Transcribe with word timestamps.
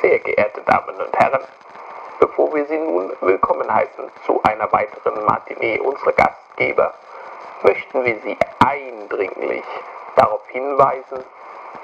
Sehr 0.00 0.18
geehrte 0.20 0.62
Damen 0.62 0.96
und 0.96 1.14
Herren, 1.18 1.42
bevor 2.20 2.54
wir 2.54 2.64
Sie 2.64 2.78
nun 2.78 3.12
willkommen 3.20 3.70
heißen 3.70 4.04
zu 4.24 4.42
einer 4.44 4.72
weiteren 4.72 5.26
Matinee 5.26 5.78
unserer 5.78 6.12
Gastgeber, 6.12 6.94
möchten 7.62 8.02
wir 8.04 8.18
Sie 8.20 8.34
eindringlich 8.60 9.64
darauf 10.16 10.40
hinweisen, 10.48 11.22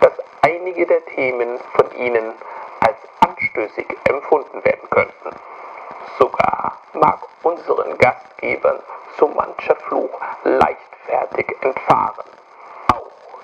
dass 0.00 0.12
einige 0.40 0.86
der 0.86 1.04
Themen 1.06 1.58
von 1.74 1.92
Ihnen 1.92 2.32
als 2.80 2.96
anstößig 3.20 3.86
empfunden 4.08 4.64
werden 4.64 4.88
könnten. 4.88 5.36
Sogar 6.18 6.78
mag 6.94 7.18
unseren 7.42 7.98
Gastgebern 7.98 8.78
so 9.18 9.28
mancher 9.28 9.76
Fluch 9.76 10.18
leichtfertig 10.42 11.54
entfahren. 11.60 12.35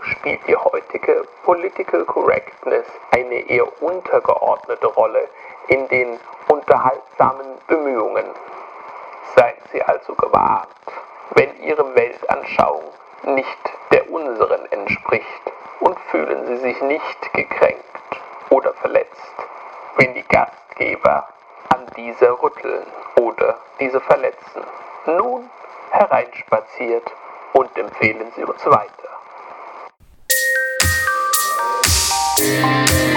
Spielt 0.05 0.47
die 0.49 0.57
heutige 0.57 1.23
Political 1.45 2.05
Correctness 2.05 2.87
eine 3.13 3.49
eher 3.49 3.83
untergeordnete 3.83 4.87
Rolle 4.89 5.29
in 5.69 5.87
den 5.89 6.19
unterhaltsamen 6.49 7.47
Bemühungen. 7.69 8.27
Seien 9.37 9.57
Sie 9.71 9.83
also 9.83 10.15
gewarnt, 10.15 10.69
wenn 11.35 11.57
Ihre 11.63 11.95
Weltanschauung 11.95 12.83
nicht 13.25 13.59
der 13.93 14.11
unseren 14.11 14.67
entspricht 14.73 15.53
und 15.81 15.99
fühlen 16.11 16.47
Sie 16.47 16.57
sich 16.57 16.81
nicht 16.83 17.33
gekränkt 17.33 17.85
oder 18.51 18.73
verletzt, 18.75 19.35
wenn 19.97 20.15
die 20.15 20.25
Gastgeber 20.25 21.29
an 21.75 21.87
dieser 21.97 22.43
rütteln 22.43 22.87
oder 23.21 23.59
diese 23.79 24.01
verletzen. 24.01 24.63
Nun 25.07 25.49
hereinspaziert 25.91 27.11
und 27.53 27.77
empfehlen 27.79 28.33
Sie 28.35 28.45
uns 28.45 28.65
weiter. 28.67 29.02
Und 32.43 33.12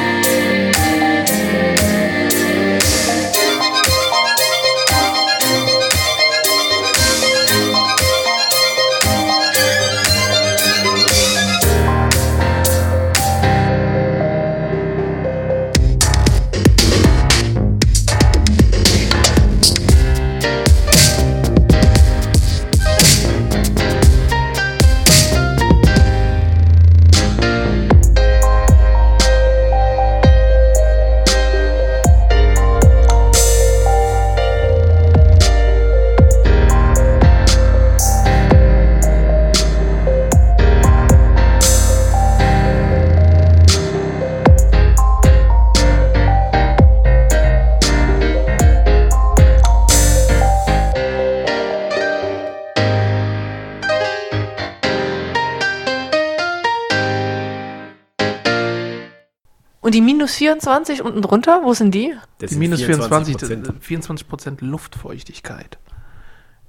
24 60.50 61.02
unten 61.02 61.24
drunter, 61.24 61.62
wo 61.64 61.74
sind 61.74 61.90
die? 61.96 62.14
Das 62.38 62.50
Die 62.50 62.54
sind 62.54 62.60
minus 62.60 62.84
24, 62.84 63.36
24%. 63.38 63.64
das- 63.66 63.76
24 63.82 64.28
Prozent 64.30 64.62
Luftfeuchtigkeit. 64.62 65.80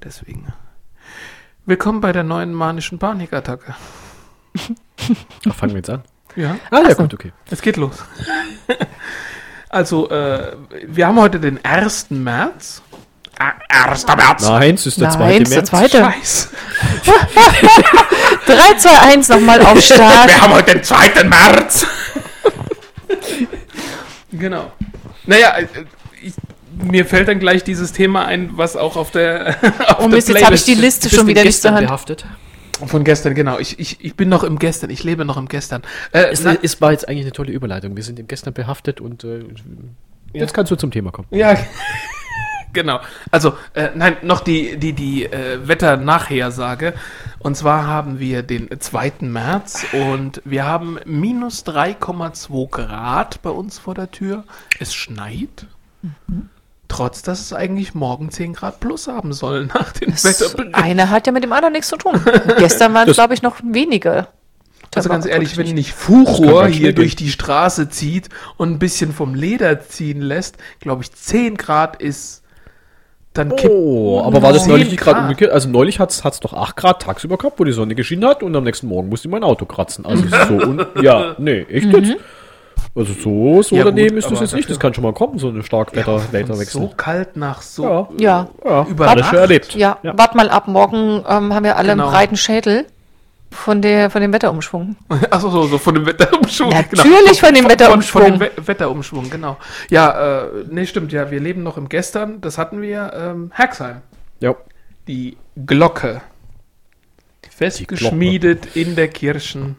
Deswegen. 0.02 0.46
Willkommen 1.66 2.00
bei 2.00 2.12
der 2.12 2.22
neuen 2.22 2.54
manischen 2.54 2.98
Panikattacke. 2.98 3.74
Ach, 5.50 5.54
fangen 5.54 5.72
wir 5.72 5.78
jetzt 5.80 5.90
an. 5.90 6.02
Ja, 6.36 6.56
Ah, 6.70 6.80
ja, 6.88 6.94
gut, 6.94 7.12
okay. 7.12 7.32
es 7.50 7.60
geht 7.60 7.76
los. 7.76 7.96
also, 9.68 10.08
äh, 10.08 10.56
wir 10.86 11.06
haben 11.08 11.20
heute 11.20 11.38
den 11.38 11.62
1. 11.62 12.06
März. 12.22 12.80
Ah, 13.38 13.52
1. 13.68 14.06
März. 14.06 14.42
Nein, 14.48 14.74
es 14.76 14.86
ist 14.86 14.98
der 15.02 15.08
Nein, 15.08 15.16
zweite 15.18 15.42
ist 15.42 15.50
der 15.52 15.58
März. 15.58 15.68
zweite. 15.68 15.98
Scheiß. 15.98 16.48
3, 18.46 18.74
2, 18.78 18.98
1 19.12 19.28
nochmal 19.28 19.60
auf 19.60 19.78
Start. 19.82 20.28
Wir 20.28 20.40
haben 20.40 20.54
heute 20.54 20.72
den 20.72 20.82
2. 20.82 21.24
März. 21.24 21.86
Genau. 24.38 24.72
Naja, 25.26 25.56
äh, 25.58 25.66
ich, 26.22 26.34
mir 26.82 27.04
fällt 27.06 27.28
dann 27.28 27.38
gleich 27.38 27.64
dieses 27.64 27.92
Thema 27.92 28.26
ein, 28.26 28.50
was 28.54 28.76
auch 28.76 28.96
auf 28.96 29.10
der, 29.10 29.56
auf 29.88 29.98
Oh 29.98 30.02
der 30.02 30.08
Mist, 30.08 30.28
jetzt 30.28 30.44
habe 30.44 30.54
ich 30.54 30.64
die 30.64 30.74
Liste 30.74 31.08
schon 31.08 31.26
wieder 31.26 31.44
nicht 31.44 31.60
zur 31.60 31.72
Hand. 31.72 31.86
behaftet? 31.86 32.26
Von 32.84 33.04
gestern, 33.04 33.34
genau. 33.34 33.58
Ich, 33.58 33.78
ich, 33.78 34.04
ich 34.04 34.16
bin 34.16 34.28
noch 34.28 34.44
im 34.44 34.58
Gestern. 34.58 34.90
Ich 34.90 35.02
lebe 35.02 35.24
noch 35.24 35.38
im 35.38 35.48
Gestern. 35.48 35.82
Äh, 36.12 36.26
Es, 36.30 36.44
na, 36.44 36.56
es 36.62 36.80
war 36.82 36.92
jetzt 36.92 37.08
eigentlich 37.08 37.24
eine 37.24 37.32
tolle 37.32 37.50
Überleitung. 37.52 37.96
Wir 37.96 38.02
sind 38.02 38.18
im 38.18 38.26
gestern 38.26 38.52
behaftet 38.52 39.00
und 39.00 39.24
äh, 39.24 39.44
jetzt 40.34 40.52
kannst 40.52 40.70
du 40.70 40.76
zum 40.76 40.90
Thema 40.90 41.10
kommen. 41.10 41.26
ja, 41.30 41.56
genau. 42.74 43.00
Also, 43.30 43.54
äh, 43.72 43.88
nein, 43.94 44.18
noch 44.20 44.40
die, 44.40 44.76
die, 44.76 44.92
die 44.92 45.24
äh, 45.24 45.66
Wetter-Nachhersage. 45.66 46.92
Und 47.46 47.56
zwar 47.56 47.86
haben 47.86 48.18
wir 48.18 48.42
den 48.42 48.68
2. 48.76 49.12
März 49.20 49.86
und 49.92 50.42
wir 50.44 50.64
haben 50.64 50.98
minus 51.04 51.64
3,2 51.64 52.68
Grad 52.68 53.40
bei 53.42 53.50
uns 53.50 53.78
vor 53.78 53.94
der 53.94 54.10
Tür. 54.10 54.42
Es 54.80 54.92
schneit. 54.92 55.68
Trotz, 56.88 57.22
dass 57.22 57.40
es 57.40 57.52
eigentlich 57.52 57.94
morgen 57.94 58.32
10 58.32 58.52
Grad 58.52 58.80
plus 58.80 59.06
haben 59.06 59.32
soll 59.32 59.66
nach 59.66 59.92
dem 59.92 60.10
Das 60.10 60.24
Wetterbericht. 60.24 60.74
eine 60.74 61.08
hat 61.08 61.28
ja 61.28 61.32
mit 61.32 61.44
dem 61.44 61.52
anderen 61.52 61.74
nichts 61.74 61.86
zu 61.86 61.96
tun. 61.96 62.20
Gestern 62.58 62.92
waren 62.94 63.08
es, 63.08 63.14
glaube 63.14 63.34
ich, 63.34 63.42
noch 63.42 63.60
wenige. 63.62 64.26
Also 64.96 65.08
ganz 65.08 65.24
ehrlich, 65.24 65.56
wenn 65.56 65.68
nicht 65.74 65.94
ganz 65.94 66.66
hier 66.66 66.96
durch 66.96 67.14
die 67.14 67.30
Straße 67.30 67.88
zieht 67.90 68.28
und 68.56 68.72
ein 68.72 68.80
bisschen 68.80 69.12
vom 69.12 69.36
Leder 69.36 69.82
ziehen 69.82 70.20
lässt, 70.20 70.56
glaube 70.80 71.04
ich, 71.04 71.12
10 71.12 71.56
Grad 71.56 72.02
ist, 72.02 72.42
dann 73.38 73.54
kippt. 73.56 73.72
Oh, 73.72 74.20
aber 74.24 74.42
war 74.42 74.52
das 74.52 74.62
10 74.64 74.72
neulich 74.72 74.90
nicht 74.90 75.00
gerade 75.00 75.20
umgekehrt? 75.20 75.50
Also 75.52 75.68
neulich 75.68 75.98
hat 76.00 76.10
es 76.10 76.22
doch 76.40 76.52
8 76.52 76.76
Grad 76.76 77.02
tagsüber 77.02 77.36
gehabt, 77.36 77.58
wo 77.58 77.64
die 77.64 77.72
Sonne 77.72 77.94
geschienen 77.94 78.24
hat 78.28 78.42
und 78.42 78.54
am 78.56 78.64
nächsten 78.64 78.86
Morgen 78.88 79.08
musste 79.08 79.28
ich 79.28 79.32
mein 79.32 79.44
Auto 79.44 79.64
kratzen. 79.66 80.04
Also 80.06 80.24
so 80.48 80.54
und 80.66 80.86
ja, 81.02 81.34
nee, 81.38 81.60
echt 81.70 81.92
jetzt? 81.92 82.16
Also 82.94 83.12
so, 83.12 83.62
so 83.62 83.76
Ja, 83.76 83.82
gut, 83.82 83.92
daneben 83.92 84.16
ist 84.16 84.24
das 84.24 84.32
aber 84.32 84.40
jetzt 84.42 84.54
nicht. 84.54 84.64
dafür- 84.64 84.74
Das 84.76 84.80
kann 84.80 84.94
schon 84.94 85.04
mal 85.04 85.12
kommen, 85.12 85.38
so 85.38 85.48
eine 85.48 85.62
Starkwetter, 85.62 86.18
Von 86.18 86.32
Wetterwechsel. 86.32 86.80
so 86.80 86.90
kalt 86.96 87.36
nach 87.36 87.60
so. 87.60 87.84
Ja. 87.84 88.08
Ja, 88.18 88.48
Ja, 88.64 88.86
Über 88.88 89.08
alles 89.08 89.26
schon 89.26 89.38
erlebt. 89.38 89.74
ja, 89.74 89.98
Ja. 90.02 90.16
wart 90.16 90.34
mal 90.34 90.48
ab. 90.48 90.66
Morgen 90.66 91.22
ähm, 91.28 91.52
haben 91.54 91.64
wir 91.64 91.76
alle 91.76 91.90
Genau. 91.90 92.04
einen 92.04 92.12
breiten 92.12 92.36
Schädel 92.36 92.86
von, 93.50 93.82
der, 93.82 94.10
von 94.10 94.20
dem 94.20 94.32
Wetterumschwung. 94.32 94.96
Achso, 95.30 95.50
so, 95.50 95.66
so 95.66 95.78
von 95.78 95.94
dem 95.94 96.06
Wetterumschwung. 96.06 96.70
Natürlich 96.70 97.40
von 97.40 97.54
dem 97.54 97.62
Von, 97.64 97.72
Wetterumschwung. 97.72 98.22
von 98.22 98.38
dem 98.38 98.40
We 98.40 98.68
Wetterumschwung, 98.68 99.30
genau. 99.30 99.56
Ja, 99.90 100.44
äh, 100.44 100.64
nee, 100.68 100.86
stimmt, 100.86 101.12
ja, 101.12 101.30
wir 101.30 101.40
leben 101.40 101.62
noch 101.62 101.76
im 101.76 101.88
Gestern, 101.88 102.40
das 102.40 102.58
hatten 102.58 102.82
wir, 102.82 103.12
ähm, 103.14 103.50
Herxheim. 103.54 104.02
Ja. 104.40 104.54
Die 105.08 105.36
Glocke. 105.64 106.22
Festgeschmiedet 107.50 108.76
in 108.76 108.96
der 108.96 109.08
Kirchen 109.08 109.76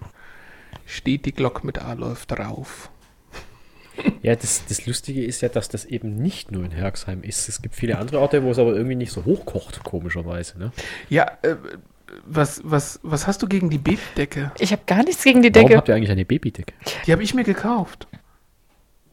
steht 0.86 1.26
die 1.26 1.34
Glocke 1.34 1.66
mit 1.66 1.80
Alof 1.80 2.26
drauf. 2.26 2.90
Ja, 4.22 4.36
das, 4.36 4.64
das 4.68 4.86
Lustige 4.86 5.24
ist 5.24 5.42
ja, 5.42 5.50
dass 5.50 5.70
das 5.70 5.86
eben 5.86 6.16
nicht 6.16 6.52
nur 6.52 6.64
in 6.64 6.72
Herxheim 6.72 7.24
ist. 7.24 7.50
Es 7.50 7.62
gibt 7.62 7.76
viele 7.76 7.98
andere 7.98 8.20
Orte, 8.20 8.44
wo 8.44 8.52
es 8.52 8.60
aber 8.60 8.74
irgendwie 8.74 8.96
nicht 8.96 9.12
so 9.12 9.26
hochkocht, 9.26 9.84
komischerweise. 9.84 10.58
Ne? 10.60 10.72
Ja, 11.10 11.26
äh, 11.42 11.56
was, 12.26 12.62
was, 12.64 13.00
was 13.04 13.28
hast 13.28 13.42
du 13.42 13.48
gegen 13.48 13.70
die 13.70 13.78
Babydecke? 13.78 14.52
Ich 14.60 14.72
habe 14.72 14.82
gar 14.86 15.04
nichts 15.04 15.24
gegen 15.24 15.42
die 15.42 15.54
Warum 15.54 15.68
Decke. 15.68 15.78
habt 15.78 15.88
ihr 15.90 15.96
eigentlich 15.96 16.12
eine 16.12 16.26
Babydecke? 16.26 16.74
Die 17.06 17.12
habe 17.12 17.24
ich 17.24 17.34
mir 17.34 17.44
gekauft. 17.44 18.08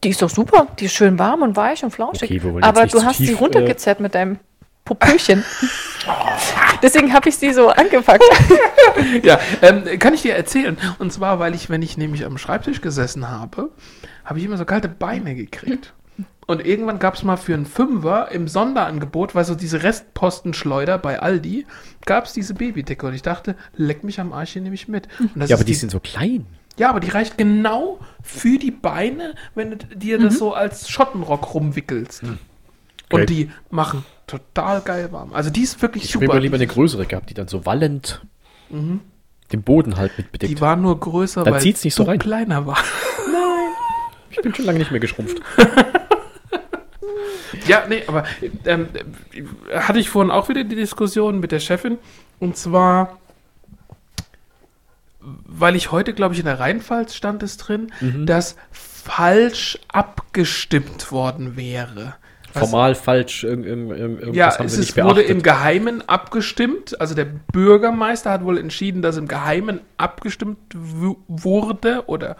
Die 0.03 0.09
ist 0.09 0.21
doch 0.21 0.29
super. 0.29 0.67
Die 0.79 0.85
ist 0.85 0.93
schön 0.93 1.17
warm 1.17 1.41
und 1.41 1.55
weich 1.55 1.83
und 1.83 1.91
flauschig. 1.91 2.29
Okay, 2.29 2.59
Aber 2.61 2.85
du 2.85 3.03
hast 3.03 3.17
sie 3.17 3.27
tief, 3.27 3.41
runtergezerrt 3.41 3.99
mit 3.99 4.13
deinem 4.15 4.39
Popöchen. 4.83 5.43
Deswegen 6.83 7.11
habe 7.13 7.29
ich 7.29 7.37
sie 7.37 7.53
so 7.53 7.69
angepackt. 7.69 8.23
Ja, 9.23 9.39
ähm, 9.61 9.99
kann 9.99 10.13
ich 10.13 10.21
dir 10.21 10.35
erzählen. 10.35 10.77
Und 10.99 11.11
zwar, 11.11 11.37
weil 11.39 11.53
ich, 11.53 11.69
wenn 11.69 11.81
ich 11.81 11.97
nämlich 11.97 12.23
am 12.23 12.37
Schreibtisch 12.37 12.79
gesessen 12.79 13.29
habe, 13.29 13.71
habe 14.23 14.39
ich 14.39 14.45
immer 14.45 14.55
so 14.57 14.63
kalte 14.63 14.87
Beine 14.87 15.35
gekriegt. 15.35 15.93
Und 16.47 16.63
irgendwann 16.65 16.99
gab 16.99 17.15
es 17.15 17.23
mal 17.23 17.37
für 17.37 17.53
einen 17.55 17.65
Fünfer 17.65 18.31
im 18.31 18.47
Sonderangebot, 18.47 19.33
weil 19.33 19.45
so 19.45 19.55
diese 19.55 19.81
Restpostenschleuder 19.81 20.97
bei 20.99 21.19
Aldi, 21.19 21.65
gab 22.05 22.25
es 22.25 22.33
diese 22.33 22.53
Babydecke. 22.53 23.07
Und 23.07 23.13
ich 23.15 23.23
dachte, 23.23 23.55
leck 23.75 24.03
mich 24.03 24.19
am 24.19 24.31
Arsch, 24.31 24.53
die 24.53 24.59
nehme 24.61 24.75
ich 24.75 24.87
mit. 24.87 25.07
Das 25.33 25.49
Ja, 25.49 25.55
aber 25.55 25.61
ist 25.61 25.69
die 25.69 25.73
sind 25.73 25.91
so 25.91 25.99
klein. 25.99 26.45
ja, 26.77 26.89
aber 26.89 26.99
die 26.99 27.09
reicht 27.09 27.37
genau 27.39 27.99
für 28.21 28.59
die 28.59 28.69
Beine, 28.71 29.33
wenn 29.55 29.71
du 29.71 29.77
dir 29.77 30.19
das 30.19 30.37
so 30.37 30.53
als 30.53 30.87
Schottenrock 30.89 31.53
rumwickelst. 31.55 32.21
Okay. 32.23 33.21
Und 33.21 33.29
die 33.29 33.49
machen 33.71 34.05
total 34.27 34.81
geil 34.81 35.11
warm. 35.11 35.33
Also 35.33 35.49
die 35.49 35.61
ist 35.61 35.81
wirklich 35.81 36.03
Ich 36.03 36.09
hätte 36.09 36.19
mir 36.19 36.25
super. 36.27 36.39
lieber 36.39 36.55
eine 36.57 36.67
größere 36.67 37.05
gehabt, 37.07 37.29
die 37.31 37.33
dann 37.33 37.47
so 37.47 37.65
wallend 37.65 38.21
den 38.71 39.61
Boden 39.63 39.97
halt 39.97 40.11
mit 40.17 40.31
bedeckt. 40.31 40.51
Die 40.51 40.59
war 40.61 40.75
nur 40.75 40.99
größer, 40.99 41.43
Dann 41.43 41.53
weil 41.53 41.61
zieht's 41.61 41.83
nicht 41.83 41.93
so 41.95 42.03
rein. 42.03 42.19
kleiner 42.19 42.65
war. 42.67 42.77
Ich 44.31 44.41
bin 44.41 44.53
schon 44.53 44.65
lange 44.65 44.79
nicht 44.79 44.91
mehr 44.91 44.99
geschrumpft. 44.99 45.37
Ja, 47.67 47.83
nee, 47.87 48.03
aber 48.07 48.23
ähm, 48.65 48.87
äh, 49.33 49.77
hatte 49.79 49.99
ich 49.99 50.09
vorhin 50.09 50.31
auch 50.31 50.49
wieder 50.49 50.63
die 50.63 50.75
Diskussion 50.75 51.39
mit 51.39 51.51
der 51.51 51.59
Chefin. 51.59 51.97
Und 52.39 52.57
zwar, 52.57 53.17
weil 55.19 55.75
ich 55.75 55.91
heute, 55.91 56.13
glaube 56.13 56.33
ich, 56.33 56.39
in 56.39 56.45
der 56.45 56.59
Rheinpfalz 56.59 57.15
stand 57.15 57.41
es 57.43 57.57
drin, 57.57 57.91
dass 58.25 58.55
falsch 58.71 59.79
abgestimmt 59.87 61.11
worden 61.11 61.55
wäre. 61.57 62.15
Was- 62.53 62.69
Formal 62.69 62.95
falsch, 62.95 63.43
irg 63.43 63.65
irg 63.65 63.89
irg 63.89 63.99
irgendwas 63.99 64.35
Ja, 64.35 64.57
haben 64.57 64.65
es 64.67 64.73
sie 64.73 64.79
nicht 64.81 64.95
wurde 64.95 65.15
beachtet. 65.15 65.29
im 65.29 65.41
Geheimen 65.43 66.07
abgestimmt. 66.07 66.99
Also 67.01 67.13
der 67.13 67.25
Bürgermeister 67.25 68.31
hat 68.31 68.43
wohl 68.45 68.57
entschieden, 68.57 69.01
dass 69.01 69.17
im 69.17 69.27
Geheimen 69.27 69.81
abgestimmt 69.97 70.57
wu- 70.73 71.17
wurde 71.27 72.03
oder 72.07 72.37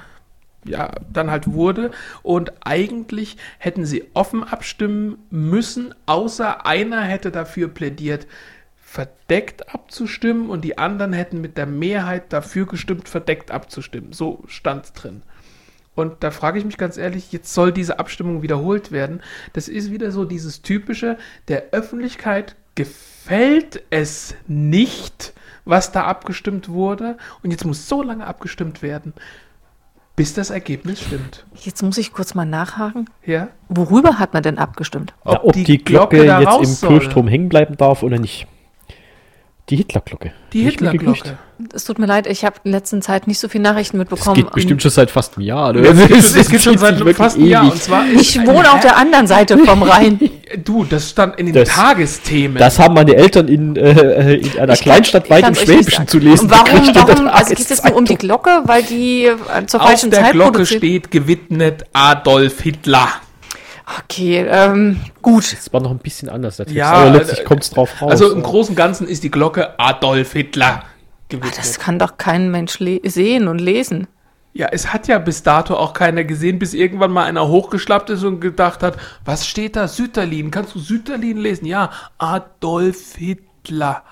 ja, 0.65 0.91
dann 1.11 1.31
halt 1.31 1.51
wurde. 1.51 1.91
Und 2.23 2.53
eigentlich 2.65 3.37
hätten 3.57 3.85
sie 3.85 4.05
offen 4.13 4.43
abstimmen 4.43 5.17
müssen, 5.29 5.93
außer 6.05 6.65
einer 6.65 7.01
hätte 7.01 7.31
dafür 7.31 7.67
plädiert, 7.67 8.27
verdeckt 8.75 9.73
abzustimmen 9.73 10.49
und 10.49 10.61
die 10.61 10.77
anderen 10.77 11.13
hätten 11.13 11.41
mit 11.41 11.57
der 11.57 11.65
Mehrheit 11.65 12.31
dafür 12.31 12.65
gestimmt, 12.65 13.09
verdeckt 13.09 13.51
abzustimmen. 13.51 14.13
So 14.13 14.43
stand 14.47 14.91
drin. 14.95 15.21
Und 15.95 16.23
da 16.23 16.31
frage 16.31 16.59
ich 16.59 16.65
mich 16.65 16.77
ganz 16.77 16.97
ehrlich, 16.97 17.31
jetzt 17.31 17.53
soll 17.53 17.71
diese 17.71 17.99
Abstimmung 17.99 18.41
wiederholt 18.41 18.91
werden. 18.91 19.21
Das 19.53 19.67
ist 19.67 19.91
wieder 19.91 20.11
so 20.11 20.25
dieses 20.25 20.61
typische, 20.61 21.17
der 21.47 21.71
Öffentlichkeit 21.71 22.55
gefällt 22.75 23.83
es 23.89 24.35
nicht, 24.47 25.33
was 25.63 25.91
da 25.91 26.03
abgestimmt 26.03 26.69
wurde. 26.69 27.17
Und 27.43 27.51
jetzt 27.51 27.65
muss 27.65 27.87
so 27.87 28.03
lange 28.03 28.27
abgestimmt 28.27 28.81
werden, 28.81 29.13
bis 30.15 30.33
das 30.33 30.49
Ergebnis 30.49 31.01
stimmt. 31.01 31.45
Jetzt 31.61 31.83
muss 31.83 31.97
ich 31.97 32.13
kurz 32.13 32.35
mal 32.35 32.45
nachhaken. 32.45 33.09
Ja? 33.25 33.49
Worüber 33.69 34.19
hat 34.19 34.33
man 34.33 34.43
denn 34.43 34.57
abgestimmt? 34.57 35.13
Ja, 35.25 35.43
ob 35.43 35.53
die, 35.53 35.77
Glocke, 35.77 36.25
da 36.25 36.41
jetzt 36.41 36.83
im. 36.83 36.89
Kirchturm 36.89 37.27
hängen 37.27 37.49
bleiben 37.49 37.75
darf 37.77 38.03
oder 38.03 38.17
nicht. 38.17 38.47
Die 39.69 39.77
Hitlerglocke. 39.77 40.31
Die? 40.53 40.61
Hitlerglocke. 40.61 41.37
Es 41.73 41.85
tut 41.85 41.97
mir 41.97 42.05
leid, 42.05 42.27
ich 42.27 42.45
habe 42.45 42.57
in 42.65 42.71
letzter 42.71 42.99
Zeit 43.01 43.25
nicht 43.27 43.39
so 43.39 43.47
viel 43.47 43.61
Nachrichten 43.61 43.97
Das 43.97 44.09
mitbekommen. 44.09 44.35
geht 44.35 44.51
bestimmt 44.51 44.81
schon 44.83 44.91
seit 44.91 45.09
fast 45.09 45.37
einem 45.37 45.47
Jahr. 45.47 45.69
Oder? 45.71 45.81
Es 45.89 45.97
gibt, 45.97 46.11
Es 46.11 46.35
es 46.35 46.49
gibt 46.49 46.61
schon 46.63 46.77
seit 46.77 46.99
fast 47.15 47.37
einem 47.37 47.47
Jahr. 47.47 47.63
Und 47.71 47.81
zwar 47.81 48.05
ich 48.07 48.37
wohne 48.45 48.71
auf 48.71 48.81
der 48.81 48.95
anderen 48.97 49.25
Seite 49.25 49.57
vom 49.57 49.81
Rhein. 49.83 50.19
Du, 50.63 50.83
das 50.85 51.09
stand 51.09 51.37
in 51.39 51.47
den 51.47 51.55
Das- 51.55 51.69
Tagesthemen. 51.69 52.57
Das 52.59 52.77
haben 52.77 52.93
meine 52.93 53.15
Eltern 53.15 53.47
in, 53.47 53.75
äh, 53.75 54.35
in 54.35 54.59
einer 54.59 54.73
Ich 54.73 54.81
Kleinstadt 54.81 55.27
kann- 55.27 55.37
weit 55.43 55.47
im 55.49 55.55
Schwäbischen 55.55 56.07
zu 56.07 56.19
lesen. 56.19 56.45
Und 56.45 56.51
warum, 56.51 56.93
der 56.93 57.07
warum 57.07 57.27
also 57.27 57.55
geht 57.55 57.71
es 57.71 57.83
nur 57.83 57.95
um 57.95 58.05
die. 58.05 58.15
Glocke, 58.15 58.61
weil 58.65 58.83
die 58.83 59.25
äh, 59.25 59.65
zur 59.65 59.81
Auf 59.81 59.87
falschen 59.87 60.11
der 60.11 60.21
Zeit 60.21 60.31
Glocke 60.33 60.51
produziert 60.51 60.79
steht 60.81 61.11
gewidmet 61.11 61.83
Adolf 61.93 62.61
Hitler. 62.61 63.07
Okay, 64.03 64.45
ähm, 64.49 64.99
gut. 65.21 65.53
Das 65.53 65.71
war 65.71 65.81
noch 65.81 65.91
ein 65.91 65.99
bisschen 65.99 66.29
anders, 66.29 66.57
der 66.57 66.65
Text. 66.65 66.77
Ja, 66.77 66.91
aber 66.91 67.11
letztlich 67.11 67.41
äh, 67.41 67.43
kommt 67.43 67.63
es 67.63 67.69
drauf 67.69 68.01
raus. 68.01 68.11
Also 68.11 68.31
im 68.31 68.41
Großen 68.41 68.71
und 68.71 68.75
Ganzen 68.75 69.07
ist 69.07 69.23
die 69.23 69.29
Glocke 69.31 69.79
Adolf 69.79 70.33
Hitler 70.33 70.83
gewidmet. 71.29 71.57
Das 71.57 71.77
kann 71.79 71.99
doch 71.99 72.17
kein 72.17 72.49
Mensch 72.49 72.79
le- 72.79 73.01
sehen 73.03 73.47
und 73.47 73.59
lesen. 73.59 74.07
Ja, 74.53 74.69
es 74.71 74.93
hat 74.93 75.07
ja 75.07 75.19
bis 75.19 75.43
dato 75.43 75.75
auch 75.75 75.93
keiner 75.93 76.23
gesehen, 76.23 76.59
bis 76.59 76.73
irgendwann 76.73 77.11
mal 77.11 77.25
einer 77.25 77.47
hochgeschlappt 77.47 78.09
ist 78.09 78.23
und 78.23 78.39
gedacht 78.39 78.81
hat, 78.83 78.95
was 79.25 79.45
steht 79.45 79.75
da? 79.75 79.87
Sütterlin. 79.87 80.49
Kannst 80.49 80.73
du 80.75 80.79
Sütterlin 80.79 81.37
lesen? 81.37 81.65
Ja, 81.65 81.91
Adolf 82.17 83.15
Hitler. 83.17 84.03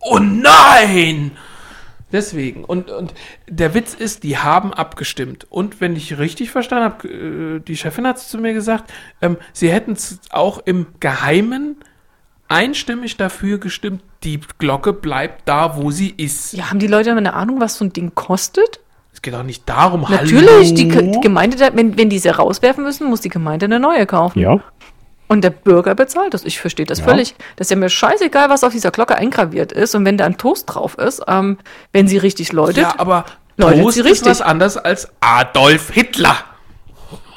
Oh 0.00 0.18
nein! 0.18 1.32
Deswegen. 2.12 2.64
Und, 2.64 2.90
und 2.90 3.14
der 3.48 3.74
Witz 3.74 3.94
ist, 3.94 4.22
die 4.24 4.38
haben 4.38 4.72
abgestimmt. 4.74 5.46
Und 5.48 5.80
wenn 5.80 5.94
ich 5.96 6.18
richtig 6.18 6.50
verstanden 6.50 6.84
habe, 6.84 7.08
äh, 7.08 7.60
die 7.60 7.76
Chefin 7.76 8.06
hat 8.06 8.16
es 8.16 8.28
zu 8.28 8.38
mir 8.38 8.52
gesagt, 8.52 8.92
ähm, 9.22 9.36
sie 9.52 9.70
hätten 9.70 9.92
es 9.92 10.20
auch 10.30 10.58
im 10.64 10.86
Geheimen 10.98 11.76
einstimmig 12.48 13.16
dafür 13.16 13.58
gestimmt, 13.58 14.02
die 14.24 14.40
Glocke 14.58 14.92
bleibt 14.92 15.48
da, 15.48 15.76
wo 15.76 15.90
sie 15.90 16.10
ist. 16.10 16.52
Ja, 16.52 16.70
haben 16.70 16.80
die 16.80 16.88
Leute 16.88 17.12
eine 17.12 17.34
Ahnung, 17.34 17.60
was 17.60 17.76
so 17.76 17.84
ein 17.84 17.92
Ding 17.92 18.12
kostet? 18.14 18.80
Es 19.12 19.22
geht 19.22 19.34
auch 19.34 19.42
nicht 19.42 19.68
darum, 19.68 20.06
Natürlich, 20.08 20.74
die, 20.74 20.92
hallo? 20.92 21.12
die 21.12 21.20
Gemeinde, 21.20 21.56
wenn, 21.74 21.96
wenn 21.96 22.10
die 22.10 22.18
sie 22.18 22.28
rauswerfen 22.28 22.84
müssen, 22.84 23.08
muss 23.08 23.20
die 23.20 23.28
Gemeinde 23.28 23.66
eine 23.66 23.80
neue 23.80 24.06
kaufen. 24.06 24.38
ja. 24.38 24.60
Und 25.30 25.42
der 25.42 25.50
Bürger 25.50 25.94
bezahlt 25.94 26.34
das. 26.34 26.44
Ich 26.44 26.58
verstehe 26.58 26.86
das 26.86 26.98
Ja. 26.98 27.04
völlig. 27.04 27.36
Das 27.54 27.66
ist 27.68 27.70
ja 27.70 27.76
mir 27.76 27.88
scheißegal, 27.88 28.50
was 28.50 28.64
auf 28.64 28.72
dieser 28.72 28.90
Glocke 28.90 29.14
eingraviert 29.14 29.70
ist. 29.70 29.94
Und 29.94 30.04
wenn 30.04 30.18
da 30.18 30.24
ein 30.26 30.36
Toast 30.38 30.64
drauf 30.66 30.98
ist, 30.98 31.22
ähm, 31.28 31.56
wenn 31.92 32.08
sie 32.08 32.18
richtig 32.18 32.52
läutet, 32.52 32.78
Ja, 32.82 32.94
aber 32.98 33.24
Läutet 33.56 33.82
Toast 33.82 33.94
sie 33.94 34.00
ist 34.00 34.06
richtig. 34.06 34.28
was 34.28 34.40
anderes 34.42 34.76
als 34.76 35.08
Adolf 35.20 35.90
Hitler. 35.90 36.34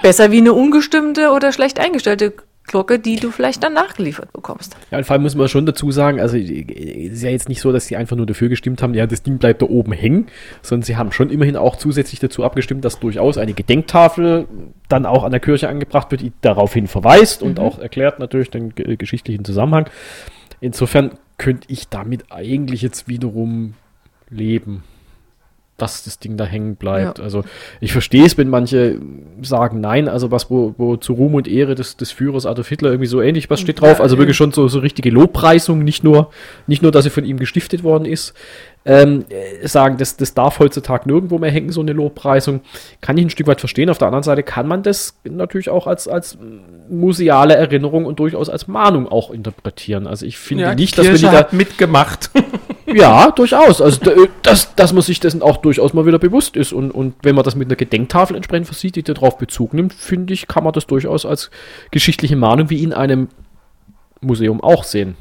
besser 0.02 0.32
wie 0.32 0.40
eine 0.40 0.54
ungestimmte 0.54 1.30
oder 1.32 1.52
schlecht 1.54 1.80
eingestellte 1.80 2.34
Glocke, 2.66 2.98
die 2.98 3.18
du 3.18 3.30
vielleicht 3.30 3.64
dann 3.64 3.74
nachgeliefert 3.74 4.32
bekommst. 4.32 4.78
Ja, 4.90 4.98
und 4.98 5.04
vor 5.04 5.16
allem 5.16 5.24
muss 5.24 5.36
man 5.36 5.48
schon 5.50 5.66
dazu 5.66 5.92
sagen, 5.92 6.20
also 6.22 6.38
es 6.38 6.50
ist 6.50 7.22
ja 7.24 7.30
jetzt 7.30 7.50
nicht 7.50 7.60
so, 7.60 7.72
dass 7.72 7.88
sie 7.88 7.98
einfach 7.98 8.16
nur 8.16 8.26
dafür 8.26 8.50
gestimmt 8.50 8.82
haben, 8.82 8.94
ja, 8.94 9.06
das 9.06 9.22
Ding 9.22 9.38
bleibt 9.38 9.62
da 9.62 9.66
oben 9.66 9.92
hängen, 9.92 10.28
sondern 10.62 10.84
sie 10.84 10.96
haben 10.96 11.12
schon 11.12 11.30
immerhin 11.30 11.58
auch 11.58 11.76
zusätzlich 11.76 12.20
dazu 12.20 12.44
abgestimmt, 12.44 12.86
dass 12.86 13.00
durchaus 13.00 13.38
eine 13.38 13.54
Gedenktafel 13.54 14.48
dann 14.88 15.06
auch 15.06 15.24
an 15.24 15.32
der 15.32 15.42
Kirche 15.42 15.68
angebracht 15.68 16.10
wird, 16.12 16.22
die 16.22 16.32
daraufhin 16.42 16.88
verweist 16.88 17.44
und 17.44 17.60
auch 17.60 17.80
erklärt 17.80 18.20
natürlich 18.20 18.50
den 18.50 18.74
ge- 18.74 18.96
geschichtlichen 18.96 19.44
Zusammenhang. 19.44 19.90
Insofern 20.62 21.12
könnte 21.38 21.68
ich 21.70 21.90
damit 21.90 22.32
eigentlich 22.32 22.82
jetzt 22.82 23.08
wiederum 23.10 23.74
leben, 24.30 24.84
dass 25.84 26.04
das 26.06 26.18
Ding 26.18 26.38
da 26.38 26.46
hängen 26.46 26.76
bleibt. 26.76 27.20
Ja. 27.20 27.24
Also 27.24 27.44
ich 27.82 27.92
verstehe 27.92 28.26
es, 28.26 28.38
wenn 28.38 28.50
manche 28.50 29.00
sagen, 29.42 29.82
nein, 29.82 30.08
also 30.08 30.32
was, 30.32 30.50
wo, 30.50 30.74
wo 30.78 30.96
zu 30.96 31.14
Ruhm 31.14 31.36
und 31.36 31.48
Ehre 31.48 31.76
des, 31.76 31.98
des 31.98 32.12
Führers 32.12 32.46
Adolf 32.46 32.70
Hitler 32.70 32.90
irgendwie 32.90 33.08
so 33.08 33.22
ähnlich, 33.22 33.50
was 33.50 33.60
steht 33.60 33.82
drauf? 33.82 34.00
Also 34.00 34.18
wirklich 34.18 34.38
schon 34.38 34.52
so, 34.52 34.68
so 34.68 34.80
richtige 34.80 35.10
Lobpreisung, 35.10 35.84
nicht 35.84 36.04
nur, 36.04 36.32
nicht 36.68 36.82
nur, 36.82 36.92
dass 36.92 37.04
sie 37.04 37.10
von 37.10 37.26
ihm 37.26 37.38
gestiftet 37.38 37.84
worden 37.84 38.06
ist. 38.06 38.34
Ähm, 38.86 39.24
äh, 39.30 39.66
sagen, 39.66 39.98
das, 39.98 40.18
das 40.18 40.34
darf 40.34 40.60
heutzutage 40.60 41.08
nirgendwo 41.08 41.38
mehr 41.38 41.52
hängen, 41.52 41.72
so 41.72 41.80
eine 41.80 41.94
Lobpreisung. 41.94 42.62
Kann 43.00 43.18
ich 43.18 43.26
ein 43.26 43.30
Stück 43.30 43.48
weit 43.48 43.62
verstehen. 43.62 43.90
Auf 43.90 43.98
der 43.98 44.08
anderen 44.08 44.24
Seite 44.24 44.44
kann 44.44 44.68
man 44.68 44.84
das 44.84 45.16
natürlich 45.24 45.70
auch 45.70 45.88
als, 45.88 46.08
als 46.08 46.38
museale 46.90 47.56
Erinnerung 47.56 48.06
und 48.06 48.20
durchaus 48.20 48.50
als 48.50 48.68
Mahnung 48.68 49.08
auch 49.08 49.32
interpretieren. 49.32 50.06
Also 50.06 50.26
ich 50.26 50.38
finde 50.38 50.66
Ja, 50.66 50.76
nicht, 50.76 50.98
dass 50.98 51.06
wir 51.06 51.14
die 51.14 51.20
Kirche 51.20 51.34
da, 51.34 51.40
hat 51.40 51.54
mitgemacht. 51.54 52.30
ja, 52.86 53.32
durchaus. 53.32 53.82
Also, 53.82 54.00
d- 54.00 54.30
dass, 54.42 54.76
dass 54.76 54.94
man 54.94 55.02
sich 55.02 55.20
dessen 55.20 55.42
auch 55.42 55.58
durchaus 55.58 55.94
mal 55.94 56.06
wieder 56.06 56.20
bewusst 56.20 56.56
ist. 56.56 56.74
Und, 56.74 56.92
und 56.92 57.16
wenn 57.24 57.36
man 57.36 57.44
das 57.44 57.56
mit 57.56 57.68
einer 57.68 57.76
Gedenktafel 57.76 58.36
entsprechend 58.36 58.68
versieht, 58.68 58.96
die 58.96 59.04
darauf 59.04 59.38
Bezug 59.38 59.74
nimmt, 59.74 59.94
finde 59.94 60.34
ich, 60.34 60.48
kann 60.48 60.64
man 60.64 60.74
das 60.74 60.88
durchaus 60.88 61.26
als 61.26 61.50
geschichtliche 61.92 62.36
Mahnung 62.36 62.70
wie 62.70 62.84
in 62.84 62.94
einem 62.94 63.30
Museum 64.22 64.62
auch 64.62 64.84
sehen. 64.84 65.16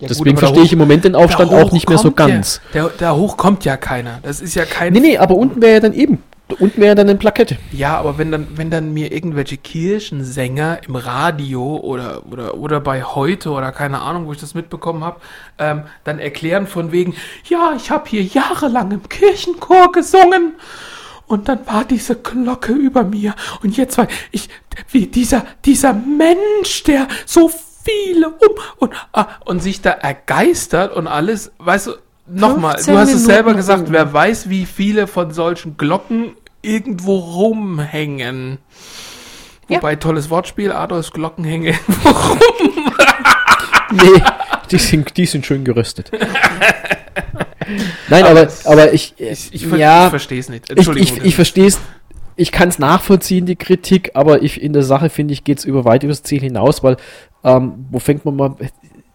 Deswegen 0.00 0.36
verstehe 0.36 0.64
ich 0.64 0.72
im 0.72 0.80
Moment 0.80 1.04
den 1.04 1.14
Aufstand 1.14 1.52
auch 1.52 1.70
nicht 1.70 1.88
mehr 1.88 1.98
so 1.98 2.10
ganz. 2.10 2.60
Ja, 2.74 2.82
der, 2.88 2.92
da 2.98 3.14
hoch 3.14 3.36
kommt 3.36 3.64
ja 3.64 3.76
keiner. 3.76 4.18
Das 4.22 4.40
ist 4.40 4.54
ja 4.56 4.64
kein. 4.64 4.92
Nee, 4.92 5.00
nee, 5.00 5.18
aber 5.18 5.36
unten 5.36 5.62
wäre 5.62 5.74
ja 5.74 5.80
dann 5.80 5.92
eben. 5.92 6.18
Wäre 6.58 6.86
ja 6.86 6.94
dann 6.94 7.08
eine 7.08 7.18
Plakette. 7.18 7.58
Ja, 7.72 7.98
aber 7.98 8.18
wenn 8.18 8.32
dann, 8.32 8.46
wenn 8.56 8.70
dann 8.70 8.92
mir 8.92 9.12
irgendwelche 9.12 9.56
Kirchensänger 9.56 10.80
im 10.86 10.96
Radio 10.96 11.76
oder, 11.76 12.22
oder, 12.30 12.54
oder 12.56 12.80
bei 12.80 13.02
heute 13.02 13.50
oder 13.50 13.72
keine 13.72 14.00
Ahnung, 14.00 14.26
wo 14.26 14.32
ich 14.32 14.40
das 14.40 14.54
mitbekommen 14.54 15.04
habe, 15.04 15.20
ähm, 15.58 15.82
dann 16.04 16.18
erklären 16.18 16.66
von 16.66 16.92
wegen, 16.92 17.14
ja, 17.48 17.74
ich 17.76 17.90
habe 17.90 18.08
hier 18.08 18.22
jahrelang 18.22 18.90
im 18.90 19.08
Kirchenchor 19.08 19.92
gesungen 19.92 20.54
und 21.26 21.48
dann 21.48 21.66
war 21.66 21.84
diese 21.84 22.16
Glocke 22.16 22.72
über 22.72 23.04
mir 23.04 23.34
und 23.62 23.76
jetzt 23.76 23.98
war 23.98 24.06
ich, 24.30 24.48
wie 24.90 25.06
dieser, 25.06 25.44
dieser 25.64 25.92
Mensch, 25.92 26.82
der 26.84 27.08
so 27.26 27.50
viele 27.84 28.28
um 28.28 28.54
und, 28.78 28.92
ah, 29.12 29.28
und 29.44 29.60
sich 29.62 29.80
da 29.80 29.90
ergeistert 29.90 30.94
und 30.94 31.06
alles, 31.06 31.52
weißt 31.58 31.88
du, 31.88 31.92
nochmal, 32.26 32.76
du 32.76 32.84
15 32.84 32.98
hast 32.98 33.14
es 33.14 33.24
selber 33.24 33.54
gesagt, 33.54 33.84
wer 33.88 34.12
weiß, 34.12 34.48
wie 34.48 34.66
viele 34.66 35.06
von 35.06 35.32
solchen 35.32 35.76
Glocken 35.76 36.34
irgendwo 36.62 37.16
rumhängen. 37.18 38.58
Ja. 39.68 39.76
Wobei, 39.78 39.96
tolles 39.96 40.30
Wortspiel, 40.30 40.72
Adolfs 40.72 41.10
Glocken 41.12 41.44
hängen. 41.44 41.74
Nee, 43.94 44.22
die 44.70 44.78
sind, 44.78 45.14
die 45.18 45.26
sind 45.26 45.44
schön 45.44 45.64
geröstet. 45.64 46.10
Nein, 48.08 48.24
aber, 48.24 48.46
es- 48.46 48.66
aber 48.66 48.92
ich, 48.92 49.14
Ich, 49.18 49.52
ich, 49.52 49.66
ver 49.66 49.76
ja, 49.76 50.04
ich 50.04 50.10
verstehe 50.10 50.40
es 50.40 50.48
nicht. 50.48 50.70
ich, 50.70 50.76
Entschuldigung. 50.78 51.18
ich, 51.18 51.24
ich 51.24 51.34
verstehe 51.34 51.66
es. 51.66 51.78
Ich 52.36 52.50
kann 52.52 52.70
es 52.70 52.78
nachvollziehen, 52.78 53.44
die 53.44 53.56
Kritik, 53.56 54.12
aber 54.14 54.42
ich 54.42 54.62
in 54.62 54.72
der 54.72 54.82
Sache 54.82 55.10
finde 55.10 55.34
ich, 55.34 55.44
geht 55.44 55.58
es 55.58 55.66
über 55.66 55.84
weit 55.84 56.02
übers 56.04 56.22
Ziel 56.22 56.40
hinaus, 56.40 56.82
weil 56.82 56.96
ähm, 57.44 57.84
wo 57.90 57.98
fängt 57.98 58.24
man 58.24 58.34
mal. 58.36 58.56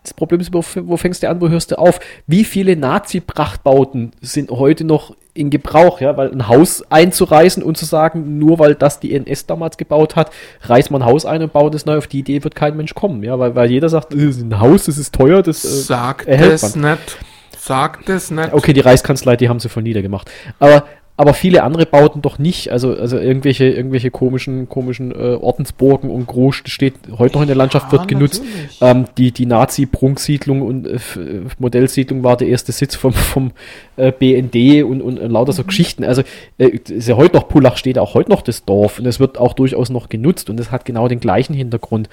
Das 0.08 0.14
Problem 0.14 0.40
ist, 0.40 0.54
wo, 0.54 0.98
fängst 0.98 1.24
du 1.24 1.30
an, 1.30 1.42
wo 1.42 1.50
hörst 1.50 1.72
du 1.72 1.78
auf? 1.78 2.00
Wie 2.28 2.44
viele 2.44 2.76
Nazi-Prachtbauten 2.76 4.12
sind 4.22 4.52
heute 4.52 4.84
noch 4.84 5.16
in 5.34 5.50
Gebrauch, 5.50 6.02
ja? 6.02 6.18
Weil 6.18 6.32
ein 6.32 6.48
Haus 6.48 6.84
einzureißen 6.90 7.62
und 7.62 7.78
zu 7.78 7.86
sagen, 7.86 8.40
nur 8.40 8.60
weil 8.60 8.76
das 8.76 9.00
die 9.00 9.14
NS 9.14 9.46
damals 9.46 9.78
gebaut 9.78 10.16
hat, 10.16 10.32
reißt 10.62 10.92
man 10.92 11.02
ein 11.02 11.08
Haus 11.08 11.26
ein 11.26 11.44
und 11.44 11.54
baut 11.54 11.76
es 11.76 11.86
neu, 11.86 11.98
auf 11.98 12.08
die 12.08 12.20
Idee 12.20 12.44
wird 12.44 12.56
kein 12.56 12.76
Mensch 12.76 12.94
kommen, 12.94 13.24
ja? 13.24 13.38
Weil, 13.38 13.56
weil 13.56 13.70
jeder 13.70 13.90
sagt, 13.90 14.14
das 14.14 14.22
ist 14.22 14.42
ein 14.42 14.60
Haus, 14.60 14.86
das 14.86 14.98
ist 14.98 15.14
teuer, 15.14 15.44
das 15.44 15.64
äh, 15.64 15.68
Sag 15.68 16.28
erhält 16.28 16.54
das 16.54 16.76
man. 16.76 16.92
nicht. 16.92 17.18
Sag 17.58 18.06
das 18.06 18.32
nicht. 18.32 18.54
Okay, 18.54 18.72
die 18.72 18.80
Reichskanzlei, 18.80 19.36
die 19.36 19.50
haben 19.50 19.60
sie 19.60 19.68
von 19.68 19.84
niedergemacht. 19.84 20.32
Aber 20.58 20.86
aber 21.18 21.34
viele 21.34 21.64
andere 21.64 21.88
Bauten 21.88 22.22
doch 22.22 22.38
nicht. 22.38 22.72
Also, 22.72 22.96
also 22.96 23.18
irgendwelche, 23.18 23.66
irgendwelche 23.66 24.12
komischen, 24.12 24.70
komischen 24.70 25.12
äh, 25.12 25.34
Ordensburgen 25.34 26.12
und 26.12 26.28
Groß 26.28 26.62
steht 26.66 26.94
heute 27.18 27.36
noch 27.36 27.42
in 27.42 27.48
der 27.48 27.56
Landschaft, 27.56 27.92
wird 27.92 28.08
genutzt. 28.08 28.44
Ähm, 28.82 29.06
die 29.18 29.32
die 29.32 29.48
Nazi-Prunksiedlung 29.48 30.62
und 30.62 30.86
äh, 30.86 30.92
äh, 30.94 31.42
Modellsiedlung 31.58 32.24
war 32.24 32.38
der 32.38 32.48
erste 32.50 32.72
Sitz 32.72 32.96
vom, 32.96 33.14
vom 33.14 33.52
äh, 33.96 34.12
BND 34.12 34.84
und, 34.84 35.02
und, 35.02 35.18
und 35.18 35.32
lauter 35.32 35.54
so 35.54 35.64
Geschichten. 35.64 36.04
Also 36.04 36.22
äh, 36.60 36.68
ist 36.68 37.08
ja 37.08 37.18
heute 37.18 37.36
noch, 37.36 37.50
Pullach 37.50 37.78
steht 37.78 37.98
auch 37.98 38.14
heute 38.14 38.30
noch 38.30 38.44
das 38.44 38.64
Dorf 38.64 39.00
und 39.00 39.08
es 39.08 39.20
wird 39.20 39.40
auch 39.40 39.54
durchaus 39.54 39.90
noch 39.90 40.10
genutzt 40.10 40.52
und 40.52 40.60
es 40.60 40.72
hat 40.72 40.86
genau 40.86 41.08
den 41.08 41.20
gleichen 41.20 41.56
Hintergrund. 41.56 42.10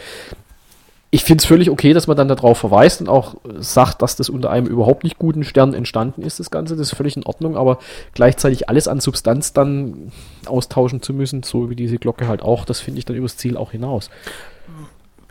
Ich 1.15 1.23
finde 1.23 1.43
es 1.43 1.47
völlig 1.47 1.71
okay, 1.71 1.93
dass 1.93 2.09
man 2.09 2.17
dann 2.17 2.27
darauf 2.27 2.59
verweist 2.59 3.01
und 3.01 3.09
auch 3.09 3.37
sagt, 3.57 4.03
dass 4.03 4.17
das 4.17 4.29
unter 4.29 4.51
einem 4.51 4.67
überhaupt 4.67 5.05
nicht 5.05 5.17
guten 5.17 5.45
Stern 5.45 5.73
entstanden 5.73 6.23
ist, 6.23 6.41
das 6.41 6.51
Ganze. 6.51 6.75
Das 6.75 6.89
ist 6.89 6.97
völlig 6.97 7.17
in 7.17 7.23
Ordnung, 7.23 7.57
aber 7.57 7.79
gleichzeitig 8.15 8.69
alles 8.69 8.89
an 8.89 8.99
Substanz 8.99 9.53
dann 9.53 10.11
austauschen 10.45 11.03
zu 11.03 11.15
müssen, 11.15 11.45
so 11.45 11.71
wie 11.71 11.77
diese 11.77 11.99
Glocke 11.99 12.27
halt 12.27 12.43
auch, 12.43 12.65
das 12.65 12.81
finde 12.81 12.99
ich 12.99 13.05
dann 13.05 13.15
übers 13.15 13.37
Ziel 13.37 13.57
auch 13.57 13.71
hinaus. 13.71 14.11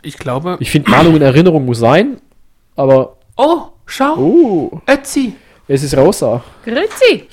Ich 0.00 0.16
glaube. 0.16 0.56
Ich 0.58 0.70
finde, 0.70 0.90
Mahnung 0.90 1.16
und 1.16 1.20
Erinnerung 1.20 1.66
muss 1.66 1.80
sein, 1.80 2.16
aber 2.76 3.18
oh, 3.36 3.64
schau. 3.84 4.16
oh, 4.16 4.80
Ötzi. 4.88 5.34
es 5.68 5.82
ist 5.82 5.94
Rosa. 5.98 6.42
Grüezi! 6.64 7.28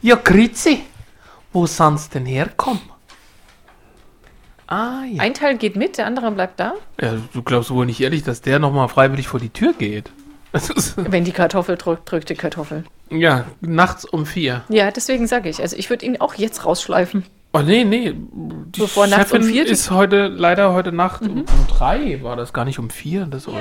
Ja, 0.00 0.16
Grüezi. 0.16 0.80
Wo 1.52 1.66
sonst 1.66 2.14
denn 2.14 2.24
herkommen? 2.24 2.91
Ah, 4.72 5.04
ja. 5.04 5.20
Ein 5.20 5.34
Teil 5.34 5.58
geht 5.58 5.76
mit, 5.76 5.98
der 5.98 6.06
andere 6.06 6.30
bleibt 6.30 6.58
da. 6.58 6.72
ja. 7.00 7.12
Du 7.34 7.42
glaubst 7.42 7.70
wohl 7.70 7.84
nicht 7.84 8.00
ehrlich, 8.00 8.22
dass 8.22 8.40
der 8.40 8.58
nochmal 8.58 8.88
freiwillig 8.88 9.28
vor 9.28 9.38
die 9.38 9.50
Tür 9.50 9.74
geht. 9.74 10.10
Wenn 10.96 11.24
die 11.24 11.32
Kartoffel 11.32 11.76
drückt, 11.76 12.10
drückt 12.10 12.30
die 12.30 12.34
Kartoffel. 12.34 12.84
ja, 13.10 13.44
nachts 13.60 14.06
um 14.06 14.24
vier. 14.24 14.62
Ja, 14.70 14.90
deswegen 14.90 15.26
sage 15.26 15.50
ich. 15.50 15.60
Also 15.60 15.76
ich 15.76 15.90
würde 15.90 16.06
ihn 16.06 16.18
auch 16.20 16.34
jetzt 16.34 16.64
rausschleifen. 16.64 17.24
Oh, 17.52 17.58
nee, 17.60 17.84
nee. 17.84 18.14
Die 18.16 18.80
Bevor 18.80 19.06
nachts 19.08 19.32
um 19.32 19.40
Chefin 19.42 19.52
vier- 19.52 19.66
ist 19.66 19.90
heute, 19.90 20.28
leider 20.28 20.72
heute 20.72 20.90
Nacht 20.92 21.20
um, 21.20 21.40
um 21.40 21.44
drei 21.68 22.22
war 22.22 22.36
das, 22.36 22.54
gar 22.54 22.64
nicht 22.64 22.78
um 22.78 22.88
vier. 22.88 23.26
Das 23.26 23.46
oder? 23.46 23.60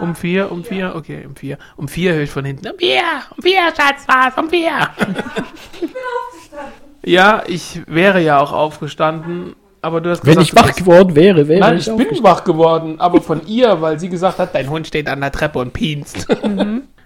Um 0.00 0.16
vier, 0.16 0.50
um 0.50 0.64
vier, 0.64 0.94
okay, 0.96 1.24
um 1.24 1.36
vier. 1.36 1.58
Um 1.76 1.86
vier 1.86 2.14
höre 2.14 2.22
ich 2.22 2.30
von 2.30 2.44
hinten. 2.44 2.66
Um 2.68 2.78
vier, 2.78 3.02
um 3.36 3.42
vier, 3.42 3.60
Schatz, 3.76 4.02
was, 4.08 4.36
um 4.36 4.50
vier. 4.50 4.72
ja, 7.04 7.42
ich 7.46 7.80
wäre 7.86 8.20
ja 8.20 8.40
auch 8.40 8.52
aufgestanden, 8.52 9.54
aber 9.82 10.00
du 10.00 10.10
hast 10.10 10.24
Wenn 10.24 10.38
gesagt, 10.38 10.48
ich 10.48 10.54
du 10.54 10.68
wach 10.68 10.74
geworden 10.74 11.14
wäre, 11.14 11.48
wäre 11.48 11.60
Nein, 11.60 11.78
ich 11.78 11.88
ich 11.88 11.96
bin 11.96 12.22
wach 12.22 12.44
geworden, 12.44 13.00
aber 13.00 13.20
von 13.20 13.40
ihr, 13.46 13.80
weil 13.80 13.98
sie 13.98 14.08
gesagt 14.08 14.38
hat, 14.38 14.54
dein 14.54 14.70
Hund 14.70 14.86
steht 14.86 15.08
an 15.08 15.20
der 15.20 15.32
Treppe 15.32 15.58
und 15.58 15.72
pienst. 15.72 16.26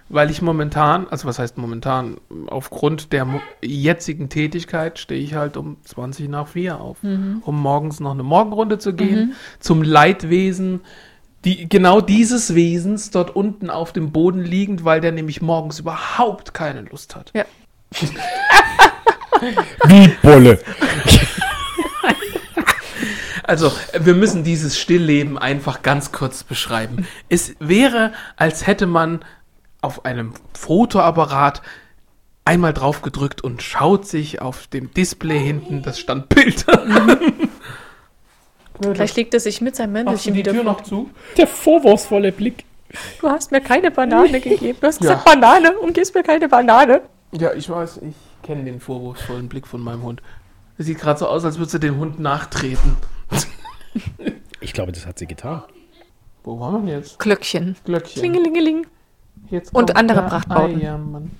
Weil 0.09 0.29
ich 0.29 0.43
momentan, 0.43 1.07
also 1.09 1.27
was 1.27 1.39
heißt 1.39 1.57
momentan, 1.57 2.17
aufgrund 2.47 3.13
der 3.13 3.25
jetzigen 3.63 4.29
Tätigkeit 4.29 4.99
stehe 4.99 5.19
ich 5.19 5.33
halt 5.33 5.57
um 5.57 5.77
20 5.85 6.29
nach 6.29 6.49
4 6.49 6.79
auf, 6.79 6.97
um 7.01 7.61
morgens 7.61 7.99
noch 7.99 8.11
eine 8.11 8.21
Morgenrunde 8.21 8.77
zu 8.77 8.93
gehen, 8.93 9.33
zum 9.59 9.81
Leidwesen 9.81 10.81
die, 11.45 11.67
genau 11.67 11.99
dieses 11.99 12.55
Wesens 12.55 13.11
dort 13.11 13.35
unten 13.35 13.69
auf 13.69 13.91
dem 13.91 14.11
Boden 14.11 14.41
liegend, 14.41 14.85
weil 14.85 15.01
der 15.01 15.11
nämlich 15.11 15.41
morgens 15.41 15.79
überhaupt 15.79 16.53
keine 16.53 16.81
Lust 16.81 17.15
hat. 17.15 17.31
Ja. 17.35 17.45
Wie 19.85 20.07
Bolle. 20.21 20.59
Also, 23.43 23.71
wir 23.99 24.13
müssen 24.15 24.43
dieses 24.43 24.79
Stillleben 24.79 25.37
einfach 25.37 25.81
ganz 25.81 26.11
kurz 26.11 26.43
beschreiben. 26.43 27.05
Es 27.29 27.55
wäre, 27.59 28.13
als 28.37 28.65
hätte 28.67 28.85
man 28.87 29.23
auf 29.81 30.05
einem 30.05 30.33
Fotoapparat 30.53 31.61
einmal 32.45 32.73
drauf 32.73 33.01
gedrückt 33.01 33.41
und 33.43 33.61
schaut 33.61 34.05
sich 34.07 34.41
auf 34.41 34.67
dem 34.67 34.93
Display 34.93 35.39
hinten 35.39 35.81
das 35.83 35.99
Standbild 35.99 36.67
an. 36.69 37.17
Vielleicht 38.81 39.15
legt 39.17 39.33
er 39.33 39.39
sich 39.39 39.61
mit 39.61 39.75
seinem 39.75 39.93
Mäntelchen 39.93 40.33
wieder 40.35 40.53
vor. 40.53 40.83
zu? 40.83 41.09
Der 41.37 41.47
vorwurfsvolle 41.47 42.31
Blick. 42.31 42.65
Du 43.21 43.29
hast 43.29 43.51
mir 43.51 43.61
keine 43.61 43.91
Banane 43.91 44.39
gegeben. 44.39 44.77
Du 44.79 44.87
hast 44.87 45.01
Ja. 45.01 45.13
gesagt 45.13 45.25
Banane 45.25 45.73
und 45.79 45.93
gibst 45.93 46.13
mir 46.15 46.23
keine 46.23 46.47
Banane. 46.47 47.01
Ja, 47.31 47.53
ich 47.53 47.69
weiß, 47.69 47.99
ich 48.07 48.15
kenne 48.43 48.63
den 48.65 48.79
vorwurfsvollen 48.79 49.47
Blick 49.49 49.67
von 49.67 49.81
meinem 49.81 50.03
Hund. 50.03 50.21
Es 50.77 50.85
sieht 50.85 50.99
gerade 50.99 51.19
so 51.19 51.27
aus, 51.27 51.45
als 51.45 51.57
würde 51.57 51.71
sie 51.71 51.79
dem 51.79 51.97
Hund 51.97 52.19
nachtreten. 52.19 52.97
Ich 54.59 54.73
glaube, 54.73 54.91
das 54.91 55.05
hat 55.05 55.19
sie 55.19 55.27
getan. 55.27 55.63
Wo 56.43 56.59
waren 56.59 56.73
wir 56.73 56.79
denn 56.79 56.99
jetzt? 56.99 57.19
Glöckchen. 57.19 57.75
Glöckchen. 57.85 58.21
Klingelingeling. 58.21 58.87
Jetzt 59.49 59.73
Und 59.73 59.95
andere 59.95 60.21
der 60.21 60.27
Prachtbauten. 60.27 60.79
Eiermann. 60.79 61.31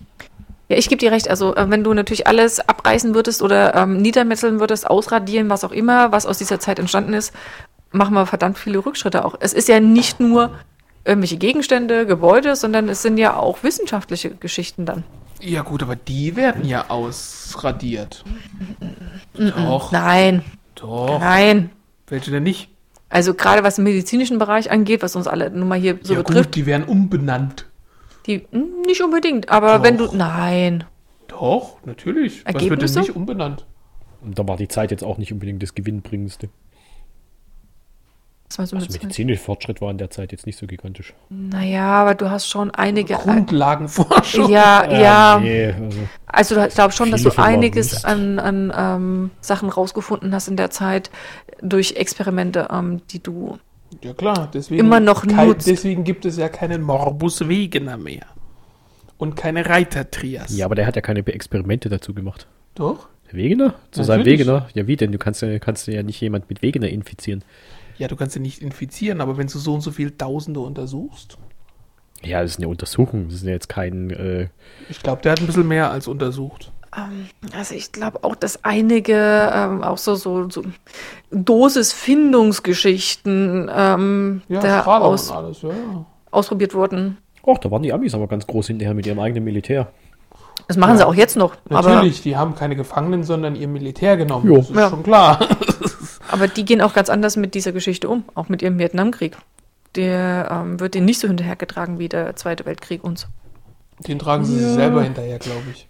Ja, 0.70 0.78
ich 0.78 0.88
gebe 0.90 1.00
dir 1.00 1.12
recht. 1.12 1.30
Also, 1.30 1.56
äh, 1.56 1.70
wenn 1.70 1.84
du 1.84 1.94
natürlich 1.94 2.28
alles 2.28 2.60
abreißen 2.60 3.14
würdest 3.16 3.42
oder 3.42 3.76
ähm, 3.76 3.98
niedermetzeln 3.98 4.60
würdest, 4.60 4.90
ausradieren, 4.90 5.50
was 5.50 5.64
auch 5.64 5.72
immer, 5.72 6.12
was 6.12 6.26
aus 6.26 6.38
dieser 6.38 6.60
Zeit 6.60 6.80
entstanden 6.80 7.14
ist, 7.14 7.34
machen 7.92 8.14
wir 8.14 8.26
verdammt 8.26 8.58
viele 8.58 8.86
Rückschritte 8.86 9.26
auch. 9.26 9.36
Es 9.40 9.54
ist 9.54 9.68
ja 9.68 9.80
nicht 9.80 10.20
nur 10.20 10.52
irgendwelche 11.06 11.38
Gegenstände, 11.38 12.06
Gebäude, 12.06 12.56
sondern 12.56 12.88
es 12.90 13.02
sind 13.02 13.18
ja 13.18 13.36
auch 13.36 13.64
wissenschaftliche 13.64 14.32
Geschichten 14.32 14.86
dann. 14.86 15.04
Ja 15.42 15.62
gut, 15.62 15.84
aber 15.84 15.98
die 15.98 16.36
werden 16.38 16.66
ja 16.66 16.90
ausradiert. 16.90 18.24
Doch, 19.34 19.92
Nein, 19.92 20.44
doch. 20.76 21.20
nein. 21.20 21.70
Welche 22.14 22.30
denn 22.30 22.44
nicht? 22.44 22.70
Also 23.10 23.34
gerade 23.34 23.64
was 23.64 23.78
den 23.78 23.86
medizinischen 23.86 24.38
Bereich 24.38 24.70
angeht, 24.70 25.02
was 25.02 25.16
uns 25.16 25.26
alle 25.28 25.50
nun 25.50 25.68
mal 25.68 25.80
hier 25.80 25.98
so 26.04 26.14
ja 26.14 26.20
betrifft, 26.22 26.50
gut, 26.50 26.56
die 26.56 26.68
werden 26.68 26.84
umbenannt. 26.84 27.66
die 28.28 28.46
hm, 28.52 28.82
nicht 28.86 29.02
unbedingt, 29.02 29.50
aber 29.50 29.78
Doch. 29.78 29.84
wenn 29.84 29.98
du 29.98 30.16
nein, 30.16 30.84
Doch, 31.28 31.78
natürlich. 31.86 32.46
Was 32.46 32.54
wird 32.54 32.62
denn 32.62 32.70
Ergebnisse? 32.70 33.00
nicht 33.00 33.16
umbenannt? 33.16 33.66
Und 34.22 34.38
da 34.38 34.48
war 34.48 34.58
die 34.58 34.68
Zeit 34.68 34.92
jetzt 34.92 35.04
auch 35.04 35.18
nicht 35.18 35.34
unbedingt 35.34 35.64
das 35.64 35.74
Gewinnbringendste. 35.74 36.50
was 38.56 38.58
meinst 38.58 38.72
du 38.72 38.76
Also 38.78 38.94
mit 38.94 39.04
medizinischer 39.04 39.42
Fortschritt 39.44 39.82
war 39.82 39.90
in 39.90 39.98
der 39.98 40.12
Zeit 40.12 40.32
jetzt 40.32 40.46
nicht 40.46 40.60
so 40.60 40.68
gigantisch. 40.68 41.14
Naja, 41.30 41.86
aber 41.86 42.14
du 42.14 42.30
hast 42.30 42.48
schon 42.48 42.70
einige 42.72 43.16
Grundlagenforschung. 43.16 44.50
ja, 44.52 44.90
ja, 44.92 45.40
Nee, 45.42 45.74
also, 45.74 46.56
also 46.58 46.68
ich 46.68 46.74
glaube 46.76 46.94
schon, 46.94 47.10
dass 47.12 47.24
du 47.24 47.32
einiges 47.38 48.06
an, 48.06 48.38
an 48.40 48.72
ähm, 48.76 49.32
Sachen 49.42 49.70
rausgefunden 49.70 50.34
hast 50.34 50.48
in 50.48 50.56
der 50.56 50.70
Zeit 50.70 51.10
durch 51.64 51.94
Experimente, 51.96 52.68
ähm, 52.72 53.02
die 53.10 53.22
du 53.22 53.58
Ja 54.02 54.14
klar, 54.14 54.50
deswegen, 54.54 54.80
Immer 54.82 55.00
noch 55.00 55.26
kein, 55.26 55.48
nutzt. 55.48 55.68
deswegen 55.68 56.04
gibt 56.04 56.26
es 56.26 56.38
ja 56.38 56.50
keinen 56.50 56.82
Morbus 56.82 57.48
Wegener 57.48 57.98
mehr. 57.98 58.26
Und 59.18 59.36
keine 59.36 59.66
Reiter-Trias. 59.68 60.56
ja, 60.58 60.66
aber 60.66 60.76
der 60.76 60.86
hat 60.86 60.96
ja 60.96 61.02
keine 61.02 61.26
Experimente 61.26 61.88
dazu 61.90 62.14
gemacht. 62.14 62.48
Doch? 62.76 63.08
Der 63.28 63.36
Wegener? 63.36 63.76
Zu 63.92 64.04
seinem 64.04 64.20
Natürlich. 64.20 64.40
Wegener? 64.42 64.68
Ja, 64.74 64.88
wie 64.88 64.98
denn? 64.98 65.12
Du 65.14 65.18
kannst 65.18 65.42
ja, 65.42 65.60
kannst 65.60 65.88
ja 65.88 66.04
nicht 66.04 66.20
jemand 66.20 66.50
mit 66.50 66.62
Wegener 66.62 66.90
infizieren. 66.90 67.44
Ja, 67.98 68.08
du 68.08 68.16
kannst 68.16 68.36
ihn 68.36 68.42
nicht 68.42 68.62
infizieren, 68.62 69.22
aber 69.22 69.38
wenn 69.38 69.48
du 69.48 69.58
so 69.60 69.74
und 69.76 69.82
so 69.82 69.92
viel 69.92 70.12
Tausende 70.12 70.60
untersuchst, 70.60 71.38
Ja, 72.24 72.42
das 72.42 72.52
ist 72.52 72.58
eine 72.58 72.68
Untersuchung. 72.68 73.28
Das 73.30 73.36
ist 73.36 73.44
ja 73.46 73.52
jetzt 73.52 73.70
kein. 73.70 74.10
Äh, 74.10 74.48
ich 74.90 75.02
glaube, 75.02 75.22
der 75.22 75.34
hat 75.34 75.40
ein 75.40 75.46
bisschen 75.46 75.68
mehr 75.68 75.92
als 75.92 76.08
untersucht. 76.10 76.72
Ähm, 76.96 77.28
also 77.56 77.76
ich 77.76 77.92
glaube 77.92 78.24
auch, 78.24 78.36
dass 78.36 78.64
einige 78.64 79.52
ähm, 79.54 79.84
auch 79.84 79.98
so, 79.98 80.16
so, 80.16 80.50
so 80.50 80.64
Dosisfindungsgeschichten 81.32 83.70
ähm, 83.74 84.42
Ja, 84.48 84.60
da 84.62 84.84
aus, 84.86 85.32
alles, 85.32 85.62
ja, 85.62 85.70
ja. 85.70 86.06
ausprobiert 86.32 86.74
wurden. 86.74 87.18
Och, 87.46 87.58
da 87.60 87.70
waren 87.72 87.84
die 87.84 87.92
Amis 87.94 88.16
aber 88.16 88.28
ganz 88.28 88.48
groß 88.48 88.68
hinterher 88.68 88.94
mit 88.94 89.06
ihrem 89.06 89.20
eigenen 89.20 89.44
Militär. 89.44 89.88
Das 90.68 90.78
machen 90.78 90.98
sie 90.98 91.06
auch 91.06 91.16
jetzt 91.16 91.36
noch. 91.36 91.56
Aber, 91.70 91.90
Natürlich, 91.96 92.22
die 92.22 92.38
haben 92.38 92.56
keine 92.56 92.76
Gefangenen, 92.76 93.24
sondern 93.24 93.56
ihr 93.56 93.68
Militär 93.68 94.16
genommen. 94.18 94.48
Jo. 94.48 94.58
Das 94.58 94.70
ist 94.70 94.76
Ja. 94.78 94.90
schon 94.90 95.04
klar. 95.04 95.40
aber 96.32 96.48
die 96.48 96.64
gehen 96.64 96.82
auch 96.82 96.94
ganz 96.94 97.10
anders 97.10 97.36
mit 97.36 97.54
dieser 97.54 97.72
Geschichte 97.74 98.08
um, 98.08 98.24
auch 98.36 98.50
mit 98.50 98.62
ihrem 98.62 98.80
Vietnamkrieg. 98.80 99.36
Der 99.96 100.48
ähm, 100.52 100.80
wird 100.80 100.96
denen 100.96 101.06
nicht 101.06 101.20
so 101.20 101.28
hinterhergetragen 101.28 102.00
wie 102.00 102.08
der 102.08 102.36
Zweite 102.36 102.66
Weltkrieg 102.66 103.04
uns. 103.04 103.28
Den 104.08 104.20
tragen 104.20 104.46
sie 104.46 104.58
sich 104.58 104.74
selber 104.74 105.04
hinterher, 105.04 105.40
glaube 105.40 105.64
ich. 105.72 105.88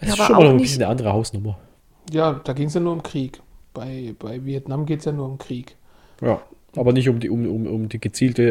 Das 0.00 0.08
Ja, 0.08 0.14
ist 0.14 0.20
aber 0.20 0.26
schon 0.26 0.36
mal 0.44 0.50
ein 0.50 0.56
bisschen 0.58 0.82
eine 0.82 0.90
andere 0.90 1.12
Hausnummer. 1.12 1.58
Ja, 2.10 2.40
da 2.44 2.52
ging 2.52 2.68
es 2.68 2.74
ja 2.74 2.80
nur 2.80 2.92
um 2.92 3.02
Krieg. 3.02 3.40
Bei, 3.74 4.14
bei 4.18 4.44
Vietnam 4.44 4.86
geht 4.86 5.00
es 5.00 5.04
ja 5.04 5.12
nur 5.12 5.26
um 5.26 5.38
Krieg. 5.38 5.76
Ja. 6.20 6.40
Aber 6.76 6.92
nicht 6.92 7.08
um 7.08 7.20
die, 7.20 7.30
um, 7.30 7.46
um, 7.46 7.66
um 7.66 7.88
die 7.88 7.98
gezielte 7.98 8.42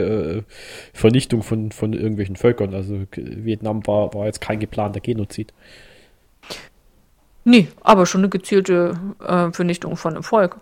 äh, 0.47 0.53
Vernichtung 0.93 1.43
von, 1.43 1.71
von 1.71 1.93
irgendwelchen 1.93 2.35
Völkern. 2.35 2.73
Also 2.73 3.05
Vietnam 3.15 3.85
war, 3.85 4.13
war 4.13 4.25
jetzt 4.25 4.41
kein 4.41 4.59
geplanter 4.59 4.99
Genozid. 4.99 5.53
Nee, 7.43 7.67
aber 7.81 8.07
schon 8.07 8.21
eine 8.21 8.29
gezielte 8.29 8.99
äh, 9.23 9.51
Vernichtung 9.51 9.95
von 9.95 10.13
einem 10.15 10.23
Volk. 10.23 10.59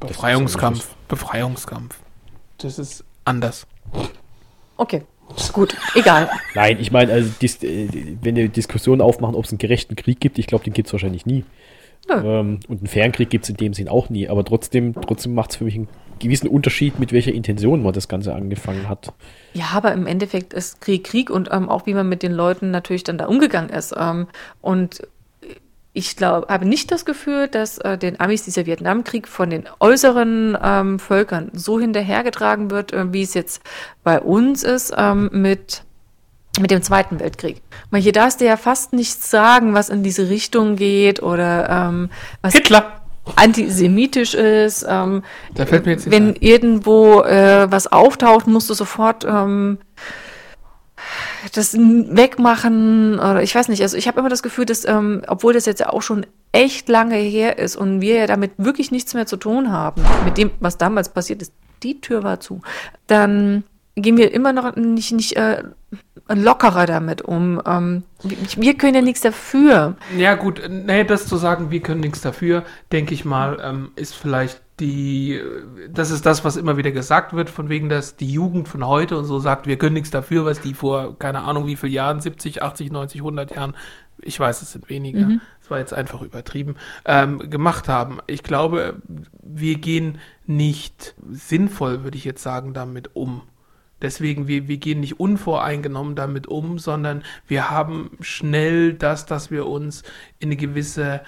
Befreiungskampf. 0.00 0.94
Befreiungskampf. 1.08 1.98
Das 2.58 2.78
ist 2.78 3.04
anders. 3.24 3.66
Okay, 4.76 5.04
gut, 5.52 5.76
egal. 5.94 6.28
Nein, 6.54 6.78
ich 6.80 6.90
meine, 6.92 7.12
also 7.12 7.30
dis, 7.40 7.62
äh, 7.62 7.88
wenn 8.22 8.36
wir 8.36 8.48
Diskussionen 8.48 9.00
aufmachen, 9.00 9.34
ob 9.34 9.44
es 9.44 9.50
einen 9.50 9.58
gerechten 9.58 9.96
Krieg 9.96 10.20
gibt, 10.20 10.38
ich 10.38 10.46
glaube, 10.46 10.64
den 10.64 10.72
gibt 10.72 10.88
es 10.88 10.92
wahrscheinlich 10.92 11.26
nie. 11.26 11.44
Ähm, 12.10 12.60
und 12.68 12.78
einen 12.78 12.86
fairen 12.86 13.12
Krieg 13.12 13.30
gibt 13.30 13.44
es 13.44 13.50
in 13.50 13.56
dem 13.56 13.72
Sinn 13.74 13.88
auch 13.88 14.10
nie. 14.10 14.28
Aber 14.28 14.44
trotzdem, 14.44 14.94
trotzdem 14.94 15.34
macht 15.34 15.50
es 15.50 15.56
für 15.56 15.64
mich 15.64 15.74
einen 15.74 15.88
gewissen 16.18 16.48
Unterschied, 16.48 16.98
mit 16.98 17.12
welcher 17.12 17.32
Intention 17.32 17.82
man 17.82 17.92
das 17.92 18.08
Ganze 18.08 18.34
angefangen 18.34 18.88
hat. 18.88 19.12
Ja, 19.54 19.66
aber 19.74 19.92
im 19.92 20.06
Endeffekt 20.06 20.52
ist 20.52 20.80
Krieg 20.80 21.04
Krieg 21.04 21.30
und 21.30 21.48
ähm, 21.52 21.68
auch 21.68 21.86
wie 21.86 21.94
man 21.94 22.08
mit 22.08 22.22
den 22.22 22.32
Leuten 22.32 22.70
natürlich 22.70 23.04
dann 23.04 23.18
da 23.18 23.26
umgegangen 23.26 23.70
ist. 23.70 23.94
Ähm, 23.98 24.26
und 24.60 25.06
ich 25.96 26.16
glaube, 26.16 26.48
habe 26.48 26.66
nicht 26.66 26.90
das 26.90 27.04
Gefühl, 27.04 27.46
dass 27.46 27.78
äh, 27.78 27.96
den 27.96 28.18
Amis 28.20 28.42
dieser 28.42 28.66
Vietnamkrieg 28.66 29.28
von 29.28 29.48
den 29.48 29.64
äußeren 29.78 30.58
ähm, 30.60 30.98
Völkern 30.98 31.50
so 31.54 31.78
hinterhergetragen 31.78 32.70
wird, 32.70 32.92
äh, 32.92 33.12
wie 33.12 33.22
es 33.22 33.32
jetzt 33.32 33.62
bei 34.02 34.20
uns 34.20 34.64
ist 34.64 34.92
ähm, 34.98 35.30
mit 35.32 35.84
mit 36.60 36.70
dem 36.70 36.82
Zweiten 36.82 37.18
Weltkrieg. 37.18 37.62
Mal 37.90 38.00
hier 38.00 38.12
darfst 38.12 38.40
du 38.40 38.44
ja 38.44 38.56
fast 38.56 38.92
nichts 38.92 39.28
sagen, 39.28 39.74
was 39.74 39.88
in 39.88 40.04
diese 40.04 40.28
Richtung 40.28 40.76
geht 40.76 41.20
oder 41.20 41.68
ähm, 41.68 42.10
was 42.42 42.54
Hitler! 42.54 43.00
antisemitisch 43.36 44.34
ist. 44.34 44.84
Ähm, 44.88 45.22
Da 45.54 45.66
fällt 45.66 45.86
mir 45.86 45.92
jetzt 45.92 46.10
wenn 46.10 46.28
ein. 46.30 46.36
irgendwo 46.40 47.22
äh, 47.22 47.70
was 47.70 47.90
auftaucht, 47.90 48.46
musst 48.46 48.70
du 48.70 48.74
sofort 48.74 49.24
ähm, 49.24 49.78
das 51.52 51.74
wegmachen 51.74 53.14
oder 53.14 53.42
ich 53.42 53.54
weiß 53.54 53.68
nicht. 53.68 53.82
Also 53.82 53.96
ich 53.96 54.08
habe 54.08 54.20
immer 54.20 54.28
das 54.28 54.42
Gefühl, 54.42 54.64
dass 54.64 54.84
ähm, 54.84 55.22
obwohl 55.26 55.52
das 55.52 55.66
jetzt 55.66 55.80
ja 55.80 55.90
auch 55.90 56.02
schon 56.02 56.26
echt 56.52 56.88
lange 56.88 57.16
her 57.16 57.58
ist 57.58 57.76
und 57.76 58.00
wir 58.00 58.14
ja 58.14 58.26
damit 58.26 58.52
wirklich 58.56 58.90
nichts 58.90 59.14
mehr 59.14 59.26
zu 59.26 59.36
tun 59.36 59.70
haben 59.70 60.02
mit 60.24 60.38
dem, 60.38 60.50
was 60.60 60.78
damals 60.78 61.08
passiert 61.08 61.42
ist, 61.42 61.52
die 61.82 62.00
Tür 62.00 62.22
war 62.22 62.40
zu, 62.40 62.62
dann 63.06 63.64
gehen 63.96 64.16
wir 64.16 64.32
immer 64.32 64.52
noch 64.52 64.74
nicht 64.76 65.12
nicht 65.12 65.36
äh, 65.36 65.62
lockerer 66.28 66.86
damit 66.86 67.22
um. 67.22 67.60
Ähm, 67.66 68.04
wir, 68.22 68.36
wir 68.56 68.74
können 68.74 68.94
ja 68.94 69.02
nichts 69.02 69.20
dafür. 69.20 69.96
Ja, 70.16 70.34
gut, 70.34 70.62
nee, 70.68 71.04
das 71.04 71.26
zu 71.26 71.36
sagen, 71.36 71.70
wir 71.70 71.80
können 71.80 72.00
nichts 72.00 72.20
dafür, 72.20 72.64
denke 72.92 73.14
ich 73.14 73.24
mal, 73.24 73.58
ähm, 73.62 73.90
ist 73.96 74.14
vielleicht 74.14 74.60
die, 74.80 75.40
das 75.90 76.10
ist 76.10 76.26
das, 76.26 76.44
was 76.44 76.56
immer 76.56 76.76
wieder 76.76 76.90
gesagt 76.90 77.32
wird, 77.32 77.48
von 77.48 77.68
wegen, 77.68 77.88
dass 77.88 78.16
die 78.16 78.32
Jugend 78.32 78.68
von 78.68 78.86
heute 78.86 79.16
und 79.16 79.24
so 79.24 79.38
sagt, 79.38 79.66
wir 79.66 79.78
können 79.78 79.94
nichts 79.94 80.10
dafür, 80.10 80.44
was 80.44 80.60
die 80.60 80.74
vor, 80.74 81.18
keine 81.18 81.42
Ahnung, 81.42 81.66
wie 81.66 81.76
viel 81.76 81.92
Jahren, 81.92 82.20
70, 82.20 82.62
80, 82.62 82.90
90, 82.90 83.20
100 83.20 83.54
Jahren, 83.54 83.76
ich 84.20 84.38
weiß, 84.38 84.62
es 84.62 84.72
sind 84.72 84.88
weniger, 84.88 85.28
es 85.60 85.70
war 85.70 85.78
jetzt 85.78 85.94
einfach 85.94 86.22
übertrieben, 86.22 86.76
ähm, 87.04 87.38
gemacht 87.50 87.88
haben. 87.88 88.18
Ich 88.26 88.42
glaube, 88.42 89.02
wir 89.42 89.76
gehen 89.76 90.18
nicht 90.46 91.14
sinnvoll, 91.30 92.04
würde 92.04 92.16
ich 92.16 92.24
jetzt 92.24 92.42
sagen, 92.42 92.74
damit 92.74 93.14
um. 93.14 93.42
Deswegen, 94.02 94.48
wir, 94.48 94.68
wir 94.68 94.76
gehen 94.76 95.00
nicht 95.00 95.18
unvoreingenommen 95.18 96.14
damit 96.14 96.46
um, 96.46 96.78
sondern 96.78 97.22
wir 97.46 97.70
haben 97.70 98.10
schnell 98.20 98.92
das, 98.92 99.24
dass 99.24 99.50
wir 99.50 99.66
uns 99.66 100.02
in 100.38 100.48
eine 100.48 100.56
gewisse 100.56 101.22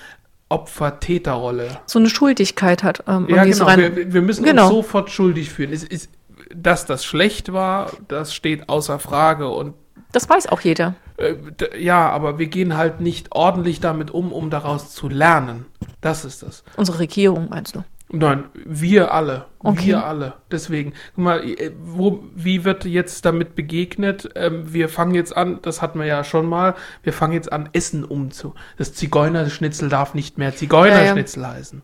Opfer-Täter-Rolle. 0.49 1.79
So 1.87 1.99
eine 1.99 2.09
Schuldigkeit 2.09 2.83
hat. 2.83 3.03
Ähm, 3.07 3.27
Ja, 3.29 3.45
so 3.45 3.51
genau. 3.51 3.65
rein- 3.67 3.97
Wir, 3.97 4.13
wir 4.13 4.23
müssen 4.23 4.45
Genau. 4.45 4.67
uns 4.67 4.71
sofort 4.75 5.11
schuldig 5.11 5.51
fühlen. 5.51 5.73
Es 5.73 5.83
ist, 5.85 6.11
dass 6.55 6.87
das 6.87 7.05
schlecht 7.05 7.53
war, 7.53 7.91
das 8.09 8.35
steht 8.35 8.69
außer 8.69 8.99
Frage. 8.99 9.49
Und 9.49 9.75
Das 10.13 10.29
weiß 10.29 10.47
auch 10.49 10.61
jeder. 10.61 10.95
äh, 11.19 11.35
ja, 11.83 12.09
aber 12.11 12.39
wir 12.39 12.47
gehen 12.47 12.77
halt 12.77 13.01
nicht 13.01 13.29
ordentlich 13.33 13.81
damit 13.81 14.11
um, 14.13 14.33
um 14.33 14.51
daraus 14.51 14.93
zu 14.93 15.09
lernen. 15.09 15.67
Das 16.01 16.25
ist 16.25 16.43
das. 16.43 16.63
Unsere 16.77 16.99
Regierung, 17.01 17.49
meinst 17.51 17.75
du? 17.75 17.83
Nein, 18.09 18.45
wir 18.55 19.13
alle. 19.13 19.47
Okay. 19.59 19.89
Wir 19.89 20.07
alle. 20.07 20.35
Deswegen, 20.51 20.93
guck 21.17 21.25
mal, 21.25 21.45
äh, 21.45 21.73
wo, 21.77 22.23
wie 22.35 22.65
wird 22.65 22.85
jetzt 22.85 23.25
damit 23.25 23.57
begegnet? 23.57 24.31
Ähm, 24.37 24.73
wir 24.73 24.89
fangen 24.89 25.15
jetzt 25.15 25.37
an, 25.37 25.59
das 25.63 25.83
hatten 25.83 25.99
wir 25.99 26.07
ja 26.07 26.23
schon 26.23 26.47
mal, 26.47 26.75
wir 27.03 27.13
fangen 27.13 27.33
jetzt 27.33 27.53
an, 27.53 27.69
Essen 27.73 28.05
umzu. 28.05 28.55
Das 28.77 28.95
Zigeunerschnitzel 28.95 29.89
darf 29.89 30.15
nicht 30.15 30.39
mehr 30.39 30.55
Zigeunerschnitzel 30.55 31.47
heißen. 31.47 31.83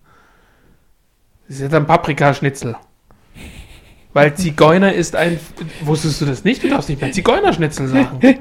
Das 1.49 1.57
ist 1.57 1.63
ja 1.63 1.69
dann 1.69 1.87
Paprikaschnitzel. 1.87 2.77
Weil 4.15 4.35
Zigeuner 4.35 4.93
ist 4.93 5.17
ein. 5.17 5.39
Wusstest 5.85 6.21
du 6.21 6.27
das 6.27 6.45
nicht? 6.45 6.63
Du 6.63 6.69
darfst 6.69 6.89
nicht 6.89 7.01
mehr 7.01 7.13
Zigeunerschnitzel 7.13 7.89
sagen. 7.89 8.19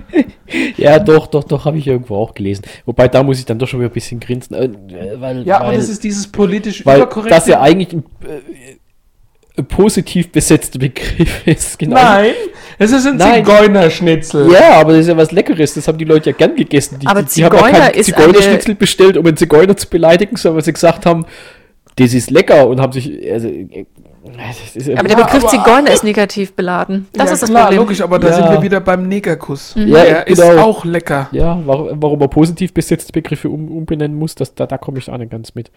Ja, 0.75 0.99
doch, 0.99 1.27
doch, 1.27 1.45
doch, 1.45 1.63
habe 1.63 1.77
ich 1.77 1.87
irgendwo 1.87 2.17
auch 2.17 2.33
gelesen. 2.33 2.63
Wobei, 2.85 3.07
da 3.07 3.23
muss 3.23 3.39
ich 3.39 3.45
dann 3.45 3.57
doch 3.57 3.69
schon 3.69 3.79
wieder 3.79 3.89
ein 3.89 3.93
bisschen 3.93 4.19
grinsen. 4.19 4.53
Äh, 4.53 4.69
weil, 5.17 5.43
Ja, 5.47 5.61
weil, 5.61 5.67
aber 5.67 5.77
das 5.77 5.87
ist 5.87 6.03
dieses 6.03 6.27
politisch 6.27 6.85
weil 6.85 6.97
überkorrekte. 6.97 7.29
das 7.33 7.47
ja 7.47 7.61
eigentlich 7.61 7.93
ein, 7.93 8.03
äh, 8.27 9.59
ein 9.59 9.65
positiv 9.67 10.29
besetzter 10.29 10.77
Begriff 10.77 11.41
ist. 11.47 11.79
Genau. 11.79 11.95
Nein, 11.95 12.33
es 12.77 12.91
ist 12.91 13.07
ein 13.07 13.15
Nein. 13.15 13.45
Zigeunerschnitzel. 13.45 14.51
Ja, 14.51 14.81
aber 14.81 14.91
das 14.91 15.01
ist 15.03 15.07
ja 15.07 15.15
was 15.15 15.31
Leckeres. 15.31 15.73
Das 15.73 15.87
haben 15.87 15.97
die 15.97 16.03
Leute 16.03 16.31
ja 16.31 16.35
gern 16.35 16.53
gegessen. 16.53 16.99
Die, 16.99 17.07
Aber 17.07 17.23
die, 17.23 17.33
die 17.33 17.45
haben 17.45 17.55
ja 17.55 17.61
Zigeuner 17.61 17.91
kein 17.91 18.03
Zigeunerschnitzel 18.03 18.75
bestellt, 18.75 19.15
um 19.15 19.25
einen 19.25 19.37
Zigeuner 19.37 19.77
zu 19.77 19.87
beleidigen, 19.89 20.35
sondern 20.35 20.57
weil 20.57 20.65
sie 20.65 20.73
gesagt 20.73 21.05
haben, 21.05 21.25
das 21.95 22.13
ist 22.13 22.29
lecker 22.29 22.67
und 22.67 22.81
haben 22.81 22.91
sich. 22.91 23.09
Also, 23.31 23.47
äh, 23.47 23.85
ja- 24.23 24.99
Aber 24.99 25.07
der 25.07 25.15
Begriff 25.15 25.43
aber- 25.43 25.47
Zigeuner 25.47 25.91
ist 25.91 26.03
negativ 26.03 26.53
beladen. 26.53 27.07
Das 27.13 27.27
ja, 27.27 27.33
ist 27.33 27.43
das 27.43 27.49
klar, 27.49 27.63
Problem. 27.63 27.79
logisch, 27.81 28.01
aber 28.01 28.19
da 28.19 28.29
Ja. 28.29 28.33
sind 28.35 28.49
wir 28.51 28.61
wieder 28.61 28.79
beim 28.79 29.07
Negerkuss. 29.07 29.73
Ja, 29.75 30.03
Der 30.03 30.27
ist 30.27 30.41
genau. 30.41 30.61
auch 30.63 30.85
lecker. 30.85 31.27
ja, 31.31 31.59
warum, 31.65 32.01
warum 32.01 32.19
man 32.19 32.29
positiv 32.29 32.73
besetzte 32.73 33.11
Begriffe 33.11 33.49
um, 33.49 33.69
umbenennen 33.69 34.17
muss, 34.17 34.35
das, 34.35 34.53
da, 34.55 34.65
da 34.67 34.77
komme 34.77 34.99
ich 34.99 35.09
auch 35.09 35.17
nicht 35.17 35.31
ganz 35.31 35.55
mit. 35.55 35.71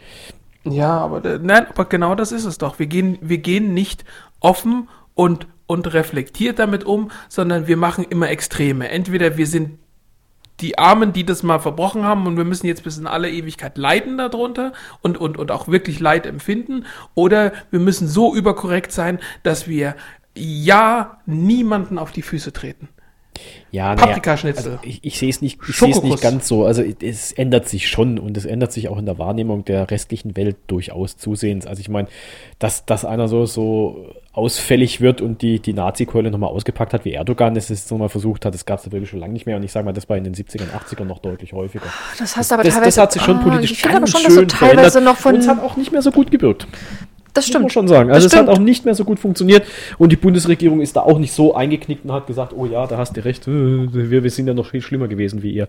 Ja, 0.64 0.98
aber 0.98 1.38
nein, 1.38 1.66
aber 1.68 1.84
genau 1.86 2.14
das 2.14 2.32
ist 2.32 2.44
es 2.44 2.58
doch. 2.58 2.78
Wir 2.78 2.86
gehen, 2.86 3.18
wir 3.20 3.38
gehen 3.38 3.74
nicht 3.74 4.04
offen 4.40 4.88
und 5.14 5.46
und 5.66 5.94
reflektiert 5.94 6.58
damit 6.58 6.84
um, 6.84 7.10
sondern 7.30 7.66
wir 7.66 7.78
machen 7.78 8.04
immer 8.10 8.28
Extreme. 8.28 8.90
Entweder 8.90 9.38
wir 9.38 9.46
sind 9.46 9.78
die 10.60 10.78
Armen, 10.78 11.12
die 11.12 11.24
das 11.24 11.42
mal 11.42 11.58
verbrochen 11.58 12.04
haben 12.04 12.26
und 12.26 12.36
wir 12.36 12.44
müssen 12.44 12.66
jetzt 12.66 12.84
bis 12.84 12.96
in 12.96 13.06
alle 13.06 13.30
Ewigkeit 13.30 13.76
leiden 13.76 14.18
darunter 14.18 14.72
und, 15.02 15.18
und, 15.18 15.36
und 15.36 15.50
auch 15.50 15.68
wirklich 15.68 16.00
Leid 16.00 16.26
empfinden, 16.26 16.86
oder 17.14 17.52
wir 17.70 17.80
müssen 17.80 18.06
so 18.06 18.34
überkorrekt 18.34 18.92
sein, 18.92 19.18
dass 19.42 19.66
wir 19.68 19.96
ja 20.34 21.18
niemanden 21.26 21.98
auf 21.98 22.12
die 22.12 22.22
Füße 22.22 22.52
treten. 22.52 22.88
Ja, 23.70 23.94
Paprikaschnitzel. 23.94 24.72
Also 24.72 24.78
ich, 24.84 25.00
ich 25.02 25.18
sehe 25.18 25.30
es 25.30 25.42
nicht, 25.42 25.58
ich 25.68 25.80
nicht 26.02 26.20
ganz 26.20 26.46
so. 26.46 26.64
Also 26.64 26.82
es 26.82 27.32
ändert 27.32 27.68
sich 27.68 27.88
schon 27.88 28.18
und 28.18 28.36
es 28.36 28.44
ändert 28.44 28.72
sich 28.72 28.88
auch 28.88 28.98
in 28.98 29.06
der 29.06 29.18
Wahrnehmung 29.18 29.64
der 29.64 29.90
restlichen 29.90 30.36
Welt 30.36 30.56
durchaus 30.68 31.16
zusehends. 31.16 31.66
Also 31.66 31.80
ich 31.80 31.88
meine, 31.88 32.08
dass, 32.58 32.86
dass 32.86 33.04
einer 33.04 33.26
so, 33.28 33.46
so 33.46 34.06
ausfällig 34.32 35.00
wird 35.00 35.20
und 35.20 35.42
die, 35.42 35.60
die 35.60 35.72
Nazi-Keule 35.72 36.30
nochmal 36.30 36.50
ausgepackt 36.50 36.92
hat, 36.92 37.04
wie 37.04 37.12
Erdogan 37.12 37.54
es 37.56 37.68
jetzt 37.68 37.90
nochmal 37.90 38.08
versucht 38.08 38.44
hat, 38.44 38.54
das 38.54 38.66
gab 38.66 38.80
es 38.80 38.90
wirklich 38.90 39.10
schon 39.10 39.20
lange 39.20 39.32
nicht 39.32 39.46
mehr. 39.46 39.56
Und 39.56 39.62
ich 39.62 39.72
sage 39.72 39.84
mal, 39.84 39.92
das 39.92 40.08
war 40.08 40.16
in 40.16 40.24
den 40.24 40.34
70ern, 40.34 40.70
80ern 40.72 41.04
noch 41.04 41.18
deutlich 41.20 41.52
häufiger. 41.52 41.86
Das 42.18 42.36
du 42.50 42.54
aber 42.54 42.64
das, 42.64 42.74
teilweise. 42.74 42.88
das 42.96 42.98
hat 42.98 43.12
sich 43.12 43.22
schon 43.22 43.38
Ah, 43.38 43.42
politisch 43.42 43.72
ich 43.72 43.80
finde 43.82 43.96
aber 43.96 44.06
ganz 44.06 44.10
schon, 44.10 44.22
dass 44.24 44.34
schön 44.34 44.48
du 44.48 44.54
teilweise 44.54 44.90
verändert. 44.90 45.14
noch 45.14 45.20
von. 45.20 45.34
Und 45.34 45.40
es 45.40 45.48
hat 45.48 45.62
auch 45.62 45.76
nicht 45.76 45.92
mehr 45.92 46.02
so 46.02 46.10
gut 46.10 46.30
gewirkt. 46.30 46.66
Das 47.34 47.46
Muss 47.46 47.52
man 47.54 47.60
stimmt. 47.62 47.72
schon 47.72 47.88
sagen. 47.88 48.08
Das 48.08 48.16
Also 48.16 48.26
es 48.28 48.32
hat 48.34 48.44
stimmt. 48.44 48.58
auch 48.58 48.62
nicht 48.62 48.84
mehr 48.84 48.94
so 48.94 49.04
gut 49.04 49.18
funktioniert 49.18 49.64
und 49.98 50.10
die 50.12 50.16
Bundesregierung 50.16 50.80
ist 50.80 50.96
da 50.96 51.02
auch 51.02 51.18
nicht 51.18 51.32
so 51.32 51.54
eingeknickt 51.54 52.04
und 52.04 52.12
hat 52.12 52.26
gesagt, 52.26 52.52
oh 52.56 52.64
ja, 52.64 52.86
da 52.86 52.96
hast 52.96 53.16
du 53.16 53.24
recht, 53.24 53.46
äh, 53.46 53.50
wir, 53.92 54.22
wir 54.22 54.30
sind 54.30 54.46
ja 54.46 54.54
noch 54.54 54.66
viel 54.70 54.80
schlimmer 54.80 55.08
gewesen 55.08 55.42
wie 55.42 55.52
ihr. 55.52 55.68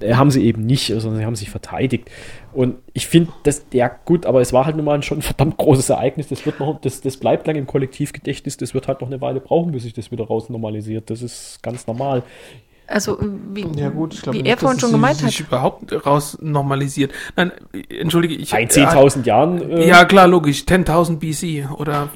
Äh, 0.00 0.14
haben 0.14 0.30
sie 0.30 0.44
eben 0.44 0.66
nicht, 0.66 0.88
sondern 0.88 1.16
sie 1.16 1.24
haben 1.24 1.36
sich 1.36 1.50
verteidigt. 1.50 2.10
Und 2.52 2.76
ich 2.92 3.06
finde, 3.06 3.32
das, 3.44 3.64
ja 3.72 3.90
gut, 4.04 4.26
aber 4.26 4.40
es 4.40 4.52
war 4.52 4.66
halt 4.66 4.76
nun 4.76 4.84
mal 4.84 4.94
ein 4.94 5.02
schon 5.02 5.22
verdammt 5.22 5.56
großes 5.56 5.90
Ereignis. 5.90 6.28
Das 6.28 6.44
wird 6.46 6.60
noch, 6.60 6.80
das, 6.80 7.00
das 7.00 7.16
bleibt 7.16 7.46
lang 7.46 7.56
im 7.56 7.66
Kollektivgedächtnis, 7.66 8.56
das 8.56 8.74
wird 8.74 8.86
halt 8.88 9.00
noch 9.00 9.08
eine 9.08 9.20
Weile 9.20 9.40
brauchen, 9.40 9.72
bis 9.72 9.82
sich 9.84 9.92
das 9.92 10.10
wieder 10.12 10.24
raus 10.24 10.48
normalisiert. 10.50 11.10
Das 11.10 11.22
ist 11.22 11.60
ganz 11.62 11.86
normal. 11.86 12.22
Also, 12.86 13.18
wie, 13.20 13.66
Ja 13.76 13.88
gut, 13.88 14.14
ich 14.14 14.26
wie 14.26 14.42
nicht, 14.42 14.46
er 14.46 14.56
vorhin 14.58 14.76
dass 14.76 14.80
schon 14.82 14.90
es 14.90 14.94
gemeint 14.94 15.16
sich 15.16 15.40
hat. 15.40 15.46
überhaupt 15.46 16.06
raus 16.06 16.36
normalisiert. 16.40 17.12
Nein, 17.36 17.52
entschuldige, 17.88 18.34
ich... 18.34 18.52
In 18.52 18.68
10.000 18.68 19.24
Jahren. 19.24 19.70
äh, 19.70 19.88
Ja, 19.88 20.04
klar, 20.04 20.26
logisch. 20.26 20.64
10.000 20.64 21.18
BC 21.18 21.70
oder 21.78 22.10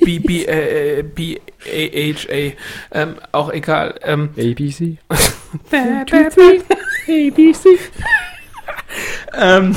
B, 0.00 0.18
B, 0.18 0.44
äh, 0.44 1.00
äh, 1.00 1.02
B, 1.02 1.38
A, 1.38 2.14
H, 2.14 2.28
A. 2.32 2.52
Ähm, 3.02 3.14
auch 3.32 3.52
egal. 3.52 3.94
Ähm, 4.02 4.30
ABC. 4.38 4.98
ABC. 7.08 7.68
ähm, 9.38 9.76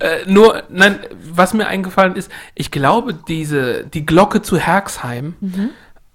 äh, 0.00 0.18
nur, 0.26 0.62
nein, 0.68 0.98
was 1.32 1.54
mir 1.54 1.66
eingefallen 1.66 2.16
ist, 2.16 2.30
ich 2.54 2.70
glaube, 2.70 3.14
diese, 3.14 3.84
die 3.84 4.04
Glocke 4.06 4.42
zu 4.42 4.58
Herxheim 4.58 5.34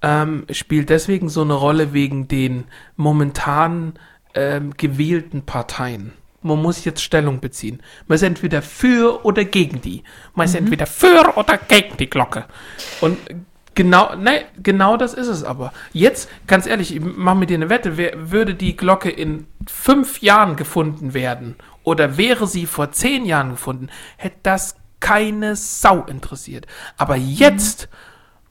ähm, 0.02 0.46
spielt 0.52 0.90
deswegen 0.90 1.30
so 1.30 1.42
eine 1.42 1.54
Rolle 1.54 1.94
wegen 1.94 2.28
den 2.28 2.66
momentan 2.96 3.94
ähm, 4.34 4.74
gewählten 4.78 5.44
Parteien. 5.44 6.14
Man 6.42 6.62
muss 6.62 6.86
jetzt 6.86 7.02
Stellung 7.02 7.40
beziehen. 7.40 7.82
Man 8.08 8.18
ist 8.18 8.22
entweder 8.22 8.62
für 8.62 9.26
oder 9.26 9.46
gegen 9.46 9.82
die. 9.82 10.04
Man 10.36 10.46
ist 10.46 10.54
entweder 10.54 10.86
für 10.86 11.38
oder 11.38 11.58
gegen 11.58 11.98
die 11.98 12.10
Glocke. 12.10 12.46
Und 13.02 13.18
genau, 13.74 14.16
nein, 14.16 14.42
genau 14.62 14.96
das 14.96 15.16
ist 15.16 15.28
es 15.28 15.44
aber. 15.44 15.74
Jetzt, 15.92 16.30
ganz 16.46 16.68
ehrlich, 16.68 16.96
ich 16.96 17.02
mache 17.02 17.38
mit 17.38 17.50
dir 17.50 17.56
eine 17.56 17.70
Wette, 17.70 17.98
wer, 17.98 18.32
würde 18.32 18.54
die 18.54 18.78
Glocke 18.78 19.10
in 19.10 19.48
fünf 19.68 20.22
Jahren 20.22 20.56
gefunden 20.56 21.16
werden 21.16 21.56
oder 21.84 22.18
wäre 22.18 22.46
sie 22.46 22.68
vor 22.68 22.92
zehn 22.92 23.26
Jahren 23.26 23.52
gefunden, 23.52 23.90
hätte 24.18 24.38
das 24.44 24.76
keine 25.00 25.56
Sau 25.56 26.04
interessiert. 26.06 26.68
Aber 26.98 27.16
jetzt, 27.16 27.90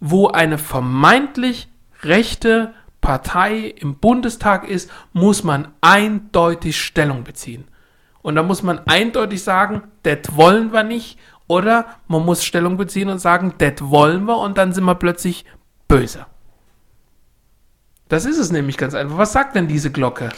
wo 0.07 0.29
eine 0.29 0.59
vermeintlich 0.59 1.69
rechte 2.03 2.75
Partei 3.01 3.75
im 3.77 3.97
Bundestag 3.97 4.69
ist, 4.69 4.91
muss 5.15 5.45
man 5.45 5.69
eindeutig 5.81 6.79
Stellung 6.79 7.25
beziehen. 7.25 7.65
Und 8.21 8.35
da 8.35 8.43
muss 8.43 8.63
man 8.63 8.81
eindeutig 8.87 9.43
sagen, 9.43 9.83
das 10.03 10.37
wollen 10.37 10.73
wir 10.73 10.83
nicht 10.83 11.19
Oder 11.47 11.87
man 12.09 12.25
muss 12.25 12.45
Stellung 12.45 12.77
beziehen 12.77 13.09
und 13.09 13.19
sagen, 13.19 13.55
das 13.59 13.75
wollen 13.81 14.25
wir 14.25 14.39
und 14.39 14.57
dann 14.57 14.73
sind 14.73 14.85
wir 14.85 14.95
plötzlich 14.95 15.45
böse. 15.89 16.27
Das 18.09 18.25
ist 18.25 18.39
es 18.39 18.51
nämlich 18.51 18.77
ganz 18.77 18.95
einfach. 18.95 19.19
Was 19.19 19.33
sagt 19.33 19.57
denn 19.57 19.69
diese 19.69 19.91
Glocke? 19.91 20.31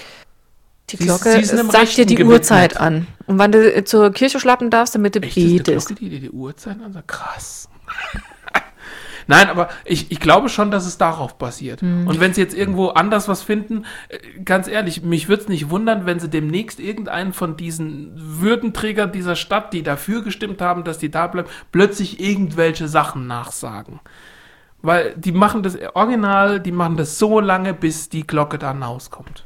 Die 0.90 0.96
Sie 0.96 1.04
Glocke 1.04 1.32
sie 1.32 1.40
ist 1.40 1.52
einem 1.52 1.70
sagt 1.70 1.96
dir 1.96 2.06
die 2.06 2.14
gewidmet. 2.14 2.40
Uhrzeit 2.40 2.76
an. 2.76 3.06
Und 3.26 3.38
wann 3.38 3.52
du 3.52 3.84
zur 3.84 4.12
Kirche 4.12 4.38
schlappen 4.40 4.70
darfst, 4.70 4.94
damit 4.94 5.16
du 5.16 5.20
Echt, 5.20 5.36
ist 5.36 5.44
eine 5.44 5.56
betest. 5.58 5.86
Glocke, 5.88 6.00
die 6.00 6.10
dir 6.10 6.20
die 6.20 6.30
Uhrzeit 6.30 6.80
ansagt? 6.80 7.08
Krass. 7.08 7.68
Nein, 9.26 9.48
aber 9.48 9.68
ich, 9.84 10.10
ich 10.12 10.20
glaube 10.20 10.48
schon, 10.48 10.70
dass 10.70 10.86
es 10.86 10.98
darauf 10.98 11.36
basiert. 11.38 11.80
Hm. 11.80 12.06
Und 12.06 12.20
wenn 12.20 12.32
sie 12.32 12.40
jetzt 12.40 12.56
irgendwo 12.56 12.88
anders 12.88 13.28
was 13.28 13.42
finden, 13.42 13.84
äh, 14.08 14.18
ganz 14.44 14.68
ehrlich, 14.68 15.02
mich 15.02 15.28
würde 15.28 15.42
es 15.42 15.48
nicht 15.48 15.70
wundern, 15.70 16.06
wenn 16.06 16.20
sie 16.20 16.28
demnächst 16.28 16.78
irgendeinen 16.78 17.32
von 17.32 17.56
diesen 17.56 18.12
Würdenträgern 18.14 19.12
dieser 19.12 19.36
Stadt, 19.36 19.72
die 19.72 19.82
dafür 19.82 20.22
gestimmt 20.22 20.60
haben, 20.60 20.84
dass 20.84 20.98
die 20.98 21.10
da 21.10 21.26
bleiben, 21.26 21.48
plötzlich 21.72 22.20
irgendwelche 22.20 22.88
Sachen 22.88 23.26
nachsagen. 23.26 24.00
Weil 24.82 25.14
die 25.16 25.32
machen 25.32 25.62
das 25.62 25.76
original, 25.94 26.60
die 26.60 26.72
machen 26.72 26.96
das 26.96 27.18
so 27.18 27.40
lange, 27.40 27.74
bis 27.74 28.08
die 28.08 28.26
Glocke 28.26 28.58
dann 28.58 28.82
rauskommt. 28.82 29.45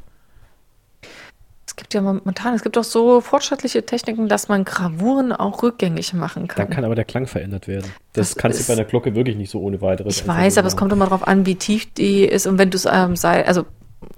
Es 1.80 1.84
gibt 1.84 1.94
ja 1.94 2.02
momentan, 2.02 2.52
es 2.52 2.62
gibt 2.62 2.76
auch 2.76 2.84
so 2.84 3.22
fortschrittliche 3.22 3.86
Techniken, 3.86 4.28
dass 4.28 4.48
man 4.48 4.66
Gravuren 4.66 5.32
auch 5.32 5.62
rückgängig 5.62 6.12
machen 6.12 6.46
kann. 6.46 6.66
Dann 6.66 6.74
kann 6.74 6.84
aber 6.84 6.94
der 6.94 7.06
Klang 7.06 7.26
verändert 7.26 7.68
werden. 7.68 7.90
Das, 8.12 8.34
Das 8.34 8.36
kannst 8.36 8.60
du 8.60 8.66
bei 8.66 8.74
einer 8.74 8.84
Glocke 8.84 9.14
wirklich 9.14 9.34
nicht 9.34 9.50
so 9.50 9.60
ohne 9.62 9.80
weiteres. 9.80 10.18
Ich 10.20 10.28
weiß, 10.28 10.58
aber 10.58 10.68
es 10.68 10.76
kommt 10.76 10.92
immer 10.92 11.06
darauf 11.06 11.26
an, 11.26 11.46
wie 11.46 11.54
tief 11.54 11.90
die 11.94 12.26
ist 12.26 12.46
und 12.46 12.58
wenn 12.58 12.68
du 12.68 12.76
es 12.76 12.84
ähm, 12.84 13.16
sei, 13.16 13.46
also 13.46 13.64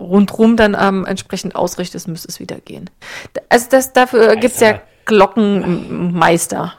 rundrum 0.00 0.56
dann 0.56 0.76
ähm, 0.76 1.06
entsprechend 1.06 1.54
ausrichtest, 1.54 2.08
müsste 2.08 2.26
es 2.30 2.40
wieder 2.40 2.56
gehen. 2.56 2.90
Also 3.48 3.68
das, 3.70 3.92
dafür 3.92 4.34
gibt 4.34 4.54
es 4.54 4.60
ja 4.60 4.72
Meister. 4.72 4.82
Glockenmeister. 5.04 6.74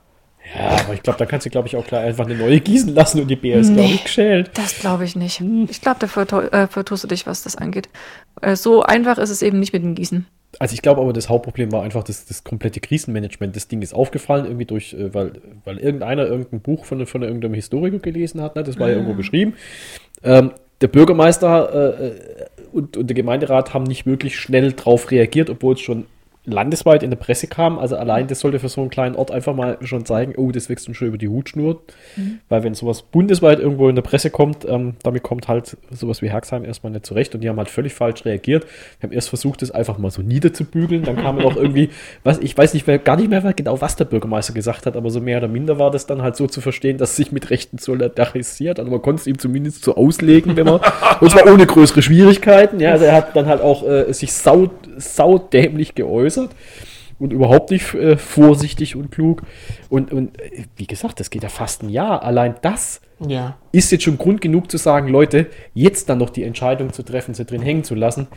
Ja, 0.54 0.70
aber 0.84 0.94
ich 0.96 1.02
glaube, 1.02 1.18
da 1.18 1.26
kannst 1.26 1.46
du, 1.46 1.50
glaube 1.50 1.70
ich, 1.70 1.78
auch 1.78 1.88
klar 1.88 2.02
einfach 2.02 2.26
eine 2.26 2.36
neue 2.36 2.60
gießen 2.60 2.94
lassen 2.94 3.22
und 3.22 3.28
die 3.30 3.38
Bier 3.38 3.56
ist, 3.56 3.68
glaube 3.74 3.88
Nee. 3.88 3.96
ich, 3.96 4.04
geschält. 4.04 4.52
Das 4.56 4.78
glaube 4.80 5.06
ich 5.06 5.16
nicht. 5.16 5.42
Ich 5.70 5.80
glaube, 5.80 6.06
da 6.06 6.42
äh, 6.42 6.68
vertust 6.68 7.06
du 7.06 7.08
dich, 7.08 7.26
was 7.26 7.44
das 7.44 7.56
angeht. 7.56 7.88
Äh, 8.42 8.58
so 8.58 8.84
einfach 8.84 9.18
ist 9.18 9.30
es 9.30 9.42
eben 9.42 9.60
nicht 9.62 9.72
mit 9.72 9.82
dem 9.82 9.96
Gießen. 9.96 10.28
Also 10.60 10.74
ich 10.74 10.82
glaube 10.82 11.02
aber, 11.02 11.14
das 11.14 11.30
Hauptproblem 11.30 11.72
war 11.72 11.84
einfach 11.84 12.04
das, 12.04 12.26
das 12.26 12.44
komplette 12.44 12.80
Krisenmanagement. 12.80 13.56
Das 13.56 13.68
Ding 13.68 13.82
ist 13.82 13.94
aufgefallen, 13.94 14.46
irgendwie 14.46 14.66
durch, 14.66 14.94
äh, 14.94 15.14
weil, 15.14 15.34
weil 15.66 15.78
irgendeiner 15.78 16.26
irgendein 16.26 16.62
Buch 16.62 16.86
von, 16.86 17.06
von 17.06 17.24
irgendeinem 17.24 17.54
Historiker 17.54 18.00
gelesen 18.00 18.42
hat, 18.42 18.56
ne? 18.56 18.64
das 18.64 18.80
war 18.80 18.90
ja 18.90 18.96
irgendwo 18.96 19.14
beschrieben. 19.14 19.56
Ähm, 20.24 20.52
der 20.82 20.88
Bürgermeister 20.88 22.00
äh, 22.00 22.08
äh, 22.08 22.16
und, 22.72 22.98
und 22.98 23.08
der 23.08 23.16
Gemeinderat 23.16 23.74
haben 23.74 23.84
nicht 23.84 24.06
wirklich 24.06 24.38
schnell 24.38 24.74
drauf 24.74 25.12
reagiert, 25.12 25.50
obwohl 25.50 25.76
es 25.76 25.82
schon 25.82 26.06
landesweit 26.46 27.04
in 27.04 27.10
der 27.10 27.18
Presse 27.18 27.48
kam. 27.48 27.80
Also 27.80 27.96
allein 27.96 28.28
das 28.28 28.40
sollte 28.42 28.60
für 28.60 28.68
so 28.68 28.82
einen 28.82 28.90
kleinen 28.90 29.16
Ort 29.16 29.32
einfach 29.32 29.56
mal 29.56 29.78
schon 29.82 30.06
zeigen, 30.06 30.34
oh, 30.36 30.52
das 30.52 30.68
wächst 30.70 30.88
uns 30.88 30.98
schon 30.98 31.08
über 31.08 31.18
die 31.18 31.30
Hutschnur. 31.30 31.82
Weil 32.50 32.64
wenn 32.64 32.74
sowas 32.74 33.02
bundesweit 33.02 33.60
irgendwo 33.60 33.88
in 33.88 33.96
der 33.96 34.02
Presse 34.02 34.30
kommt, 34.30 34.66
ähm, 34.68 34.96
damit 35.04 35.24
kommt 35.24 35.48
halt 35.48 35.78
sowas 35.92 36.22
wie 36.22 36.30
Herxheim 36.30 36.66
erstmal 36.66 36.92
nicht 36.92 37.06
zurecht 37.06 37.34
und 37.34 37.42
die 37.42 37.50
haben 37.50 37.58
halt 37.58 37.70
völlig 37.70 37.94
falsch 37.94 38.26
reagiert. 38.26 38.66
Wir 39.00 39.08
haben 39.08 39.14
erst 39.14 39.30
versucht, 39.30 39.62
das 39.62 39.72
einfach 39.72 39.98
mal 39.98 40.12
so 40.12 40.22
niederzubügeln, 40.22 41.04
dann 41.04 41.16
kam 41.16 41.38
noch 41.38 41.56
irgendwie, 41.64 41.90
was, 42.24 42.40
ich 42.40 42.58
weiß 42.58 42.74
nicht 42.74 42.88
mehr, 42.88 43.00
gar 43.00 43.16
nicht 43.16 43.30
mehr 43.30 43.42
genau, 43.54 43.80
was 43.80 43.96
der 43.96 44.06
Bürgermeister 44.06 44.54
gesagt 44.54 44.86
hat, 44.86 44.98
aber 44.98 45.10
so 45.10 45.22
mehr 45.22 45.38
oder 45.38 45.48
minder 45.48 45.80
war 45.80 45.92
das 45.92 46.06
dann 46.06 46.22
halt 46.22 46.36
so 46.36 46.48
zu 46.48 46.60
verstehen, 46.60 46.98
dass 46.98 47.12
es 47.12 47.16
sich 47.16 47.32
mit 47.32 47.50
Rechten 47.50 47.78
solidarisiert. 47.78 48.80
Also 48.80 48.92
man 48.92 49.02
konnte 49.02 49.22
es 49.22 49.28
ihm 49.28 49.40
zumindest 49.40 49.84
so 49.86 49.96
auslegen, 49.96 50.58
wenn 50.58 50.66
man, 50.66 50.82
und 51.22 51.32
zwar 51.32 51.48
ohne 51.52 51.66
größere 51.66 52.02
Schwierigkeiten. 52.02 52.80
Ja, 52.80 52.92
also 52.92 53.06
er 53.06 53.16
hat 53.16 53.36
dann 53.36 53.46
halt 53.46 53.62
auch 53.62 53.88
äh, 53.88 54.12
sich 54.14 54.34
sau, 54.34 54.70
saudämlich 54.98 55.96
geäußert 55.96 56.33
und 57.20 57.32
überhaupt 57.32 57.72
nicht 57.72 57.94
äh, 57.94 58.18
vorsichtig 58.18 58.96
und 58.96 59.12
klug. 59.12 59.44
Und, 59.90 60.12
und 60.12 60.40
äh, 60.42 60.66
wie 60.76 60.88
gesagt, 60.88 61.20
das 61.20 61.30
geht 61.30 61.44
ja 61.44 61.50
fast 61.50 61.84
ein 61.84 61.90
Jahr. 61.90 62.24
Allein 62.24 62.56
das 62.62 63.02
Ja. 63.26 63.56
ist 63.72 63.92
jetzt 63.92 64.04
schon 64.04 64.18
Grund 64.18 64.42
genug 64.42 64.70
zu 64.70 64.78
sagen, 64.78 65.08
Leute, 65.08 65.48
jetzt 65.74 66.10
dann 66.10 66.18
noch 66.18 66.30
die 66.32 66.44
Entscheidung 66.44 66.92
zu 66.92 67.04
treffen, 67.04 67.34
sie 67.34 67.46
drin 67.46 67.62
hängen 67.62 67.84
zu 67.84 67.96
lassen. 67.96 68.28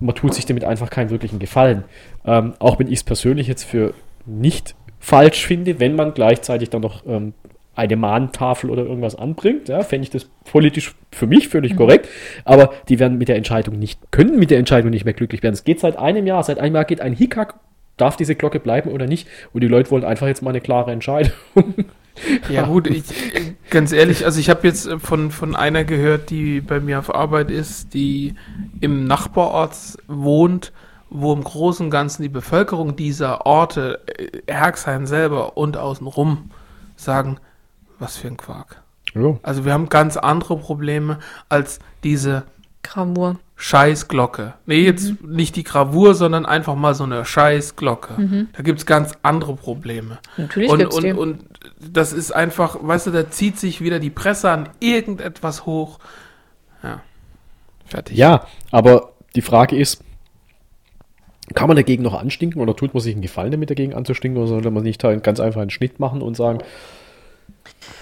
Man 0.00 0.14
tut 0.14 0.34
sich 0.34 0.46
damit 0.46 0.64
einfach 0.64 0.90
keinen 0.90 1.10
wirklichen 1.10 1.38
Gefallen. 1.38 1.84
Ähm, 2.24 2.54
auch 2.58 2.78
wenn 2.78 2.88
ich 2.88 2.94
es 3.00 3.04
persönlich 3.04 3.46
jetzt 3.46 3.64
für 3.64 3.94
nicht 4.26 4.74
falsch 4.98 5.44
finde, 5.46 5.80
wenn 5.80 5.96
man 5.96 6.14
gleichzeitig 6.14 6.70
dann 6.70 6.82
noch 6.82 7.04
ähm, 7.06 7.34
eine 7.82 7.96
Mahntafel 7.96 8.70
oder 8.70 8.84
irgendwas 8.84 9.16
anbringt, 9.16 9.68
ja, 9.68 9.82
fände 9.82 10.04
ich 10.04 10.10
das 10.10 10.26
politisch 10.44 10.94
für 11.10 11.26
mich 11.26 11.48
völlig 11.48 11.76
korrekt. 11.76 12.08
Aber 12.44 12.72
die 12.88 12.98
werden 12.98 13.18
mit 13.18 13.28
der 13.28 13.36
Entscheidung 13.36 13.78
nicht, 13.78 14.00
können 14.10 14.38
mit 14.38 14.50
der 14.50 14.58
Entscheidung 14.58 14.90
nicht 14.90 15.04
mehr 15.04 15.14
glücklich 15.14 15.42
werden. 15.42 15.54
Es 15.54 15.64
geht 15.64 15.80
seit 15.80 15.98
einem 15.98 16.26
Jahr, 16.26 16.42
seit 16.42 16.58
einem 16.58 16.74
Jahr 16.74 16.84
geht 16.84 17.00
ein 17.00 17.12
Hickhack, 17.12 17.54
darf 17.96 18.16
diese 18.16 18.34
Glocke 18.34 18.60
bleiben 18.60 18.90
oder 18.90 19.06
nicht? 19.06 19.28
Und 19.52 19.62
die 19.62 19.68
Leute 19.68 19.90
wollen 19.90 20.04
einfach 20.04 20.26
jetzt 20.26 20.42
mal 20.42 20.50
eine 20.50 20.60
klare 20.60 20.92
Entscheidung. 20.92 21.32
Ja 22.50 22.66
gut, 22.66 22.88
ich, 22.88 23.04
ganz 23.70 23.90
ehrlich, 23.90 24.26
also 24.26 24.38
ich 24.38 24.50
habe 24.50 24.66
jetzt 24.68 24.86
von, 24.98 25.30
von 25.30 25.56
einer 25.56 25.82
gehört, 25.84 26.28
die 26.28 26.60
bei 26.60 26.78
mir 26.78 26.98
auf 26.98 27.14
Arbeit 27.14 27.50
ist, 27.50 27.94
die 27.94 28.34
im 28.82 29.06
Nachbarort 29.06 29.74
wohnt, 30.08 30.72
wo 31.08 31.32
im 31.32 31.42
Großen 31.42 31.86
und 31.86 31.90
Ganzen 31.90 32.22
die 32.22 32.28
Bevölkerung 32.28 32.96
dieser 32.96 33.46
Orte, 33.46 34.00
äh, 34.06 34.52
Herxheim 34.52 35.06
selber 35.06 35.56
und 35.56 35.78
außenrum, 35.78 36.50
sagen, 36.96 37.38
was 38.02 38.18
für 38.18 38.28
ein 38.28 38.36
Quark. 38.36 38.82
Ja. 39.14 39.38
Also 39.42 39.64
wir 39.64 39.72
haben 39.72 39.88
ganz 39.88 40.18
andere 40.18 40.58
Probleme 40.58 41.18
als 41.48 41.78
diese 42.04 42.44
Gravur. 42.82 43.38
Scheißglocke. 43.54 44.54
Nee, 44.66 44.80
jetzt 44.80 45.22
nicht 45.22 45.54
die 45.54 45.62
Gravur, 45.62 46.16
sondern 46.16 46.46
einfach 46.46 46.74
mal 46.74 46.96
so 46.96 47.04
eine 47.04 47.24
Scheißglocke. 47.24 48.48
Da 48.56 48.62
gibt's 48.64 48.86
ganz 48.86 49.12
andere 49.22 49.54
Probleme. 49.54 50.18
Natürlich 50.36 50.68
und, 50.68 50.78
gibt's 50.80 50.96
und, 50.96 51.04
die. 51.04 51.12
und 51.12 51.44
das 51.78 52.12
ist 52.12 52.32
einfach, 52.32 52.76
weißt 52.80 53.06
du, 53.06 53.10
da 53.12 53.30
zieht 53.30 53.58
sich 53.60 53.80
wieder 53.80 54.00
die 54.00 54.10
Presse 54.10 54.50
an 54.50 54.68
irgendetwas 54.80 55.64
hoch. 55.64 56.00
Ja. 56.82 57.02
Fertig. 57.84 58.16
Ja, 58.16 58.46
aber 58.72 59.12
die 59.36 59.42
Frage 59.42 59.76
ist, 59.76 60.02
kann 61.54 61.68
man 61.68 61.76
dagegen 61.76 62.02
noch 62.02 62.20
anstinken 62.20 62.60
oder 62.60 62.74
tut 62.74 62.94
man 62.94 63.00
sich 63.00 63.14
einen 63.14 63.22
Gefallen 63.22 63.52
damit 63.52 63.70
dagegen 63.70 63.94
anzustinken 63.94 64.40
oder 64.40 64.48
sollte 64.48 64.72
man 64.72 64.82
nicht 64.82 65.02
ganz 65.22 65.38
einfach 65.38 65.60
einen 65.60 65.70
Schnitt 65.70 66.00
machen 66.00 66.20
und 66.20 66.36
sagen, 66.36 66.58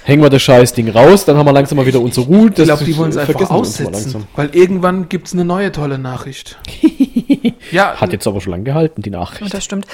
hängen 0.05 0.23
wir 0.23 0.31
das 0.31 0.42
scheiß 0.42 0.73
Ding 0.73 0.88
raus, 0.88 1.25
dann 1.25 1.37
haben 1.37 1.46
wir 1.46 1.53
langsam 1.53 1.77
mal 1.77 1.87
wieder 1.87 2.01
unsere 2.01 2.27
Ruhe. 2.27 2.49
Ich 2.49 2.55
glaube, 2.55 2.85
die 2.85 2.96
wollen 2.96 3.11
es 3.11 3.16
einfach 3.16 3.51
aussetzen, 3.51 4.27
weil 4.37 4.55
irgendwann 4.55 5.09
gibt's 5.09 5.33
eine 5.33 5.44
neue 5.44 5.73
tolle 5.73 5.99
Nachricht. 5.99 6.59
ja, 7.70 7.94
Hat 8.01 8.12
jetzt 8.12 8.27
aber 8.27 8.40
schon 8.40 8.53
lange 8.53 8.64
gehalten, 8.64 9.03
die 9.03 9.11
Ja, 9.11 9.18
Nachricht. 9.20 9.53
das 9.55 9.64
stimmt. 9.64 9.87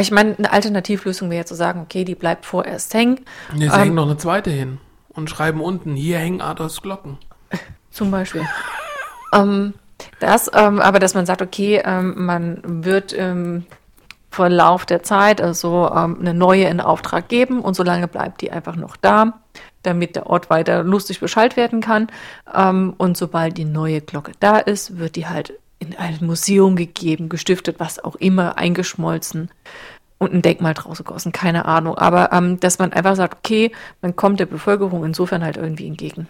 Ich 0.00 0.10
meine, 0.10 0.36
eine 0.38 0.52
Alternativlösung 0.52 1.30
wäre 1.30 1.40
ja 1.42 1.46
zu 1.46 1.54
sagen, 1.54 1.80
okay, 1.82 2.04
die 2.04 2.14
bleibt 2.14 2.46
vorerst 2.46 2.94
hängen. 2.94 3.20
nee, 3.54 3.66
sie 3.68 3.74
Ähm, 3.74 3.80
hängen 3.80 3.94
noch 3.94 4.06
eine 4.06 4.16
zweite 4.16 4.50
hin 4.50 4.78
und 5.12 5.30
schreiben 5.30 5.60
unten, 5.60 5.94
hier 5.96 6.18
hängen 6.18 6.40
Adolfs 6.40 6.82
Glocken. 6.82 7.18
Zum 7.90 8.10
Beispiel. 8.10 8.42
ähm, 9.32 9.74
das, 10.20 10.50
ähm, 10.54 10.80
aber 10.80 10.98
dass 10.98 11.14
man 11.14 11.26
sagt, 11.26 11.40
okay, 11.42 11.80
ähm, 11.84 12.14
man 12.26 12.60
wird 12.64 13.12
im 13.12 13.64
Verlauf 14.34 14.84
der 14.84 15.02
Zeit 15.02 15.40
also 15.40 15.90
ähm, 15.94 16.18
eine 16.20 16.34
neue 16.34 16.64
in 16.64 16.80
Auftrag 16.80 17.28
geben 17.28 17.60
und 17.60 17.74
solange 17.74 18.08
bleibt 18.08 18.40
die 18.40 18.50
einfach 18.50 18.76
noch 18.76 18.96
da, 18.96 19.40
damit 19.82 20.16
der 20.16 20.26
Ort 20.26 20.50
weiter 20.50 20.82
lustig 20.82 21.20
beschallt 21.20 21.56
werden 21.56 21.80
kann. 21.80 22.08
Ähm, 22.52 22.94
und 22.98 23.16
sobald 23.16 23.56
die 23.56 23.64
neue 23.64 24.00
Glocke 24.00 24.32
da 24.40 24.58
ist, 24.58 24.98
wird 24.98 25.16
die 25.16 25.26
halt 25.26 25.54
in 25.78 25.96
ein 25.96 26.18
Museum 26.20 26.76
gegeben, 26.76 27.28
gestiftet, 27.28 27.76
was 27.78 28.02
auch 28.02 28.16
immer, 28.16 28.58
eingeschmolzen 28.58 29.50
und 30.18 30.32
ein 30.32 30.42
Denkmal 30.42 30.74
draus 30.74 30.98
gegossen, 30.98 31.32
keine 31.32 31.66
Ahnung. 31.66 31.96
Aber 31.96 32.32
ähm, 32.32 32.58
dass 32.58 32.78
man 32.78 32.92
einfach 32.92 33.16
sagt, 33.16 33.38
okay, 33.38 33.72
man 34.02 34.16
kommt 34.16 34.40
der 34.40 34.46
Bevölkerung 34.46 35.04
insofern 35.04 35.44
halt 35.44 35.56
irgendwie 35.56 35.86
entgegen. 35.86 36.28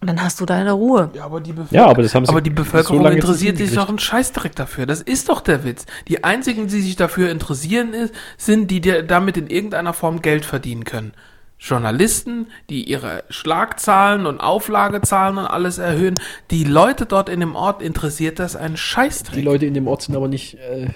Und 0.00 0.06
dann 0.06 0.22
hast 0.22 0.40
du 0.40 0.46
deine 0.46 0.72
Ruhe. 0.72 1.10
Ja, 1.14 1.24
aber 1.24 1.40
die, 1.40 1.52
Bevölker 1.52 1.74
Ja, 1.74 1.86
aber 1.86 2.02
das 2.02 2.14
haben 2.14 2.24
sie 2.24 2.30
aber 2.30 2.40
die 2.40 2.50
Bevölkerung 2.50 3.02
so 3.02 3.08
interessiert 3.08 3.58
sich 3.58 3.74
doch 3.74 3.88
einen 3.88 3.98
Scheißdreck 3.98 4.54
dafür. 4.54 4.86
Das 4.86 5.02
ist 5.02 5.28
doch 5.28 5.40
der 5.40 5.64
Witz. 5.64 5.84
Die 6.08 6.22
einzigen, 6.22 6.68
die 6.68 6.80
sich 6.80 6.96
dafür 6.96 7.30
interessieren, 7.30 7.92
ist, 7.92 8.14
sind 8.38 8.70
die, 8.70 8.80
die 8.80 9.04
damit 9.06 9.36
in 9.36 9.48
irgendeiner 9.48 9.92
Form 9.92 10.22
Geld 10.22 10.44
verdienen 10.44 10.84
können. 10.84 11.12
Journalisten, 11.60 12.46
die 12.70 12.84
ihre 12.84 13.24
Schlagzahlen 13.28 14.24
und 14.24 14.40
Auflagezahlen 14.40 15.36
und 15.36 15.44
alles 15.44 15.76
erhöhen. 15.76 16.18
Die 16.50 16.64
Leute 16.64 17.04
dort 17.04 17.28
in 17.28 17.40
dem 17.40 17.54
Ort 17.54 17.82
interessiert 17.82 18.38
das 18.38 18.56
ein 18.56 18.72
Die 18.72 18.78
Scheißdreck. 18.78 19.44
Leute 19.44 19.66
in 19.66 19.74
dem 19.74 19.86
Ort 19.86 20.00
sind 20.02 20.16
aber 20.16 20.26
nicht, 20.26 20.54
äh, 20.54 20.88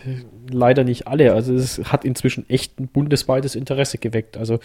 leider 0.50 0.82
nicht 0.84 1.06
alle. 1.06 1.34
Also 1.34 1.54
es 1.54 1.80
hat 1.84 2.06
inzwischen 2.06 2.48
echt 2.48 2.80
ein 2.80 2.88
bundesweites 2.88 3.56
Interesse 3.56 3.98
geweckt. 3.98 4.38
Also 4.38 4.58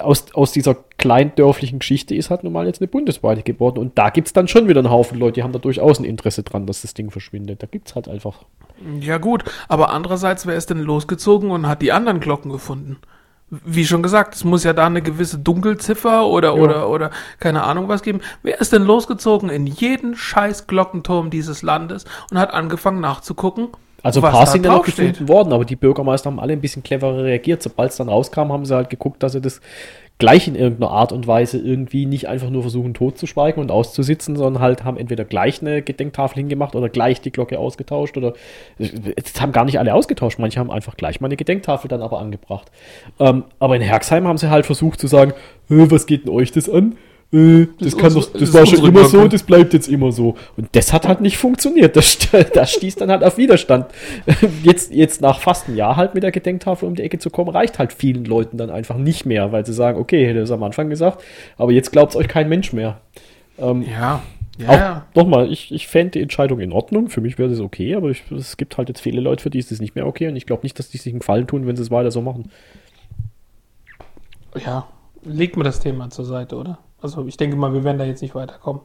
aus, 0.00 0.26
aus 0.34 0.52
dieser 0.52 0.74
kleindörflichen 0.98 1.78
Geschichte 1.78 2.14
ist 2.14 2.30
halt 2.30 2.44
nun 2.44 2.52
mal 2.52 2.66
jetzt 2.66 2.80
eine 2.80 2.88
bundesweite 2.88 3.42
geworden. 3.42 3.78
Und 3.78 3.98
da 3.98 4.10
gibt 4.10 4.28
es 4.28 4.32
dann 4.32 4.48
schon 4.48 4.68
wieder 4.68 4.80
einen 4.80 4.90
Haufen 4.90 5.18
Leute, 5.18 5.34
die 5.34 5.42
haben 5.42 5.52
da 5.52 5.58
durchaus 5.58 5.98
ein 5.98 6.04
Interesse 6.04 6.42
dran, 6.42 6.66
dass 6.66 6.82
das 6.82 6.94
Ding 6.94 7.10
verschwindet. 7.10 7.62
Da 7.62 7.66
gibt 7.66 7.88
es 7.88 7.94
halt 7.94 8.08
einfach. 8.08 8.44
Ja 9.00 9.18
gut, 9.18 9.44
aber 9.68 9.90
andererseits, 9.90 10.46
wer 10.46 10.56
ist 10.56 10.70
denn 10.70 10.80
losgezogen 10.80 11.50
und 11.50 11.66
hat 11.68 11.82
die 11.82 11.92
anderen 11.92 12.20
Glocken 12.20 12.50
gefunden? 12.50 12.96
Wie 13.50 13.84
schon 13.86 14.02
gesagt, 14.02 14.34
es 14.34 14.42
muss 14.42 14.64
ja 14.64 14.72
da 14.72 14.86
eine 14.86 15.02
gewisse 15.02 15.38
Dunkelziffer 15.38 16.26
oder, 16.26 16.56
Ja. 16.56 16.62
oder, 16.62 16.88
oder 16.90 17.10
keine 17.38 17.62
Ahnung 17.62 17.88
was 17.88 18.02
geben. 18.02 18.20
Wer 18.42 18.60
ist 18.60 18.72
denn 18.72 18.82
losgezogen 18.82 19.48
in 19.48 19.66
jeden 19.66 20.16
scheiß 20.16 20.66
Glockenturm 20.66 21.30
dieses 21.30 21.62
Landes 21.62 22.04
und 22.30 22.38
hat 22.38 22.52
angefangen 22.52 23.00
nachzugucken? 23.00 23.68
Also 24.04 24.22
ein 24.22 24.30
paar 24.32 24.46
sind 24.46 24.66
ja 24.66 24.72
noch 24.72 24.84
gefunden 24.84 25.28
worden, 25.28 25.52
aber 25.52 25.64
die 25.64 25.76
Bürgermeister 25.76 26.30
haben 26.30 26.38
alle 26.38 26.52
ein 26.52 26.60
bisschen 26.60 26.82
cleverer 26.82 27.24
reagiert. 27.24 27.62
Sobald 27.62 27.90
es 27.90 27.96
dann 27.96 28.10
rauskam, 28.10 28.52
haben 28.52 28.66
sie 28.66 28.74
halt 28.74 28.90
geguckt, 28.90 29.22
dass 29.22 29.32
sie 29.32 29.40
das 29.40 29.60
gleich 30.18 30.46
in 30.46 30.54
irgendeiner 30.54 30.92
Art 30.92 31.12
und 31.12 31.26
Weise 31.26 31.58
irgendwie 31.58 32.06
nicht 32.06 32.28
einfach 32.28 32.50
nur 32.50 32.62
versuchen 32.62 32.94
totzuschweigen 32.94 33.60
und 33.60 33.70
auszusitzen, 33.70 34.36
sondern 34.36 34.62
halt 34.62 34.84
haben 34.84 34.96
entweder 34.96 35.24
gleich 35.24 35.60
eine 35.60 35.82
Gedenktafel 35.82 36.36
hingemacht 36.36 36.76
oder 36.76 36.88
gleich 36.88 37.20
die 37.20 37.32
Glocke 37.32 37.58
ausgetauscht 37.58 38.16
oder 38.16 38.34
jetzt 38.78 39.40
haben 39.40 39.52
gar 39.52 39.64
nicht 39.64 39.78
alle 39.78 39.92
ausgetauscht, 39.92 40.38
manche 40.38 40.60
haben 40.60 40.70
einfach 40.70 40.96
gleich 40.96 41.20
mal 41.20 41.26
eine 41.28 41.36
Gedenktafel 41.36 41.88
dann 41.88 42.02
aber 42.02 42.20
angebracht. 42.20 42.70
Ähm, 43.18 43.44
aber 43.58 43.74
in 43.74 43.82
Herxheim 43.82 44.28
haben 44.28 44.38
sie 44.38 44.50
halt 44.50 44.66
versucht 44.66 45.00
zu 45.00 45.08
sagen, 45.08 45.32
"Äh, 45.68 45.90
was 45.90 46.06
geht 46.06 46.26
denn 46.26 46.32
euch 46.32 46.52
das 46.52 46.68
an? 46.68 46.96
Äh, 47.34 47.66
das, 47.78 47.88
ist 47.88 47.98
kann 47.98 48.06
unsere- 48.14 48.24
doch, 48.26 48.32
das, 48.32 48.40
das 48.42 48.54
war 48.54 48.66
schon 48.66 48.84
immer 48.86 49.04
so, 49.04 49.10
Glocke." 49.18 49.28
das 49.30 49.42
bleibt 49.42 49.72
jetzt 49.72 49.88
immer 49.88 50.12
so. 50.12 50.36
Und 50.56 50.68
das 50.72 50.92
hat 50.92 51.08
halt 51.08 51.20
nicht 51.20 51.36
funktioniert. 51.36 51.96
Das, 51.96 52.16
das 52.54 52.72
stieß 52.72 52.94
dann 52.96 53.10
halt 53.10 53.24
auf 53.24 53.36
Widerstand. 53.38 53.86
Jetzt, 54.62 54.92
jetzt 54.94 55.20
nach 55.20 55.40
fast 55.40 55.66
einem 55.68 55.76
Jahr 55.76 55.96
halt 55.96 56.14
mit 56.14 56.22
der 56.22 56.30
Gedenktafel 56.30 56.86
um 56.88 56.94
die 56.94 57.02
Ecke 57.02 57.18
zu 57.18 57.30
kommen, 57.30 57.50
reicht 57.50 57.78
halt 57.78 57.92
vielen 57.92 58.24
Leuten 58.24 58.56
dann 58.56 58.70
einfach 58.70 58.96
nicht 58.96 59.26
mehr, 59.26 59.50
weil 59.52 59.66
sie 59.66 59.72
sagen, 59.72 59.98
okay, 59.98 60.26
hätte 60.26 60.40
es 60.40 60.50
am 60.50 60.62
Anfang 60.62 60.88
gesagt, 60.90 61.22
aber 61.58 61.72
jetzt 61.72 61.90
glaubt 61.92 62.12
es 62.12 62.16
euch 62.16 62.28
kein 62.28 62.48
Mensch 62.48 62.72
mehr. 62.72 63.00
Ähm, 63.58 63.82
Ja, 63.82 64.22
ja, 64.56 65.04
auch, 65.10 65.16
nochmal, 65.16 65.50
ich, 65.50 65.72
ich 65.74 65.88
fände 65.88 66.12
die 66.12 66.22
Entscheidung 66.22 66.60
in 66.60 66.70
Ordnung. 66.72 67.08
Für 67.08 67.20
mich 67.20 67.38
wäre 67.38 67.48
das 67.50 67.58
okay, 67.58 67.96
aber 67.96 68.10
ich, 68.10 68.22
es 68.30 68.56
gibt 68.56 68.78
halt 68.78 68.88
jetzt 68.88 69.00
viele 69.00 69.20
Leute, 69.20 69.42
für 69.42 69.50
die 69.50 69.58
ist 69.58 69.72
das 69.72 69.80
nicht 69.80 69.96
mehr 69.96 70.06
okay 70.06 70.28
und 70.28 70.36
ich 70.36 70.46
glaube 70.46 70.62
nicht, 70.62 70.78
dass 70.78 70.88
die 70.90 70.98
sich 70.98 71.12
einen 71.12 71.18
Gefallen 71.18 71.48
tun, 71.48 71.66
wenn 71.66 71.74
sie 71.76 71.82
es 71.82 71.90
weiter 71.90 72.10
so 72.12 72.20
machen. 72.22 72.50
ja. 74.64 74.86
Legt 75.26 75.56
mir 75.56 75.64
das 75.64 75.80
Thema 75.80 76.10
zur 76.10 76.26
Seite, 76.26 76.54
oder? 76.56 76.78
Also 77.04 77.26
ich 77.26 77.36
denke 77.36 77.54
mal, 77.54 77.74
wir 77.74 77.84
werden 77.84 77.98
da 77.98 78.04
jetzt 78.06 78.22
nicht 78.22 78.34
weiterkommen. 78.34 78.80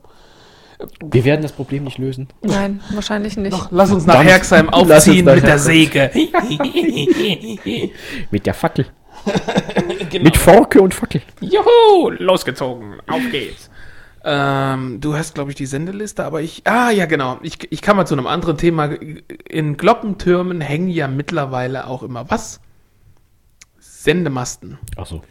Wir 1.01 1.23
werden 1.23 1.41
das 1.41 1.53
Problem 1.53 1.85
nicht 1.85 1.97
lösen. 1.97 2.27
Nein, 2.41 2.81
wahrscheinlich 2.93 3.37
nicht. 3.37 3.53
Doch, 3.53 3.69
lass 3.71 3.91
uns 3.91 4.05
nach 4.05 4.15
Dann- 4.15 4.27
Herxheim 4.27 4.69
aufziehen 4.69 5.23
nach 5.25 5.35
mit 5.35 5.45
der. 5.45 5.57
Säge. 5.57 6.11
Mit 8.31 8.45
der 8.45 8.53
Fackel. 8.53 8.85
Genau. 10.09 10.23
Mit 10.23 10.37
Forke 10.37 10.81
und 10.81 10.93
Fackel. 10.95 11.21
Juhu, 11.39 12.09
losgezogen. 12.17 12.95
Auf 13.07 13.21
geht's. 13.31 13.69
Ähm, 14.23 14.99
du 15.01 15.13
hast, 15.15 15.35
glaube 15.35 15.51
ich, 15.51 15.55
die 15.55 15.67
Sendeliste, 15.67 16.25
aber 16.25 16.41
ich. 16.41 16.63
Ah, 16.65 16.89
ja, 16.89 17.05
genau. 17.05 17.37
Ich, 17.43 17.71
ich 17.71 17.81
kann 17.83 17.95
mal 17.95 18.07
zu 18.07 18.15
einem 18.15 18.25
anderen 18.25 18.57
Thema. 18.57 18.85
In 19.47 19.77
Glockentürmen 19.77 20.61
hängen 20.61 20.89
ja 20.89 21.07
mittlerweile 21.07 21.85
auch 21.85 22.01
immer 22.01 22.29
was? 22.31 22.59
Sendemasten. 23.79 24.79
Achso. 24.97 25.21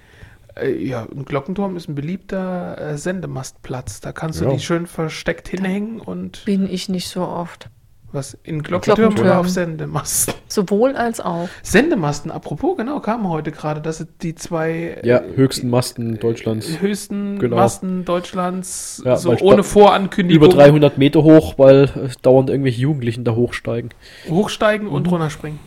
Äh, 0.60 0.82
ja, 0.84 1.06
ein 1.10 1.24
Glockenturm 1.24 1.76
ist 1.76 1.88
ein 1.88 1.94
beliebter 1.94 2.78
äh, 2.78 2.98
Sendemastplatz. 2.98 4.00
Da 4.00 4.12
kannst 4.12 4.40
du 4.40 4.44
Ja. 4.46 4.52
die 4.52 4.58
schön 4.60 4.86
versteckt 4.86 5.48
hinhängen 5.48 6.00
und 6.00 6.44
Bin 6.44 6.68
ich 6.68 6.88
nicht 6.88 7.08
so 7.08 7.22
oft. 7.22 7.68
was 8.10 8.32
in 8.42 8.62
Glockentürmen 8.62 9.14
Glockentürmen. 9.16 9.32
oder 9.32 9.40
auf 9.40 9.50
Sendemasten. 9.50 10.32
Sowohl 10.48 10.96
als 10.96 11.20
auch. 11.20 11.46
Sendemasten, 11.62 12.30
apropos, 12.30 12.78
genau, 12.78 13.00
kamen 13.00 13.28
heute 13.28 13.52
gerade, 13.52 13.82
dass 13.82 14.00
es 14.00 14.06
die 14.22 14.34
zwei 14.34 14.98
Ja, 15.04 15.18
äh, 15.18 15.36
höchsten 15.36 15.68
Masten 15.68 16.18
Deutschlands. 16.18 16.80
höchsten 16.80 17.38
Genau. 17.38 17.56
Masten 17.56 18.06
Deutschlands 18.06 19.02
Ja, 19.04 19.16
so 19.18 19.36
ohne 19.40 19.62
Vorankündigung 19.62 20.42
Über 20.46 20.54
300 20.56 20.96
Meter 20.96 21.22
hoch, 21.22 21.54
weil 21.58 21.84
äh, 21.84 22.08
dauernd 22.22 22.48
irgendwelche 22.48 22.80
Jugendlichen 22.80 23.24
da 23.24 23.34
hochsteigen. 23.34 23.90
hochsteigen 24.30 24.86
Mhm. 24.86 24.92
und 24.94 25.10
runterspringen. 25.10 25.58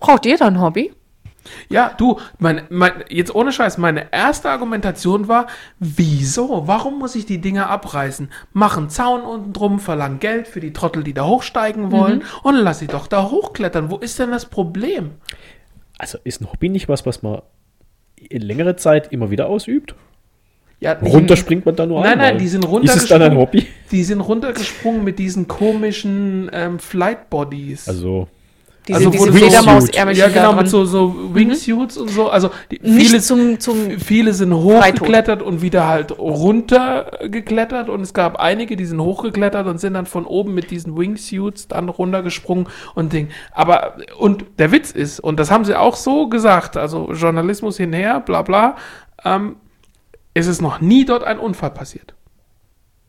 Braucht 0.00 0.26
jeder 0.26 0.46
ein 0.46 0.60
Hobby? 0.60 0.92
Ja, 1.68 1.94
du, 1.96 2.18
mein, 2.38 2.62
mein, 2.68 2.92
jetzt 3.08 3.34
ohne 3.34 3.52
Scheiß, 3.52 3.78
meine 3.78 4.12
erste 4.12 4.50
Argumentation 4.50 5.28
war, 5.28 5.46
wieso? 5.78 6.66
Warum 6.66 6.98
muss 6.98 7.14
ich 7.14 7.26
die 7.26 7.40
Dinger 7.40 7.68
abreißen? 7.70 8.30
Mach 8.52 8.76
einen 8.76 8.90
Zaun 8.90 9.22
unten 9.22 9.52
drum, 9.52 9.78
verlang 9.80 10.18
Geld 10.18 10.48
für 10.48 10.60
die 10.60 10.72
Trottel, 10.72 11.02
die 11.02 11.14
da 11.14 11.26
hochsteigen 11.26 11.90
wollen 11.92 12.18
Mhm. 12.18 12.24
und 12.42 12.54
lass 12.56 12.78
sie 12.80 12.86
doch 12.86 13.06
da 13.06 13.30
hochklettern. 13.30 13.90
Wo 13.90 13.96
ist 13.96 14.18
denn 14.18 14.30
das 14.30 14.46
Problem? 14.46 15.12
Also 15.98 16.18
ist 16.24 16.40
ein 16.40 16.50
Hobby 16.52 16.68
nicht 16.68 16.88
was, 16.88 17.06
was 17.06 17.22
man 17.22 17.42
in 18.16 18.42
längere 18.42 18.76
Zeit 18.76 19.12
immer 19.12 19.30
wieder 19.30 19.48
ausübt? 19.48 19.94
Ja, 20.78 20.94
nicht- 21.00 21.12
Runter 21.14 21.36
springt 21.36 21.66
man 21.66 21.76
da 21.76 21.84
nur 21.84 22.00
Nein, 22.00 22.12
einmal. 22.12 22.28
nein, 22.30 22.38
die 22.38 22.48
sind 22.48 22.64
Ist 22.64 22.96
es 22.96 23.06
dann 23.08 23.20
ein 23.22 23.32
runtergesprungen. 23.36 23.38
Hobby? 23.38 23.66
Die 23.90 24.04
sind 24.04 24.20
runtergesprungen 24.20 25.04
mit 25.04 25.18
diesen 25.18 25.46
komischen 25.46 26.50
ähm, 26.54 26.78
Flight 26.78 27.28
Bodies. 27.28 27.86
Also, 27.88 28.28
Diese, 28.88 28.98
Also, 28.98 29.10
diese 29.10 29.32
Fledermausärmelchen 29.32 30.24
ja, 30.24 30.28
genau, 30.28 30.54
mit 30.54 30.68
so, 30.68 30.84
so 30.84 31.34
Wingsuits 31.34 31.98
und 31.98 32.08
so. 32.08 32.30
Also 32.30 32.50
die, 32.70 32.80
viele, 32.82 33.20
zum, 33.20 33.60
zum 33.60 33.98
viele 33.98 34.32
sind 34.32 34.54
hochgeklettert 34.54 35.42
und 35.42 35.60
wieder 35.60 35.86
halt 35.86 36.18
runtergeklettert 36.18 37.88
und 37.90 38.00
es 38.00 38.14
gab 38.14 38.36
einige, 38.40 38.76
die 38.76 38.86
sind 38.86 39.00
hochgeklettert 39.00 39.66
und 39.66 39.78
sind 39.78 39.94
dann 39.94 40.06
von 40.06 40.24
oben 40.24 40.54
mit 40.54 40.70
diesen 40.70 40.96
Wingsuits 40.96 41.68
dann 41.68 41.88
runtergesprungen 41.88 42.68
und 42.94 43.12
Ding. 43.12 43.28
Aber, 43.52 43.96
und 44.18 44.44
der 44.58 44.72
Witz 44.72 44.92
ist, 44.92 45.20
und 45.20 45.38
das 45.38 45.50
haben 45.50 45.64
sie 45.64 45.78
auch 45.78 45.96
so 45.96 46.28
gesagt, 46.28 46.76
also 46.76 47.12
Journalismus 47.12 47.76
hinher, 47.76 48.20
bla 48.20 48.42
bla, 48.42 48.76
ähm, 49.24 49.56
es 50.32 50.46
ist 50.46 50.62
noch 50.62 50.80
nie 50.80 51.04
dort 51.04 51.24
ein 51.24 51.38
Unfall 51.38 51.70
passiert. 51.70 52.14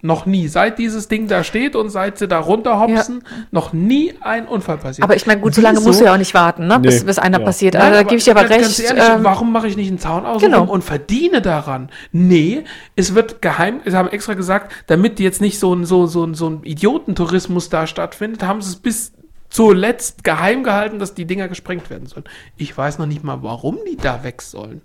Noch 0.04 0.26
nie. 0.26 0.48
Seit 0.48 0.80
dieses 0.80 1.08
Ding 1.08 1.28
da 1.28 1.44
steht 1.44 1.76
und 1.76 1.90
seit 1.90 2.18
sie 2.18 2.28
da 2.28 2.40
runterhopsen, 2.40 3.24
noch 3.52 3.72
nie 3.72 4.14
ein 4.22 4.48
Unfall 4.48 4.78
passiert. 4.78 5.04
aber 5.04 5.16
ich 5.16 5.28
meine, 5.28 5.42
gut, 5.42 5.54
so 5.54 5.62
lange 5.62 5.78
Wieso? 5.78 5.88
musst 5.90 6.02
du 6.02 6.06
ja 6.06 6.14
auch 6.14 6.18
nicht 6.18 6.34
warten, 6.34 6.66
ne? 6.68 6.80
bis, 6.80 7.02
Nee, 7.02 7.06
bis 7.06 7.20
einer 7.20 7.40
ja. 7.40 7.46
passiert. 7.46 7.76
Nein, 7.76 7.84
Also, 7.84 7.96
da 7.98 8.04
gebe 8.04 8.16
ich 8.16 8.24
dir 8.24 8.32
aber 8.32 8.46
ganz- 8.46 8.62
ganz 8.64 8.80
recht. 8.80 8.90
ehrlich, 8.90 9.04
ähm, 9.10 9.24
warum 9.24 9.52
mache 9.52 9.68
ich 9.68 9.78
nicht 9.78 9.90
einen 9.90 10.00
Zaun 10.00 10.26
außen 10.26 10.50
genau. 10.52 10.64
und 10.64 10.84
verdiene 10.84 11.42
daran? 11.42 11.90
Nee, 12.12 12.64
es 12.96 13.14
wird 13.14 13.42
geheim, 13.42 13.82
sie 13.86 13.96
haben 13.96 14.10
extra 14.10 14.34
gesagt, 14.34 14.72
damit 14.88 15.20
jetzt 15.20 15.40
nicht 15.42 15.60
so 15.60 15.74
ein, 15.74 15.86
so, 15.86 16.08
so, 16.08 16.24
ein- 16.24 16.34
so 16.34 16.50
ein 16.50 16.62
Idiotentourismus 16.64 17.70
da 17.70 17.86
stattfindet, 17.86 18.44
haben 18.44 18.62
sie 18.62 18.70
es 18.70 18.76
bis 18.78 19.14
zuletzt 19.50 20.24
geheim 20.24 20.64
gehalten, 20.64 20.98
dass 20.98 21.14
die 21.14 21.26
Dinger 21.26 21.48
gesprengt 21.48 21.90
werden 21.90 22.08
sollen. 22.08 22.24
Ich 22.58 22.76
weiß 22.76 22.98
noch 23.00 23.06
nicht 23.06 23.24
mal, 23.24 23.44
warum 23.44 23.78
die 23.90 23.98
da 23.98 24.24
weg 24.24 24.42
sollen. 24.42 24.82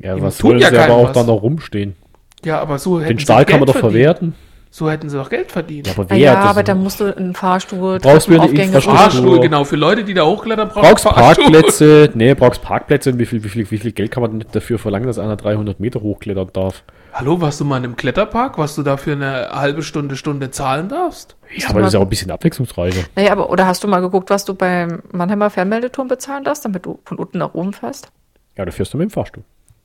ja, 0.00 0.16
Ihm 0.16 0.22
was 0.22 0.38
tut 0.38 0.50
wollen 0.52 0.60
ja 0.60 0.70
sie 0.70 0.78
aber 0.78 0.94
auch 0.94 1.08
was. 1.08 1.12
da 1.12 1.22
noch 1.24 1.42
rumstehen? 1.42 1.96
Ja, 2.44 2.60
aber 2.60 2.78
so 2.78 2.98
hätten 3.00 3.08
Den 3.08 3.18
sie 3.18 3.24
Stahl 3.24 3.44
kann 3.44 3.60
man 3.60 3.66
doch 3.66 3.74
verdient. 3.76 3.92
verwerten. 3.92 4.34
So 4.76 4.90
hätten 4.90 5.08
sie 5.08 5.16
doch 5.16 5.30
Geld 5.30 5.52
verdient. 5.52 5.86
Ja, 5.86 5.92
aber 5.92 6.02
ah 6.02 6.06
wer? 6.08 6.18
ja, 6.18 6.34
Das- 6.34 6.44
aber 6.46 6.64
da 6.64 6.74
musst 6.74 6.98
du 6.98 7.16
einen 7.16 7.32
Fahrstuhl, 7.32 8.00
Brauchst 8.00 8.26
du 8.26 8.32
eine 8.32 8.50
Infrastruktur? 8.50 8.92
Fahrstuhl, 8.96 9.38
genau. 9.38 9.62
Für 9.62 9.76
Leute, 9.76 10.02
die 10.02 10.14
da 10.14 10.24
hochklettern, 10.24 10.68
brauchst 10.68 11.04
Fahrstuhl. 11.04 11.44
Parkplätze, 11.44 12.10
nee, 12.14 12.34
brauchst 12.34 12.60
Parkplätze 12.60 13.12
und 13.12 13.20
wie 13.20 13.26
viel, 13.26 13.44
wie, 13.44 13.48
viel, 13.48 13.70
wie 13.70 13.78
viel 13.78 13.92
Geld 13.92 14.10
kann 14.10 14.24
man 14.24 14.38
nicht 14.38 14.52
dafür 14.52 14.80
verlangen, 14.80 15.06
dass 15.06 15.20
einer 15.20 15.36
300 15.36 15.78
Meter 15.78 16.00
hochklettern 16.00 16.50
darf? 16.52 16.82
Hallo, 17.12 17.40
warst 17.40 17.60
du 17.60 17.64
mal 17.64 17.76
in 17.76 17.84
einem 17.84 17.94
Kletterpark, 17.94 18.58
was 18.58 18.74
du 18.74 18.82
da 18.82 18.96
für 18.96 19.12
eine 19.12 19.50
halbe 19.52 19.84
Stunde, 19.84 20.16
Stunde 20.16 20.50
zahlen 20.50 20.88
darfst? 20.88 21.36
Ja, 21.56 21.68
aber 21.70 21.78
das 21.78 21.90
ist 21.90 21.94
ja 21.94 22.00
auch 22.00 22.04
ein 22.04 22.08
bisschen 22.08 22.32
abwechslungsreicher. 22.32 23.04
Naja, 23.14 23.30
aber 23.30 23.50
oder 23.50 23.68
hast 23.68 23.84
du 23.84 23.86
mal 23.86 24.00
geguckt, 24.00 24.28
was 24.30 24.44
du 24.44 24.54
beim 24.54 25.04
Mannheimer 25.12 25.50
Fernmeldeturm 25.50 26.08
bezahlen 26.08 26.42
darfst, 26.42 26.64
damit 26.64 26.84
du 26.84 26.98
von 27.04 27.18
unten 27.18 27.38
nach 27.38 27.54
oben 27.54 27.74
fährst? 27.74 28.08
Ja, 28.56 28.64
da 28.64 28.72
fährst 28.72 28.92
du 28.92 28.98
mit 28.98 29.08
dem 29.08 29.12
Fahrstuhl. 29.12 29.44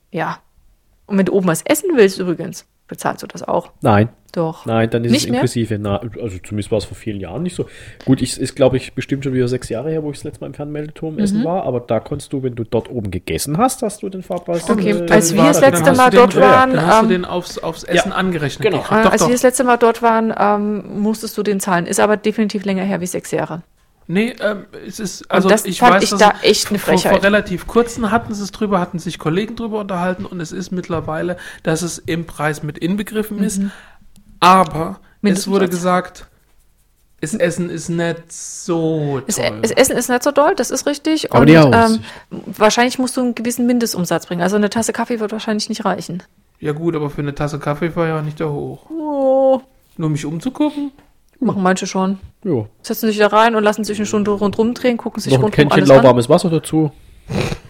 Ja. 0.09 0.39
Und 1.05 1.19
wenn 1.19 1.27
du 1.27 1.33
oben 1.33 1.45
was 1.45 1.61
essen 1.61 1.91
willst 1.93 2.17
übrigens, 2.17 2.65
bezahlst 2.89 3.23
du 3.23 3.27
das 3.27 3.43
auch. 3.47 3.71
Nein, 3.81 4.09
Doch. 4.33 4.65
nein, 4.65 4.89
dann 4.89 5.05
ist 5.05 5.11
Nicht 5.11 5.23
es 5.25 5.29
inklusive. 5.29 5.79
Na, 5.79 5.97
also 6.21 6.37
zumindest 6.43 6.71
war 6.71 6.79
es 6.79 6.85
vor 6.85 6.97
vielen 6.97 7.19
Jahren 7.21 7.43
nicht 7.43 7.55
so. 7.55 7.67
Gut, 8.03 8.21
ich 8.21 8.37
ist, 8.39 8.55
glaube 8.55 8.75
ich, 8.77 8.93
bestimmt 8.93 9.23
schon 9.23 9.33
wieder 9.33 9.47
sechs 9.47 9.69
Jahre 9.69 9.89
her, 9.91 10.03
wo 10.03 10.09
ich 10.11 10.17
das 10.17 10.25
letzte 10.25 10.41
Mal 10.41 10.47
im 10.47 10.53
Fernmeldeturm 10.55 11.13
Mhm. 11.13 11.19
essen 11.19 11.43
war, 11.45 11.63
aber 11.63 11.79
da 11.79 11.99
konntest 12.01 12.33
du, 12.33 12.43
wenn 12.43 12.55
du 12.55 12.63
dort 12.65 12.89
oben 12.89 13.11
gegessen 13.11 13.57
hast, 13.57 13.81
hast 13.83 14.03
du 14.03 14.09
den 14.09 14.23
Fahrpreis. 14.23 14.69
Okay, 14.69 14.91
äh, 14.91 15.09
als 15.11 15.33
wir 15.33 15.43
das 15.43 15.59
dann 15.61 15.71
letzte 15.73 15.93
Mal 15.93 16.09
den- 16.09 16.19
dort 16.19 16.35
waren, 16.35 16.73
Dann 16.73 16.85
hast 16.85 17.01
ähm, 17.03 17.07
du 17.07 17.13
den 17.15 17.25
aufs, 17.25 17.57
aufs 17.59 17.83
Essen 17.85 18.11
angerechnet. 18.11 18.69
genau. 18.69 18.83
Äh, 18.83 19.03
Doch, 19.03 19.11
als 19.11 19.21
doch. 19.21 19.27
wir 19.29 19.33
das 19.35 19.43
letzte 19.43 19.63
Mal 19.63 19.77
dort 19.77 20.01
waren, 20.01 20.33
ähm, 20.37 20.99
musstest 21.01 21.37
du 21.37 21.43
den 21.43 21.59
zahlen. 21.59 21.85
Ist 21.85 21.99
aber 22.01 22.17
definitiv 22.17 22.65
länger 22.65 22.83
her 22.83 22.99
wie 23.01 23.07
sechs 23.07 23.31
Jahre. 23.31 23.61
Nee, 24.11 24.33
ähm, 24.39 24.65
es 24.87 24.99
ist, 24.99 25.29
also 25.29 25.49
das 25.49 25.65
ich 25.65 25.77
fand 25.77 25.97
weiß, 25.97 26.03
ich 26.03 26.09
dass 26.09 26.19
da 26.19 26.33
es 26.41 26.49
echt 26.49 26.69
eine 26.69 26.79
vor, 26.79 26.93
vor 26.93 26.99
Frechheit. 26.99 27.23
relativ 27.23 27.67
kurzen 27.67 28.09
hatten 28.09 28.33
sie 28.33 28.41
es 28.41 28.49
drüber, 28.49 28.79
hatten 28.79 28.97
sich 28.97 29.19
Kollegen 29.19 29.55
drüber 29.55 29.77
unterhalten 29.81 30.25
und 30.25 30.41
es 30.41 30.51
ist 30.51 30.71
mittlerweile, 30.71 31.37
dass 31.61 31.83
es 31.83 31.99
im 31.99 32.25
Preis 32.25 32.63
mit 32.63 32.79
inbegriffen 32.79 33.43
ist. 33.43 33.61
Aber 34.39 34.99
es 35.21 35.47
wurde 35.47 35.69
gesagt, 35.69 36.25
das 37.21 37.35
Essen 37.35 37.69
ist 37.69 37.89
nicht 37.89 38.31
so 38.31 39.21
toll. 39.21 39.59
das 39.61 39.71
Essen 39.71 39.95
ist 39.95 40.09
nicht 40.09 40.23
so 40.23 40.31
doll, 40.31 40.55
das 40.55 40.71
ist 40.71 40.87
richtig. 40.87 41.31
Aber 41.31 41.41
und 41.41 41.49
ähm, 41.49 41.99
wahrscheinlich 42.47 42.97
musst 42.97 43.15
du 43.15 43.21
einen 43.21 43.35
gewissen 43.35 43.67
Mindestumsatz 43.67 44.25
bringen. 44.25 44.41
Also 44.41 44.55
eine 44.55 44.71
Tasse 44.71 44.91
Kaffee 44.91 45.19
wird 45.19 45.31
wahrscheinlich 45.33 45.69
nicht 45.69 45.85
reichen. 45.85 46.23
ja 46.59 46.71
gut, 46.71 46.95
aber 46.95 47.11
für 47.11 47.21
eine 47.21 47.35
Tasse 47.35 47.59
Kaffee 47.59 47.95
war 47.95 48.07
ja 48.07 48.23
nicht 48.23 48.39
da 48.39 48.45
hoch. 48.45 48.89
Oh, 48.89 49.61
Nur 49.97 50.09
mich 50.09 50.25
umzugucken? 50.25 50.93
Machen 51.39 51.63
manche 51.63 51.87
schon. 51.87 52.19
Ja. 52.43 52.65
Setzen 52.81 53.07
sich 53.07 53.17
da 53.17 53.27
rein 53.27 53.55
und 53.55 53.63
lassen 53.63 53.83
sich 53.83 53.97
eine 53.97 54.05
Stunde 54.05 54.31
rundrum 54.31 54.73
drehen, 54.73 54.97
gucken 54.97 55.21
sich 55.21 55.33
Noch 55.33 55.43
ein 55.43 55.51
Kännchen 55.51 55.85
lauwarmes 55.85 56.29
Wasser 56.29 56.49
dazu. 56.49 56.91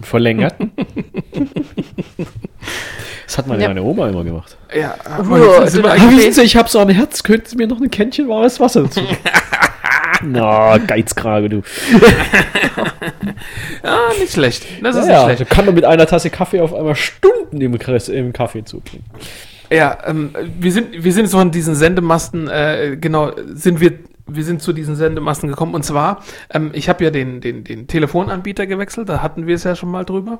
Verlängert. 0.01 0.55
das 3.25 3.37
hat 3.37 3.47
meine, 3.47 3.63
Ja. 3.63 3.67
meine 3.69 3.83
Oma 3.83 4.07
immer 4.09 4.23
gemacht. 4.23 4.57
Ja, 4.75 4.95
aber 5.05 5.61
jetzt 5.63 5.73
sind 5.73 5.83
wir 5.83 6.31
Sie, 6.31 6.41
ich 6.41 6.55
habe 6.55 6.69
so 6.69 6.79
ein 6.79 6.89
Herz, 6.89 7.23
könnten 7.23 7.47
Sie 7.47 7.55
mir 7.57 7.67
noch 7.67 7.79
ein 7.81 7.91
Kännchen 7.91 8.27
warmes 8.29 8.59
Wasser 8.59 8.83
dazu? 8.83 9.01
Na, 10.21 10.77
Geizkrage, 10.77 11.49
du. 11.49 11.57
ah, 13.83 14.09
nicht 14.19 14.33
schlecht. 14.33 14.65
Das 14.83 14.95
ist 14.95 15.07
Ja, 15.07 15.27
nicht 15.27 15.37
schlecht. 15.37 15.51
kann 15.51 15.65
man 15.65 15.75
mit 15.75 15.85
einer 15.85 16.05
Tasse 16.07 16.29
Kaffee 16.29 16.59
auf 16.59 16.73
einmal 16.73 16.95
Stunden 16.95 17.61
im 17.61 17.79
Kaffee 18.33 18.63
zubringen. 18.65 19.05
Ja, 19.69 19.97
ähm, 20.05 20.31
wir 20.59 20.71
sind, 20.71 21.03
wir 21.03 21.13
sind 21.13 21.27
so 21.27 21.37
an 21.37 21.51
diesen 21.51 21.75
Sendemasten, 21.75 22.47
äh, 22.47 22.97
genau, 22.99 23.31
sind 23.53 23.79
wir 23.79 23.99
wir 24.31 24.43
sind 24.43 24.61
zu 24.61 24.73
diesen 24.73 24.95
Sendemasten 24.95 25.49
gekommen. 25.49 25.73
Und 25.73 25.83
zwar, 25.83 26.23
ähm, 26.51 26.71
ich 26.73 26.89
habe 26.89 27.03
ja 27.03 27.09
den, 27.09 27.41
den, 27.41 27.63
den 27.63 27.87
Telefonanbieter 27.87 28.67
gewechselt, 28.67 29.09
da 29.09 29.21
hatten 29.21 29.47
wir 29.47 29.55
es 29.55 29.63
ja 29.63 29.75
schon 29.75 29.89
mal 29.89 30.05
drüber. 30.05 30.39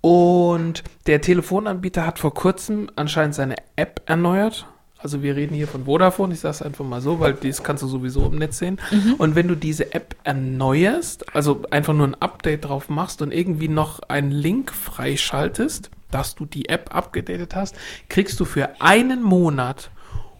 Und 0.00 0.84
der 1.06 1.20
Telefonanbieter 1.20 2.06
hat 2.06 2.18
vor 2.18 2.34
kurzem 2.34 2.90
anscheinend 2.96 3.34
seine 3.34 3.56
App 3.76 4.02
erneuert. 4.06 4.66
Also 4.98 5.22
wir 5.22 5.36
reden 5.36 5.54
hier 5.54 5.68
von 5.68 5.84
Vodafone, 5.84 6.32
ich 6.32 6.40
sage 6.40 6.52
es 6.52 6.62
einfach 6.62 6.84
mal 6.84 7.00
so, 7.02 7.20
weil 7.20 7.34
das 7.34 7.62
kannst 7.62 7.82
du 7.82 7.86
sowieso 7.86 8.26
im 8.26 8.36
Netz 8.36 8.58
sehen. 8.58 8.78
Und 9.18 9.34
wenn 9.34 9.48
du 9.48 9.54
diese 9.54 9.92
App 9.92 10.16
erneuerst, 10.24 11.34
also 11.34 11.62
einfach 11.70 11.92
nur 11.92 12.06
ein 12.06 12.14
Update 12.14 12.66
drauf 12.66 12.88
machst 12.88 13.20
und 13.20 13.30
irgendwie 13.30 13.68
noch 13.68 14.00
einen 14.08 14.30
Link 14.30 14.72
freischaltest, 14.72 15.90
dass 16.14 16.36
du 16.36 16.46
die 16.46 16.68
App 16.68 16.94
abgedatet 16.94 17.56
hast, 17.56 17.74
kriegst 18.08 18.38
du 18.38 18.44
für 18.44 18.80
einen 18.80 19.22
Monat 19.22 19.90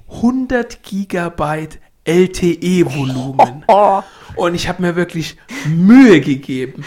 100 0.08 0.82
Gigabyte 0.82 1.80
LTE-Volumen. 2.04 3.64
Und 4.36 4.54
ich 4.54 4.68
habe 4.68 4.82
mir 4.82 4.96
wirklich 4.96 5.36
Mühe 5.66 6.20
gegeben. 6.20 6.84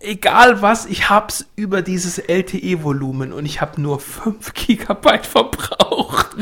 Egal 0.00 0.62
was, 0.62 0.86
ich 0.86 1.10
hab's 1.10 1.46
über 1.56 1.82
dieses 1.82 2.18
LTE-Volumen 2.18 3.32
und 3.32 3.46
ich 3.46 3.60
habe 3.60 3.80
nur 3.80 3.98
5 3.98 4.54
Gigabyte 4.54 5.26
verbraucht. 5.26 6.36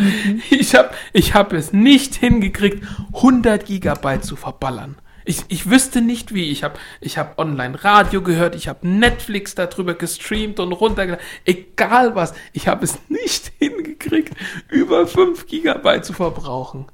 Ich 0.51 0.75
habe 0.75 0.91
ich 1.15 1.35
hab 1.35 1.55
es 1.55 1.73
nicht 1.73 2.17
hingekriegt, 2.17 2.87
100 3.15 3.65
Gigabyte 3.65 4.25
zu 4.25 4.37
verballern. 4.37 4.97
Ich, 5.29 5.43
ich 5.49 5.69
wüsste 5.69 6.01
nicht 6.03 6.33
wie. 6.33 6.51
Ich 6.53 6.63
habe 6.63 6.75
ich 7.01 7.19
hab 7.19 7.39
Online-Radio 7.39 8.23
gehört, 8.23 8.55
ich 8.55 8.69
habe 8.69 8.87
Netflix 8.87 9.57
darüber 9.57 9.95
gestreamt 9.95 10.61
und 10.61 10.73
runtergeladen. 10.73 11.25
Egal 11.45 12.15
was, 12.15 12.33
ich 12.53 12.69
habe 12.69 12.85
es 12.85 12.97
nicht 13.09 13.51
hingekriegt, 13.59 14.35
über 14.71 15.07
5 15.07 15.47
Gigabyte 15.47 16.05
zu 16.05 16.13
verbrauchen. 16.13 16.87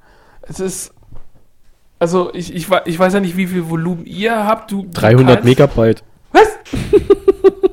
Es 0.43 0.61
ist. 0.61 0.95
Also, 1.99 2.33
ich, 2.35 2.53
ich, 2.55 2.67
ich 2.87 2.99
weiß 2.99 3.13
ja 3.15 3.21
nicht, 3.21 3.37
wie 3.37 3.47
viel 3.47 3.69
Volumen 3.69 4.07
ihr 4.07 4.45
habt. 4.47 4.73
Du, 4.73 4.83
du 4.83 4.89
300 4.93 5.27
kannst- 5.37 5.45
Megabyte. 5.45 6.03
Was? 6.33 6.49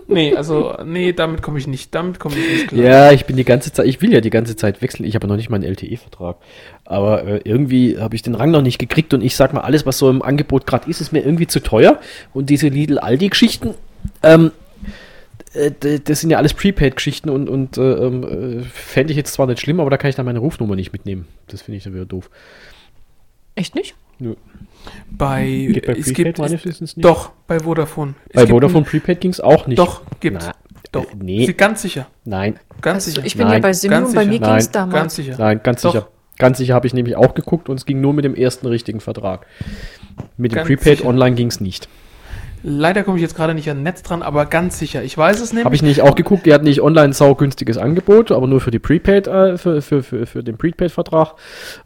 nee, 0.10 0.36
also, 0.36 0.78
nee, 0.86 1.13
damit 1.13 1.41
komme 1.41 1.60
ich 1.60 1.67
nicht. 1.67 1.93
Damit 1.95 2.19
komme 2.19 2.36
ich 2.36 2.48
nicht 2.48 2.67
klar. 2.69 2.84
Ja, 2.84 3.12
ich 3.12 3.26
bin 3.26 3.38
die 3.38 3.45
ganze 3.45 3.72
Zeit, 3.72 3.88
ich 3.88 4.02
will 4.02 4.12
ja 4.12 4.22
die 4.22 4.30
ganze 4.30 4.56
Zeit 4.56 4.82
wechseln. 4.82 5.06
Ich 5.06 5.15
habe 5.15 5.28
noch 5.28 5.36
nicht 5.36 5.50
mal 5.50 5.56
einen 5.56 5.65
LTE-Vertrag. 5.65 6.38
Aber 6.86 7.24
äh, 7.24 7.41
irgendwie 7.43 7.98
habe 7.98 8.15
ich 8.15 8.22
den 8.22 8.36
Rang 8.36 8.52
noch 8.52 8.62
nicht 8.62 8.80
gekriegt 8.80 9.13
und 9.13 9.22
ich 9.22 9.36
sag 9.36 9.54
mal, 9.54 9.62
alles, 9.62 9.86
was 9.86 9.98
so 9.98 10.10
im 10.10 10.22
Angebot 10.22 10.65
gerade 10.65 10.89
ist, 10.89 11.02
ist 11.02 11.12
mir 11.12 11.24
irgendwie 11.24 11.48
zu 11.48 11.62
teuer. 11.62 12.00
Und 12.34 12.50
diese 12.50 12.67
Lidl-Aldi-Geschichten, 12.67 13.76
ähm, 14.24 14.52
äh, 15.54 15.72
das 16.04 16.22
sind 16.22 16.30
ja 16.30 16.38
alles 16.38 16.54
Prepaid-Geschichten 16.54 17.30
und, 17.30 17.50
und 17.50 17.78
äh, 17.78 17.82
ähm, 17.82 18.60
äh, 18.60 18.63
fände 18.63 19.12
ich 19.12 19.17
jetzt 19.17 19.34
zwar 19.34 19.48
nicht 19.48 19.60
schlimm, 19.60 19.80
aber 19.80 19.89
da 19.89 19.98
kann 19.98 20.10
ich 20.10 20.15
dann 20.15 20.26
meine 20.26 20.39
Rufnummer 20.39 20.76
nicht 20.76 20.93
mitnehmen. 20.93 21.28
Das 21.48 21.62
finde 21.62 21.78
ich 21.78 21.84
dann 21.84 21.93
wieder 21.93 22.06
doof. 22.06 22.30
Echt 23.56 23.76
nicht? 23.76 23.95
Nö. 24.19 24.36
Bei, 25.10 25.45
Geht 25.45 25.86
bei 25.88 25.93
es 25.93 26.05
Prepaid 26.05 26.15
gibt, 26.15 26.38
meines 26.39 26.60
es, 26.62 26.65
Wissens 26.65 26.97
nicht. 26.97 27.03
doch, 27.05 27.32
bei 27.47 27.60
Vodafone. 27.60 28.15
Es 28.29 28.36
Bei 28.36 28.41
gibt 28.41 28.51
Vodafone 28.51 28.86
ein- 28.86 28.89
Prepaid 28.89 29.21
ging 29.21 29.32
es 29.32 29.41
auch 29.41 29.67
nicht. 29.67 29.77
Doch, 29.79 30.01
gibt's. 30.19 30.45
Na, 30.45 30.53
Doch, 30.91 31.05
äh, 31.12 31.15
nee. 31.19 31.45
Sie- 31.45 31.53
ganz 31.53 31.82
sicher. 31.82 32.08
Nein, 32.25 32.60
Ganz 32.82 33.05
Also 33.05 33.12
sicher. 33.12 33.25
ich 33.25 33.36
bin 33.36 33.47
Nein, 33.47 33.55
ja 33.55 33.60
bei 33.60 33.73
Simon, 33.73 33.99
ganz 34.03 34.13
bei 34.15 34.25
mir 34.25 34.32
sicher. 34.34 34.45
ging 34.45 34.55
es 34.55 34.65
Nein, 34.67 34.71
damals. 34.73 34.93
ganz 34.95 35.15
sicher. 35.15 35.36
nein, 35.38 35.60
ganz 35.63 35.82
Doch. 35.82 35.91
sicher. 35.93 36.08
Ganz 36.38 36.58
sicher 36.58 36.73
habe 36.73 36.88
ich 36.88 36.93
nämlich 36.93 37.17
auch 37.17 37.34
geguckt 37.36 37.67
und 37.67 37.75
es 37.75 37.86
ging 37.86 37.99
nur 37.99 38.13
mit 38.13 38.23
dem 38.23 38.34
ersten 38.36 38.65
richtigen 38.67 39.01
Vertrag. 39.01 39.45
Mit 40.38 40.53
dem 40.53 40.55
Ganz 40.58 40.67
Prepaid 40.67 40.99
sicher. 40.99 41.10
Online 41.10 41.36
ging 41.36 41.47
es 41.47 41.60
nicht. 41.60 41.89
Leider 42.62 43.04
komme 43.04 43.17
ich 43.17 43.22
jetzt 43.22 43.36
gerade 43.36 43.54
nicht 43.54 43.69
an 43.69 43.84
Netz 43.84 44.04
dran, 44.04 44.22
aber 44.22 44.45
ganz 44.45 44.80
sicher. 44.80 45.04
Ich 45.04 45.17
weiß 45.17 45.39
es 45.39 45.54
nämlich. 45.54 45.65
Habe 45.65 45.76
ich 45.76 45.82
nicht 45.82 46.02
auch 46.02 46.15
geguckt, 46.15 46.45
die 46.45 46.54
hatten 46.54 46.65
nicht 46.65 46.82
online 46.82 47.10
ein 47.10 47.13
saugünstiges 47.13 47.78
Angebot, 47.78 48.32
aber 48.32 48.48
nur 48.48 48.60
für 48.60 48.72
die 48.72 48.80
Prepaid, 48.80 49.28
äh, 49.28 49.58
für, 49.58 49.82
für, 49.82 50.04
für, 50.04 50.26
für 50.26 50.43
den 50.43 50.58
Prepaid-Vertrag. 50.58 51.36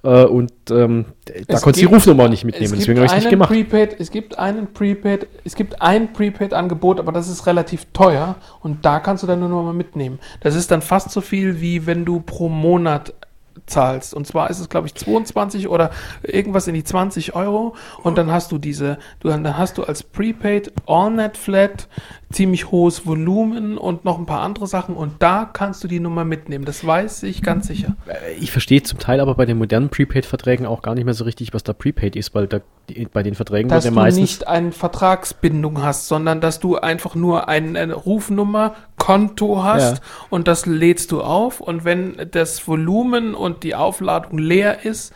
Äh, 0.04 0.24
und 0.24 0.52
ähm, 0.72 1.06
da 1.26 1.34
Es 1.56 1.62
konnte 1.62 1.80
ich 1.80 1.88
die 1.88 1.94
Rufnummer 1.94 2.28
nicht 2.28 2.44
mitnehmen, 2.44 2.74
deswegen 2.76 2.98
habe 2.98 3.06
ich 3.06 3.12
es 3.12 3.20
nicht 3.20 3.30
gemacht. 3.30 3.50
Prepaid, 3.50 3.96
es 4.00 4.10
gibt 4.10 4.40
einen 4.40 4.74
Prepaid, 4.74 5.28
es 5.44 5.56
gibt 5.56 5.82
ein 5.82 6.12
Prepaid-Angebot, 6.14 7.00
aber 7.00 7.12
das 7.12 7.30
ist 7.30 7.46
relativ 7.46 7.86
teuer 7.94 8.36
und 8.62 8.84
da 8.86 9.00
kannst 9.00 9.24
du 9.24 9.28
dann 9.28 9.40
nur 9.40 9.64
mal 9.64 9.74
mitnehmen. 9.74 10.20
Das 10.42 10.56
ist 10.56 10.72
dann 10.72 10.82
fast 10.82 11.12
so 11.12 11.22
viel, 11.22 11.62
wie 11.62 11.86
wenn 11.86 12.06
du 12.06 12.20
pro 12.20 12.50
Monat 12.50 13.14
zahlst. 13.66 14.14
Und 14.14 14.28
zwar 14.28 14.50
ist 14.50 14.60
es, 14.60 14.70
glaube 14.70 14.88
ich, 14.88 14.96
22 14.96 15.68
oder 15.68 15.92
irgendwas 16.22 16.68
in 16.68 16.74
die 16.74 16.84
20 16.84 17.36
Euro. 17.36 17.76
Und 18.04 18.18
dann 18.18 18.32
hast 18.32 18.52
du 18.52 18.58
diese, 18.58 18.98
du, 19.20 19.30
dann 19.30 19.58
hast 19.58 19.78
du 19.78 19.84
als 19.84 20.04
Prepaid 20.04 20.72
AllNet 20.88 21.38
Flat 21.38 21.88
ziemlich 22.32 22.72
hohes 22.72 23.06
Volumen 23.06 23.78
und 23.78 24.06
noch 24.06 24.18
ein 24.18 24.26
paar 24.26 24.42
andere 24.42 24.66
Sachen. 24.68 24.96
Und 24.96 25.22
da 25.22 25.46
kannst 25.52 25.84
du 25.84 25.88
die 25.88 26.00
Nummer 26.00 26.26
mitnehmen. 26.26 26.66
Das 26.66 26.86
weiß 26.86 27.24
ich 27.24 27.44
ganz 27.44 27.68
sicher. 27.68 27.96
Ich 28.40 28.52
verstehe 28.52 28.82
zum 28.82 28.98
Teil 29.00 29.20
aber 29.20 29.36
bei 29.36 29.46
den 29.46 29.58
modernen 29.58 29.90
Prepaid-Verträgen 29.90 30.66
auch 30.66 30.82
gar 30.82 30.96
nicht 30.96 31.06
mehr 31.06 31.14
so 31.14 31.24
richtig, 31.26 31.54
was 31.54 31.64
da 31.64 31.74
Prepaid 31.74 32.16
ist, 32.16 32.34
weil 32.34 32.48
da, 32.48 32.60
bei 33.14 33.22
den 33.24 33.36
Verträgen 33.36 33.70
dass 33.70 33.84
wird 33.84 33.94
du 33.94 33.98
ja 34.00 34.04
meistens. 34.04 34.22
nicht 34.22 34.48
eine 34.48 34.72
Vertragsbindung 34.72 35.84
hast, 35.84 36.08
sondern 36.08 36.42
dass 36.42 36.60
du 36.60 36.78
einfach 36.78 37.14
nur 37.16 37.48
ein, 37.48 37.78
eine 37.78 37.94
Rufnummer, 37.94 38.74
Konto 38.98 39.64
hast 39.64 39.98
Ja. 39.98 40.02
und 40.30 40.48
das 40.48 40.66
lädst 40.66 41.12
du 41.12 41.22
auf 41.22 41.60
und 41.60 41.84
wenn 41.84 42.16
das 42.32 42.66
Volumen 42.68 43.36
und 43.44 43.64
die 43.64 43.76
Aufladung 43.76 44.38
leer 44.38 44.86
ist, 44.86 45.14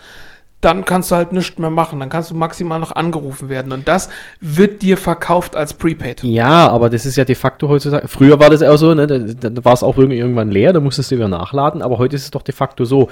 dann 0.61 0.85
kannst 0.85 1.11
du 1.11 1.15
halt 1.15 1.33
nichts 1.33 1.59
mehr 1.59 1.69
machen. 1.69 1.99
Dann 1.99 2.09
kannst 2.09 2.31
du 2.31 2.35
maximal 2.35 2.79
noch 2.79 2.91
angerufen 2.91 3.49
werden 3.49 3.71
und 3.71 3.87
das 3.87 4.09
wird 4.41 4.81
dir 4.81 4.97
verkauft 4.97 5.55
als 5.55 5.73
Prepaid. 5.73 6.23
Ja, 6.23 6.69
aber 6.69 6.89
das 6.89 7.05
ist 7.05 7.15
ja 7.15 7.25
de 7.25 7.35
facto 7.35 7.69
heutzutage. 7.69 8.07
Früher 8.07 8.39
war 8.39 8.49
das 8.49 8.63
auch 8.63 8.77
so, 8.77 8.93
ne? 8.93 9.05
Da, 9.07 9.19
da 9.49 9.65
war 9.65 9.73
es 9.73 9.83
auch 9.83 9.97
irgendwann 9.97 10.49
leer, 10.49 10.73
da 10.73 10.79
musstest 10.79 11.11
du 11.11 11.15
wieder 11.15 11.27
nachladen, 11.27 11.81
aber 11.81 11.99
heute 11.99 12.15
ist 12.15 12.23
es 12.23 12.31
doch 12.31 12.41
de 12.41 12.55
facto 12.55 12.85
so. 12.85 13.09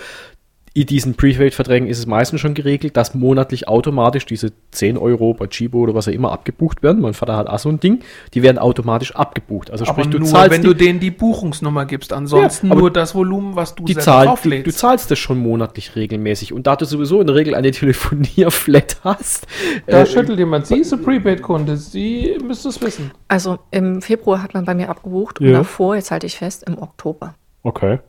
In 0.77 0.85
diesen 0.87 1.15
Prepaid-Verträgen 1.15 1.87
ist 1.87 1.99
es 1.99 2.05
meistens 2.05 2.41
schon 2.41 2.53
geregelt, 2.53 2.97
dass 2.97 3.15
monatlich 3.15 3.69
automatisch 3.69 4.25
diese 4.25 4.51
10 4.71 4.97
Euro 4.97 5.33
bei 5.33 5.47
Chibo 5.47 5.77
oder 5.79 5.95
was 5.95 6.09
auch 6.09 6.11
immer 6.11 6.33
abgebucht 6.33 6.83
werden. 6.83 7.01
Mein 7.01 7.13
Vater 7.13 7.37
hat 7.37 7.47
auch 7.47 7.59
so 7.59 7.69
ein 7.69 7.79
Ding. 7.79 7.99
Die 8.33 8.43
werden 8.43 8.57
automatisch 8.57 9.15
abgebucht. 9.15 9.71
Also 9.71 9.85
Aber 9.85 9.93
sprich, 9.93 10.09
du 10.11 10.19
nur, 10.19 10.27
zahlst 10.27 10.51
wenn 10.51 10.61
die, 10.63 10.67
du 10.67 10.73
denen 10.73 10.99
die 10.99 11.11
Buchungsnummer 11.11 11.85
gibst. 11.85 12.11
Ansonsten 12.11 12.67
Ja, 12.67 12.75
nur 12.75 12.91
das 12.91 13.15
Volumen, 13.15 13.55
was 13.55 13.73
du 13.73 13.85
die 13.85 13.93
selber 13.93 14.03
Zahl, 14.03 14.21
die, 14.23 14.27
drauflädst. 14.27 14.67
du 14.67 14.71
zahlst 14.73 15.09
das 15.11 15.17
schon 15.17 15.37
monatlich 15.37 15.95
regelmäßig. 15.95 16.51
Und 16.51 16.67
da 16.67 16.75
du 16.75 16.83
sowieso 16.83 17.21
in 17.21 17.27
der 17.27 17.37
Regel 17.37 17.55
eine 17.55 17.71
Telefonierflat 18.25 18.97
hast, 19.05 19.47
da 19.87 20.01
äh, 20.01 20.05
schüttelt 20.05 20.39
jemand. 20.39 20.67
Sie 20.67 20.79
ist 20.79 20.91
ein 20.91 21.01
Prepaid-Kunde. 21.01 21.77
Sie 21.77 22.37
müsste 22.45 22.67
es 22.67 22.81
wissen. 22.81 23.11
Also 23.29 23.59
im 23.71 24.01
Februar 24.01 24.43
hat 24.43 24.53
man 24.53 24.65
bei 24.65 24.75
mir 24.75 24.89
abgebucht 24.89 25.39
und 25.39 25.47
Ja. 25.47 25.59
davor, 25.59 25.95
jetzt 25.95 26.11
halte 26.11 26.27
ich 26.27 26.35
fest, 26.37 26.65
im 26.67 26.77
Oktober. 26.77 27.35
okay. 27.63 27.99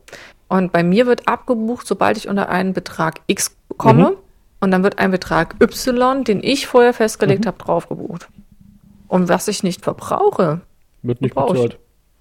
Und 0.47 0.71
bei 0.71 0.83
mir 0.83 1.05
wird 1.07 1.27
abgebucht, 1.27 1.85
sobald 1.87 2.17
ich 2.17 2.27
unter 2.29 2.49
einen 2.49 2.73
Betrag 2.73 3.21
X 3.27 3.55
komme. 3.77 4.11
Mhm. 4.11 4.17
Und 4.59 4.71
dann 4.71 4.83
wird 4.83 4.97
ein 4.99 5.11
Betrag 5.11 5.55
Y, 5.61 6.23
den 6.23 6.41
ich 6.43 6.67
vorher 6.67 6.93
festgelegt 6.93 7.43
Mhm. 7.45 7.47
habe, 7.47 7.57
draufgebucht. 7.57 8.29
Und 9.07 9.29
was 9.29 9.47
ich 9.47 9.63
nicht 9.63 9.83
verbrauche, 9.83 10.61
Wird 11.03 11.21
nicht 11.21 11.35
bezahlt. 11.35 11.79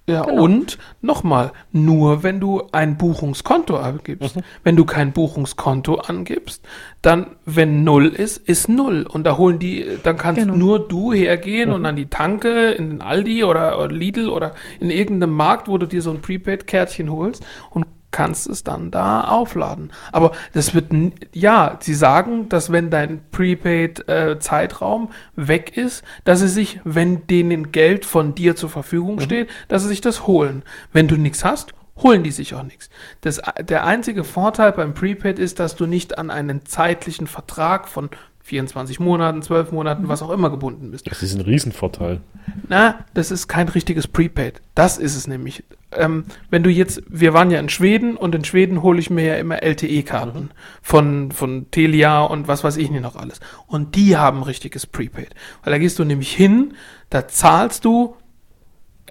Ja, 0.09 0.23
Genau. 0.23 0.45
und 0.45 0.79
nochmal, 1.01 1.51
nur 1.73 2.23
wenn 2.23 2.39
du 2.39 2.63
ein 2.71 2.97
Buchungskonto 2.97 3.77
angibst. 3.77 4.37
Mhm. 4.37 4.43
Wenn 4.63 4.77
du 4.77 4.85
kein 4.85 5.13
Buchungskonto 5.13 5.97
angibst, 5.97 6.63
dann, 7.03 7.27
wenn 7.45 7.83
null 7.83 8.07
ist, 8.07 8.37
ist 8.49 8.69
null. 8.69 9.05
Und 9.09 9.25
da 9.25 9.37
holen 9.37 9.59
die, 9.59 9.85
dann 10.05 10.17
kannst 10.17 10.43
Genau. 10.43 10.55
nur 10.55 10.79
du 10.87 11.13
hergehen 11.13 11.71
Mhm. 11.71 11.75
und 11.75 11.87
an 11.87 11.97
die 11.97 12.07
Tanke, 12.07 12.71
in 12.71 12.91
den 12.91 13.01
Aldi 13.03 13.43
oder, 13.43 13.79
oder 13.81 13.93
Lidl 13.93 14.29
oder 14.29 14.55
in 14.79 14.91
irgendeinem 14.91 15.35
Markt, 15.35 15.67
wo 15.67 15.77
du 15.77 15.87
dir 15.87 16.03
so 16.03 16.11
ein 16.13 16.21
Prepaid-Kärtchen 16.23 17.11
holst 17.11 17.45
und 17.71 17.87
kannst 18.11 18.49
es 18.49 18.65
dann 18.65 18.91
da 18.91 19.23
aufladen. 19.23 19.93
Aber 20.13 20.33
das 20.53 20.75
wird, 20.75 20.87
ja, 21.33 21.79
sie 21.81 21.95
sagen, 21.95 22.49
dass 22.49 22.73
wenn 22.73 22.91
dein 22.91 23.21
Prepaid-Zeitraum 23.31 25.11
weg 25.35 25.77
ist, 25.77 26.05
dass 26.25 26.41
sie 26.41 26.49
sich, 26.49 26.81
wenn 26.85 27.27
denen 27.27 27.73
Geld 27.73 28.05
von 28.05 28.35
dir 28.35 28.57
zur 28.57 28.71
Verfügung 28.71 29.21
steht, 29.21 29.51
dass 29.69 29.83
sie 29.83 29.89
sich 29.89 30.01
das 30.01 30.27
holen. 30.27 30.63
Wenn 30.93 31.09
du 31.09 31.17
nichts 31.17 31.45
hast, 31.45 31.75
holen 31.99 32.23
die 32.23 32.31
sich 32.31 32.55
auch 32.55 32.63
nichts. 32.63 32.91
Das, 33.23 33.41
der 33.61 33.85
einzige 33.85 34.25
Vorteil 34.25 34.73
beim 34.73 34.95
Prepaid 34.95 35.39
ist, 35.39 35.59
dass 35.61 35.77
du 35.77 35.87
nicht 35.87 36.19
an 36.19 36.31
einen 36.31 36.67
zeitlichen 36.67 37.27
Vertrag 37.27 37.89
von 37.89 38.11
24 38.47 39.01
Monaten, 39.01 39.43
12 39.43 39.73
Monaten, 39.73 40.07
was 40.07 40.23
auch 40.23 40.31
immer 40.31 40.51
gebunden 40.51 40.93
bist. 40.93 41.11
Das 41.11 41.21
ist 41.21 41.35
ein 41.35 41.41
Riesenvorteil. 41.41 42.21
Na, 42.69 43.05
das 43.13 43.33
ist 43.33 43.49
kein 43.49 43.69
richtiges 43.69 44.07
Prepaid. 44.07 44.63
Das 44.77 44.99
ist 44.99 45.17
es 45.17 45.27
nämlich. 45.27 45.65
Ähm, 45.91 46.27
wenn 46.49 46.63
du 46.63 46.71
jetzt, 46.71 47.03
wir 47.09 47.35
waren 47.35 47.51
ja 47.51 47.59
in 47.59 47.69
Schweden 47.69 48.17
und 48.17 48.37
in 48.37 48.45
Schweden 48.45 48.85
hole 48.85 49.01
ich 49.01 49.11
mir 49.11 49.25
ja 49.25 49.35
immer 49.35 49.65
LTE-Karten 49.65 50.51
von, 50.81 51.33
von 51.33 51.73
Telia 51.73 52.23
und 52.23 52.47
was 52.47 52.63
weiß 52.63 52.77
ich 52.77 52.89
nicht 52.89 53.03
noch 53.03 53.17
alles. 53.17 53.41
Und 53.67 53.97
die 53.97 54.17
haben 54.17 54.45
richtiges 54.45 54.87
Prepaid. 54.87 55.35
Weil 55.65 55.73
da 55.73 55.79
gehst 55.79 55.99
du 55.99 56.05
nämlich 56.05 56.33
hin, 56.33 56.75
da 57.11 57.27
zahlst 57.27 57.85
du 57.85 58.15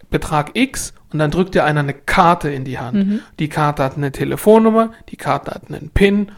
Betrag 0.09 0.51
X 0.53 0.93
und 1.11 1.19
dann 1.19 1.31
drückt 1.31 1.55
dir 1.55 1.65
einer 1.65 1.81
eine 1.81 1.93
Karte 1.93 2.49
in 2.49 2.63
die 2.63 2.79
Hand. 2.79 3.21
Die 3.39 3.49
Karte 3.49 3.83
hat 3.83 3.97
eine 3.97 4.13
Telefonnummer, 4.13 4.93
die 5.09 5.17
Karte 5.17 5.51
hat 5.51 5.69
einen 5.69 5.89
PIN, 5.89 6.31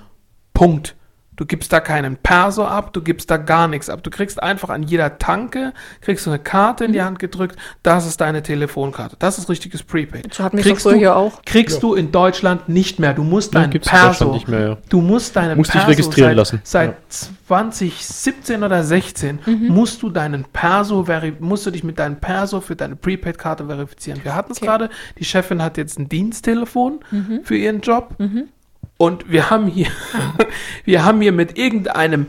Punkt. 0.56 0.96
Du 1.38 1.46
gibst 1.46 1.72
da 1.72 1.80
keinen 1.80 2.18
Perso 2.18 2.66
ab, 2.66 2.94
du 2.94 3.02
gibst 3.02 3.30
da 3.32 3.38
gar 3.38 3.68
nichts 3.68 3.90
ab. 3.90 4.04
Du 4.04 4.10
kriegst 4.10 4.42
einfach 4.42 4.70
an 4.70 4.84
jeder 4.84 5.20
Tanke, 5.20 5.72
kriegst 6.02 6.26
du 6.26 6.32
eine 6.32 6.40
Karte 6.40 6.84
in 6.86 6.94
die 6.94 7.02
Hand 7.04 7.20
gedrückt, 7.20 7.56
das 7.84 8.06
ist 8.08 8.20
deine 8.20 8.42
Telefonkarte. 8.44 9.16
Das 9.20 9.38
ist 9.38 9.48
richtiges 9.48 9.84
Prepaid. 9.84 10.34
So 10.34 10.44
hatten 10.44 10.58
wir 10.58 10.64
kriegst 10.64 10.86
doch 10.86 10.90
früher 10.90 10.98
du, 11.00 11.04
ja 11.04 11.16
auch. 11.16 11.42
Kriegst 11.46 11.82
du 11.84 11.94
in 11.94 12.12
Deutschland 12.12 12.68
nicht 12.70 13.00
mehr. 13.00 13.14
Du 13.14 13.24
musst 13.24 13.54
Ja, 13.54 13.62
dein 13.62 13.70
gibt's 13.70 13.88
in 13.88 13.94
Deutschland 13.94 14.18
Perso, 14.18 14.34
nicht 14.34 14.48
mehr, 14.48 14.60
ja. 14.68 14.78
du 14.90 15.00
musst 15.02 15.36
deine 15.36 15.56
Musst 15.56 15.70
dich 15.74 15.80
Perso 15.82 15.90
registrieren 15.92 16.30
seit, 16.32 16.38
lassen. 16.38 16.62
Seit 16.64 16.90
Ja. 16.90 16.96
2017 17.48 18.64
oder 18.64 18.84
16 18.84 19.40
Mhm. 19.46 19.68
musst 19.68 20.02
du 20.02 20.10
deinen 20.10 20.44
Perso, 20.46 21.06
musst 21.40 21.66
du 21.66 21.72
dich 21.72 21.84
mit 21.84 22.00
deinem 22.00 22.16
Perso 22.18 22.62
für 22.62 22.76
deine 22.76 22.96
Prepaid-Karte 22.96 23.66
verifizieren. 23.66 24.20
Wir 24.24 24.36
hatten 24.36 24.52
es 24.54 24.58
Okay. 24.58 24.66
gerade, 24.66 24.90
die 25.20 25.26
Chefin 25.26 25.62
hat 25.62 25.78
jetzt 25.78 26.00
ein 26.00 26.10
Diensttelefon 26.10 27.00
Mhm. 27.12 27.40
für 27.44 27.56
ihren 27.56 27.82
Job. 27.82 28.16
Und 28.98 29.30
wir 29.32 29.50
haben 29.50 29.68
hier, 29.68 29.88
wir 30.86 31.06
haben 31.06 31.22
hier 31.22 31.32
mit 31.32 31.58
irgendeinem 31.58 32.28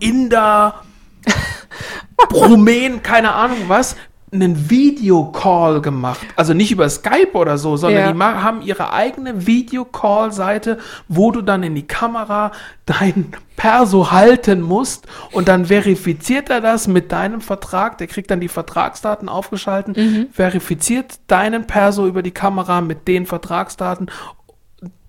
Inder, 0.00 0.82
Rumänen, 2.32 3.02
keine 3.02 3.32
Ahnung 3.32 3.58
was, 3.68 3.96
einen 4.30 4.68
Videocall 4.68 5.80
gemacht. 5.80 6.26
Also 6.36 6.52
nicht 6.52 6.70
über 6.70 6.88
Skype 6.90 7.32
oder 7.32 7.56
so, 7.56 7.76
sondern 7.78 8.18
Ja. 8.18 8.30
die 8.34 8.42
haben 8.42 8.60
ihre 8.60 8.92
eigene 8.92 9.46
Videocall-Seite, 9.46 10.78
wo 11.08 11.30
du 11.30 11.40
dann 11.40 11.62
in 11.62 11.74
die 11.74 11.86
Kamera 11.86 12.52
dein 12.84 13.32
Perso 13.56 14.10
halten 14.10 14.60
musst 14.60 15.06
und 15.32 15.48
dann 15.48 15.66
verifiziert 15.66 16.50
er 16.50 16.60
das 16.60 16.88
mit 16.88 17.10
deinem 17.10 17.40
Vertrag. 17.40 17.96
Der 17.98 18.06
kriegt 18.06 18.30
dann 18.30 18.40
die 18.40 18.48
Vertragsdaten 18.48 19.28
aufgeschalten, 19.30 20.28
verifiziert 20.32 21.20
deinen 21.26 21.66
Perso 21.66 22.06
über 22.06 22.22
die 22.22 22.30
Kamera 22.30 22.82
mit 22.82 23.08
den 23.08 23.24
Vertragsdaten 23.24 24.10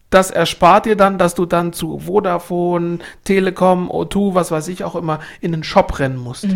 das 0.10 0.32
erspart 0.32 0.86
dir 0.86 0.96
dann, 0.96 1.18
dass 1.18 1.36
du 1.36 1.46
dann 1.46 1.72
zu 1.74 2.00
Vodafone, 2.00 3.00
Telekom, 3.24 3.90
O2, 3.92 4.34
was 4.36 4.52
weiß 4.52 4.68
ich 4.70 4.84
auch 4.84 4.96
immer, 4.96 5.20
in 5.42 5.52
den 5.52 5.64
Shop 5.64 6.00
rennen 6.00 6.18
musst. 6.18 6.48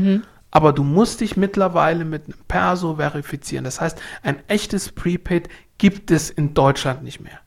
Aber 0.52 0.74
du 0.74 0.84
musst 0.84 1.22
dich 1.22 1.38
mittlerweile 1.38 2.06
mit 2.06 2.26
einem 2.26 2.38
Perso 2.48 2.96
verifizieren. 2.96 3.64
Das 3.66 3.82
heißt, 3.82 4.00
ein 4.22 4.38
echtes 4.48 4.92
Prepaid 4.92 5.50
gibt 5.78 6.12
es 6.12 6.30
in 6.30 6.54
Deutschland 6.54 7.04
nicht 7.04 7.20
mehr. 7.22 7.40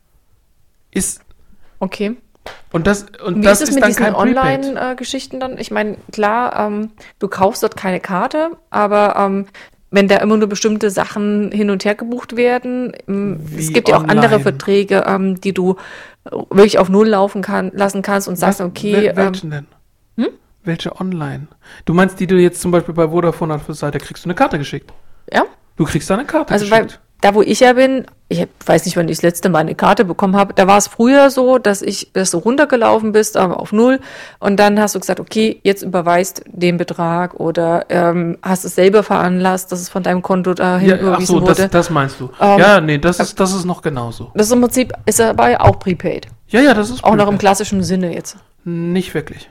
Ist, 0.90 1.20
Okay. 1.78 2.16
und 2.72 2.86
das, 2.86 3.06
und 3.24 3.36
Wie 3.38 3.40
das 3.42 3.60
ist 3.60 3.64
es 3.64 3.68
ist 3.70 3.74
mit 3.74 3.84
dann 3.84 3.90
diesen. 3.90 4.14
Online-Geschichten 4.14 5.40
dann? 5.40 5.58
Ich 5.58 5.70
meine, 5.70 5.98
klar, 6.12 6.58
ähm, 6.58 6.92
du 7.18 7.28
kaufst 7.28 7.62
dort 7.62 7.76
keine 7.76 8.00
Karte, 8.00 8.52
aber 8.70 9.16
ähm, 9.16 9.46
wenn 9.90 10.08
da 10.08 10.16
immer 10.16 10.36
nur 10.36 10.48
bestimmte 10.48 10.90
Sachen 10.90 11.50
hin 11.52 11.70
und 11.70 11.84
her 11.84 11.94
gebucht 11.94 12.36
werden, 12.36 12.92
ähm, 13.08 13.40
es 13.56 13.68
Wie 13.68 13.72
gibt 13.72 13.88
ja 13.88 13.98
auch 13.98 14.04
andere? 14.04 14.40
Verträge, 14.40 15.04
ähm, 15.06 15.40
die 15.40 15.52
du 15.54 15.76
äh, 16.24 16.30
wirklich 16.50 16.78
auf 16.78 16.88
Null 16.88 17.08
laufen 17.08 17.42
kann, 17.42 17.70
lassen 17.74 18.02
kannst 18.02 18.26
und 18.28 18.36
sagst, 18.36 18.60
okay, 18.60 19.12
wel- 19.14 19.42
ähm, 19.44 19.50
denn? 19.50 19.66
Welche 20.64 21.00
online? 21.00 21.46
Du 21.84 21.94
meinst, 21.94 22.18
die 22.18 22.26
du 22.26 22.34
jetzt 22.34 22.60
zum 22.60 22.72
Beispiel 22.72 22.92
bei 22.92 23.06
Vodafone 23.06 23.54
hast, 23.54 23.72
Seite 23.78 23.98
kriegst 23.98 24.24
du 24.24 24.28
eine 24.28 24.34
Karte 24.34 24.58
geschickt. 24.58 24.92
ja, 25.32 25.44
Du 25.76 25.84
kriegst 25.84 26.10
da 26.10 26.14
eine 26.14 26.24
Karte 26.24 26.52
Also 26.52 26.66
geschickt. 26.68 27.00
Da, 27.20 27.34
wo 27.34 27.42
ich 27.42 27.60
ja 27.60 27.72
bin, 27.72 28.04
ich 28.28 28.46
weiß 28.66 28.84
nicht, 28.84 28.96
wann 28.96 29.08
ich 29.08 29.18
das 29.18 29.22
letzte 29.22 29.48
Mal 29.48 29.60
eine 29.60 29.74
Karte 29.74 30.04
bekommen 30.04 30.36
habe, 30.36 30.52
da 30.52 30.66
war 30.66 30.76
es 30.76 30.88
früher 30.88 31.30
so, 31.30 31.58
dass 31.58 31.80
ich, 31.80 32.10
dass 32.12 32.32
du 32.32 32.38
runtergelaufen 32.38 33.12
bist, 33.12 33.36
aber 33.36 33.60
auf 33.60 33.72
null, 33.72 34.00
und 34.40 34.58
dann 34.58 34.80
hast 34.80 34.94
du 34.94 35.00
gesagt, 35.00 35.20
okay, 35.20 35.60
jetzt 35.62 35.82
überweist 35.82 36.42
den 36.46 36.76
Betrag 36.76 37.34
oder 37.34 37.86
ähm, 37.88 38.36
hast 38.42 38.64
es 38.64 38.74
selber 38.74 39.02
veranlasst, 39.02 39.72
dass 39.72 39.80
es 39.80 39.88
von 39.88 40.02
deinem 40.02 40.22
Konto 40.22 40.54
dahin 40.54 40.88
ja, 40.88 40.96
ach 40.96 41.00
überwiesen 41.00 41.26
so, 41.26 41.40
das, 41.40 41.58
wurde. 41.58 41.68
das 41.68 41.90
meinst 41.90 42.20
du. 42.20 42.30
Ähm, 42.40 42.58
ja, 42.58 42.80
nee, 42.80 42.98
das 42.98 43.20
ist, 43.20 43.38
das 43.38 43.54
ist 43.54 43.64
noch 43.64 43.80
genauso. 43.80 44.32
das 44.34 44.46
ist 44.46 44.52
im 44.52 44.60
Prinzip 44.60 44.92
ist 45.06 45.20
aber 45.20 45.60
auch 45.60 45.78
Prepaid. 45.78 46.26
Ja, 46.48 46.60
ja, 46.60 46.74
das 46.74 46.90
ist 46.90 47.02
Auch 47.02 47.14
noch 47.14 47.24
im 47.24 47.34
Prepaid. 47.34 47.40
klassischen 47.40 47.82
Sinne 47.82 48.14
jetzt. 48.14 48.36
Nicht 48.64 49.14
wirklich. 49.14 49.50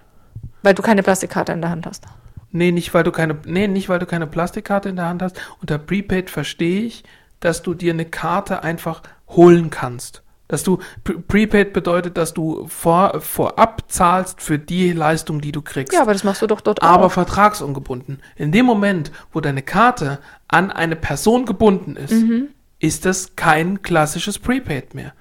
Weil 0.64 0.74
du 0.74 0.82
keine 0.82 1.04
Plastikkarte 1.04 1.52
in 1.52 1.62
der 1.62 1.70
Hand 1.70 1.86
hast. 1.86 2.04
Nee, 2.52 2.72
nicht 2.72 2.94
weil 2.94 3.04
du 3.04 3.12
keine, 3.12 3.38
nee, 3.46 3.68
nicht 3.68 3.90
weil 3.90 4.00
du 4.00 4.06
keine 4.06 4.28
Plastikkarte 4.28 4.90
in 4.90 4.96
der 4.96 5.08
Hand 5.08 5.22
hast. 5.22 5.40
Unter 5.62 5.78
Prepaid 5.78 6.30
verstehe 6.30 6.84
ich, 6.84 7.04
dass 7.46 7.62
du 7.62 7.74
dir 7.74 7.94
eine 7.94 8.06
Karte 8.06 8.64
einfach 8.64 9.02
holen 9.30 9.70
kannst. 9.70 10.22
Dass 10.48 10.64
du 10.64 10.78
Pre- 11.04 11.20
Prepaid 11.20 11.74
bedeutet, 11.74 12.18
dass 12.18 12.34
du 12.34 12.68
vor, 12.68 13.20
vorab 13.22 13.84
zahlst 13.88 14.42
für 14.42 14.60
die 14.60 14.92
Leistung, 14.92 15.42
die 15.42 15.52
du 15.52 15.62
kriegst. 15.62 15.94
Ja, 15.94 16.02
aber 16.02 16.14
das 16.14 16.24
machst 16.24 16.42
du 16.42 16.48
doch 16.48 16.62
dort 16.62 16.84
aber 16.84 17.06
auch. 17.06 17.12
vertragsungebunden. 17.12 18.20
In 18.36 18.52
dem 18.52 18.66
Moment, 18.66 19.12
wo 19.32 19.42
deine 19.42 19.62
Karte 19.64 20.20
an 20.48 20.70
eine 20.72 20.96
Person 20.96 21.46
gebunden 21.46 21.96
ist, 21.96 22.12
Mhm. 22.14 22.50
ist 22.80 23.06
das 23.06 23.36
kein 23.36 23.82
klassisches 23.82 24.38
Prepaid 24.38 24.94
mehr. 24.94 25.14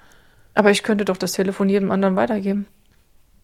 Aber 0.53 0.69
ich 0.71 0.83
könnte 0.83 1.05
doch 1.05 1.17
das 1.17 1.31
Telefon 1.33 1.69
jedem 1.69 1.89
anderen 1.91 2.15
weitergeben. 2.15 2.67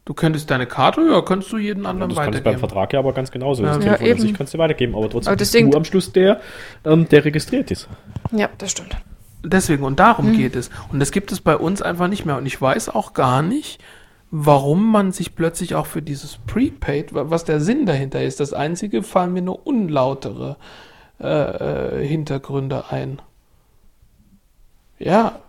Du 0.04 0.14
könntest 0.16 0.50
deine 0.50 0.66
Karte, 0.66 1.02
ja, 1.02 1.22
könntest 1.22 1.52
du 1.52 1.58
jeden 1.58 1.86
anderen 1.86 2.10
Das 2.10 2.18
kannst 2.18 2.28
du 2.28 2.32
beim 2.32 2.44
weitergeben. 2.54 2.60
Vertrag 2.60 2.94
ja 2.94 3.00
aber 3.00 3.14
ganz 3.14 3.30
genauso. 3.32 3.62
Das 3.64 3.76
Ja, 3.78 3.82
Telefon 3.84 4.06
eben. 4.08 4.16
an 4.16 4.22
sich 4.28 4.34
kannst 4.34 4.54
du 4.54 4.58
weitergeben, 4.58 4.96
aber 4.96 5.10
trotzdem 5.10 5.30
Aber 5.32 5.38
bist 5.38 5.54
deswegen- 5.54 5.72
du 5.72 5.78
am 5.78 5.86
Schluss 5.86 6.12
der, 6.12 6.42
ähm, 6.86 7.08
der 7.08 7.24
registriert 7.24 7.70
ist. 7.70 7.88
Ja, 8.32 8.50
das 8.58 8.72
stimmt. 8.72 8.98
Deswegen, 9.44 9.84
und 9.84 10.00
darum 10.00 10.32
Mhm. 10.32 10.38
geht 10.38 10.56
es. 10.56 10.70
Und 10.92 11.00
das 11.00 11.12
gibt 11.12 11.32
es 11.32 11.40
bei 11.42 11.56
uns 11.56 11.82
einfach 11.84 12.08
nicht 12.08 12.26
mehr. 12.26 12.38
Und 12.38 12.46
ich 12.48 12.60
weiß 12.60 12.90
auch 12.90 13.14
gar 13.14 13.42
nicht, 13.44 13.80
warum 14.32 14.92
man 14.92 15.12
sich 15.12 15.36
plötzlich 15.36 15.76
auch 15.76 15.86
für 15.86 16.02
dieses 16.02 16.38
Prepaid, 16.48 17.14
wa- 17.14 17.26
was 17.30 17.44
der 17.44 17.60
Sinn 17.60 17.86
dahinter 17.86 18.24
ist. 18.24 18.40
Das 18.40 18.54
Einzige 18.54 19.04
fallen 19.04 19.34
mir 19.34 19.42
nur 19.44 19.66
unlautere 19.68 20.58
äh, 21.20 21.28
äh, 22.02 22.08
Hintergründe 22.08 22.86
ein. 22.90 23.20
Ja, 24.98 25.40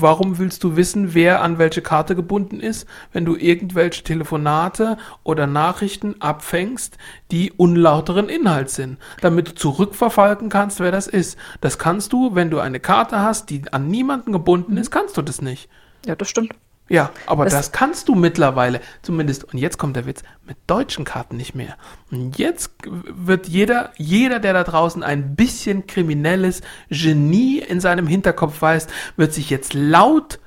warum 0.00 0.38
willst 0.38 0.64
du 0.64 0.76
wissen, 0.76 1.14
wer 1.14 1.42
an 1.42 1.58
welche 1.58 1.82
Karte 1.82 2.14
gebunden 2.14 2.60
ist, 2.60 2.86
wenn 3.12 3.24
du 3.24 3.36
irgendwelche 3.36 4.02
Telefonate 4.02 4.96
oder 5.22 5.46
Nachrichten 5.46 6.20
abfängst, 6.20 6.98
die 7.30 7.52
unlauteren 7.52 8.28
Inhalt 8.28 8.70
sind, 8.70 8.98
damit 9.20 9.48
du 9.48 9.54
zurückverfolgen 9.54 10.48
kannst, 10.48 10.80
wer 10.80 10.92
das 10.92 11.06
ist. 11.06 11.38
Das 11.60 11.78
kannst 11.78 12.12
du, 12.12 12.34
wenn 12.34 12.50
du 12.50 12.60
eine 12.60 12.80
Karte 12.80 13.20
hast, 13.20 13.50
die 13.50 13.62
an 13.72 13.88
niemanden 13.88 14.32
gebunden 14.32 14.76
ist, 14.76 14.90
kannst 14.90 15.16
du 15.16 15.22
das 15.22 15.42
nicht. 15.42 15.68
Ja, 16.06 16.14
das 16.14 16.28
stimmt. 16.28 16.54
Ja, 16.88 17.10
aber 17.26 17.44
das, 17.44 17.54
Das- 17.54 17.72
kannst 17.72 18.08
du 18.08 18.14
mittlerweile, 18.14 18.80
zumindest, 19.02 19.44
und 19.44 19.56
jetzt 19.58 19.78
kommt 19.78 19.96
der 19.96 20.04
Witz, 20.06 20.22
mit 20.46 20.56
deutschen 20.66 21.04
Karten 21.06 21.36
nicht 21.36 21.54
mehr. 21.54 21.76
Und 22.10 22.36
jetzt 22.38 22.72
wird 22.84 23.48
jeder, 23.48 23.90
jeder, 23.96 24.38
der 24.38 24.52
da 24.52 24.64
draußen 24.64 25.02
ein 25.02 25.34
bisschen 25.34 25.86
kriminelles 25.86 26.60
Genie 26.90 27.58
in 27.60 27.80
seinem 27.80 28.06
Hinterkopf 28.06 28.60
weiß, 28.60 28.86
wird 29.16 29.32
sich 29.32 29.48
jetzt 29.48 29.72
laut 29.72 30.38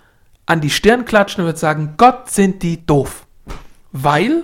an 0.45 0.61
die 0.61 0.69
Stirn 0.69 1.05
klatschen 1.05 1.41
und 1.41 1.47
wird 1.47 1.57
sagen, 1.57 1.95
Gott 1.97 2.29
sind 2.29 2.61
die 2.61 2.85
doof. 2.85 3.25
Weil 3.91 4.43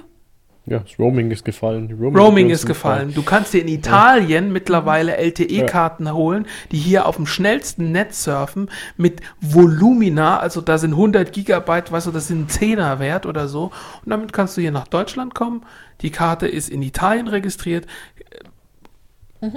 Ja, 0.65 0.79
das 0.79 0.97
Roaming 0.97 1.29
ist 1.29 1.43
gefallen. 1.43 1.89
die 1.89 1.93
Roaming 1.93 2.15
Roaming 2.15 2.49
ist 2.49 2.65
gefallen. 2.65 3.13
Du 3.13 3.21
kannst 3.21 3.53
dir 3.53 3.59
in 3.61 3.67
Italien 3.67 4.53
mittlerweile 4.53 5.17
LTE-Karten 5.17 6.13
holen, 6.13 6.45
die 6.71 6.77
hier 6.77 7.05
auf 7.05 7.17
dem 7.17 7.25
schnellsten 7.25 7.91
Netz 7.91 8.23
surfen 8.23 8.69
mit 8.95 9.19
Volumina, 9.41 10.39
also 10.39 10.61
da 10.61 10.77
sind 10.77 10.91
100 10.91 11.33
Gigabyte, 11.33 11.91
weißt 11.91 12.07
du, 12.07 12.11
das 12.11 12.27
sind 12.27 12.45
ein 12.45 12.49
Zehner 12.49 12.99
wert 12.99 13.25
oder 13.25 13.49
so. 13.49 13.71
Und 14.05 14.09
damit 14.09 14.31
kannst 14.31 14.55
du 14.55 14.61
hier 14.61 14.71
nach 14.71 14.87
Deutschland 14.87 15.35
kommen. 15.35 15.65
Die 15.99 16.11
Karte 16.11 16.47
ist 16.47 16.69
in 16.69 16.81
Italien 16.81 17.27
registriert. 17.27 17.85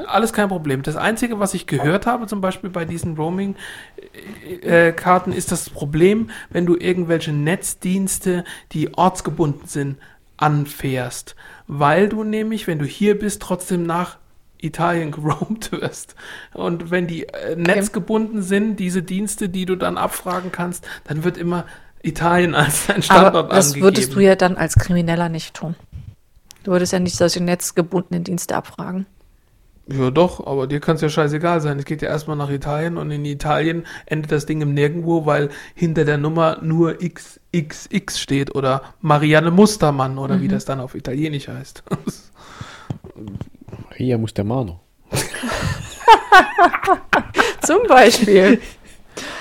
Alles 0.09 0.33
kein 0.33 0.49
Problem. 0.49 0.83
Das 0.83 0.97
Einzige, 0.97 1.39
was 1.39 1.55
ich 1.55 1.69
gehört 1.69 2.07
habe, 2.07 2.27
zum 2.27 2.41
Beispiel 2.41 2.71
bei 2.71 2.85
diesen 2.85 3.15
Roaming-Karten, 3.15 5.33
ist 5.33 5.53
das 5.53 5.71
Problem, 5.71 6.31
wenn 6.51 6.67
du 6.67 6.75
irgendwelche 6.75 7.33
Netzdienste, 7.33 8.43
die 8.73 8.93
ortsgebunden 8.95 9.69
sind, 9.69 9.99
anfährst. 10.37 11.37
Weil 11.67 12.09
du 12.09 12.25
nämlich, 12.25 12.67
wenn 12.67 12.79
du 12.79 12.85
hier 12.85 13.19
bist, 13.19 13.43
trotzdem 13.43 13.85
nach 13.85 14.19
Italien 14.59 15.11
geroamt 15.13 15.73
wirst. 15.73 16.15
Und 16.55 16.91
wenn 16.91 17.07
die 17.07 17.29
äh, 17.29 17.57
netzgebunden 17.57 18.43
sind, 18.43 18.77
diese 18.77 19.03
Dienste, 19.03 19.49
die 19.49 19.67
du 19.67 19.77
dann 19.77 19.99
abfragen 19.99 20.53
kannst, 20.53 20.87
dann 21.05 21.25
wird 21.25 21.37
immer 21.37 21.67
Italien 22.03 22.55
als 22.57 22.87
dein 22.87 23.03
Standort 23.03 23.35
Aber 23.35 23.55
das 23.55 23.67
angegeben. 23.69 23.85
würdest 23.85 24.15
du 24.15 24.21
ja 24.21 24.37
dann 24.37 24.57
als 24.57 24.75
Krimineller 24.77 25.29
nicht 25.29 25.55
tun. 25.55 25.75
Du 26.65 26.73
würdest 26.73 26.93
ja 26.93 26.99
nicht 26.99 27.17
solche 27.17 27.43
netzgebundenen 27.43 28.25
Dienste 28.25 28.57
abfragen. 28.57 29.07
Ja, 29.89 30.11
doch, 30.11 30.45
aber 30.45 30.67
dir 30.67 30.81
kann 30.81 30.97
es 30.97 31.03
ja 31.03 31.09
scheißegal 31.09 31.61
sein. 31.61 31.79
Es 31.79 31.85
geht 31.85 32.03
ja 32.03 32.09
erstmal 32.09 32.37
nach 32.37 32.51
Italien 32.51 32.97
und 32.97 33.13
in 33.13 33.25
Italien 33.25 33.87
endet 34.07 34.33
das 34.33 34.45
Ding 34.45 34.61
im 34.61 34.75
Nirgendwo, 34.75 35.27
weil 35.27 35.49
hinter 35.77 36.05
der 36.05 36.19
Nummer 36.19 36.59
nur 36.61 36.95
XXX 36.99 38.19
steht 38.19 38.53
oder 38.57 38.83
Marianne 39.01 39.53
Mustermann 39.53 40.19
oder 40.19 40.39
Mhm. 40.39 40.43
wie 40.43 40.49
das 40.49 40.65
dann 40.65 40.81
auf 40.81 40.97
Italienisch 40.97 41.47
heißt. 41.47 41.85
Hier 43.97 44.19
muss 44.19 44.35
der 44.35 44.45
Mano. 44.45 44.81
Zum 47.63 47.79
Beispiel. 47.89 48.61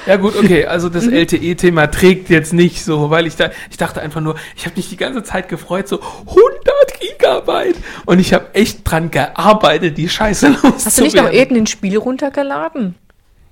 Ja 0.06 0.16
gut, 0.18 0.36
okay, 0.36 0.66
also 0.66 0.88
Mhm. 0.90 0.94
das 0.94 1.08
LTE-Thema 1.08 1.88
trägt 1.88 2.30
jetzt 2.30 2.54
nicht 2.54 2.84
so, 2.84 3.10
weil 3.10 3.28
ich 3.28 3.36
da, 3.36 3.52
ich 3.70 3.78
dachte 3.78 4.02
einfach 4.02 4.22
nur, 4.22 4.36
ich 4.56 4.66
habe 4.66 4.76
mich 4.76 4.90
die 4.90 4.98
ganze 4.98 5.24
Zeit 5.24 5.50
gefreut, 5.50 5.88
so 5.88 6.00
100 6.02 7.00
Gigabyte 7.00 7.76
und 8.06 8.20
ich 8.20 8.34
habe 8.34 8.48
echt 8.54 8.90
dran 8.90 9.12
gearbeitet, 9.12 9.98
die 9.98 10.10
Scheiße 10.10 10.48
loszuwerden. 10.50 10.80
Hast 10.86 10.98
du 10.98 11.04
nicht 11.04 11.16
noch 11.16 11.32
irgendein 11.32 11.68
Spiel 11.68 11.98
runtergeladen? 11.98 12.96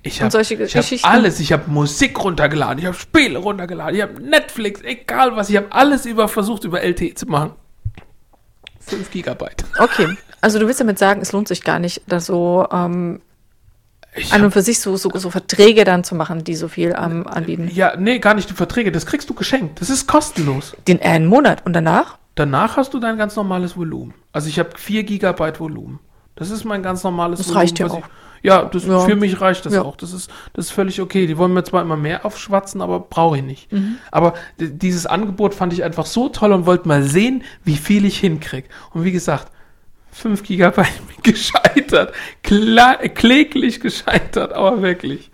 Ich 0.06 0.20
habe 0.20 0.38
hab 0.38 1.04
alles. 1.04 1.40
Ich 1.40 1.52
habe 1.52 1.70
Musik 1.70 2.22
runtergeladen, 2.22 2.78
ich 2.78 2.84
habe 2.84 2.96
Spiele 2.96 3.38
runtergeladen, 3.38 3.96
ich 3.96 4.02
habe 4.02 4.22
Netflix, 4.22 4.82
egal 4.82 5.34
was. 5.34 5.48
Ich 5.48 5.56
habe 5.56 5.72
alles 5.72 6.04
über 6.04 6.28
versucht, 6.28 6.64
über 6.64 6.82
LTE 6.82 7.14
zu 7.14 7.26
machen. 7.26 7.52
5 8.80 9.10
Gigabyte. 9.10 9.64
Okay, 9.78 10.08
also 10.42 10.58
du 10.58 10.66
willst 10.66 10.80
damit 10.80 10.98
sagen, 10.98 11.22
es 11.22 11.32
lohnt 11.32 11.48
sich 11.48 11.64
gar 11.64 11.78
nicht, 11.78 12.02
da 12.06 12.20
so 12.20 12.66
ähm, 12.70 13.22
Ich 14.16 14.32
an 14.32 14.44
und 14.44 14.52
für 14.52 14.62
sich 14.62 14.80
so, 14.80 14.96
so, 14.96 15.10
so 15.14 15.30
Verträge 15.30 15.84
dann 15.84 16.04
zu 16.04 16.14
machen, 16.14 16.44
die 16.44 16.54
so 16.54 16.68
viel 16.68 16.94
ähm, 16.96 17.26
anbieten. 17.26 17.68
ja, 17.72 17.96
nee, 17.96 18.18
gar 18.18 18.34
nicht 18.34 18.48
die 18.50 18.54
Verträge. 18.54 18.92
Das 18.92 19.06
kriegst 19.06 19.28
du 19.28 19.34
geschenkt. 19.34 19.80
Das 19.80 19.90
ist 19.90 20.06
kostenlos. 20.06 20.76
Den 20.86 21.00
einen 21.02 21.26
Monat 21.26 21.66
und 21.66 21.72
danach? 21.72 22.18
Danach 22.36 22.76
hast 22.76 22.94
du 22.94 23.00
dein 23.00 23.16
ganz 23.18 23.36
normales 23.36 23.76
Volumen. 23.76 24.14
Also 24.32 24.48
ich 24.48 24.58
habe 24.58 24.70
4 24.76 25.04
Gigabyte 25.04 25.58
Volumen. 25.60 26.00
Das 26.36 26.50
ist 26.50 26.64
mein 26.64 26.82
ganz 26.82 27.02
normales 27.04 27.38
Das 27.38 27.54
reicht 27.54 27.78
ja 27.78 27.86
auch. 27.86 27.98
Ich, 27.98 28.04
ja, 28.42 28.64
das, 28.64 28.84
Ja. 28.86 29.00
für 29.00 29.14
mich 29.16 29.40
reicht 29.40 29.64
das 29.66 29.72
Ja. 29.74 29.82
auch. 29.82 29.96
Das 29.96 30.12
ist, 30.12 30.30
das 30.52 30.66
ist 30.66 30.72
völlig 30.72 31.00
okay. 31.00 31.26
Die 31.26 31.38
wollen 31.38 31.52
mir 31.54 31.62
zwar 31.64 31.80
immer 31.82 31.96
mehr 31.96 32.26
aufschwatzen, 32.26 32.82
aber 32.82 33.00
brauche 33.00 33.36
ich 33.38 33.42
nicht. 33.44 33.72
Mhm. 33.72 33.96
Aber 34.10 34.34
dieses 34.58 35.06
Angebot 35.06 35.54
fand 35.54 35.72
ich 35.72 35.82
einfach 35.84 36.06
so 36.06 36.28
toll 36.28 36.52
und 36.52 36.66
wollte 36.66 36.88
mal 36.88 37.02
sehen, 37.04 37.42
wie 37.64 37.76
viel 37.76 38.04
ich 38.04 38.18
hinkriege. 38.18 38.68
Und 38.92 39.04
wie 39.04 39.12
gesagt, 39.12 39.50
5 40.14 40.42
Gigabyte 40.42 40.88
gescheitert. 41.22 42.14
Kla 42.42 42.94
kläglich 43.08 43.80
gescheitert, 43.80 44.52
aber 44.52 44.80
wirklich. 44.80 45.30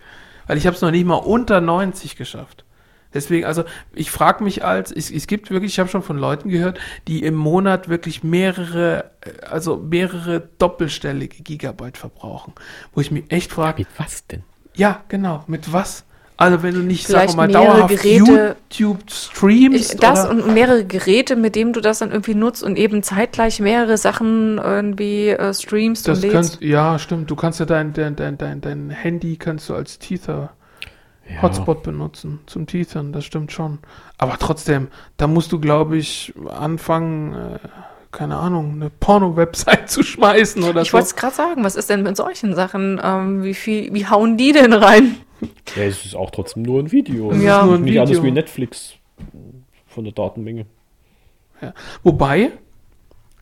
Weil 0.47 0.57
ich 0.57 0.65
habe 0.65 0.75
es 0.75 0.81
noch 0.81 0.91
nicht 0.91 1.05
mal 1.05 1.15
unter 1.15 1.61
90 1.61 2.15
geschafft. 2.17 2.65
Deswegen, 3.13 3.45
also 3.45 3.63
ich 3.93 4.09
frage 4.09 4.43
mich 4.43 4.63
als, 4.63 4.91
es, 4.91 5.11
es 5.11 5.27
gibt 5.27 5.51
wirklich, 5.51 5.73
ich 5.73 5.79
habe 5.79 5.89
schon 5.89 6.01
von 6.01 6.17
Leuten 6.17 6.49
gehört, 6.49 6.79
die 7.07 7.23
im 7.23 7.35
Monat 7.35 7.89
wirklich 7.89 8.23
mehrere, 8.23 9.11
äh, 9.21 9.45
also 9.45 9.77
mehrere 9.77 10.49
doppelstellige 10.57 11.43
Gigabyte 11.43 11.97
verbrauchen. 11.97 12.53
Wo 12.93 13.01
ich 13.01 13.11
mich 13.11 13.25
echt 13.29 13.51
frage, 13.51 13.81
Mit 13.81 13.89
was 13.97 14.25
denn? 14.27 14.43
ja, 14.75 15.03
genau, 15.09 15.43
mit 15.47 15.73
was? 15.73 16.05
Also 16.41 16.63
wenn 16.63 16.73
du 16.73 16.81
nicht, 16.81 17.05
Vielleicht 17.05 17.29
sag 17.29 17.37
mal, 17.37 17.47
mehrere 17.47 17.65
dauerhaft 17.65 17.95
Geräte- 18.01 18.55
YouTube 18.69 18.97
streamst 19.09 19.93
Ich, 19.93 19.99
das 19.99 20.25
oder? 20.25 20.31
und 20.31 20.53
mehrere 20.53 20.83
Geräte, 20.85 21.35
mit 21.35 21.55
denen 21.55 21.73
du 21.73 21.81
das 21.81 21.99
dann 21.99 22.11
irgendwie 22.11 22.35
nutzt 22.35 22.63
und 22.63 22.77
eben 22.77 23.03
zeitgleich 23.03 23.59
mehrere 23.59 23.97
Sachen 23.97 24.57
irgendwie 24.57 25.29
äh, 25.29 25.53
streamst 25.53 26.07
das 26.07 26.17
und 26.17 26.21
lädst. 26.23 26.33
kannst, 26.35 26.61
ja, 26.61 26.97
stimmt. 26.99 27.29
Du 27.29 27.35
kannst 27.35 27.59
ja 27.59 27.65
dein, 27.65 27.93
dein, 27.93 28.15
dein, 28.15 28.37
dein, 28.37 28.61
dein 28.61 28.89
Handy 28.89 29.37
kannst 29.37 29.69
du 29.69 29.75
als 29.75 29.99
Tether 29.99 30.51
Hotspot 31.41 31.81
benutzen 31.83 32.39
zum 32.45 32.67
Tethern, 32.67 33.13
das 33.13 33.23
stimmt 33.23 33.53
schon. 33.53 33.79
Aber 34.17 34.37
trotzdem, 34.37 34.89
da 35.15 35.27
musst 35.27 35.51
du, 35.53 35.59
glaube 35.61 35.95
ich, 35.95 36.33
anfangen, 36.49 37.33
äh, 37.33 37.59
keine 38.11 38.35
Ahnung, 38.35 38.73
eine 38.73 38.89
Porno-Website 38.89 39.89
zu 39.89 40.03
schmeißen 40.03 40.61
oder 40.63 40.81
Ich 40.81 40.89
so. 40.89 40.93
wollte 40.93 41.05
es 41.07 41.15
gerade 41.15 41.35
sagen, 41.35 41.63
was 41.63 41.77
ist 41.77 41.89
denn 41.89 42.03
mit 42.03 42.17
solchen 42.17 42.53
Sachen? 42.55 42.99
Ähm, 43.01 43.43
wie 43.43 43.53
viel, 43.53 43.93
wie 43.93 44.07
hauen 44.07 44.35
die 44.35 44.51
denn 44.51 44.73
rein? 44.73 45.15
Ja, 45.75 45.83
es 45.83 46.05
ist 46.05 46.15
auch 46.15 46.31
trotzdem 46.31 46.63
nur 46.63 46.81
ein 46.81 46.91
Video. 46.91 47.31
Es 47.31 47.37
ist 47.37 47.43
Ja. 47.43 47.65
nur 47.65 47.75
ein 47.75 47.83
Nicht 47.83 47.97
anders 47.97 48.11
Video. 48.17 48.23
wie 48.23 48.31
Netflix 48.31 48.93
von 49.87 50.03
der 50.03 50.13
Datenmenge. 50.13 50.65
Wobei, 52.03 52.51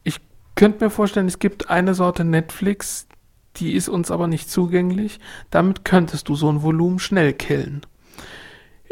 ich 0.03 0.19
könnte 0.55 0.83
mir 0.83 0.89
vorstellen, 0.89 1.27
es 1.27 1.39
gibt 1.39 1.69
eine 1.69 1.93
Sorte 1.93 2.23
Netflix, 2.25 3.07
die 3.55 3.73
ist 3.73 3.87
uns 3.89 4.11
aber 4.11 4.27
nicht 4.27 4.49
zugänglich. 4.49 5.19
Damit 5.51 5.85
könntest 5.85 6.27
du 6.29 6.35
so 6.35 6.51
ein 6.51 6.61
Volumen 6.61 6.99
schnell 6.99 7.33
killen. 7.33 7.81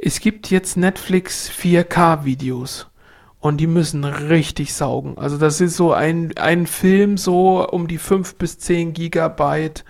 Es 0.02 0.20
gibt 0.20 0.50
jetzt 0.50 0.78
Netflix 0.78 1.50
4K-Videos 1.50 2.88
und 3.40 3.58
die 3.58 3.68
müssen 3.68 4.04
richtig 4.06 4.74
saugen. 4.74 5.18
Also 5.18 5.38
das 5.38 5.60
ist 5.62 5.76
so 5.76 5.92
ein, 5.92 6.32
ein 6.38 6.66
Film 6.68 7.18
so 7.18 7.68
um 7.68 7.88
die 7.88 7.98
5 7.98 8.36
bis 8.36 8.58
10 8.60 8.94
Gigabyte 8.94 9.84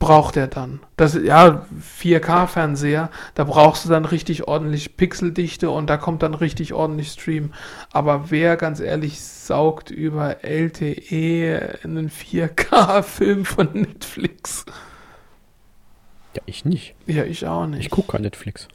braucht 0.00 0.36
er 0.38 0.48
dann. 0.48 0.80
Das, 0.96 1.14
ja, 1.14 1.66
4K-Fernseher, 2.00 3.10
da 3.34 3.44
brauchst 3.44 3.84
du 3.84 3.90
dann 3.90 4.06
richtig 4.06 4.48
ordentlich 4.48 4.96
Pixeldichte 4.96 5.70
und 5.70 5.88
da 5.88 5.98
kommt 5.98 6.22
dann 6.24 6.34
richtig 6.34 6.72
ordentlich 6.72 7.12
Stream. 7.12 7.52
Aber 7.92 8.30
wer 8.30 8.56
ganz 8.56 8.80
ehrlich 8.80 9.20
saugt 9.20 9.90
über 9.90 10.42
LTE 10.42 11.78
einen 11.84 12.10
4K-Film 12.10 13.44
von 13.44 13.68
Netflix? 13.74 14.64
Ja, 16.34 16.42
ich 16.46 16.64
nicht. 16.64 16.94
Ja, 17.06 17.24
ich 17.24 17.46
auch 17.46 17.66
nicht. 17.66 17.80
Ich 17.80 17.90
gucke 17.90 18.12
kein 18.12 18.22
Netflix. 18.22 18.68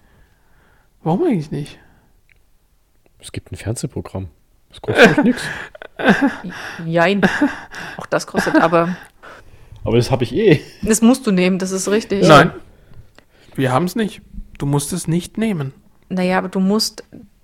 Warum 1.04 1.24
eigentlich 1.24 1.52
nicht? 1.52 1.80
Es 3.20 3.32
gibt 3.32 3.52
ein 3.52 3.56
Fernsehprogramm. 3.56 4.30
Das 4.70 4.82
kostet 4.82 5.24
nichts. 5.24 5.44
Jein. 6.86 7.22
Auch 7.98 8.06
das 8.06 8.28
kostet 8.28 8.56
aber. 8.58 8.96
Aber 9.86 9.98
das 9.98 10.12
habe 10.12 10.24
ich 10.24 10.36
eh. 10.36 10.62
Das 10.82 11.02
musst 11.02 11.26
du 11.26 11.32
nehmen, 11.32 11.60
das 11.60 11.72
ist 11.72 11.88
richtig. 11.88 12.28
Nein. 12.28 12.52
Wir 13.56 13.72
haben 13.72 13.86
es 13.86 13.96
nicht. 13.96 14.22
Du 14.58 14.66
musst 14.66 14.92
es 14.92 15.08
nicht 15.08 15.38
nehmen. 15.38 15.74
Naja, 16.10 16.38
aber 16.38 16.50
du 16.50 16.60
musst 16.60 17.04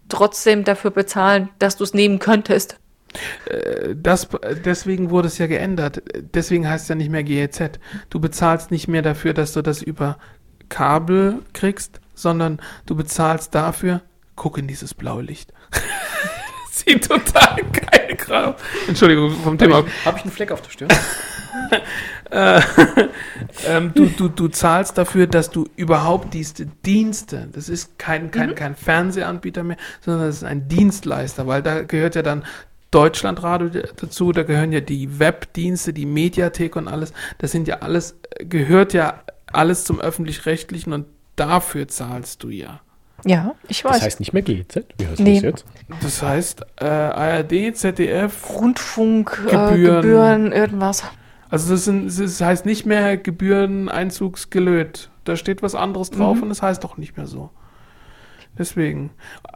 trotzdem 0.09 0.63
dafür 0.63 0.91
bezahlen, 0.91 1.49
dass 1.59 1.77
du 1.77 1.83
es 1.83 1.93
nehmen 1.93 2.19
könntest. 2.19 2.77
Das, 3.95 4.29
deswegen 4.65 5.09
wurde 5.09 5.27
es 5.27 5.37
ja 5.37 5.47
geändert. 5.47 6.01
Deswegen 6.33 6.67
heißt 6.67 6.83
es 6.83 6.89
ja 6.89 6.95
nicht 6.95 7.09
mehr 7.09 7.23
GEZ. 7.23 7.79
Du 8.09 8.19
bezahlst 8.19 8.71
nicht 8.71 8.87
mehr 8.87 9.01
dafür, 9.01 9.33
dass 9.33 9.53
du 9.53 9.61
das 9.61 9.81
über 9.81 10.17
Kabel 10.69 11.39
kriegst, 11.53 11.99
sondern 12.15 12.61
du 12.85 12.95
bezahlst 12.95 13.53
dafür, 13.53 14.01
guck 14.35 14.57
in 14.57 14.67
dieses 14.67 14.93
blaue 14.93 15.23
Licht. 15.23 15.53
Sieht 16.71 17.07
total 17.07 17.57
geil 17.73 18.15
gerade. 18.17 18.55
Entschuldigung, 18.87 19.31
vom 19.43 19.57
Thema. 19.57 19.79
ab. 19.79 19.85
Habe 20.05 20.17
ich 20.17 20.23
einen 20.23 20.31
Fleck 20.31 20.51
auf 20.51 20.61
der 20.61 20.69
Stirn? 20.69 20.89
ähm, 23.67 23.91
du, 23.93 24.05
du, 24.05 24.29
du 24.29 24.47
zahlst 24.47 24.97
dafür, 24.97 25.27
dass 25.27 25.49
du 25.49 25.67
überhaupt 25.75 26.33
diese 26.33 26.65
Dienste, 26.65 27.49
das 27.51 27.67
ist 27.67 27.99
kein, 27.99 28.31
kein, 28.31 28.55
kein 28.55 28.75
Fernsehanbieter 28.75 29.63
mehr, 29.63 29.77
sondern 29.99 30.27
das 30.27 30.37
ist 30.37 30.43
ein 30.43 30.69
Dienstleister, 30.69 31.45
weil 31.47 31.61
da 31.61 31.81
gehört 31.83 32.15
ja 32.15 32.21
dann 32.21 32.45
Deutschlandradio 32.91 33.83
dazu, 33.95 34.31
da 34.31 34.43
gehören 34.43 34.71
ja 34.71 34.81
die 34.81 35.19
Webdienste, 35.19 35.93
die 35.93 36.05
Mediathek 36.05 36.75
und 36.75 36.87
alles, 36.87 37.13
das 37.37 37.51
sind 37.51 37.67
ja 37.67 37.79
alles, 37.79 38.15
gehört 38.39 38.93
ja 38.93 39.23
alles 39.51 39.83
zum 39.83 39.99
Öffentlich-Rechtlichen 39.99 40.93
und 40.93 41.05
dafür 41.35 41.87
zahlst 41.87 42.43
du 42.43 42.49
ja. 42.49 42.81
Ja, 43.25 43.53
ich 43.67 43.85
weiß. 43.85 43.93
Das 43.93 44.01
heißt 44.03 44.19
nicht 44.19 44.33
mehr 44.33 44.41
GZ. 44.41 44.83
Wie 44.97 45.05
heißt 45.05 45.19
Nee. 45.19 45.35
das 45.35 45.43
jetzt? 45.43 45.65
Das 46.01 46.21
heißt, 46.23 46.65
äh, 46.77 46.85
ARD, 46.85 47.75
ZDF, 47.75 48.49
Rundfunkgebühren, 48.49 49.67
äh, 49.67 49.71
Gebühren. 49.75 50.01
Gebühren, 50.01 50.51
irgendwas. 50.51 51.03
Also 51.51 51.73
das, 51.73 51.85
sind, 51.85 52.05
das 52.07 52.41
heißt 52.41 52.65
nicht 52.65 52.85
mehr 52.85 53.17
Gebühreneinzugsgelöt. 53.17 55.09
Da 55.25 55.35
steht 55.35 55.61
was 55.61 55.75
anderes 55.75 56.09
drauf 56.09 56.37
Mhm. 56.37 56.43
und 56.43 56.51
es 56.51 56.61
heißt 56.61 56.83
doch 56.83 56.97
nicht 56.97 57.17
mehr 57.17 57.27
so. 57.27 57.49
Deswegen. 58.57 59.11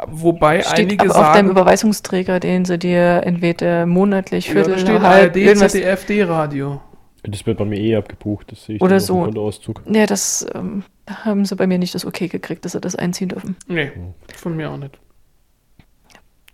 Wobei 0.07 0.61
Steht 0.61 0.79
einige 0.79 1.05
aber 1.09 1.11
auf 1.19 1.25
deinem 1.33 1.47
sagen, 1.47 1.49
Überweisungsträger, 1.49 2.39
den 2.39 2.65
sie 2.65 2.77
dir 2.77 3.21
entweder 3.25 3.85
monatlich, 3.85 4.47
ja, 4.47 4.63
da 4.63 4.77
steht 4.77 5.01
halb, 5.01 5.35
ARD. 5.35 5.57
ZDF, 5.57 6.05
D-Radio. 6.05 6.81
Das 7.23 7.45
wird 7.45 7.57
bei 7.57 7.65
mir 7.65 7.79
eh 7.79 7.95
abgebucht. 7.95 8.51
Das 8.51 8.65
sehe 8.65 8.75
ich 8.75 8.81
Oder 8.81 8.97
auf 8.97 9.01
dem 9.03 9.05
so. 9.07 9.21
Kontoauszug. 9.23 9.81
Ja, 9.89 10.05
das 10.05 10.45
ähm, 10.53 10.83
haben 11.09 11.43
sie 11.43 11.55
bei 11.55 11.65
mir 11.67 11.77
nicht 11.79 11.95
das 11.95 12.05
Okay 12.05 12.27
gekriegt, 12.27 12.63
dass 12.65 12.73
sie 12.73 12.79
das 12.81 12.95
einziehen 12.95 13.29
dürfen. 13.29 13.55
Nee, 13.67 13.91
von 14.35 14.55
mir 14.55 14.69
auch 14.69 14.77
nicht. 14.77 14.97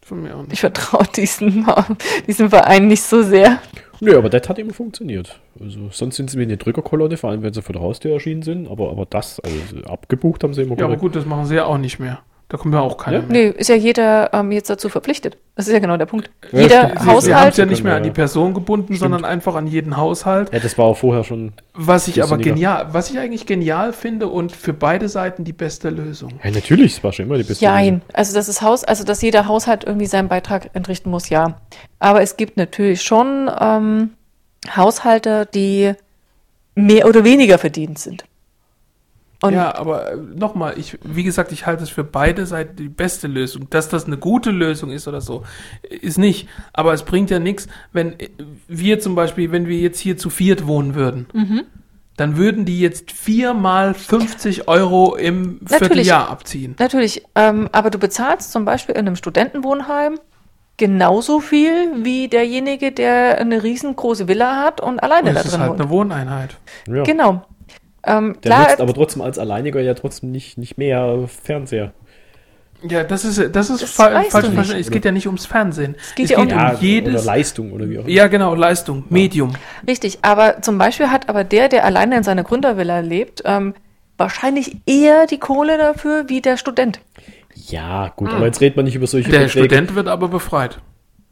Von 0.04 0.24
mir 0.24 0.36
auch 0.36 0.42
nicht. 0.44 0.54
Ich 0.54 0.60
vertraue 0.62 1.06
diesem, 1.16 1.68
diesem 2.28 2.50
Verein 2.50 2.88
nicht 2.88 3.04
so 3.04 3.22
sehr. 3.22 3.60
Nö, 4.04 4.18
aber 4.18 4.30
das 4.30 4.50
hat 4.50 4.58
immer 4.58 4.74
funktioniert. 4.74 5.40
Also 5.60 5.90
sonst 5.92 6.16
sind 6.16 6.32
sie 6.32 6.40
wie 6.40 6.44
eine 6.44 6.58
Drückerkolonne, 6.58 7.18
vor 7.18 7.30
allem 7.30 7.44
wenn 7.44 7.54
sie 7.54 7.62
vor 7.62 7.74
der 7.74 7.84
Haustür 7.84 8.14
erschienen 8.14 8.42
sind. 8.42 8.68
Aber, 8.68 8.90
aber 8.90 9.06
das, 9.06 9.40
also 9.40 9.54
abgebucht 9.86 10.44
haben 10.44 10.56
sie 10.56 10.64
immer 10.64 10.76
Ja, 10.78 10.86
aber 10.86 10.98
gut, 10.98 11.16
das 11.16 11.28
machen 11.28 11.46
sie 11.46 11.56
ja 11.56 11.66
auch 11.66 11.78
nicht 11.78 12.00
mehr. 12.00 12.20
Da 12.52 12.58
kommt 12.58 12.74
ja 12.74 12.82
auch 12.82 12.98
keiner 12.98 13.20
Ja? 13.20 13.24
mehr. 13.24 13.32
Nee, 13.32 13.48
ist 13.58 13.70
ja 13.70 13.76
jeder 13.76 14.34
ähm, 14.34 14.52
jetzt 14.52 14.70
dazu 14.70 14.90
verpflichtet. 14.90 15.38
Das 15.56 15.68
ist 15.68 15.74
ja 15.74 15.80
genau 15.80 15.96
der 15.96 16.06
Punkt. 16.06 16.30
Ja, 16.52 16.60
jeder 16.60 16.90
stimmt. 16.90 17.06
Haushalt, 17.06 17.58
ja 17.58 17.66
nicht 17.66 17.82
mehr 17.82 17.94
Ja. 17.94 17.98
an 17.98 18.04
die 18.04 18.10
Person 18.12 18.54
gebunden, 18.54 18.88
Stimmt. 18.88 19.00
sondern 19.00 19.24
einfach 19.24 19.56
an 19.56 19.68
jeden 19.68 19.96
Haushalt. 19.96 20.52
Ja, 20.52 20.60
das 20.60 20.78
war 20.78 20.84
auch 20.84 20.98
vorher 20.98 21.24
schon. 21.24 21.54
Was 21.76 22.10
ich 22.10 22.22
aber 22.22 22.38
genial, 22.38 22.88
was 22.92 23.10
ich 23.10 23.18
eigentlich 23.20 23.46
genial 23.46 23.94
finde 23.94 24.28
und 24.28 24.52
für 24.52 24.74
beide 24.74 25.08
Seiten 25.08 25.46
die 25.46 25.54
beste 25.54 25.90
Lösung. 25.92 26.34
Ja, 26.44 26.52
natürlich, 26.52 26.98
es 26.98 27.04
war 27.06 27.14
schon 27.14 27.28
immer 27.28 27.38
die 27.38 27.44
beste. 27.44 27.64
Jein. 27.64 28.02
Also 28.12 28.34
das 28.34 28.50
ist 28.50 28.62
Haus, 28.62 28.84
also 28.84 29.06
dass 29.06 29.22
jeder 29.22 29.48
Haushalt 29.48 29.86
irgendwie 29.86 30.08
seinen 30.08 30.28
Beitrag 30.28 30.72
entrichten 30.74 31.10
muss, 31.10 31.30
ja. 31.30 31.62
Aber 32.00 32.22
es 32.22 32.36
gibt 32.36 32.58
natürlich 32.58 33.02
schon 33.02 33.50
ähm, 33.62 34.10
Haushalte, 34.76 35.48
die 35.54 35.94
mehr 36.76 37.08
oder 37.08 37.24
weniger 37.24 37.58
verdient 37.58 37.98
sind. 37.98 38.26
Und 39.44 39.54
ja, 39.54 39.76
aber 39.76 40.12
nochmal, 40.36 40.78
ich, 40.78 41.00
wie 41.04 41.24
gesagt, 41.24 41.52
ich 41.52 41.66
halte 41.66 41.82
es 41.84 41.90
für 41.90 42.04
beide 42.04 42.46
Seiten 42.46 42.76
die 42.76 42.90
beste 42.90 43.28
Lösung. 43.28 43.68
Dass 43.72 43.90
das 43.90 44.06
eine 44.06 44.18
gute 44.18 44.52
Lösung 44.52 44.92
ist 44.92 45.08
oder 45.08 45.20
so, 45.22 45.44
ist 45.90 46.20
nicht. 46.20 46.48
Aber 46.74 46.94
es 46.94 47.04
bringt 47.04 47.32
ja 47.32 47.40
nichts, 47.40 47.68
wenn 47.92 48.16
wir 48.68 49.00
zum 49.00 49.16
Beispiel, 49.16 49.52
wenn 49.52 49.68
wir 49.68 49.80
jetzt 49.80 50.00
hier 50.00 50.16
zu 50.18 50.30
viert 50.30 50.68
wohnen 50.68 50.94
würden, 50.94 51.26
Mhm. 51.34 51.64
dann 52.18 52.38
würden 52.38 52.66
die 52.66 52.80
jetzt 52.80 53.12
viermal 53.12 53.96
50 53.96 54.68
Euro 54.68 55.16
im 55.16 55.58
Natürlich. 55.62 55.78
Vierteljahr 55.80 56.30
abziehen. 56.30 56.76
natürlich, 56.78 57.24
ähm, 57.34 57.68
aber 57.72 57.90
du 57.90 57.98
bezahlst 57.98 58.52
zum 58.52 58.64
Beispiel 58.66 58.94
in 58.94 59.08
einem 59.08 59.16
Studentenwohnheim 59.16 60.20
genauso 60.78 61.40
viel 61.40 62.04
wie 62.04 62.28
derjenige, 62.28 62.92
der 62.92 63.40
eine 63.40 63.64
riesengroße 63.64 64.28
Villa 64.28 64.58
hat 64.64 64.82
und 64.82 65.02
alleine 65.02 65.30
Und 65.30 65.36
da 65.36 65.40
es 65.40 65.46
ist 65.48 65.52
drin 65.54 65.62
halt 65.62 65.72
wohnt. 65.72 65.82
eine 65.82 65.90
Wohneinheit. 65.90 66.58
Ja. 66.88 67.04
Genau. 67.04 67.44
Ähm, 68.04 68.34
Der 68.44 68.52
klar, 68.52 68.68
nutzt 68.70 68.82
aber 68.82 68.94
trotzdem 68.94 69.22
als 69.22 69.38
Alleiniger 69.38 69.80
ja 69.82 69.94
trotzdem 69.94 70.32
nicht, 70.32 70.58
nicht 70.58 70.78
mehr 70.78 71.26
Fernseher. 71.28 71.94
Ja, 72.90 73.04
das 73.04 73.26
ist, 73.26 73.56
das 73.56 73.70
ist 73.70 73.84
Das 73.84 73.92
fa 73.92 74.10
falsch 74.10 74.30
verstanden. 74.30 74.80
Es 74.80 74.90
geht 74.90 75.06
ja 75.06 75.12
nicht 75.12 75.28
ums 75.28 75.46
Fernsehen. 75.46 75.96
Es 76.00 76.16
geht 76.16 76.30
ja 76.32 76.40
um- 76.40 76.50
Ja, 76.50 76.74
jedes. 76.74 77.14
oder 77.14 77.24
Leistung 77.24 77.74
oder 77.74 77.88
wie 77.88 78.00
auch 78.00 78.06
immer. 78.06 78.10
Ja, 78.10 78.26
genau, 78.28 78.56
Leistung, 78.56 79.04
Medium. 79.10 79.54
Richtig, 79.88 80.18
aber 80.24 80.64
zum 80.64 80.80
Beispiel 80.80 81.12
hat 81.12 81.30
aber 81.30 81.44
der, 81.44 81.70
der 81.70 81.86
alleine 81.86 82.18
in 82.18 82.24
seiner 82.24 82.44
Gründervilla 82.44 83.02
lebt, 83.02 83.44
ähm, 83.46 83.76
wahrscheinlich 84.18 84.78
eher 84.88 85.28
die 85.28 85.38
Kohle 85.38 85.78
dafür 85.78 86.26
wie 86.28 86.42
der 86.42 86.58
Student. 86.58 87.02
Ja, 87.54 88.12
gut, 88.16 88.32
aber 88.34 88.46
jetzt 88.48 88.62
redet 88.62 88.78
man 88.78 88.86
nicht 88.86 88.96
über 88.96 89.06
solche 89.06 89.30
Der 89.30 89.42
Verträge. 89.42 89.66
Student 89.66 89.94
wird 89.96 90.08
aber 90.08 90.28
befreit. 90.28 90.80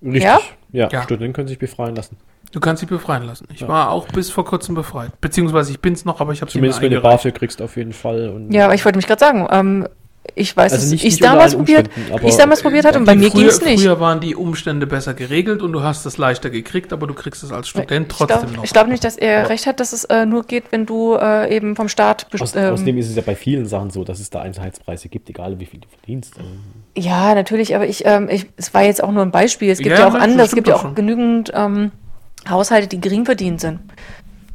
Richtig. 0.04 0.24
Ja? 0.24 0.40
Ja, 0.72 0.90
Ja. 0.92 1.02
Studenten 1.02 1.34
können 1.34 1.48
sich 1.48 1.58
befreien 1.58 1.96
lassen. 1.96 2.18
Du 2.52 2.60
kannst 2.60 2.82
dich 2.82 2.90
befreien 2.90 3.24
lassen. 3.24 3.48
Ich 3.54 3.68
war 3.68 3.92
auch 3.92 4.08
bis 4.08 4.32
vor 4.32 4.44
kurzem 4.46 4.74
befreit. 4.76 5.12
Beziehungsweise 5.22 5.72
ich 5.72 5.80
bin's 5.80 6.06
noch, 6.06 6.20
aber 6.20 6.34
ich 6.34 6.42
habe 6.42 6.52
Zumindest 6.52 6.82
wenn 6.82 6.92
du 6.92 7.00
BAföG 7.02 7.36
kriegst, 7.36 7.62
auf 7.62 7.78
jeden 7.78 7.94
Fall. 7.94 8.30
Und 8.30 8.52
Ja, 8.52 8.66
aber 8.66 8.74
ich 8.74 8.84
wollte 8.86 8.98
mich 8.98 9.06
gerade 9.08 9.20
sagen, 9.20 9.48
ähm, 9.52 9.88
ich 10.36 10.56
weiß, 10.56 10.74
Also 10.74 10.84
dass 10.86 10.92
nicht- 10.92 11.04
ich 11.06 11.14
nicht 11.14 11.24
damals 11.24 11.56
probiert, 11.56 11.90
ich 12.24 12.36
damals 12.36 12.62
probiert 12.62 12.86
hatte 12.86 13.00
und 13.00 13.06
bei 13.06 13.16
mir 13.16 13.30
ging 13.32 13.46
es 13.48 13.62
nicht. 13.62 13.82
Früher 13.82 14.00
waren 14.00 14.20
die 14.20 14.36
Umstände 14.36 14.86
besser 14.86 15.14
geregelt 15.16 15.62
und 15.64 15.72
du 15.72 15.82
hast 15.82 16.06
es 16.06 16.18
leichter 16.18 16.50
gekriegt, 16.52 16.94
aber 16.94 17.08
du 17.08 17.14
kriegst 17.16 17.44
es 17.44 17.52
als 17.52 17.68
Student 17.68 18.12
ich 18.12 18.18
trotzdem 18.18 18.40
glaube 18.42 18.54
noch. 18.58 18.64
glaub 18.64 18.88
nicht, 18.88 19.04
dass 19.04 19.18
er 19.18 19.50
recht 19.50 19.66
hat, 19.66 19.80
dass 19.80 19.92
es 19.92 20.04
äh, 20.06 20.26
nur 20.28 20.44
geht, 20.44 20.66
wenn 20.72 20.86
du 20.86 21.16
äh, 21.16 21.56
eben 21.56 21.76
vom 21.76 21.88
Staat 21.90 22.30
best- 22.30 22.44
Aus, 22.44 22.56
ähm, 22.56 22.74
außerdem 22.74 22.98
ist 22.98 23.10
es 23.10 23.16
ja 23.16 23.24
bei 23.26 23.36
vielen 23.36 23.66
Sachen 23.66 23.90
so, 23.90 24.04
dass 24.04 24.20
es 24.20 24.30
da 24.30 24.42
Einheitspreise 24.42 25.10
gibt, 25.10 25.30
egal 25.30 25.60
wie 25.60 25.66
viel 25.66 25.80
du 25.80 25.88
verdienst. 25.88 26.36
Also, 26.38 26.50
Ja, 26.96 27.34
natürlich, 27.34 27.76
aber 27.76 27.88
ich, 27.88 28.06
ähm, 28.06 28.28
ich, 28.30 28.46
es 28.58 28.74
war 28.74 28.84
jetzt 28.84 29.04
auch 29.04 29.12
nur 29.12 29.24
ein 29.24 29.32
Beispiel. 29.32 29.72
Es 29.72 29.80
gibt 29.80 29.90
Ja, 29.96 30.00
ja, 30.02 30.08
auch 30.10 30.14
das 30.14 30.22
andere, 30.24 30.46
es 30.46 30.54
gibt 30.54 30.68
ja 30.68 30.76
auch 30.76 30.82
schon. 30.82 30.96
genügend 30.96 31.52
ähm, 31.56 31.92
Haushalte, 32.48 32.88
die 32.88 33.02
gering 33.02 33.26
verdient 33.26 33.62
sind. 33.62 33.80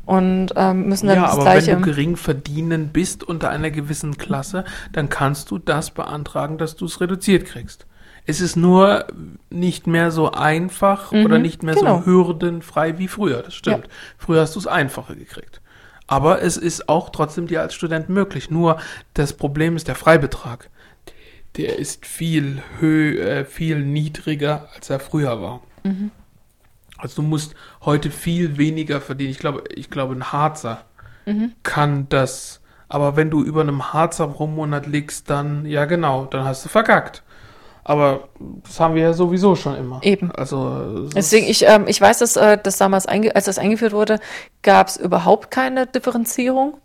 Und 0.06 0.50
ähm, 0.56 0.88
müssen 0.88 1.06
dann 1.06 1.16
Ja, 1.16 1.22
das 1.22 1.32
aber 1.32 1.42
Gleiche. 1.42 1.72
wenn 1.72 1.78
du 1.80 1.84
gering 1.86 2.16
verdienen 2.16 2.88
bist 2.88 3.24
unter 3.24 3.50
einer 3.50 3.70
gewissen 3.70 4.18
Klasse, 4.18 4.64
dann 4.92 5.08
kannst 5.08 5.50
du 5.50 5.58
das 5.58 5.90
beantragen, 5.90 6.58
dass 6.58 6.76
du 6.76 6.84
es 6.84 7.00
reduziert 7.00 7.46
kriegst. 7.46 7.86
Es 8.26 8.40
ist 8.40 8.56
nur 8.56 9.06
nicht 9.50 9.86
mehr 9.86 10.10
so 10.10 10.32
einfach 10.32 11.12
oder 11.12 11.38
nicht 11.38 11.62
mehr 11.62 11.74
genau. 11.74 12.00
so 12.00 12.06
hürdenfrei 12.06 12.98
wie 12.98 13.08
früher. 13.08 13.42
Das 13.42 13.54
stimmt. 13.54 13.84
Ja. 13.84 13.92
Früher 14.16 14.40
hast 14.40 14.54
du 14.54 14.60
es 14.60 14.66
einfacher 14.66 15.14
gekriegt. 15.14 15.60
Aber 16.06 16.42
es 16.42 16.56
ist 16.56 16.88
auch 16.88 17.10
trotzdem 17.10 17.46
dir 17.46 17.60
als 17.60 17.74
Student 17.74 18.08
möglich. 18.08 18.50
Nur 18.50 18.78
das 19.14 19.34
Problem 19.34 19.76
ist 19.76 19.88
der 19.88 19.94
Freibetrag. 19.94 20.70
Der 21.56 21.78
ist 21.78 22.06
viel 22.06 22.62
hö 22.80 23.18
äh, 23.20 23.44
viel 23.44 23.84
niedriger, 23.84 24.68
als 24.74 24.90
er 24.90 25.00
früher 25.00 25.40
war. 25.40 25.60
Also 27.04 27.20
du 27.20 27.28
musst 27.28 27.54
heute 27.84 28.10
viel 28.10 28.56
weniger 28.56 29.00
verdienen. 29.00 29.30
Ich 29.30 29.38
glaube, 29.38 29.64
ich 29.74 29.90
glaube, 29.90 30.14
ein 30.14 30.32
Harzer 30.32 30.78
kann 31.62 32.06
das. 32.08 32.60
Aber 32.88 33.16
wenn 33.16 33.30
du 33.30 33.42
über 33.42 33.60
einem 33.60 33.92
Harzer 33.92 34.28
pro 34.28 34.46
Monat 34.46 34.86
liegst, 34.86 35.28
dann, 35.28 35.66
ja 35.66 35.84
genau, 35.84 36.24
dann 36.24 36.44
hast 36.44 36.64
du 36.64 36.68
verkackt. 36.68 37.22
Aber 37.82 38.28
das 38.62 38.80
haben 38.80 38.94
wir 38.94 39.02
ja 39.02 39.12
sowieso 39.12 39.54
schon 39.54 39.76
immer. 39.76 40.00
Eben. 40.02 40.32
Also, 40.32 41.04
es 41.08 41.14
Deswegen, 41.14 41.46
ich, 41.46 41.66
ähm, 41.66 41.84
ich 41.86 42.00
weiß, 42.00 42.20
dass 42.20 42.36
äh, 42.36 42.56
das 42.62 42.78
damals, 42.78 43.04
einge 43.04 43.36
als 43.36 43.44
das 43.44 43.58
eingeführt 43.58 43.92
wurde, 43.92 44.20
gab 44.62 44.88
es 44.88 44.96
überhaupt 44.96 45.50
keine 45.50 45.86
Differenzierung. 45.86 46.78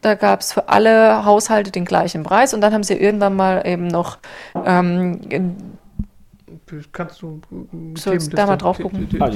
Da 0.00 0.14
gab 0.14 0.40
es 0.40 0.54
für 0.54 0.68
alle 0.68 1.26
Haushalte 1.26 1.70
den 1.70 1.84
gleichen 1.84 2.22
Preis 2.22 2.54
und 2.54 2.62
dann 2.62 2.72
haben 2.72 2.82
sie 2.82 2.94
irgendwann 2.94 3.36
mal 3.36 3.66
eben 3.66 3.86
noch 3.86 4.18
ähm, 4.64 5.71
kannst 6.92 7.22
du 7.22 7.40
Sollst 7.96 8.36
da 8.36 8.46
mal 8.46 8.56
drauf 8.56 8.78
gucken? 8.78 9.08
Ja, 9.10 9.28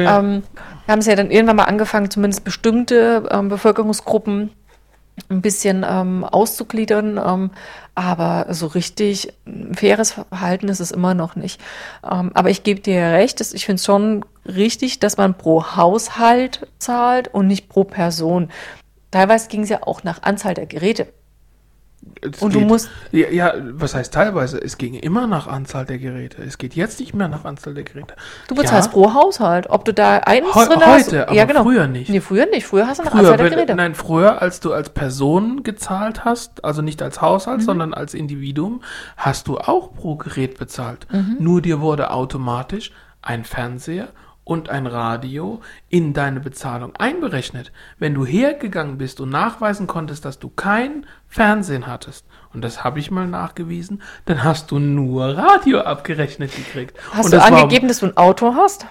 ja. 0.00 0.18
ähm, 0.20 0.42
haben 0.88 1.02
sie 1.02 1.10
ja 1.10 1.16
dann 1.16 1.30
irgendwann 1.30 1.56
mal 1.56 1.64
angefangen, 1.64 2.10
zumindest 2.10 2.44
bestimmte 2.44 3.28
ähm, 3.30 3.48
Bevölkerungsgruppen 3.48 4.50
ein 5.28 5.40
bisschen 5.40 5.84
ähm, 5.88 6.24
auszugliedern, 6.24 7.18
ähm, 7.24 7.50
aber 7.94 8.52
so 8.52 8.66
richtig 8.66 9.32
ein 9.46 9.74
faires 9.74 10.12
Verhalten 10.12 10.68
ist 10.68 10.80
es 10.80 10.90
immer 10.90 11.14
noch 11.14 11.36
nicht. 11.36 11.60
Ähm, 12.04 12.30
aber 12.34 12.50
ich 12.50 12.62
gebe 12.62 12.80
dir 12.80 13.00
recht, 13.00 13.40
dass 13.40 13.54
ich 13.54 13.64
finde 13.64 13.76
es 13.76 13.84
schon 13.84 14.24
richtig, 14.44 15.00
dass 15.00 15.16
man 15.16 15.36
pro 15.36 15.76
Haushalt 15.76 16.68
zahlt 16.78 17.28
und 17.28 17.46
nicht 17.46 17.68
pro 17.68 17.84
Person. 17.84 18.50
Teilweise 19.10 19.48
ging 19.48 19.62
es 19.62 19.70
ja 19.70 19.82
auch 19.82 20.04
nach 20.04 20.22
Anzahl 20.22 20.54
der 20.54 20.66
Geräte. 20.66 21.08
Es 22.20 22.40
Und 22.40 22.54
du 22.54 22.60
geht- 22.60 22.68
musst- 22.68 22.88
Ja, 23.10 23.28
ja, 23.30 23.52
was 23.72 23.94
heißt 23.94 24.14
teilweise? 24.14 24.58
Es 24.62 24.78
ging 24.78 24.94
immer 24.94 25.26
nach 25.26 25.46
Anzahl 25.48 25.84
der 25.86 25.98
Geräte. 25.98 26.42
Es 26.42 26.56
geht 26.56 26.74
jetzt 26.74 27.00
nicht 27.00 27.14
mehr 27.14 27.26
nach 27.28 27.44
Anzahl 27.44 27.74
der 27.74 27.82
Geräte. 27.84 28.14
Du 28.48 28.54
bezahlst 28.54 28.88
ja, 28.88 28.92
pro 28.92 29.12
Haushalt. 29.12 29.68
Ob 29.70 29.84
du 29.84 29.92
da 29.92 30.18
eins 30.18 30.54
Heu- 30.54 30.66
drin 30.66 30.80
hast. 30.84 31.06
heute, 31.08 31.26
aber 31.28 31.36
ja, 31.36 31.44
genau. 31.46 31.64
früher 31.64 31.88
nicht. 31.88 32.08
Nee, 32.08 32.20
früher 32.20 32.46
nicht. 32.46 32.64
Früher 32.66 32.86
hast 32.86 32.98
du 33.00 33.04
nach 33.04 33.10
Früher, 33.10 33.20
Anzahl 33.20 33.36
der 33.38 33.46
wenn, 33.46 33.52
Geräte. 33.54 33.74
nein, 33.74 33.94
früher, 33.94 34.40
als 34.40 34.60
du 34.60 34.72
als 34.72 34.90
Person 34.90 35.62
gezahlt 35.64 36.24
hast, 36.24 36.64
also 36.64 36.80
nicht 36.80 37.02
als 37.02 37.20
Haushalt, 37.20 37.58
Mhm. 37.60 37.64
sondern 37.64 37.94
als 37.94 38.14
Individuum, 38.14 38.82
hast 39.16 39.48
du 39.48 39.58
auch 39.58 39.92
pro 39.92 40.16
Gerät 40.16 40.58
bezahlt. 40.58 41.06
Mhm. 41.10 41.36
Nur 41.40 41.60
dir 41.60 41.80
wurde 41.80 42.10
automatisch 42.12 42.92
ein 43.22 43.44
Fernseher 43.44 44.08
und 44.46 44.68
ein 44.68 44.86
Radio 44.86 45.60
in 45.88 46.12
deine 46.14 46.38
Bezahlung 46.38 46.94
einberechnet. 46.96 47.72
Wenn 47.98 48.14
du 48.14 48.24
hergegangen 48.24 48.96
bist 48.96 49.20
und 49.20 49.28
nachweisen 49.28 49.88
konntest, 49.88 50.24
dass 50.24 50.38
du 50.38 50.48
kein 50.48 51.04
Fernsehen 51.26 51.88
hattest, 51.88 52.24
und 52.54 52.62
das 52.62 52.84
habe 52.84 53.00
ich 53.00 53.10
mal 53.10 53.26
nachgewiesen, 53.26 54.02
dann 54.24 54.44
hast 54.44 54.70
du 54.70 54.78
nur 54.78 55.36
Radio 55.36 55.80
abgerechnet 55.80 56.54
gekriegt. 56.54 56.96
Hast 57.10 57.24
und 57.26 57.32
du 57.32 57.38
das 57.38 57.50
war- 57.50 57.62
angegeben, 57.64 57.88
dass 57.88 57.98
du 57.98 58.06
ein 58.06 58.16
Auto 58.16 58.54
hast? 58.54 58.86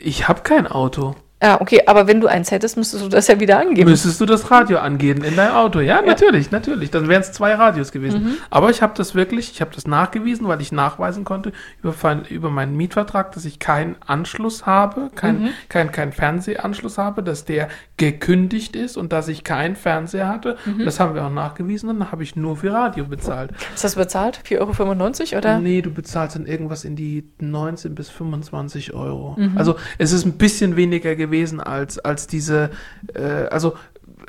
ich 0.00 0.28
habe 0.28 0.42
kein 0.42 0.66
Auto. 0.68 1.16
Ja, 1.42 1.60
okay, 1.60 1.82
aber 1.86 2.06
wenn 2.06 2.20
du 2.20 2.28
eins 2.28 2.52
hättest, 2.52 2.76
müsstest 2.76 3.02
du 3.04 3.08
das 3.08 3.26
ja 3.26 3.40
wieder 3.40 3.58
angeben. 3.58 3.90
Müsstest 3.90 4.20
du 4.20 4.26
das 4.26 4.48
Radio 4.52 4.78
angehen 4.78 5.24
in 5.24 5.34
dein 5.34 5.50
Auto? 5.50 5.80
Ja, 5.80 6.00
natürlich, 6.00 6.52
natürlich. 6.52 6.92
Dann 6.92 7.08
wären 7.08 7.22
es 7.22 7.32
zwei 7.32 7.54
Radios 7.54 7.90
gewesen. 7.90 8.22
Mhm. 8.22 8.34
Aber 8.48 8.70
ich 8.70 8.80
habe 8.80 8.92
das 8.96 9.16
wirklich, 9.16 9.50
ich 9.50 9.60
habe 9.60 9.72
das 9.74 9.88
nachgewiesen, 9.88 10.46
weil 10.46 10.60
ich 10.60 10.70
nachweisen 10.70 11.24
konnte 11.24 11.50
über, 11.82 11.94
über 12.30 12.48
meinen 12.50 12.76
Mietvertrag, 12.76 13.32
dass 13.32 13.44
ich 13.44 13.58
keinen 13.58 13.96
Anschluss 14.06 14.66
habe, 14.66 15.10
kein, 15.16 15.42
Mhm. 15.42 15.48
kein, 15.68 15.90
kein 15.90 16.12
Fernsehanschluss 16.12 16.96
habe, 16.96 17.24
dass 17.24 17.44
der 17.44 17.66
gekündigt 17.96 18.76
ist 18.76 18.96
und 18.96 19.12
dass 19.12 19.26
ich 19.26 19.42
keinen 19.42 19.74
Fernseher 19.74 20.28
hatte. 20.28 20.56
Mhm. 20.64 20.84
Das 20.84 21.00
haben 21.00 21.16
wir 21.16 21.24
auch 21.26 21.30
nachgewiesen 21.32 21.88
und 21.90 21.98
dann 21.98 22.12
habe 22.12 22.22
ich 22.22 22.36
nur 22.36 22.58
für 22.58 22.72
Radio 22.72 23.04
bezahlt. 23.04 23.50
Ist 23.74 23.82
das 23.82 23.96
bezahlt? 23.96 24.38
4,95 24.46 25.32
Euro 25.32 25.38
oder? 25.38 25.58
Nee, 25.58 25.82
du 25.82 25.90
bezahlst 25.90 26.36
dann 26.36 26.46
irgendwas 26.46 26.84
in 26.84 26.94
die 26.94 27.24
19 27.40 27.96
bis 27.96 28.10
25 28.10 28.94
Euro. 28.94 29.34
Mhm. 29.36 29.58
Also 29.58 29.74
es 29.98 30.12
ist 30.12 30.24
ein 30.24 30.34
bisschen 30.34 30.76
weniger 30.76 31.16
gewesen 31.16 31.31
als, 31.60 31.98
als 31.98 32.26
diese, 32.26 32.70
äh, 33.14 33.46
also 33.50 33.74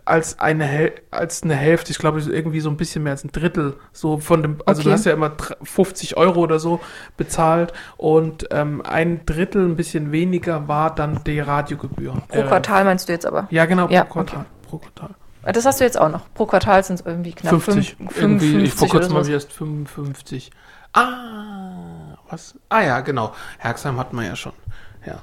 als 0.06 0.40
eine, 0.40 0.66
Häl 0.66 0.94
als 1.12 1.44
eine 1.44 1.56
Hälfte, 1.56 1.92
ich 1.92 1.98
glaube 1.98 2.20
irgendwie 2.20 2.60
so 2.60 2.70
ein 2.70 2.78
bisschen 2.78 3.04
mehr 3.04 3.12
als 3.12 3.24
ein 3.24 3.32
Drittel, 3.32 3.76
so 3.94 4.18
von 4.18 4.42
dem, 4.42 4.58
also 4.66 4.82
Okay. 4.82 4.90
du 4.90 4.94
hast 4.94 5.06
ja 5.06 5.14
immer 5.14 5.30
dr- 5.30 5.58
50 5.64 6.18
Euro 6.18 6.42
oder 6.42 6.60
so 6.60 6.80
bezahlt 7.16 7.72
und 7.98 8.48
ähm, 8.52 8.82
ein 8.86 9.26
Drittel, 9.26 9.66
ein 9.66 9.76
bisschen 9.76 10.12
weniger 10.12 10.68
war 10.68 10.94
dann 10.94 11.24
die 11.26 11.40
Radiogebühr. 11.40 12.14
Pro 12.28 12.40
Äh, 12.40 12.44
Quartal 12.44 12.84
meinst 12.86 13.08
du 13.08 13.14
jetzt 13.14 13.26
aber? 13.26 13.48
Ja, 13.50 13.66
genau, 13.66 13.88
pro 13.88 13.94
Ja, 13.94 14.04
Quartal. 14.04 14.46
Pro 14.70 14.78
Quartal. 14.80 15.10
Das 15.46 15.66
hast 15.66 15.80
du 15.80 15.84
jetzt 15.84 16.00
auch 16.00 16.10
noch. 16.10 16.22
Pro 16.34 16.46
Quartal 16.46 16.84
sind 16.84 17.00
es 17.02 17.06
irgendwie 17.06 17.34
knapp 17.34 17.62
50. 17.62 17.96
fünf- 17.98 18.18
irgendwie, 18.18 18.46
ich, 18.64 18.74
55 18.74 18.80
vor 18.80 18.88
kurzem 18.90 19.14
habe 19.16 19.26
ich 19.26 19.32
erst 19.32 19.52
55. 19.54 20.52
Ah, 20.94 22.18
was? 22.30 22.56
Ah 22.70 22.82
ja, 22.82 23.00
genau. 23.02 23.34
Herxheim 23.58 23.98
hatten 24.00 24.16
wir 24.16 24.26
ja 24.26 24.36
schon. 24.36 24.54
Ja. 25.06 25.20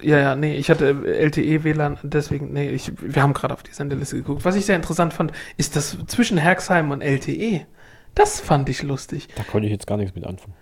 Ja, 0.00 0.18
ja, 0.18 0.36
nee, 0.36 0.56
ich 0.56 0.70
hatte 0.70 0.90
LTE-WLAN, 1.04 1.98
deswegen, 2.04 2.52
nee, 2.52 2.70
ich, 2.70 2.92
wir 3.00 3.22
haben 3.22 3.34
gerade 3.34 3.52
auf 3.54 3.62
die 3.62 3.72
Sendeliste 3.72 4.16
geguckt. 4.16 4.44
Was 4.44 4.54
ich 4.54 4.64
sehr 4.64 4.76
interessant 4.76 5.12
fand, 5.12 5.32
ist 5.56 5.74
das 5.74 5.98
zwischen 6.06 6.38
Herxheim 6.38 6.90
und 6.90 7.00
LTE. 7.00 7.66
Das 8.14 8.40
fand 8.40 8.68
ich 8.68 8.82
lustig. 8.82 9.28
Da 9.36 9.42
konnte 9.42 9.66
ich 9.66 9.72
jetzt 9.72 9.86
gar 9.86 9.96
nichts 9.96 10.14
mit 10.14 10.24
anfangen. 10.24 10.54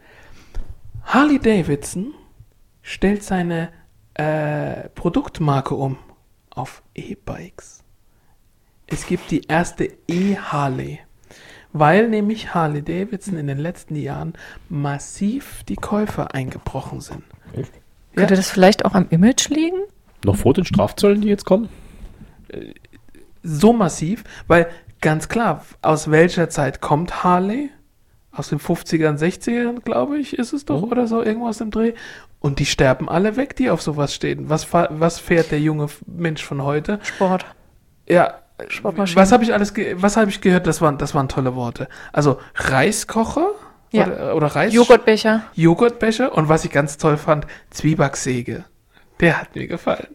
Harley 1.05 1.39
Davidson 1.39 2.15
stellt 2.83 3.23
seine 3.23 3.71
äh, 4.15 4.89
Produktmarke 4.91 5.75
um 5.75 5.99
auf 6.51 6.83
E-Bikes. 6.95 7.85
Es 8.87 9.07
gibt 9.07 9.31
die 9.31 9.43
erste 9.43 9.91
E-Harley, 10.09 11.01
weil 11.73 12.09
nämlich 12.09 12.55
Harley 12.55 12.83
Davidson 12.83 13.37
in 13.37 13.47
den 13.47 13.59
letzten 13.59 13.97
Jahren 13.97 14.35
massiv 14.69 15.63
die 15.65 15.77
Käufer 15.77 16.35
eingebrochen 16.35 17.01
sind. 17.01 17.25
Echt? 17.53 17.73
Könnte 18.17 18.35
das 18.37 18.51
vielleicht 18.51 18.85
auch 18.85 18.95
am 18.95 19.07
Image 19.11 19.49
liegen? 19.49 19.79
Noch 20.25 20.37
vor 20.37 20.55
den 20.55 20.65
Strafzöllen, 20.65 21.21
die 21.21 21.29
jetzt 21.29 21.45
kommen? 21.45 21.69
So 23.43 23.73
massiv, 23.73 24.25
weil 24.47 24.67
ganz 25.01 25.29
klar, 25.29 25.65
aus 25.83 26.11
welcher 26.11 26.49
Zeit 26.49 26.81
kommt 26.81 27.23
Harley? 27.25 27.71
Aus 28.33 28.49
den 28.51 28.59
50ern, 28.59 29.17
60ern, 29.17 29.81
glaube 29.81 30.19
ich, 30.19 30.39
ist 30.39 30.53
es 30.53 30.67
doch, 30.67 30.83
Mhm. 30.83 30.93
oder 30.93 31.07
so, 31.07 31.23
irgendwas 31.23 31.61
im 31.63 31.71
Dreh. 31.71 31.95
Und 32.39 32.59
die 32.59 32.67
sterben 32.67 33.09
alle 33.09 33.37
weg, 33.37 33.57
die 33.57 33.71
auf 33.71 33.81
sowas 33.81 34.15
stehen. 34.15 34.51
Was, 34.51 34.73
was 34.75 35.19
fährt 35.19 35.51
der 35.53 35.61
junge 35.61 35.87
Mensch 36.07 36.45
von 36.45 36.63
heute? 36.63 37.01
Sport. 37.03 37.47
Ja, 38.07 38.35
Sportmaschinen. 38.69 39.23
was 39.23 39.33
habe 39.33 39.43
ich 39.43 39.55
alles, 39.55 39.73
ge 39.73 39.97
was 39.99 40.19
habe 40.19 40.29
ich 40.31 40.43
gehört? 40.43 40.67
Das 40.67 40.83
waren, 40.83 40.99
das 40.99 41.15
waren 41.15 41.29
tolle 41.29 41.55
Worte. 41.55 41.89
Also 42.13 42.39
Reiskocher 42.55 43.49
Ja. 43.93 44.07
oder, 44.07 44.37
oder 44.37 44.47
Reis 44.49 44.75
Joghurtbecher. 44.75 45.45
Joghurtbecher 45.55 46.35
und 46.35 46.49
was 46.49 46.65
ich 46.65 46.71
ganz 46.71 46.99
toll 46.99 47.17
fand, 47.17 47.47
Zwiebacksäge. 47.71 48.65
Der 49.21 49.41
hat 49.41 49.55
mir 49.55 49.67
gefallen. 49.67 50.09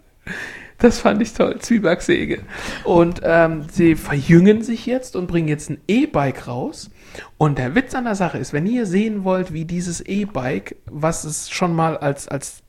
Das 0.82 1.00
fand 1.00 1.22
ich 1.22 1.34
toll, 1.34 1.60
Zwiebacksäge. 1.60 2.42
Und 2.84 3.22
ähm, 3.24 3.66
sie 3.72 3.96
verjüngen 3.96 4.64
sich 4.64 4.88
jetzt 4.88 5.16
und 5.16 5.28
bringen 5.28 5.48
jetzt 5.48 5.70
ein 5.70 5.80
E-Bike 5.88 6.48
raus. 6.48 6.90
Und 7.38 7.60
der 7.60 7.76
Witz 7.76 7.94
an 7.94 8.06
der 8.06 8.16
Sache 8.16 8.40
ist, 8.40 8.52
wenn 8.52 8.66
ihr 8.66 8.88
sehen 8.88 9.24
wollt, 9.24 9.54
wie 9.54 9.66
dieses 9.66 10.02
E-Bike, 10.02 10.78
was 10.86 11.24
es 11.24 11.52
schon 11.52 11.76
mal 11.76 11.98
als, 11.98 12.28
als, 12.28 12.64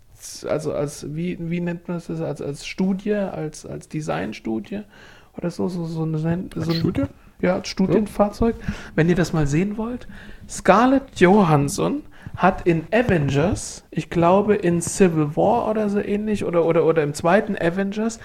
also 0.47 0.75
als, 0.75 1.15
wie, 1.15 1.39
wie 1.41 1.61
nennt 1.61 1.89
man 1.89 1.97
das, 1.97 2.21
als, 2.21 2.43
als 2.43 2.67
Studie, 2.67 3.15
als, 3.15 3.65
als 3.65 3.89
Designstudie 3.89 4.83
oder 5.39 5.51
so, 5.51 5.69
so, 5.69 5.87
so 5.87 6.03
eine, 6.03 6.19
so 6.19 6.29
ein, 6.29 6.51
Studie? 6.75 7.05
Ja, 7.43 7.55
als 7.57 7.69
Studienfahrzeug. 7.69 8.55
Wenn 8.95 9.09
ihr 9.09 9.15
das 9.17 9.33
mal 9.35 9.47
sehen 9.47 9.77
wollt, 9.77 10.07
Scarlett 10.49 11.17
Johansson 11.17 12.03
hat 12.37 12.67
in 12.67 12.85
Avengers, 12.93 13.85
ich 13.91 14.09
glaube 14.09 14.55
in 14.55 14.81
Civil 14.81 15.37
War 15.37 15.69
oder 15.69 15.91
so 15.91 15.99
ähnlich, 16.01 16.45
oder, 16.45 16.65
oder, 16.65 16.87
oder 16.87 17.03
im 17.03 17.13
zweiten 17.15 17.57
Avengers, 17.61 18.21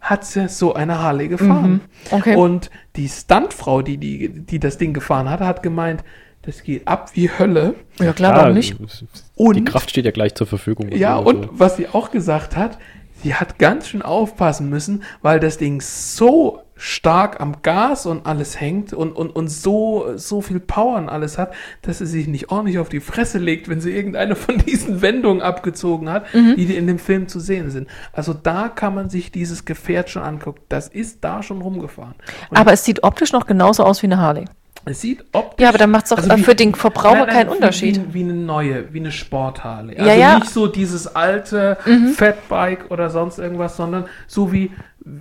hat 0.00 0.24
sie 0.24 0.46
so 0.48 0.74
eine 0.74 1.00
Harley 1.00 1.26
gefahren. 1.28 1.80
Okay. 2.12 2.36
Und 2.36 2.70
die 2.94 3.08
Stuntfrau, 3.08 3.82
die, 3.82 3.96
die, 3.96 4.28
die 4.28 4.60
das 4.60 4.78
Ding 4.78 4.92
gefahren 4.94 5.28
hat, 5.28 5.40
hat 5.40 5.62
gemeint, 5.64 6.04
das 6.42 6.62
geht 6.62 6.86
ab 6.86 7.10
wie 7.14 7.28
Hölle. 7.30 7.74
Ja, 7.98 8.12
klar, 8.12 8.36
warum 8.36 8.54
nicht? 8.54 8.78
Die 8.78 9.06
Und- 9.34 9.64
Kraft 9.64 9.90
steht 9.90 10.04
ja 10.04 10.12
gleich 10.12 10.34
zur 10.36 10.46
Verfügung. 10.46 10.92
Ja, 10.92 11.16
Also, 11.18 11.28
und 11.30 11.48
was 11.52 11.76
sie 11.76 11.88
auch 11.88 12.10
gesagt 12.12 12.56
hat, 12.56 12.78
sie 13.24 13.34
hat 13.34 13.58
ganz 13.58 13.88
schön 13.88 14.02
aufpassen 14.02 14.70
müssen, 14.70 15.02
weil 15.20 15.40
das 15.40 15.58
Ding 15.58 15.80
so 15.80 16.60
stark 16.78 17.40
am 17.40 17.60
Gas 17.62 18.06
und 18.06 18.24
alles 18.24 18.60
hängt 18.60 18.92
und, 18.92 19.12
und, 19.12 19.30
und 19.36 19.48
so, 19.48 20.12
so 20.16 20.40
viel 20.40 20.60
Power 20.60 20.96
und 20.96 21.08
alles 21.08 21.36
hat, 21.36 21.52
dass 21.82 21.98
sie 21.98 22.06
sich 22.06 22.26
nicht 22.28 22.50
ordentlich 22.50 22.78
auf 22.78 22.88
die 22.88 23.00
Fresse 23.00 23.38
legt, 23.38 23.68
wenn 23.68 23.80
sie 23.80 23.90
irgendeine 23.94 24.36
von 24.36 24.58
diesen 24.58 25.02
Wendungen 25.02 25.42
abgezogen 25.42 26.08
hat, 26.08 26.24
die 26.32 26.74
in 26.76 26.86
dem 26.86 26.98
Film 26.98 27.28
zu 27.28 27.40
sehen 27.40 27.70
sind. 27.70 27.88
Also 28.12 28.32
da 28.32 28.68
kann 28.68 28.94
man 28.94 29.10
sich 29.10 29.32
dieses 29.32 29.64
Gefährt 29.64 30.08
schon 30.08 30.22
angucken. 30.22 30.60
Das 30.68 30.88
ist 30.88 31.18
da 31.24 31.42
schon 31.42 31.60
rumgefahren. 31.60 32.14
Und 32.50 32.56
Aber 32.56 32.72
es 32.72 32.84
sieht 32.84 33.02
optisch 33.02 33.32
noch 33.32 33.46
genauso 33.46 33.82
aus 33.84 34.02
wie 34.02 34.06
eine 34.06 34.18
Harley. 34.18 34.44
es 34.84 35.00
sieht 35.00 35.24
optisch. 35.32 35.62
Ja, 35.62 35.68
aber 35.70 35.78
dann 35.78 35.90
macht's 35.90 36.10
doch, 36.10 36.18
äh, 36.18 36.36
wie- 36.36 36.42
für 36.42 36.54
den 36.54 36.74
Verbraucher 36.74 37.16
Nein, 37.16 37.26
nein, 37.26 37.36
keinen 37.36 37.48
Unterschied. 37.48 38.00
Wie, 38.08 38.14
wie 38.14 38.22
eine 38.22 38.34
neue, 38.34 38.92
wie 38.94 39.00
eine 39.00 39.10
Sportharley. 39.12 39.96
Ja, 39.96 40.04
Also 40.04 40.20
ja. 40.20 40.32
Mhm. 40.34 40.38
nicht 40.40 40.50
so 40.52 40.66
dieses 40.68 41.14
alte 41.14 41.76
Fatbike 42.14 42.90
oder 42.90 43.10
sonst 43.10 43.38
irgendwas, 43.38 43.76
sondern 43.76 44.04
so 44.26 44.52
wie, 44.52 44.70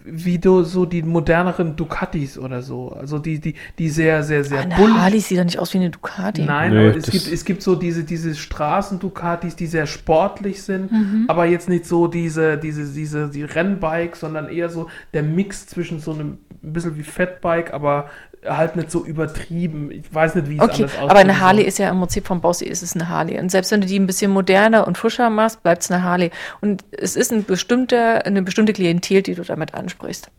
wie 0.05 0.37
du, 0.37 0.63
so 0.63 0.85
die 0.85 1.01
moderneren 1.01 1.75
Ducatis 1.75 2.37
oder 2.37 2.61
so. 2.61 2.89
Also 2.89 3.19
die, 3.19 3.39
die, 3.39 3.55
die 3.79 3.89
sehr, 3.89 4.23
sehr, 4.23 4.43
sehr 4.43 4.59
Eine 4.61 4.75
bullig- 4.75 4.97
Harley 4.97 5.19
sieht 5.19 5.39
doch 5.39 5.45
nicht 5.45 5.59
aus 5.59 5.73
wie 5.73 5.77
eine 5.77 5.89
Ducati. 5.89 6.43
Nein, 6.43 6.73
Nee, 6.73 6.89
aber 6.89 6.97
es 6.97 7.09
gibt, 7.09 7.31
es 7.31 7.45
gibt 7.45 7.61
so 7.61 7.75
diese, 7.75 8.03
diese 8.03 8.35
Straßen-Ducatis, 8.35 9.55
die 9.55 9.65
sehr 9.67 9.87
sportlich 9.87 10.61
sind, 10.61 10.91
Mhm. 10.91 11.25
aber 11.27 11.45
jetzt 11.45 11.69
nicht 11.69 11.85
so 11.85 12.07
diese, 12.07 12.57
diese, 12.57 12.85
diese, 12.85 13.29
die 13.29 13.43
Rennbikes, 13.43 14.19
sondern 14.19 14.49
eher 14.49 14.69
so 14.69 14.87
der 15.13 15.23
Mix 15.23 15.67
zwischen 15.67 15.99
so 15.99 16.11
einem, 16.13 16.37
ein 16.63 16.73
bisschen 16.73 16.97
wie 16.97 17.03
Fatbike, 17.03 17.73
aber 17.73 18.09
halt 18.47 18.75
nicht 18.75 18.91
so 18.91 19.03
übertrieben. 19.05 19.91
Ich 19.91 20.13
weiß 20.13 20.35
nicht, 20.35 20.49
wie 20.49 20.57
es 20.57 20.61
Okay, 20.61 20.73
anders 20.83 20.95
aussieht. 20.97 21.09
aber 21.09 21.19
eine 21.19 21.39
Harley 21.39 21.63
ist 21.63 21.79
ja 21.79 21.89
im 21.89 21.99
Prinzip 21.99 22.25
vom 22.27 22.41
Bausi 22.41 22.65
ist 22.65 22.81
es 22.83 22.95
eine 22.95 23.09
Harley. 23.09 23.39
Und 23.39 23.49
selbst 23.51 23.71
wenn 23.71 23.81
du 23.81 23.87
die 23.87 23.99
ein 23.99 24.07
bisschen 24.07 24.31
moderner 24.31 24.87
und 24.87 24.97
frischer 24.97 25.29
machst, 25.29 25.63
bleibt 25.63 25.83
es 25.83 25.91
eine 25.91 26.03
Harley. 26.03 26.31
Und 26.61 26.83
es 26.91 27.15
ist 27.15 27.31
ein 27.31 27.43
bestimmter, 27.45 28.25
eine 28.25 28.41
bestimmte 28.41 28.73
Klientel, 28.73 29.21
die 29.21 29.35
du 29.35 29.43
damit 29.43 29.73
ansprichst. 29.73 30.29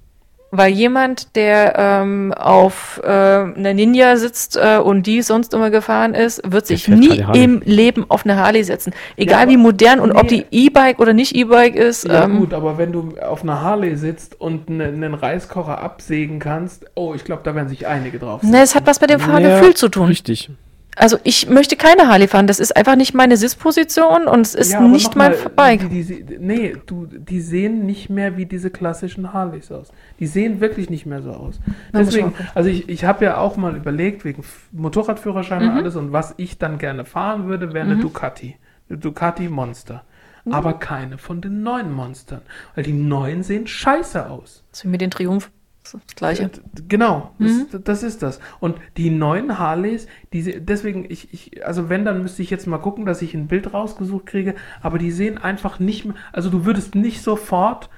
Weil 0.51 0.72
jemand, 0.72 1.36
der 1.36 1.74
ähm, 1.76 2.32
auf 2.32 3.01
äh, 3.05 3.09
einer 3.09 3.74
Ninja 3.74 4.16
sitzt 4.16 4.57
äh, 4.57 4.78
und 4.78 5.07
die 5.07 5.20
sonst 5.20 5.53
immer 5.53 5.68
gefahren 5.70 6.14
ist, 6.14 6.40
wird 6.51 6.66
sich 6.66 6.88
nie 6.88 7.22
im 7.34 7.61
Leben 7.66 8.07
auf 8.09 8.24
eine 8.24 8.36
Harley 8.36 8.64
setzen. 8.64 8.94
Egal 9.16 9.42
aber- 9.42 9.51
wie 9.51 9.57
modern 9.59 10.01
und 10.01 10.12
ob 10.12 10.30
nee. 10.30 10.46
die 10.51 10.66
E-Bike 10.66 11.01
oder 11.01 11.12
nicht 11.12 11.34
E-Bike 11.34 11.76
ist. 11.76 12.09
Ja 12.09 12.24
ähm, 12.24 12.38
gut, 12.38 12.55
aber 12.55 12.78
wenn 12.78 12.92
du 12.92 13.14
auf 13.20 13.42
einer 13.42 13.61
Harley 13.61 13.96
sitzt 13.96 14.40
und 14.40 14.70
ne- 14.70 14.84
einen 14.84 15.12
Reiskocher 15.12 15.82
absägen 15.82 16.38
kannst, 16.38 16.86
oh, 16.94 17.12
ich 17.14 17.24
glaube, 17.24 17.42
da 17.44 17.55
werden 17.55 17.68
sich 17.68 17.86
einige 17.86 18.18
drauf. 18.18 18.42
Ne, 18.42 18.62
es 18.62 18.74
hat 18.74 18.86
was 18.86 19.03
mit 19.03 19.11
dem 19.11 19.20
Fahrgefühl 19.20 19.74
zu 19.74 19.90
tun. 19.90 20.07
Richtig. 20.07 20.51
Also 20.99 21.18
ich 21.24 21.49
möchte 21.49 21.76
keine 21.76 22.09
Harley 22.09 22.28
fahren. 22.28 22.46
Das 22.46 22.59
ist 22.61 22.76
einfach 22.76 22.96
nicht 22.96 23.14
meine 23.14 23.36
Sitzposition 23.36 24.26
und 24.26 24.40
es 24.40 24.55
ist 24.55 24.72
Ja, 24.72 24.80
nicht 24.80 25.09
noch 25.11 25.14
mal, 25.16 25.30
mein 25.30 25.55
Bike. 25.78 25.90
Die, 25.90 26.05
die, 26.05 26.38
nee, 26.38 26.76
du, 26.86 27.07
die 27.07 27.40
sehen 27.40 27.86
nicht 27.86 28.11
mehr 28.11 28.36
wie 28.36 28.46
diese 28.46 28.70
klassischen 28.70 29.32
Harleys 29.32 29.70
aus. 29.72 29.92
Die 30.18 30.26
sehen 30.26 30.61
wirklich 30.61 30.90
nicht 30.90 31.07
mehr 31.07 31.22
so 31.22 31.30
aus. 31.30 31.61
Deswegen, 31.92 32.34
also 32.55 32.68
ich, 32.68 32.88
ich 32.88 33.05
habe 33.05 33.24
ja 33.24 33.38
auch 33.38 33.57
mal 33.57 33.76
überlegt, 33.76 34.24
wegen 34.24 34.42
Motorradführerschein 34.72 35.62
Mhm. 35.62 35.68
und 35.70 35.76
alles, 35.76 35.96
und 35.96 36.12
was 36.12 36.34
ich 36.36 36.59
dann 36.59 36.78
gerne 36.78 37.05
fahren 37.05 37.46
würde, 37.49 37.72
wäre 37.72 37.84
eine 37.86 37.96
Ducati. 37.96 38.57
Eine 38.88 38.99
Ducati 38.99 39.49
Monster. 39.49 40.05
Mhm. 40.44 40.53
Aber 40.53 40.74
keine 40.74 41.18
von 41.18 41.40
den 41.40 41.62
neuen 41.62 41.92
Monstern. 41.92 42.40
Weil 42.74 42.84
die 42.84 42.92
neuen 42.92 43.42
sehen 43.42 43.66
scheiße 43.66 44.28
aus. 44.30 44.64
So 44.72 44.84
wie 44.84 44.88
mit 44.88 45.01
den 45.01 45.11
Triumph. 45.11 45.51
Das 45.93 46.16
Gleiche. 46.16 46.49
D- 46.49 46.61
Genau, 46.89 47.30
Mhm. 47.39 47.66
das, 47.72 47.82
das 47.84 48.03
ist 48.03 48.22
das. 48.22 48.41
Und 48.61 48.76
die 48.97 49.11
neuen 49.11 49.59
Harleys, 49.59 50.07
diese, 50.32 50.61
deswegen, 50.61 51.07
ich, 51.09 51.32
ich, 51.32 51.66
also 51.66 51.89
wenn, 51.89 52.05
dann 52.05 52.22
müsste 52.22 52.43
ich 52.43 52.51
jetzt 52.51 52.66
mal 52.66 52.78
gucken, 52.78 53.07
dass 53.07 53.22
ich 53.22 53.34
ein 53.34 53.47
Bild 53.49 53.72
rausgesucht 53.74 54.26
kriege, 54.26 54.55
aber 54.82 54.99
die 54.99 55.11
sehen 55.11 55.39
einfach 55.39 55.78
nicht 55.78 56.05
mehr, 56.05 56.14
also 56.32 56.51
du 56.51 56.64
würdest 56.64 56.95
nicht 56.95 57.22
sofort 57.22 57.89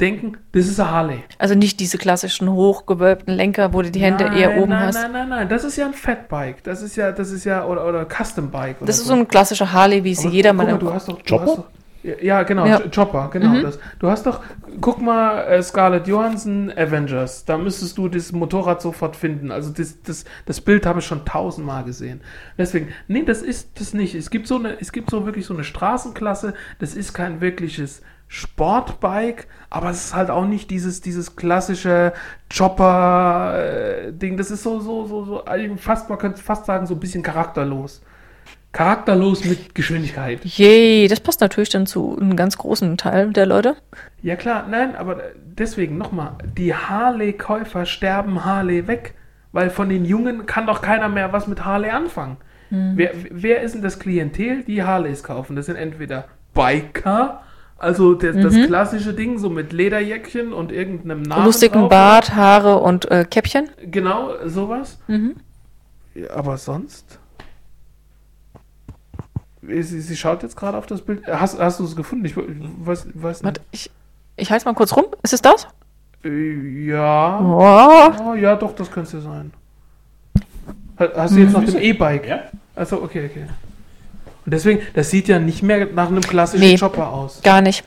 denken, 0.00 0.38
das 0.52 0.66
ist 0.66 0.80
eine 0.80 0.90
Harley. 0.90 1.22
Also 1.38 1.54
nicht 1.54 1.78
diese 1.78 1.98
klassischen 1.98 2.50
hochgewölbten 2.50 3.34
Lenker, 3.34 3.74
wo 3.74 3.82
du 3.82 3.90
die 3.90 4.00
Hände 4.00 4.24
nein, 4.24 4.32
eher 4.38 4.56
oben 4.56 4.70
nein, 4.70 4.86
hast. 4.86 4.94
Nein, 4.94 5.12
nein, 5.12 5.28
nein, 5.28 5.48
das 5.50 5.62
ist 5.62 5.76
ja 5.76 5.84
ein 5.86 5.92
Fatbike, 5.92 6.62
das 6.64 6.80
ist 6.80 6.96
ja, 6.96 7.12
das 7.12 7.30
ist 7.30 7.44
ja, 7.44 7.66
oder, 7.66 7.86
oder 7.86 8.06
Custom 8.06 8.50
Bike. 8.50 8.76
Oder 8.78 8.86
Das 8.86 8.98
ist 8.98 9.06
so 9.06 9.12
ein 9.14 9.28
klassischer 9.28 9.70
Harley, 9.72 10.02
wie 10.02 10.14
sie 10.14 10.42
guck 10.42 10.54
mal, 10.54 10.68
im 10.68 10.78
du 10.78 10.90
hast 10.92 11.08
doch, 11.08 11.20
du? 11.20 11.38
Hast 11.40 11.58
doch, 11.58 11.64
ja, 12.02 12.42
genau, 12.44 12.66
Ja. 12.66 12.78
Ch- 12.78 12.90
Chopper, 12.94 13.28
genau 13.32 13.54
das. 13.62 13.78
Du 13.98 14.08
hast 14.10 14.24
doch, 14.26 14.40
guck 14.80 15.00
mal, 15.02 15.42
äh, 15.44 15.62
Scarlett 15.62 16.06
Johansson, 16.06 16.72
Avengers, 16.76 17.44
da 17.44 17.58
müsstest 17.58 17.98
du 17.98 18.08
das 18.08 18.32
Motorrad 18.32 18.80
sofort 18.80 19.16
finden. 19.16 19.50
Also 19.50 19.70
das, 19.70 20.00
das, 20.02 20.24
das 20.46 20.60
Bild 20.60 20.86
habe 20.86 21.00
ich 21.00 21.06
schon 21.06 21.24
tausendmal 21.24 21.84
gesehen. 21.84 22.20
Deswegen, 22.56 22.88
nee, 23.08 23.22
das 23.24 23.42
ist 23.42 23.78
das 23.80 23.92
nicht. 23.94 24.14
Es 24.14 24.30
gibt 24.30 24.46
so 24.46 24.56
eine, 24.56 24.80
es 24.80 24.92
gibt 24.92 25.10
so 25.10 25.26
wirklich 25.26 25.44
so 25.46 25.54
eine 25.54 25.64
Straßenklasse, 25.64 26.54
das 26.78 26.94
ist 26.94 27.12
kein 27.12 27.40
wirkliches 27.40 28.02
Sportbike, 28.28 29.48
aber 29.70 29.90
es 29.90 30.04
ist 30.06 30.14
halt 30.14 30.30
auch 30.30 30.46
nicht 30.46 30.70
dieses, 30.70 31.00
dieses 31.00 31.34
klassische 31.34 32.12
Chopper-Ding. 32.56 34.36
Das 34.36 34.50
ist 34.50 34.62
so, 34.62 34.80
so, 34.80 35.06
so, 35.06 35.24
so, 35.24 35.44
fast, 35.76 36.08
man 36.08 36.18
könnte 36.18 36.40
fast 36.40 36.66
sagen, 36.66 36.86
so 36.86 36.94
ein 36.94 37.00
bisschen 37.00 37.22
charakterlos. 37.22 38.02
Charakterlos 38.72 39.44
mit 39.44 39.74
Geschwindigkeit. 39.74 40.44
Yay, 40.44 41.08
das 41.08 41.20
passt 41.20 41.40
natürlich 41.40 41.70
dann 41.70 41.86
zu 41.86 42.16
einem 42.16 42.36
ganz 42.36 42.56
großen 42.56 42.96
Teil 42.96 43.32
der 43.32 43.46
Leute. 43.46 43.76
Ja 44.22 44.36
klar, 44.36 44.66
nein, 44.70 44.94
aber 44.94 45.20
deswegen 45.34 45.98
nochmal, 45.98 46.34
die 46.56 46.74
Harley-Käufer 46.74 47.84
sterben 47.84 48.44
Harley 48.44 48.86
weg, 48.86 49.14
weil 49.52 49.70
von 49.70 49.88
den 49.88 50.04
Jungen 50.04 50.46
kann 50.46 50.66
doch 50.66 50.82
keiner 50.82 51.08
mehr 51.08 51.32
was 51.32 51.46
mit 51.48 51.64
Harley 51.64 51.90
anfangen. 51.90 52.36
Wer, 52.72 53.10
wer 53.30 53.62
ist 53.62 53.74
denn 53.74 53.82
das 53.82 53.98
Klientel, 53.98 54.62
die 54.62 54.84
Harleys 54.84 55.24
kaufen? 55.24 55.56
Das 55.56 55.66
sind 55.66 55.74
entweder 55.74 56.26
Biker, 56.54 57.42
also 57.78 58.14
das, 58.14 58.36
das 58.36 58.54
klassische 58.66 59.14
Ding, 59.14 59.38
so 59.38 59.50
mit 59.50 59.72
Lederjäckchen 59.72 60.52
und 60.52 60.70
irgendeinem 60.70 61.22
Namen 61.22 61.46
Lustigen 61.46 61.80
drauf. 61.80 61.88
Bart, 61.88 62.36
Haare 62.36 62.76
und 62.78 63.10
äh, 63.10 63.24
Käppchen. 63.24 63.70
Genau, 63.82 64.34
sowas. 64.46 64.98
Ja, 66.14 66.30
aber 66.30 66.58
sonst? 66.58 67.19
Sie, 69.62 69.82
sie 70.00 70.16
schaut 70.16 70.42
jetzt 70.42 70.56
gerade 70.56 70.76
auf 70.78 70.86
das 70.86 71.02
Bild. 71.02 71.26
Hast, 71.26 71.58
hast 71.58 71.80
du 71.80 71.84
es 71.84 71.94
gefunden? 71.94 72.24
Ich, 72.24 72.34
weiß, 72.36 73.06
weiß 73.14 73.38
nicht. 73.38 73.44
Warte, 73.44 73.60
ich, 73.72 73.90
ich 74.36 74.50
halte 74.50 74.64
mal 74.64 74.74
kurz 74.74 74.96
rum. 74.96 75.04
Ist 75.22 75.32
es 75.34 75.42
das? 75.42 75.66
Äh, 76.24 76.86
Ja. 76.86 77.38
Oh. 77.42 78.30
Oh, 78.30 78.34
ja, 78.34 78.56
doch, 78.56 78.74
das 78.74 78.90
könnte 78.90 79.18
es 79.18 79.24
sein. 79.24 79.52
Ha- 80.98 81.08
Hast 81.16 81.34
du 81.34 81.40
jetzt 81.40 81.52
noch 81.52 81.64
den 81.64 81.76
E-Bike? 81.80 82.26
Ja. 82.26 82.40
Achso, 82.74 82.96
okay, 82.96 83.28
okay. 83.30 83.44
Und 84.46 84.54
deswegen, 84.54 84.80
das 84.94 85.10
sieht 85.10 85.28
ja 85.28 85.38
nicht 85.38 85.62
mehr 85.62 85.86
nach 85.86 86.08
einem 86.08 86.22
klassischen 86.22 86.62
Nee. 86.66 86.78
Chopper 86.78 87.10
aus. 87.10 87.40
Gar 87.42 87.60
nicht. 87.60 87.84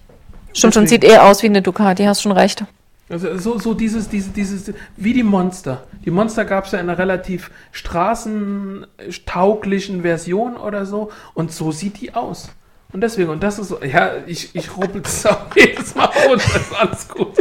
Stimmt 0.53 0.75
schon, 0.75 0.85
sieht 0.87 1.03
eher 1.03 1.23
aus 1.25 1.41
wie 1.41 1.47
eine 1.47 1.63
Ducati, 1.63 2.03
hast 2.03 2.21
schon 2.21 2.31
recht. 2.31 2.63
Also 3.09 3.37
so, 3.37 3.59
so 3.59 3.73
dieses, 3.73 4.07
dieses, 4.09 4.31
dieses, 4.33 4.71
wie 4.95 5.13
die 5.13 5.23
Monster. 5.23 5.83
Die 6.05 6.11
Monster 6.11 6.45
gab 6.45 6.65
es 6.65 6.71
ja 6.71 6.79
in 6.79 6.89
einer 6.89 6.97
relativ 6.97 7.51
straßentauglichen 7.71 10.03
Version 10.03 10.55
oder 10.55 10.85
so. 10.85 11.11
Und 11.33 11.51
so 11.51 11.71
sieht 11.71 11.99
die 12.01 12.15
aus. 12.15 12.49
Und 12.93 13.01
deswegen, 13.01 13.29
und 13.29 13.41
das 13.41 13.59
ist 13.59 13.69
so, 13.69 13.83
ja, 13.83 14.11
ich, 14.27 14.55
ich 14.55 14.77
ruppel 14.77 15.01
das 15.01 15.25
auch 15.25 15.47
jedes 15.55 15.95
Mal 15.95 16.09
runter, 16.27 16.55
ist 16.55 16.75
alles 16.75 17.09
gut. 17.09 17.37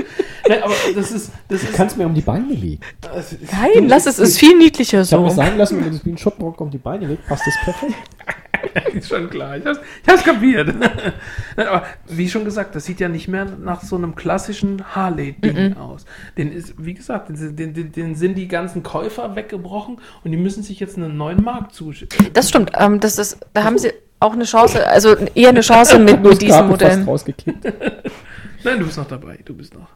Ne, 0.48 0.64
aber 0.64 0.74
das 0.94 1.12
ist, 1.12 1.30
das 1.46 1.62
ist, 1.62 1.74
kannst 1.74 1.96
mir 1.96 2.06
um 2.06 2.14
die 2.14 2.22
Beine 2.22 2.52
legen. 2.52 2.80
Nein, 3.02 3.86
lass 3.86 4.06
es, 4.06 4.18
ist 4.18 4.38
viel 4.38 4.56
niedlicher 4.56 5.02
Ich 5.02 5.12
habe 5.12 5.22
mir 5.22 5.30
so. 5.30 5.36
sagen 5.36 5.58
lassen, 5.58 5.76
wenn 5.76 5.84
du 5.84 5.90
das 5.90 6.04
wie 6.04 6.10
ein 6.10 6.18
Schoppenrock 6.18 6.60
um 6.60 6.70
die 6.70 6.78
Beine 6.78 7.06
legst, 7.06 7.26
passt 7.26 7.46
das 7.46 7.54
perfekt. 7.62 7.94
ist 8.94 9.08
schon 9.08 9.30
klar. 9.30 9.56
Ich 9.56 9.66
hab's, 9.66 9.80
ich 10.02 10.08
hab's 10.08 10.24
kapiert. 10.24 10.74
Aber 11.56 11.84
wie 12.08 12.28
schon 12.28 12.44
gesagt, 12.44 12.74
das 12.74 12.84
sieht 12.84 13.00
ja 13.00 13.08
nicht 13.08 13.28
mehr 13.28 13.44
nach 13.44 13.82
so 13.82 13.96
einem 13.96 14.14
klassischen 14.14 14.94
Harley-Ding 14.94 15.76
aus. 15.76 16.04
Den 16.36 16.52
ist, 16.52 16.74
wie 16.78 16.94
gesagt, 16.94 17.28
den, 17.30 17.74
den, 17.74 17.92
den, 17.92 18.14
sind 18.14 18.34
die 18.36 18.48
ganzen 18.48 18.82
Käufer 18.82 19.36
weggebrochen 19.36 19.98
und 20.24 20.30
die 20.30 20.36
müssen 20.36 20.62
sich 20.62 20.80
jetzt 20.80 20.96
einen 20.96 21.16
neuen 21.16 21.42
Markt 21.42 21.74
zuschieben. 21.74 22.16
Das 22.32 22.48
stimmt. 22.48 22.72
Ähm, 22.78 23.00
das 23.00 23.18
ist, 23.18 23.38
da 23.52 23.64
haben 23.64 23.78
sie 23.78 23.92
auch 24.20 24.32
eine 24.32 24.44
Chance, 24.44 24.86
also 24.86 25.16
eher 25.34 25.48
eine 25.48 25.62
Chance 25.62 25.98
mit, 25.98 26.22
mit 26.22 26.40
diesem 26.40 26.68
Modell. 26.68 27.04
Nein, 28.64 28.78
du 28.78 28.84
bist 28.86 28.96
noch 28.96 29.08
dabei. 29.08 29.38
Du 29.44 29.54
bist 29.54 29.74
noch. 29.74 29.88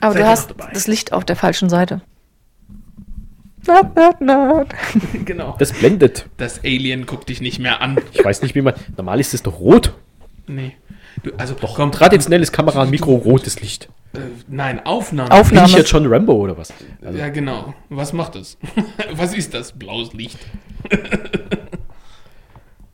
Aber 0.00 0.14
Seid 0.14 0.22
du 0.22 0.26
hast 0.26 0.54
das 0.72 0.86
Licht 0.86 1.12
auf 1.12 1.24
der 1.24 1.36
falschen 1.36 1.68
Seite. 1.68 2.00
Nerd, 3.66 3.94
nerd, 3.96 4.20
nerd. 4.20 4.74
genau. 5.24 5.56
Das 5.58 5.72
blendet. 5.72 6.26
Das 6.36 6.62
Alien 6.64 7.06
guckt 7.06 7.28
dich 7.28 7.40
nicht 7.40 7.58
mehr 7.58 7.80
an. 7.80 7.98
Ich 8.12 8.24
weiß 8.24 8.42
nicht, 8.42 8.54
wie 8.54 8.62
man. 8.62 8.74
Normal 8.96 9.20
ist 9.20 9.34
es 9.34 9.42
doch 9.42 9.60
rot. 9.60 9.94
Nee. 10.46 10.76
Du, 11.22 11.32
also, 11.36 11.54
Doch, 11.54 11.76
komm, 11.76 11.92
traditionelles 11.92 12.52
Kamera 12.52 12.82
und 12.82 12.90
Mikro, 12.90 13.14
rotes 13.14 13.60
Licht. 13.60 13.88
Äh, 14.14 14.18
nein, 14.48 14.84
Aufnahme. 14.84 15.30
Bin 15.30 15.38
Aufnahme. 15.38 15.68
ich 15.68 15.74
jetzt 15.76 15.88
schon 15.88 16.06
Rambo 16.06 16.34
oder 16.34 16.58
was? 16.58 16.72
Also, 17.02 17.18
Ja, 17.18 17.28
genau. 17.28 17.74
Was 17.88 18.12
macht 18.12 18.34
das? 18.34 18.58
Was 19.12 19.34
ist 19.34 19.54
das? 19.54 19.72
Blaues 19.72 20.12
Licht. 20.12 20.38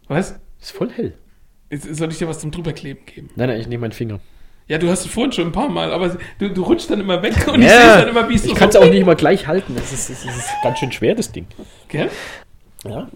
was? 0.08 0.38
ist 0.60 0.72
voll 0.72 0.90
hell. 0.94 1.14
Jetzt 1.70 1.94
soll 1.96 2.10
ich 2.10 2.18
dir 2.18 2.26
was 2.28 2.40
zum 2.40 2.50
drüberkleben 2.50 3.04
geben? 3.06 3.30
Nein, 3.36 3.48
nein, 3.48 3.60
ich 3.60 3.68
nehme 3.68 3.82
meinen 3.82 3.92
Finger. 3.92 4.18
Ja, 4.70 4.78
du 4.78 4.88
hast 4.88 5.04
es 5.04 5.10
vorhin 5.10 5.32
schon 5.32 5.46
ein 5.46 5.52
paar 5.52 5.68
Mal, 5.68 5.92
aber 5.92 6.16
du, 6.38 6.48
du 6.48 6.62
rutschst 6.62 6.92
dann 6.92 7.00
immer 7.00 7.20
weg 7.24 7.48
und 7.52 7.60
ich 7.60 7.68
sehe 7.68 7.80
dann 7.80 8.06
immer, 8.06 8.28
wie 8.28 8.36
es 8.36 8.44
ich 8.44 8.50
so 8.50 8.56
kann 8.56 8.68
es 8.68 8.76
auch 8.76 8.88
nicht 8.88 9.04
mal 9.04 9.16
gleich 9.16 9.48
halten. 9.48 9.74
Das 9.74 9.92
ist, 9.92 10.08
das 10.08 10.24
ist 10.24 10.48
ganz 10.62 10.78
schön 10.78 10.92
schwer, 10.92 11.16
das 11.16 11.32
Ding. 11.32 11.44
Gell? 11.88 12.08
Ja. 12.84 13.08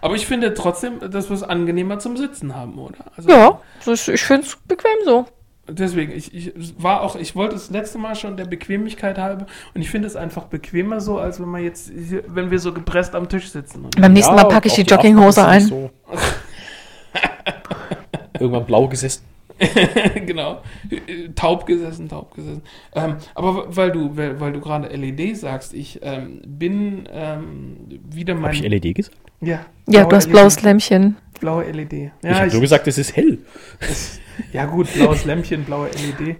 Aber 0.00 0.14
ich 0.14 0.26
finde 0.26 0.54
trotzdem, 0.54 0.98
dass 1.10 1.28
wir 1.28 1.36
es 1.36 1.42
angenehmer 1.42 1.98
zum 1.98 2.16
Sitzen 2.16 2.56
haben, 2.56 2.78
oder? 2.78 2.94
Also 3.14 3.28
Ja, 3.28 3.60
das, 3.84 4.08
ich 4.08 4.22
finde 4.22 4.46
es 4.46 4.56
bequem 4.56 4.90
so. 5.04 5.26
Deswegen, 5.68 6.12
ich, 6.12 6.34
ich 6.34 6.54
war 6.78 7.02
auch, 7.02 7.14
ich 7.14 7.36
wollte 7.36 7.56
das 7.56 7.68
letzte 7.68 7.98
Mal 7.98 8.14
schon 8.14 8.38
der 8.38 8.46
Bequemlichkeit 8.46 9.18
halber 9.18 9.44
und 9.74 9.82
ich 9.82 9.90
finde 9.90 10.08
es 10.08 10.16
einfach 10.16 10.44
bequemer 10.44 11.02
so, 11.02 11.18
als 11.18 11.40
wenn 11.40 11.48
man 11.48 11.62
jetzt, 11.62 11.90
hier, 11.90 12.24
wenn 12.26 12.50
wir 12.50 12.58
so 12.58 12.72
gepresst 12.72 13.14
am 13.14 13.28
Tisch 13.28 13.50
sitzen. 13.50 13.84
Und 13.84 14.00
Beim 14.00 14.14
nächsten 14.14 14.34
Ja, 14.34 14.44
Mal 14.44 14.48
packe 14.48 14.68
ich 14.68 14.74
die 14.74 14.80
Jogginghose 14.80 15.46
ein. 15.46 15.60
So. 15.60 15.90
Irgendwann 18.40 18.64
blau 18.64 18.88
gesessen. 18.88 19.29
genau. 20.26 20.62
Taub 21.34 21.66
gesessen, 21.66 22.08
taub 22.08 22.34
gesessen. 22.34 22.62
Ähm, 22.94 23.16
aber 23.34 23.76
weil 23.76 23.92
du, 23.92 24.16
weil, 24.16 24.40
weil 24.40 24.52
du 24.52 24.60
gerade 24.60 24.88
LED 24.88 25.36
sagst, 25.36 25.74
ich 25.74 26.00
ähm, 26.02 26.40
bin 26.46 27.08
ähm, 27.12 27.76
wieder 28.10 28.34
mein. 28.34 28.44
Habe 28.44 28.54
ich 28.54 28.62
LED 28.62 28.94
gesagt? 28.94 29.16
Ja, 29.40 29.66
Ja, 29.86 30.04
du 30.04 30.16
hast 30.16 30.26
LED. 30.26 30.32
blaues 30.32 30.62
Lämpchen. 30.62 31.16
Blaue 31.40 31.64
LED. 31.70 31.92
Ja, 31.92 32.10
ich 32.22 32.30
habe 32.40 32.52
nur 32.52 32.60
gesagt, 32.60 32.86
es 32.86 32.98
ist 32.98 33.16
hell. 33.16 33.38
ja 34.52 34.66
gut, 34.66 34.92
blaues 34.92 35.24
Lämpchen, 35.24 35.64
blaue 35.64 35.88
LED. 35.88 36.36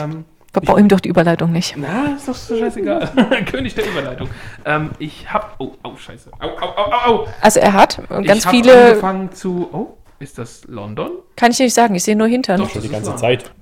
Ähm, 0.00 0.24
verbau 0.52 0.78
ihm 0.78 0.88
doch 0.88 1.00
die 1.00 1.08
Überleitung 1.08 1.50
nicht. 1.52 1.76
Na, 1.76 2.14
ist 2.16 2.28
doch 2.28 2.34
so 2.34 2.56
scheißegal. 2.56 3.10
König 3.50 3.74
der 3.74 3.86
Überleitung. 3.86 4.28
Ähm, 4.64 4.90
ich 4.98 5.32
hab. 5.32 5.56
Oh, 5.58 5.72
oh, 5.82 5.96
scheiße. 5.96 6.30
Au, 6.38 6.48
au, 6.48 6.68
au, 6.68 6.92
au, 6.92 7.10
au. 7.22 7.28
Also 7.40 7.58
er 7.60 7.72
hat 7.72 8.00
ganz 8.08 8.44
ich 8.44 8.50
viele, 8.50 8.88
angefangen 8.90 9.32
zu. 9.32 9.68
Oh, 9.72 9.96
ist 10.18 10.38
das 10.38 10.64
London? 10.66 11.10
kann 11.36 11.50
ich 11.50 11.58
nicht 11.58 11.74
sagen, 11.74 11.94
ich 11.94 12.04
sehe 12.04 12.16
nur 12.16 12.26
Hintern. 12.26 12.60
Doch. 12.60 12.70
Schon 12.70 12.82
die 12.82 12.88
ganze 12.88 13.10
ist 13.10 13.18
Zeit. 13.18 13.52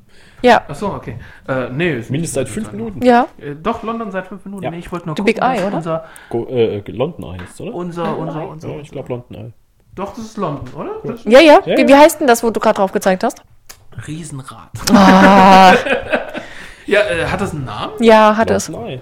Ja, 0.43 0.63
Achso, 0.69 0.89
okay. 0.97 1.17
Äh, 1.47 1.69
nee, 1.71 1.93
Mindestens 1.95 2.33
seit 2.33 2.49
fünf. 2.49 2.73
Minuten. 2.73 3.01
ja. 3.05 3.29
Äh, 3.39 3.55
doch, 3.55 3.83
London 3.85 4.11
seit 4.11 4.27
fünf 4.27 4.45
Minuten. 4.45 4.65
Ja. 4.65 4.71
Nee, 4.73 4.79
ich 4.81 4.91
wollte 4.91 5.07
nur 5.07 5.15
The 5.17 5.23
Big 5.23 5.37
gucken, 5.41 5.51
Eye, 5.55 5.57
dass 5.59 5.67
oder? 5.67 5.77
Unser, 5.77 6.05
Go, 6.31 6.47
äh, 6.49 6.83
London 6.91 7.35
Eye 7.35 7.45
ist, 7.45 7.61
oder? 7.61 7.73
unser, 7.75 8.19
unser, 8.19 8.49
unser, 8.49 8.69
Ja, 8.71 8.81
ich 8.81 8.91
glaube 8.91 9.09
London 9.11 9.37
Eye. 9.37 9.53
Doch, 9.95 10.11
das 10.15 10.25
ist 10.25 10.37
London, 10.39 10.69
oder? 10.75 10.91
Das 11.05 11.23
Ja, 11.25 11.39
ja. 11.41 11.61
Ja, 11.65 11.77
Wie, 11.77 11.83
ja. 11.83 11.89
wie 11.89 11.95
heißt 11.95 12.21
denn 12.21 12.27
das, 12.27 12.43
wo 12.43 12.51
du 12.51 12.59
gerade 12.59 12.77
drauf 12.77 12.91
gezeigt 12.93 13.23
hast? 13.23 13.43
Riesenrad. 14.09 14.71
Ah, 14.93 15.75
Ja, 16.87 17.01
äh, 17.03 17.27
hat 17.27 17.41
das 17.41 17.53
einen 17.55 17.65
Namen? 17.65 17.93
ja, 18.03 18.37
hat 18.37 18.51
es. 18.51 18.69
London 18.69 18.89
Eye. 18.91 19.01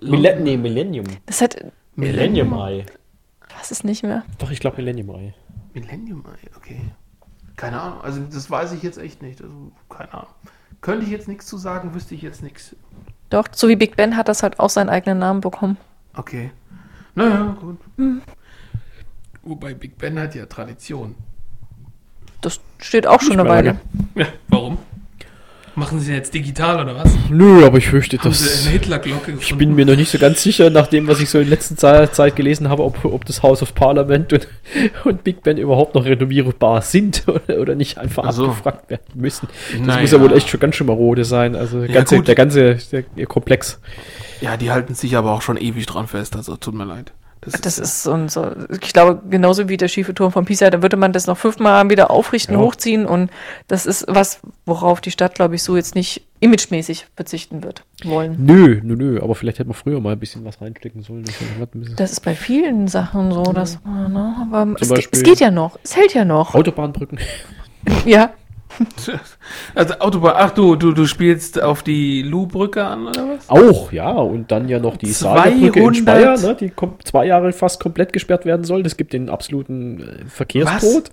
Millen 0.00 0.42
nee, 0.44 0.56
Millennium. 0.56 1.04
Das 1.26 1.42
hat, 1.42 1.56
Millennium 1.94 2.52
Eye. 2.54 2.86
was 3.58 3.70
ist 3.70 3.84
nicht 3.84 4.02
mehr? 4.02 4.22
Doch, 4.38 4.50
ich 4.50 4.60
glaube 4.60 4.76
Millennium 4.78 5.10
Eye. 5.10 5.34
Millennium 5.80 6.24
Eye, 6.24 6.50
okay. 6.56 6.80
Keine 7.56 7.80
Ahnung, 7.80 8.00
also 8.02 8.20
das 8.20 8.50
weiß 8.50 8.72
ich 8.72 8.82
jetzt 8.82 8.98
echt 8.98 9.22
nicht. 9.22 9.42
Also, 9.42 9.72
keine 9.88 10.12
Ahnung. 10.14 10.28
Könnte 10.80 11.04
ich 11.04 11.10
jetzt 11.10 11.28
nichts 11.28 11.46
zu 11.46 11.58
sagen, 11.58 11.94
wüsste 11.94 12.14
ich 12.14 12.22
jetzt 12.22 12.42
nichts. 12.42 12.76
Doch, 13.30 13.46
so 13.52 13.68
wie 13.68 13.76
Big 13.76 13.96
Ben 13.96 14.16
hat 14.16 14.28
das 14.28 14.42
halt 14.42 14.60
auch 14.60 14.70
seinen 14.70 14.88
eigenen 14.88 15.18
Namen 15.18 15.40
bekommen. 15.40 15.76
Okay. 16.14 16.50
Naja, 17.14 17.56
gut. 17.60 17.78
Wobei 19.42 19.74
Big 19.74 19.98
Ben 19.98 20.18
hat 20.18 20.34
ja 20.34 20.46
Tradition. 20.46 21.14
Das 22.40 22.60
steht 22.78 23.06
auch 23.06 23.20
schon 23.20 23.40
eine 23.40 23.48
Weile. 23.48 23.80
Ja, 24.14 24.26
warum? 24.48 24.78
Machen 25.78 26.00
Sie 26.00 26.12
jetzt 26.12 26.34
digital 26.34 26.82
oder 26.82 26.96
was? 26.96 27.08
Nö, 27.30 27.64
aber 27.64 27.78
ich 27.78 27.86
fürchte, 27.86 28.18
Haben 28.18 28.32
Sie 28.32 28.44
das. 28.44 28.62
eine 28.64 28.72
Hitlerglocke 28.72 29.34
Ich 29.40 29.54
bin 29.56 29.76
mir 29.76 29.86
noch 29.86 29.94
nicht 29.94 30.10
so 30.10 30.18
ganz 30.18 30.42
sicher, 30.42 30.70
nach 30.70 30.88
dem, 30.88 31.06
was 31.06 31.20
ich 31.20 31.30
so 31.30 31.38
in 31.38 31.48
letzter 31.48 32.10
Zeit, 32.10 32.34
gelesen 32.34 32.68
habe, 32.68 32.82
ob, 32.82 33.04
ob 33.04 33.24
das 33.24 33.42
House 33.44 33.62
of 33.62 33.74
Parliament 33.76 34.32
und, 34.32 34.48
und 35.04 35.22
Big 35.22 35.42
Ben 35.44 35.56
überhaupt 35.56 35.94
noch 35.94 36.04
renovierbar 36.04 36.82
sind 36.82 37.22
oder, 37.28 37.60
oder 37.60 37.74
nicht 37.76 37.96
einfach 37.96 38.24
Ach 38.26 38.32
so. 38.32 38.46
abgefragt 38.46 38.90
werden 38.90 39.04
müssen. 39.14 39.48
Das 39.72 39.80
Naja. 39.86 40.00
muss 40.00 40.10
ja 40.10 40.20
wohl 40.20 40.32
echt 40.32 40.48
schon 40.48 40.58
ganz 40.58 40.74
schön 40.74 40.88
marode 40.88 41.24
sein. 41.24 41.54
Also 41.54 41.80
der 41.80 41.88
ganze, 41.94 42.16
gut. 42.16 42.26
der 42.28 42.34
ganze 42.34 42.78
der, 43.16 43.26
Komplex. 43.26 43.80
Ja, 44.40 44.56
die 44.56 44.70
halten 44.72 44.94
sich 44.94 45.16
aber 45.16 45.32
auch 45.32 45.42
schon 45.42 45.56
ewig 45.56 45.86
dran 45.86 46.08
fest, 46.08 46.34
also 46.36 46.56
tut 46.56 46.74
mir 46.74 46.84
leid. 46.84 47.12
Das 47.62 47.78
ist 47.78 48.02
so, 48.02 48.12
ein- 48.12 48.28
so, 48.28 48.50
ich 48.70 48.92
glaube, 48.92 49.20
genauso 49.30 49.68
wie 49.68 49.76
der 49.76 49.88
schiefe 49.88 50.12
Turm 50.14 50.32
von 50.32 50.44
Pisa, 50.44 50.70
da 50.70 50.82
würde 50.82 50.96
man 50.96 51.12
das 51.12 51.26
noch 51.26 51.38
fünfmal 51.38 51.88
wieder 51.88 52.10
aufrichten, 52.10 52.54
Ja. 52.54 52.60
hochziehen 52.60 53.06
und 53.06 53.30
das 53.68 53.86
ist 53.86 54.04
was, 54.08 54.40
worauf 54.66 55.00
die 55.00 55.10
Stadt, 55.10 55.34
glaube 55.34 55.54
ich, 55.54 55.62
so 55.62 55.76
jetzt 55.76 55.94
nicht 55.94 56.22
imagemäßig 56.40 57.06
verzichten 57.16 57.62
wird 57.62 57.84
wollen. 58.04 58.36
Nö, 58.44 58.80
nö, 58.82 58.96
nö, 58.96 59.20
aber 59.22 59.34
vielleicht 59.34 59.58
hätte 59.58 59.68
man 59.68 59.76
früher 59.76 60.00
mal 60.00 60.12
ein 60.12 60.18
bisschen 60.18 60.44
was 60.44 60.60
reinstecken 60.60 61.02
sollen. 61.02 61.24
Das 61.24 61.94
Das 61.96 62.12
ist 62.12 62.20
bei 62.20 62.34
vielen 62.34 62.88
Sachen 62.88 63.32
so, 63.32 63.44
dass, 63.52 63.78
ne, 63.84 64.36
aber 64.50 64.74
es, 64.80 64.90
es 64.90 65.22
geht 65.22 65.40
ja 65.40 65.50
noch, 65.50 65.78
es 65.82 65.96
hält 65.96 66.14
ja 66.14 66.24
noch. 66.24 66.54
Autobahnbrücken. 66.54 67.18
Ja, 68.04 68.30
Also 69.74 69.94
Autobahn, 69.94 70.34
ach 70.36 70.50
du, 70.50 70.76
du, 70.76 70.92
du 70.92 71.06
spielst 71.06 71.60
auf 71.60 71.82
die 71.82 72.22
Lu-Brücke 72.22 72.84
an, 72.84 73.06
oder 73.06 73.28
was? 73.28 73.48
Auch, 73.48 73.92
ja, 73.92 74.10
und 74.10 74.50
dann 74.50 74.68
ja 74.68 74.78
noch 74.78 74.96
die 74.96 75.12
200 75.12 75.44
Saarbrücke 75.44 75.80
in 75.80 75.94
Speyer, 75.94 76.38
ne, 76.38 76.56
die 76.58 76.72
zwei 77.04 77.26
Jahre 77.26 77.52
fast 77.52 77.80
komplett 77.80 78.12
gesperrt 78.12 78.44
werden 78.44 78.64
soll. 78.64 78.82
Das 78.82 78.96
gibt 78.96 79.12
den 79.12 79.28
absoluten 79.28 80.00
äh, 80.00 80.28
Verkehrstod. 80.28 81.10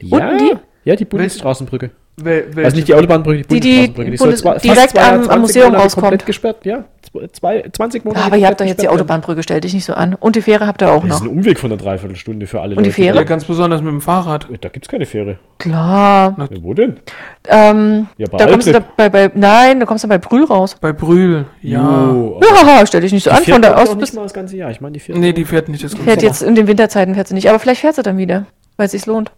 Ja, 0.00 0.36
die? 0.36 0.54
ja, 0.84 0.96
die 0.96 1.04
Bundesstraßenbrücke. 1.04 1.90
Wel, 2.22 2.46
Also 2.64 2.76
nicht 2.76 2.88
die 2.88 2.94
Autobahnbrücke, 2.94 3.42
die 3.42 3.60
Die, 3.60 3.60
die 3.60 3.88
Bundesstraßenbrücke. 3.88 4.18
Bundes- 4.24 4.40
zwar 4.40 4.52
fast 4.54 4.64
direkt 4.64 4.90
zwei- 4.90 5.00
am- 5.02 5.14
am 5.14 5.24
20 5.24 5.40
Museum 5.40 5.64
Monate 5.66 5.82
rauskommt. 5.84 6.02
komplett 6.04 6.26
gesperrt, 6.26 6.56
ja. 6.66 6.84
Zwei, 7.10 7.28
zwei- 7.32 7.64
20 7.72 8.04
Monate. 8.04 8.24
aber 8.26 8.36
ihr 8.36 8.46
habt 8.46 8.60
doch 8.60 8.66
jetzt 8.66 8.82
die 8.82 8.88
Autobahnbrücke, 8.88 9.42
stell 9.42 9.60
dich 9.60 9.72
nicht 9.72 9.84
so 9.84 9.94
an. 9.94 10.14
Und 10.14 10.36
die 10.36 10.42
Fähre 10.42 10.66
habt 10.66 10.82
ihr 10.82 10.88
auch 10.90 10.96
werden. 10.96 11.08
Das 11.08 11.18
ist 11.18 11.24
noch. 11.24 11.30
ein 11.32 11.38
Umweg 11.38 11.58
von 11.58 11.72
einer 11.72 11.80
Dreiviertelstunde 11.80 12.46
für 12.46 12.60
alle 12.60 12.76
Und 12.76 12.84
die 12.84 12.90
Fähre? 12.92 13.16
Ja, 13.16 13.22
ganz 13.22 13.44
besonders 13.44 13.80
mit 13.80 13.90
dem 13.92 14.00
Fahrrad. 14.00 14.46
Da 14.60 14.68
gibt's 14.68 14.88
keine 14.88 15.06
Fähre. 15.06 15.38
Klar. 15.58 16.34
Ja, 16.38 16.46
wo 16.62 16.74
denn? 16.74 16.98
Ähm, 17.48 18.08
Ja, 18.18 18.26
bei 18.30 18.38
da 18.38 18.46
kommst 18.50 18.66
du 18.66 18.72
da 18.72 18.80
bei, 18.96 19.08
bei, 19.08 19.30
nein, 19.34 19.80
da 19.80 19.86
kommst 19.86 20.04
du 20.04 20.08
bei 20.08 20.18
Brühl 20.18 20.44
raus. 20.44 20.76
Bei 20.80 20.92
Brühl, 20.92 21.46
ja. 21.62 22.10
Jo, 22.10 22.40
Ja, 22.42 22.86
stell 22.86 23.00
dich 23.00 23.12
nicht 23.12 23.24
so 23.24 23.30
die 23.30 23.36
an, 23.36 23.42
fährt 23.44 23.54
von 23.54 23.62
da 23.62 23.74
aus 23.76 23.88
nicht 23.90 24.00
bis, 24.00 24.12
mal 24.12 24.22
das 24.24 24.34
ganze 24.34 24.56
Jahr. 24.56 24.70
Ich 24.70 24.80
meine, 24.80 24.92
die 24.92 25.00
fährt. 25.00 25.18
Nee, 25.18 25.32
die 25.32 25.44
fährt 25.44 25.68
nicht 25.68 25.82
das 25.84 25.92
ganze 25.92 26.04
fährt 26.04 26.22
Jahr. 26.22 26.30
jetzt 26.32 26.42
in 26.42 26.54
den 26.54 26.66
Winterzeiten 26.66 27.14
fährt 27.14 27.28
sie 27.28 27.34
nicht, 27.34 27.48
aber 27.48 27.58
vielleicht 27.58 27.80
fährt 27.80 27.94
sie 27.94 28.02
dann 28.02 28.18
wieder, 28.18 28.44
weil 28.76 28.86
es 28.86 28.92
sich 28.92 29.06
lohnt. 29.06 29.30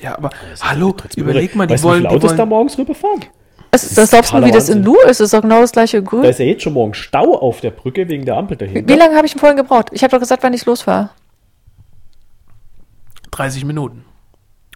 Ja, 0.00 0.16
aber 0.16 0.30
hallo, 0.62 0.92
Trotzdem 0.92 1.24
überleg 1.24 1.54
mal, 1.56 1.66
die 1.66 1.74
weißt 1.74 1.84
du, 1.84 1.88
wollen, 1.88 2.02
wie 2.04 2.08
Autos 2.08 2.32
da 2.32 2.38
wollen 2.38 2.48
morgens 2.50 2.78
rüberfahren? 2.78 3.24
Es, 3.70 3.94
das 3.94 4.10
glaubst 4.10 4.32
du, 4.32 4.44
wie 4.44 4.50
das 4.50 4.68
in. 4.68 4.82
Lu 4.82 4.94
ist? 4.96 5.06
Das 5.08 5.20
ist 5.20 5.34
doch 5.34 5.42
genau 5.42 5.60
das 5.60 5.72
gleiche 5.72 6.02
Grün. 6.02 6.22
Da 6.22 6.28
ist 6.28 6.38
ja 6.38 6.46
jetzt 6.46 6.62
schon 6.62 6.72
morgen 6.72 6.94
Stau 6.94 7.34
auf 7.38 7.60
der 7.60 7.70
Brücke 7.70 8.08
wegen 8.08 8.24
der 8.24 8.36
Ampel 8.36 8.56
dahinter. 8.56 8.88
Wie 8.92 8.98
lange 8.98 9.14
habe 9.16 9.26
ich 9.26 9.32
denn 9.32 9.40
vorhin 9.40 9.56
gebraucht? 9.58 9.88
Ich 9.92 10.02
habe 10.02 10.10
doch 10.12 10.20
gesagt, 10.20 10.42
wann 10.42 10.54
ich 10.54 10.64
losfahre. 10.64 11.10
30 13.30 13.64
Minuten. 13.64 14.04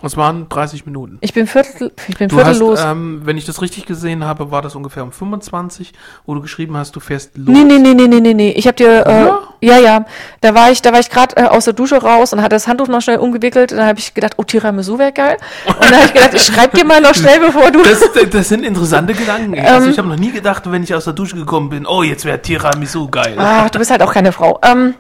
Es 0.02 0.16
waren 0.16 0.48
30 0.48 0.84
Minuten. 0.84 1.18
Ich 1.20 1.32
bin 1.32 1.46
Viertel, 1.46 1.92
ich 2.08 2.18
bin 2.18 2.28
Du 2.28 2.34
Viertel 2.34 2.50
hast, 2.50 2.58
los. 2.58 2.80
ähm, 2.84 3.22
wenn 3.24 3.36
ich 3.38 3.44
das 3.44 3.62
richtig 3.62 3.86
gesehen 3.86 4.24
habe, 4.24 4.50
war 4.50 4.60
das 4.60 4.74
ungefähr 4.74 5.04
um 5.04 5.12
25, 5.12 5.92
wo 6.26 6.34
du 6.34 6.40
geschrieben 6.42 6.76
hast, 6.76 6.96
du 6.96 7.00
fährst 7.00 7.38
los. 7.38 7.48
Nee, 7.56 7.62
nee, 7.64 7.78
nee, 7.78 7.94
nee, 7.94 8.08
nee, 8.08 8.20
nee, 8.20 8.34
nee. 8.34 8.50
Ich 8.50 8.66
habe 8.66 8.76
dir, 8.76 9.06
äh, 9.06 9.24
Ja? 9.26 9.38
Ja, 9.62 9.78
ja, 9.78 10.04
da 10.40 10.54
war 10.54 10.70
ich, 10.72 10.82
da 10.82 10.92
war 10.92 10.98
ich 11.00 11.08
gerade 11.08 11.36
äh, 11.36 11.44
aus 11.44 11.64
der 11.66 11.72
Dusche 11.72 11.96
raus 12.02 12.32
und 12.32 12.40
hatte 12.42 12.56
das 12.56 12.66
Handtuch 12.66 12.88
noch 12.88 13.00
schnell 13.00 13.18
umgewickelt. 13.18 13.70
Und 13.72 13.78
dann 13.78 13.86
habe 13.86 13.98
ich 14.00 14.12
gedacht, 14.12 14.34
oh, 14.36 14.42
Tiramisu 14.42 14.98
wäre 14.98 15.12
geil. 15.12 15.36
Und 15.66 15.76
dann 15.80 15.94
habe 15.94 16.06
ich 16.06 16.12
gedacht, 16.12 16.34
ich 16.34 16.42
schreib 16.42 16.74
dir 16.74 16.84
mal 16.84 17.00
noch 17.00 17.14
schnell, 17.14 17.38
bevor 17.38 17.70
du. 17.70 17.82
Das, 17.82 18.00
das 18.30 18.48
sind 18.48 18.64
interessante 18.64 19.14
Gedanken. 19.14 19.54
ey. 19.54 19.60
Ähm. 19.66 19.74
also 19.74 19.88
ich 19.90 19.98
habe 19.98 20.08
noch 20.08 20.16
nie 20.16 20.32
gedacht, 20.32 20.64
wenn 20.70 20.82
ich 20.82 20.92
aus 20.94 21.04
der 21.04 21.12
Dusche 21.12 21.36
gekommen 21.36 21.70
bin, 21.70 21.86
oh, 21.86 22.02
jetzt 22.02 22.24
wäre 22.24 22.42
Tiramisu 22.42 23.08
geil. 23.08 23.34
Ach, 23.38 23.70
du 23.70 23.78
bist 23.78 23.90
halt 23.92 24.02
auch 24.02 24.12
keine 24.12 24.32
Frau. 24.32 24.58
Ähm, 24.64 24.94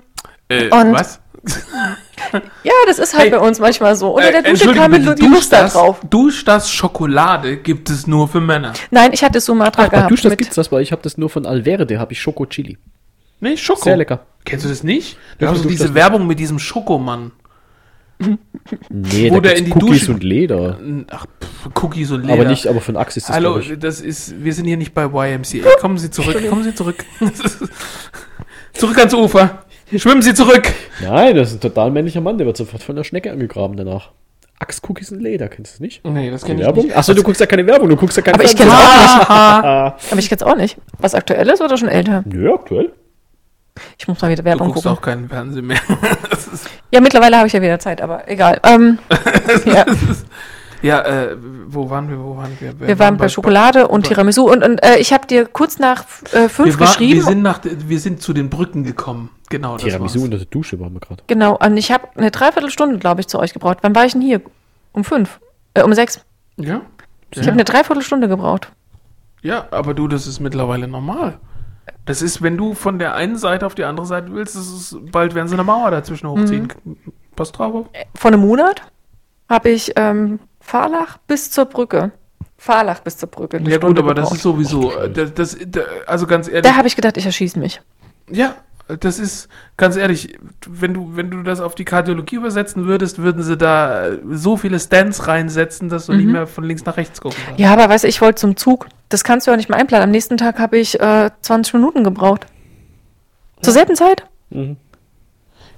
äh, 0.48 0.68
und- 0.70 0.92
was? 0.94 1.18
ja, 2.62 2.72
das 2.86 3.00
ist 3.00 3.14
halt 3.14 3.24
Hey, 3.24 3.30
bei 3.30 3.38
uns 3.40 3.58
manchmal 3.58 3.96
so. 3.96 4.10
Unter 4.14 4.28
Äh, 4.28 4.42
der 4.42 4.52
Dusche 4.52 4.72
kam 4.72 4.92
bitte, 4.92 5.14
die 5.16 5.26
Lust 5.26 5.52
da 5.52 5.66
drauf. 5.66 5.98
Duschdas 6.08 6.70
Schokolade 6.70 7.56
gibt 7.56 7.90
es 7.90 8.06
nur 8.06 8.28
für 8.28 8.40
Männer. 8.40 8.72
Nein, 8.92 9.10
ich 9.12 9.24
hatte 9.24 9.40
Sumatra 9.40 9.82
Ach, 9.82 9.88
bei 9.88 9.96
gehabt. 9.96 10.10
Dusch, 10.12 10.22
das 10.22 10.30
mit- 10.30 10.38
gibt's 10.38 10.54
das, 10.54 10.70
weil 10.70 10.82
ich 10.82 10.92
habe 10.92 11.02
das 11.02 11.18
nur 11.18 11.30
von 11.30 11.46
Alverde, 11.46 11.98
habe 11.98 12.12
ich 12.12 12.20
Schoko 12.22 12.46
Chili. 12.46 12.78
Nee, 13.40 13.56
Schoko. 13.56 13.82
Sehr 13.82 13.96
lecker. 13.96 14.20
Kennst 14.44 14.64
du 14.64 14.68
das 14.68 14.82
nicht? 14.82 15.16
Da 15.38 15.46
Ja, 15.46 15.52
hast 15.52 15.58
du 15.60 15.64
du 15.64 15.68
diese 15.70 15.84
das- 15.86 15.94
Werbung 15.94 16.26
mit 16.26 16.38
diesem 16.38 16.58
Schokomann. 16.58 17.32
Nee, 18.88 19.30
Wo 19.30 19.36
da 19.36 19.48
der 19.48 19.56
in 19.56 19.64
die 19.64 19.72
Cookies 19.72 20.00
Dusche- 20.00 20.12
und 20.12 20.22
Leder. 20.22 20.78
Ach, 21.10 21.26
pff, 21.26 21.82
Cookies 21.82 22.10
und 22.12 22.22
Leder. 22.22 22.34
Aber 22.34 22.44
nicht, 22.44 22.68
aber 22.68 22.80
von 22.80 22.96
Axe 22.96 23.18
ist 23.18 23.28
das, 23.28 23.34
Hallo, 23.34 23.58
das 23.58 24.00
ist, 24.00 24.44
wir 24.44 24.54
sind 24.54 24.66
hier 24.66 24.76
nicht 24.76 24.94
bei 24.94 25.04
YMCA. 25.06 25.68
Kommen 25.80 25.98
Sie 25.98 26.08
zurück, 26.10 26.36
kommen 26.48 26.62
Sie 26.62 26.72
zurück. 26.74 27.04
zurück 28.74 28.98
ans 28.98 29.14
Ufer. 29.14 29.64
Schwimmen 29.96 30.22
Sie 30.22 30.34
zurück. 30.34 30.62
Nein, 31.02 31.34
das 31.36 31.48
ist 31.50 31.56
ein 31.56 31.60
total 31.60 31.90
männlicher 31.90 32.20
Mann, 32.20 32.38
der 32.38 32.46
wird 32.46 32.56
sofort 32.56 32.82
von 32.82 32.96
der 32.96 33.04
Schnecke 33.04 33.30
angegraben 33.32 33.76
danach. 33.76 34.10
Axe-Cookies 34.60 35.10
in 35.10 35.18
Leder, 35.20 35.48
kennst 35.48 35.72
du 35.72 35.74
das 35.74 35.80
nicht? 35.80 36.04
Nee, 36.04 36.30
das 36.30 36.42
Die 36.42 36.46
kenne 36.46 36.60
ich 36.60 36.66
Werbung? 36.66 36.84
nicht. 36.84 36.96
Achso, 36.96 37.14
du 37.14 37.22
guckst 37.24 37.40
ja 37.40 37.46
keine 37.46 37.66
Werbung, 37.66 37.88
du 37.88 37.96
guckst 37.96 38.16
ja 38.16 38.22
keine 38.22 38.36
Aber 38.36 38.44
ich 38.44 38.54
kenn's 38.56 38.70
auch 38.70 39.28
Ah, 39.28 39.96
Aber 40.10 40.18
ich 40.20 40.28
kenn's 40.28 40.42
auch 40.44 40.54
nicht. 40.56 40.76
Was 40.98 41.16
aktuell 41.16 41.48
ist 41.48 41.60
oder 41.60 41.76
schon 41.76 41.88
älter? 41.88 42.22
Nö, 42.26 42.52
aktuell. 42.54 42.92
Ich 43.98 44.06
muss 44.08 44.20
mal 44.20 44.30
wieder 44.30 44.42
Du 44.42 44.48
Werbung 44.48 44.68
guckst 44.68 44.82
gucken. 44.84 44.98
auch 44.98 45.02
keinen 45.02 45.28
Fernsehen 45.28 45.66
mehr. 45.66 45.80
Ja, 46.94 47.00
mittlerweile 47.00 47.38
habe 47.38 47.46
ich 47.46 47.54
ja 47.54 47.62
wieder 47.62 47.78
Zeit, 47.78 48.02
aber 48.02 48.28
egal. 48.28 48.60
Ähm, 48.64 48.98
ja, 49.64 49.86
ja, 50.82 51.00
äh, 51.00 51.36
wo 51.68 51.88
waren 51.88 52.10
wir, 52.10 52.18
wo 52.18 52.36
waren 52.36 52.54
wir? 52.60 52.78
wir 52.78 52.98
waren 52.98 53.16
bei 53.16 53.30
Schokolade 53.30 53.88
und 53.88 54.02
bei- 54.02 54.08
Tiramisu 54.08 54.42
und, 54.50 54.62
und 54.62 54.82
äh, 54.84 54.98
ich 54.98 55.12
habe 55.14 55.26
dir 55.26 55.46
kurz 55.46 55.78
nach 55.78 56.04
äh, 56.32 56.50
fünf 56.50 56.66
Wir, 56.74 56.80
war, 56.80 56.86
geschrieben. 56.88 57.14
wir, 57.14 57.22
sind 57.22 57.40
nach, 57.40 57.60
wir 57.64 57.98
sind 57.98 58.20
zu 58.20 58.34
den 58.34 58.50
Brücken 58.50 58.84
gekommen. 58.84 59.30
Genau, 59.48 59.74
das 59.74 59.84
Tiramisu 59.84 60.18
war's. 60.18 60.24
unter 60.24 60.36
der 60.36 60.46
Dusche 60.48 60.78
waren 60.80 60.92
wir 60.92 61.00
gerade. 61.00 61.22
Genau, 61.28 61.56
und 61.56 61.76
ich 61.78 61.90
habe 61.90 62.08
eine 62.16 62.30
Dreiviertelstunde, 62.30 62.98
glaube 62.98 63.22
ich, 63.22 63.28
zu 63.28 63.38
euch 63.38 63.54
gebraucht. 63.54 63.78
Wann 63.80 63.94
war 63.94 64.04
ich 64.04 64.12
denn 64.12 64.20
hier? 64.20 64.42
Um 64.92 65.04
fünf? 65.04 65.40
Äh, 65.72 65.82
um 65.82 65.94
sechs. 65.94 66.20
Ja? 66.58 66.82
Ich 67.30 67.40
habe 67.42 67.52
eine 67.52 67.64
Dreiviertelstunde 67.64 68.28
gebraucht. 68.28 68.70
Ja, 69.40 69.66
aber 69.70 69.94
du, 69.94 70.08
das 70.08 70.26
ist 70.26 70.40
mittlerweile 70.40 70.88
normal. 70.88 71.38
Das 72.04 72.22
ist, 72.22 72.42
wenn 72.42 72.56
du 72.56 72.74
von 72.74 72.98
der 72.98 73.14
einen 73.14 73.36
Seite 73.36 73.66
auf 73.66 73.74
die 73.74 73.84
andere 73.84 74.06
Seite 74.06 74.32
willst, 74.32 74.56
das 74.56 74.66
ist, 74.68 74.96
bald 75.12 75.34
werden 75.34 75.48
sie 75.48 75.54
eine 75.54 75.64
Mauer 75.64 75.90
dazwischen 75.90 76.28
hochziehen. 76.28 76.68
Mhm. 76.84 76.96
Pass 77.36 77.52
drauf 77.52 77.74
auf. 77.74 77.86
Vor 78.14 78.30
einem 78.30 78.40
Monat 78.40 78.82
habe 79.48 79.70
ich 79.70 79.92
ähm, 79.96 80.40
Fahrlach 80.60 81.18
bis 81.26 81.50
zur 81.50 81.66
Brücke. 81.66 82.12
Fahrlach 82.56 83.00
bis 83.00 83.16
zur 83.16 83.28
Brücke. 83.28 83.60
Ja 83.62 83.78
gut, 83.78 83.98
aber 83.98 84.14
das 84.14 84.24
gebraucht. 84.30 84.36
ist 84.36 84.42
sowieso, 84.42 84.92
äh, 84.96 85.10
das, 85.10 85.34
das, 85.34 85.56
das, 85.66 85.84
also 86.06 86.26
ganz 86.26 86.48
ehrlich, 86.48 86.62
Da 86.62 86.76
habe 86.76 86.86
ich 86.88 86.94
gedacht, 86.96 87.16
ich 87.16 87.26
erschieße 87.26 87.58
mich. 87.58 87.80
ja, 88.30 88.54
das 89.00 89.18
ist, 89.18 89.48
ganz 89.76 89.96
ehrlich, 89.96 90.38
wenn 90.68 90.94
du, 90.94 91.16
wenn 91.16 91.30
du 91.30 91.42
das 91.42 91.60
auf 91.60 91.74
die 91.74 91.84
Kardiologie 91.84 92.36
übersetzen 92.36 92.86
würdest, 92.86 93.18
würden 93.18 93.42
sie 93.42 93.56
da 93.56 94.10
so 94.30 94.56
viele 94.56 94.78
Stands 94.80 95.26
reinsetzen, 95.26 95.88
dass 95.88 96.06
du 96.06 96.12
nicht 96.14 96.26
mehr 96.28 96.46
von 96.46 96.64
links 96.64 96.84
nach 96.84 96.96
rechts 96.96 97.20
gucken 97.20 97.38
kannst. 97.44 97.58
Mhm. 97.58 97.64
Ja, 97.64 97.72
aber 97.72 97.88
weißt 97.88 98.04
du, 98.04 98.08
ich 98.08 98.20
wollte 98.20 98.40
zum 98.40 98.56
Zug. 98.56 98.86
Das 99.08 99.24
kannst 99.24 99.46
du 99.46 99.50
ja 99.50 99.56
nicht 99.56 99.68
mal 99.68 99.76
einplanen. 99.76 100.04
Am 100.04 100.10
nächsten 100.10 100.36
Tag 100.36 100.58
habe 100.58 100.78
ich 100.78 100.98
äh, 101.00 101.30
20 101.42 101.74
Minuten 101.74 102.02
gebraucht. 102.04 102.46
Zur 103.60 103.72
selben 103.72 103.94
Zeit? 103.94 104.24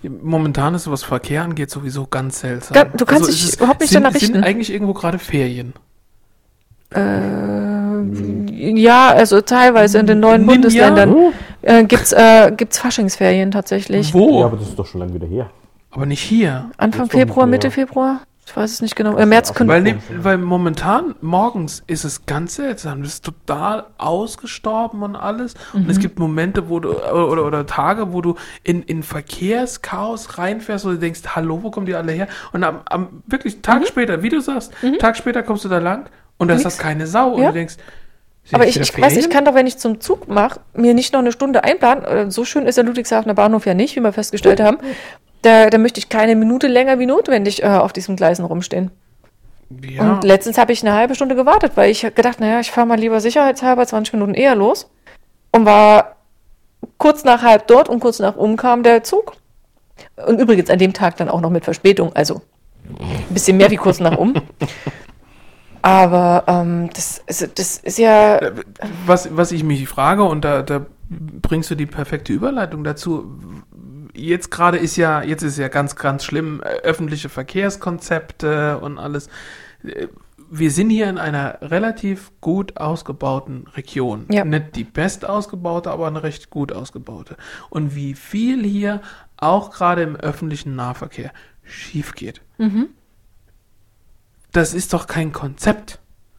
Momentan 0.03 0.75
ist, 0.75 0.91
was 0.91 1.03
Verkehr 1.03 1.43
angeht, 1.43 1.71
sowieso 1.71 2.07
ganz 2.07 2.41
seltsam. 2.41 2.75
Ga- 2.75 2.85
du 2.85 3.05
kannst 3.07 3.29
ist 3.29 3.43
dich 3.43 3.57
überhaupt 3.57 3.81
nicht 3.81 3.91
sind, 3.91 4.03
danach 4.03 4.15
richten. 4.15 4.35
Sind 4.35 4.45
eigentlich 4.45 4.71
irgendwo 4.71 4.93
gerade 4.95 5.19
Ferien? 5.19 5.73
Äh, 6.91 7.01
ja, 8.51 9.09
also 9.11 9.41
teilweise 9.41 9.99
in 9.99 10.07
den 10.07 10.21
neuen 10.21 10.43
Ninja? 10.43 10.55
Bundesländern 10.55 11.15
äh, 11.63 11.85
gibt's 11.85 12.13
äh, 12.13 12.53
gibt's 12.57 12.79
Faschingsferien 12.79 13.51
tatsächlich. 13.51 14.13
Wo? 14.15 14.41
Ja, 14.41 14.47
aber 14.47 14.57
das 14.57 14.69
ist 14.69 14.79
doch 14.79 14.87
schon 14.87 15.01
lange 15.01 15.15
wieder 15.15 15.27
her. 15.27 15.51
aber 15.91 16.07
nicht 16.07 16.21
hier. 16.23 16.71
Anfang 16.77 17.09
Februar, 17.09 17.47
Mitte. 17.47 17.71
Februar? 17.71 18.21
Ich 18.47 18.55
weiß 18.55 18.71
es 18.73 18.83
nicht 18.83 18.95
genau. 18.95 19.17
Im 19.17 19.31
März 19.31 19.55
können 19.55 19.71
Weil, 19.71 19.81
ne, 19.83 19.97
weil 20.19 20.37
momentan, 20.37 21.15
morgens 21.23 21.83
ist 21.87 22.05
es 22.05 22.27
ganz 22.27 22.57
seltsam. 22.57 23.03
Das 23.03 23.15
ist 23.15 23.25
total 23.25 23.87
ausgestorben 23.97 25.03
und 25.03 25.17
alles. 25.17 25.55
Und 25.73 25.85
Mhm. 25.85 25.91
es 25.91 25.99
gibt 25.99 26.19
Momente, 26.19 26.69
wo 26.69 26.79
du, 26.79 26.91
oder, 26.91 27.31
oder, 27.31 27.47
oder 27.47 27.67
Tage, 27.67 28.13
wo 28.13 28.21
du 28.21 28.35
in, 28.63 28.83
in 28.83 29.03
Verkehrschaos 29.03 30.37
reinfährst, 30.37 30.85
du 30.85 30.95
denkst, 30.97 31.21
hallo, 31.35 31.61
wo 31.63 31.71
kommen 31.71 31.87
die 31.87 31.95
alle 31.95 32.13
her? 32.13 32.29
Und 32.53 32.65
am, 32.65 32.81
am 32.85 33.23
wirklich 33.27 33.63
Tag 33.63 33.81
Mhm. 33.81 33.87
später, 33.87 34.23
wie 34.23 34.29
du 34.29 34.41
sagst, 34.43 34.73
Tag 34.99 35.17
später 35.17 35.43
kommst 35.43 35.65
du 35.65 35.71
da 35.71 35.79
lang 35.79 36.05
und 36.39 36.49
da 36.49 36.55
ist 36.55 36.65
Nix. 36.65 36.77
das 36.77 36.79
keine 36.83 37.07
Sau. 37.07 37.33
Und 37.35 37.43
Ja. 37.43 37.49
du 37.49 37.55
denkst, 37.55 37.77
Aber 38.53 38.67
ich, 38.67 38.79
ich 38.79 39.01
weiß, 39.01 39.17
ich 39.17 39.31
kann 39.31 39.45
doch, 39.45 39.55
wenn 39.55 39.67
ich 39.67 39.79
zum 39.79 40.01
Zug 40.01 40.29
mache, 40.29 40.61
mir 40.75 40.93
nicht 40.95 41.13
noch 41.13 41.21
eine 41.21 41.33
Stunde 41.33 41.65
einplanen. 41.65 42.05
Äh, 42.05 42.31
So 42.31 42.45
schön 42.45 42.67
ist 42.67 42.77
der 42.77 42.85
Ludwigshafener 42.85 43.35
Bahnhof 43.35 43.65
ja 43.67 43.75
nicht, 43.75 43.97
wie 43.97 44.01
wir 44.01 44.13
festgestellt 44.13 44.61
haben. 44.61 44.79
Da, 45.43 45.71
da 45.71 45.79
möchte 45.79 45.99
ich 45.99 46.09
keine 46.09 46.37
Minute 46.37 46.67
länger 46.67 46.99
wie 46.99 47.07
notwendig 47.07 47.63
äh, 47.63 47.67
auf 47.67 47.93
diesen 47.93 48.17
Gleisen 48.17 48.45
rumstehen. 48.45 48.91
Ja. 49.83 50.03
Und 50.03 50.25
letztens 50.25 50.59
habe 50.59 50.73
ich 50.73 50.83
eine 50.83 50.95
halbe 50.95 51.15
Stunde 51.15 51.35
gewartet, 51.35 51.73
weil 51.75 51.91
ich 51.91 52.03
gedacht, 52.15 52.39
naja, 52.41 52.61
ich 52.61 52.71
fahre 52.71 52.87
mal 52.87 52.99
lieber 52.99 53.21
sicherheitshalber 53.21 53.87
20 53.87 54.13
Minuten 54.15 54.35
eher 54.35 54.55
los. 54.55 54.91
Und 55.51 55.65
war 55.65 56.17
kurz 56.99 57.25
nach 57.25 57.43
halb 57.43 57.67
dort 57.67 57.89
und 57.89 58.01
kurz 58.01 58.19
nach 58.19 58.37
um 58.37 58.57
kam 58.57 58.83
der 58.83 59.03
Zug. 59.05 59.33
Und 60.27 60.39
übrigens 60.41 60.69
an 60.71 60.79
dem 60.79 60.93
Tag 60.93 61.17
dann 61.17 61.29
auch 61.29 61.41
noch 61.41 61.51
mit 61.51 61.65
Verspätung, 61.65 62.13
also 62.15 62.43
ein 62.99 63.33
bisschen 63.35 63.57
mehr 63.57 63.71
wie 63.71 63.77
kurz 63.77 64.01
nach 64.01 64.19
um. 64.19 64.35
Aber 65.85 66.45
ähm, 66.47 66.89
das, 66.95 67.23
ist, 67.27 67.59
das 67.59 67.77
ist 67.79 67.99
ja. 67.99 68.41
was, 69.05 69.37
was 69.37 69.53
ich 69.53 69.65
mich 69.65 69.87
frage, 69.87 70.25
und 70.25 70.43
da, 70.45 70.63
da 70.63 70.87
bringst 71.09 71.71
du 71.71 71.75
die 71.75 71.87
perfekte 71.87 72.33
Überleitung 72.33 72.85
dazu. 72.85 73.39
Jetzt 74.15 74.51
gerade 74.51 74.79
ist 74.79 74.97
ja, 74.97 75.23
jetzt 75.23 75.43
ist 75.43 75.59
ja 75.59 75.69
ganz, 75.69 75.95
ganz 75.95 76.25
schlimm, 76.25 76.63
äh, 76.63 76.69
öffentliche 76.83 77.29
Verkehrskonzepte 77.29 78.79
und 78.79 78.99
alles. 78.99 79.29
Äh, 79.83 80.09
Wir 80.51 80.71
sind 80.71 80.91
hier 80.91 81.09
in 81.09 81.19
einer 81.19 81.59
relativ 81.61 82.31
gut 82.41 82.77
ausgebauten 82.79 83.67
Region. 83.77 84.27
Ja. 84.31 84.45
Nicht 84.45 84.77
die 84.77 84.85
best 84.85 85.25
ausgebaute, 85.25 85.91
aber 85.91 86.07
eine 86.07 86.23
recht 86.23 86.49
gut 86.49 86.73
ausgebaute. 86.73 87.37
Und 87.71 87.95
wie 87.95 88.15
viel 88.15 88.63
hier 88.65 89.01
auch 89.37 89.71
gerade 89.71 90.03
im 90.03 90.17
öffentlichen 90.17 90.77
Nahverkehr 90.77 91.33
schief 91.63 92.15
geht. 92.15 92.41
Das 94.55 94.73
ist 94.73 94.93
doch 94.93 95.09
kein 95.09 95.33
Konzept. 95.33 95.99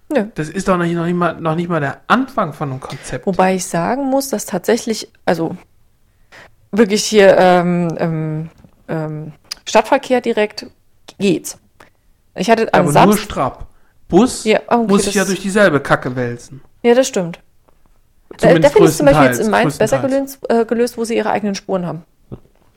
Nö. 0.09 0.25
Das 0.35 0.49
ist 0.49 0.67
doch 0.69 0.77
noch 0.77 0.85
nicht, 0.85 0.95
noch, 0.95 1.05
nicht 1.05 1.15
mal, 1.15 1.33
noch 1.39 1.55
nicht 1.55 1.67
mal 1.67 1.81
der 1.81 2.01
Anfang 2.07 2.53
von 2.53 2.71
einem 2.71 2.79
Konzept. 2.79 3.27
Wobei 3.27 3.55
ich 3.55 3.65
sagen 3.65 4.05
muss, 4.05 4.29
dass 4.29 4.45
tatsächlich, 4.45 5.11
also 5.25 5.57
wirklich 6.71 7.03
hier 7.03 7.37
ähm, 7.37 7.89
ähm, 7.97 8.49
ähm, 8.87 9.33
Stadtverkehr 9.67 10.21
direkt 10.21 10.67
geht's. 11.19 11.57
Ich 12.35 12.49
hatte 12.49 12.73
am 12.73 12.81
aber 12.81 12.83
nur 12.83 12.93
Samstag. 12.93 13.23
strapp. 13.23 13.67
Bus 14.07 14.45
Ja, 14.45 14.59
okay, 14.67 14.87
muss 14.87 15.03
sich 15.03 15.15
ja 15.15 15.25
durch 15.25 15.41
dieselbe 15.41 15.81
Kacke 15.81 16.15
wälzen. 16.15 16.61
Ja, 16.83 16.93
das 16.93 17.07
stimmt. 17.07 17.39
Da, 18.29 18.35
da 18.35 18.47
Zumindest 18.47 18.73
finde 18.73 18.89
ich 18.89 18.95
zum 18.95 19.05
Beispiel 19.07 19.25
jetzt 19.25 19.39
in 19.39 19.49
Mainz 19.49 19.77
besser 19.77 19.99
gelöst, 19.99 20.39
äh, 20.47 20.63
gelöst, 20.63 20.97
wo 20.97 21.03
sie 21.03 21.17
ihre 21.17 21.31
eigenen 21.31 21.55
Spuren 21.55 21.85
haben. 21.85 22.05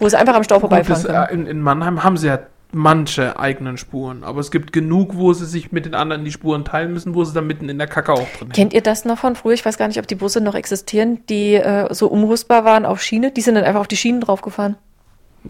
Wo 0.01 0.09
sie 0.09 0.19
einfach 0.19 0.35
am 0.35 0.43
Stau 0.43 0.57
Gut, 0.57 0.63
vorbeifahren 0.63 1.03
das, 1.03 1.13
können. 1.13 1.29
äh, 1.29 1.33
in, 1.35 1.47
in 1.47 1.61
Mannheim 1.61 2.03
haben 2.03 2.17
sie 2.17 2.27
ja 2.27 2.41
manche 2.73 3.39
eigenen 3.39 3.79
Spuren, 3.79 4.25
aber 4.25 4.41
es 4.41 4.51
gibt 4.51 4.73
genug, 4.73 5.17
wo 5.17 5.33
sie 5.33 5.47
sich 5.47 5.73
mit 5.73 5.87
den 5.87 5.95
anderen 5.95 6.25
die 6.25 6.33
Spuren 6.33 6.65
teilen 6.65 6.93
müssen, 6.93 7.15
wo 7.15 7.25
sie 7.25 7.33
dann 7.33 7.47
mitten 7.47 7.69
in 7.69 7.79
der 7.79 7.87
Kacke 7.87 8.13
auch 8.13 8.27
drin 8.39 8.51
Kennt 8.51 8.75
ihr 8.75 8.83
das 8.83 9.05
noch 9.07 9.19
von 9.19 9.37
früher? 9.37 9.55
Ich 9.55 9.65
weiß 9.65 9.79
gar 9.79 9.89
nicht, 9.89 9.99
ob 9.99 10.07
die 10.07 10.15
Busse 10.15 10.41
noch 10.43 10.55
existieren, 10.55 11.21
die 11.31 11.55
äh, 11.55 11.93
so 11.95 12.09
umrüstbar 12.09 12.65
waren 12.65 12.85
auf 12.85 13.01
Schiene. 13.03 13.31
Die 13.31 13.41
sind 13.41 13.55
dann 13.55 13.65
einfach 13.65 13.81
auf 13.81 13.89
die 13.89 13.97
Schienen 13.97 14.21
draufgefahren. 14.21 14.77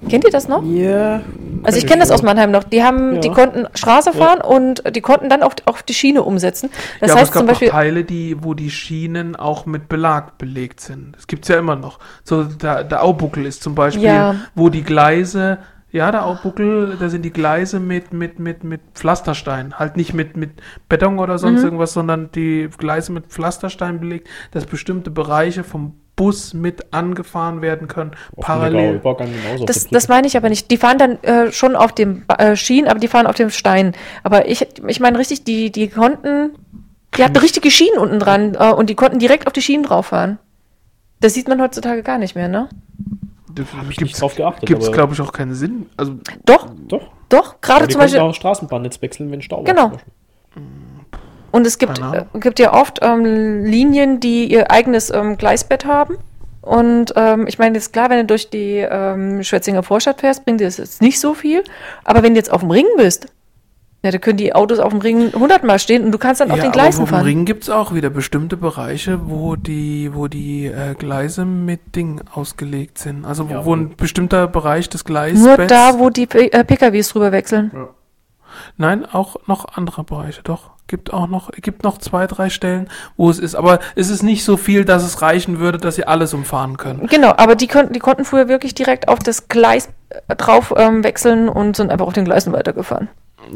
Kennt 0.09 0.25
ihr 0.25 0.31
das 0.31 0.47
noch? 0.49 0.63
Ja. 0.65 1.23
Also 1.65 1.79
ich 1.79 1.87
kenne 1.87 2.01
das 2.01 2.11
aus 2.11 2.23
Mannheim 2.23 2.51
noch. 2.53 2.63
Die 2.63 2.85
haben, 2.85 3.15
Ja. 3.15 3.21
die 3.21 3.31
konnten 3.31 3.67
Straße 3.75 4.13
fahren 4.13 4.41
und 4.41 4.83
die 4.95 5.01
konnten 5.01 5.29
dann 5.29 5.43
auch 5.43 5.55
auf 5.65 5.83
die 5.83 5.95
Schiene 5.95 6.23
umsetzen. 6.23 6.71
Das 7.01 7.09
ja, 7.09 7.15
aber 7.15 7.23
es 7.23 7.29
heißt 7.29 7.33
gab 7.33 7.41
zum 7.41 7.47
Beispiel, 7.49 7.69
auch 7.69 7.73
Teile, 7.73 8.05
die, 8.05 8.37
wo 8.45 8.55
die 8.55 8.71
Schienen 8.71 9.35
auch 9.35 9.67
mit 9.67 9.89
Belag 9.89 10.39
belegt 10.39 10.81
sind. 10.81 11.17
Das 11.17 11.27
gibt's 11.27 11.49
ja 11.49 11.59
immer 11.59 11.75
noch. 11.75 11.99
So, 12.23 12.45
der, 12.45 12.85
der 12.85 13.03
Aubuckel 13.03 13.45
ist 13.47 13.63
zum 13.63 13.75
Beispiel, 13.75 14.05
Ja. 14.05 14.37
wo 14.55 14.69
die 14.69 14.85
Gleise, 14.85 15.59
ja, 15.91 16.11
der 16.13 16.27
Aubuckel, 16.27 16.97
da 17.01 17.09
sind 17.09 17.23
die 17.25 17.33
Gleise 17.33 17.81
mit, 17.81 18.13
mit, 18.13 18.39
mit, 18.39 18.63
mit 18.63 18.81
Pflasterstein. 18.95 19.79
Halt 19.79 19.97
nicht 19.97 20.13
mit, 20.13 20.37
mit 20.37 20.51
Beton 20.89 21.19
oder 21.19 21.35
Mhm. 21.35 21.39
sonst 21.39 21.63
irgendwas, 21.65 21.93
sondern 21.95 22.31
die 22.33 22.69
Gleise 22.77 23.13
mit 23.13 23.27
Pflasterstein 23.27 23.99
belegt, 24.01 24.29
dass 24.51 24.67
bestimmte 24.67 25.11
Bereiche 25.11 25.65
vom 25.65 25.95
Bus 26.15 26.53
mit 26.53 26.93
angefahren 26.93 27.63
werden 27.63 27.87
können, 27.87 28.11
parallel. 28.41 29.01
Auf 29.05 29.17
das, 29.67 29.85
der 29.85 29.93
das 29.93 30.07
Brücke. 30.07 30.07
meine 30.09 30.27
ich 30.27 30.37
aber 30.37 30.49
nicht. 30.49 30.69
Die 30.71 30.77
fahren 30.77 30.99
dann 30.99 31.23
äh, 31.23 31.53
schon 31.53 31.77
auf 31.77 31.93
dem 31.93 32.25
äh, 32.37 32.57
Schienen, 32.57 32.89
aber 32.89 32.99
die 32.99 33.07
fahren 33.07 33.27
auf 33.29 33.37
dem 33.37 33.51
Stein. 33.51 33.93
Aber 34.25 34.49
ich, 34.49 34.67
ich 34.87 34.99
meine 35.01 35.17
richtig, 35.19 35.45
die, 35.45 35.71
die 35.71 35.89
konnten, 35.89 36.51
die 37.17 37.23
hatten 37.23 37.37
richtige 37.37 37.71
Schienen 37.71 37.99
unten 37.99 38.19
dran 38.19 38.57
äh, 38.59 38.73
und 38.73 38.91
die 38.91 38.97
konnten 38.97 39.21
direkt 39.21 39.47
auf 39.47 39.53
die 39.53 39.63
Schienen 39.63 39.85
drauf 39.85 40.07
fahren. 40.07 40.39
Das 41.21 41.35
sieht 41.35 41.47
man 41.49 41.63
heutzutage 41.63 42.03
gar 42.03 42.19
nicht 42.19 42.35
mehr, 42.35 42.49
ne? 42.49 42.69
Da 43.59 43.79
Hab 43.79 43.91
ich 43.91 44.01
nicht 44.01 44.21
drauf 44.21 44.35
geachtet. 44.35 44.67
gibt's 44.69 44.87
aber- 44.87 44.95
glaube 44.95 45.15
ich, 45.15 45.21
auch 45.21 45.33
keinen 45.33 45.55
Sinn. 45.55 45.87
Also, 45.97 46.15
Doch, 46.45 46.67
Doch. 46.89 47.09
doch, 47.29 47.61
gerade 47.61 47.89
zum 47.89 48.01
Beispiel. 48.01 48.21
auch 48.21 48.35
Straßenbahnnetz 48.35 49.01
wechseln, 49.03 49.31
wenn 49.31 49.43
Stau. 49.43 49.63
Genau. 49.63 49.89
Beispiel. 49.89 50.13
Und 51.51 51.67
es 51.67 51.79
gibt, 51.79 51.99
äh, 51.99 52.25
gibt 52.41 52.59
ja 52.59 52.75
oft 52.75 52.99
ähm, 53.03 53.65
Linien, 53.65 54.21
die 54.21 54.45
ihr 54.53 54.71
eigenes 54.71 55.11
ähm, 55.11 55.37
Gleisbett 55.39 55.87
haben. 55.87 56.17
Und 56.61 57.15
ähm, 57.17 57.47
ich 57.47 57.59
meine, 57.59 57.77
jetzt 57.77 57.93
klar, 57.95 58.11
wenn 58.11 58.19
du 58.19 58.27
durch 58.27 58.51
die 58.51 58.77
ähm, 58.79 59.43
Schwetzinger 59.43 59.83
Vorstadt 59.83 60.21
fährst, 60.21 60.45
bringt 60.45 60.61
dir 60.61 60.65
das 60.67 60.77
jetzt 60.77 61.01
nicht 61.01 61.19
so 61.19 61.33
viel. 61.33 61.65
Aber 62.05 62.23
wenn 62.23 62.35
du 62.35 62.39
jetzt 62.39 62.53
auf 62.53 62.61
dem 62.61 62.71
Ring 62.71 62.85
bist, 62.99 63.29
ja, 64.03 64.13
da 64.13 64.19
können 64.19 64.37
die 64.37 64.55
Autos 64.55 64.79
auf 64.79 64.93
dem 64.93 65.01
Ring 65.01 65.33
hundertmal 65.33 65.81
stehen 65.81 66.05
und 66.05 66.13
du 66.13 66.19
kannst 66.19 66.41
dann 66.41 66.53
auf 66.53 66.59
ja, 66.59 66.65
den 66.65 66.69
aber 66.69 66.81
Gleisen 66.83 67.03
auf 67.03 67.09
dem 67.09 67.15
fahren. 67.15 67.25
Ring 67.25 67.45
gibt's 67.45 67.69
auch 67.69 67.93
wieder 67.93 68.11
bestimmte 68.11 68.57
Bereiche, 68.57 69.29
wo 69.29 69.57
die, 69.57 70.15
wo 70.15 70.29
die 70.29 70.67
äh, 70.67 70.95
Gleise 70.95 71.45
mit 71.45 71.97
Ding 71.97 72.21
ausgelegt 72.33 72.99
sind. 72.99 73.25
Also 73.25 73.49
Ja, 73.51 73.65
wo 73.65 73.75
ein 73.75 73.97
bestimmter 73.97 74.47
Bereich 74.47 74.89
des 74.89 75.05
Gleisbetts... 75.05 75.59
Nur 75.59 75.67
da, 75.67 75.99
wo 75.99 76.11
die 76.11 76.27
P 76.27 76.47
äh, 76.47 76.63
PKWs 76.63 77.09
drüber 77.09 77.33
wechseln. 77.33 77.73
Nein, 78.77 79.05
auch 79.05 79.37
noch 79.47 79.77
andere 79.77 80.05
Bereiche, 80.05 80.43
doch. 80.43 80.71
Gibt 80.87 81.13
auch 81.13 81.27
noch, 81.27 81.51
gibt 81.51 81.83
noch 81.83 81.99
zwei, 81.99 82.27
drei 82.27 82.49
Stellen, 82.49 82.89
wo 83.17 83.29
es 83.29 83.39
ist. 83.39 83.57
Aber 83.57 83.79
es 83.95 84.09
ist 84.09 84.23
nicht 84.23 84.43
so 84.43 84.57
viel, 84.57 84.87
dass 84.87 85.03
es 85.03 85.21
reichen 85.21 85.59
würde, 85.59 85.77
dass 85.77 85.97
sie 85.97 86.07
alles 86.07 86.33
umfahren 86.33 86.79
können. 86.79 87.07
Genau, 87.09 87.35
aber 87.37 87.57
die, 87.57 87.67
konnten, 87.67 87.93
die 87.93 87.99
konnten 87.99 88.25
früher 88.25 88.49
wirklich 88.49 88.75
direkt 88.75 89.09
auf 89.09 89.19
das 89.19 89.49
Gleis 89.49 89.91
äh, 90.09 90.37
drauf 90.37 90.73
ähm, 90.77 91.05
wechseln 91.05 91.49
und 91.49 91.77
sind 91.77 91.91
einfach 91.91 92.07
auf 92.07 92.15
den 92.15 92.25
Gleisen 92.25 92.55
weitergefahren. 92.55 93.09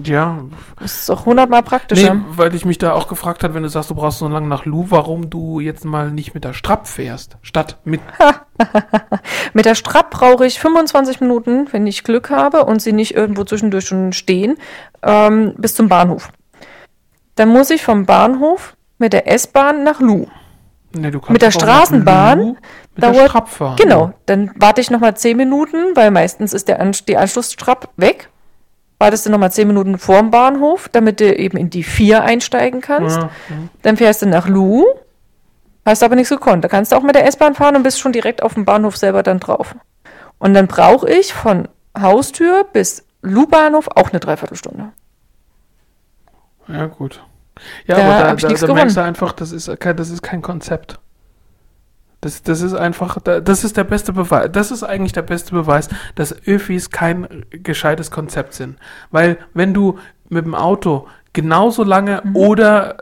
Ja, 0.05 0.39
Das 0.81 1.01
ist 1.03 1.11
auch 1.11 1.27
hundertmal 1.27 1.61
nee, 1.61 1.69
praktischer. 1.69 2.21
weil 2.31 2.55
ich 2.55 2.65
mich 2.65 2.79
da 2.79 2.93
auch 2.93 3.09
gefragt 3.09 3.43
hat, 3.45 3.55
wenn 3.55 3.63
du 3.63 3.69
sagst, 3.69 3.91
du 3.91 3.95
brauchst 3.95 4.19
so 4.19 4.29
lange 4.29 4.47
nach 4.49 4.65
Lu, 4.65 4.87
warum 4.89 5.29
du 5.31 5.61
jetzt 5.61 5.85
mal 5.85 6.11
nicht 6.11 6.35
mit 6.35 6.45
der 6.45 6.53
Strapp 6.55 6.87
fährst, 6.87 7.37
statt 7.43 7.79
mit 7.85 8.01
Mit 9.53 9.65
der 9.67 9.75
Strapp 9.75 10.11
brauche 10.11 10.47
ich 10.47 10.59
25 10.61 11.21
Minuten, 11.21 11.69
wenn 11.73 11.87
ich 11.87 12.05
Glück 12.05 12.31
habe 12.31 12.65
und 12.65 12.81
sie 12.81 12.93
nicht 12.93 13.15
irgendwo 13.15 13.45
zwischendurch 13.45 13.87
schon 13.87 14.13
stehen, 14.13 14.57
ähm, 15.03 15.55
bis 15.59 15.75
zum 15.75 15.89
Bahnhof. 15.89 16.31
Dann 17.35 17.49
muss 17.49 17.71
ich 17.71 17.83
vom 17.83 18.07
Bahnhof 18.07 18.77
mit 18.99 19.13
der 19.13 19.31
S-Bahn 19.31 19.85
nach 19.85 20.01
Lu. 20.01 20.27
Nee, 20.95 21.11
Mit 21.29 21.41
der 21.41 21.51
Straßenbahn 21.51 22.39
mit 22.95 23.03
der 23.03 23.13
dauert- 23.13 23.31
Strapp 23.31 23.49
fahren. 23.49 23.77
Genau, 23.77 24.13
dann 24.27 24.51
warte 24.57 24.83
ich 24.83 24.91
nochmal 24.91 25.17
10 25.17 25.37
Minuten, 25.39 25.77
weil 25.97 26.11
meistens 26.11 26.53
ist 26.53 26.69
der 26.69 26.81
An 26.81 26.93
die 27.09 27.17
Anschlussstrapp 27.17 27.89
weg. 27.97 28.29
Wartest 29.03 29.27
du 29.27 29.31
nochmal 29.31 29.51
10 29.51 29.67
Minuten 29.67 29.99
vorm 29.99 30.31
Bahnhof, 30.31 30.89
damit 30.89 31.19
du 31.19 31.35
eben 31.35 31.57
in 31.57 31.71
die 31.71 31.83
4 31.83 32.23
einsteigen 32.23 32.81
kannst. 32.81 33.17
Ja, 33.17 33.31
Dann 33.83 33.97
fährst 33.97 34.23
du 34.23 34.27
nach 34.27 34.47
Lu, 34.47 34.85
hast 35.85 36.05
aber 36.05 36.15
nichts 36.15 36.31
gekonnt. 36.31 36.63
Da 36.63 36.69
kannst 36.69 36.93
du 36.93 36.97
auch 36.97 37.03
mit 37.03 37.17
der 37.17 37.27
S-Bahn 37.27 37.57
fahren 37.57 37.75
und 37.75 37.83
bist 37.83 37.99
schon 37.99 38.13
direkt 38.13 38.45
auf 38.45 38.55
dem 38.55 38.65
Bahnhof 38.65 38.97
selber 38.97 39.25
dann 39.25 39.41
drauf. 39.41 39.75
Und 40.39 40.55
dann 40.55 40.69
brauche 40.69 41.11
ich 41.11 41.35
von 41.35 41.67
Haustür 41.99 42.65
bis 42.73 43.05
Lu-Bahnhof 43.23 43.89
auch 43.89 44.11
eine 44.11 44.21
Dreiviertelstunde. 44.21 44.93
ja, 46.69 46.87
gut. 46.87 47.25
Ja, 47.87 47.97
Da 47.97 48.03
aber 48.05 48.37
da, 48.41 48.49
ich 48.49 48.61
da, 48.61 48.67
da 48.69 48.75
merkst 48.75 48.97
du 48.97 49.03
einfach, 49.03 49.33
das 49.33 49.51
ist 49.51 49.67
das 49.67 50.11
ist 50.11 50.23
kein 50.23 50.43
Konzept. 50.43 51.01
Das, 52.23 52.43
das 52.43 52.63
ist 52.63 52.73
einfach, 52.75 53.19
da- 53.23 53.41
das 53.41 53.65
ist 53.65 53.77
der 53.77 53.83
beste 53.85 54.13
Beweis, 54.13 54.49
das 54.53 54.71
ist 54.71 54.85
eigentlich 54.85 55.13
der 55.13 55.23
beste 55.23 55.51
Beweis, 55.53 55.89
dass 56.15 56.35
Öfis 56.47 56.91
kein 56.91 57.45
gescheites 57.51 58.11
Konzept 58.13 58.55
sind. 58.55 58.77
Weil 59.11 59.39
wenn 59.55 59.75
du 59.75 59.99
mit 60.29 60.45
dem 60.47 60.55
Auto 60.55 61.09
genauso 61.33 61.83
lange 61.83 62.21
Mhm. 62.25 62.37
oder 62.37 62.97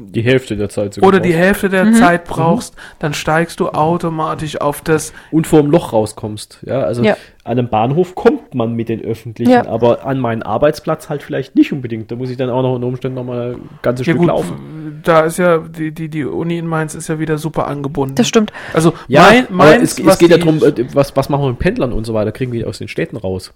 Die 0.00 0.22
Hälfte 0.22 0.56
der 0.56 0.68
Zeit 0.68 0.94
sogar. 0.94 1.08
oder 1.08 1.20
die 1.20 1.30
brauchst. 1.30 1.40
Hälfte 1.44 1.68
der 1.68 1.84
Mhm. 1.84 1.94
Zeit 1.94 2.24
brauchst, 2.24 2.74
dann 2.98 3.14
steigst 3.14 3.60
du 3.60 3.68
automatisch 3.70 4.60
auf 4.60 4.80
das. 4.82 5.12
und 5.30 5.46
vor 5.46 5.60
dem 5.62 5.70
Loch 5.70 5.92
rauskommst. 5.92 6.60
Ja, 6.66 6.80
also 6.82 7.02
Ja. 7.02 7.16
an 7.44 7.58
einem 7.58 7.68
Bahnhof 7.68 8.14
kommt 8.14 8.54
man 8.54 8.74
mit 8.74 8.88
den 8.88 9.00
öffentlichen, 9.02 9.50
Ja. 9.52 9.66
aber 9.66 10.06
an 10.06 10.18
meinen 10.18 10.42
Arbeitsplatz 10.42 11.08
halt 11.08 11.22
vielleicht 11.22 11.56
nicht 11.56 11.72
unbedingt. 11.72 12.10
Da 12.10 12.16
muss 12.16 12.30
ich 12.30 12.36
dann 12.36 12.50
auch 12.50 12.62
noch 12.62 12.74
unter 12.74 12.86
Umständen 12.86 13.16
noch 13.16 13.24
mal 13.24 13.52
ein 13.54 13.68
ganzes 13.82 14.06
Ja 14.06 14.12
Stück 14.12 14.18
gut, 14.20 14.28
laufen. 14.28 15.00
da 15.04 15.20
ist 15.20 15.38
ja 15.38 15.58
die, 15.58 15.90
die, 15.92 16.08
die 16.08 16.24
Uni 16.24 16.58
in 16.58 16.66
Mainz 16.66 16.94
ist 16.94 17.08
ja 17.08 17.18
wieder 17.18 17.38
super 17.38 17.66
angebunden. 17.68 18.14
Das 18.14 18.28
stimmt. 18.28 18.52
Also 18.74 18.92
Ja, 19.08 19.22
mein, 19.30 19.46
Mainz, 19.50 19.92
es, 19.94 19.98
es 19.98 20.06
was 20.06 20.18
geht 20.18 20.30
ja 20.30 20.36
die- 20.38 20.44
darum, 20.44 20.62
äh, 20.62 20.94
was, 20.94 21.16
was 21.16 21.28
machen 21.28 21.42
wir 21.44 21.50
mit 21.50 21.58
Pendlern 21.58 21.92
und 21.92 22.04
so 22.04 22.14
weiter, 22.14 22.32
kriegen 22.32 22.52
wir 22.52 22.60
die 22.60 22.66
aus 22.66 22.78
den 22.78 22.88
Städten 22.88 23.16
raus. 23.16 23.52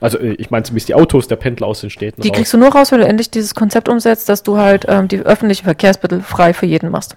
Also 0.00 0.18
äh, 0.18 0.32
ich 0.34 0.50
meine 0.50 0.62
zumindest 0.64 0.88
die 0.88 0.94
Autos 0.94 1.28
der 1.28 1.36
Pendler 1.36 1.66
aus 1.66 1.80
den 1.80 1.90
Städten 1.90 2.20
Die 2.22 2.28
raus. 2.28 2.36
kriegst 2.36 2.52
du 2.52 2.58
nur 2.58 2.68
raus, 2.70 2.92
wenn 2.92 3.00
du 3.00 3.06
endlich 3.06 3.30
dieses 3.30 3.54
Konzept 3.54 3.88
umsetzt, 3.88 4.28
dass 4.28 4.42
du 4.42 4.56
halt 4.58 4.84
ähm, 4.88 5.08
die 5.08 5.18
öffentlichen 5.20 5.64
Verkehrsmittel 5.64 6.20
frei 6.22 6.52
für 6.54 6.66
jeden 6.66 6.90
machst. 6.90 7.16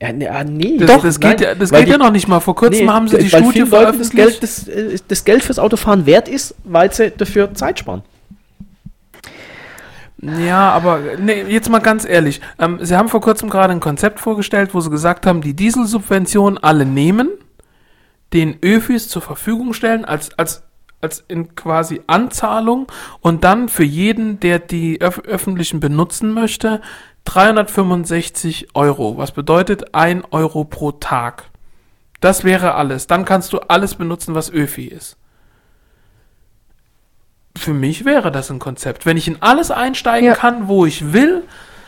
Ja, 0.00 0.12
nee, 0.12 0.28
ah, 0.28 0.44
nee. 0.44 0.76
Das, 0.78 0.90
Doch, 0.90 1.02
das 1.02 1.18
geht, 1.20 1.40
ja, 1.40 1.54
das 1.54 1.70
geht 1.70 1.86
die- 1.86 1.90
ja 1.92 1.98
noch 1.98 2.10
nicht 2.10 2.28
mal. 2.28 2.40
Vor 2.40 2.54
kurzem 2.54 2.86
nee, 2.86 2.92
haben 2.92 3.08
sie 3.08 3.16
die 3.18 3.32
weil 3.32 3.40
Studie 3.42 3.60
Leuten 3.60 3.98
das 3.98 4.08
veröffentlicht. 4.10 4.12
Geld, 4.16 4.42
das, 4.42 4.68
äh, 4.68 4.98
das 5.08 5.24
Geld 5.24 5.42
fürs 5.42 5.58
Autofahren 5.58 6.04
wert 6.04 6.28
ist, 6.28 6.54
weil 6.64 6.92
sie 6.92 7.10
dafür 7.12 7.54
Zeit 7.54 7.78
sparen. 7.78 8.02
Ja, 10.20 10.70
aber 10.70 11.00
nee, 11.18 11.42
jetzt 11.48 11.68
mal 11.70 11.78
ganz 11.80 12.04
ehrlich. 12.06 12.40
Ähm, 12.58 12.78
sie 12.80 12.96
haben 12.96 13.08
vor 13.08 13.20
kurzem 13.20 13.50
gerade 13.50 13.72
ein 13.72 13.80
Konzept 13.80 14.18
vorgestellt, 14.18 14.74
wo 14.74 14.80
sie 14.80 14.90
gesagt 14.90 15.26
haben, 15.26 15.42
die 15.42 15.54
Dieselsubvention 15.54 16.56
alle 16.58 16.86
nehmen, 16.86 17.28
den 18.32 18.56
Öfis 18.62 19.08
zur 19.08 19.20
Verfügung 19.22 19.72
stellen 19.74 20.04
als, 20.04 20.30
als, 20.38 20.62
als 21.00 21.24
in 21.28 21.54
quasi 21.54 22.00
Anzahlung 22.06 22.86
und 23.20 23.44
dann 23.44 23.68
für 23.68 23.84
jeden, 23.84 24.40
der 24.40 24.58
die 24.58 25.00
öf 25.00 25.20
öffentlichen 25.20 25.80
benutzen 25.80 26.32
möchte, 26.32 26.80
365 27.24 28.68
Euro. 28.74 29.16
Was 29.18 29.32
bedeutet 29.32 29.94
1 29.94 30.24
Euro 30.30 30.64
pro 30.64 30.92
Tag. 30.92 31.44
Das 32.20 32.44
wäre 32.44 32.74
alles. 32.74 33.06
Dann 33.06 33.24
kannst 33.24 33.52
du 33.52 33.58
alles 33.58 33.94
benutzen, 33.94 34.34
was 34.34 34.50
Öfi 34.50 34.86
ist. 34.86 35.16
Für 37.56 37.72
mich 37.74 38.04
wäre 38.04 38.30
das 38.30 38.50
ein 38.50 38.58
Konzept. 38.58 39.06
Wenn 39.06 39.16
ich 39.16 39.28
in 39.28 39.40
alles 39.40 39.70
einsteigen 39.70 40.28
Ja. 40.28 40.34
kann, 40.34 40.68
wo 40.68 40.86
ich 40.86 41.12
will, 41.12 41.44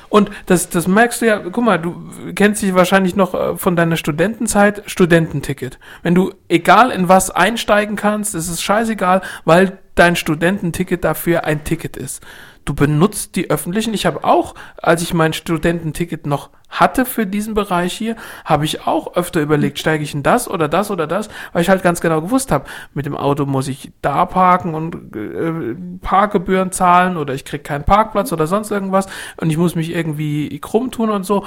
und 0.09 0.31
das, 0.47 0.69
das 0.69 0.87
merkst 0.87 1.23
du 1.23 1.27
ja, 1.27 1.39
guck 1.39 1.65
mal, 1.65 1.79
du 1.79 2.11
kennst 2.35 2.63
dich 2.63 2.75
wahrscheinlich 2.75 3.17
noch 3.17 3.35
äh, 3.35 3.57
von 3.57 3.77
deiner 3.77 3.97
Studentenzeit, 3.97 4.83
Studententicket. 4.87 5.79
Wenn 6.03 6.15
du 6.15 6.33
egal 6.49 6.91
in 6.91 7.09
was 7.09 7.31
einsteigen 7.31 7.97
kannst, 7.97 8.35
ist 8.35 8.49
es 8.49 8.63
scheißegal, 8.63 9.23
weil 9.45 9.79
dein 9.95 10.17
Studententicket 10.17 11.05
dafür 11.05 11.45
ein 11.45 11.65
Ticket 11.65 11.97
ist. 11.97 12.23
Du 12.65 12.75
benutzt 12.75 13.37
die 13.37 13.51
öffentlichen. 13.51 13.95
Ich 13.95 14.07
habe 14.07 14.25
auch, 14.25 14.55
als 14.77 15.03
ich 15.03 15.15
mein 15.15 15.33
Studententicket 15.33 16.27
noch 16.27 16.51
hatte 16.69 17.05
für 17.05 17.27
diesen 17.27 17.55
Bereich 17.55 17.93
hier, 17.93 18.17
habe 18.45 18.65
ich 18.65 18.87
auch 18.87 19.15
öfter 19.17 19.41
überlegt, 19.41 19.79
steige 19.79 20.05
ich 20.05 20.15
in 20.15 20.23
das 20.23 20.49
oder 20.49 20.69
das 20.69 20.91
oder 20.91 21.07
das, 21.07 21.29
weil 21.53 21.63
ich 21.63 21.69
halt 21.69 21.83
ganz 21.83 22.01
genau 22.01 22.21
gewusst 22.21 22.53
habe, 22.53 22.67
mit 22.95 23.07
dem 23.07 23.17
Auto 23.17 23.47
muss 23.47 23.69
ich 23.69 23.93
da 24.03 24.27
parken 24.27 24.75
und 24.75 25.17
äh, 25.17 25.75
Parkgebühren 26.01 26.73
zahlen 26.73 27.17
oder 27.17 27.35
ich 27.35 27.45
krieg 27.45 27.65
keinen 27.65 27.85
Parkplatz 27.85 28.33
oder 28.33 28.47
sonst 28.47 28.71
irgendwas 28.71 29.07
und 29.39 29.51
ich 29.51 29.57
muss 29.57 29.75
mich 29.75 29.95
irgendwie 29.95 30.59
krumm 30.61 30.91
tun 30.91 31.11
und 31.11 31.25
so. 31.25 31.45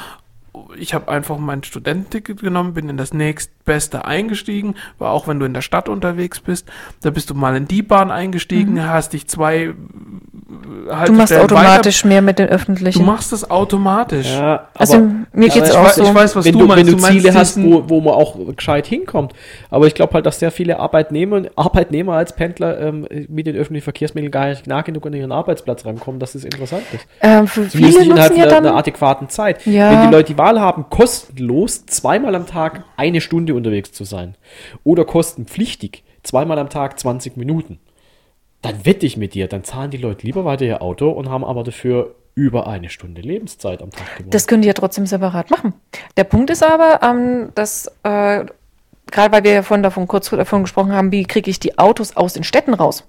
Ich 0.78 0.94
habe 0.94 1.08
einfach 1.10 1.38
mein 1.38 1.64
Studententicket 1.64 2.42
genommen, 2.42 2.74
bin 2.74 2.90
in 2.90 2.98
das 2.98 3.14
nächstbeste 3.14 4.04
eingestiegen, 4.06 4.76
war 5.00 5.12
auch 5.12 5.28
wenn 5.28 5.40
du 5.40 5.46
in 5.46 5.54
der 5.54 5.62
Stadt 5.62 5.88
unterwegs 5.88 6.42
bist, 6.42 6.68
da 7.02 7.10
bist 7.10 7.30
du 7.30 7.36
mal 7.36 7.56
in 7.56 7.68
die 7.68 7.82
Bahn 7.82 8.12
eingestiegen, 8.12 8.86
hast 8.86 9.14
dich 9.14 9.28
zwei 9.28 9.74
äh, 10.90 11.06
Du 11.06 11.14
machst 11.14 11.34
automatisch 11.34 12.04
mehr 12.04 12.22
mit 12.22 12.38
den 12.40 12.48
Weiter, 12.48 12.56
öffentlichen. 12.56 13.00
du 13.00 13.06
machst 13.06 13.32
das 13.32 13.50
automatisch. 13.50 14.30
Ja, 14.34 14.68
also 14.76 15.08
mir 15.34 15.50
geht's 15.50 15.72
aber 15.72 15.80
auch 15.80 15.84
ich, 15.84 15.88
weiß, 15.90 15.96
so. 15.96 16.04
ich 16.04 16.16
weiß, 16.16 16.36
was 16.36 16.46
wenn 16.46 16.54
du, 16.54 16.60
du, 16.60 16.66
meinst. 16.68 16.78
wenn 16.80 16.86
du, 16.88 16.96
du 16.98 17.02
meinst 17.02 17.22
Ziele 17.22 17.34
hast, 17.34 17.64
wo, 17.64 17.90
wo 17.90 18.02
man 18.02 18.14
auch 18.14 18.38
gescheit 18.56 18.88
hinkommt. 18.88 19.34
Aber 19.70 19.88
ich 19.88 19.96
glaube 19.96 20.14
halt, 20.14 20.26
dass 20.26 20.40
sehr 20.40 20.52
viele 20.52 20.80
Arbeitnehmer, 20.80 21.44
Arbeitnehmer 21.56 22.14
als 22.14 22.36
Pendler 22.36 22.80
ähm, 22.80 23.08
mit 23.30 23.48
den 23.48 23.56
öffentlichen 23.56 23.84
Verkehrsmitteln 23.84 24.32
gar 24.32 24.48
nicht 24.50 24.68
nah 24.68 24.82
genug 24.82 25.06
an 25.06 25.14
ihren 25.14 25.32
Arbeitsplatz 25.32 25.86
rankommen, 25.86 26.20
dass 26.20 26.34
das 26.34 26.44
interessant 26.44 26.84
ist. 26.94 27.06
ähm, 27.22 27.48
für 27.48 27.68
Zumindest 27.70 27.76
viele 27.76 28.00
nicht 28.00 28.12
innerhalb 28.12 28.32
nutzen 28.32 28.40
ja 28.40 28.44
einer, 28.46 28.56
dann. 28.56 28.66
einer 28.68 28.78
adäquaten 28.78 29.30
Zeit. 29.30 29.66
Ja. 29.66 29.92
Wenn 29.92 30.10
die 30.10 30.16
Leute 30.16 30.34
die 30.34 30.38
Wahl 30.42 30.60
haben, 30.60 30.90
kostenlos 30.90 31.86
zweimal 31.86 32.34
am 32.34 32.48
Tag 32.48 32.84
eine 32.98 33.22
Stunde 33.22 33.54
unterwegs 33.54 33.92
zu 33.92 34.06
sein 34.06 34.34
oder 34.84 35.06
kostenpflichtig 35.06 36.04
zweimal 36.24 36.58
am 36.58 36.68
Tag 36.68 37.00
20 37.00 37.38
Minuten, 37.38 37.78
dann 38.64 38.84
wette 38.84 39.06
ich 39.06 39.18
mit 39.18 39.36
dir, 39.36 39.48
dann 39.48 39.64
zahlen 39.64 39.92
die 39.92 39.98
Leute 39.98 40.26
lieber 40.26 40.44
weiter 40.44 40.66
ihr 40.66 40.82
Auto 40.82 41.12
und 41.12 41.30
haben 41.30 41.46
aber 41.46 41.64
dafür 41.64 42.16
über 42.34 42.66
eine 42.66 42.90
Stunde 42.90 43.22
Lebenszeit 43.22 43.84
am 43.84 43.92
Tag 43.92 44.18
gewonnen. 44.18 44.32
Das 44.32 44.48
können 44.48 44.64
die 44.64 44.68
ja 44.68 44.74
trotzdem 44.74 45.06
separat 45.06 45.52
machen. 45.52 45.76
Der 46.18 46.24
Punkt 46.24 46.50
ist 46.50 46.64
aber, 46.64 47.02
ähm, 47.04 47.52
dass 47.54 47.86
äh, 48.02 48.46
gerade 49.12 49.32
weil 49.32 49.44
wir 49.44 49.52
ja 49.54 49.62
vorhin 49.62 49.84
davon 49.84 50.08
kurz 50.08 50.32
davon 50.32 50.64
gesprochen 50.64 50.92
haben, 50.92 51.12
wie 51.12 51.26
kriege 51.26 51.52
ich 51.52 51.60
die 51.60 51.78
Autos 51.78 52.18
aus 52.18 52.34
den 52.34 52.44
Städten 52.44 52.74
raus? 52.74 53.08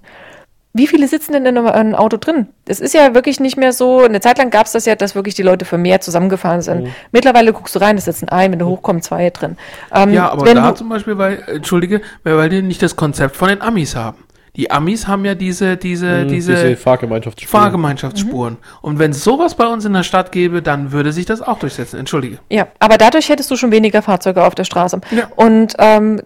Wie 0.74 0.86
viele 0.86 1.06
sitzen 1.06 1.32
denn 1.32 1.44
in 1.44 1.58
einem, 1.58 1.66
einem 1.66 1.94
Auto 1.94 2.16
drin? 2.16 2.46
Es 2.64 2.80
ist 2.80 2.94
ja 2.94 3.14
wirklich 3.14 3.40
nicht 3.40 3.58
mehr 3.58 3.72
so. 3.74 4.00
Eine 4.00 4.20
Zeit 4.20 4.38
lang 4.38 4.48
gab 4.50 4.66
es 4.66 4.72
das 4.72 4.86
ja, 4.86 4.94
dass 4.94 5.14
wirklich 5.14 5.34
die 5.34 5.42
Leute 5.42 5.66
vermehrt 5.66 6.02
zusammengefahren 6.02 6.62
sind. 6.62 6.88
Mittlerweile 7.10 7.52
guckst 7.52 7.74
du 7.74 7.78
rein, 7.80 7.98
es 7.98 8.06
sitzen 8.06 8.30
ein, 8.30 8.52
wenn 8.52 8.58
du 8.58 8.66
hochkommst, 8.66 9.08
zwei 9.08 9.28
drin. 9.30 9.56
Ähm, 9.94 10.12
Ja, 10.12 10.30
aber 10.30 10.46
wenn 10.46 10.56
da 10.56 10.74
zum 10.74 10.88
Beispiel, 10.88 11.18
weil, 11.18 11.42
Entschuldige, 11.46 12.00
weil, 12.24 12.48
die 12.48 12.62
nicht 12.62 12.82
das 12.82 12.96
Konzept 12.96 13.36
von 13.36 13.48
den 13.48 13.60
Amis 13.60 13.94
haben. 13.94 14.18
Die 14.56 14.70
Amis 14.70 15.06
haben 15.06 15.24
ja 15.24 15.34
diese, 15.34 15.76
diese, 15.78 16.22
Hm, 16.22 16.28
diese, 16.28 16.76
Fahrgemeinschaftsspuren. 16.76 17.62
Fahrgemeinschaftsspuren. 17.62 18.58
Und 18.82 18.98
wenn 18.98 19.12
es 19.12 19.24
sowas 19.24 19.54
bei 19.54 19.66
uns 19.66 19.84
in 19.86 19.94
der 19.94 20.02
Stadt 20.02 20.30
gäbe, 20.30 20.60
dann 20.60 20.92
würde 20.92 21.12
sich 21.12 21.24
das 21.24 21.40
auch 21.40 21.58
durchsetzen. 21.58 21.98
Entschuldige. 21.98 22.38
Ja, 22.50 22.68
aber 22.78 22.98
dadurch 22.98 23.30
hättest 23.30 23.50
du 23.50 23.56
schon 23.56 23.72
weniger 23.72 24.02
Fahrzeuge 24.02 24.44
auf 24.44 24.54
der 24.54 24.64
Straße. 24.64 25.00
Ja. 25.10 25.28
Und 25.36 25.74
ähm, 25.78 26.20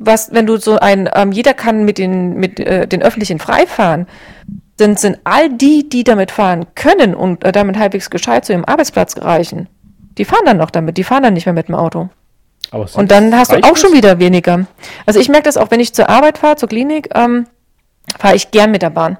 was, 0.00 0.32
wenn 0.32 0.46
du 0.46 0.56
so 0.56 0.78
ein, 0.78 1.08
ähm, 1.14 1.30
jeder 1.30 1.54
kann 1.54 1.84
mit 1.84 1.98
den, 1.98 2.34
mit 2.34 2.58
äh, 2.58 2.88
den 2.88 3.02
öffentlichen 3.02 3.38
frei 3.38 3.66
fahren, 3.66 4.06
dann 4.78 4.96
sind 4.96 5.20
all 5.24 5.50
die, 5.50 5.88
die 5.88 6.04
damit 6.04 6.30
fahren 6.30 6.66
können 6.74 7.14
und 7.14 7.44
äh, 7.44 7.52
damit 7.52 7.78
halbwegs 7.78 8.08
gescheit 8.08 8.46
zu 8.46 8.52
ihrem 8.52 8.64
Arbeitsplatz 8.64 9.18
reichen, 9.18 9.68
die 10.16 10.24
fahren 10.24 10.46
dann 10.46 10.56
noch 10.56 10.70
damit, 10.70 10.96
die 10.96 11.04
fahren 11.04 11.22
dann 11.22 11.34
nicht 11.34 11.46
mehr 11.46 11.52
mit 11.52 11.68
dem 11.68 11.74
Auto. 11.74 12.08
Und 12.72 13.10
dann 13.10 13.36
hast 13.36 13.52
du 13.52 13.56
auch 13.56 13.60
das? 13.60 13.80
schon 13.80 13.92
wieder 13.92 14.18
weniger. 14.18 14.66
Also 15.04 15.20
ich 15.20 15.28
merke 15.28 15.44
das 15.44 15.56
auch, 15.56 15.70
wenn 15.70 15.80
ich 15.80 15.92
zur 15.92 16.08
Arbeit 16.08 16.38
fahre, 16.38 16.56
zur 16.56 16.68
Klinik, 16.68 17.10
ähm, 17.14 17.46
fahre 18.18 18.36
ich 18.36 18.50
gern 18.52 18.70
mit 18.70 18.82
der 18.82 18.90
Bahn. 18.90 19.18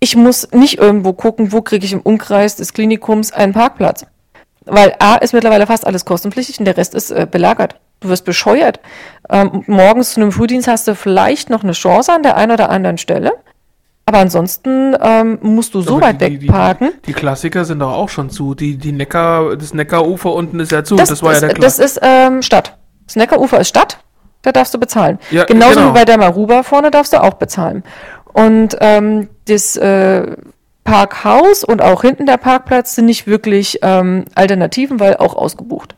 Ich 0.00 0.16
muss 0.16 0.50
nicht 0.52 0.78
irgendwo 0.78 1.12
gucken, 1.12 1.52
wo 1.52 1.60
kriege 1.60 1.84
ich 1.84 1.92
im 1.92 2.00
Umkreis 2.00 2.56
des 2.56 2.72
Klinikums 2.72 3.32
einen 3.32 3.52
Parkplatz. 3.52 4.06
Weil 4.64 4.94
A 5.00 5.16
ist 5.16 5.34
mittlerweile 5.34 5.66
fast 5.66 5.86
alles 5.86 6.04
kostenpflichtig 6.04 6.60
und 6.60 6.66
der 6.66 6.76
Rest 6.76 6.94
ist 6.94 7.10
äh, 7.10 7.26
belagert. 7.30 7.74
Du 8.00 8.08
wirst 8.08 8.24
bescheuert. 8.24 8.80
Ähm, 9.28 9.64
morgens 9.66 10.14
zu 10.14 10.20
einem 10.20 10.32
Frühdienst 10.32 10.68
hast 10.68 10.86
du 10.88 10.94
vielleicht 10.94 11.50
noch 11.50 11.62
eine 11.64 11.72
Chance 11.72 12.12
an 12.12 12.22
der 12.22 12.36
einen 12.36 12.52
oder 12.52 12.70
anderen 12.70 12.98
Stelle. 12.98 13.32
Aber 14.06 14.18
ansonsten 14.18 14.96
ähm, 15.02 15.38
musst 15.42 15.74
du 15.74 15.82
so 15.82 15.96
Aber 15.96 16.06
weit 16.06 16.20
die- 16.20 16.38
die- 16.38 16.42
weg 16.42 16.50
parken. 16.50 16.90
Die, 17.04 17.08
die 17.08 17.12
Klassiker 17.12 17.64
sind 17.64 17.80
doch 17.80 17.92
auch 17.92 18.08
schon 18.08 18.30
zu. 18.30 18.54
Die, 18.54 18.76
die 18.78 18.92
Neckar, 18.92 19.56
das 19.56 19.74
Neckarufer 19.74 20.32
unten 20.32 20.60
ist 20.60 20.72
ja 20.72 20.82
zu. 20.84 20.96
Das, 20.96 21.22
war 21.22 21.34
ja 21.34 21.40
der 21.40 21.54
das 21.54 21.78
ist 21.78 22.00
ähm, 22.02 22.40
Stadt. 22.42 22.78
Das 23.06 23.16
Neckarufer 23.16 23.60
ist 23.60 23.68
Stadt, 23.68 23.98
da 24.42 24.52
darfst 24.52 24.72
du 24.72 24.78
bezahlen. 24.78 25.18
Ja, 25.30 25.44
Genauso 25.44 25.74
genau. 25.80 25.90
wie 25.90 25.94
bei 25.94 26.04
der 26.04 26.18
Maruba 26.18 26.62
vorne 26.62 26.90
darfst 26.90 27.12
du 27.12 27.22
auch 27.22 27.34
bezahlen. 27.34 27.82
Und 28.32 28.76
ähm, 28.80 29.28
das, 29.46 29.76
äh, 29.76 30.36
Parkhaus 30.84 31.64
und 31.64 31.82
auch 31.82 32.00
hinten 32.00 32.24
der 32.24 32.38
Parkplatz 32.38 32.94
sind 32.94 33.04
nicht 33.06 33.26
wirklich 33.26 33.80
ähm, 33.82 34.24
Alternativen, 34.34 34.98
weil 35.00 35.16
auch 35.18 35.34
ausgebucht. 35.36 35.96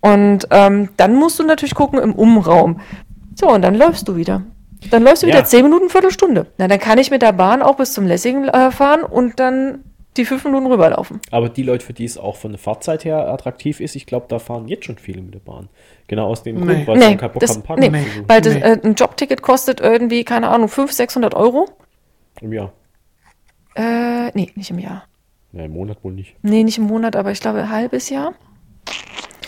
Und 0.00 0.46
ähm, 0.50 0.90
dann 0.96 1.14
musst 1.14 1.38
du 1.38 1.42
natürlich 1.44 1.74
gucken 1.74 1.98
im 1.98 2.14
Umraum. 2.14 2.80
So, 3.34 3.48
und 3.50 3.62
dann 3.62 3.74
läufst 3.74 4.06
du 4.08 4.16
wieder. 4.16 4.42
Dann 4.90 5.02
läufst 5.02 5.22
du 5.22 5.26
Ja. 5.26 5.34
wieder 5.34 5.44
zehn 5.44 5.64
Minuten, 5.64 5.88
Viertelstunde. 5.88 6.46
Na, 6.58 6.68
dann 6.68 6.78
kann 6.78 6.98
ich 6.98 7.10
mit 7.10 7.22
der 7.22 7.32
Bahn 7.32 7.62
auch 7.62 7.76
bis 7.76 7.92
zum 7.92 8.06
Lessingen 8.06 8.48
äh, 8.48 8.70
fahren 8.70 9.02
und 9.02 9.40
dann 9.40 9.82
die 10.16 10.24
fünf 10.24 10.44
Minuten 10.44 10.66
rüberlaufen. 10.66 11.20
Aber 11.30 11.48
die 11.48 11.62
Leute, 11.62 11.84
für 11.86 11.92
die 11.92 12.04
es 12.04 12.16
auch 12.18 12.36
von 12.36 12.52
der 12.52 12.58
Fahrzeit 12.58 13.04
her 13.04 13.28
attraktiv 13.28 13.80
ist, 13.80 13.94
ich 13.96 14.06
glaube, 14.06 14.26
da 14.28 14.38
fahren 14.38 14.66
jetzt 14.68 14.84
schon 14.84 14.98
viele 14.98 15.20
mit 15.22 15.34
der 15.34 15.38
Bahn. 15.40 15.68
Genau 16.08 16.26
aus 16.28 16.42
dem 16.42 16.56
Nee. 16.56 16.74
Grund, 16.74 16.86
weil 16.88 17.00
sie 17.00 17.08
Nee, 17.08 17.16
keinen 17.16 17.32
Bock 17.32 17.40
das, 17.40 17.54
haben, 17.54 17.62
Parken 17.62 17.92
nee, 17.92 18.02
zu 18.04 18.08
suchen. 18.10 18.24
weil 18.28 18.40
das, 18.40 18.54
Nee. 18.54 18.60
äh, 18.60 18.80
ein 18.84 18.94
Jobticket 18.94 19.42
kostet 19.42 19.80
irgendwie, 19.80 20.24
keine 20.24 20.48
Ahnung, 20.48 20.68
500, 20.68 20.96
600 20.96 21.34
Euro. 21.34 21.68
Im 22.40 22.52
Jahr. 22.52 22.72
Äh, 23.74 24.30
nee, 24.34 24.50
nicht 24.54 24.70
im 24.70 24.78
Jahr. 24.78 25.04
Ja, 25.52 25.64
im 25.64 25.72
Monat 25.72 25.98
wohl 26.02 26.12
nicht. 26.12 26.34
Nee, 26.42 26.64
nicht 26.64 26.78
im 26.78 26.84
Monat, 26.84 27.14
aber 27.16 27.30
ich 27.30 27.40
glaube 27.40 27.60
ein 27.60 27.70
halbes 27.70 28.08
Jahr. 28.10 28.32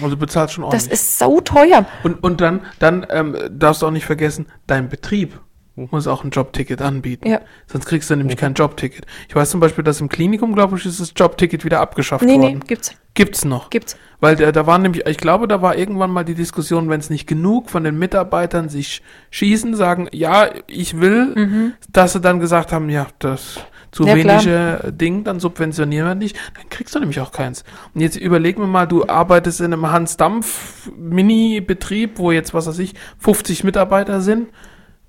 Also 0.03 0.17
du 0.17 0.21
bezahlst 0.21 0.55
schon 0.55 0.63
Das 0.65 0.73
ordentlich. 0.75 0.93
ist 0.93 1.19
sauteuer. 1.19 1.87
Und, 2.03 2.23
und 2.23 2.41
dann, 2.41 2.61
dann 2.79 3.07
ähm, 3.11 3.37
darfst 3.51 3.83
du 3.83 3.87
auch 3.87 3.91
nicht 3.91 4.07
vergessen, 4.07 4.47
dein 4.67 4.89
Betrieb 4.89 5.41
muss 5.77 6.07
auch 6.07 6.25
ein 6.25 6.31
Jobticket 6.31 6.83
anbieten. 6.83 7.27
Ja. 7.27 7.41
Sonst 7.67 7.87
kriegst 7.87 8.11
du 8.11 8.17
nämlich 8.17 8.37
kein 8.37 8.53
Jobticket. 8.53 9.07
Ich 9.29 9.35
weiß 9.35 9.49
zum 9.51 9.61
Beispiel, 9.61 9.83
dass 9.83 10.01
im 10.01 10.11
Klinikum, 10.11 10.55
glaube 10.55 10.77
ich, 10.77 10.85
ist 10.85 11.01
das 11.01 11.15
Jobticket 11.17 11.65
wieder 11.65 11.81
abgeschafft 11.81 12.23
Nee, 12.25 12.37
nee, 12.37 12.49
worden. 12.49 12.61
gibt's. 12.67 12.95
Gibt's 13.15 13.45
noch. 13.47 13.71
Gibt's. 13.71 13.97
Weil 14.21 14.37
da, 14.37 14.53
da 14.53 14.67
war 14.67 14.79
nämlich, 14.79 15.07
ich 15.07 15.17
glaube, 15.17 15.49
da 15.49 15.63
war 15.63 15.77
irgendwann 15.77 16.11
mal 16.11 16.25
die 16.25 16.35
Diskussion, 16.35 16.91
wenn 16.91 17.01
es 17.01 17.09
nicht 17.09 17.27
genug 17.27 17.71
von 17.71 17.83
den 17.83 17.99
Mitarbeitern 17.99 18.69
sich 18.69 19.03
schießen, 19.31 19.75
sagen, 19.75 20.09
ja, 20.13 20.51
ich 20.67 21.01
will, 21.01 21.73
dass 21.91 22.13
sie 22.13 22.21
dann 22.21 22.41
gesagt 22.41 22.73
haben, 22.73 22.91
ja, 22.91 23.07
das 23.19 23.61
zu. 23.93 24.05
Ja, 24.05 24.15
wenige 24.15 24.93
Ding, 24.93 25.25
dann 25.25 25.41
subventionieren 25.41 26.07
wir 26.07 26.15
nicht, 26.15 26.37
dann 26.55 26.69
kriegst 26.69 26.95
du 26.95 27.01
nämlich 27.01 27.21
auch 27.21 27.33
keins. 27.33 27.65
Und 27.95 28.01
jetzt 28.01 28.17
überleg 28.17 28.59
mir 28.59 28.67
mal, 28.67 28.87
du 28.87 29.09
arbeitest 29.09 29.61
in 29.61 29.73
einem 29.73 29.91
Hans-Dampf-Mini-Betrieb, 29.91 32.19
wo 32.19 32.33
jetzt, 32.33 32.53
was 32.55 32.67
weiß 32.67 32.79
ich, 32.79 32.95
50 33.19 33.65
Mitarbeiter 33.65 34.21
sind, 34.21 34.49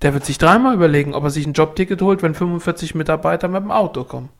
der 0.02 0.14
wird 0.14 0.24
sich 0.24 0.38
dreimal 0.38 0.74
überlegen, 0.74 1.14
ob 1.14 1.24
er 1.24 1.30
sich 1.30 1.46
ein 1.46 1.52
Jobticket 1.52 2.02
holt, 2.02 2.22
wenn 2.22 2.34
45 2.34 2.94
Mitarbeiter 2.94 3.48
mit 3.48 3.62
dem 3.62 3.70
Auto 3.70 4.04
kommen. 4.04 4.30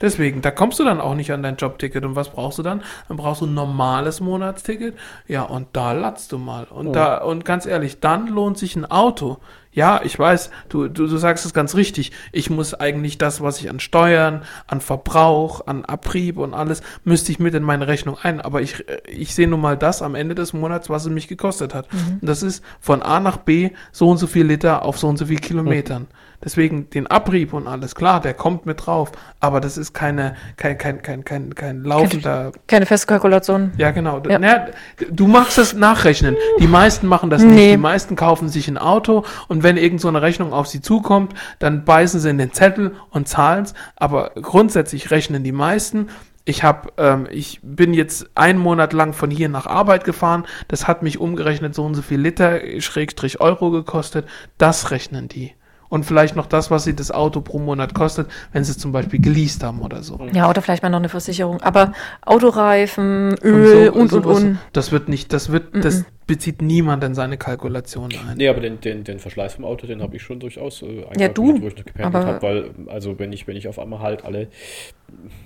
Deswegen, 0.00 0.42
da 0.42 0.52
kommst 0.52 0.78
du 0.78 0.84
dann 0.84 1.00
auch 1.00 1.14
nicht 1.14 1.32
an 1.32 1.42
dein 1.42 1.56
Jobticket. 1.56 2.04
Und 2.04 2.14
was 2.14 2.30
brauchst 2.30 2.58
du 2.58 2.62
dann? 2.62 2.82
Dann 3.08 3.16
brauchst 3.16 3.40
du 3.40 3.46
ein 3.46 3.54
normales 3.54 4.20
Monatsticket. 4.20 4.96
Ja, 5.26 5.42
und 5.42 5.68
da 5.72 5.92
latzt 5.92 6.30
du 6.32 6.38
mal. 6.38 6.64
Und 6.64 6.92
da, 6.92 7.18
und 7.18 7.44
ganz 7.44 7.66
ehrlich, 7.66 7.98
dann 7.98 8.28
lohnt 8.28 8.58
sich 8.58 8.76
ein 8.76 8.84
Auto. 8.84 9.38
Ja, 9.78 10.00
ich 10.02 10.18
weiß, 10.18 10.50
du, 10.70 10.88
du, 10.88 11.06
du 11.06 11.18
sagst 11.18 11.46
es 11.46 11.54
ganz 11.54 11.76
richtig. 11.76 12.10
Ich 12.32 12.50
muss 12.50 12.74
eigentlich 12.74 13.16
das, 13.16 13.40
was 13.42 13.60
ich 13.60 13.70
an 13.70 13.78
Steuern, 13.78 14.42
an 14.66 14.80
Verbrauch, 14.80 15.68
an 15.68 15.84
Abrieb 15.84 16.36
und 16.38 16.52
alles, 16.52 16.82
müsste 17.04 17.30
ich 17.30 17.38
mit 17.38 17.54
in 17.54 17.62
meine 17.62 17.86
Rechnung 17.86 18.18
ein. 18.20 18.40
Aber 18.40 18.60
ich, 18.60 18.88
äh, 18.88 18.98
ich 19.06 19.36
sehe 19.36 19.46
nun 19.46 19.60
mal 19.60 19.76
das 19.76 20.02
am 20.02 20.16
Ende 20.16 20.34
des 20.34 20.52
Monats, 20.52 20.90
was 20.90 21.06
es 21.06 21.12
mich 21.12 21.28
gekostet 21.28 21.74
hat. 21.74 21.86
Und 22.20 22.28
das 22.28 22.42
ist 22.42 22.64
von 22.80 23.02
A 23.02 23.20
nach 23.20 23.36
B 23.36 23.70
so 23.92 24.08
und 24.08 24.18
so 24.18 24.26
viel 24.26 24.46
Liter 24.46 24.84
auf 24.84 24.98
so 24.98 25.06
und 25.06 25.16
so 25.16 25.26
viel 25.26 25.38
Kilometern. 25.38 26.08
Deswegen 26.44 26.88
den 26.90 27.08
Abrieb 27.08 27.52
und 27.52 27.66
alles, 27.66 27.96
klar, 27.96 28.20
der 28.20 28.32
kommt 28.32 28.64
mit 28.64 28.86
drauf. 28.86 29.10
Aber 29.40 29.60
das 29.60 29.76
ist 29.76 29.92
keine, 29.92 30.36
kein, 30.56 30.78
kein, 30.78 31.02
kein, 31.02 31.24
kein, 31.24 31.54
kein 31.54 31.82
laufender 31.82 32.52
Keine 32.68 32.86
Festkalkulation. 32.86 33.72
ja, 33.76 33.90
genau. 33.90 34.22
Ja. 34.28 34.38
Naja, 34.38 34.66
du 35.10 35.26
machst 35.26 35.58
es 35.58 35.74
nachrechnen. 35.74 36.36
Die 36.60 36.68
meisten 36.68 37.08
machen 37.08 37.28
das 37.28 37.42
nicht. 37.42 37.54
Nee. 37.54 37.70
Die 37.72 37.76
meisten 37.76 38.14
kaufen 38.14 38.48
sich 38.48 38.68
ein 38.68 38.78
Auto 38.78 39.24
und 39.48 39.64
wenn 39.64 39.76
irgend 39.76 40.00
so 40.00 40.08
eine 40.08 40.22
Rechnung 40.22 40.52
auf 40.52 40.68
sie 40.68 40.80
zukommt, 40.80 41.34
dann 41.58 41.84
beißen 41.84 42.20
sie 42.20 42.30
in 42.30 42.38
den 42.38 42.52
Zettel 42.52 42.94
und 43.10 43.26
zahlen's. 43.26 43.74
Aber 43.96 44.30
grundsätzlich 44.40 45.10
rechnen 45.10 45.42
die 45.42 45.52
meisten. 45.52 46.08
Ich 46.44 46.62
habe, 46.62 46.92
ähm, 46.96 47.26
ich 47.30 47.60
bin 47.62 47.92
jetzt 47.92 48.30
einen 48.34 48.58
Monat 48.58 48.92
lang 48.92 49.12
von 49.12 49.30
hier 49.30 49.48
nach 49.50 49.66
Arbeit 49.66 50.04
gefahren. 50.04 50.46
Das 50.68 50.86
hat 50.86 51.02
mich 51.02 51.18
umgerechnet 51.18 51.74
so 51.74 51.84
und 51.84 51.94
so 51.94 52.00
viel 52.00 52.20
Liter 52.20 52.60
Schrägstrich 52.80 53.40
Euro 53.40 53.70
gekostet. 53.70 54.26
Das 54.56 54.90
rechnen 54.90 55.28
die. 55.28 55.52
Und 55.88 56.04
vielleicht 56.04 56.36
noch 56.36 56.46
das, 56.46 56.70
was 56.70 56.84
sie 56.84 56.94
das 56.94 57.10
Auto 57.10 57.40
pro 57.40 57.58
Monat 57.58 57.94
kostet, 57.94 58.28
wenn 58.52 58.64
sie 58.64 58.72
es 58.72 58.78
zum 58.78 58.92
Beispiel 58.92 59.20
geleast 59.20 59.62
haben 59.62 59.80
oder 59.80 60.02
so. 60.02 60.20
Ja, 60.32 60.48
oder 60.50 60.60
vielleicht 60.60 60.82
mal 60.82 60.90
noch 60.90 60.98
eine 60.98 61.08
Versicherung. 61.08 61.62
Aber 61.62 61.92
Autoreifen, 62.22 63.34
Öl 63.42 63.86
so- 63.86 63.92
und, 63.92 64.12
und, 64.12 64.24
sowas. 64.24 64.42
und. 64.42 64.58
Das 64.72 64.92
wird 64.92 65.08
nicht, 65.08 65.32
das 65.32 65.50
wird, 65.50 65.84
das 65.84 66.04
bezieht 66.28 66.62
niemand 66.62 67.02
in 67.02 67.14
seine 67.14 67.36
Kalkulation 67.36 68.12
ein. 68.12 68.36
Nee, 68.36 68.46
aber 68.46 68.60
den, 68.60 68.80
den, 68.80 69.02
den 69.02 69.18
Verschleiß 69.18 69.54
vom 69.54 69.64
Auto, 69.64 69.88
den 69.88 70.00
habe 70.00 70.14
ich 70.14 70.22
schon 70.22 70.38
durchaus 70.38 70.82
äh, 70.82 71.04
Ja, 71.18 71.28
du, 71.28 71.60
wo 71.60 71.66
ich 71.66 71.76
noch 71.76 71.84
gependelt 71.84 72.24
habe, 72.24 72.42
weil, 72.42 72.70
also 72.86 73.18
wenn 73.18 73.32
ich, 73.32 73.48
wenn 73.48 73.56
ich 73.56 73.66
auf 73.66 73.80
einmal 73.80 73.98
halt 73.98 74.24
alle 74.24 74.48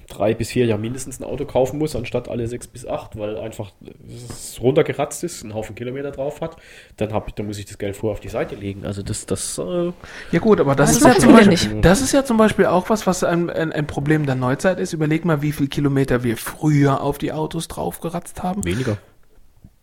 drei 0.09 0.35
bis 0.35 0.51
vier 0.51 0.67
Jahre 0.67 0.81
mindestens 0.81 1.21
ein 1.21 1.25
Auto 1.25 1.45
kaufen 1.45 1.79
muss, 1.79 1.95
anstatt 1.97 2.29
alle 2.29 2.47
sechs 2.49 2.67
bis 2.67 2.85
acht, 2.85 3.17
weil 3.17 3.39
einfach 3.39 3.73
es 4.07 4.61
runtergeratzt 4.61 5.25
ist, 5.25 5.43
einen 5.43 5.55
Haufen 5.55 5.75
Kilometer 5.75 6.11
drauf 6.11 6.41
hat, 6.41 6.57
dann, 6.97 7.13
hab 7.13 7.29
ich, 7.29 7.35
dann 7.35 7.47
muss 7.47 7.59
ich 7.59 7.65
das 7.65 7.79
Geld 7.79 7.97
vorher 7.97 8.15
auf 8.15 8.21
die 8.21 8.29
Seite 8.29 8.57
legen. 8.57 8.85
Also 8.85 9.03
das, 9.03 9.25
das 9.25 9.59
äh, 9.59 9.93
Ja 10.33 10.41
gut, 10.41 10.61
aber 10.61 10.75
das, 10.75 10.99
Das 10.99 10.99
ist 10.99 11.07
ja 11.07 11.19
zum 11.19 11.33
Beispiel, 11.33 11.81
das 11.81 12.01
ist 12.03 12.13
ja 12.13 12.25
zum 12.25 12.37
Beispiel 12.37 12.67
auch 12.67 12.91
was, 12.91 13.07
was 13.07 13.25
ein, 13.25 13.49
ein, 13.49 13.73
ein 13.73 13.87
Problem 13.87 14.27
der 14.27 14.35
Neuzeit 14.35 14.81
ist. 14.81 14.93
Überleg 14.93 15.25
mal, 15.25 15.43
wie 15.43 15.53
viel 15.53 15.69
Kilometer 15.69 16.25
wir 16.25 16.37
früher 16.37 17.01
auf 17.01 17.19
die 17.19 17.33
Autos 17.33 17.69
draufgeratzt 17.69 18.43
haben. 18.43 18.65
weniger. 18.65 18.99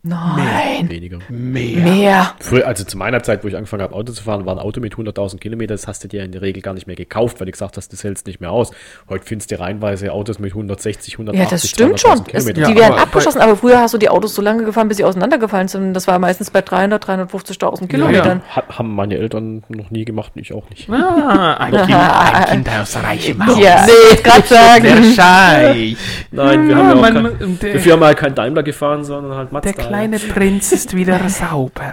Nein. 0.02 0.88
Weniger. 0.88 1.18
Mehr. 1.28 1.78
Mehr. 1.80 2.34
Früher, 2.40 2.66
also 2.66 2.84
zu 2.84 2.96
meiner 2.96 3.22
Zeit, 3.22 3.44
wo 3.44 3.48
ich 3.48 3.56
angefangen 3.56 3.82
habe, 3.82 3.94
Auto 3.94 4.12
zu 4.14 4.22
fahren, 4.22 4.46
war 4.46 4.54
ein 4.54 4.58
Auto 4.58 4.80
mit 4.80 4.94
100.000 4.94 5.38
Kilometer, 5.38 5.74
das 5.74 5.86
hast 5.86 6.02
du 6.02 6.08
dir 6.08 6.24
in 6.24 6.32
der 6.32 6.40
Regel 6.40 6.62
gar 6.62 6.72
nicht 6.72 6.86
mehr 6.86 6.96
gekauft, 6.96 7.38
weil 7.38 7.44
du 7.46 7.52
gesagt 7.52 7.76
hast, 7.76 7.92
das 7.92 8.02
hältst 8.02 8.26
nicht 8.26 8.40
mehr 8.40 8.50
aus. 8.50 8.70
Heute 9.10 9.26
findest 9.26 9.50
du 9.50 9.60
reihenweise 9.60 10.10
Autos 10.12 10.38
mit 10.38 10.52
160, 10.52 11.14
180, 11.18 11.44
Ja, 11.44 11.50
das 11.50 11.68
stimmt 11.68 12.00
schon. 12.00 12.12
200.000 12.12 12.22
Es, 12.32 12.46
Kilometer. 12.46 12.60
Ja, 12.62 12.68
die 12.68 12.76
werden 12.76 12.92
aber 12.94 13.02
abgeschossen, 13.02 13.40
aber 13.42 13.56
früher 13.56 13.78
hast 13.80 13.92
du 13.92 13.98
die 13.98 14.08
Autos 14.08 14.34
so 14.34 14.40
lange 14.40 14.64
gefahren, 14.64 14.88
bis 14.88 14.96
sie 14.96 15.04
auseinandergefallen 15.04 15.68
sind. 15.68 15.92
Das 15.92 16.06
war 16.06 16.18
meistens 16.18 16.50
bei 16.50 16.62
300, 16.62 17.04
350.000 17.06 17.86
Kilometern. 17.88 18.40
Ha- 18.56 18.64
haben 18.70 18.94
meine 18.94 19.16
Eltern 19.18 19.64
noch 19.68 19.90
nie 19.90 20.06
gemacht, 20.06 20.32
ich 20.36 20.54
auch 20.54 20.68
nicht. 20.70 20.88
Ah, 20.88 21.54
ein, 21.58 21.72
kind, 21.72 21.90
ein 21.94 22.44
Kind 22.64 22.68
aus 22.70 22.96
reichem 22.96 23.46
Haus. 23.46 23.58
Ja, 23.58 23.84
nee, 23.84 23.92
ich 24.14 24.22
gerade 24.22 24.46
sagen. 24.46 24.82
Der 24.84 25.02
Scheich. 25.12 25.96
Nein, 26.30 26.68
wir 26.68 26.76
haben 26.76 26.88
ja 26.88 26.94
auch 26.94 27.00
Man- 27.02 27.38
kein, 27.38 27.58
der- 27.60 27.72
die 27.74 27.78
Firma 27.80 28.06
hat 28.08 28.16
kein 28.16 28.34
Daimler 28.34 28.62
gefahren, 28.62 29.04
sondern 29.04 29.36
halt 29.36 29.52
Mazda. 29.52 29.89
Der 29.90 30.08
kleine 30.08 30.18
Prinz 30.18 30.72
ist 30.72 30.94
wieder 30.94 31.28
sauber. 31.28 31.92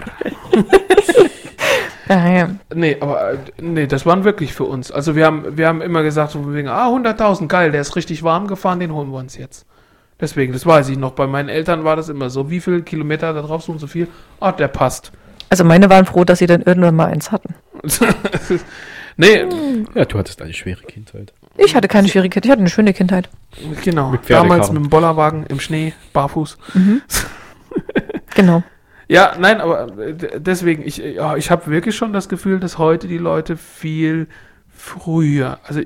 Ja. 2.08 2.48
Nee, 2.74 2.96
aber 3.00 3.32
äh, 3.32 3.36
nee, 3.60 3.86
das 3.86 4.06
waren 4.06 4.24
wirklich 4.24 4.54
für 4.54 4.64
uns. 4.64 4.90
Also 4.90 5.14
wir 5.14 5.26
haben, 5.26 5.58
wir 5.58 5.68
haben 5.68 5.82
immer 5.82 6.02
gesagt, 6.02 6.32
so 6.32 6.54
wegen, 6.54 6.68
ah, 6.68 6.88
100.000, 6.88 7.48
geil, 7.48 7.70
der 7.70 7.82
ist 7.82 7.96
richtig 7.96 8.22
warm 8.22 8.46
gefahren, 8.46 8.80
den 8.80 8.94
holen 8.94 9.10
wir 9.10 9.18
uns 9.18 9.36
jetzt. 9.36 9.66
Deswegen, 10.18 10.54
das 10.54 10.64
weiß 10.64 10.88
ich 10.88 10.96
noch. 10.96 11.12
Bei 11.12 11.26
meinen 11.26 11.50
Eltern 11.50 11.84
war 11.84 11.96
das 11.96 12.08
immer 12.08 12.30
so. 12.30 12.50
Wie 12.50 12.60
viel 12.60 12.80
Kilometer 12.80 13.34
da 13.34 13.42
drauf, 13.42 13.62
so 13.62 13.72
und 13.72 13.78
so 13.78 13.86
viel? 13.86 14.08
Ah, 14.40 14.52
der 14.52 14.68
passt. 14.68 15.12
Also 15.50 15.64
meine 15.64 15.90
waren 15.90 16.06
froh, 16.06 16.24
dass 16.24 16.38
sie 16.38 16.46
dann 16.46 16.62
irgendwann 16.62 16.96
mal 16.96 17.08
eins 17.08 17.30
hatten. 17.30 17.54
nee, 19.18 19.44
Ja, 19.94 20.04
du 20.06 20.18
hattest 20.18 20.40
eine 20.40 20.54
schwere 20.54 20.82
Kindheit. 20.82 21.34
Ich 21.58 21.74
hatte 21.76 21.88
keine 21.88 22.08
Schwierigkeit, 22.08 22.44
ich 22.44 22.50
hatte 22.50 22.60
eine 22.60 22.70
schöne 22.70 22.94
Kindheit. 22.94 23.28
genau. 23.84 24.12
Mit. 24.12 24.30
Damals 24.30 24.72
mit 24.72 24.82
dem 24.82 24.88
Bollerwagen 24.88 25.44
im 25.46 25.60
Schnee, 25.60 25.92
barfuß. 26.14 26.56
Genau. 28.34 28.62
Ja, 29.08 29.32
nein, 29.38 29.60
aber 29.60 29.98
äh, 29.98 30.14
deswegen, 30.38 30.82
ich, 30.86 31.02
äh, 31.02 31.14
ja, 31.14 31.34
ich 31.36 31.50
habe 31.50 31.70
wirklich 31.70 31.96
schon 31.96 32.12
das 32.12 32.28
Gefühl, 32.28 32.60
dass 32.60 32.76
heute 32.78 33.08
die 33.08 33.18
Leute 33.18 33.56
viel 33.56 34.28
früher, 34.68 35.58
also 35.64 35.80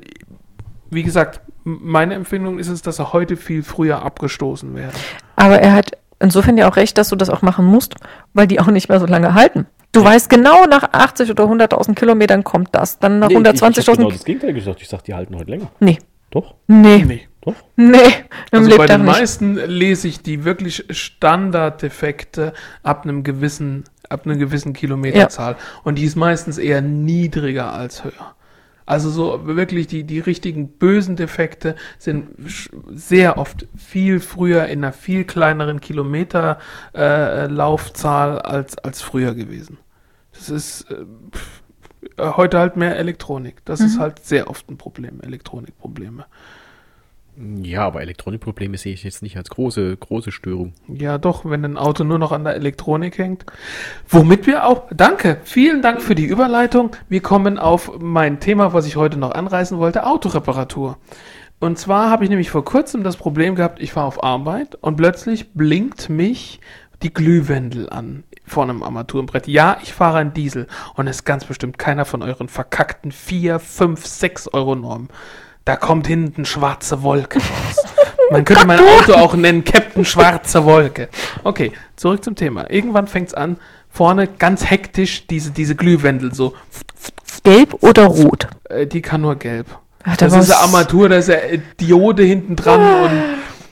wie 0.90 1.02
gesagt, 1.02 1.40
meine 1.64 2.14
Empfindung 2.14 2.58
ist 2.58 2.68
es, 2.68 2.82
dass 2.82 2.96
sie 2.96 3.12
heute 3.12 3.36
viel 3.36 3.62
früher 3.62 4.02
abgestoßen 4.02 4.74
werden. 4.74 4.92
Aber 5.36 5.60
er 5.60 5.72
hat 5.72 5.92
insofern 6.20 6.58
ja 6.58 6.68
auch 6.68 6.76
recht, 6.76 6.98
dass 6.98 7.08
du 7.08 7.16
das 7.16 7.30
auch 7.30 7.42
machen 7.42 7.64
musst, 7.64 7.94
weil 8.34 8.46
die 8.46 8.60
auch 8.60 8.66
nicht 8.66 8.88
mehr 8.88 9.00
so 9.00 9.06
lange 9.06 9.34
halten. 9.34 9.66
Du 9.92 10.04
weißt 10.04 10.28
genau, 10.28 10.64
nach 10.66 10.82
80 10.92 11.30
oder 11.30 11.44
100.000 11.44 11.94
Kilometern 11.94 12.44
kommt 12.44 12.70
das. 12.72 12.98
Dann 12.98 13.18
nach 13.20 13.28
Nee, 13.28 13.34
ich- 13.34 13.40
ich 13.40 13.62
hab 13.62 13.70
120.000. 13.72 13.96
genau 13.96 14.10
das 14.10 14.24
Gegenteil 14.24 14.52
gesagt. 14.54 14.82
Ich 14.82 14.88
sag, 14.88 15.04
die 15.04 15.14
halten 15.14 15.36
heute 15.36 15.50
länger. 15.50 15.70
nee, 15.80 15.98
Doch, 16.30 16.54
nee, 16.66 17.04
Nee. 17.06 17.28
Doch. 17.42 17.54
nee, 17.76 17.98
Also 18.50 18.76
bei 18.76 18.86
den 18.86 19.02
nicht. 19.04 19.12
meisten 19.12 19.54
lese 19.56 20.08
ich 20.08 20.22
die 20.22 20.44
wirklich 20.44 20.84
Standarddefekte 20.90 22.52
ab 22.82 23.04
einem 23.04 23.22
gewissen, 23.24 23.84
ab 24.08 24.22
einer 24.24 24.36
gewissen 24.36 24.72
Kilometerzahl. 24.72 25.56
Und 25.84 25.96
die 25.96 26.04
ist 26.04 26.16
meistens 26.16 26.58
eher 26.58 26.80
niedriger 26.80 27.72
als 27.72 28.04
höher. 28.04 28.34
Also 28.84 29.10
so 29.10 29.46
wirklich 29.46 29.86
die, 29.86 30.04
die 30.04 30.18
richtigen 30.20 30.68
bösen 30.68 31.16
Defekte 31.16 31.76
sind 31.98 32.28
sehr 32.90 33.38
oft 33.38 33.66
viel 33.76 34.20
früher 34.20 34.66
in 34.66 34.84
einer 34.84 34.92
viel 34.92 35.24
kleineren 35.24 35.80
Kilometerlaufzahl 35.80 38.36
äh, 38.36 38.40
als, 38.40 38.78
als 38.78 39.02
früher 39.02 39.34
gewesen. 39.34 39.78
Das 40.32 40.48
ist 40.48 40.90
äh, 40.90 41.04
pff, 41.30 41.62
äh, 42.16 42.30
heute 42.36 42.58
halt 42.58 42.76
mehr 42.76 42.96
Elektronik. 42.96 43.64
Das 43.64 43.80
ist 43.80 43.98
halt 43.98 44.24
sehr 44.24 44.48
oft 44.50 44.68
ein 44.70 44.78
Problem, 44.78 45.20
Elektronikprobleme. 45.20 46.26
Ja, 47.36 47.86
aber 47.86 48.02
Elektronikprobleme 48.02 48.76
sehe 48.76 48.92
ich 48.92 49.04
jetzt 49.04 49.22
nicht 49.22 49.38
als 49.38 49.48
große, 49.48 49.96
große 49.96 50.32
Störung. 50.32 50.74
Ja, 50.86 51.16
doch, 51.16 51.44
wenn 51.46 51.64
ein 51.64 51.78
Auto 51.78 52.04
nur 52.04 52.18
noch 52.18 52.30
an 52.30 52.44
der 52.44 52.54
Elektronik 52.54 53.16
hängt. 53.16 53.46
Womit 54.08 54.46
wir 54.46 54.66
auch, 54.66 54.84
danke, 54.94 55.38
vielen 55.44 55.80
Dank 55.80 56.02
für 56.02 56.14
die 56.14 56.26
Überleitung. 56.26 56.90
Wir 57.08 57.22
kommen 57.22 57.58
auf 57.58 57.98
mein 58.00 58.38
Thema, 58.38 58.74
was 58.74 58.86
ich 58.86 58.96
heute 58.96 59.18
noch 59.18 59.32
anreißen 59.32 59.78
wollte, 59.78 60.06
Autoreparatur. 60.06 60.98
Und 61.58 61.78
zwar 61.78 62.10
habe 62.10 62.24
ich 62.24 62.30
nämlich 62.30 62.50
vor 62.50 62.64
kurzem 62.64 63.02
das 63.02 63.16
Problem 63.16 63.54
gehabt, 63.54 63.80
ich 63.80 63.92
fahre 63.92 64.08
auf 64.08 64.22
Arbeit 64.22 64.74
und 64.80 64.96
plötzlich 64.96 65.52
blinkt 65.54 66.10
mich 66.10 66.60
die 67.02 67.14
Glühwendel 67.14 67.88
an 67.88 68.24
vor 68.44 68.64
einem 68.64 68.82
Armaturenbrett. 68.82 69.46
Ja, 69.46 69.78
ich 69.82 69.94
fahre 69.94 70.18
einen 70.18 70.34
Diesel 70.34 70.66
und 70.94 71.06
es 71.06 71.16
ist 71.16 71.24
ganz 71.24 71.44
bestimmt 71.44 71.78
keiner 71.78 72.04
von 72.04 72.22
euren 72.22 72.48
verkackten 72.48 73.12
4, 73.12 73.58
5, 73.58 74.04
6 74.04 74.48
Euro 74.48 74.74
Normen. 74.74 75.08
Da 75.64 75.76
kommt 75.76 76.06
hinten 76.06 76.44
schwarze 76.44 77.02
Wolke 77.02 77.38
raus. 77.38 77.76
Man 78.30 78.44
könnte 78.44 78.66
mein 78.66 78.80
Auto 78.80 79.12
auch 79.14 79.34
nennen 79.34 79.62
Captain 79.62 80.04
Schwarze 80.04 80.64
Wolke. 80.64 81.08
Okay, 81.44 81.72
zurück 81.96 82.24
zum 82.24 82.34
Thema. 82.34 82.70
Irgendwann 82.70 83.06
fängt 83.06 83.28
es 83.28 83.34
an, 83.34 83.58
vorne 83.90 84.26
ganz 84.26 84.68
hektisch 84.68 85.26
diese, 85.26 85.50
diese 85.50 85.76
Glühwendel 85.76 86.34
so. 86.34 86.54
Gelb 87.44 87.76
oder 87.82 88.06
rot? 88.06 88.48
Äh, 88.68 88.86
die 88.86 89.02
kann 89.02 89.20
nur 89.20 89.36
gelb. 89.36 89.66
Ach, 90.04 90.16
da 90.16 90.26
Das 90.26 90.36
ist 90.36 90.50
eine 90.50 90.60
Armatur, 90.60 91.08
da 91.08 91.16
ist 91.16 91.30
eine 91.30 91.58
Diode 91.78 92.22
hinten 92.22 92.56
dran 92.56 92.80
und 92.80 93.10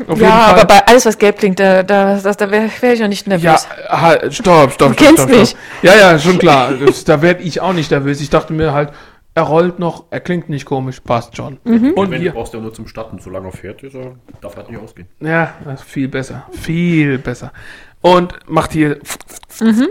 auf 0.09 0.19
ja, 0.19 0.27
jeden 0.27 0.41
Fall. 0.41 0.55
aber 0.55 0.65
bei 0.65 0.87
alles, 0.87 1.07
was 1.07 1.19
gelb 1.19 1.39
klingt, 1.39 1.61
da, 1.61 1.83
da, 1.83 2.17
da 2.17 2.51
wäre 2.51 2.71
wär 2.81 2.93
ich 2.93 3.01
noch 3.01 3.09
nicht 3.09 3.27
ja, 3.27 3.35
nervös. 3.37 3.69
ha, 3.89 4.13
stopp, 4.31 4.31
stopp, 4.31 4.73
stopp. 4.73 4.97
kennst 4.97 5.23
stopp, 5.23 5.29
mich. 5.31 5.51
Stopp. 5.51 5.61
Ja, 5.83 5.95
ja, 5.95 6.19
schon 6.19 6.39
klar. 6.39 6.73
Da 7.05 7.23
werde 7.23 7.43
ich 7.43 7.61
auch 7.61 7.73
nicht 7.73 7.91
nervös. 7.91 8.21
Ich 8.21 8.31
dachte 8.31 8.53
mir 8.53 8.73
halt, 8.73 8.91
er 9.35 9.43
rollt 9.45 9.79
noch, 9.79 10.05
er 10.11 10.21
klingt 10.21 10.49
nicht 10.49 10.65
komisch, 10.67 11.01
passt 11.01 11.37
schon. 11.37 11.59
Mhm. 11.65 11.93
Und 11.95 12.11
Wenn 12.11 12.21
hier, 12.21 12.31
du 12.33 12.37
brauchst 12.37 12.53
ja 12.55 12.61
nur 12.61 12.73
zum 12.75 12.87
Starten, 12.87 13.19
solange 13.21 13.49
er 13.49 13.53
fährt, 13.53 13.83
ist 13.83 13.95
er, 13.95 14.17
darf 14.41 14.57
halt 14.57 14.71
nicht 14.71 14.81
ausgehen. 14.81 15.09
ja, 15.21 15.55
das 15.65 15.81
ist 15.83 15.89
viel 15.91 16.09
besser, 16.09 16.47
viel 16.53 17.19
besser. 17.19 17.53
Und 18.01 18.35
macht 18.49 18.73
hier, 18.73 18.99
Mhm. 19.61 19.89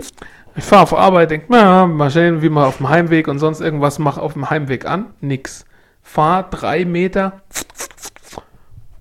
ich 0.56 0.64
fahre 0.64 0.84
auf 0.84 0.94
Arbeit, 0.98 1.32
denke, 1.32 1.46
na, 1.50 1.86
mal 1.88 2.10
sehen, 2.10 2.42
wie 2.42 2.50
man 2.50 2.66
auf 2.66 2.78
dem 2.78 2.90
Heimweg 2.90 3.28
und 3.28 3.40
sonst 3.40 3.62
irgendwas 3.62 4.00
macht 4.00 4.20
auf 4.20 4.34
dem 4.34 4.50
Heimweg 4.50 4.86
an. 4.86 5.08
Nix. 5.22 5.66
Fahr 6.02 6.50
drei 6.50 6.86
Meter, 6.86 7.42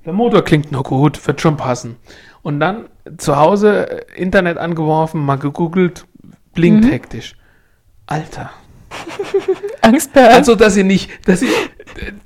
der 0.05 0.13
Motor 0.13 0.43
klingt 0.43 0.71
noch 0.73 0.85
gut, 0.85 1.27
wird 1.27 1.41
schon 1.41 1.57
passen. 1.57 1.97
Und 2.43 2.61
dann 2.61 2.89
zu 3.17 3.37
Hause 3.37 3.91
äh, 3.91 4.21
Internet 4.21 4.59
angeworfen, 4.59 5.25
mal 5.25 5.37
gegoogelt, 5.37 6.07
blinkt 6.55 6.85
Mhm. 6.85 6.91
hektisch. 6.91 7.35
Alter. 8.07 8.51
Angstperlen. 9.83 10.33
Also, 10.33 10.55
dass 10.55 10.77
ihr 10.77 10.85
nicht, 10.85 11.11
dass 11.27 11.43
ihr, 11.43 11.51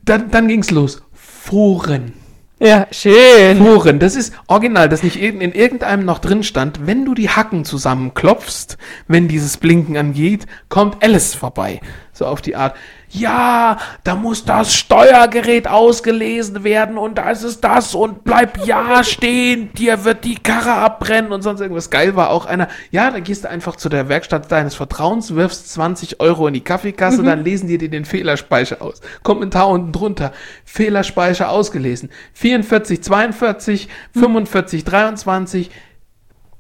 dann, 0.05 0.31
dann 0.31 0.49
ging's 0.49 0.71
los. 0.71 1.03
Foren. 1.13 2.13
ja, 2.61 2.87
schön. 2.91 3.59
Foren. 3.59 3.99
Das 3.99 4.15
ist 4.15 4.33
original, 4.47 4.89
dass 4.89 5.03
nicht 5.03 5.17
in, 5.17 5.41
in 5.41 5.53
irgendeinem 5.53 6.05
noch 6.05 6.19
drin 6.19 6.43
stand, 6.43 6.87
wenn 6.87 7.05
du 7.05 7.15
die 7.15 7.31
Hacken 7.31 7.65
zusammenklopfst, 7.65 8.79
wenn 9.09 9.29
dieses 9.29 9.57
Blinken 9.57 9.97
angeht, 9.97 10.47
kommt 10.69 11.03
Alice 11.03 11.35
vorbei. 11.35 11.81
So 12.15 12.27
auf 12.27 12.43
die 12.43 12.57
Art. 12.57 12.77
Ja, 13.09 13.79
da 14.05 14.15
muss 14.15 14.45
das 14.45 14.75
Steuergerät 14.75 15.67
ausgelesen 15.67 16.63
werden 16.63 16.99
und 16.99 17.17
da 17.17 17.31
ist 17.31 17.43
es 17.43 17.61
das 17.61 17.95
und 17.95 18.23
bleib 18.25 18.67
ja 18.67 19.03
stehen, 19.03 19.73
dir 19.73 20.05
wird 20.05 20.25
die 20.25 20.35
Karre 20.35 20.75
abbrennen 20.75 21.33
und 21.33 21.41
sonst 21.41 21.61
irgendwas. 21.61 21.89
Geil 21.89 22.15
war 22.15 22.31
auch 22.31 22.45
einer, 22.45 22.69
ja, 22.91 23.11
da 23.11 23.21
gehst 23.21 23.45
du 23.45 23.51
einfach 23.51 23.77
zu 23.77 23.89
der 23.89 24.11
Werkstatt 24.11 24.53
deines 24.53 24.75
Vertrauens, 24.75 25.35
wirfst 25.35 25.73
20 25.73 26.21
Euro 26.21 26.47
in 26.49 26.55
die 26.55 26.61
Kaffeekasse, 26.61 27.23
dann 27.23 27.45
lesen 27.45 27.67
die 27.67 27.79
dir 27.79 27.91
den 27.91 28.05
Fehlerspeicher 28.05 28.83
aus. 28.83 29.01
Kommentar 29.23 29.69
unten 29.69 29.93
drunter, 29.93 30.33
Fehlerspeicher 30.65 31.51
ausgelesen. 31.51 32.11
44, 32.35 33.03
42, 33.03 33.89
45, 34.15 34.85
23 34.85 35.71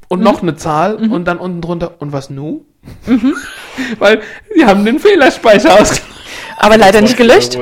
und 0.08 0.20
noch 0.20 0.42
eine 0.42 0.56
Zahl 0.56 0.96
und 0.96 1.26
dann 1.26 1.38
unten 1.38 1.60
drunter, 1.60 2.00
und 2.00 2.12
was 2.12 2.30
nu? 2.30 2.64
Weil 3.98 4.22
die 4.56 4.64
haben 4.64 4.84
den 4.84 4.98
Fehlerspeicher 4.98 5.74
ausgelesen. 5.74 6.12
Aber 6.58 6.76
leider 6.76 7.00
nicht 7.00 7.16
gelöscht. 7.16 7.58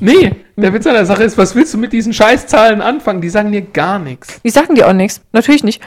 Nee, 0.00 0.32
der 0.56 0.72
Witz 0.74 0.86
an 0.86 0.94
der 0.94 1.06
Sache 1.06 1.24
ist, 1.24 1.38
was 1.38 1.54
willst 1.54 1.72
du 1.74 1.78
mit 1.78 1.92
diesen 1.92 2.12
Scheißzahlen 2.12 2.80
anfangen? 2.82 3.20
Die 3.20 3.30
sagen 3.30 3.52
dir 3.52 3.62
gar 3.62 3.98
nichts. 3.98 4.40
Die 4.44 4.50
sagen 4.50 4.74
dir 4.74 4.88
auch 4.88 4.92
nichts. 4.92 5.22
Natürlich 5.32 5.64
nicht. 5.64 5.82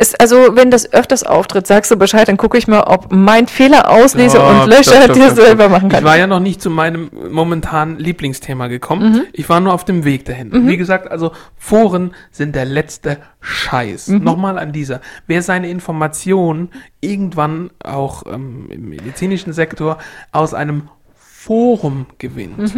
Es, 0.00 0.14
also, 0.14 0.54
wenn 0.54 0.70
das 0.70 0.92
öfters 0.92 1.24
auftritt, 1.24 1.66
sagst 1.66 1.90
du 1.90 1.96
Bescheid, 1.96 2.28
dann 2.28 2.36
gucke 2.36 2.56
ich 2.56 2.68
mal, 2.68 2.82
ob 2.82 3.10
mein 3.12 3.48
Fehler 3.48 3.90
auslese 3.90 4.38
Oh, 4.40 4.46
und 4.62 4.72
stopp, 4.84 5.12
dir 5.12 5.34
selber 5.34 5.68
machen 5.68 5.88
kann. 5.88 5.98
Ich 5.98 6.04
war 6.04 6.16
ja 6.16 6.28
noch 6.28 6.38
nicht 6.38 6.62
zu 6.62 6.70
meinem 6.70 7.10
momentanen 7.30 7.98
Lieblingsthema 7.98 8.68
gekommen. 8.68 9.26
Ich 9.32 9.48
war 9.48 9.58
nur 9.58 9.74
auf 9.74 9.84
dem 9.84 10.04
Weg 10.04 10.24
dahin. 10.24 10.68
Wie 10.68 10.76
gesagt, 10.76 11.10
also 11.10 11.32
Foren 11.56 12.14
sind 12.30 12.54
der 12.54 12.64
letzte 12.64 13.18
Scheiß. 13.40 14.06
Nochmal 14.08 14.56
an 14.58 14.70
dieser. 14.72 15.00
Wer 15.26 15.42
seine 15.42 15.68
Informationen 15.68 16.70
irgendwann 17.00 17.70
auch 17.82 18.22
ähm, 18.32 18.68
im 18.70 18.88
medizinischen 18.88 19.52
Sektor 19.52 19.98
aus 20.30 20.54
einem 20.54 20.88
Forum 21.16 22.06
gewinnt, 22.18 22.72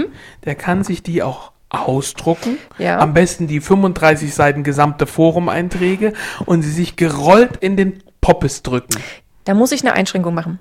der 0.46 0.54
kann 0.54 0.84
sich 0.84 1.02
die 1.02 1.22
auch 1.22 1.52
ausdrucken. 1.70 2.58
Ja. 2.78 2.98
Am 2.98 3.14
besten 3.14 3.46
die 3.46 3.60
35 3.60 4.34
Seiten 4.34 4.62
gesamte 4.64 5.06
Forum-Einträge 5.06 6.12
und 6.44 6.62
sie 6.62 6.70
sich 6.70 6.96
gerollt 6.96 7.56
in 7.60 7.76
den 7.76 8.02
Poppes 8.20 8.62
drücken. 8.62 9.00
Da 9.44 9.54
muss 9.54 9.72
ich 9.72 9.80
eine 9.82 9.92
Einschränkung 9.94 10.34
machen. 10.34 10.60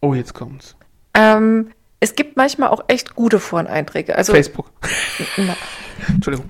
Oh, 0.00 0.14
jetzt 0.14 0.34
kommt's. 0.34 0.74
Ähm, 1.14 1.70
es 2.00 2.14
gibt 2.14 2.36
manchmal 2.36 2.68
auch 2.70 2.84
echt 2.88 3.14
gute 3.14 3.40
Foreneinträge. 3.40 4.14
Also 4.16 4.32
Facebook. 4.32 4.70
na, 5.36 5.54
Entschuldigung. 6.08 6.46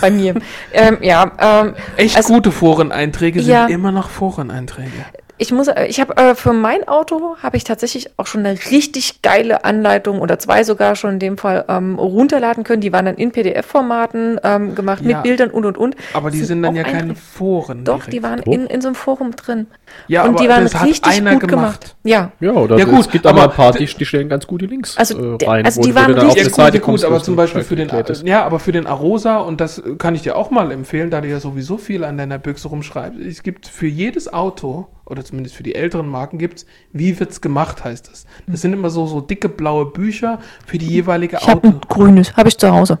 bei 0.00 0.10
mir. 0.10 0.34
ähm, 0.72 0.98
ja, 1.00 1.32
ähm, 1.38 1.74
Echt 1.96 2.16
Also- 2.16 2.32
gute 2.34 2.52
Foreneinträge 2.52 3.42
sind 3.42 3.52
Ja. 3.52 3.66
immer 3.66 3.92
noch 3.92 4.08
Foreneinträge. 4.10 4.90
Ich 5.36 5.50
muss, 5.52 5.68
äh, 5.68 5.86
ich 5.86 6.00
habe 6.00 6.16
äh, 6.16 6.34
für 6.34 6.52
mein 6.52 6.86
Auto 6.86 7.36
habe 7.42 7.56
ich 7.56 7.64
tatsächlich 7.64 8.10
auch 8.18 8.26
schon 8.26 8.46
eine 8.46 8.58
richtig 8.70 9.20
geile 9.22 9.64
Anleitung 9.64 10.20
oder 10.20 10.38
zwei 10.38 10.62
sogar 10.64 10.94
schon 10.96 11.14
in 11.14 11.18
dem 11.18 11.38
Fall 11.38 11.64
ähm, 11.68 11.98
runterladen 11.98 12.62
können. 12.64 12.80
Die 12.80 12.92
waren 12.92 13.06
dann 13.06 13.16
in 13.16 13.32
PDF-Formaten 13.32 14.38
ähm, 14.44 14.74
gemacht 14.74 15.02
Ja. 15.02 15.16
mit 15.16 15.22
Bildern 15.24 15.50
und 15.50 15.64
und 15.66 15.78
und. 15.78 15.96
Aber 16.12 16.30
die 16.30 16.42
sind 16.44 16.62
dann 16.62 16.72
auch 16.72 16.76
ja 16.76 16.84
keine. 16.84 17.14
Foren. 17.14 17.84
Doch, 17.84 17.96
direkt. 17.96 18.12
die 18.12 18.22
waren 18.22 18.40
Oh. 18.46 18.52
in, 18.52 18.66
in 18.66 18.80
so 18.80 18.88
einem 18.88 18.94
Forum 18.94 19.34
drin. 19.36 19.66
Ja, 20.08 20.22
und 20.24 20.30
aber 20.30 20.42
die 20.42 20.48
waren 20.48 20.64
das 20.64 20.74
hat 20.74 20.86
richtig 20.86 21.12
einer 21.12 21.32
gut 21.32 21.48
gemacht. 21.48 21.80
gemacht. 21.80 21.96
Ja. 22.04 22.32
Ja, 22.40 22.52
oder 22.52 22.76
Ja, 22.78 22.84
gut, 22.84 23.00
es 23.00 23.08
gibt 23.10 23.26
aber 23.26 23.48
paar, 23.48 23.72
die, 23.72 23.86
die 23.86 24.04
stellen 24.04 24.28
ganz 24.28 24.46
gute 24.46 24.66
Links 24.66 24.96
Also, 24.96 25.36
äh, 25.38 25.44
rein. 25.44 25.64
also 25.64 25.80
die 25.80 25.94
waren 25.94 26.14
dann 26.14 26.26
auf 26.26 26.34
richtig 26.36 26.48
Ja, 26.48 26.64
Seite 26.64 26.78
gut, 26.78 26.84
kommst, 26.86 27.04
gut, 27.04 27.12
aber 27.12 27.22
zum 27.22 27.36
Beispiel 27.36 27.62
für 27.62 27.76
den, 27.76 27.90
ja, 28.24 28.44
aber 28.44 28.58
für 28.58 28.72
den 28.72 28.86
Arosa, 28.86 29.38
und 29.38 29.60
das 29.60 29.82
kann 29.98 30.14
ich 30.14 30.22
dir 30.22 30.36
auch 30.36 30.50
mal 30.50 30.70
empfehlen, 30.72 31.10
da 31.10 31.20
du 31.20 31.28
ja 31.28 31.40
sowieso 31.40 31.76
viel 31.78 32.04
an 32.04 32.18
deiner 32.18 32.38
Büchse 32.38 32.68
rumschreibst, 32.68 33.18
es 33.20 33.42
gibt 33.42 33.66
für 33.66 33.86
jedes 33.86 34.32
Auto, 34.32 34.88
oder 35.06 35.24
zumindest 35.24 35.54
für 35.54 35.62
die 35.62 35.74
älteren 35.74 36.08
Marken 36.08 36.38
gibt's, 36.38 36.66
wie 36.92 37.18
wird's 37.18 37.40
gemacht, 37.40 37.84
heißt 37.84 38.08
das. 38.10 38.26
Das 38.46 38.60
sind 38.62 38.72
immer 38.72 38.90
so, 38.90 39.06
so 39.06 39.20
dicke 39.20 39.48
blaue 39.48 39.86
Bücher 39.86 40.38
für 40.66 40.78
die 40.78 40.86
jeweilige 40.88 41.36
Ich 41.40 41.46
habe 41.48 41.58
Auto. 41.68 41.68
ein 41.68 41.80
grünes, 41.88 42.36
habe 42.36 42.48
ich 42.48 42.56
zu 42.58 42.70
Hause. 42.70 42.98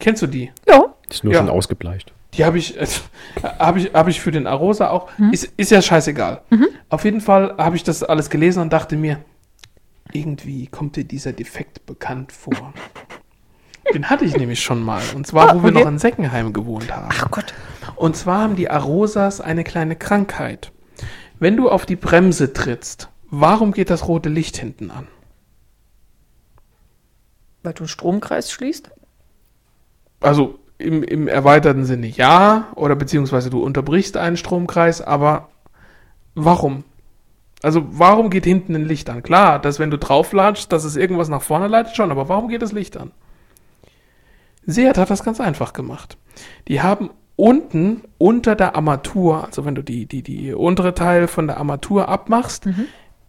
Kennst 0.00 0.22
du 0.22 0.26
die? 0.26 0.50
Ja. 0.68 0.84
Ist 1.08 1.22
nur 1.24 1.32
Ja. 1.32 1.40
schon 1.40 1.48
ausgebleicht. 1.50 2.12
Die 2.34 2.44
habe 2.44 2.58
ich, 2.58 2.76
äh, 2.80 2.86
habe 3.60 3.78
ich, 3.78 3.94
habe 3.94 4.10
ich 4.10 4.20
für 4.20 4.32
den 4.32 4.46
Arosa 4.48 4.90
auch. 4.90 5.08
Ist, 5.30 5.52
ist 5.56 5.70
ja 5.70 5.80
scheißegal. 5.80 6.40
Auf 6.88 7.04
jeden 7.04 7.20
Fall 7.20 7.54
habe 7.58 7.76
ich 7.76 7.84
das 7.84 8.02
alles 8.02 8.28
gelesen 8.28 8.60
und 8.60 8.72
dachte 8.72 8.96
mir, 8.96 9.18
irgendwie 10.12 10.66
kommt 10.66 10.96
dir 10.96 11.04
dieser 11.04 11.32
Defekt 11.32 11.86
bekannt 11.86 12.32
vor. 12.32 12.72
Den 13.92 14.08
hatte 14.10 14.24
ich 14.24 14.36
nämlich 14.36 14.62
schon 14.62 14.82
mal. 14.82 15.02
Und 15.14 15.26
zwar, 15.26 15.50
Ah, 15.50 15.54
wo 15.54 15.62
wir 15.62 15.70
okay. 15.70 15.80
noch 15.84 15.88
in 15.88 15.98
Seckenheim 15.98 16.52
gewohnt 16.52 16.94
haben. 16.94 17.08
Ach 17.10 17.30
Gott. 17.30 17.54
Und 17.96 18.16
zwar 18.16 18.40
haben 18.40 18.56
die 18.56 18.68
Arosas 18.70 19.40
eine 19.40 19.62
kleine 19.62 19.94
Krankheit. 19.94 20.72
Wenn 21.44 21.58
du 21.58 21.68
auf 21.68 21.84
die 21.84 21.96
Bremse 21.96 22.54
trittst, 22.54 23.10
warum 23.28 23.72
geht 23.72 23.90
das 23.90 24.08
rote 24.08 24.30
Licht 24.30 24.56
hinten 24.56 24.90
an? 24.90 25.08
Weil 27.62 27.74
du 27.74 27.80
einen 27.80 27.88
Stromkreis 27.88 28.50
schließt? 28.50 28.90
Also 30.20 30.58
im, 30.78 31.02
im 31.02 31.28
erweiterten 31.28 31.84
Sinne 31.84 32.06
ja, 32.06 32.68
oder 32.76 32.96
beziehungsweise 32.96 33.50
du 33.50 33.62
unterbrichst 33.62 34.16
einen 34.16 34.38
Stromkreis, 34.38 35.02
aber 35.02 35.50
warum? 36.34 36.82
Also 37.62 37.84
warum 37.90 38.30
geht 38.30 38.46
hinten 38.46 38.74
ein 38.74 38.86
Licht 38.86 39.10
an? 39.10 39.22
Klar, 39.22 39.58
dass 39.58 39.78
wenn 39.78 39.90
du 39.90 39.98
drauflatschst, 39.98 40.72
dass 40.72 40.84
es 40.84 40.96
irgendwas 40.96 41.28
nach 41.28 41.42
vorne 41.42 41.68
leitet 41.68 41.94
schon, 41.94 42.10
aber 42.10 42.30
warum 42.30 42.48
geht 42.48 42.62
das 42.62 42.72
Licht 42.72 42.96
an? 42.96 43.10
Seat 44.64 44.96
hat 44.96 45.10
das 45.10 45.22
ganz 45.22 45.40
einfach 45.40 45.74
gemacht. 45.74 46.16
Die 46.68 46.80
haben 46.80 47.10
unten 47.36 48.02
unter 48.18 48.54
der 48.54 48.76
Armatur, 48.76 49.44
also 49.44 49.64
wenn 49.64 49.74
du 49.74 49.82
die, 49.82 50.06
die, 50.06 50.22
die 50.22 50.52
untere 50.52 50.94
Teil 50.94 51.26
von 51.26 51.46
der 51.46 51.56
Armatur 51.58 52.08
abmachst, 52.08 52.68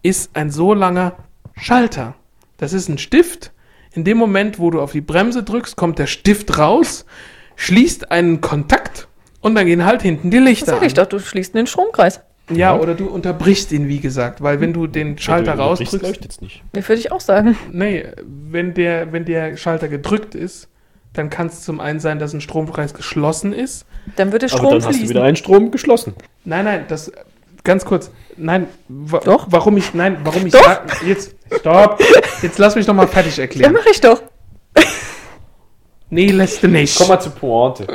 ist 0.03 0.36
ein 0.36 0.52
so 0.52 0.73
langer 0.73 1.14
Schalter. 1.56 2.15
Das 2.57 2.73
ist 2.73 2.90
ein 2.90 2.98
Stift. 2.98 3.52
In 3.94 4.03
dem 4.03 4.18
Moment, 4.18 4.60
wo 4.60 4.69
du 4.72 4.82
auf 4.82 4.91
die 4.91 5.02
Bremse 5.02 5.44
drückst, 5.44 5.76
kommt 5.76 5.99
der 5.99 6.07
Stift 6.07 6.57
raus, 6.57 7.06
schließt 7.56 8.11
einen 8.11 8.41
Kontakt 8.41 9.07
und 9.41 9.56
dann 9.56 9.65
gehen 9.65 9.86
halt 9.86 10.02
hinten 10.02 10.32
die 10.32 10.38
Das 10.38 10.45
Lichter 10.45 10.65
sag 10.73 10.84
ich 10.84 10.98
an. 10.98 11.03
doch, 11.03 11.07
du 11.07 11.19
schließt 11.19 11.56
den 11.56 11.68
Stromkreis. 11.68 12.22
Ja, 12.52 12.77
oder 12.77 12.94
du 12.94 13.07
unterbrichst 13.07 13.72
ihn, 13.72 13.88
wie 13.88 13.99
gesagt, 13.99 14.44
weil 14.44 14.61
wenn 14.61 14.72
du 14.72 14.86
den 14.86 15.18
Schalter 15.18 15.56
überbrichst, 15.56 15.94
rausdrückst, 15.95 16.03
leuchtet's 16.03 16.41
nicht. 16.41 16.61
Mir 16.73 16.88
würde 16.88 16.99
ich 16.99 17.11
auch 17.11 17.22
sagen. 17.22 17.57
nee, 17.72 18.06
wenn 18.23 18.76
der, 18.76 19.11
wenn 19.11 19.26
der 19.26 19.57
Schalter 19.57 19.88
gedrückt 19.88 20.36
ist, 20.36 20.69
dann 21.15 21.29
kann 21.29 21.47
es 21.47 21.61
zum 21.61 21.79
einen 21.79 21.99
sein, 21.99 22.19
dass 22.19 22.33
ein 22.33 22.41
Stromkreis 22.41 22.93
geschlossen 22.93 23.53
ist. 23.53 23.85
Dann 24.15 24.31
würde 24.31 24.45
Aber 24.47 24.57
Strom 24.57 24.69
dann 24.71 24.79
hast 24.79 24.85
du 24.87 24.91
fließen. 24.93 25.09
wieder 25.09 25.23
einen 25.23 25.35
Strom 25.35 25.71
geschlossen. 25.71 26.13
Nein, 26.43 26.65
nein, 26.65 26.85
das 26.87 27.11
ganz 27.63 27.83
kurz. 27.85 28.11
Nein, 28.37 28.67
wa 28.87 29.19
Doch. 29.19 29.47
warum 29.49 29.77
ich 29.77 29.93
nein, 29.93 30.17
warum 30.23 30.45
ich 30.45 30.53
Doch. 30.53 30.81
jetzt 31.05 31.35
stopp. 31.59 31.99
Jetzt 32.41 32.59
lass 32.59 32.75
mich 32.75 32.85
doch 32.85 32.93
mal 32.93 33.07
fertig 33.07 33.37
Ja, 33.37 33.43
erklären. 33.43 33.73
mache 33.73 33.89
ich 33.91 33.99
doch. 34.01 34.21
Nee, 36.09 36.27
lässt 36.31 36.61
du 36.63 36.67
nicht. 36.67 36.95
Komm 36.97 37.07
mal 37.07 37.19
zur 37.19 37.31
Pointe. 37.33 37.87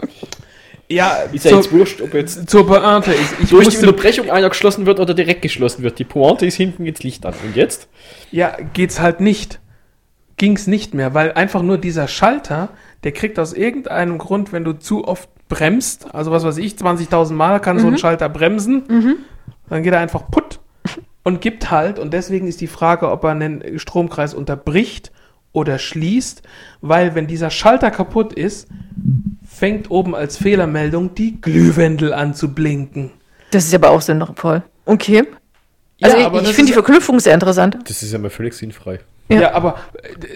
ja, 0.89 1.11
Ist 1.33 1.45
ja 1.45 1.51
zur, 1.53 1.61
jetzt 1.61 1.73
wurscht, 1.73 2.01
ob 2.03 2.13
jetzt 2.15 2.51
zur 2.51 2.67
Pointe 2.67 3.13
ist. 3.13 3.35
Ich 3.41 3.51
durch 3.51 3.69
die 3.69 3.75
musste, 3.77 3.87
Unterbrechung 3.89 4.31
einer 4.31 4.49
geschlossen 4.49 4.85
wird 4.87 4.99
oder 4.99 5.15
direkt 5.15 5.43
geschlossen 5.43 5.83
wird. 5.83 5.99
Die 5.99 6.05
Pointe 6.05 6.45
ist 6.47 6.57
hinten 6.57 6.85
jetzt 6.87 7.05
Licht 7.05 7.25
an. 7.25 7.35
Und 7.45 7.55
jetzt? 7.57 7.89
ja, 8.33 8.57
geht's 8.73 9.01
halt 9.01 9.21
nicht. 9.21 9.61
Ging's 10.37 10.67
nicht 10.67 10.95
mehr, 10.95 11.13
weil 11.15 11.33
einfach 11.33 11.63
nur 11.63 11.77
dieser 11.79 12.09
Schalter, 12.09 12.71
der 13.05 13.13
kriegt 13.13 13.39
aus 13.39 13.53
irgendeinem 13.53 14.19
Grund, 14.19 14.53
wenn 14.53 14.65
du 14.65 14.73
zu 14.75 15.07
oft 15.07 15.29
bremst, 15.49 16.15
also 16.15 16.31
was 16.31 16.45
weiß 16.45 16.59
ich, 16.59 16.75
20.000 16.75 17.33
Mal 17.33 17.61
kann 17.61 17.79
so 17.79 17.89
ein 17.89 17.99
Schalter 17.99 18.29
bremsen, 18.29 18.85
dann 19.69 19.83
geht 19.83 19.93
er 19.93 20.01
einfach 20.01 20.31
putt 20.31 20.61
und 21.25 21.41
gibt 21.41 21.71
halt, 21.71 21.99
und 21.99 22.13
deswegen 22.13 22.47
ist 22.47 22.61
die 22.61 22.67
Frage, 22.67 23.11
ob 23.11 23.25
er 23.25 23.31
einen 23.31 23.79
Stromkreis 23.79 24.35
unterbricht 24.35 25.13
oder 25.53 25.79
schließt, 25.79 26.43
weil 26.81 27.15
wenn 27.15 27.27
dieser 27.27 27.51
Schalter 27.51 27.91
kaputt 27.91 28.33
ist, 28.33 28.69
fängt 29.45 29.91
oben 29.91 30.15
als 30.15 30.37
Fehlermeldung 30.37 31.15
die 31.15 31.41
Glühwendel 31.41 32.13
an 32.13 32.35
zu 32.35 32.55
blinken. 32.55 33.11
Das 33.51 33.65
ist 33.65 33.75
aber 33.75 33.91
auch 33.91 34.01
sinnvoll. 34.01 34.63
Okay. 34.85 35.25
Also 36.01 36.17
Ja, 36.17 36.33
ich, 36.33 36.43
ich 36.43 36.49
finde 36.55 36.67
die 36.69 36.73
Verknüpfung 36.73 37.19
sehr 37.21 37.35
interessant. 37.35 37.79
Das 37.85 38.03
ist 38.03 38.13
ja 38.13 38.19
mal 38.19 38.31
völlig 38.31 38.55
sinnfrei. 38.55 39.01
Ja. 39.31 39.41
Ja, 39.41 39.55
aber 39.55 39.79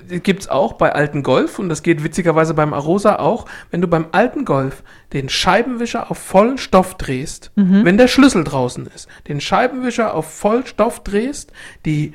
äh, 0.09 0.21
gibt's 0.21 0.49
auch 0.49 0.75
bei 0.75 0.93
alten 0.95 1.23
Golf 1.23 1.59
und 1.59 1.69
das 1.69 1.83
geht 1.83 2.05
witzigerweise 2.05 2.55
beim 2.55 2.73
Arosa 2.73 3.17
auch, 3.17 3.47
wenn 3.71 3.81
du 3.81 3.89
beim 3.89 4.07
alten 4.13 4.45
Golf 4.45 4.83
den 5.13 5.29
Scheibenwischer 5.29 6.11
auf 6.11 6.19
vollen 6.19 6.59
Stoff 6.59 6.95
drehst, 6.97 7.51
wenn 7.85 7.99
der 7.99 8.09
Schlüssel 8.09 8.45
draußen 8.45 8.87
ist, 8.95 9.09
den 9.29 9.41
Scheibenwischer 9.41 10.15
auf 10.15 10.27
Vollstoff 10.33 11.03
drehst, 11.03 11.53
die 11.85 12.15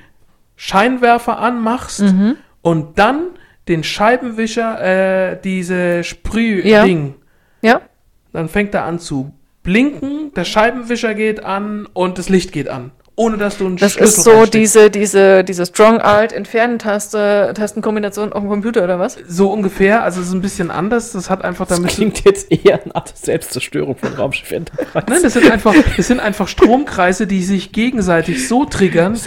Scheinwerfer 0.55 1.39
anmachst 1.39 2.01
und 2.61 2.97
dann 2.99 3.27
den 3.67 3.83
Scheibenwischer, 3.83 4.81
äh, 5.31 5.37
diese 5.41 6.03
Sprüh-Ding, 6.03 7.15
Ja? 7.61 7.81
dann 8.33 8.49
fängt 8.49 8.73
er 8.73 8.83
an 8.85 8.99
zu 8.99 9.31
blinken, 9.63 10.33
der 10.33 10.45
Scheibenwischer 10.45 11.13
geht 11.13 11.43
an 11.43 11.85
und 11.93 12.17
das 12.17 12.29
Licht 12.29 12.51
geht 12.51 12.67
an, 12.69 12.91
ohne 13.19 13.37
dass 13.37 13.57
du 13.57 13.65
einen 13.65 13.75
Das 13.75 13.91
Schlüssel 13.91 14.19
ist 14.19 14.23
so 14.23 14.31
reinsteckst. 14.31 14.53
diese, 14.53 14.89
diese, 14.89 15.43
diese 15.43 15.65
Strong 15.65 15.99
Alt 15.99 16.31
Entfernen 16.31 16.79
Taste, 16.79 17.51
Tastenkombination 17.53 18.31
auf 18.31 18.39
dem 18.41 18.49
Computer 18.49 18.81
oder 18.85 18.97
was? 18.97 19.17
So 19.27 19.51
ungefähr, 19.51 20.03
also 20.03 20.21
es 20.21 20.27
ist 20.27 20.33
ein 20.33 20.39
bisschen 20.41 20.71
anders. 20.71 21.11
Das 21.11 21.29
hat 21.29 21.43
einfach 21.43 21.67
Das 21.67 21.79
damit. 21.79 21.91
klingt 21.91 22.23
jetzt 22.23 22.49
eher 22.49 22.79
nach 22.93 23.03
der 23.03 23.17
Selbstzerstörung 23.17 23.97
von 23.97 24.13
Raumschiff 24.13 24.49
Enterprise. 24.51 25.05
Nein, 25.09 25.19
das 25.21 25.33
sind 25.33 25.51
einfach, 25.51 25.75
das 25.97 26.07
sind 26.07 26.21
einfach 26.21 26.47
Stromkreise, 26.47 27.27
die 27.27 27.43
sich 27.43 27.73
gegenseitig 27.73 28.47
so 28.47 28.63
triggern, 28.63 29.19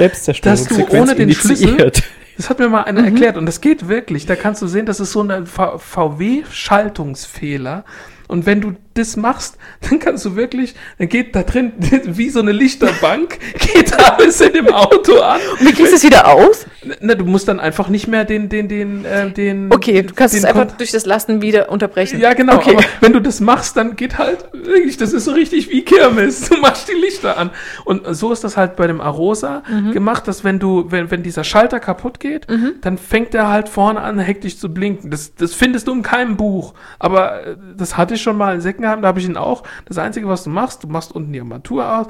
dass 0.42 0.64
du 0.64 0.88
ohne 0.88 1.14
den 1.14 1.30
Schlüssel. 1.34 1.92
Das 2.38 2.48
hat 2.48 2.58
mir 2.58 2.68
mal 2.70 2.84
einer 2.84 3.04
erklärt 3.04 3.36
und 3.36 3.44
das 3.44 3.60
geht 3.60 3.88
wirklich. 3.88 4.24
Da 4.24 4.36
kannst 4.36 4.62
du 4.62 4.66
sehen, 4.66 4.86
das 4.86 5.00
ist 5.00 5.12
so 5.12 5.22
ein 5.22 5.46
VW-Schaltungsfehler. 5.46 7.84
Und 8.32 8.46
wenn 8.46 8.62
du 8.62 8.76
das 8.94 9.18
machst, 9.18 9.58
dann 9.82 9.98
kannst 9.98 10.24
du 10.24 10.36
wirklich, 10.36 10.74
dann 10.96 11.10
geht 11.10 11.36
da 11.36 11.42
drin 11.42 11.74
wie 12.06 12.30
so 12.30 12.40
eine 12.40 12.52
Lichterbank, 12.52 13.38
geht 13.58 13.92
alles 13.92 14.40
in 14.40 14.54
dem 14.54 14.68
Auto 14.72 15.20
an. 15.20 15.38
Wie 15.60 15.70
kriegst 15.70 15.92
du 15.92 15.96
es 15.96 16.02
wieder 16.02 16.26
aus? 16.26 16.64
Na, 17.00 17.14
du 17.14 17.24
musst 17.24 17.46
dann 17.46 17.60
einfach 17.60 17.88
nicht 17.88 18.08
mehr 18.08 18.24
den, 18.24 18.48
den, 18.48 18.66
den, 18.68 19.04
äh, 19.04 19.30
den. 19.30 19.72
Okay, 19.72 20.02
du 20.02 20.14
kannst 20.14 20.34
es 20.34 20.44
einfach 20.44 20.66
Kon- 20.66 20.76
durch 20.78 20.90
das 20.90 21.06
Lasten 21.06 21.40
wieder 21.40 21.70
unterbrechen. 21.70 22.18
Ja, 22.18 22.32
genau. 22.34 22.56
Okay. 22.56 22.72
Aber 22.74 22.84
wenn 23.00 23.12
du 23.12 23.20
das 23.20 23.40
machst, 23.40 23.76
dann 23.76 23.94
geht 23.94 24.18
halt 24.18 24.46
wirklich, 24.52 24.96
das 24.96 25.12
ist 25.12 25.24
so 25.24 25.30
richtig 25.32 25.70
wie 25.70 25.82
Kirmes. 25.82 26.48
Du 26.48 26.56
machst 26.58 26.88
die 26.88 26.94
Lichter 27.00 27.38
an. 27.38 27.50
Und 27.84 28.02
so 28.16 28.32
ist 28.32 28.42
das 28.44 28.56
halt 28.56 28.74
bei 28.76 28.86
dem 28.86 29.00
Arosa 29.00 29.62
Mhm. 29.68 29.92
gemacht, 29.92 30.26
dass 30.26 30.42
wenn 30.44 30.58
du, 30.58 30.90
wenn, 30.90 31.10
wenn 31.10 31.22
dieser 31.22 31.44
Schalter 31.44 31.78
kaputt 31.78 32.18
geht, 32.20 32.46
dann 32.80 32.98
fängt 32.98 33.32
der 33.34 33.48
halt 33.48 33.68
vorne 33.68 34.00
an, 34.00 34.18
hektisch 34.18 34.58
zu 34.58 34.72
blinken. 34.74 35.10
Das, 35.10 35.34
das 35.34 35.54
findest 35.54 35.86
du 35.86 35.92
in 35.92 36.02
keinem 36.02 36.36
Buch. 36.36 36.74
Aber 36.98 37.46
äh, 37.46 37.56
das 37.76 37.96
hatte 37.96 38.14
ich 38.14 38.22
schon 38.22 38.36
mal 38.36 38.54
in 38.56 38.60
Seckenheim, 38.60 39.02
da 39.02 39.08
habe 39.08 39.20
ich 39.20 39.26
ihn 39.26 39.36
auch. 39.36 39.62
Das 39.86 39.98
Einzige, 39.98 40.26
was 40.28 40.44
du 40.44 40.50
machst, 40.50 40.82
du 40.82 40.88
machst 40.88 41.12
unten 41.14 41.32
die 41.32 41.40
Armatur 41.40 41.98
aus, 41.98 42.06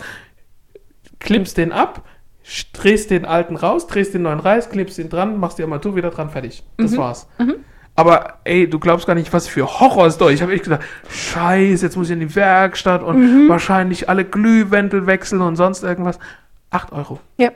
klippst 1.20 1.57
den 1.57 1.73
ab, 1.73 2.05
drehst 2.73 3.10
den 3.10 3.24
alten 3.24 3.56
raus, 3.56 3.86
drehst 3.86 4.14
den 4.14 4.23
neuen 4.23 4.40
rein, 4.40 4.62
klippst 4.70 4.98
den 4.98 5.09
dran, 5.09 5.39
machst 5.39 5.59
die 5.59 5.62
Armatur 5.62 5.97
wieder 5.97 6.10
dran, 6.10 6.31
fertig. 6.31 6.62
Das 6.77 6.97
war's. 6.97 7.28
Aber 7.94 8.39
ey, 8.44 8.69
du 8.69 8.78
glaubst 8.78 9.06
gar 9.06 9.14
nicht, 9.14 9.32
was 9.32 9.47
für 9.48 9.81
Horrorstory. 9.81 10.32
Ich 10.32 10.43
habe 10.43 10.52
echt 10.52 10.64
gedacht, 10.64 10.82
scheiße, 11.10 11.85
jetzt 11.85 11.97
muss 11.97 12.09
ich 12.09 12.14
in 12.14 12.20
die 12.20 12.35
Werkstatt 12.35 13.02
und 13.02 13.48
wahrscheinlich 13.48 14.09
alle 14.09 14.24
Glühwendel 14.24 15.06
wechseln 15.06 15.43
und 15.43 15.56
sonst 15.56 15.82
irgendwas. 15.82 16.19
8 16.70 16.93
Euro. 16.93 17.20
Ja. 17.36 17.51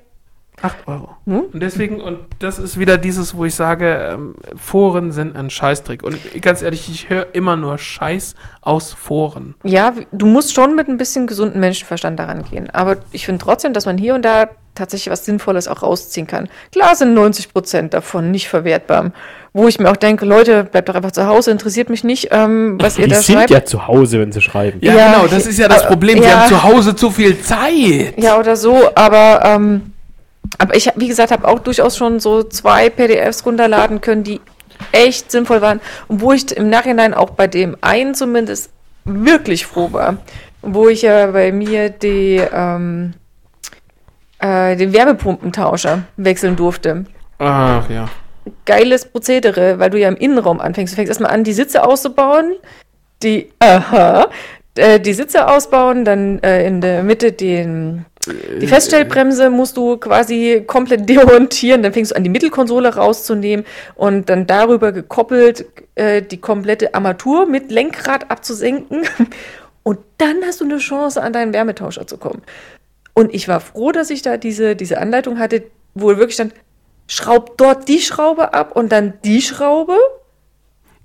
8 0.60 0.88
Euro. 0.88 1.16
Hm? 1.26 1.40
Und 1.52 1.62
deswegen, 1.62 2.00
und 2.00 2.18
das 2.38 2.58
ist 2.58 2.78
wieder 2.78 2.98
dieses, 2.98 3.36
wo 3.36 3.44
ich 3.44 3.54
sage, 3.54 4.10
ähm, 4.12 4.34
Foren 4.56 5.12
sind 5.12 5.36
ein 5.36 5.50
Scheißtrick. 5.50 6.02
Und 6.02 6.18
ganz 6.42 6.62
ehrlich, 6.62 6.88
ich 6.90 7.10
höre 7.10 7.34
immer 7.34 7.56
nur 7.56 7.78
Scheiß 7.78 8.34
aus 8.62 8.92
Foren. 8.92 9.54
Ja, 9.64 9.94
du 10.12 10.26
musst 10.26 10.54
schon 10.54 10.74
mit 10.74 10.88
ein 10.88 10.96
bisschen 10.96 11.26
gesunden 11.26 11.60
Menschenverstand 11.60 12.18
daran 12.18 12.44
gehen. 12.44 12.70
Aber 12.70 12.98
ich 13.12 13.26
finde 13.26 13.42
trotzdem, 13.42 13.72
dass 13.72 13.86
man 13.86 13.98
hier 13.98 14.14
und 14.14 14.24
da 14.24 14.48
tatsächlich 14.76 15.10
was 15.10 15.24
Sinnvolles 15.24 15.66
auch 15.66 15.82
rausziehen 15.82 16.26
kann. 16.26 16.48
Klar 16.72 16.94
sind 16.94 17.14
90 17.14 17.52
Prozent 17.52 17.94
davon 17.94 18.30
nicht 18.30 18.48
verwertbar. 18.48 19.12
Wo 19.52 19.66
ich 19.66 19.80
mir 19.80 19.90
auch 19.90 19.96
denke, 19.96 20.26
Leute, 20.26 20.64
bleibt 20.64 20.88
doch 20.88 20.94
einfach 20.94 21.12
zu 21.12 21.26
Hause, 21.26 21.50
interessiert 21.50 21.88
mich 21.88 22.04
nicht, 22.04 22.28
ähm, 22.30 22.76
was 22.78 22.98
ihr 22.98 23.04
Die 23.04 23.14
da 23.14 23.22
sind 23.22 23.36
schreibt. 23.36 23.50
ja 23.50 23.64
zu 23.64 23.86
Hause, 23.86 24.20
wenn 24.20 24.30
sie 24.30 24.42
schreiben. 24.42 24.78
Ja, 24.82 24.94
Ja, 24.94 25.12
genau, 25.12 25.26
das 25.26 25.46
ist 25.46 25.58
ja 25.58 25.66
das 25.66 25.82
äh, 25.82 25.86
Problem. 25.86 26.20
Wir 26.20 26.28
ja. 26.28 26.40
haben 26.40 26.48
zu 26.48 26.62
Hause 26.62 26.94
zu 26.94 27.10
viel 27.10 27.40
Zeit. 27.40 28.14
Ja, 28.18 28.38
oder 28.38 28.54
so, 28.54 28.90
aber, 28.94 29.40
ähm, 29.44 29.92
aber 30.58 30.76
ich, 30.76 30.90
wie 30.96 31.08
gesagt, 31.08 31.32
habe 31.32 31.48
auch 31.48 31.58
durchaus 31.58 31.96
schon 31.96 32.20
so 32.20 32.42
zwei 32.42 32.90
PDFs 32.90 33.46
runterladen 33.46 34.02
können, 34.02 34.24
die 34.24 34.40
echt 34.92 35.30
sinnvoll 35.30 35.62
waren 35.62 35.80
und 36.08 36.20
wo 36.20 36.32
ich 36.32 36.54
im 36.54 36.68
Nachhinein 36.68 37.14
auch 37.14 37.30
bei 37.30 37.46
dem 37.46 37.76
einen 37.80 38.14
zumindest 38.14 38.70
wirklich 39.06 39.66
froh 39.66 39.92
war. 39.92 40.18
Wo 40.62 40.88
ich 40.88 41.02
ja 41.02 41.28
bei 41.28 41.52
mir 41.52 41.90
die, 41.90 42.42
ähm, 42.52 43.14
äh, 44.38 44.76
den 44.76 44.92
Wärmepumpentauscher 44.92 46.04
wechseln 46.16 46.56
durfte. 46.56 47.04
Ach 47.38 47.88
ja. 47.90 48.08
Geiles 48.64 49.06
Prozedere, 49.06 49.78
weil 49.78 49.90
du 49.90 49.98
ja 49.98 50.08
im 50.08 50.16
Innenraum 50.16 50.60
anfängst. 50.60 50.92
Du 50.92 50.96
fängst 50.96 51.10
erstmal 51.10 51.32
an, 51.32 51.44
die 51.44 51.52
Sitze 51.52 51.84
auszubauen, 51.84 52.54
die, 53.22 53.50
aha, 53.58 54.28
äh, 54.76 55.00
die 55.00 55.14
Sitze 55.14 55.48
ausbauen, 55.48 56.04
dann 56.04 56.38
äh, 56.40 56.66
in 56.66 56.80
der 56.80 57.02
Mitte 57.02 57.32
den, 57.32 58.04
die 58.60 58.66
Feststellbremse 58.66 59.50
musst 59.50 59.76
du 59.76 59.96
quasi 59.96 60.64
komplett 60.66 61.08
demontieren, 61.08 61.82
dann 61.82 61.92
fängst 61.92 62.12
du 62.12 62.16
an, 62.16 62.24
die 62.24 62.30
Mittelkonsole 62.30 62.94
rauszunehmen 62.94 63.64
und 63.94 64.28
dann 64.28 64.46
darüber 64.46 64.92
gekoppelt 64.92 65.66
äh, 65.94 66.22
die 66.22 66.40
komplette 66.40 66.94
Armatur 66.94 67.46
mit 67.46 67.70
Lenkrad 67.70 68.30
abzusenken. 68.30 69.02
Und 69.82 70.00
dann 70.18 70.38
hast 70.44 70.60
du 70.60 70.64
eine 70.64 70.78
Chance, 70.78 71.22
an 71.22 71.32
deinen 71.32 71.52
Wärmetauscher 71.52 72.08
zu 72.08 72.18
kommen. 72.18 72.42
Und 73.18 73.32
ich 73.34 73.48
war 73.48 73.60
froh, 73.60 73.92
dass 73.92 74.10
ich 74.10 74.20
da 74.20 74.36
diese, 74.36 74.76
diese 74.76 74.98
Anleitung 75.00 75.38
hatte, 75.38 75.62
wo 75.94 76.08
wirklich 76.08 76.34
stand, 76.34 76.52
schraub 77.08 77.56
dort 77.56 77.88
die 77.88 78.00
Schraube 78.00 78.52
ab 78.52 78.76
und 78.76 78.92
dann 78.92 79.14
die 79.24 79.40
Schraube. 79.40 79.94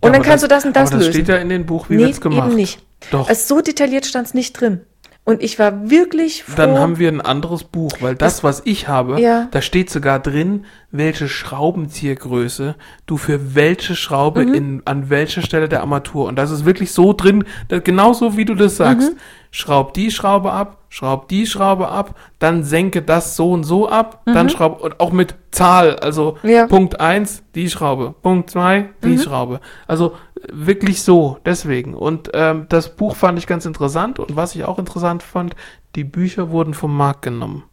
Und 0.02 0.10
Ja, 0.10 0.12
dann 0.12 0.22
kannst 0.22 0.44
du 0.44 0.48
das 0.50 0.66
und 0.66 0.76
das 0.76 0.90
aber 0.90 0.98
das 0.98 1.08
lösen. 1.08 1.14
steht 1.14 1.28
ja 1.30 1.38
in 1.38 1.48
dem 1.48 1.66
Buch, 1.66 1.90
wie 1.90 1.96
nee, 1.96 2.04
wird's 2.04 2.20
gemacht. 2.20 2.48
eben 2.48 2.56
nicht. 2.58 2.84
Doch. 3.12 3.30
Also 3.30 3.56
so 3.56 3.62
detailliert 3.62 4.06
stand 4.06 4.28
es 4.28 4.34
nicht 4.34 4.60
drin. 4.60 4.82
Und 5.24 5.42
ich 5.42 5.58
war 5.58 5.90
wirklich 5.90 6.44
froh. 6.44 6.54
Dann 6.58 6.80
haben 6.80 6.98
wir 7.00 7.08
ein 7.08 7.22
anderes 7.22 7.64
Buch, 7.64 7.94
weil 8.02 8.16
das, 8.16 8.44
was 8.44 8.64
ich 8.66 8.88
habe, 8.90 9.22
Ja. 9.22 9.48
da 9.52 9.62
steht 9.62 9.90
sogar 9.92 10.20
drin, 10.20 10.66
welche 10.90 11.30
Schraubenziehergröße 11.30 12.76
du 13.06 13.18
für 13.18 13.56
welche 13.56 13.96
Schraube 13.96 14.46
Mhm. 14.46 14.54
in, 14.54 14.82
an 14.86 15.10
welcher 15.10 15.42
Stelle 15.44 15.70
der 15.70 15.82
Armatur. 15.82 16.28
Und 16.28 16.36
das 16.38 16.52
ist 16.52 16.66
wirklich 16.66 16.92
so 16.92 17.14
drin, 17.14 17.46
genauso 17.84 18.36
wie 18.36 18.46
du 18.46 18.56
das 18.56 18.78
sagst. 18.78 19.12
Mhm. 19.14 19.18
Schraub 19.54 19.94
die 19.94 20.12
Schraube 20.12 20.52
ab, 20.54 20.78
schraub 20.88 21.28
die 21.28 21.46
Schraube 21.46 21.90
ab, 21.90 22.16
dann 22.40 22.64
senke 22.64 23.02
das 23.02 23.36
so 23.36 23.52
und 23.52 23.66
so 23.66 23.90
ab, 23.90 24.22
dann 24.26 24.50
schraub, 24.50 24.82
und 24.82 25.00
auch 25.02 25.12
mit 25.12 25.36
Zahl, 25.52 25.98
also 25.98 26.38
Mhm. 26.42 26.50
Ja. 26.50 26.66
Mhm. 26.66 26.70
Punkt 26.70 27.00
eins 27.02 27.44
die 27.54 27.70
Schraube, 27.70 28.16
Punkt 28.22 28.50
zwei 28.50 28.90
die 29.04 29.20
Schraube. 29.20 29.60
Also 29.88 30.14
äh, 30.36 30.48
wirklich 30.52 31.04
so, 31.04 31.38
deswegen. 31.46 31.94
Und 31.94 32.32
ähm, 32.34 32.66
das 32.70 32.96
Buch 32.96 33.18
fand 33.18 33.38
ich 33.38 33.46
ganz 33.46 33.66
interessant 33.66 34.20
und 34.20 34.38
was 34.38 34.56
ich 34.56 34.64
auch 34.64 34.80
interessant 34.80 35.22
fand, 35.22 35.56
die 35.96 36.06
Bücher 36.06 36.50
wurden 36.50 36.74
vom 36.74 36.96
Markt 36.96 37.24
genommen. 37.24 37.64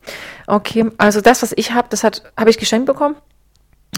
Okay, 0.49 0.91
also 0.99 1.21
das, 1.21 1.43
was 1.43 1.53
ich 1.57 1.73
habe, 1.73 1.87
das 1.91 2.03
hat 2.03 2.25
habe 2.37 2.51
ich 2.51 2.59
geschenkt 2.59 2.87
bekommen. 2.87 3.15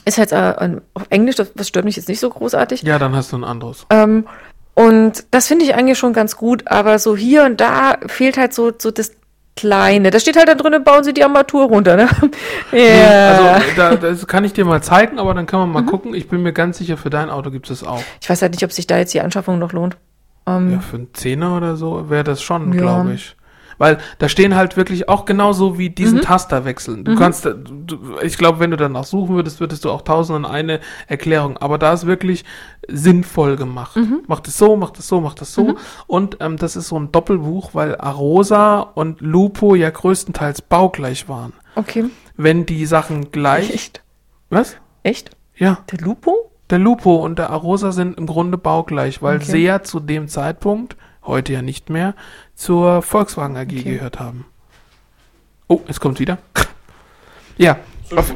Ist 0.04 0.18
halt 0.18 0.32
äh, 0.32 0.80
auf 0.94 1.06
Englisch, 1.10 1.36
das, 1.36 1.52
das 1.54 1.68
stört 1.68 1.84
mich 1.84 1.96
jetzt 1.96 2.08
nicht 2.08 2.20
so 2.20 2.30
großartig. 2.30 2.82
Ja, 2.82 2.98
dann 2.98 3.14
hast 3.14 3.32
du 3.32 3.36
ein 3.36 3.44
anderes. 3.44 3.86
Ähm, 3.90 4.26
und 4.74 5.24
das 5.30 5.46
finde 5.46 5.64
ich 5.64 5.74
eigentlich 5.74 5.98
schon 5.98 6.12
ganz 6.12 6.36
gut, 6.36 6.66
aber 6.66 6.98
so 6.98 7.16
hier 7.16 7.44
und 7.44 7.60
da 7.60 7.98
fehlt 8.06 8.36
halt 8.38 8.52
so, 8.54 8.72
so 8.76 8.90
das 8.90 9.12
Kleine. 9.56 10.10
Da 10.10 10.18
steht 10.20 10.36
halt 10.36 10.48
da 10.48 10.54
drin, 10.54 10.82
bauen 10.84 11.04
Sie 11.04 11.12
die 11.12 11.22
Armatur 11.24 11.64
runter, 11.66 11.96
ne? 11.96 12.08
ja. 12.72 13.32
Also 13.32 13.66
da, 13.76 13.96
das 13.96 14.26
kann 14.26 14.44
ich 14.44 14.52
dir 14.54 14.64
mal 14.64 14.82
zeigen, 14.82 15.18
aber 15.18 15.34
dann 15.34 15.44
kann 15.44 15.58
man 15.60 15.68
Mhm. 15.68 15.74
mal 15.74 15.84
gucken. 15.84 16.14
Ich 16.14 16.28
bin 16.28 16.42
mir 16.42 16.52
ganz 16.52 16.78
sicher, 16.78 16.96
für 16.96 17.10
dein 17.10 17.28
Auto 17.28 17.50
gibt 17.50 17.68
es 17.68 17.84
auch. 17.84 18.02
ich 18.22 18.30
weiß 18.30 18.40
halt 18.40 18.52
nicht, 18.52 18.64
ob 18.64 18.72
sich 18.72 18.86
da 18.86 18.96
jetzt 18.96 19.12
die 19.12 19.20
Anschaffung 19.20 19.58
noch 19.58 19.72
lohnt. 19.72 19.98
Ähm, 20.46 20.72
Ja, 20.72 20.80
für 20.80 20.96
einen 20.96 21.12
Zehner 21.12 21.56
oder 21.56 21.76
so 21.76 22.08
wäre 22.08 22.24
das 22.24 22.40
schon, 22.42 22.72
Ja. 22.72 22.80
glaube 22.80 23.12
ich. 23.14 23.36
Weil 23.80 23.96
da 24.18 24.28
stehen 24.28 24.54
halt 24.56 24.76
wirklich 24.76 25.08
auch 25.08 25.24
genauso 25.24 25.78
wie 25.78 25.88
diesen 25.88 26.18
Mhm. 26.18 26.22
Taster 26.22 26.66
wechseln. 26.66 27.02
Du 27.02 27.14
kannst, 27.16 27.46
äh, 27.46 27.54
du, 27.56 27.96
ich 28.22 28.36
glaube, 28.36 28.58
wenn 28.60 28.70
du 28.70 28.76
danach 28.76 29.04
suchen 29.04 29.34
würdest, 29.34 29.58
würdest 29.58 29.86
du 29.86 29.90
auch 29.90 30.02
tausend 30.02 30.36
und 30.36 30.44
eine 30.44 30.80
Erklärung. 31.08 31.56
Aber 31.56 31.78
da 31.78 31.94
ist 31.94 32.04
wirklich 32.06 32.44
sinnvoll 32.88 33.56
gemacht. 33.56 33.96
Mhm. 33.96 34.20
Mach 34.26 34.40
das 34.40 34.58
so, 34.58 34.76
mach 34.76 34.90
das 34.90 35.08
so, 35.08 35.20
mach 35.22 35.32
das 35.34 35.54
so. 35.54 35.76
Und 36.06 36.36
ähm, 36.40 36.58
das 36.58 36.76
ist 36.76 36.88
so 36.88 36.98
ein 36.98 37.10
Doppelbuch, 37.10 37.70
weil 37.72 37.96
Arosa 37.96 38.80
und 38.80 39.22
Lupo 39.22 39.74
ja 39.74 39.88
größtenteils 39.88 40.60
baugleich 40.60 41.28
waren. 41.28 41.54
Okay. 41.74 42.04
Wenn 42.36 42.66
die 42.66 42.84
Sachen 42.84 43.30
gleich. 43.32 43.72
Echt? 43.72 44.02
Was? 44.50 44.76
Echt? 45.02 45.30
Ja. 45.56 45.78
Der 45.90 46.00
Lupo? 46.00 46.50
Der 46.68 46.78
Lupo 46.78 47.16
und 47.16 47.38
der 47.38 47.48
Arosa 47.48 47.92
sind 47.92 48.18
im 48.18 48.26
Grunde 48.26 48.58
baugleich, 48.58 49.22
weil 49.22 49.36
Okay. 49.36 49.44
sie 49.52 49.64
ja 49.64 49.82
zu 49.82 50.00
dem 50.00 50.28
Zeitpunkt, 50.28 50.96
heute 51.24 51.52
ja 51.52 51.62
nicht 51.62 51.90
mehr, 51.90 52.14
zur 52.54 53.02
Volkswagen 53.02 53.56
AG 53.56 53.62
Okay. 53.62 53.82
gehört 53.82 54.18
haben. 54.18 54.46
Oh, 55.68 55.80
es 55.86 56.00
kommt 56.00 56.18
wieder. 56.20 56.38
Ja. 57.56 57.78
Auf, 58.16 58.34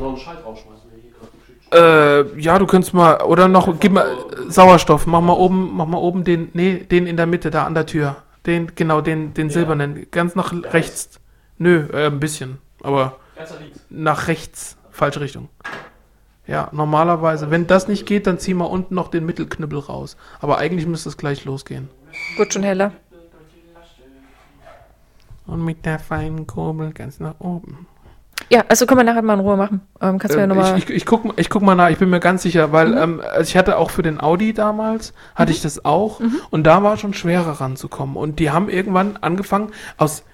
äh, 1.72 2.40
ja, 2.40 2.58
du 2.58 2.66
könntest 2.66 2.94
mal, 2.94 3.22
oder 3.22 3.48
noch, 3.48 3.80
gib 3.80 3.92
mal 3.92 4.06
äh, 4.06 4.50
Sauerstoff, 4.50 5.06
mach 5.06 5.20
mal 5.20 5.32
oben, 5.32 5.74
mach 5.74 5.86
mal 5.86 5.98
oben 5.98 6.22
den, 6.22 6.50
nee, 6.52 6.76
den 6.78 7.06
in 7.06 7.16
der 7.16 7.26
Mitte, 7.26 7.50
da 7.50 7.64
an 7.64 7.74
der 7.74 7.86
Tür. 7.86 8.16
Den, 8.46 8.72
genau, 8.76 9.00
den, 9.00 9.34
den 9.34 9.50
silbernen, 9.50 10.06
ganz 10.10 10.36
nach 10.36 10.52
rechts. 10.52 11.20
Nö, 11.58 11.86
äh, 11.92 12.06
ein 12.06 12.20
bisschen, 12.20 12.58
aber 12.82 13.16
nach 13.88 14.28
rechts, 14.28 14.76
falsche 14.90 15.20
Richtung. 15.20 15.48
Ja, 16.46 16.68
normalerweise, 16.72 17.50
wenn 17.50 17.66
das 17.66 17.88
nicht 17.88 18.06
geht, 18.06 18.26
dann 18.26 18.38
zieh 18.38 18.54
mal 18.54 18.66
unten 18.66 18.94
noch 18.94 19.08
den 19.08 19.24
Mittelknüppel 19.24 19.78
raus. 19.78 20.16
Aber 20.40 20.58
eigentlich 20.58 20.86
müsste 20.86 21.08
es 21.08 21.16
gleich 21.16 21.44
losgehen. 21.46 21.88
Wird 22.36 22.52
schon 22.52 22.62
heller. 22.62 22.92
Und 25.46 25.64
mit 25.64 25.84
der 25.84 25.98
feinen 25.98 26.46
Kurbel 26.46 26.92
ganz 26.92 27.20
nach 27.20 27.38
oben. 27.38 27.86
Ja, 28.50 28.64
also 28.68 28.86
können 28.86 29.00
wir 29.00 29.04
nachher 29.04 29.22
mal 29.22 29.34
in 29.34 29.40
Ruhe 29.40 29.56
machen. 29.56 29.80
Ähm, 30.00 30.18
kannst 30.18 30.34
du 30.34 30.38
ja 30.38 30.44
Ähm, 30.44 30.50
nochmal. 30.50 30.78
ich, 30.78 30.84
ich, 30.84 30.90
ich, 30.90 31.06
guck, 31.06 31.38
ich 31.38 31.50
guck 31.50 31.62
mal 31.62 31.74
nach, 31.74 31.90
ich 31.90 31.98
bin 31.98 32.10
mir 32.10 32.20
ganz 32.20 32.42
sicher, 32.42 32.72
weil 32.72 32.96
ähm, 32.96 33.20
also 33.20 33.42
ich 33.48 33.56
hatte 33.56 33.76
auch 33.78 33.90
für 33.90 34.02
den 34.02 34.20
Audi 34.20 34.52
damals, 34.54 35.12
hatte 35.34 35.52
ich 35.52 35.62
das 35.62 35.84
auch 35.84 36.20
und 36.50 36.64
da 36.64 36.82
war 36.82 36.96
schon 36.96 37.14
schwerer 37.14 37.60
ranzukommen. 37.60 38.16
Und 38.16 38.38
die 38.38 38.50
haben 38.50 38.68
irgendwann 38.68 39.16
angefangen 39.18 39.70
aus, 39.96 40.24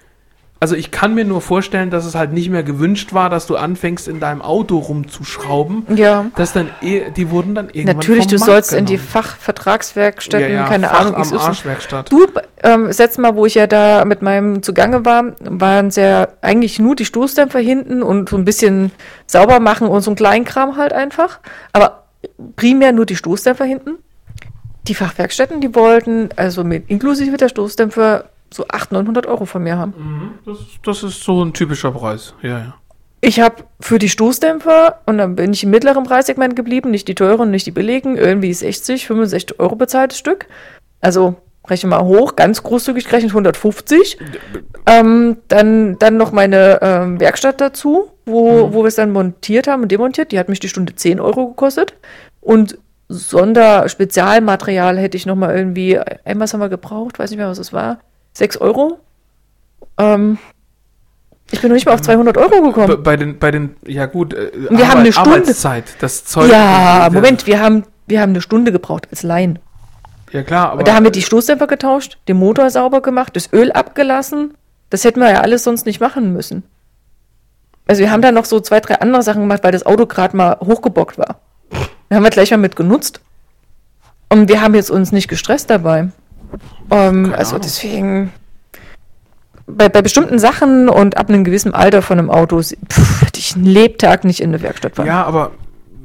also 0.61 0.75
ich 0.75 0.91
kann 0.91 1.15
mir 1.15 1.25
nur 1.25 1.41
vorstellen, 1.41 1.89
dass 1.89 2.05
es 2.05 2.13
halt 2.13 2.33
nicht 2.33 2.51
mehr 2.51 2.61
gewünscht 2.61 3.13
war, 3.13 3.31
dass 3.31 3.47
du 3.47 3.55
anfängst 3.57 4.07
in 4.07 4.19
deinem 4.19 4.43
Auto 4.43 4.77
rumzuschrauben. 4.77 5.87
Ja. 5.95 6.27
Dass 6.35 6.53
dann, 6.53 6.69
eh- 6.83 7.09
die 7.09 7.31
wurden 7.31 7.55
dann 7.55 7.69
irgendwann 7.69 7.95
Natürlich, 7.97 8.27
du 8.27 8.35
Markt 8.35 8.45
sollst 8.45 8.73
in 8.73 8.85
die 8.85 8.93
genommen. 8.93 9.09
Fachvertragswerkstätten, 9.09 10.49
ja, 10.53 10.61
ja, 10.61 10.67
keine 10.67 10.87
Fach 10.87 10.99
Ahnung, 11.01 11.15
am. 11.15 11.33
Arschwerkstatt. 11.33 12.11
Du, 12.11 12.27
ähm, 12.61 12.85
das 12.87 12.99
letzte 12.99 13.21
Mal, 13.21 13.35
wo 13.35 13.47
ich 13.47 13.55
ja 13.55 13.65
da 13.65 14.05
mit 14.05 14.21
meinem 14.21 14.61
zugange 14.61 15.03
war, 15.03 15.33
waren 15.39 15.87
es 15.87 15.95
ja 15.95 16.27
eigentlich 16.41 16.77
nur 16.77 16.95
die 16.95 17.05
Stoßdämpfer 17.05 17.59
hinten 17.59 18.03
und 18.03 18.29
so 18.29 18.37
ein 18.37 18.45
bisschen 18.45 18.91
sauber 19.25 19.59
machen 19.59 19.87
und 19.87 20.01
so 20.03 20.11
ein 20.11 20.15
Kleinkram 20.15 20.77
halt 20.77 20.93
einfach. 20.93 21.39
Aber 21.73 22.03
primär 22.55 22.91
nur 22.91 23.07
die 23.07 23.15
Stoßdämpfer 23.15 23.65
hinten. 23.65 23.97
Die 24.87 24.93
Fachwerkstätten, 24.93 25.59
die 25.59 25.73
wollten, 25.73 26.29
also 26.35 26.63
mit 26.63 26.87
inklusive 26.89 27.37
der 27.37 27.49
Stoßdämpfer, 27.49 28.25
so 28.53 28.65
800, 28.67 29.05
900 29.05 29.27
Euro 29.27 29.45
von 29.45 29.63
mir 29.63 29.77
haben. 29.77 29.93
Mhm, 29.97 30.31
Das, 30.45 30.57
das 30.83 31.03
ist 31.03 31.23
so 31.23 31.43
ein 31.43 31.53
typischer 31.53 31.91
Preis. 31.91 32.33
Ja, 32.41 32.49
ja. 32.59 32.73
Ich 33.23 33.39
habe 33.39 33.63
für 33.79 33.99
die 33.99 34.09
Stoßdämpfer, 34.09 35.01
und 35.05 35.19
dann 35.19 35.35
bin 35.35 35.53
ich 35.53 35.63
im 35.63 35.69
mittleren 35.69 36.03
Preissegment 36.03 36.55
geblieben, 36.55 36.89
nicht 36.89 37.07
die 37.07 37.13
teuren, 37.15 37.51
nicht 37.51 37.67
die 37.67 37.71
billigen, 37.71 38.17
irgendwie 38.17 38.51
60, 38.51 39.05
65 39.05 39.59
Euro 39.59 39.75
bezahltes 39.75 40.17
Stück. 40.17 40.47
Also 41.01 41.35
rechne 41.67 41.91
mal 41.91 42.03
hoch, 42.03 42.35
ganz 42.35 42.63
großzügig 42.63 43.05
gerechnet 43.05 43.31
150. 43.31 44.17
Ähm, 44.87 45.37
dann, 45.47 45.99
dann 45.99 46.17
noch 46.17 46.31
meine 46.31 46.79
ähm, 46.81 47.19
Werkstatt 47.19 47.61
dazu, 47.61 48.11
wo, 48.25 48.73
wo 48.73 48.81
wir 48.81 48.87
es 48.87 48.95
dann 48.95 49.11
montiert 49.11 49.67
haben 49.67 49.83
und 49.83 49.91
demontiert. 49.91 50.31
Die 50.31 50.39
hat 50.39 50.49
mich 50.49 50.59
die 50.59 50.69
Stunde 50.69 50.95
10 50.95 51.19
Euro 51.19 51.49
gekostet. 51.49 51.93
Und 52.39 52.79
Sonderspezialmaterial 53.07 54.97
hätte 54.97 55.17
ich 55.17 55.25
noch 55.25 55.35
mal 55.35 55.55
irgendwie, 55.55 55.99
einmal 55.99 56.47
haben 56.47 56.59
wir 56.59 56.69
gebraucht, 56.69 57.19
weiß 57.19 57.29
nicht 57.29 57.37
mehr, 57.37 57.49
was 57.49 57.59
es 57.59 57.73
war, 57.73 57.99
6 58.33 58.57
Euro. 58.57 58.99
Ähm, 59.97 60.37
ich 61.51 61.59
bin 61.61 61.69
noch 61.69 61.75
nicht 61.75 61.85
mal 61.85 61.93
auf 61.93 62.01
200 62.01 62.37
Euro 62.37 62.49
Bei, 62.49 62.61
gekommen. 62.61 63.03
bei 63.03 63.17
den, 63.17 63.39
bei 63.39 63.51
den, 63.51 63.75
ja 63.85 64.05
gut, 64.05 64.33
äh, 64.33 64.51
Wir 64.69 64.87
haben 64.89 65.01
eine 65.01 65.11
Stunde. 65.11 65.31
Arbeitszeit, 65.31 65.83
das 65.99 66.25
Zeug. 66.25 66.49
Ja, 66.49 67.07
äh, 67.07 67.09
Moment, 67.09 67.45
wir 67.45 67.59
haben, 67.59 67.83
wir 68.07 68.21
haben 68.21 68.29
eine 68.29 68.41
Stunde 68.41 68.71
gebraucht 68.71 69.07
als 69.11 69.23
Laien. 69.23 69.59
Ja 70.31 70.43
klar, 70.43 70.69
aber 70.69 70.79
Und 70.79 70.87
da 70.87 70.95
haben 70.95 71.03
wir 71.03 71.11
die 71.11 71.21
Stoßdämpfer 71.21 71.67
getauscht, 71.67 72.17
den 72.29 72.37
Motor 72.37 72.69
sauber 72.69 73.01
gemacht, 73.01 73.35
das 73.35 73.51
Öl 73.51 73.71
abgelassen. 73.71 74.53
Das 74.89 75.03
hätten 75.03 75.19
wir 75.19 75.29
ja 75.29 75.41
alles 75.41 75.63
sonst 75.65 75.85
nicht 75.85 75.99
machen 75.99 76.31
müssen. 76.31 76.63
Also 77.85 78.01
wir 78.01 78.11
haben 78.11 78.21
da 78.21 78.31
noch 78.31 78.45
so 78.45 78.61
zwei, 78.61 78.79
drei 78.79 79.01
andere 79.01 79.23
Sachen 79.23 79.41
gemacht, 79.41 79.63
weil 79.63 79.73
das 79.73 79.85
Auto 79.85 80.05
gerade 80.05 80.37
mal 80.37 80.57
hochgebockt 80.61 81.17
war. 81.17 81.41
Da 82.07 82.15
haben 82.15 82.23
wir 82.23 82.29
gleich 82.29 82.51
mal 82.51 82.57
mit 82.57 82.77
genutzt. 82.77 83.19
Und 84.29 84.47
wir 84.47 84.61
haben 84.61 84.75
jetzt 84.75 84.89
uns 84.89 85.11
nicht 85.11 85.27
gestresst 85.27 85.69
dabei. 85.69 86.09
Ähm, 86.89 87.33
also 87.37 87.51
Ahnung. 87.55 87.61
deswegen, 87.63 88.33
bei, 89.67 89.89
bei 89.89 90.01
bestimmten 90.01 90.39
Sachen 90.39 90.89
und 90.89 91.17
ab 91.17 91.29
einem 91.29 91.43
gewissen 91.43 91.73
Alter 91.73 92.01
von 92.01 92.19
einem 92.19 92.29
Auto, 92.29 92.59
pff, 92.61 93.21
hätte 93.21 93.39
ich 93.39 93.55
einen 93.55 93.65
Lebtag 93.65 94.23
nicht 94.23 94.41
in 94.41 94.51
der 94.51 94.61
Werkstatt 94.61 94.95
fahren. 94.95 95.07
Ja, 95.07 95.23
aber 95.23 95.51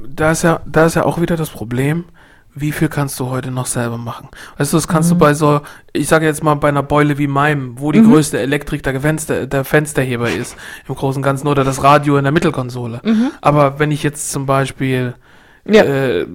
da 0.08 0.30
ist 0.30 0.42
ja, 0.42 0.60
da 0.66 0.86
ist 0.86 0.94
ja 0.96 1.04
auch 1.04 1.20
wieder 1.20 1.36
das 1.36 1.50
Problem, 1.50 2.04
wie 2.58 2.72
viel 2.72 2.88
kannst 2.88 3.20
du 3.20 3.28
heute 3.28 3.50
noch 3.50 3.66
selber 3.66 3.98
machen? 3.98 4.28
Weißt 4.56 4.72
du, 4.72 4.78
das 4.78 4.88
kannst 4.88 5.10
Mhm. 5.10 5.14
du 5.14 5.18
bei 5.18 5.34
so, 5.34 5.60
ich 5.92 6.08
sage 6.08 6.24
jetzt 6.24 6.42
mal 6.42 6.54
bei 6.54 6.68
einer 6.68 6.82
Beule 6.82 7.18
wie 7.18 7.26
meinem, 7.26 7.78
wo 7.78 7.92
die 7.92 8.00
Mhm. 8.00 8.10
größte 8.12 8.38
Elektrik 8.38 8.82
der, 8.82 8.98
Fenster, 8.98 9.46
der 9.46 9.62
Fensterheber 9.64 10.30
ist, 10.30 10.56
im 10.88 10.94
Großen 10.94 11.18
und 11.18 11.22
Ganzen, 11.22 11.48
oder 11.48 11.64
das 11.64 11.82
Radio 11.82 12.16
in 12.16 12.22
der 12.24 12.32
Mittelkonsole. 12.32 13.02
Aber 13.42 13.78
wenn 13.78 13.90
ich 13.90 14.02
jetzt 14.02 14.30
zum 14.30 14.46
Beispiel 14.46 15.14
Mhm. 15.64 15.74
Ja. 15.74 15.82
äh, 15.82 16.26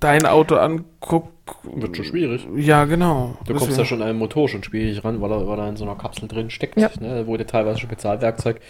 dein 0.00 0.24
Auto 0.26 0.56
anguck, 0.56 1.28
Wird 1.62 1.96
schon 1.96 2.04
schwierig. 2.04 2.46
ja 2.56 2.84
genau. 2.84 3.36
Du 3.46 3.54
kommst 3.54 3.78
ja 3.78 3.84
schon 3.84 4.02
an 4.02 4.08
den 4.08 4.18
Motor 4.18 4.48
schon 4.48 4.62
schwierig 4.62 5.04
ran, 5.04 5.20
weil 5.20 5.30
er, 5.30 5.46
weil 5.46 5.58
er 5.58 5.68
in 5.68 5.76
so 5.76 5.84
einer 5.84 5.96
Kapsel 5.96 6.28
drin 6.28 6.50
steckt. 6.50 6.78
Ja. 6.78 6.90
Ne, 7.00 7.26
wo 7.26 7.36
der 7.36 7.46
teilweise 7.46 7.78
Spezialwerkzeug, 7.80 8.60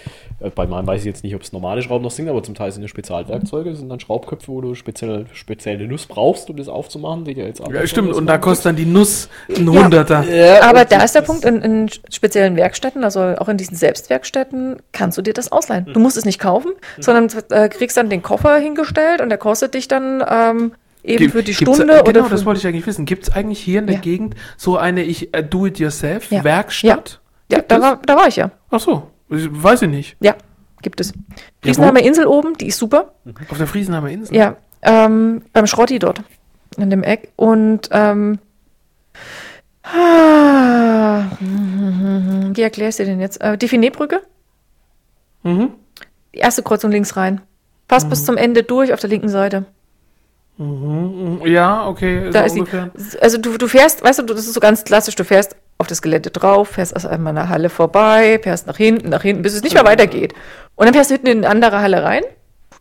äh, 0.40 0.50
bei 0.50 0.66
meinem 0.66 0.86
weiß 0.86 1.00
ich 1.00 1.06
jetzt 1.06 1.24
nicht, 1.24 1.34
ob 1.34 1.42
es 1.42 1.52
normale 1.52 1.82
Schrauben 1.82 2.04
noch 2.04 2.10
sind, 2.10 2.28
aber 2.28 2.42
zum 2.42 2.54
Teil 2.54 2.72
sind 2.72 2.82
es 2.82 2.90
Spezialwerkzeuge, 2.90 3.70
das 3.70 3.78
sind 3.78 3.88
dann 3.88 4.00
Schraubköpfe, 4.00 4.48
wo 4.48 4.60
du 4.60 4.74
speziell, 4.74 5.26
spezielle 5.32 5.86
Nuss 5.86 6.06
brauchst, 6.06 6.50
um 6.50 6.56
das 6.56 6.68
aufzumachen, 6.68 7.24
die 7.24 7.34
dir 7.34 7.46
jetzt 7.46 7.60
Ja, 7.60 7.86
stimmt, 7.86 8.14
und 8.14 8.26
da 8.26 8.38
kostet 8.38 8.66
dann 8.66 8.76
die 8.76 8.86
Nuss 8.86 9.28
ein 9.48 9.68
Hunderter. 9.68 10.24
Aber 10.62 10.84
da 10.84 11.02
ist 11.02 11.14
der 11.14 11.22
Punkt, 11.22 11.44
in, 11.44 11.62
in 11.62 11.88
speziellen 12.10 12.56
Werkstätten, 12.56 13.04
also 13.04 13.20
auch 13.20 13.48
in 13.48 13.56
diesen 13.56 13.76
Selbstwerkstätten, 13.76 14.76
kannst 14.92 15.18
du 15.18 15.22
dir 15.22 15.32
das 15.32 15.52
ausleihen. 15.52 15.86
Du 15.92 16.00
musst 16.00 16.16
es 16.16 16.24
nicht 16.24 16.38
kaufen, 16.38 16.72
sondern 16.98 17.28
äh, 17.50 17.68
kriegst 17.68 17.96
dann 17.96 18.10
den 18.10 18.22
Koffer 18.22 18.56
hingestellt 18.58 19.20
und 19.20 19.28
der 19.28 19.38
kostet 19.38 19.74
dich 19.74 19.88
dann 19.88 20.24
ähm, 20.28 20.72
eben 21.02 21.18
Gibt- 21.18 21.32
für 21.32 21.42
die 21.42 21.54
Stunde 21.54 21.94
äh, 21.94 22.00
oder 22.00 22.12
Genau, 22.12 22.28
das 22.28 22.44
wollte 22.44 22.58
ich 22.60 22.66
eigentlich 22.66 22.86
wissen. 22.86 23.04
Gibt 23.04 23.24
es 23.24 23.30
eigentlich 23.34 23.60
hier 23.60 23.78
in 23.80 23.86
der 23.86 23.96
Ja. 23.96 24.00
Gegend 24.02 24.34
so 24.56 24.76
eine 24.76 25.02
ich 25.02 25.34
äh, 25.34 25.38
Ja. 25.38 25.42
Do-it-yourself-Werkstatt? 25.42 27.20
Ja, 27.50 27.60
da 27.62 27.80
war, 27.80 27.96
da 28.04 28.16
war 28.16 28.28
ich 28.28 28.36
ja. 28.36 28.50
Ach 28.70 28.80
so, 28.80 29.10
weiß 29.28 29.82
ich 29.82 29.88
nicht. 29.88 30.16
Ja, 30.20 30.34
gibt 30.82 31.00
es. 31.00 31.12
wo? 31.14 31.18
Riesenheimer 31.64 32.00
Insel 32.00 32.26
oben, 32.26 32.56
die 32.58 32.66
ist 32.68 32.78
super. 32.78 33.12
Auf 33.48 33.58
der 33.58 33.66
Friesenheimer 33.66 34.10
Insel? 34.10 34.36
Ja, 34.36 34.56
ähm, 34.82 35.42
beim 35.52 35.66
Schrotti 35.66 35.98
dort. 35.98 36.20
In 36.76 36.90
dem 36.90 37.02
Eck. 37.02 37.32
Und 37.36 37.88
ähm, 37.92 38.38
ah, 39.82 41.24
wie 41.40 42.62
erklärst 42.62 42.98
du 42.98 43.04
dir 43.04 43.10
denn 43.10 43.20
jetzt? 43.20 43.40
Äh, 43.40 43.56
die 43.58 43.68
Finet-Brücke? 43.68 44.22
Mhm. 45.42 45.70
Die 46.34 46.38
erste 46.38 46.62
Kreuzung 46.62 46.90
links 46.90 47.16
rein. 47.16 47.40
Fast 47.88 48.10
bis 48.10 48.24
zum 48.24 48.36
Ende 48.36 48.62
durch 48.62 48.92
auf 48.92 49.00
der 49.00 49.08
linken 49.10 49.28
Seite. 49.30 49.64
Mhm. 50.58 51.40
Ja, 51.46 51.86
okay. 51.86 52.30
Da 52.32 52.40
so 52.40 52.46
ist 52.46 52.52
ungefähr. 52.58 52.90
Also 53.20 53.38
du, 53.38 53.56
du 53.56 53.68
fährst, 53.68 54.02
weißt 54.02 54.18
du, 54.18 54.22
das 54.24 54.40
ist 54.40 54.54
so 54.54 54.60
ganz 54.60 54.84
klassisch, 54.84 55.14
du 55.14 55.24
fährst 55.24 55.56
auf 55.78 55.86
das 55.86 56.02
Gelände 56.02 56.30
drauf, 56.30 56.70
fährst 56.70 56.94
aus 56.96 57.06
einer 57.06 57.48
Halle 57.48 57.70
vorbei, 57.70 58.40
fährst 58.42 58.66
nach 58.66 58.76
hinten, 58.76 59.08
nach 59.08 59.22
hinten, 59.22 59.42
bis 59.42 59.54
es 59.54 59.62
nicht 59.62 59.74
mehr 59.74 59.84
weitergeht. 59.84 60.34
Und 60.74 60.86
dann 60.86 60.94
fährst 60.94 61.10
du 61.10 61.14
hinten 61.14 61.28
in 61.28 61.38
eine 61.38 61.48
andere 61.48 61.80
Halle 61.80 62.02
rein 62.02 62.22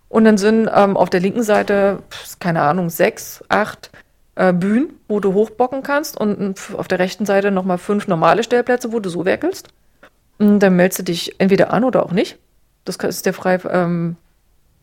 und 0.10 0.26
dann 0.26 0.38
sind 0.40 0.70
ähm, 0.74 0.98
auf 0.98 1.12
der 1.12 1.20
linken 1.20 1.44
Seite, 1.44 2.00
keine 2.40 2.64
Ahnung, 2.64 2.90
sechs, 2.90 3.44
acht 3.48 3.92
äh, 4.34 4.54
Bühnen, 4.54 5.00
wo 5.08 5.20
du 5.20 5.34
hochbocken 5.34 5.84
kannst 5.84 6.18
und 6.20 6.58
pf, 6.58 6.74
auf 6.74 6.88
der 6.88 6.98
rechten 6.98 7.28
Seite 7.28 7.52
nochmal 7.52 7.78
fünf 7.78 8.08
normale 8.08 8.42
Stellplätze, 8.44 8.92
wo 8.92 9.00
du 9.00 9.10
so 9.10 9.24
werkelst. 9.24 9.68
Und 10.40 10.60
dann 10.60 10.76
meldest 10.76 11.00
du 11.00 11.04
dich 11.04 11.40
entweder 11.40 11.74
an 11.74 11.84
oder 11.84 12.04
auch 12.04 12.12
nicht. 12.12 12.40
Das 12.86 12.96
ist 12.98 13.26
dir 13.26 13.34
frei 13.34 13.60
ähm, 13.70 14.16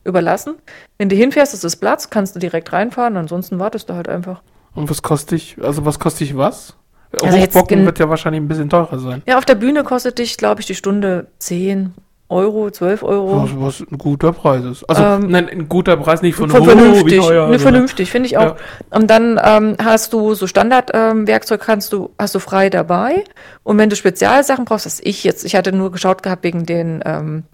überlassen. 0.05 0.55
Wenn 0.99 1.09
du 1.09 1.17
hinfährst, 1.17 1.55
ist 1.55 1.65
es 1.65 1.77
Platz, 1.77 2.11
kannst 2.11 2.37
du 2.37 2.41
direkt 2.41 2.73
reinfahren, 2.73 3.17
ansonsten 3.17 3.59
wartest 3.59 3.89
du 3.89 3.95
halt 3.95 4.09
einfach. 4.09 4.43
Und 4.75 4.91
was 4.91 5.03
kostet 5.03 5.33
ich, 5.39 5.57
also 5.63 5.85
was 5.85 5.99
kostet 5.99 6.29
ich 6.29 6.37
was? 6.37 6.75
Also 7.23 7.39
Hochbocken 7.39 7.85
wird 7.85 7.99
ja 7.99 8.09
wahrscheinlich 8.09 8.43
ein 8.43 8.49
bisschen 8.49 8.69
teurer 8.69 8.99
sein. 8.99 9.23
Ja, 9.27 9.39
auf 9.39 9.45
der 9.45 9.55
Bühne 9.55 9.85
kostet 9.85 10.19
dich, 10.19 10.37
glaube 10.37 10.61
ich, 10.61 10.67
die 10.67 10.75
Stunde 10.75 11.29
10, 11.39 11.95
Euro, 12.29 12.71
12 12.71 13.03
Euro. 13.03 13.43
Was, 13.43 13.81
was 13.83 13.89
ein 13.91 13.99
guter 13.99 14.33
Preis 14.33 14.65
ist. 14.65 14.85
Also, 14.89 15.03
Ähm, 15.03 15.31
nein, 15.31 15.49
ein 15.49 15.69
guter 15.69 15.97
Preis 15.97 16.23
nicht 16.23 16.35
von, 16.35 16.49
Von 16.49 16.63
oh, 16.63 16.65
vernünftig, 16.65 17.21
teuer, 17.21 17.43
ne, 17.49 17.59
sondern- 17.59 17.61
vernünftig, 17.61 18.11
finde 18.11 18.27
ich 18.27 18.39
auch. 18.39 18.57
Und 18.91 19.09
dann 19.09 19.39
ähm, 19.43 19.77
hast 19.83 20.13
du 20.13 20.35
so 20.35 20.47
Standardwerkzeug, 20.47 21.61
ähm, 21.61 21.67
kannst 21.67 21.93
du, 21.93 22.11
hast 22.19 22.35
du 22.35 22.39
frei 22.39 22.71
dabei. 22.71 23.25
Und 23.63 23.77
wenn 23.79 23.91
du 23.91 23.97
Spezialsachen 23.97 24.65
brauchst, 24.65 24.87
das 24.87 25.01
ich 25.01 25.23
jetzt, 25.23 25.45
ich 25.45 25.55
hatte 25.55 25.73
nur 25.73 25.93
geschaut 25.93 26.23
gehabt 26.23 26.45
wegen 26.45 26.65
den 26.65 27.03
ähm, 27.05 27.45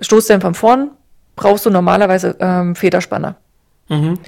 Stoßdämpfern 0.00 0.54
vorn, 0.54 0.90
brauchst 1.38 1.64
du 1.64 1.70
normalerweise 1.70 2.36
ähm, 2.40 2.74
Federspanner. 2.76 3.36
Mhm. 3.88 4.18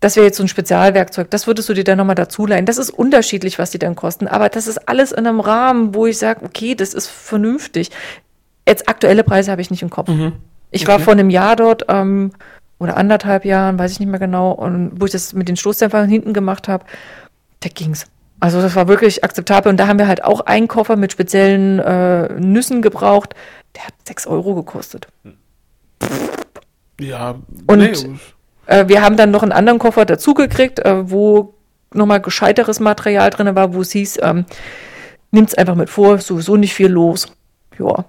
Das 0.00 0.16
wäre 0.16 0.26
jetzt 0.26 0.36
so 0.36 0.44
ein 0.44 0.48
Spezialwerkzeug. 0.48 1.30
Das 1.30 1.46
würdest 1.46 1.68
du 1.68 1.74
dir 1.74 1.84
dann 1.84 1.98
nochmal 1.98 2.14
dazu 2.14 2.46
leihen. 2.46 2.66
Das 2.66 2.78
ist 2.78 2.90
unterschiedlich, 2.90 3.58
was 3.58 3.70
die 3.70 3.78
dann 3.78 3.94
kosten. 3.96 4.28
Aber 4.28 4.48
das 4.48 4.66
ist 4.66 4.88
alles 4.88 5.12
in 5.12 5.26
einem 5.26 5.40
Rahmen, 5.40 5.94
wo 5.94 6.06
ich 6.06 6.18
sage, 6.18 6.44
okay, 6.44 6.74
das 6.74 6.94
ist 6.94 7.08
vernünftig. 7.08 7.90
Jetzt 8.66 8.88
aktuelle 8.88 9.24
Preise 9.24 9.50
habe 9.50 9.60
ich 9.60 9.70
nicht 9.70 9.82
im 9.82 9.90
Kopf. 9.90 10.08
Ich 10.70 10.86
war 10.86 10.96
Okay. 10.96 11.04
vor 11.04 11.12
einem 11.14 11.30
Jahr 11.30 11.56
dort 11.56 11.86
ähm, 11.88 12.32
oder 12.78 12.96
anderthalb 12.96 13.44
Jahren, 13.44 13.78
weiß 13.78 13.90
ich 13.92 13.98
nicht 14.00 14.08
mehr 14.08 14.20
genau, 14.20 14.52
und 14.52 15.00
wo 15.00 15.06
ich 15.06 15.10
das 15.10 15.32
mit 15.32 15.48
den 15.48 15.56
Stoßdämpfern 15.56 16.08
hinten 16.08 16.32
gemacht 16.32 16.68
habe, 16.68 16.84
da 17.60 17.68
ging's. 17.68 18.06
Also 18.40 18.62
das 18.62 18.76
war 18.76 18.86
wirklich 18.86 19.24
akzeptabel. 19.24 19.68
Und 19.70 19.78
da 19.78 19.88
haben 19.88 19.98
wir 19.98 20.06
halt 20.06 20.22
auch 20.22 20.42
einen 20.42 20.68
Koffer 20.68 20.94
mit 20.94 21.10
speziellen 21.10 21.80
äh, 21.80 22.34
Nüssen 22.34 22.82
gebraucht. 22.82 23.34
Der 23.74 23.82
hat 23.86 23.94
sechs 24.06 24.28
Euro 24.28 24.54
gekostet. 24.54 25.08
Ja, 27.00 27.36
Und- 27.66 27.78
nee, 27.78 27.92
Äh, 28.66 28.88
wir 28.88 29.00
haben 29.02 29.16
dann 29.16 29.30
noch 29.30 29.42
einen 29.42 29.52
anderen 29.52 29.78
Koffer 29.78 30.04
dazugekriegt, 30.04 30.80
äh, 30.80 31.10
wo 31.10 31.54
nochmal 31.94 32.20
gescheiteres 32.20 32.80
Material 32.80 33.30
drin 33.30 33.54
war, 33.54 33.72
wo 33.72 33.80
es 33.80 33.92
hieß, 33.92 34.18
ähm, 34.22 34.44
nimmt's 35.30 35.54
einfach 35.54 35.74
mit 35.74 35.88
vor, 35.88 36.18
sowieso 36.18 36.56
nicht 36.56 36.74
viel 36.74 36.88
los. 36.88 37.28
Ja. 37.78 38.04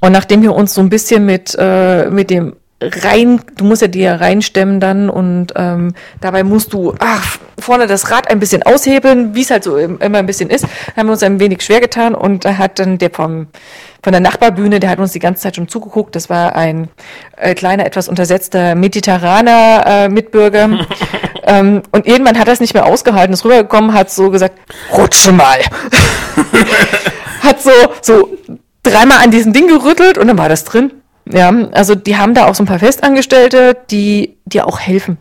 Und 0.00 0.12
nachdem 0.12 0.42
wir 0.42 0.54
uns 0.54 0.74
so 0.74 0.80
ein 0.80 0.88
bisschen 0.88 1.26
mit, 1.26 1.56
äh, 1.58 2.10
mit 2.10 2.30
dem 2.30 2.54
rein, 3.02 3.40
du 3.56 3.64
musst 3.64 3.82
ja 3.82 3.88
die 3.88 4.00
ja 4.00 4.16
reinstemmen 4.16 4.80
dann 4.80 5.10
und 5.10 5.52
ähm, 5.56 5.94
dabei 6.20 6.44
musst 6.44 6.72
du 6.72 6.94
ach, 6.98 7.38
vorne 7.58 7.86
das 7.86 8.10
Rad 8.10 8.30
ein 8.30 8.40
bisschen 8.40 8.62
aushebeln, 8.62 9.34
wie 9.34 9.42
es 9.42 9.50
halt 9.50 9.64
so 9.64 9.76
im- 9.76 9.98
immer 9.98 10.18
ein 10.18 10.26
bisschen 10.26 10.50
ist, 10.50 10.66
haben 10.96 11.06
wir 11.06 11.12
uns 11.12 11.22
ein 11.22 11.40
wenig 11.40 11.62
schwer 11.62 11.80
getan 11.80 12.14
und 12.14 12.44
da 12.44 12.58
hat 12.58 12.78
dann 12.78 12.98
der 12.98 13.10
vom 13.10 13.48
von 14.02 14.12
der 14.12 14.20
Nachbarbühne, 14.20 14.80
der 14.80 14.90
hat 14.90 14.98
uns 14.98 15.12
die 15.12 15.18
ganze 15.18 15.40
Zeit 15.44 15.56
schon 15.56 15.66
zugeguckt. 15.66 16.14
Das 16.14 16.28
war 16.28 16.54
ein 16.54 16.88
äh, 17.38 17.54
kleiner, 17.54 17.86
etwas 17.86 18.06
untersetzter 18.06 18.74
mediterraner 18.74 19.82
äh, 19.86 20.08
Mitbürger. 20.10 20.68
ähm, 21.44 21.80
und 21.90 22.06
irgendwann 22.06 22.38
hat 22.38 22.46
er 22.46 22.52
es 22.52 22.60
nicht 22.60 22.74
mehr 22.74 22.84
ausgehalten, 22.84 23.32
ist 23.32 23.46
rübergekommen, 23.46 23.94
hat 23.94 24.10
so 24.10 24.28
gesagt, 24.28 24.58
rutsche 24.92 25.32
mal. 25.32 25.58
hat 27.42 27.62
so, 27.62 27.70
so 28.02 28.28
dreimal 28.82 29.24
an 29.24 29.30
diesem 29.30 29.54
Ding 29.54 29.68
gerüttelt 29.68 30.18
und 30.18 30.28
dann 30.28 30.36
war 30.36 30.50
das 30.50 30.64
drin. 30.64 30.92
Ja, 31.30 31.52
also 31.72 31.94
die 31.94 32.16
haben 32.16 32.34
da 32.34 32.46
auch 32.46 32.54
so 32.54 32.62
ein 32.62 32.66
paar 32.66 32.78
Festangestellte, 32.78 33.76
die 33.90 34.36
dir 34.44 34.66
auch 34.66 34.80
helfen. 34.80 35.18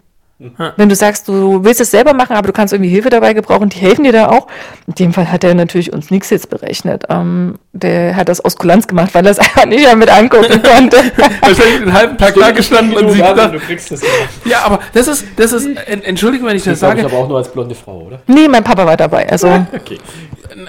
Wenn 0.75 0.89
du 0.89 0.95
sagst, 0.95 1.30
du 1.30 1.63
willst 1.63 1.80
es 1.80 1.91
selber 1.91 2.13
machen, 2.13 2.35
aber 2.35 2.47
du 2.47 2.51
kannst 2.53 2.73
irgendwie 2.73 2.89
Hilfe 2.89 3.09
dabei 3.09 3.31
gebrauchen, 3.34 3.69
die 3.69 3.77
helfen 3.80 4.03
dir 4.03 4.11
da 4.11 4.27
auch. 4.27 4.47
In 4.88 4.95
dem 4.95 5.13
Fall 5.13 5.31
hat 5.31 5.45
er 5.45 5.53
natürlich 5.53 5.93
uns 5.93 6.11
nichts 6.11 6.31
jetzt 6.31 6.49
berechnet. 6.49 7.05
Ähm, 7.07 7.55
der 7.71 8.17
hat 8.17 8.27
das 8.27 8.41
aus 8.43 8.57
Kulanz 8.57 8.85
gemacht, 8.88 9.13
weil 9.13 9.25
er 9.25 9.31
es 9.31 9.39
einfach 9.39 9.65
nicht 9.65 9.85
mehr 9.85 9.95
mit 9.95 10.09
angucken 10.09 10.61
konnte. 10.75 10.97
wahrscheinlich 11.39 11.80
den 11.80 11.93
halben 11.93 12.17
Tag 12.17 12.35
da 12.35 12.51
gestanden 12.51 12.93
und 12.97 13.11
sie 13.11 13.19
gedacht, 13.21 13.53
du 13.53 13.59
kriegst 13.59 13.89
das 13.91 14.01
ja, 14.43 14.63
aber 14.65 14.80
das 14.93 15.07
ist, 15.07 15.23
das 15.38 15.53
ist, 15.53 15.65
en- 15.65 16.03
entschuldige, 16.03 16.43
wenn 16.45 16.57
ich 16.57 16.63
das 16.63 16.73
Das 16.73 16.80
sage 16.81 16.99
ich 16.99 17.05
aber 17.05 17.15
auch 17.19 17.30
nur 17.30 17.38
als 17.38 17.49
blonde 17.49 17.75
Frau, 17.75 18.01
oder? 18.07 18.19
nee, 18.27 18.49
mein 18.49 18.65
Papa 18.65 18.85
war 18.85 18.97
dabei. 18.97 19.30
Also 19.31 19.47
Okay. 19.73 19.99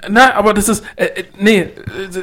Na, 0.09 0.35
aber 0.35 0.55
das 0.55 0.69
ist, 0.69 0.85
äh, 0.97 1.07
äh, 1.07 1.25
nee, 1.39 1.61
äh, 1.61 1.71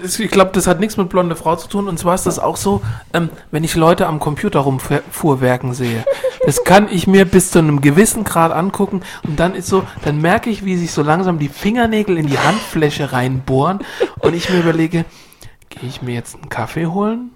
ich 0.03 0.31
glaube, 0.31 0.51
das 0.53 0.67
hat 0.67 0.79
nichts 0.79 0.97
mit 0.97 1.09
blonde 1.09 1.35
Frau 1.35 1.55
zu 1.55 1.67
tun. 1.67 1.87
Und 1.87 1.97
zwar 1.97 2.15
ist 2.15 2.25
das 2.25 2.39
auch 2.39 2.57
so, 2.57 2.81
ähm, 3.13 3.29
wenn 3.51 3.63
ich 3.63 3.75
Leute 3.75 4.07
am 4.07 4.19
Computer 4.19 4.59
rumfuhrwerken 4.59 5.73
sehe. 5.73 6.03
Das 6.45 6.63
kann 6.63 6.87
ich 6.91 7.07
mir 7.07 7.25
bis 7.25 7.51
zu 7.51 7.59
einem 7.59 7.81
gewissen 7.81 8.23
Grad 8.23 8.51
angucken. 8.51 9.01
Und 9.23 9.39
dann 9.39 9.53
ist 9.53 9.67
so, 9.67 9.83
dann 10.03 10.21
merke 10.21 10.49
ich, 10.49 10.65
wie 10.65 10.77
sich 10.77 10.91
so 10.91 11.03
langsam 11.03 11.39
die 11.39 11.49
Fingernägel 11.49 12.17
in 12.17 12.27
die 12.27 12.39
Handfläche 12.39 13.11
reinbohren. 13.11 13.79
Und 14.19 14.33
ich 14.33 14.49
mir 14.49 14.59
überlege, 14.59 15.05
gehe 15.69 15.89
ich 15.89 16.01
mir 16.01 16.13
jetzt 16.13 16.35
einen 16.35 16.49
Kaffee 16.49 16.87
holen? 16.87 17.31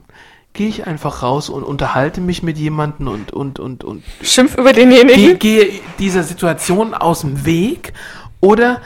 Gehe 0.53 0.69
ich 0.69 0.88
einfach 0.88 1.22
raus 1.22 1.49
und 1.49 1.64
unterhalte 1.64 2.22
mich 2.22 2.41
mit 2.41 2.57
jemandem 2.57 3.10
und, 3.10 3.34
und, 3.34 3.60
und, 3.60 3.84
und 3.84 4.03
Schimpf 4.22 4.57
über 4.57 4.72
gehe, 4.72 4.88
denjenigen. 4.88 5.38
gehe 5.38 5.81
dieser 5.99 6.23
Situation 6.23 6.93
aus 6.93 7.22
dem 7.22 7.45
Weg 7.45 7.91
oder 8.39 8.81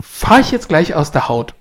fahre 0.00 0.40
ich 0.40 0.50
jetzt 0.50 0.68
gleich 0.68 0.94
aus 0.94 1.10
der 1.10 1.28
Haut? 1.28 1.54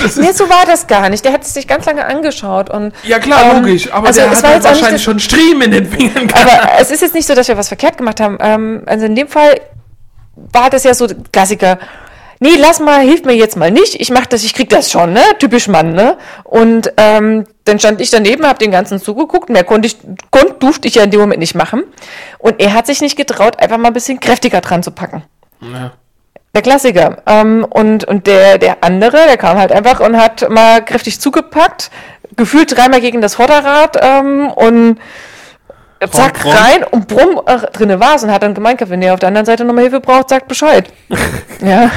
Das 0.00 0.16
Nee, 0.22 0.32
so 0.32 0.48
war 0.48 0.64
das 0.66 0.86
gar 0.86 1.08
nicht. 1.08 1.24
Der 1.24 1.32
hat 1.32 1.42
es 1.42 1.54
sich 1.54 1.66
ganz 1.66 1.86
lange 1.86 2.04
angeschaut 2.04 2.70
und 2.70 2.92
ja 3.04 3.18
klar, 3.18 3.56
ähm, 3.56 3.64
logisch, 3.64 3.92
aber 3.92 4.08
also 4.08 4.20
der 4.20 4.32
es 4.32 4.38
hat 4.38 4.44
war 4.44 4.50
halt 4.52 4.64
wahrscheinlich 4.64 5.02
schon 5.02 5.18
Striemen 5.20 5.62
in 5.62 5.70
den 5.70 5.86
Fingern 5.86 6.26
gehabt. 6.26 6.52
Aber 6.52 6.80
es 6.80 6.90
ist 6.90 7.02
jetzt 7.02 7.14
nicht 7.14 7.26
so, 7.26 7.34
dass 7.34 7.48
wir 7.48 7.56
was 7.56 7.68
verkehrt 7.68 7.98
gemacht 7.98 8.20
haben. 8.20 8.38
Ähm, 8.40 8.82
also 8.86 9.06
in 9.06 9.14
dem 9.14 9.28
Fall 9.28 9.60
war 10.34 10.70
das 10.70 10.84
ja 10.84 10.94
so 10.94 11.06
Klassiker. 11.32 11.78
Nee, 12.40 12.56
lass 12.58 12.80
mal, 12.80 13.02
hilf 13.02 13.22
mir 13.24 13.34
jetzt 13.34 13.56
mal 13.56 13.70
nicht. 13.70 14.00
Ich 14.00 14.10
mach 14.10 14.26
das, 14.26 14.42
ich 14.42 14.52
krieg 14.52 14.68
das 14.68 14.90
schon, 14.90 15.12
ne? 15.12 15.22
Typisch 15.38 15.68
Mann, 15.68 15.92
ne? 15.92 16.18
Und 16.42 16.92
ähm, 16.96 17.46
dann 17.64 17.78
stand 17.78 18.00
ich 18.00 18.10
daneben, 18.10 18.44
hab 18.44 18.58
den 18.58 18.72
ganzen 18.72 18.98
zugeguckt. 19.00 19.48
Mehr 19.48 19.62
konnte 19.62 19.86
ich, 19.86 19.96
konnt, 20.32 20.60
durfte 20.60 20.88
ich 20.88 20.96
ja 20.96 21.04
in 21.04 21.12
dem 21.12 21.20
Moment 21.20 21.38
nicht 21.38 21.54
machen. 21.54 21.84
Und 22.38 22.58
er 22.58 22.74
hat 22.74 22.86
sich 22.86 23.00
nicht 23.00 23.16
getraut, 23.16 23.60
einfach 23.60 23.78
mal 23.78 23.88
ein 23.88 23.94
bisschen 23.94 24.18
kräftiger 24.18 24.60
dran 24.60 24.82
zu 24.82 24.90
packen. 24.90 25.22
Ja. 25.60 25.92
Der 26.54 26.62
Klassiker. 26.62 27.22
Ähm, 27.26 27.64
und 27.68 28.04
und 28.04 28.26
der, 28.26 28.58
der 28.58 28.84
andere, 28.84 29.16
der 29.26 29.36
kam 29.36 29.56
halt 29.56 29.72
einfach 29.72 30.00
und 30.00 30.16
hat 30.16 30.48
mal 30.50 30.84
kräftig 30.84 31.20
zugepackt, 31.20 31.90
gefühlt 32.36 32.76
dreimal 32.76 33.00
gegen 33.00 33.20
das 33.20 33.36
Vorderrad 33.36 33.98
ähm, 34.00 34.50
und 34.50 34.98
zack 36.10 36.40
brumm. 36.40 36.52
rein 36.52 36.84
und 36.84 37.08
brumm 37.08 37.40
äh, 37.46 37.58
drinne 37.72 38.00
war 38.00 38.16
es 38.16 38.24
und 38.24 38.30
hat 38.30 38.42
dann 38.42 38.54
gemeint, 38.54 38.80
wenn 38.88 39.00
ihr 39.02 39.14
auf 39.14 39.20
der 39.20 39.28
anderen 39.28 39.46
Seite 39.46 39.64
nochmal 39.64 39.84
Hilfe 39.84 40.00
braucht, 40.00 40.28
sagt 40.28 40.48
Bescheid. 40.48 40.92
ja. 41.60 41.90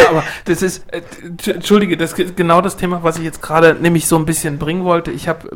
Ja, 0.00 0.10
aber 0.10 0.24
das 0.44 0.62
ist, 0.62 0.84
äh, 0.92 1.02
entschuldige, 1.50 1.96
das 1.96 2.12
ist 2.14 2.36
genau 2.36 2.60
das 2.60 2.76
Thema, 2.76 3.02
was 3.02 3.18
ich 3.18 3.24
jetzt 3.24 3.42
gerade 3.42 3.74
nämlich 3.74 4.06
so 4.06 4.16
ein 4.16 4.24
bisschen 4.24 4.58
bringen 4.58 4.84
wollte. 4.84 5.10
Ich 5.10 5.28
habe 5.28 5.48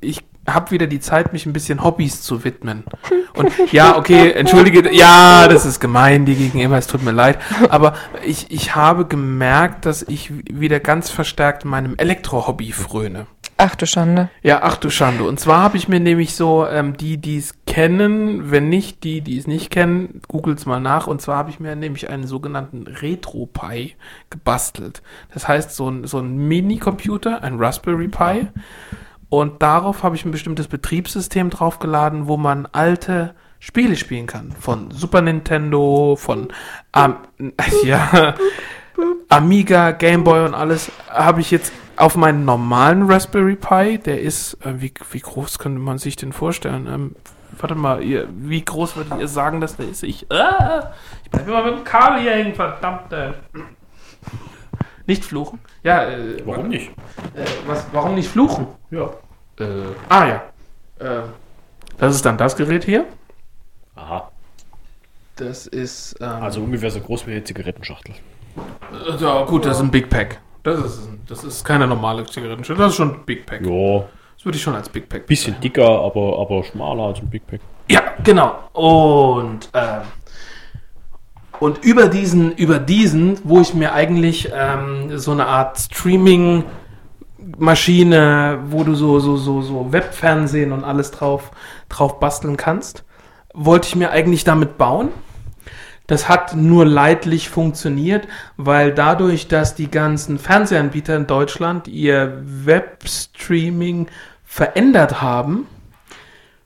ich 0.00 0.22
hab 0.54 0.70
wieder 0.70 0.86
die 0.86 1.00
Zeit, 1.00 1.32
mich 1.32 1.46
ein 1.46 1.52
bisschen 1.52 1.82
Hobbys 1.84 2.22
zu 2.22 2.44
widmen. 2.44 2.84
Und 3.34 3.52
ja, 3.72 3.96
okay, 3.96 4.32
entschuldige, 4.32 4.92
ja, 4.94 5.48
das 5.48 5.64
ist 5.64 5.80
gemein 5.80 6.24
dir 6.24 6.34
gegenüber, 6.34 6.76
es 6.76 6.86
tut 6.86 7.02
mir 7.02 7.12
leid. 7.12 7.38
Aber 7.68 7.94
ich, 8.24 8.50
ich 8.50 8.74
habe 8.74 9.06
gemerkt, 9.06 9.86
dass 9.86 10.02
ich 10.02 10.32
wieder 10.52 10.80
ganz 10.80 11.10
verstärkt 11.10 11.64
meinem 11.64 11.94
Elektro-Hobby 11.96 12.72
fröne. 12.72 13.26
Ach 13.60 13.74
du 13.74 13.86
Schande. 13.86 14.30
Ja, 14.40 14.60
ach 14.62 14.76
du 14.76 14.88
Schande. 14.88 15.24
Und 15.24 15.40
zwar 15.40 15.62
habe 15.62 15.76
ich 15.76 15.88
mir 15.88 15.98
nämlich 15.98 16.36
so, 16.36 16.64
ähm, 16.68 16.96
die, 16.96 17.16
die 17.16 17.38
es 17.38 17.54
kennen, 17.66 18.52
wenn 18.52 18.68
nicht 18.68 19.02
die, 19.02 19.20
die 19.20 19.36
es 19.36 19.48
nicht 19.48 19.70
kennen, 19.70 20.22
googelt's 20.28 20.64
mal 20.64 20.78
nach. 20.78 21.08
Und 21.08 21.20
zwar 21.20 21.38
habe 21.38 21.50
ich 21.50 21.58
mir 21.58 21.74
nämlich 21.74 22.08
einen 22.08 22.28
sogenannten 22.28 22.86
RetroPie 22.86 23.96
gebastelt. 24.30 25.02
Das 25.34 25.48
heißt, 25.48 25.74
so 25.74 25.90
ein, 25.90 26.06
so 26.06 26.18
ein 26.18 26.36
Mini-Computer, 26.36 27.42
ein 27.42 27.58
Raspberry 27.58 28.06
Pi. 28.06 28.46
Und 29.30 29.62
darauf 29.62 30.02
habe 30.02 30.16
ich 30.16 30.24
ein 30.24 30.30
bestimmtes 30.30 30.68
Betriebssystem 30.68 31.50
draufgeladen, 31.50 32.28
wo 32.28 32.36
man 32.36 32.66
alte 32.72 33.34
Spiele 33.60 33.96
spielen 33.96 34.26
kann. 34.26 34.52
Von 34.52 34.90
Super 34.90 35.20
Nintendo, 35.20 36.16
von 36.16 36.48
Am 36.92 37.18
ja, 37.84 38.34
Amiga, 39.28 39.90
Game 39.92 40.24
Boy 40.24 40.44
und 40.44 40.54
alles 40.54 40.90
habe 41.10 41.40
ich 41.40 41.50
jetzt 41.50 41.72
auf 41.96 42.16
meinen 42.16 42.44
normalen 42.44 43.10
Raspberry 43.10 43.56
Pi. 43.56 43.98
Der 43.98 44.20
ist, 44.20 44.54
äh, 44.64 44.80
wie, 44.80 44.92
wie 45.10 45.20
groß 45.20 45.58
könnte 45.58 45.80
man 45.80 45.98
sich 45.98 46.16
den 46.16 46.32
vorstellen? 46.32 46.86
Ähm, 46.86 47.16
warte 47.58 47.74
mal, 47.74 48.02
ihr, 48.02 48.28
wie 48.30 48.64
groß 48.64 48.96
würdet 48.96 49.18
ihr 49.18 49.28
sagen, 49.28 49.60
dass 49.60 49.76
der 49.76 49.88
ist? 49.88 50.02
Ich, 50.04 50.30
ah, 50.30 50.92
ich 51.24 51.30
bleibe 51.30 51.50
immer 51.50 51.64
mit 51.64 51.74
dem 51.74 51.84
Kabel 51.84 52.22
hier 52.22 52.32
hängen, 52.32 52.54
verdammt. 52.54 53.12
Nicht 55.08 55.24
fluchen? 55.24 55.58
Ja, 55.82 56.04
äh, 56.04 56.36
Warum 56.44 56.68
nicht? 56.68 56.90
Äh, 57.34 57.44
was, 57.66 57.84
warum 57.92 58.14
nicht 58.14 58.28
fluchen? 58.28 58.66
Ja. 58.90 59.10
Äh, 59.58 59.64
ah 60.08 60.26
ja. 60.28 60.42
Äh, 61.00 61.22
das 61.98 62.14
ist 62.14 62.24
dann 62.24 62.36
das 62.38 62.54
Gerät 62.54 62.84
hier. 62.84 63.06
Aha. 63.96 64.30
Das 65.36 65.66
ist. 65.66 66.14
Ähm, 66.20 66.28
Also 66.42 66.60
ungefähr 66.60 66.90
so 66.90 67.00
groß 67.00 67.26
wie 67.26 67.32
eine 67.32 67.42
Zigarettenschachtel. 67.44 68.14
äh, 68.92 69.16
ja, 69.16 69.44
gut, 69.46 69.64
das 69.64 69.78
ist 69.78 69.82
ein 69.82 69.90
Big 69.90 70.08
Pack. 70.10 70.40
Das 70.62 70.78
ist, 70.78 71.08
das 71.26 71.42
ist 71.44 71.64
keine 71.64 71.86
normale 71.86 72.26
Zigarettenschachtel, 72.26 72.82
das 72.84 72.92
ist 72.92 72.96
schon 72.96 73.14
ein 73.14 73.24
Big 73.24 73.46
Pack. 73.46 73.64
Ja, 73.64 74.04
Das 74.36 74.44
würde 74.44 74.56
ich 74.56 74.62
schon 74.62 74.74
als 74.74 74.88
Big 74.90 75.08
Pack. 75.08 75.26
bisschen 75.26 75.58
dicker, 75.60 75.88
aber, 75.88 76.38
aber 76.38 76.62
schmaler 76.64 77.04
als 77.04 77.20
ein 77.20 77.30
Big 77.30 77.46
Pack. 77.46 77.60
Ja, 77.90 78.02
genau. 78.22 78.58
Und, 78.74 79.70
ähm, 79.72 80.02
und 81.60 81.84
über 81.84 82.08
diesen, 82.08 82.52
über 82.52 82.78
diesen, 82.78 83.38
wo 83.44 83.60
ich 83.60 83.74
mir 83.74 83.92
eigentlich 83.92 84.50
ähm, 84.54 85.18
so 85.18 85.32
eine 85.32 85.46
Art 85.46 85.78
Streaming 85.78 86.64
Maschine, 87.56 88.58
wo 88.66 88.84
du 88.84 88.94
so, 88.94 89.20
so, 89.20 89.36
so, 89.36 89.62
so 89.62 89.92
Webfernsehen 89.92 90.72
und 90.72 90.84
alles 90.84 91.10
drauf, 91.10 91.50
drauf 91.88 92.20
basteln 92.20 92.56
kannst, 92.56 93.04
wollte 93.54 93.88
ich 93.88 93.96
mir 93.96 94.10
eigentlich 94.10 94.44
damit 94.44 94.76
bauen. 94.78 95.08
Das 96.06 96.28
hat 96.28 96.56
nur 96.56 96.86
leidlich 96.86 97.50
funktioniert, 97.50 98.28
weil 98.56 98.94
dadurch, 98.94 99.48
dass 99.48 99.74
die 99.74 99.90
ganzen 99.90 100.38
Fernsehanbieter 100.38 101.16
in 101.16 101.26
Deutschland 101.26 101.86
ihr 101.86 102.40
Webstreaming 102.44 104.06
verändert 104.44 105.20
haben, 105.20 105.66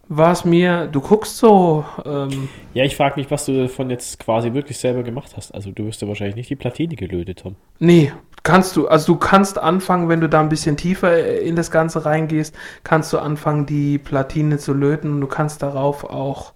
war 0.08 0.32
es 0.32 0.44
mir, 0.44 0.88
du 0.88 1.00
guckst 1.00 1.38
so, 1.38 1.84
ähm, 2.04 2.48
Ja, 2.74 2.84
ich 2.84 2.96
frage 2.96 3.16
mich, 3.16 3.30
was 3.30 3.46
du 3.46 3.62
davon 3.62 3.90
jetzt 3.90 4.18
quasi 4.18 4.52
wirklich 4.52 4.78
selber 4.78 5.02
gemacht 5.02 5.32
hast. 5.36 5.54
Also 5.54 5.70
du 5.70 5.86
wirst 5.86 6.02
ja 6.02 6.08
wahrscheinlich 6.08 6.36
nicht 6.36 6.50
die 6.50 6.56
Platine 6.56 6.96
gelötet 6.96 7.44
haben. 7.44 7.56
nee, 7.78 8.12
kannst 8.42 8.76
du, 8.76 8.88
also 8.88 9.14
du 9.14 9.18
kannst 9.18 9.58
anfangen, 9.58 10.08
wenn 10.08 10.20
du 10.20 10.28
da 10.28 10.40
ein 10.40 10.48
bisschen 10.48 10.76
tiefer 10.76 11.12
äh, 11.12 11.38
in 11.46 11.56
das 11.56 11.70
Ganze 11.70 12.04
reingehst, 12.04 12.54
kannst 12.84 13.12
du 13.12 13.18
anfangen, 13.18 13.66
die 13.66 13.98
Platine 13.98 14.58
zu 14.58 14.74
löten 14.74 15.12
und 15.12 15.20
du 15.20 15.28
kannst 15.28 15.62
darauf 15.62 16.04
auch 16.04 16.52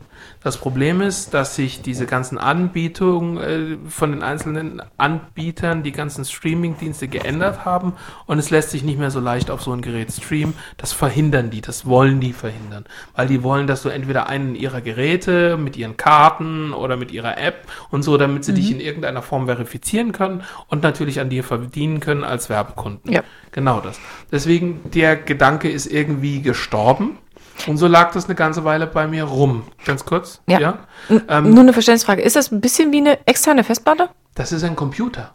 Das 0.43 0.57
Problem 0.57 1.01
ist, 1.01 1.35
dass 1.35 1.55
sich 1.55 1.81
diese 1.81 2.07
ganzen 2.07 2.39
Anbietungen 2.39 3.37
äh, 3.37 3.77
von 3.89 4.11
den 4.11 4.23
einzelnen 4.23 4.81
Anbietern, 4.97 5.83
die 5.83 5.91
ganzen 5.91 6.25
Streaming-Dienste 6.25 7.07
geändert 7.07 7.63
haben 7.63 7.93
und 8.25 8.39
es 8.39 8.49
lässt 8.49 8.71
sich 8.71 8.83
nicht 8.83 8.97
mehr 8.97 9.11
so 9.11 9.19
leicht 9.19 9.51
auf 9.51 9.61
so 9.61 9.71
ein 9.71 9.81
Gerät 9.81 10.11
streamen. 10.11 10.55
Das 10.77 10.93
verhindern 10.93 11.51
die, 11.51 11.61
das 11.61 11.85
wollen 11.85 12.19
die 12.19 12.33
verhindern. 12.33 12.85
Weil 13.15 13.27
die 13.27 13.43
wollen, 13.43 13.67
dass 13.67 13.83
du 13.83 13.89
entweder 13.89 14.27
einen 14.27 14.55
ihrer 14.55 14.81
Geräte 14.81 15.57
mit 15.57 15.77
ihren 15.77 15.95
Karten 15.95 16.73
oder 16.73 16.97
mit 16.97 17.11
ihrer 17.11 17.37
App 17.37 17.67
und 17.91 18.01
so, 18.01 18.17
damit 18.17 18.43
sie 18.43 18.53
dich 18.53 18.71
in 18.71 18.79
irgendeiner 18.79 19.21
Form 19.21 19.45
verifizieren 19.45 20.11
können 20.11 20.43
und 20.67 20.81
natürlich 20.81 21.19
an 21.19 21.29
dir 21.29 21.43
verdienen 21.43 21.99
können 21.99 22.23
als 22.23 22.49
Werbekunden. 22.49 23.11
Ja. 23.11 23.21
Genau 23.51 23.79
das. 23.79 23.99
Deswegen, 24.31 24.79
der 24.91 25.17
Gedanke 25.17 25.69
ist 25.69 25.85
irgendwie 25.85 26.41
gestorben. 26.41 27.17
Und 27.67 27.77
so 27.77 27.87
lag 27.87 28.11
das 28.13 28.25
eine 28.25 28.35
ganze 28.35 28.63
Weile 28.63 28.87
bei 28.87 29.07
mir 29.07 29.23
rum. 29.25 29.63
Ganz 29.85 30.03
kurz. 30.05 30.41
Ja. 30.47 30.79
Ähm, 31.27 31.51
Nur 31.51 31.59
eine 31.61 31.73
Verständnisfrage. 31.73 32.21
Ist 32.21 32.35
das 32.35 32.51
ein 32.51 32.61
bisschen 32.61 32.91
wie 32.91 32.97
eine 32.97 33.25
externe 33.27 33.63
Festplatte? 33.63 34.09
das 34.35 34.51
ist 34.51 34.63
ein 34.63 34.75
Computer. 34.75 35.33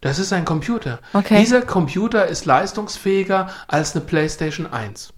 Das 0.00 0.18
ist 0.18 0.32
ein 0.32 0.44
Computer. 0.44 1.00
Okay. 1.12 1.38
Dieser 1.40 1.60
Computer 1.62 2.26
ist 2.26 2.44
leistungsfähiger 2.46 3.48
als 3.66 3.94
eine 3.94 4.04
PlayStation 4.04 4.66
1. 4.66 5.12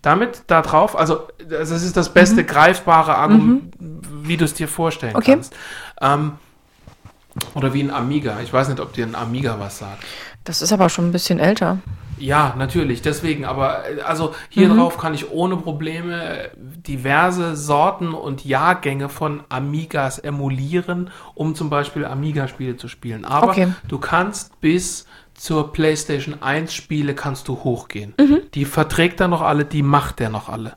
Damit 0.00 0.44
da 0.48 0.62
drauf, 0.62 0.96
also 0.98 1.28
das 1.48 1.70
ist 1.70 1.96
das 1.96 2.12
beste 2.12 2.44
greifbare 2.44 3.14
Argument, 3.16 3.74
wie 3.78 4.36
du 4.36 4.44
es 4.44 4.54
dir 4.54 4.68
vorstellen 4.68 5.12
Mhm. 5.12 5.18
Okay. 5.18 5.32
kannst. 5.32 5.54
Ähm, 6.00 6.32
oder 7.54 7.72
wie 7.74 7.82
ein 7.82 7.90
Amiga. 7.90 8.40
Ich 8.42 8.52
weiß 8.52 8.68
nicht, 8.68 8.80
ob 8.80 8.92
dir 8.92 9.06
ein 9.06 9.14
Amiga 9.14 9.58
was 9.58 9.78
sagt. 9.78 10.02
Das 10.44 10.60
ist 10.62 10.72
aber 10.72 10.88
schon 10.88 11.08
ein 11.08 11.12
bisschen 11.12 11.38
älter. 11.38 11.78
Ja, 12.18 12.54
natürlich, 12.56 13.02
deswegen, 13.02 13.44
aber 13.44 13.88
äh, 13.90 14.00
also 14.02 14.34
hier 14.48 14.68
Mhm. 14.68 14.76
drauf 14.78 14.98
kann 14.98 15.14
ich 15.14 15.30
ohne 15.30 15.56
Probleme 15.56 16.50
diverse 16.56 17.56
Sorten 17.56 18.14
und 18.14 18.44
Jahrgänge 18.44 19.08
von 19.08 19.42
Amigas 19.48 20.18
emulieren, 20.18 21.10
um 21.34 21.54
zum 21.54 21.70
Beispiel 21.70 22.04
Amiga-Spiele 22.04 22.76
zu 22.76 22.88
spielen. 22.88 23.24
Aber 23.24 23.50
Okay. 23.52 23.68
du 23.88 23.98
kannst 23.98 24.60
bis 24.60 25.06
zur 25.34 25.72
PlayStation 25.72 26.42
1 26.42 26.72
Spiele 26.74 27.14
kannst 27.14 27.48
du 27.48 27.54
hochgehen. 27.64 28.14
Mhm. 28.20 28.40
Die 28.54 28.64
verträgt 28.66 29.20
er 29.20 29.28
noch 29.28 29.40
alle, 29.42 29.64
die 29.64 29.82
macht 29.82 30.20
er 30.20 30.28
noch 30.28 30.48
alle. 30.48 30.74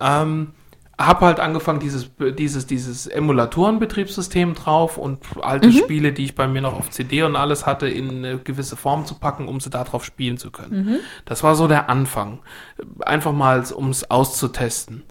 Ähm, 0.00 0.52
hab 0.98 1.20
halt 1.20 1.38
angefangen, 1.38 1.78
dieses, 1.78 2.10
dieses, 2.18 2.66
dieses 2.66 3.06
Emulatorenbetriebssystem 3.06 4.54
drauf 4.54 4.98
und 4.98 5.20
alte 5.40 5.72
Spiele, 5.72 6.12
die 6.12 6.24
ich 6.24 6.34
bei 6.34 6.48
mir 6.48 6.60
noch 6.60 6.74
auf 6.74 6.90
CD 6.90 7.22
und 7.22 7.36
alles 7.36 7.66
hatte, 7.66 7.88
in 7.88 8.24
eine 8.24 8.38
gewisse 8.38 8.76
Form 8.76 9.06
zu 9.06 9.14
packen, 9.14 9.46
um 9.46 9.60
sie 9.60 9.70
darauf 9.70 10.04
spielen 10.04 10.38
zu 10.38 10.50
können. 10.50 10.98
Das 11.24 11.44
war 11.44 11.54
so 11.54 11.68
der 11.68 11.88
Anfang. 11.88 12.40
Einfach 13.00 13.32
mal, 13.32 13.64
um 13.72 13.90
es 13.90 14.10
auszutesten. 14.10 15.04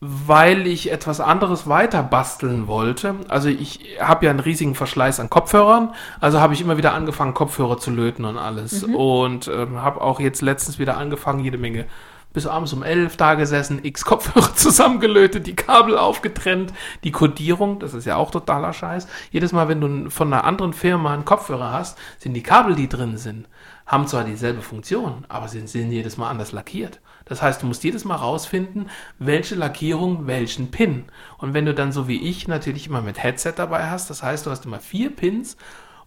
Weil 0.00 0.66
ich 0.66 0.90
etwas 0.90 1.20
anderes 1.20 1.68
weiter 1.68 2.02
basteln 2.02 2.66
wollte. 2.66 3.16
Also 3.28 3.48
ich 3.48 3.80
habe 4.00 4.24
ja 4.24 4.30
einen 4.30 4.40
riesigen 4.40 4.74
Verschleiß 4.74 5.20
an 5.20 5.30
Kopfhörern. 5.30 5.94
Also 6.20 6.40
habe 6.40 6.54
ich 6.54 6.62
immer 6.62 6.78
wieder 6.78 6.94
angefangen, 6.94 7.34
Kopfhörer 7.34 7.78
zu 7.78 7.90
löten 7.90 8.24
und 8.24 8.38
alles. 8.38 8.82
Und 8.82 9.46
ähm, 9.46 9.82
habe 9.82 10.00
auch 10.00 10.18
jetzt 10.18 10.40
letztens 10.40 10.78
wieder 10.80 10.96
angefangen, 10.96 11.44
jede 11.44 11.58
Menge 11.58 11.84
bis 12.32 12.46
abends 12.46 12.72
um 12.72 12.82
elf 12.82 13.16
da 13.16 13.34
gesessen, 13.34 13.84
x 13.84 14.04
Kopfhörer 14.04 14.54
zusammengelötet, 14.54 15.46
die 15.46 15.56
Kabel 15.56 15.98
aufgetrennt, 15.98 16.72
die 17.04 17.12
Kodierung, 17.12 17.80
das 17.80 17.94
ist 17.94 18.04
ja 18.04 18.16
auch 18.16 18.30
totaler 18.30 18.72
Scheiß. 18.72 19.08
Jedes 19.30 19.52
Mal, 19.52 19.68
wenn 19.68 19.80
du 19.80 20.10
von 20.10 20.32
einer 20.32 20.44
anderen 20.44 20.72
Firma 20.72 21.12
einen 21.12 21.24
Kopfhörer 21.24 21.72
hast, 21.72 21.98
sind 22.18 22.34
die 22.34 22.42
Kabel, 22.42 22.74
die 22.74 22.88
drin 22.88 23.16
sind, 23.16 23.48
haben 23.86 24.06
zwar 24.06 24.24
dieselbe 24.24 24.62
Funktion, 24.62 25.24
aber 25.28 25.48
sind, 25.48 25.68
sind 25.68 25.90
jedes 25.90 26.16
Mal 26.16 26.30
anders 26.30 26.52
lackiert. 26.52 27.00
Das 27.24 27.42
heißt, 27.42 27.62
du 27.62 27.66
musst 27.66 27.84
jedes 27.84 28.04
Mal 28.04 28.16
rausfinden, 28.16 28.90
welche 29.18 29.54
Lackierung 29.54 30.26
welchen 30.26 30.70
Pin. 30.70 31.04
Und 31.38 31.54
wenn 31.54 31.66
du 31.66 31.74
dann 31.74 31.92
so 31.92 32.08
wie 32.08 32.28
ich 32.28 32.48
natürlich 32.48 32.88
immer 32.88 33.02
mit 33.02 33.22
Headset 33.22 33.52
dabei 33.56 33.88
hast, 33.88 34.10
das 34.10 34.22
heißt, 34.22 34.46
du 34.46 34.50
hast 34.50 34.64
immer 34.64 34.80
vier 34.80 35.14
Pins 35.14 35.56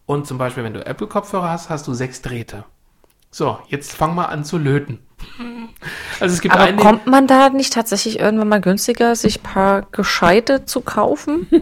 und 0.06 0.28
zum 0.28 0.38
Beispiel, 0.38 0.64
wenn 0.64 0.74
du 0.74 0.86
Apple-Kopfhörer 0.86 1.50
hast, 1.50 1.70
hast 1.70 1.88
du 1.88 1.94
sechs 1.94 2.22
Drähte. 2.22 2.66
So, 3.34 3.58
jetzt 3.68 3.92
fang 3.94 4.14
mal 4.16 4.26
an 4.26 4.46
zu 4.46 4.58
löten. 4.58 5.00
Also 6.20 6.36
es 6.36 6.42
gibt 6.42 6.56
Aber 6.56 6.72
kommt 6.74 7.08
man 7.08 7.28
da 7.28 7.50
nicht 7.50 7.74
tatsächlich 7.74 8.20
irgendwann 8.20 8.48
mal 8.48 8.62
günstiger, 8.62 9.16
sich 9.16 9.40
ein 9.40 9.44
paar 9.44 9.82
Gescheite 9.92 10.66
zu 10.66 10.80
kaufen? 10.82 11.48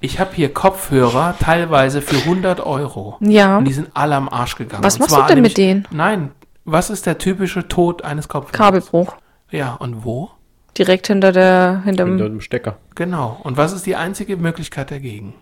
Ich 0.00 0.20
habe 0.20 0.34
hier 0.34 0.52
Kopfhörer 0.52 1.34
teilweise 1.40 2.02
für 2.02 2.16
100 2.16 2.60
Euro. 2.60 3.16
Ja. 3.20 3.56
Und 3.56 3.64
die 3.64 3.72
sind 3.72 3.88
alle 3.94 4.14
am 4.14 4.28
Arsch 4.28 4.54
gegangen. 4.56 4.84
Was 4.84 4.96
Und 4.96 5.00
machst 5.00 5.16
du 5.16 5.22
denn 5.22 5.36
nämlich- 5.36 5.52
mit 5.52 5.58
denen? 5.58 5.88
Nein. 5.90 6.32
Was 6.66 6.90
ist 6.90 7.06
der 7.06 7.16
typische 7.18 7.66
Tod 7.66 8.02
eines 8.04 8.28
Kopfhörers? 8.28 8.56
Kabelbruch. 8.56 9.16
Ja, 9.50 9.72
und 9.74 10.04
wo? 10.04 10.30
Direkt 10.76 11.06
hinter 11.06 11.32
der, 11.32 11.80
Hinter 11.84 12.04
dem 12.04 12.40
Stecker. 12.42 12.76
Genau. 12.94 13.40
Und 13.42 13.56
was 13.56 13.72
ist 13.72 13.86
die 13.86 13.96
einzige 13.96 14.36
Möglichkeit 14.36 14.90
dagegen? 14.90 15.34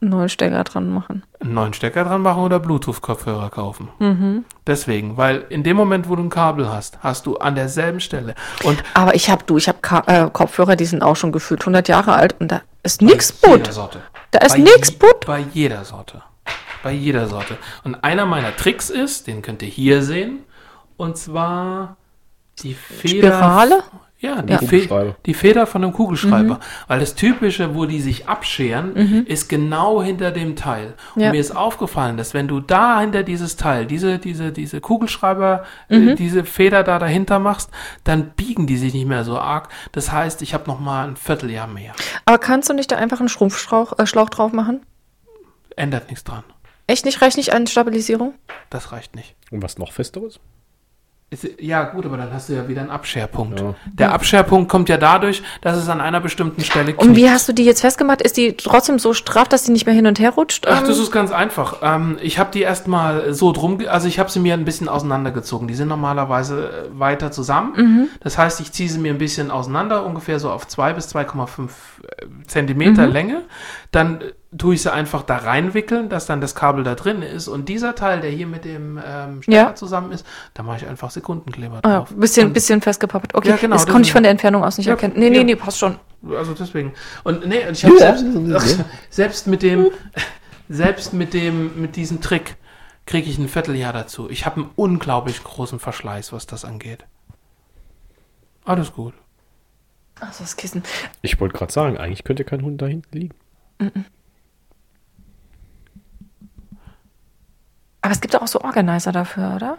Neuen 0.00 0.28
Stecker 0.28 0.62
dran 0.64 0.90
machen. 0.92 1.22
Einen 1.40 1.54
neuen 1.54 1.72
Stecker 1.72 2.04
dran 2.04 2.20
machen 2.22 2.42
oder 2.42 2.58
Bluetooth-Kopfhörer 2.60 3.50
kaufen. 3.50 3.88
Mhm. 3.98 4.44
Deswegen, 4.66 5.16
weil 5.16 5.44
in 5.48 5.62
dem 5.62 5.76
Moment, 5.76 6.08
wo 6.08 6.16
du 6.16 6.22
ein 6.22 6.30
Kabel 6.30 6.68
hast, 6.68 6.98
hast 7.02 7.26
du 7.26 7.36
an 7.38 7.54
derselben 7.54 8.00
Stelle. 8.00 8.34
Und 8.64 8.82
Aber 8.94 9.14
ich 9.14 9.30
habe 9.30 9.44
du, 9.46 9.56
ich 9.56 9.68
habe 9.68 9.78
äh, 10.06 10.28
Kopfhörer, 10.32 10.76
die 10.76 10.84
sind 10.84 11.02
auch 11.02 11.16
schon 11.16 11.32
gefühlt 11.32 11.62
100 11.62 11.88
Jahre 11.88 12.14
alt 12.14 12.34
und 12.40 12.52
da 12.52 12.62
ist 12.82 13.00
nix 13.02 13.32
bei 13.32 13.48
jeder 13.48 13.62
Butt. 13.64 13.72
Sorte. 13.72 14.00
Da 14.32 14.40
ist 14.40 14.56
je- 14.56 14.96
Butt. 14.98 15.26
Bei 15.26 15.44
jeder 15.52 15.84
Sorte. 15.84 16.22
Bei 16.82 16.92
jeder 16.92 17.26
Sorte. 17.26 17.56
Und 17.84 17.96
einer 18.04 18.26
meiner 18.26 18.54
Tricks 18.54 18.90
ist, 18.90 19.26
den 19.26 19.42
könnt 19.42 19.62
ihr 19.62 19.68
hier 19.68 20.02
sehen, 20.02 20.40
und 20.96 21.16
zwar 21.16 21.96
die 22.60 22.74
Feder. 22.74 23.08
Spirale? 23.32 23.82
Ja, 24.18 24.40
die, 24.40 24.52
Ja. 24.54 24.58
Fe 24.60 25.14
die 25.26 25.34
Feder 25.34 25.66
von 25.66 25.84
einem 25.84 25.92
Kugelschreiber. 25.92 26.54
Mhm. 26.54 26.58
Weil 26.88 27.00
das 27.00 27.14
Typische, 27.16 27.74
wo 27.74 27.84
die 27.84 28.00
sich 28.00 28.26
abscheren, 28.28 29.26
ist 29.26 29.48
genau 29.48 30.02
hinter 30.02 30.30
dem 30.30 30.56
Teil. 30.56 30.94
Und 31.14 31.20
Ja. 31.22 31.32
mir 31.32 31.38
ist 31.40 31.54
aufgefallen, 31.54 32.16
dass 32.16 32.32
wenn 32.32 32.48
du 32.48 32.60
da 32.60 33.00
hinter 33.00 33.22
dieses 33.24 33.56
Teil, 33.56 33.84
diese, 33.84 34.18
diese, 34.18 34.52
diese 34.52 34.80
Kugelschreiber, 34.80 35.64
Mhm. 35.90 36.08
äh, 36.08 36.14
diese 36.14 36.44
Feder 36.44 36.82
da 36.82 36.98
dahinter 36.98 37.38
machst, 37.38 37.70
dann 38.04 38.30
biegen 38.30 38.66
die 38.66 38.78
sich 38.78 38.94
nicht 38.94 39.06
mehr 39.06 39.22
so 39.22 39.38
arg. 39.38 39.68
Das 39.92 40.10
heißt, 40.12 40.40
ich 40.40 40.54
habe 40.54 40.64
noch 40.66 40.80
mal 40.80 41.06
ein 41.08 41.16
Vierteljahr 41.16 41.66
mehr. 41.66 41.92
Aber 42.24 42.38
kannst 42.38 42.70
du 42.70 42.72
nicht 42.74 42.90
da 42.90 42.96
einfach 42.96 43.20
einen 43.20 43.28
Schrumpfschlauch 43.28 43.98
äh, 43.98 44.06
Schlauch 44.06 44.30
drauf 44.30 44.52
machen? 44.52 44.80
Ändert 45.76 46.08
nichts 46.08 46.24
dran. 46.24 46.42
Echt 46.86 47.04
nicht? 47.04 47.20
Reicht 47.20 47.36
nicht 47.36 47.52
an 47.52 47.66
Stabilisierung? 47.66 48.32
Das 48.70 48.92
reicht 48.92 49.14
nicht. 49.14 49.34
Und 49.50 49.62
was 49.62 49.76
noch 49.76 49.92
Festeres? 49.92 50.40
Ist, 51.28 51.44
ja, 51.60 51.82
gut, 51.82 52.06
aber 52.06 52.16
dann 52.16 52.32
hast 52.32 52.48
du 52.48 52.52
ja 52.52 52.68
wieder 52.68 52.82
einen 52.82 52.90
Abscherpunkt. 52.90 53.58
Ja. 53.58 53.74
Der 53.92 54.12
Abscherpunkt 54.12 54.68
kommt 54.70 54.88
ja 54.88 54.96
dadurch, 54.96 55.42
dass 55.60 55.76
es 55.76 55.88
an 55.88 56.00
einer 56.00 56.20
bestimmten 56.20 56.62
Stelle 56.62 56.94
Und 56.94 57.16
wie 57.16 57.28
hast 57.28 57.48
du 57.48 57.52
die 57.52 57.64
jetzt 57.64 57.80
festgemacht? 57.80 58.22
Ist 58.22 58.36
die 58.36 58.56
trotzdem 58.56 59.00
so 59.00 59.12
straff, 59.12 59.48
dass 59.48 59.64
sie 59.64 59.72
nicht 59.72 59.86
mehr 59.86 59.94
hin 59.94 60.06
und 60.06 60.20
her 60.20 60.30
rutscht? 60.30 60.68
Ach, 60.68 60.82
Ähm, 60.82 60.86
das 60.86 60.98
ist 61.00 61.10
ganz 61.10 61.32
einfach. 61.32 61.78
Ähm, 61.82 62.16
ich 62.22 62.38
habe 62.38 62.50
die 62.52 62.62
erstmal 62.62 63.34
so 63.34 63.50
drum, 63.50 63.80
also 63.88 64.06
ich 64.06 64.20
habe 64.20 64.30
sie 64.30 64.38
mir 64.38 64.54
ein 64.54 64.64
bisschen 64.64 64.88
auseinandergezogen. 64.88 65.66
Die 65.66 65.74
sind 65.74 65.88
normalerweise 65.88 66.88
äh, 66.94 66.98
weiter 67.00 67.32
zusammen. 67.32 68.08
Das 68.20 68.38
heißt, 68.38 68.60
ich 68.60 68.70
ziehe 68.70 68.88
sie 68.88 69.00
mir 69.00 69.12
ein 69.12 69.18
bisschen 69.18 69.50
auseinander, 69.50 70.06
ungefähr 70.06 70.38
so 70.38 70.52
auf 70.52 70.68
2 70.68 70.92
bis 70.92 71.12
2,5 71.12 71.48
äh, 71.62 72.26
Zentimeter 72.46 73.08
Länge. 73.08 73.42
Dann 73.90 74.20
äh, 74.20 74.32
tue 74.58 74.74
ich 74.74 74.82
sie 74.82 74.92
einfach 74.92 75.22
da 75.22 75.36
reinwickeln, 75.38 76.08
dass 76.08 76.26
dann 76.26 76.40
das 76.40 76.54
Kabel 76.54 76.84
da 76.84 76.94
drin 76.94 77.22
ist. 77.22 77.48
Und 77.48 77.68
dieser 77.68 77.94
Teil, 77.94 78.20
der 78.20 78.30
hier 78.30 78.46
mit 78.46 78.64
dem 78.64 79.00
ähm, 79.04 79.42
Stecker 79.42 79.56
Ja. 79.56 79.74
zusammen 79.74 80.12
ist, 80.12 80.24
da 80.54 80.62
mache 80.62 80.78
ich 80.78 80.86
einfach 80.86 81.10
Sekundenkleber 81.10 81.80
Ah, 81.82 81.88
ja, 81.88 81.98
drauf. 81.98 82.14
bisschen, 82.14 82.48
Und- 82.48 82.52
bisschen 82.52 82.80
festgepappt. 82.80 83.34
Okay, 83.34 83.48
Ja, 83.50 83.56
genau, 83.56 83.74
das 83.74 83.84
das 83.84 83.92
konnte 83.92 84.06
ich 84.06 84.12
von 84.12 84.22
der 84.22 84.32
Entfernung 84.32 84.62
aus 84.64 84.78
nicht 84.78 84.86
Ja, 84.86 84.92
erkennen. 84.94 85.14
Nee, 85.16 85.30
nee, 85.30 85.38
ja. 85.38 85.44
nee, 85.44 85.56
passt 85.56 85.78
schon. 85.78 85.96
Also 86.30 86.54
deswegen. 86.54 86.92
Und 87.24 87.46
nee, 87.46 87.66
und 87.66 87.72
ich 87.76 87.84
habe 87.84 87.94
Ja, 87.98 88.16
selbst, 88.16 88.84
selbst 89.10 89.46
mit 89.46 89.62
dem, 89.62 89.90
selbst 90.68 91.12
mit 91.12 91.34
dem, 91.34 91.80
mit 91.80 91.96
diesem 91.96 92.20
Trick 92.20 92.56
kriege 93.04 93.28
ich 93.30 93.38
ein 93.38 93.48
Vierteljahr 93.48 93.92
dazu. 93.92 94.28
Ich 94.30 94.46
habe 94.46 94.62
einen 94.62 94.70
unglaublich 94.76 95.42
großen 95.44 95.78
Verschleiß, 95.78 96.32
was 96.32 96.46
das 96.46 96.64
angeht. 96.64 97.04
Alles 98.64 98.92
gut. 98.92 99.14
Ach, 100.20 100.34
das 100.36 100.56
Kissen. 100.56 100.82
Ich 101.22 101.38
wollte 101.40 101.56
gerade 101.56 101.72
sagen, 101.72 101.98
eigentlich 101.98 102.24
könnte 102.24 102.44
kein 102.44 102.62
Hund 102.62 102.80
da 102.82 102.86
hinten 102.86 103.16
liegen. 103.18 103.34
Aber 108.06 108.12
es 108.12 108.20
gibt 108.20 108.36
auch 108.36 108.46
so 108.46 108.60
Organizer 108.60 109.10
dafür, 109.10 109.54
oder? 109.56 109.78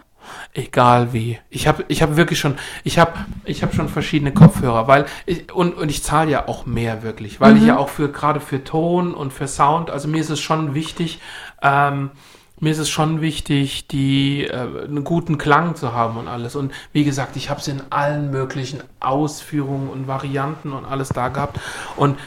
Egal 0.52 1.14
wie. 1.14 1.38
Ich 1.48 1.66
habe 1.66 1.86
ich 1.88 2.02
hab 2.02 2.16
wirklich 2.16 2.38
schon, 2.38 2.58
ich 2.84 2.98
habe 2.98 3.14
ich 3.46 3.62
hab 3.62 3.72
schon 3.74 3.88
verschiedene 3.88 4.34
Kopfhörer, 4.34 4.86
weil 4.86 5.06
ich, 5.24 5.50
und, 5.50 5.74
und 5.78 5.88
ich 5.88 6.02
zahle 6.02 6.30
ja 6.30 6.46
auch 6.46 6.66
mehr 6.66 7.02
wirklich, 7.02 7.40
weil 7.40 7.56
ich 7.56 7.64
ja 7.64 7.78
auch 7.78 7.88
für 7.88 8.12
gerade 8.12 8.40
für 8.40 8.62
Ton 8.62 9.14
und 9.14 9.32
für 9.32 9.48
Sound, 9.48 9.88
also 9.88 10.08
mir 10.08 10.20
ist 10.20 10.28
es 10.28 10.40
schon 10.40 10.74
wichtig, 10.74 11.20
ähm, 11.62 12.10
mir 12.60 12.70
ist 12.70 12.78
es 12.78 12.90
schon 12.90 13.20
wichtig, 13.20 13.86
die 13.86 14.44
äh, 14.44 14.84
einen 14.84 15.04
guten 15.04 15.38
Klang 15.38 15.76
zu 15.76 15.92
haben 15.92 16.16
und 16.18 16.28
alles. 16.28 16.56
Und 16.56 16.72
wie 16.92 17.04
gesagt, 17.04 17.36
ich 17.36 17.50
habe 17.50 17.60
es 17.60 17.68
in 17.68 17.80
allen 17.90 18.30
möglichen 18.30 18.80
Ausführungen 19.00 19.88
und 19.88 20.08
Varianten 20.08 20.72
und 20.72 20.84
alles 20.84 21.08
da 21.08 21.28
gehabt. 21.28 21.60
Und 21.96 22.18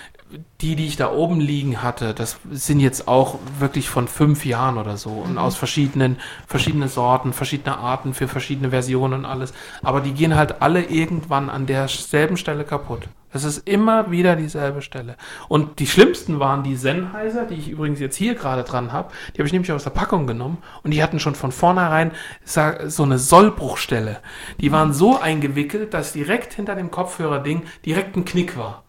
die, 0.61 0.75
die 0.75 0.87
ich 0.87 0.95
da 0.95 1.11
oben 1.11 1.39
liegen 1.39 1.81
hatte, 1.81 2.13
das 2.13 2.39
sind 2.49 2.79
jetzt 2.79 3.07
auch 3.07 3.39
wirklich 3.59 3.89
von 3.89 4.07
fünf 4.07 4.45
Jahren 4.45 4.77
oder 4.77 4.97
so 4.97 5.09
und 5.09 5.37
aus 5.37 5.55
verschiedenen, 5.55 6.17
verschiedene 6.47 6.87
Sorten, 6.87 7.33
verschiedene 7.33 7.77
Arten 7.77 8.13
für 8.13 8.27
verschiedene 8.27 8.69
Versionen 8.69 9.13
und 9.13 9.25
alles. 9.25 9.53
Aber 9.81 10.01
die 10.01 10.13
gehen 10.13 10.35
halt 10.35 10.61
alle 10.61 10.83
irgendwann 10.83 11.49
an 11.49 11.65
derselben 11.65 12.37
Stelle 12.37 12.63
kaputt. 12.63 13.07
Das 13.33 13.45
ist 13.45 13.67
immer 13.67 14.11
wieder 14.11 14.35
dieselbe 14.35 14.81
Stelle. 14.81 15.15
Und 15.47 15.79
die 15.79 15.87
schlimmsten 15.87 16.39
waren 16.39 16.63
die 16.63 16.75
Sennheiser, 16.75 17.45
die 17.45 17.55
ich 17.55 17.69
übrigens 17.69 17.99
jetzt 17.99 18.17
hier 18.17 18.35
gerade 18.35 18.63
dran 18.63 18.91
habe. 18.91 19.11
Die 19.33 19.39
habe 19.39 19.47
ich 19.47 19.53
nämlich 19.53 19.71
aus 19.71 19.85
der 19.85 19.91
Packung 19.91 20.27
genommen 20.27 20.57
und 20.83 20.91
die 20.91 21.01
hatten 21.01 21.19
schon 21.19 21.35
von 21.35 21.53
vornherein 21.53 22.11
so 22.43 23.03
eine 23.03 23.17
Sollbruchstelle. 23.17 24.19
Die 24.59 24.71
waren 24.71 24.93
so 24.93 25.17
eingewickelt, 25.17 25.93
dass 25.93 26.11
direkt 26.11 26.53
hinter 26.53 26.75
dem 26.75 26.91
Kopfhörerding 26.91 27.63
direkt 27.85 28.17
ein 28.17 28.25
Knick 28.25 28.57
war. 28.57 28.83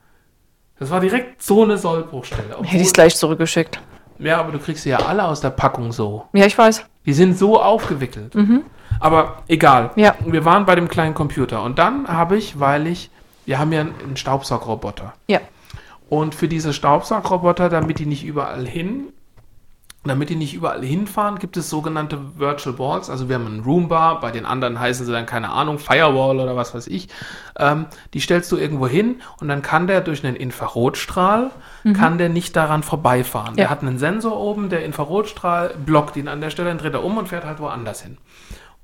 Das 0.83 0.91
war 0.91 0.99
direkt 0.99 1.41
so 1.41 1.63
eine 1.63 1.79
Sollbruchstelle. 1.79 2.55
Obwohl- 2.55 2.67
Hätte 2.67 2.79
ich 2.83 2.89
es 2.89 2.93
gleich 2.93 3.15
zurückgeschickt. 3.17 3.81
ja, 4.19 4.41
aber 4.41 4.51
du 4.51 4.59
kriegst 4.59 4.83
sie 4.83 4.91
ja 4.91 4.99
alle 4.99 5.23
aus 5.25 5.41
der 5.41 5.51
Packung 5.51 5.93
so. 5.93 6.25
Ja, 6.33 6.45
ich 6.45 6.59
weiß. 6.59 6.85
Die 7.07 7.13
sind 7.13 7.39
so 7.39 7.61
aufgewickelt. 7.63 8.35
Aber 8.99 9.43
egal. 9.47 9.91
Ja. 9.95 10.17
Wir 10.27 10.45
waren 10.45 10.67
bei 10.67 10.75
dem 10.75 10.89
kleinen 10.89 11.15
Computer. 11.15 11.63
Und 11.63 11.79
dann 11.79 12.09
habe 12.09 12.37
ich, 12.37 12.59
weil 12.59 12.89
ich, 12.89 13.11
wir 13.47 13.61
haben 13.61 13.73
ja 13.73 13.83
einen 13.83 14.17
Staubsaugroboter. 14.17 15.15
Ja. 15.29 15.39
Und 16.09 16.35
für 16.35 16.49
diese 16.49 16.73
Staubsaugroboter, 16.73 17.69
damit 17.69 18.01
die 18.01 18.07
nicht 18.07 18.25
überall 18.25 18.67
hin, 18.67 19.13
damit 20.05 20.31
die 20.31 20.35
nicht 20.37 20.53
überall 20.55 20.85
hinfahren, 20.85 21.39
gibt 21.39 21.57
es 21.57 21.71
sogenannte 21.71 22.19
Virtual 22.37 22.75
Balls. 22.75 23.09
Also 23.09 23.29
wir 23.29 23.37
haben 23.37 23.47
einen 23.47 23.61
Roombar, 23.61 24.19
bei 24.21 24.33
den 24.33 24.45
anderen 24.47 24.81
heißen 24.81 25.07
sie 25.07 25.13
dann, 25.13 25.27
keine 25.27 25.51
Ahnung, 25.51 25.79
Firewall 25.79 26.41
oder 26.41 26.57
was 26.57 26.75
weiß 26.75 26.89
ich. 26.89 27.09
Ähm, 27.59 27.87
die 28.13 28.21
stellst 28.21 28.51
du 28.51 28.57
irgendwo 28.57 28.89
hin 28.89 29.23
und 29.41 29.47
dann 29.49 29.63
kann 29.63 29.87
der 29.87 30.01
durch 30.01 30.25
einen 30.25 30.35
Infrarotstrahl, 30.35 31.51
kann 31.95 32.19
der 32.19 32.29
nicht 32.29 32.57
daran 32.57 32.83
vorbeifahren. 32.83 33.55
Der 33.57 33.65
Ja. 33.67 33.71
hat 33.71 33.83
einen 33.83 33.99
Sensor 33.99 34.37
oben, 34.39 34.69
der 34.71 34.85
Infrarotstrahl 34.85 35.75
blockt 35.87 36.17
ihn 36.17 36.29
an 36.29 36.41
der 36.41 36.51
Stelle, 36.51 36.69
dann 36.69 36.79
dreht 36.79 36.95
er 36.95 37.05
um 37.05 37.17
und 37.19 37.29
fährt 37.29 37.45
halt 37.45 37.61
woanders 37.61 38.03
hin. 38.03 38.19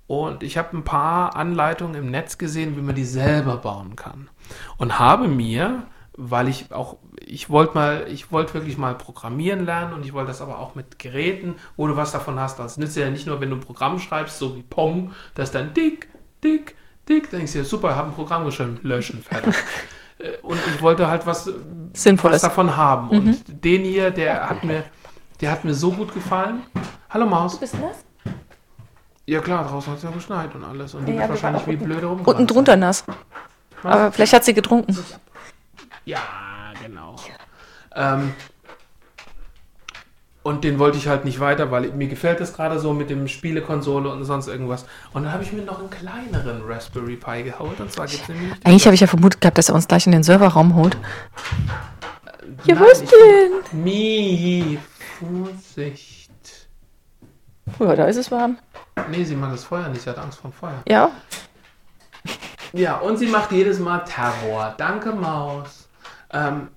Und 0.06 0.42
ich 0.42 0.56
habe 0.56 0.76
ein 0.76 0.84
paar 0.84 1.36
Anleitungen 1.36 1.94
im 1.94 2.10
Netz 2.10 2.38
gesehen, 2.38 2.76
wie 2.76 2.80
man 2.80 2.94
die 2.94 3.04
selber 3.04 3.56
bauen 3.58 3.94
kann. 3.94 4.30
Und 4.78 4.98
habe 4.98 5.28
mir, 5.28 5.82
weil 6.16 6.48
ich 6.48 6.72
auch, 6.72 6.96
ich 7.26 7.50
wollte 7.50 7.74
mal, 7.74 8.06
ich 8.08 8.32
wollte 8.32 8.54
wirklich 8.54 8.78
mal 8.78 8.94
programmieren 8.94 9.64
lernen 9.64 9.92
und 9.92 10.04
ich 10.04 10.12
wollte 10.12 10.28
das 10.28 10.40
aber 10.40 10.58
auch 10.58 10.74
mit 10.74 10.98
Geräten, 10.98 11.56
wo 11.76 11.86
du 11.86 11.96
was 11.96 12.12
davon 12.12 12.38
hast. 12.38 12.58
Das 12.58 12.76
nützt 12.76 12.96
ja 12.96 13.10
nicht 13.10 13.26
nur, 13.26 13.40
wenn 13.40 13.50
du 13.50 13.56
ein 13.56 13.60
Programm 13.60 13.98
schreibst, 13.98 14.38
so 14.38 14.56
wie 14.56 14.62
Pong, 14.62 15.12
das 15.34 15.50
dann 15.50 15.74
dick, 15.74 16.08
dick, 16.42 16.76
dick, 17.08 17.30
dann 17.30 17.40
denkst 17.40 17.52
du 17.52 17.58
dir, 17.58 17.64
super, 17.64 17.96
habe 17.96 18.08
ein 18.08 18.14
Programm 18.14 18.44
geschrieben, 18.44 18.78
löschen, 18.82 19.22
fertig. 19.22 19.54
Äh, 20.20 20.36
und 20.42 20.58
ich 20.74 20.82
wollte 20.82 21.06
halt 21.06 21.26
was, 21.26 21.46
was 21.46 21.54
Sinnvolles. 21.92 22.42
davon 22.42 22.76
haben. 22.76 23.08
Und 23.08 23.44
den 23.46 23.84
hier, 23.84 24.10
der 24.10 24.50
hat 24.50 24.64
mir, 24.64 24.82
der 25.40 25.52
hat 25.52 25.64
mir 25.64 25.74
so 25.74 25.92
gut 25.92 26.12
gefallen. 26.12 26.62
Hallo 27.08 27.24
Maus. 27.24 27.60
Bist 27.60 27.74
du 27.74 27.78
das? 27.78 28.04
Ja 29.26 29.40
klar, 29.40 29.64
draußen 29.68 29.92
hat 29.92 29.98
es 29.98 30.02
ja 30.02 30.10
geschneit 30.10 30.52
und 30.56 30.64
alles. 30.64 30.94
Und 30.94 31.06
die 31.06 31.12
Ja, 31.12 31.28
wahrscheinlich 31.28 31.64
wie 31.68 31.76
blöde 31.76 32.06
rum. 32.06 32.22
Unten 32.22 32.48
drunter 32.48 32.74
nass. 32.74 33.04
Aber 33.84 34.10
vielleicht 34.10 34.32
hat 34.32 34.44
sie 34.44 34.54
getrunken. 34.54 34.96
Ja, 36.04 36.18
genau. 36.82 37.16
Ähm, 37.94 38.32
und 40.42 40.64
den 40.64 40.78
wollte 40.78 40.96
ich 40.96 41.08
halt 41.08 41.24
nicht 41.24 41.40
weiter, 41.40 41.70
weil 41.70 41.90
mir 41.92 42.08
gefällt 42.08 42.40
das 42.40 42.54
gerade 42.54 42.78
so 42.78 42.94
mit 42.94 43.10
dem 43.10 43.28
Spielekonsole 43.28 44.08
und 44.10 44.24
sonst 44.24 44.46
irgendwas. 44.46 44.86
Und 45.12 45.24
dann 45.24 45.32
habe 45.32 45.42
ich 45.42 45.52
mir 45.52 45.62
noch 45.62 45.78
einen 45.78 45.90
kleineren 45.90 46.62
Raspberry 46.64 47.16
Pi 47.16 47.42
geholt. 47.42 47.80
Und 47.80 47.92
zwar 47.92 48.06
gibt 48.06 48.22
es 48.22 48.28
nämlich... 48.28 48.52
Eigentlich 48.64 48.86
habe 48.86 48.94
ich 48.94 49.00
ja 49.00 49.06
vermutet 49.06 49.40
gehabt, 49.40 49.58
dass 49.58 49.68
er 49.68 49.74
uns 49.74 49.86
gleich 49.88 50.06
in 50.06 50.12
den 50.12 50.22
Serverraum 50.22 50.74
holt. 50.74 50.96
Ja, 52.64 52.80
was 52.80 53.02
ich- 53.02 53.10
denn? 53.10 53.82
Mi, 53.82 54.78
Vorsicht. 55.18 56.30
Ja, 57.78 57.94
da 57.94 58.06
ist 58.06 58.16
es 58.16 58.30
warm. 58.30 58.56
Nee, 59.10 59.24
sie 59.24 59.36
mag 59.36 59.52
das 59.52 59.64
Feuer 59.64 59.88
nicht, 59.88 60.02
sie 60.02 60.08
hat 60.10 60.18
Angst 60.18 60.38
vor 60.40 60.50
dem 60.50 60.54
Feuer. 60.54 60.82
Ja. 60.88 61.10
Ja, 62.72 62.96
und 62.98 63.18
sie 63.18 63.26
macht 63.26 63.52
jedes 63.52 63.78
Mal 63.78 63.98
Terror. 64.00 64.74
Danke, 64.78 65.12
Maus. 65.12 65.77
Ähm, 66.32 66.68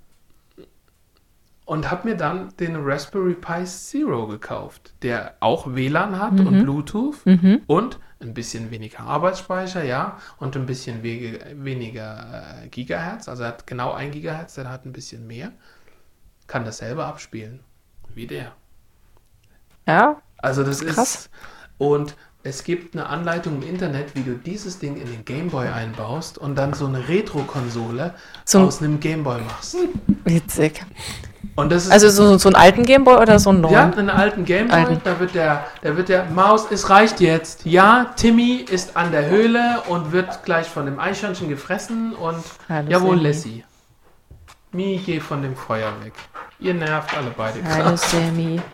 und 1.65 1.89
habe 1.89 2.09
mir 2.09 2.17
dann 2.17 2.49
den 2.57 2.75
Raspberry 2.75 3.33
Pi 3.33 3.63
Zero 3.63 4.27
gekauft, 4.27 4.93
der 5.03 5.35
auch 5.39 5.73
WLAN 5.73 6.19
hat 6.19 6.39
und 6.39 6.63
Bluetooth 6.63 7.25
und 7.67 7.99
ein 8.19 8.33
bisschen 8.33 8.71
weniger 8.71 9.01
Arbeitsspeicher, 9.01 9.83
ja, 9.83 10.17
und 10.37 10.55
ein 10.55 10.65
bisschen 10.65 11.01
wege, 11.01 11.39
weniger 11.55 12.63
äh, 12.63 12.67
Gigahertz. 12.67 13.29
Also 13.29 13.43
er 13.43 13.49
hat 13.49 13.67
genau 13.67 13.93
ein 13.93 14.11
Gigahertz, 14.11 14.55
der 14.55 14.69
hat 14.69 14.85
ein 14.85 14.91
bisschen 14.91 15.25
mehr. 15.27 15.51
Kann 16.47 16.65
dasselbe 16.65 17.05
abspielen 17.05 17.61
wie 18.13 18.27
der. 18.27 18.51
Ja. 19.87 20.21
Also 20.37 20.63
das 20.63 20.81
Krass. 20.81 21.15
ist 21.15 21.29
und 21.77 22.15
es 22.43 22.63
gibt 22.63 22.95
eine 22.95 23.07
Anleitung 23.07 23.61
im 23.61 23.69
Internet, 23.69 24.15
wie 24.15 24.23
du 24.23 24.33
dieses 24.33 24.79
Ding 24.79 24.97
in 24.97 25.05
den 25.05 25.25
Gameboy 25.25 25.67
einbaust 25.67 26.37
und 26.37 26.55
dann 26.55 26.73
so 26.73 26.87
eine 26.87 27.07
Retro-Konsole 27.07 28.15
aus 28.53 28.81
einem 28.81 28.99
Gameboy 28.99 29.41
machst. 29.41 29.77
Witzig. 30.25 30.83
Also 31.55 32.09
so, 32.09 32.37
so 32.37 32.49
einen 32.49 32.55
alten 32.55 32.83
Gameboy 32.83 33.17
oder 33.17 33.37
so 33.37 33.51
einen 33.51 33.61
neuen? 33.61 33.73
ja, 33.73 33.91
einen 33.91 34.09
alten 34.09 34.45
Gameboy, 34.45 34.75
Alten. 34.75 35.01
da 35.03 35.19
wird 35.19 35.35
der, 35.35 35.67
da 35.83 35.95
wird 35.95 36.09
der 36.09 36.25
Maus, 36.25 36.65
es 36.71 36.89
reicht 36.89 37.19
jetzt. 37.19 37.65
Ja, 37.65 38.13
Timmy 38.15 38.55
ist 38.55 38.97
an 38.97 39.11
der 39.11 39.29
Höhle 39.29 39.83
und 39.89 40.11
wird 40.11 40.43
gleich 40.43 40.67
von 40.67 40.85
dem 40.85 40.99
Eichhörnchen 40.99 41.49
gefressen 41.49 42.15
und 42.15 42.43
Hallo, 42.69 42.89
jawohl, 42.89 43.17
Sammy. 43.17 43.27
Lassie. 43.27 43.63
Mi, 44.71 45.01
geh 45.05 45.19
von 45.19 45.43
dem 45.43 45.55
Feuer 45.55 45.91
weg. 46.03 46.13
Ihr 46.59 46.73
nervt 46.73 47.15
alle 47.15 47.31
beide. 47.35 47.59
Hallo 47.63 47.95
Sammy. 47.97 48.59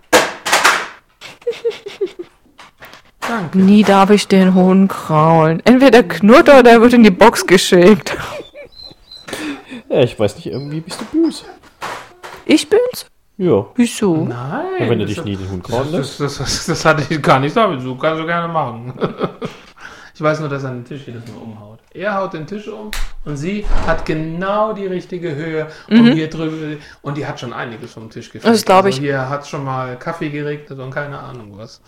Danke. 3.27 3.57
Nie 3.57 3.83
darf 3.83 4.09
ich 4.09 4.27
den 4.27 4.53
Hund 4.53 4.89
kraulen. 4.89 5.61
Entweder 5.65 6.03
knurrt 6.03 6.47
er 6.47 6.59
oder 6.59 6.71
er 6.71 6.81
wird 6.81 6.93
in 6.93 7.03
die 7.03 7.11
Box 7.11 7.45
geschickt. 7.45 8.15
Ja, 9.89 10.01
ich 10.01 10.17
weiß 10.19 10.35
nicht, 10.35 10.47
irgendwie 10.47 10.81
bist 10.81 10.99
du 11.01 11.05
böse. 11.05 11.45
Ich 12.45 12.69
bin's? 12.69 13.05
Ja. 13.37 13.65
Wieso? 13.75 14.25
Nein. 14.25 14.65
ja 14.79 14.89
wenn 14.89 14.99
du 14.99 15.05
das- 15.05 15.15
dich 15.15 15.23
nie 15.25 15.35
den 15.35 15.49
Hund 15.49 15.63
Das, 15.65 15.71
kraulen 15.71 15.91
das, 15.91 16.19
lässt. 16.19 16.19
das, 16.19 16.37
das, 16.37 16.65
das 16.65 16.85
hatte 16.85 17.03
ich 17.09 17.21
gar 17.21 17.39
nicht 17.39 17.55
damit. 17.55 17.81
So 17.81 17.95
kannst 17.95 18.21
du 18.21 18.25
gerne 18.25 18.51
machen. 18.51 18.93
Ich 20.15 20.23
weiß 20.23 20.39
nur, 20.39 20.49
dass 20.49 20.63
er 20.63 20.71
den 20.71 20.83
Tisch 20.83 21.01
jedes 21.05 21.21
Mal 21.27 21.37
umhaut. 21.39 21.77
Er 21.93 22.15
haut 22.15 22.33
den 22.33 22.47
Tisch 22.47 22.67
um 22.67 22.89
und 23.25 23.37
sie 23.37 23.63
hat 23.85 24.03
genau 24.03 24.73
die 24.73 24.87
richtige 24.87 25.35
Höhe, 25.35 25.67
um 25.91 26.07
hier 26.07 26.27
drüber. 26.27 26.77
Und 27.03 27.17
die 27.17 27.27
hat 27.27 27.39
schon 27.39 27.53
einiges 27.53 27.93
vom 27.93 28.09
Tisch 28.09 28.25
gefegt. 28.31 28.45
Mhm. 28.45 28.49
Das 28.49 28.65
glaub 28.65 28.85
ich. 28.87 28.95
Also 28.95 29.01
hier 29.01 29.29
hat 29.29 29.45
schon 29.45 29.63
mal 29.63 29.95
Kaffee 29.99 30.29
geregnet 30.31 30.79
und 30.79 30.89
keine 30.89 31.19
Ahnung 31.19 31.51
was. 31.55 31.81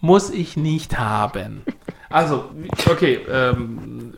Muss 0.00 0.30
ich 0.30 0.56
nicht 0.56 0.98
haben. 0.98 1.62
Also, 2.10 2.50
okay, 2.88 3.20
ähm, 3.30 4.14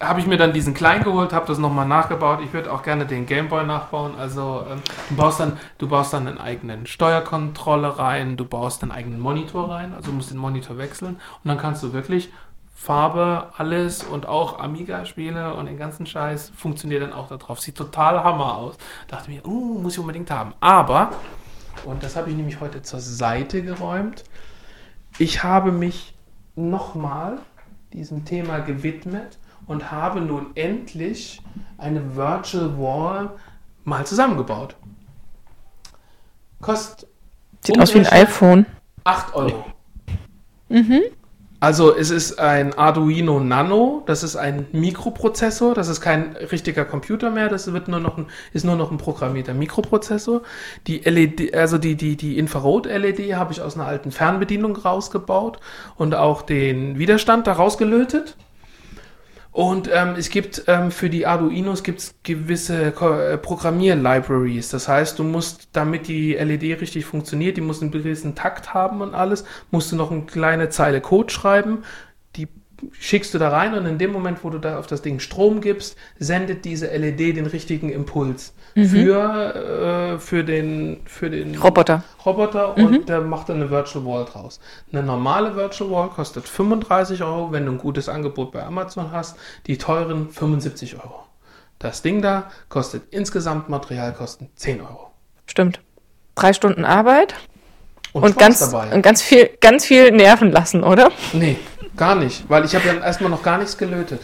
habe 0.00 0.20
ich 0.20 0.26
mir 0.26 0.36
dann 0.36 0.52
diesen 0.52 0.74
kleinen 0.74 1.04
geholt, 1.04 1.32
habe 1.32 1.46
das 1.46 1.58
nochmal 1.58 1.86
nachgebaut. 1.86 2.40
Ich 2.44 2.52
würde 2.52 2.72
auch 2.72 2.82
gerne 2.82 3.06
den 3.06 3.26
Gameboy 3.26 3.64
nachbauen. 3.64 4.14
Also, 4.18 4.64
ähm, 4.68 4.82
du 5.08 5.16
baust 5.16 5.38
dann, 5.38 5.58
du 5.78 5.88
baust 5.88 6.12
dann 6.12 6.26
einen 6.26 6.38
eigenen 6.38 6.86
Steuerkontrolle 6.86 7.98
rein, 7.98 8.36
du 8.36 8.44
baust 8.44 8.82
einen 8.82 8.90
eigenen 8.90 9.20
Monitor 9.20 9.70
rein, 9.70 9.94
also 9.94 10.10
du 10.10 10.16
musst 10.16 10.30
den 10.30 10.38
Monitor 10.38 10.78
wechseln 10.78 11.14
und 11.44 11.48
dann 11.48 11.58
kannst 11.58 11.82
du 11.82 11.92
wirklich 11.92 12.30
Farbe, 12.74 13.52
alles 13.58 14.02
und 14.02 14.26
auch 14.26 14.58
Amiga-Spiele 14.58 15.54
und 15.54 15.66
den 15.66 15.78
ganzen 15.78 16.04
Scheiß 16.04 16.50
funktioniert 16.56 17.02
dann 17.02 17.12
auch 17.12 17.28
da 17.28 17.36
drauf. 17.36 17.60
Sieht 17.60 17.76
total 17.76 18.24
Hammer 18.24 18.56
aus. 18.56 18.76
Dachte 19.06 19.30
mir, 19.30 19.46
uh, 19.46 19.78
muss 19.78 19.92
ich 19.92 20.00
unbedingt 20.00 20.32
haben. 20.32 20.52
Aber, 20.58 21.12
und 21.84 22.02
das 22.02 22.16
habe 22.16 22.30
ich 22.30 22.34
nämlich 22.34 22.60
heute 22.60 22.82
zur 22.82 22.98
Seite 22.98 23.62
geräumt, 23.62 24.24
ich 25.18 25.42
habe 25.42 25.72
mich 25.72 26.14
nochmal 26.54 27.38
diesem 27.92 28.24
Thema 28.24 28.58
gewidmet 28.60 29.38
und 29.66 29.90
habe 29.90 30.20
nun 30.20 30.46
endlich 30.54 31.40
eine 31.78 32.16
Virtual 32.16 32.78
Wall 32.78 33.30
mal 33.84 34.06
zusammengebaut. 34.06 34.76
Kostet 36.60 37.08
Sieht 37.64 37.78
aus 37.78 37.94
wie 37.94 38.00
ein 38.00 38.06
iPhone. 38.06 38.66
8 39.04 39.34
Euro. 39.34 39.64
Also 41.62 41.96
es 41.96 42.10
ist 42.10 42.40
ein 42.40 42.76
Arduino 42.76 43.38
Nano, 43.38 44.02
das 44.06 44.24
ist 44.24 44.34
ein 44.34 44.66
Mikroprozessor, 44.72 45.76
das 45.76 45.86
ist 45.86 46.00
kein 46.00 46.34
richtiger 46.50 46.84
Computer 46.84 47.30
mehr, 47.30 47.48
das 47.48 47.72
wird 47.72 47.86
nur 47.86 48.00
noch 48.00 48.18
ein, 48.18 48.26
ist 48.52 48.64
nur 48.64 48.74
noch 48.74 48.90
ein 48.90 48.98
programmierter 48.98 49.54
Mikroprozessor. 49.54 50.42
Die 50.88 50.98
LED, 51.08 51.54
also 51.54 51.78
die, 51.78 51.94
die, 51.94 52.16
die 52.16 52.36
Infrarot-LED 52.36 53.36
habe 53.36 53.52
ich 53.52 53.60
aus 53.60 53.76
einer 53.76 53.86
alten 53.86 54.10
Fernbedienung 54.10 54.74
rausgebaut 54.74 55.60
und 55.94 56.16
auch 56.16 56.42
den 56.42 56.98
Widerstand 56.98 57.46
da 57.46 57.52
rausgelötet. 57.52 58.36
Und 59.52 59.90
ähm, 59.92 60.14
es 60.16 60.30
gibt 60.30 60.64
ähm, 60.66 60.90
für 60.90 61.10
die 61.10 61.26
Arduinos 61.26 61.82
gibt's 61.82 62.14
gewisse 62.22 62.90
Ko- 62.90 63.12
äh, 63.18 63.36
Programmier-Libraries. 63.36 64.70
Das 64.70 64.88
heißt, 64.88 65.18
du 65.18 65.24
musst, 65.24 65.68
damit 65.72 66.08
die 66.08 66.32
LED 66.32 66.80
richtig 66.80 67.04
funktioniert, 67.04 67.58
die 67.58 67.60
muss 67.60 67.82
einen 67.82 67.90
gewissen 67.90 68.34
Takt 68.34 68.72
haben 68.72 69.02
und 69.02 69.14
alles, 69.14 69.44
musst 69.70 69.92
du 69.92 69.96
noch 69.96 70.10
eine 70.10 70.22
kleine 70.22 70.70
Zeile 70.70 71.02
Code 71.02 71.30
schreiben. 71.30 71.84
Die 72.36 72.48
schickst 72.92 73.34
du 73.34 73.38
da 73.38 73.50
rein 73.50 73.74
und 73.74 73.84
in 73.84 73.98
dem 73.98 74.10
Moment, 74.12 74.42
wo 74.42 74.48
du 74.48 74.58
da 74.58 74.78
auf 74.78 74.86
das 74.86 75.02
Ding 75.02 75.20
Strom 75.20 75.60
gibst, 75.60 75.96
sendet 76.18 76.64
diese 76.64 76.86
LED 76.86 77.36
den 77.36 77.46
richtigen 77.46 77.90
Impuls 77.90 78.54
für, 78.74 80.14
äh, 80.14 80.18
für 80.18 80.44
den, 80.44 81.00
für 81.04 81.30
den 81.30 81.56
Roboter. 81.56 82.02
Roboter 82.24 82.76
und 82.76 83.08
der 83.08 83.20
macht 83.20 83.48
dann 83.48 83.56
eine 83.56 83.70
Virtual 83.70 84.04
Wall 84.04 84.24
draus. 84.24 84.60
Eine 84.92 85.02
normale 85.02 85.56
Virtual 85.56 85.90
Wall 85.90 86.08
kostet 86.08 86.48
35 86.48 87.22
Euro, 87.22 87.52
wenn 87.52 87.66
du 87.66 87.72
ein 87.72 87.78
gutes 87.78 88.08
Angebot 88.08 88.52
bei 88.52 88.62
Amazon 88.62 89.10
hast. 89.12 89.36
Die 89.66 89.78
teuren 89.78 90.30
75 90.30 90.96
Euro. 90.96 91.24
Das 91.78 92.02
Ding 92.02 92.22
da 92.22 92.50
kostet 92.68 93.02
insgesamt 93.10 93.68
Materialkosten 93.68 94.48
10 94.54 94.80
Euro. 94.80 95.10
Stimmt. 95.46 95.80
Drei 96.34 96.52
Stunden 96.52 96.84
Arbeit 96.84 97.34
und, 98.12 98.30
Spaß 98.30 98.36
ganz, 98.36 98.58
dabei. 98.70 98.94
und 98.94 99.02
ganz 99.02 99.20
viel, 99.22 99.50
ganz 99.60 99.84
viel 99.84 100.12
nerven 100.12 100.52
lassen, 100.52 100.84
oder? 100.84 101.10
Nee, 101.32 101.58
gar 101.96 102.14
nicht, 102.14 102.48
weil 102.48 102.64
ich 102.64 102.74
habe 102.74 102.86
ja 102.86 102.94
erstmal 102.94 103.30
noch 103.30 103.42
gar 103.42 103.58
nichts 103.58 103.76
gelötet. 103.76 104.22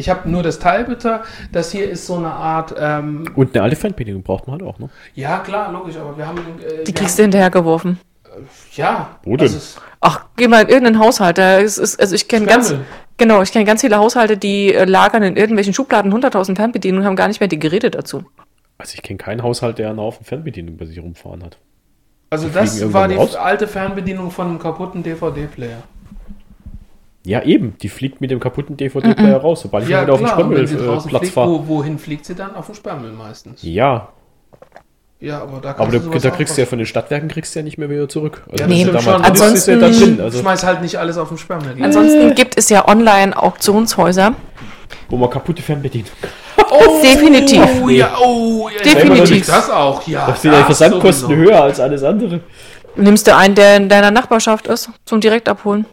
Ich 0.00 0.08
habe 0.08 0.28
nur 0.28 0.42
das 0.42 0.58
Teilbitter. 0.58 1.22
Das 1.52 1.70
hier 1.70 1.88
ist 1.90 2.06
so 2.06 2.16
eine 2.16 2.30
Art, 2.32 2.74
ähm, 2.78 3.24
Und 3.36 3.54
eine 3.54 3.62
alte 3.62 3.76
Fernbedienung 3.76 4.22
braucht 4.22 4.46
man 4.46 4.58
halt 4.58 4.62
auch, 4.68 4.78
ne? 4.78 4.88
ja 5.14 5.38
klar, 5.40 5.70
logisch, 5.72 5.96
aber 5.96 6.16
wir 6.16 6.26
haben, 6.26 6.38
äh, 6.38 6.84
Die 6.84 6.88
wir 6.88 6.94
kriegst 6.94 7.18
du 7.18 7.22
hinterhergeworfen. 7.22 7.98
haben, 8.24 8.44
ja, 8.74 9.18
Wo 9.24 9.36
denn? 9.36 9.46
ist 9.46 9.80
Ach, 10.00 10.24
geh 10.36 10.48
mal 10.48 10.62
in 10.62 10.68
irgendeinen 10.68 10.98
Haushalt. 10.98 11.36
Da 11.36 11.58
ist, 11.58 11.76
ist, 11.76 12.00
also 12.00 12.14
ich 12.14 12.26
kenne 12.26 12.46
ganz, 12.46 12.74
genau, 13.18 13.42
ich 13.42 13.52
kenne 13.52 13.66
ganz 13.66 13.82
viele 13.82 13.98
Haushalte, 13.98 14.38
die 14.38 14.72
äh, 14.72 14.84
lagern 14.86 15.22
in 15.22 15.36
irgendwelchen 15.36 15.74
Schubladen 15.74 16.12
100.000 16.14 16.56
Fernbedienungen 16.56 17.02
und 17.02 17.06
haben 17.06 17.16
gar 17.16 17.28
nicht 17.28 17.40
mehr 17.40 17.48
die 17.48 17.58
Geräte 17.58 17.90
dazu. 17.90 18.24
Also 18.78 18.94
ich 18.94 19.02
kenne 19.02 19.18
keinen 19.18 19.42
Haushalt, 19.42 19.78
der 19.78 19.90
eine 19.90 20.00
Haufen 20.00 20.24
Fernbedienung 20.24 20.78
bei 20.78 20.86
sich 20.86 20.98
rumfahren 21.02 21.44
hat. 21.44 21.58
Also 22.30 22.48
Die 22.48 22.54
das 22.54 22.92
war 22.94 23.08
die 23.08 23.16
raus? 23.16 23.34
alte 23.36 23.66
Fernbedienung 23.68 24.30
von 24.30 24.46
einem 24.48 24.58
kaputten 24.58 25.02
DVD-Player. 25.02 25.82
Ja, 27.24 27.42
eben. 27.42 27.76
Die 27.82 27.88
fliegt 27.90 28.20
mit 28.20 28.30
dem 28.30 28.40
kaputten 28.40 28.76
DVD-Player 28.76 29.36
raus, 29.36 29.60
sobald 29.62 29.84
ich 29.84 29.90
Ja, 29.90 30.02
wieder 30.02 30.14
auf 30.14 30.20
den 30.20 30.28
Sperrmüllplatz 30.28 31.04
fliegt, 31.06 31.26
fahre. 31.28 31.50
wo, 31.50 31.68
wohin 31.68 31.98
fliegt 31.98 32.24
sie 32.24 32.34
dann? 32.34 32.54
Auf 32.56 32.66
den 32.66 32.74
Sperrmüll 32.74 33.12
meistens. 33.12 33.60
Ja, 33.62 34.08
Ja, 35.22 35.42
aber 35.42 35.60
da 35.60 35.74
kannst 35.74 35.80
aber 35.80 35.98
da, 35.98 36.02
sowas 36.02 36.22
da 36.22 36.30
kriegst 36.30 36.56
du 36.56 36.62
ja 36.62 36.66
von 36.66 36.78
den 36.78 36.86
Stadtwerken 36.86 37.28
kriegst 37.28 37.54
du 37.54 37.58
ja 37.58 37.62
nicht 37.62 37.76
mehr 37.76 37.90
wieder 37.90 38.08
zurück. 38.08 38.42
Also 38.50 38.64
Ja, 38.64 38.84
das 38.86 38.92
das 38.94 39.04
schon. 39.04 39.22
das 39.22 39.40
ist 39.52 39.66
ja 39.66 39.76
da 39.76 39.86
Ansonsten- 39.86 40.16
drin, 40.16 40.20
also, 40.24 40.40
Schmeiß 40.40 40.64
halt 40.64 40.80
nicht 40.80 40.96
alles 40.96 41.18
auf 41.18 41.28
den 41.28 41.36
Sperrmüll. 41.36 41.74
Geht. 41.74 41.84
Ansonsten 41.84 42.34
gibt 42.34 42.56
es 42.56 42.70
ja 42.70 42.88
online 42.88 43.36
Auktionshäuser. 43.36 44.34
wo 45.10 45.16
man 45.18 45.28
kaputte 45.28 45.60
Fernbedienung. 45.62 46.08
Oh, 46.70 47.00
Definitiv. 47.02 47.62
Oh, 47.82 47.88
ja, 47.90 48.16
oh, 48.24 48.70
ja, 48.74 48.82
Definitiv. 48.82 49.46
Das 49.46 49.68
auch, 49.68 50.06
ja. 50.08 50.26
Da 50.26 50.34
sind 50.34 50.52
ja 50.52 50.58
die 50.60 50.64
Versandkosten 50.64 51.28
sowieso. 51.28 51.50
höher 51.50 51.62
als 51.64 51.80
alles 51.80 52.02
andere. 52.02 52.40
Nimmst 52.96 53.26
du 53.26 53.36
einen, 53.36 53.54
der 53.54 53.76
in 53.76 53.88
deiner 53.90 54.10
Nachbarschaft 54.10 54.66
ist, 54.68 54.88
zum 55.04 55.20
Direktabholen. 55.20 55.84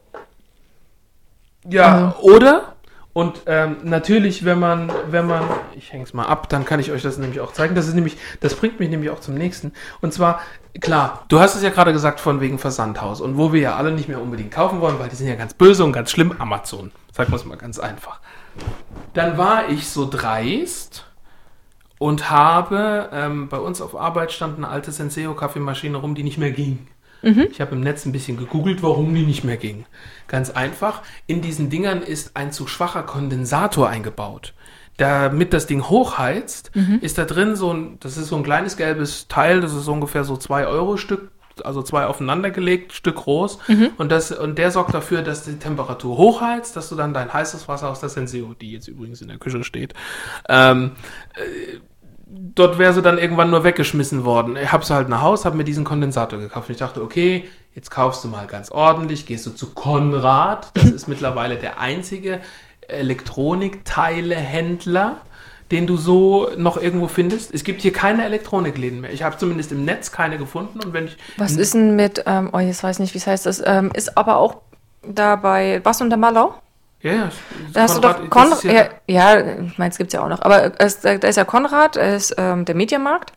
Ja, 1.70 2.16
oder? 2.22 2.74
Und 3.18 3.42
ähm, 3.48 3.78
natürlich, 3.82 4.46
wenn 4.46 4.60
man, 4.60 4.92
wenn 5.10 5.26
man, 5.26 5.44
ich 5.76 5.92
häng's 5.92 6.14
mal 6.14 6.28
ab, 6.28 6.50
dann 6.50 6.66
kann 6.66 6.80
ich 6.80 6.92
euch 6.92 7.02
das 7.02 7.18
nämlich 7.18 7.40
auch 7.40 7.52
zeigen. 7.52 7.74
Das 7.74 7.88
ist 7.88 7.96
nämlich, 7.96 8.16
das 8.42 8.54
bringt 8.54 8.80
mich 8.80 8.90
nämlich 8.90 9.10
auch 9.10 9.20
zum 9.20 9.34
nächsten. 9.34 9.74
Und 10.02 10.14
zwar, 10.14 10.40
klar, 10.80 11.26
du 11.28 11.40
hast 11.40 11.56
es 11.56 11.64
ja 11.64 11.72
gerade 11.72 11.94
gesagt 11.94 12.20
von 12.20 12.42
wegen 12.42 12.60
Versandhaus 12.60 13.20
und 13.20 13.36
wo 13.36 13.52
wir 13.54 13.60
ja 13.60 13.76
alle 13.76 13.92
nicht 13.92 14.08
mehr 14.08 14.22
unbedingt 14.22 14.52
kaufen 14.52 14.82
wollen, 14.82 15.00
weil 15.00 15.10
die 15.10 15.16
sind 15.16 15.28
ja 15.28 15.34
ganz 15.34 15.56
böse 15.56 15.84
und 15.84 15.94
ganz 15.94 16.12
schlimm, 16.12 16.36
Amazon. 16.38 16.92
Sagen 17.12 17.32
wir 17.32 17.38
es 17.38 17.46
mal 17.46 17.58
ganz 17.58 17.80
einfach. 17.80 18.20
Dann 19.16 19.40
war 19.40 19.70
ich 19.70 19.90
so 19.90 20.08
dreist 20.08 21.06
und 21.98 22.30
habe, 22.30 23.10
ähm, 23.12 23.50
bei 23.50 23.58
uns 23.58 23.82
auf 23.82 23.96
Arbeit 23.96 24.32
stand 24.32 24.58
eine 24.58 24.68
alte 24.68 24.92
Senseo-Kaffeemaschine 24.92 25.98
rum, 25.98 26.14
die 26.14 26.24
nicht 26.24 26.38
mehr 26.38 26.52
ging. 26.52 26.88
Ich 27.52 27.62
habe 27.62 27.76
im 27.76 27.82
Netz 27.82 28.06
ein 28.06 28.12
bisschen 28.12 28.38
gegoogelt, 28.38 28.84
warum 28.84 29.14
die 29.14 29.26
nicht 29.26 29.44
mehr 29.44 29.58
ging. 29.58 29.86
Ganz 30.28 30.50
einfach, 30.50 31.02
in 31.26 31.42
diesen 31.42 31.70
Dingern 31.70 32.02
ist 32.02 32.36
ein 32.36 32.52
zu 32.52 32.68
schwacher 32.68 33.04
Kondensator 33.04 33.90
eingebaut. 33.90 34.54
Damit 34.98 35.54
das 35.54 35.68
Ding 35.68 35.84
hochheizt, 35.84 36.72
ist 37.02 37.18
da 37.18 37.26
drin 37.26 37.56
so 37.56 37.72
ein, 37.74 37.98
das 38.00 38.18
ist 38.18 38.28
so 38.30 38.36
ein 38.36 38.44
kleines 38.44 38.78
gelbes 38.78 39.28
Teil, 39.28 39.62
das 39.62 39.74
ist 39.74 39.88
ungefähr 39.88 40.24
so 40.24 40.38
zwei 40.38 40.66
Euro 40.66 40.98
Stück, 40.98 41.32
also 41.64 41.82
zwei 41.82 42.06
aufeinander 42.06 42.52
gelegt, 42.52 42.94
Stück 42.94 43.16
groß. 43.18 43.60
Und, 43.98 44.12
das, 44.12 44.32
und 44.32 44.58
der 44.58 44.72
sorgt 44.72 44.94
dafür, 44.94 45.22
dass 45.22 45.44
die 45.44 45.58
Temperatur 45.58 46.18
hochheizt, 46.18 46.76
dass 46.76 46.90
du 46.90 46.96
dann 46.96 47.14
dein 47.14 47.32
heißes 47.32 47.68
Wasser 47.68 47.90
aus 47.90 48.00
der 48.00 48.10
Senseo, 48.10 48.54
die 48.54 48.72
jetzt 48.72 48.88
übrigens 48.88 49.22
in 49.22 49.28
der 49.28 49.38
Küche 49.38 49.64
steht, 49.64 49.94
ähm, 50.50 50.92
dort 52.30 52.78
wäre 52.78 52.94
sie 52.94 53.02
dann 53.02 53.18
irgendwann 53.18 53.50
nur 53.50 53.64
weggeschmissen 53.64 54.24
worden. 54.26 54.58
Ich 54.62 54.72
habe 54.72 54.86
sie 54.86 54.94
halt 54.94 55.10
nach 55.10 55.22
Haus, 55.22 55.46
habe 55.46 55.58
mir 55.58 55.64
diesen 55.64 55.86
Kondensator 55.86 56.38
gekauft. 56.40 56.70
Und 56.70 56.74
ich 56.74 56.80
dachte, 56.80 57.02
okay, 57.02 57.46
jetzt 57.74 57.90
kaufst 57.90 58.24
du 58.24 58.28
mal 58.28 58.46
ganz 58.48 58.72
ordentlich, 58.72 59.26
gehst 59.26 59.46
du 59.46 59.52
zu 59.52 59.74
Konrad. 59.74 60.72
Das 60.74 60.86
ist 60.86 61.08
mittlerweile 61.08 61.56
der 61.58 61.80
einzige 61.80 62.42
Elektronikteilehändler, 62.88 65.18
den 65.72 65.88
du 65.88 65.98
so 65.98 66.50
noch 66.58 66.78
irgendwo 66.78 67.08
findest. 67.08 67.54
Es 67.54 67.64
gibt 67.64 67.82
hier 67.82 67.94
keine 67.94 68.26
Elektronikläden 68.26 69.02
mehr. 69.02 69.14
Ich 69.14 69.24
habe 69.24 69.38
zumindest 69.38 69.72
im 69.72 69.86
Netz 69.86 70.12
keine 70.12 70.38
gefunden. 70.38 70.82
Und 70.82 70.94
wenn 70.94 71.06
ich 71.06 71.18
Was 71.38 71.56
ist 71.56 71.74
denn 71.74 71.96
mit, 71.96 72.24
ähm, 72.26 72.50
oh, 72.54 72.60
jetzt 72.60 72.84
weiß 72.84 72.98
ich 72.98 73.02
nicht, 73.02 73.14
wie 73.14 73.20
es 73.20 73.28
heißt, 73.28 73.46
das 73.46 73.64
ähm, 73.66 73.92
ist 73.94 74.18
aber 74.18 74.36
auch 74.38 74.58
da 75.08 75.38
bei 75.38 75.80
Was 75.84 76.02
und 76.02 76.10
der 76.10 76.18
Malau? 76.18 76.56
Ja, 77.02 77.12
ja, 77.14 77.30
Da 77.74 77.82
hast 77.84 77.98
du 77.98 78.02
doch 78.02 78.30
Konrad. 78.30 78.64
ja- 78.64 78.74
Ja, 78.74 78.90
ja, 79.08 79.40
ich 79.66 79.78
meine, 79.78 79.92
es 79.92 79.98
gibt 79.98 80.14
ja 80.14 80.24
auch 80.24 80.30
noch. 80.30 80.42
Aber 80.42 80.72
es, 80.80 81.00
da 81.02 81.12
ist 81.12 81.36
ja 81.36 81.46
Konrad, 81.46 81.96
ist 81.96 82.36
ähm, 82.38 82.66
der 82.66 82.76
Mediamarkt. 82.76 83.34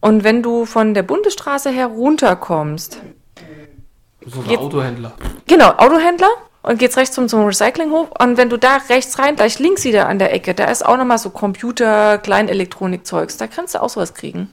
Und 0.00 0.22
wenn 0.24 0.42
du 0.42 0.64
von 0.66 0.94
der 0.94 1.02
Bundesstraße 1.02 1.70
herunterkommst, 1.70 2.98
so 4.26 4.40
ein 4.48 4.56
Autohändler. 4.58 5.12
genau, 5.46 5.70
Autohändler, 5.76 6.28
und 6.62 6.78
geht's 6.78 6.96
rechts 6.96 7.14
zum, 7.14 7.28
zum 7.28 7.44
Recyclinghof. 7.44 8.08
Und 8.18 8.38
wenn 8.38 8.48
du 8.48 8.56
da 8.58 8.78
rechts 8.88 9.18
rein, 9.18 9.36
gleich 9.36 9.58
links 9.58 9.84
wieder 9.84 10.08
an 10.08 10.18
der 10.18 10.32
Ecke, 10.32 10.54
da 10.54 10.64
ist 10.64 10.84
auch 10.84 10.96
nochmal 10.96 11.18
so 11.18 11.28
Computer, 11.30 12.16
Kleinelektronik-Zeugs. 12.18 13.36
Da 13.36 13.46
kannst 13.48 13.74
du 13.74 13.82
auch 13.82 13.90
sowas 13.90 14.14
kriegen. 14.14 14.50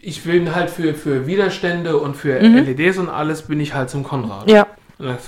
Ich 0.00 0.22
bin 0.22 0.54
halt 0.54 0.70
für, 0.70 0.94
für 0.94 1.26
Widerstände 1.26 1.96
und 1.98 2.14
für 2.16 2.38
LEDs 2.38 2.98
und 2.98 3.08
alles 3.08 3.42
bin 3.42 3.58
ich 3.58 3.74
halt 3.74 3.90
zum 3.90 4.04
Konrad. 4.04 4.48
Ja. 4.48 4.66
Das 4.98 5.18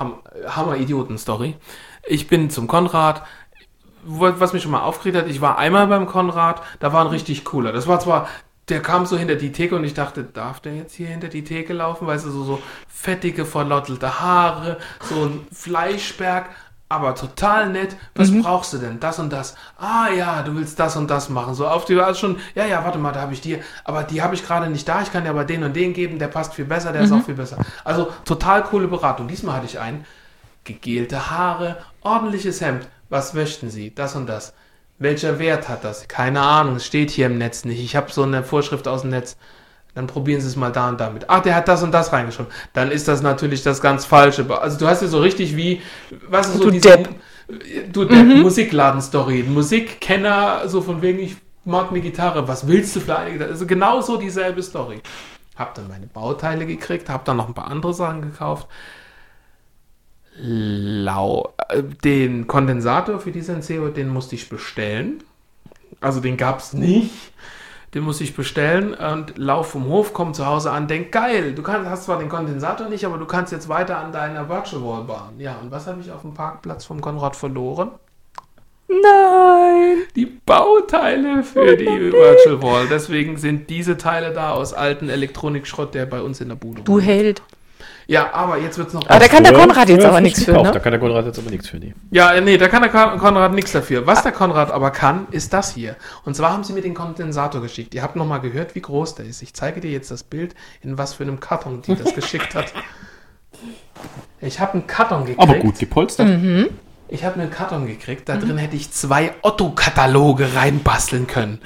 Hammer-Idioten-Story. 0.00 1.56
Ich 2.06 2.28
bin 2.28 2.50
zum 2.50 2.66
Konrad. 2.66 3.22
Was 4.02 4.54
mich 4.54 4.62
schon 4.62 4.72
mal 4.72 4.82
aufgeregt 4.82 5.18
hat, 5.18 5.28
ich 5.28 5.42
war 5.42 5.58
einmal 5.58 5.86
beim 5.86 6.06
Konrad, 6.06 6.62
da 6.78 6.94
war 6.94 7.02
ein 7.02 7.10
richtig 7.10 7.44
cooler. 7.44 7.70
Das 7.70 7.86
war 7.86 8.00
zwar, 8.00 8.28
der 8.70 8.80
kam 8.80 9.04
so 9.04 9.18
hinter 9.18 9.36
die 9.36 9.52
Theke 9.52 9.76
und 9.76 9.84
ich 9.84 9.92
dachte, 9.92 10.24
darf 10.24 10.60
der 10.60 10.74
jetzt 10.74 10.94
hier 10.94 11.08
hinter 11.08 11.28
die 11.28 11.44
Theke 11.44 11.74
laufen? 11.74 12.06
Weißt 12.06 12.24
du, 12.24 12.30
so, 12.30 12.44
so 12.44 12.62
fettige, 12.88 13.44
verlottelte 13.44 14.20
Haare, 14.20 14.78
so 15.02 15.26
ein 15.26 15.46
Fleischberg, 15.52 16.48
aber 16.90 17.14
total 17.14 17.70
nett. 17.70 17.96
Was 18.16 18.30
brauchst 18.42 18.72
du 18.72 18.78
denn? 18.78 18.98
Das 18.98 19.20
und 19.20 19.32
das. 19.32 19.54
Ah 19.78 20.08
ja, 20.10 20.42
du 20.42 20.56
willst 20.56 20.78
das 20.78 20.96
und 20.96 21.08
das 21.08 21.28
machen. 21.28 21.54
So 21.54 21.66
auf 21.68 21.84
die 21.84 21.96
war 21.96 22.14
schon, 22.14 22.36
ja, 22.56 22.66
ja, 22.66 22.84
warte 22.84 22.98
mal, 22.98 23.12
da 23.12 23.20
habe 23.20 23.32
ich 23.32 23.40
dir, 23.40 23.60
aber 23.84 24.02
die 24.02 24.20
habe 24.20 24.34
ich 24.34 24.44
gerade 24.44 24.68
nicht 24.68 24.86
da. 24.88 25.00
Ich 25.00 25.12
kann 25.12 25.22
dir 25.22 25.30
aber 25.30 25.44
den 25.44 25.62
und 25.62 25.74
den 25.74 25.94
geben, 25.94 26.18
der 26.18 26.26
passt 26.26 26.52
viel 26.52 26.64
besser, 26.64 26.92
der 26.92 27.02
ist 27.02 27.12
auch 27.12 27.22
viel 27.24 27.36
besser. 27.36 27.58
Also 27.84 28.10
total 28.24 28.64
coole 28.64 28.88
Beratung. 28.88 29.28
Diesmal 29.28 29.56
hatte 29.56 29.66
ich 29.66 29.78
einen, 29.78 30.04
gegelte 30.64 31.30
Haare, 31.30 31.78
ordentliches 32.02 32.60
Hemd. 32.60 32.88
Was 33.08 33.34
möchten 33.34 33.70
Sie? 33.70 33.94
Das 33.94 34.16
und 34.16 34.26
das. 34.26 34.52
Welcher 34.98 35.38
Wert 35.38 35.68
hat 35.68 35.84
das? 35.84 36.08
Keine 36.08 36.40
Ahnung, 36.40 36.76
es 36.76 36.86
steht 36.86 37.10
hier 37.10 37.26
im 37.26 37.38
Netz 37.38 37.64
nicht. 37.64 37.80
Ich 37.80 37.94
habe 37.94 38.10
so 38.10 38.24
eine 38.24 38.42
Vorschrift 38.42 38.88
aus 38.88 39.02
dem 39.02 39.10
Netz. 39.10 39.36
Dann 39.94 40.06
probieren 40.06 40.40
Sie 40.40 40.46
es 40.46 40.56
mal 40.56 40.70
da 40.70 40.88
und 40.88 41.00
damit. 41.00 41.24
Ach, 41.28 41.42
der 41.42 41.54
hat 41.54 41.68
das 41.68 41.82
und 41.82 41.92
das 41.92 42.12
reingeschrieben. 42.12 42.52
Dann 42.72 42.90
ist 42.90 43.08
das 43.08 43.22
natürlich 43.22 43.62
das 43.62 43.80
ganz 43.80 44.04
Falsche. 44.04 44.46
Also 44.60 44.78
du 44.78 44.86
hast 44.86 45.02
ja 45.02 45.08
so 45.08 45.18
richtig 45.18 45.56
wie, 45.56 45.82
was 46.28 46.48
ist 46.48 46.58
so 46.58 46.64
Du 46.64 46.70
diese, 46.70 46.88
Depp. 46.88 47.08
du 47.92 48.04
Depp, 48.04 48.26
Musikladen-Story. 48.26 49.44
Musikkenner, 49.48 50.68
so 50.68 50.80
von 50.80 51.02
wegen, 51.02 51.18
ich 51.18 51.36
mag 51.64 51.90
eine 51.90 52.00
Gitarre, 52.00 52.46
was 52.46 52.66
willst 52.68 52.94
du 52.96 53.00
für 53.00 53.16
eine 53.18 53.32
Gitarre? 53.32 53.50
Also 53.50 53.66
genau 53.66 54.00
so 54.00 54.16
dieselbe 54.16 54.62
Story. 54.62 55.00
Hab 55.56 55.74
dann 55.74 55.88
meine 55.88 56.06
Bauteile 56.06 56.66
gekriegt, 56.66 57.08
hab 57.10 57.24
dann 57.24 57.36
noch 57.36 57.48
ein 57.48 57.54
paar 57.54 57.70
andere 57.70 57.92
Sachen 57.92 58.22
gekauft. 58.22 58.68
Lau, 60.36 61.52
äh, 61.68 61.82
den 61.82 62.46
Kondensator 62.46 63.18
für 63.20 63.32
die 63.32 63.42
Senseo, 63.42 63.88
den 63.88 64.08
musste 64.08 64.36
ich 64.36 64.48
bestellen. 64.48 65.22
Also 66.00 66.20
den 66.20 66.36
gab 66.36 66.60
es 66.60 66.72
nicht. 66.72 67.10
Den 67.94 68.04
muss 68.04 68.20
ich 68.20 68.36
bestellen 68.36 68.94
und 68.94 69.36
lauf 69.36 69.72
vom 69.72 69.86
Hof, 69.86 70.12
komm 70.12 70.32
zu 70.32 70.46
Hause 70.46 70.70
an, 70.70 70.86
denk 70.86 71.10
geil, 71.10 71.54
du 71.54 71.62
kannst, 71.62 71.90
hast 71.90 72.04
zwar 72.04 72.20
den 72.20 72.28
Kondensator 72.28 72.88
nicht, 72.88 73.04
aber 73.04 73.18
du 73.18 73.26
kannst 73.26 73.52
jetzt 73.52 73.68
weiter 73.68 73.98
an 73.98 74.12
deiner 74.12 74.48
Virtual 74.48 74.82
Wall 74.84 75.02
bauen. 75.02 75.38
Ja, 75.38 75.56
und 75.60 75.72
was 75.72 75.88
habe 75.88 76.00
ich 76.00 76.12
auf 76.12 76.22
dem 76.22 76.32
Parkplatz 76.32 76.84
vom 76.84 77.00
Konrad 77.00 77.34
verloren? 77.34 77.90
Nein. 78.86 79.98
Die 80.16 80.26
Bauteile 80.26 81.42
für 81.42 81.76
die 81.76 81.86
Virtual 81.86 82.62
Wall. 82.62 82.86
Deswegen 82.88 83.36
sind 83.36 83.70
diese 83.70 83.96
Teile 83.96 84.32
da 84.32 84.50
aus 84.50 84.72
alten 84.72 85.08
Elektronikschrott, 85.08 85.94
der 85.94 86.06
bei 86.06 86.20
uns 86.20 86.40
in 86.40 86.48
der 86.48 86.56
Bude 86.56 86.82
Du 86.82 86.98
rumliegt. 86.98 87.42
Ja, 88.10 88.32
aber 88.32 88.58
jetzt 88.58 88.76
wird's 88.76 88.92
noch. 88.92 89.08
Aber 89.08 89.20
da 89.20 89.28
kann 89.28 89.44
der 89.44 89.52
Konrad 89.52 89.88
jetzt 89.88 90.04
aber 90.04 90.20
nichts 90.20 90.42
für, 90.42 90.50
ne? 90.52 90.72
Da 90.72 90.80
kann 90.80 90.90
der 90.90 90.98
Konrad 90.98 91.26
jetzt 91.26 91.38
aber 91.38 91.48
nichts 91.48 91.68
für, 91.68 91.76
nee. 91.76 91.94
Ja, 92.10 92.32
äh, 92.32 92.40
nee, 92.40 92.58
da 92.58 92.66
kann 92.66 92.82
der 92.82 92.90
Kon- 92.90 93.18
Konrad 93.18 93.52
nichts 93.52 93.70
dafür. 93.70 94.04
Was 94.04 94.24
der 94.24 94.32
Konrad 94.32 94.72
aber 94.72 94.90
kann, 94.90 95.28
ist 95.30 95.52
das 95.52 95.72
hier. 95.74 95.94
Und 96.24 96.34
zwar 96.34 96.52
haben 96.52 96.64
sie 96.64 96.72
mir 96.72 96.82
den 96.82 96.94
Kondensator 96.94 97.62
geschickt. 97.62 97.94
Ihr 97.94 98.02
habt 98.02 98.16
noch 98.16 98.26
mal 98.26 98.38
gehört, 98.38 98.74
wie 98.74 98.80
groß 98.80 99.14
der 99.14 99.26
ist. 99.26 99.42
Ich 99.42 99.54
zeige 99.54 99.80
dir 99.80 99.92
jetzt 99.92 100.10
das 100.10 100.24
Bild, 100.24 100.56
in 100.82 100.98
was 100.98 101.14
für 101.14 101.22
einem 101.22 101.38
Karton 101.38 101.82
die 101.82 101.94
das 101.94 102.12
geschickt 102.14 102.54
hat. 102.56 102.72
Ich 104.40 104.58
habe 104.58 104.72
einen 104.72 104.86
Karton 104.86 105.20
gekriegt. 105.26 105.40
Aber 105.40 105.54
gut 105.54 105.78
gepolstert. 105.78 106.28
Ich 107.08 107.24
habe 107.24 107.38
einen 107.40 107.50
Karton 107.50 107.86
gekriegt. 107.86 108.28
Da 108.28 108.36
drin 108.38 108.56
hätte 108.56 108.74
ich 108.74 108.90
zwei 108.90 109.34
Otto-Kataloge 109.42 110.54
reinbasteln 110.54 111.26
können. 111.26 111.60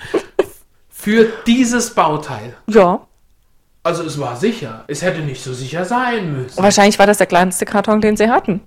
Für 0.91 1.27
dieses 1.47 1.95
Bauteil. 1.95 2.55
Ja. 2.67 3.07
Also 3.85 4.03
es 4.03 4.19
war 4.19 4.35
sicher. 4.37 4.85
Es 4.89 5.03
hätte 5.03 5.21
nicht 5.21 5.43
so 5.45 5.53
sicher 5.53 5.85
sein 5.85 6.33
müssen. 6.33 6.61
Wahrscheinlich 6.63 6.99
war 6.99 7.07
das 7.07 7.19
der 7.19 7.27
kleinste 7.27 7.67
Karton, 7.67 8.01
den 8.01 8.17
sie 8.17 8.29
hatten. 8.31 8.63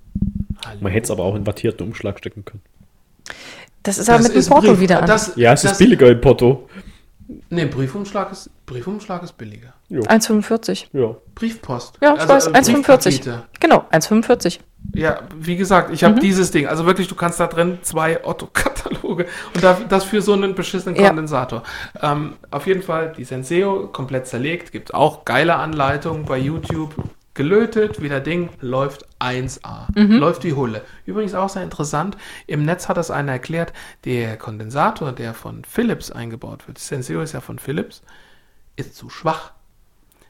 Man 0.80 0.92
hätte 0.92 1.06
es 1.06 1.12
aber 1.12 1.24
auch 1.24 1.36
in 1.36 1.46
wattierten 1.46 1.88
Umschlag 1.88 2.20
stecken 2.20 2.46
können. 2.46 2.62
Das 3.84 3.98
ist 3.98 4.10
aber 4.10 4.20
Das 4.20 4.28
mit 4.34 4.44
dem 4.44 4.48
Porto 4.50 4.68
Brief- 4.70 4.80
wieder 4.80 5.02
an. 5.02 5.08
Das, 5.08 5.34
Ja, 5.36 5.54
es 5.54 5.64
das, 5.64 5.74
ist 5.74 5.78
billiger 5.80 6.10
im 6.10 6.22
Porto. 6.22 6.70
Nee, 7.50 7.66
Briefumschlag 7.66 8.32
ist, 8.32 8.50
Briefumschlag 8.66 9.24
ist 9.24 9.38
billiger. 9.38 9.74
1,45. 9.92 10.88
Ja. 10.94 11.16
Briefpost. 11.36 11.96
Ja, 12.02 12.14
ich 12.14 12.22
Also, 12.22 12.34
weiß, 12.34 12.48
äh, 12.48 12.52
1,45. 12.52 13.22
Briefpakete. 13.24 13.44
Genau, 13.60 13.86
1,45. 13.92 14.60
Ja, 14.96 15.20
wie 15.36 15.58
gesagt, 15.58 15.92
ich 15.92 16.04
habe 16.04 16.20
dieses 16.20 16.52
Ding. 16.52 16.68
Also 16.68 16.86
wirklich, 16.86 17.08
du 17.08 17.16
kannst 17.16 17.40
da 17.40 17.48
drin 17.48 17.80
zwei 17.82 18.24
Otto-Kataloge 18.24 19.26
und 19.54 19.64
da, 19.64 19.78
das 19.88 20.04
für 20.06 20.22
so 20.22 20.34
einen 20.34 20.56
beschissenen 20.56 20.96
Ja. 20.96 21.08
Kondensator. 21.08 21.64
Ähm, 22.02 22.34
auf 22.52 22.68
jeden 22.68 22.82
Fall 22.82 23.14
die 23.16 23.24
Senseo 23.24 23.88
komplett 23.88 24.28
zerlegt. 24.28 24.72
Gibt 24.72 24.94
auch 24.94 25.26
geile 25.26 25.56
Anleitungen 25.56 26.26
bei 26.26 26.38
YouTube. 26.38 26.96
Gelötet, 27.34 28.02
wie 28.02 28.10
der 28.10 28.20
Ding 28.22 28.50
läuft 28.62 29.06
1A. 29.20 29.86
Läuft 30.18 30.44
wie 30.44 30.54
Hulle. 30.54 30.82
Übrigens 31.06 31.36
auch 31.36 31.50
sehr 31.50 31.62
interessant. 31.62 32.18
Im 32.48 32.66
Netz 32.66 32.90
hat 32.90 32.98
das 32.98 33.12
einer 33.12 33.34
erklärt, 33.34 33.74
der 34.06 34.38
Kondensator, 34.38 35.12
der 35.12 35.36
von 35.36 35.64
Philips 35.64 36.12
eingebaut 36.12 36.68
wird, 36.68 36.80
Senseo 36.80 37.22
ist 37.22 37.34
ja 37.34 37.42
von 37.42 37.60
Philips, 37.60 38.02
ist 38.76 38.96
zu 38.96 39.12
schwach. 39.12 39.52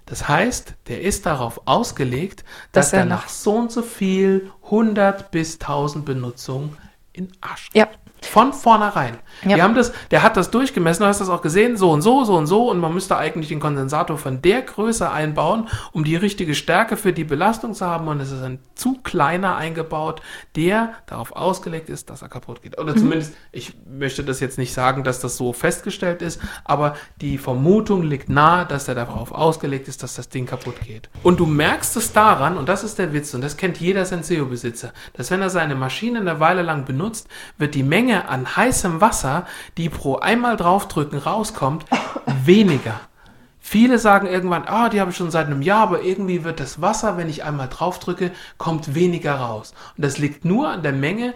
Das 0.08 0.28
heißt, 0.28 0.74
der 0.88 1.02
ist 1.02 1.26
darauf 1.26 1.62
ausgelegt, 1.66 2.44
dass, 2.72 2.88
Dass 2.88 2.94
er 2.94 3.06
nach- 3.06 3.24
nach 3.24 3.30
so 3.30 3.56
und 3.56 3.72
so 3.72 3.82
viel 3.84 4.52
100 4.64 5.30
bis 5.32 5.60
1000 5.60 6.06
Benutzungen 6.06 6.76
in 7.14 7.32
Arsch 7.42 7.70
geht. 7.70 7.76
Ja. 7.82 7.90
Von 8.22 8.52
vornherein. 8.52 9.18
Ja. 9.44 9.58
Wir 9.58 9.64
haben 9.64 9.76
das, 9.76 9.94
der 10.12 10.24
hat 10.24 10.38
das 10.38 10.50
durchgemessen, 10.50 11.04
du 11.04 11.08
hast 11.08 11.22
das 11.22 11.30
auch 11.30 11.42
gesehen, 11.42 11.78
so 11.78 11.92
und 11.92 12.02
so, 12.02 12.24
so 12.24 12.36
und 12.36 12.48
so, 12.48 12.70
und 12.70 12.80
man 12.80 12.94
müsste 12.94 13.16
eigentlich 13.18 13.50
den 13.50 13.60
Kondensator 13.60 14.18
von 14.18 14.42
der 14.42 14.64
Größe 14.64 15.10
einbauen, 15.10 15.68
um 15.92 16.04
die 16.04 16.16
richtige 16.16 16.56
Stärke 16.56 16.98
für 16.98 17.14
die 17.14 17.24
Belastung 17.24 17.74
zu 17.74 17.86
haben, 17.86 18.08
und 18.08 18.20
es 18.20 18.32
ist 18.32 18.42
ein 18.42 18.60
zu 18.76 18.96
kleiner 19.04 19.56
eingebaut, 19.56 20.22
der 20.56 20.94
darauf 21.06 21.36
ausgelegt 21.36 21.90
ist, 21.90 22.10
dass 22.10 22.22
er 22.22 22.30
kaputt 22.30 22.64
geht. 22.64 22.80
Oder 22.80 22.96
zumindest, 22.96 23.34
ich 23.52 23.74
möchte 23.88 24.24
das 24.24 24.40
jetzt 24.40 24.58
nicht 24.58 24.74
sagen, 24.74 25.04
dass 25.04 25.20
das 25.20 25.38
so 25.38 25.54
festgestellt 25.54 26.22
ist, 26.22 26.42
aber 26.64 26.96
die 27.22 27.38
Vermutung 27.38 28.02
liegt 28.02 28.30
nahe, 28.30 28.66
dass 28.66 28.88
er 28.88 28.96
darauf 28.96 29.32
ausgelegt 29.32 29.88
ist, 29.88 30.02
dass 30.02 30.16
das 30.16 30.30
Ding 30.30 30.48
kaputt 30.48 30.82
geht. 30.82 31.10
Und 31.22 31.40
du 31.40 31.46
merkst 31.46 31.96
es 31.98 32.14
daran, 32.14 32.58
und 32.58 32.68
das 32.68 32.84
ist 32.84 32.98
der 32.98 33.14
Witz, 33.14 33.34
und 33.34 33.42
das 33.42 33.58
kennt 33.58 33.78
jeder 33.78 34.06
Senseo-Besitzer, 34.06 34.92
dass 35.14 35.30
wenn 35.30 35.42
er 35.42 35.50
seine 35.50 35.76
Maschine 35.76 36.20
eine 36.20 36.40
Weile 36.40 36.64
lang 36.64 36.86
benutzt, 36.86 37.28
wird 37.58 37.76
die 37.76 37.84
Menge 37.84 38.07
an 38.14 38.56
heißem 38.56 39.02
Wasser, 39.02 39.46
die 39.78 39.90
pro 39.90 40.18
einmal 40.18 40.58
draufdrücken 40.58 41.20
rauskommt, 41.20 41.86
weniger. 42.46 43.00
Viele 43.60 44.00
sagen 44.00 44.28
irgendwann, 44.28 44.64
ah, 44.66 44.88
die 44.88 45.02
habe 45.02 45.12
ich 45.12 45.18
schon 45.18 45.30
seit 45.30 45.48
einem 45.48 45.62
Jahr, 45.62 45.82
aber 45.82 46.02
irgendwie 46.02 46.46
wird 46.46 46.62
das 46.62 46.82
Wasser, 46.82 47.18
wenn 47.18 47.28
ich 47.28 47.44
einmal 47.44 47.68
draufdrücke, 47.68 48.32
kommt 48.58 48.96
weniger 48.96 49.36
raus. 49.36 49.74
Und 49.98 50.06
das 50.06 50.18
liegt 50.18 50.46
nur 50.46 50.70
an 50.70 50.84
der 50.84 50.94
Menge, 50.94 51.34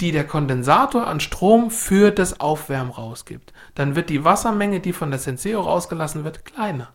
die 0.00 0.10
der 0.10 0.26
Kondensator 0.26 1.06
an 1.06 1.20
Strom 1.20 1.70
für 1.70 2.10
das 2.10 2.40
Aufwärmen 2.40 2.92
rausgibt. 2.92 3.52
Dann 3.74 3.94
wird 3.94 4.08
die 4.08 4.24
Wassermenge, 4.24 4.80
die 4.80 4.94
von 4.94 5.10
der 5.10 5.18
Senseo 5.18 5.60
rausgelassen 5.60 6.24
wird, 6.24 6.44
kleiner. 6.46 6.88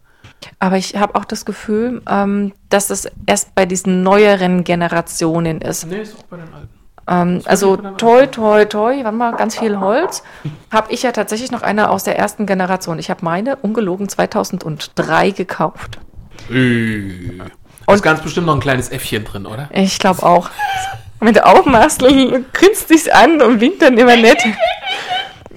Aber 0.60 0.78
ich 0.78 0.96
habe 0.96 1.16
auch 1.16 1.26
das 1.26 1.46
Gefühl, 1.46 2.02
ähm, 2.10 2.54
dass 2.70 2.88
das 2.88 3.08
erst 3.26 3.54
bei 3.56 3.66
diesen 3.66 4.04
neueren 4.04 4.64
Generationen 4.64 5.62
ist. 5.62 5.86
Nee, 5.86 6.02
ist 6.02 6.18
auch 6.18 6.24
bei 6.24 6.38
den 6.38 6.52
alten. 6.54 6.81
Ähm, 7.12 7.42
also 7.46 7.76
toi, 7.76 8.26
toi, 8.28 8.66
toi, 8.66 9.04
warte 9.04 9.18
mal, 9.18 9.32
ganz 9.34 9.60
viel 9.60 9.80
Holz. 9.80 10.24
Habe 10.72 10.92
ich 10.94 11.04
ja 11.04 11.12
tatsächlich 11.12 11.52
noch 11.52 11.62
eine 11.62 11.90
aus 11.90 12.04
der 12.04 12.18
ersten 12.18 12.46
Generation. 12.46 12.98
Ich 13.00 13.10
habe 13.10 13.26
meine 13.26 13.58
ungelogen 13.58 14.08
2003 14.08 15.32
gekauft. 15.32 16.00
Äh. 16.50 17.42
Ist 17.92 18.04
ganz 18.04 18.22
bestimmt 18.22 18.48
noch 18.48 18.54
ein 18.54 18.62
kleines 18.62 18.90
Äffchen 18.90 19.26
drin, 19.26 19.46
oder? 19.46 19.70
Ich 19.74 20.00
glaube 20.00 20.24
auch. 20.24 20.50
Wenn 21.20 21.34
du 21.34 21.46
aufmachst, 21.46 22.00
grinst 22.54 22.90
dich 22.90 23.14
an 23.14 23.42
und 23.42 23.60
winkt 23.60 23.82
dann 23.82 23.98
immer 23.98 24.16
nett. 24.16 24.42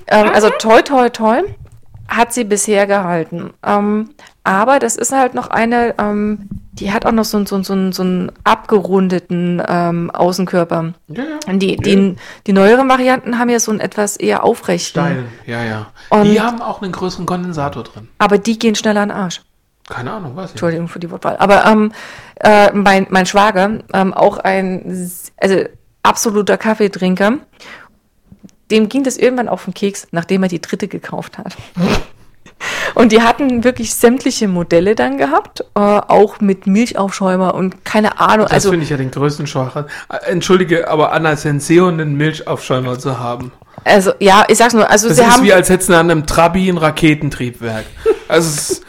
ähm, 0.08 0.30
also 0.34 0.50
toi, 0.50 0.82
toi, 0.82 1.08
toi 1.10 1.42
hat 2.08 2.34
sie 2.34 2.44
bisher 2.44 2.86
gehalten. 2.86 3.50
Ähm, 3.64 4.10
aber 4.44 4.78
das 4.78 4.96
ist 4.96 5.10
halt 5.12 5.34
noch 5.34 5.48
eine, 5.48 5.94
ähm, 5.98 6.48
die 6.72 6.92
hat 6.92 7.06
auch 7.06 7.12
noch 7.12 7.24
so, 7.24 7.44
so, 7.46 7.62
so, 7.62 7.92
so 7.92 8.02
einen 8.02 8.30
abgerundeten 8.44 9.62
ähm, 9.66 10.10
Außenkörper. 10.10 10.92
Ja, 11.08 11.22
ja. 11.46 11.52
Die, 11.54 11.76
die, 11.76 12.16
die 12.46 12.52
neueren 12.52 12.88
Varianten 12.88 13.38
haben 13.38 13.48
ja 13.48 13.58
so 13.58 13.70
einen 13.70 13.80
etwas 13.80 14.16
eher 14.16 14.44
aufrechten. 14.44 15.02
Steil, 15.02 15.24
ja, 15.46 15.64
ja. 15.64 15.86
Und- 16.10 16.24
die 16.24 16.40
haben 16.40 16.60
auch 16.60 16.82
einen 16.82 16.92
größeren 16.92 17.26
Kondensator 17.26 17.84
drin. 17.84 18.08
Aber 18.18 18.38
die 18.38 18.58
gehen 18.58 18.74
schneller 18.74 19.00
an 19.00 19.08
den 19.08 19.16
Arsch. 19.16 19.40
Keine 19.88 20.12
Ahnung, 20.12 20.36
weiß 20.36 20.46
ich. 20.46 20.50
Entschuldigung 20.52 20.88
für 20.88 20.98
die 20.98 21.10
Wortwahl. 21.10 21.36
Aber 21.38 21.64
ähm, 21.66 21.92
äh, 22.40 22.72
mein, 22.72 23.06
mein 23.10 23.26
Schwager, 23.26 23.78
ähm, 23.92 24.12
auch 24.14 24.38
ein 24.38 25.10
also 25.38 25.56
absoluter 26.02 26.56
Kaffeetrinker, 26.58 27.38
dem 28.70 28.88
ging 28.88 29.04
das 29.04 29.16
irgendwann 29.16 29.48
auf 29.48 29.64
den 29.64 29.74
Keks, 29.74 30.08
nachdem 30.10 30.42
er 30.42 30.48
die 30.48 30.60
dritte 30.60 30.88
gekauft 30.88 31.38
hat. 31.38 31.56
Und 32.94 33.12
die 33.12 33.22
hatten 33.22 33.64
wirklich 33.64 33.94
sämtliche 33.94 34.48
Modelle 34.48 34.94
dann 34.94 35.18
gehabt, 35.18 35.60
äh, 35.60 35.80
auch 35.80 36.40
mit 36.40 36.66
Milchaufschäumer 36.66 37.54
und 37.54 37.84
keine 37.84 38.20
Ahnung. 38.20 38.46
Das 38.46 38.54
also 38.54 38.70
finde 38.70 38.84
ich 38.84 38.90
ja 38.90 38.96
den 38.96 39.10
größten 39.10 39.46
Schwachsinn. 39.46 39.86
Äh, 40.08 40.30
Entschuldige, 40.30 40.88
aber 40.88 41.12
an 41.12 41.24
der 41.24 41.36
Senseo 41.36 41.88
einen 41.88 42.16
Milchaufschäumer 42.16 42.98
zu 42.98 43.18
haben. 43.18 43.52
Also 43.84 44.12
ja, 44.20 44.44
ich 44.48 44.58
sag's 44.58 44.74
nur, 44.74 44.88
also 44.88 45.08
Das 45.08 45.16
sie 45.16 45.22
ist 45.22 45.30
haben 45.30 45.44
wie, 45.44 45.52
als 45.52 45.68
hätten 45.68 45.84
sie 45.84 45.96
an 45.96 46.10
einem 46.10 46.26
Trabi 46.26 46.68
ein 46.68 46.78
Raketentriebwerk. 46.78 47.84
Also 48.28 48.48
es 48.48 48.70
ist 48.70 48.84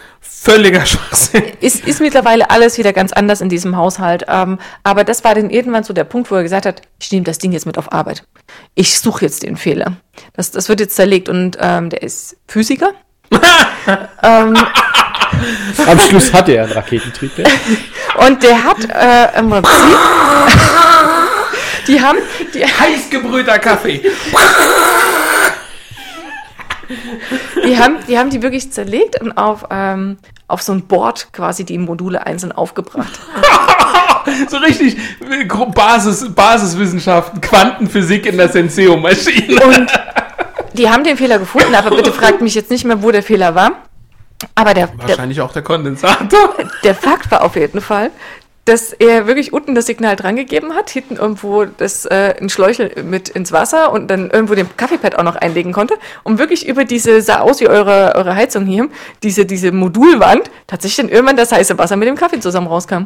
völliger 0.45 0.86
Schwachsinn. 0.86 1.44
ist, 1.60 1.86
ist 1.86 1.99
mittlerweile 1.99 2.49
alles 2.52 2.77
wieder 2.77 2.94
ganz 2.94 3.11
anders 3.11 3.41
in 3.41 3.49
diesem 3.49 3.76
Haushalt. 3.76 4.26
Ähm, 4.27 4.60
aber 4.84 5.03
das 5.03 5.23
war 5.23 5.34
dann 5.34 5.49
irgendwann 5.49 5.84
so 5.84 5.94
der 5.94 6.03
Punkt, 6.03 6.30
wo 6.30 6.36
er 6.36 6.44
gesagt 6.44 6.65
hat, 6.65 6.82
ich 6.99 7.11
nehme 7.11 7.23
das 7.23 7.40
Ding 7.40 7.52
jetzt 7.52 7.65
mit 7.65 7.77
auf 7.77 7.91
Arbeit. 7.91 8.23
Ich 8.76 8.99
suche 8.99 9.26
jetzt 9.26 9.44
den 9.44 9.57
Fehler. 9.57 9.98
Das, 10.34 10.52
das 10.52 10.69
wird 10.69 10.80
jetzt 10.80 10.95
zerlegt 10.95 11.30
und 11.30 11.57
ähm, 11.60 11.90
der 11.90 12.03
ist 12.03 12.38
Physiker. 12.48 12.91
Am 15.88 15.99
Schluss 15.99 16.34
hatte 16.34 16.53
er 16.53 16.64
einen 16.64 16.74
Raketentriebwerk. 16.74 17.49
Und 18.18 18.41
der 18.41 18.64
hat 18.64 18.78
äh, 18.90 19.40
im 19.40 19.49
Prinzip, 19.49 19.74
die 21.88 22.02
haben, 22.02 22.18
die, 22.53 22.66
Heiß 22.66 23.10
gebrühter 23.10 23.60
Kaffee. 23.60 24.02
die 27.66 27.78
haben, 27.78 27.98
die 28.07 28.18
haben 28.18 28.30
die 28.30 28.41
wirklich 28.41 28.72
zerlegt 28.72 29.22
und 29.22 29.38
auf, 29.38 29.66
ähm, 29.70 30.18
auf 30.48 30.62
so 30.62 30.72
ein 30.72 30.88
Board 30.88 31.34
quasi 31.34 31.66
die 31.66 31.78
Module 31.78 32.26
einzeln 32.26 32.52
aufgebracht. 32.52 33.20
so 34.49 34.57
richtig 34.57 34.98
äh, 35.30 35.45
Basis, 35.45 36.34
Basiswissenschaften, 36.34 37.41
Quantenphysik 37.41 38.26
in 38.26 38.38
der 38.38 38.49
Senseo-Maschine. 38.49 39.64
Und 39.64 39.91
die 40.77 40.89
haben 40.89 41.03
den 41.03 41.18
Fehler 41.18 41.39
gefunden, 41.39 41.73
aber 41.76 41.95
bitte 41.95 42.11
fragt 42.11 42.41
mich 42.41 42.56
jetzt 42.56 42.72
nicht 42.72 42.85
mehr, 42.85 43.02
wo 43.02 43.11
der 43.11 43.23
Fehler 43.23 43.56
war. 43.56 43.72
Aber 44.53 44.73
der, 44.73 44.88
der, 44.88 45.07
Wahrscheinlich 45.07 45.41
auch 45.41 45.53
der 45.53 45.61
Kondensator. 45.61 46.56
der 46.84 46.95
Fakt 46.95 47.31
war 47.31 47.43
auf 47.43 47.56
jeden 47.56 47.81
Fall, 47.81 48.11
dass 48.65 48.93
er 48.93 49.27
wirklich 49.27 49.53
unten 49.53 49.76
das 49.76 49.85
Signal 49.85 50.15
drangegeben 50.15 50.73
hat, 50.73 50.89
hinten 50.89 51.15
irgendwo 51.18 51.65
das 51.65 52.06
äh, 52.06 52.35
ein 52.41 52.49
Schläuchel 52.49 53.03
mit 53.03 53.30
ins 53.30 53.52
Wasser 53.52 53.91
und 53.91 54.07
dann 54.07 54.31
irgendwo 54.31 54.56
den 54.56 54.68
Kaffeepad 54.76 55.18
auch 55.18 55.23
noch 55.23 55.35
einlegen 55.35 55.72
konnte 55.72 55.95
und 56.23 56.39
wirklich 56.39 56.68
über 56.68 56.84
diese, 56.84 57.22
sah 57.22 57.39
aus 57.39 57.61
wie 57.61 57.68
eure, 57.68 58.14
eure 58.15 58.35
Heizung 58.35 58.65
hier, 58.65 58.89
diese, 59.23 59.45
diese 59.45 59.72
Modulwand, 59.72 60.49
tatsächlich 60.68 60.97
dann 60.97 61.10
irgendwann 61.10 61.38
das 61.38 61.52
heiße 61.52 61.77
Wasser 61.77 61.95
mit 61.95 62.07
dem 62.07 62.15
Kaffee 62.15 62.39
zusammen 62.39 62.68
rauskam. 62.68 63.06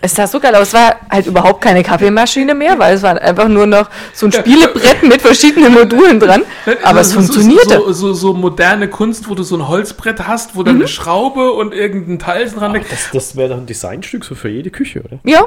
Es 0.00 0.14
sah 0.14 0.26
so 0.26 0.38
geil 0.40 0.54
aus. 0.54 0.68
Es 0.68 0.74
war 0.74 0.96
halt 1.10 1.26
überhaupt 1.26 1.60
keine 1.62 1.82
Kaffeemaschine 1.82 2.54
mehr, 2.54 2.78
weil 2.78 2.94
es 2.96 3.02
war 3.02 3.20
einfach 3.20 3.48
nur 3.48 3.66
noch 3.66 3.88
so 4.12 4.26
ein 4.26 4.32
Spielebrett 4.32 5.02
mit 5.02 5.22
verschiedenen 5.22 5.72
Modulen 5.72 6.20
dran. 6.20 6.42
Aber 6.82 7.00
es 7.00 7.08
So- 7.10 7.20
so- 7.20 7.26
funktionierte. 7.32 7.74
So, 7.86 7.92
so, 7.92 8.12
so 8.12 8.32
moderne 8.34 8.88
Kunst, 8.88 9.28
wo 9.28 9.34
du 9.34 9.42
so 9.42 9.56
ein 9.56 9.66
Holzbrett 9.68 10.26
hast, 10.26 10.56
wo 10.56 10.62
dann 10.62 10.76
eine 10.76 10.88
Schraube 10.88 11.52
und 11.52 11.72
irgendein 11.74 12.18
Teil 12.18 12.50
dran 12.50 12.74
liegt. 12.74 12.90
Das, 12.92 13.10
das 13.12 13.36
wäre 13.36 13.50
doch 13.50 13.56
ein 13.56 13.66
Designstück 13.66 14.24
so 14.24 14.34
für 14.34 14.48
jede 14.48 14.70
Küche, 14.70 15.00
oder? 15.02 15.18
Ja, 15.24 15.46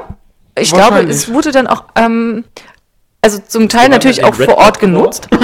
ich 0.58 0.72
glaube, 0.72 1.00
es 1.02 1.32
wurde 1.32 1.52
dann 1.52 1.66
auch, 1.68 1.84
ähm, 1.96 2.44
also 3.22 3.38
zum 3.46 3.68
Teil 3.68 3.88
natürlich 3.88 4.24
auch 4.24 4.38
Red 4.38 4.46
vor 4.50 4.58
Ort 4.58 4.80
genutzt. 4.80 5.28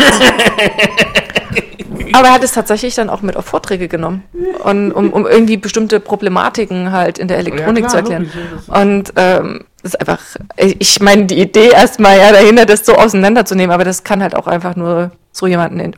Aber 2.13 2.29
er 2.29 2.35
hat 2.35 2.45
es 2.45 2.53
tatsächlich 2.53 2.95
dann 2.95 3.11
auch 3.11 3.23
mit 3.23 3.37
auf 3.37 3.45
Vorträge 3.47 3.89
genommen. 3.89 4.25
Und, 4.63 4.93
um, 4.93 5.13
um 5.13 5.27
irgendwie 5.27 5.57
bestimmte 5.57 6.01
Problematiken 6.01 6.93
halt 6.93 7.19
in 7.19 7.29
der 7.29 7.39
Elektronik 7.39 7.85
Ja, 7.85 7.89
klar, 7.91 8.05
zu 8.05 8.13
erklären. 8.13 8.31
ja, 8.69 8.81
Und 8.81 9.13
ähm, 9.17 9.65
das 9.83 9.95
ist 9.95 10.01
einfach, 10.01 10.21
ich 10.57 11.01
meine, 11.01 11.27
die 11.27 11.39
Idee 11.41 11.69
erstmal 11.71 12.19
ja 12.19 12.33
dahinter, 12.33 12.65
das 12.67 12.87
so 12.87 12.95
auseinanderzunehmen, 12.95 13.73
aber 13.73 13.85
das 13.85 14.03
kann 14.03 14.23
halt 14.23 14.35
auch 14.35 14.47
einfach 14.47 14.77
nur 14.77 15.11
so 15.33 15.47
jemanden 15.47 15.93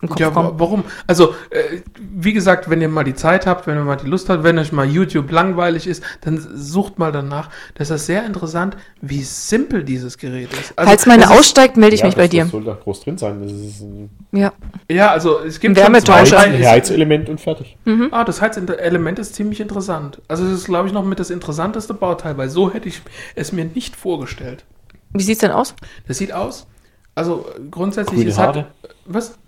den 0.00 0.08
Kopf 0.08 0.20
Ja, 0.20 0.30
kommen. 0.30 0.52
warum? 0.58 0.84
Also, 1.08 1.34
äh, 1.50 1.78
wie 1.98 2.32
gesagt, 2.32 2.70
wenn 2.70 2.80
ihr 2.80 2.88
mal 2.88 3.02
die 3.02 3.14
Zeit 3.16 3.46
habt, 3.46 3.66
wenn 3.66 3.76
ihr 3.76 3.82
mal 3.82 3.96
die 3.96 4.06
Lust 4.06 4.28
habt, 4.28 4.44
wenn 4.44 4.56
euch 4.58 4.70
mal 4.70 4.86
YouTube 4.86 5.30
langweilig 5.32 5.86
ist, 5.88 6.02
dann 6.20 6.38
sucht 6.38 6.98
mal 7.00 7.10
danach. 7.10 7.50
Das 7.74 7.90
ist 7.90 8.06
sehr 8.06 8.24
interessant, 8.24 8.76
wie 9.00 9.22
simpel 9.24 9.82
dieses 9.82 10.16
Gerät 10.18 10.52
ist. 10.52 10.72
Also, 10.76 10.88
Falls 10.88 11.06
meine 11.06 11.24
ist- 11.24 11.30
aussteigt, 11.30 11.76
melde 11.76 11.96
ich 11.96 12.04
mich 12.04 12.14
bei 12.14 12.22
das, 12.22 12.30
dir. 12.30 12.42
Das 12.44 12.52
soll 12.52 12.64
da 12.64 12.74
groß 12.80 13.00
drin 13.00 13.18
sein. 13.18 13.42
Das 13.42 13.50
ist 13.52 13.80
ein 13.80 14.10
Ja. 14.30 14.52
Ja, 14.88 15.10
also 15.10 15.40
es 15.40 15.58
gibt 15.58 15.76
Ein 15.78 15.94
Heiz- 15.94 16.08
Heizelement 16.08 17.28
und 17.28 17.40
fertig. 17.40 17.76
Ah, 18.12 18.22
das 18.24 18.40
Heizelement 18.40 19.18
ist 19.18 19.34
ziemlich 19.34 19.60
interessant. 19.60 20.20
Also 20.28 20.44
das 20.44 20.52
ist, 20.52 20.66
glaube 20.66 20.86
ich, 20.86 20.94
noch 20.94 21.04
mit 21.04 21.18
das 21.18 21.30
interessanteste 21.30 21.94
Bauteil, 21.94 22.36
weil 22.38 22.48
so 22.50 22.72
hätte 22.72 22.88
ich 22.88 23.02
es 23.34 23.50
mir 23.52 23.64
nicht 23.64 23.96
vorgestellt. 23.96 24.64
Wie 25.12 25.22
sieht's 25.22 25.40
denn 25.40 25.50
aus? 25.50 25.74
Das 26.06 26.18
sieht 26.18 26.32
aus, 26.32 26.66
also 27.14 27.46
grundsätzlich, 27.70 28.18
Grüne 28.18 28.30
es 28.30 28.38
Haare. 28.38 28.58
hat, 28.60 28.66
was? 29.06 29.38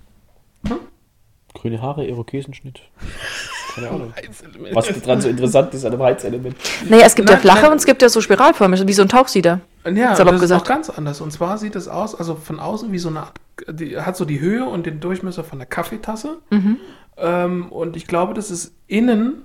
Grüne 1.55 1.83
Haare, 1.83 2.07
Irokesenschnitt. 2.07 2.81
Keine 3.75 3.89
Ahnung. 3.91 4.15
Was 4.73 4.87
dran 4.87 5.21
so 5.21 5.29
interessant 5.29 5.75
ist 5.75 5.85
an 5.85 5.93
einem 5.93 6.03
Heizelement. 6.03 6.57
Naja, 6.89 7.05
es 7.07 7.15
gibt 7.15 7.29
ja 7.29 7.35
Nein, 7.35 7.43
flache 7.43 7.63
nein. 7.63 7.73
und 7.73 7.79
es 7.79 7.87
gibt 7.87 8.03
ja 8.03 8.09
so 8.09 8.21
spiralförmig, 8.21 8.87
wie 8.87 8.93
so 8.93 9.03
ein 9.03 9.09
Tauchsieder. 9.09 9.61
Ja, 9.85 10.15
Salopp 10.15 10.35
das 10.35 10.43
gesagt. 10.43 10.63
ist 10.63 10.65
auch 10.65 10.73
ganz 10.75 10.91
anders. 10.91 11.21
Und 11.21 11.33
zwar 11.33 11.59
sieht 11.59 11.75
es 11.75 11.89
aus, 11.89 12.15
also 12.15 12.35
von 12.37 12.61
außen 12.61 12.93
wie 12.93 12.99
so 12.99 13.09
eine 13.09 13.21
Art, 13.21 13.33
die 13.69 13.99
hat 13.99 14.17
so 14.17 14.25
die 14.25 14.41
Höhe 14.41 14.65
und 14.65 14.87
den 14.87 15.01
Durchmesser 15.01 15.43
von 15.43 15.59
einer 15.59 15.67
Kaffeetasse. 15.67 16.39
Ähm, 17.17 17.73
und 17.73 17.97
ich 17.97 18.07
glaube, 18.07 18.35
das 18.35 18.51
ist 18.51 18.75
innen 18.87 19.43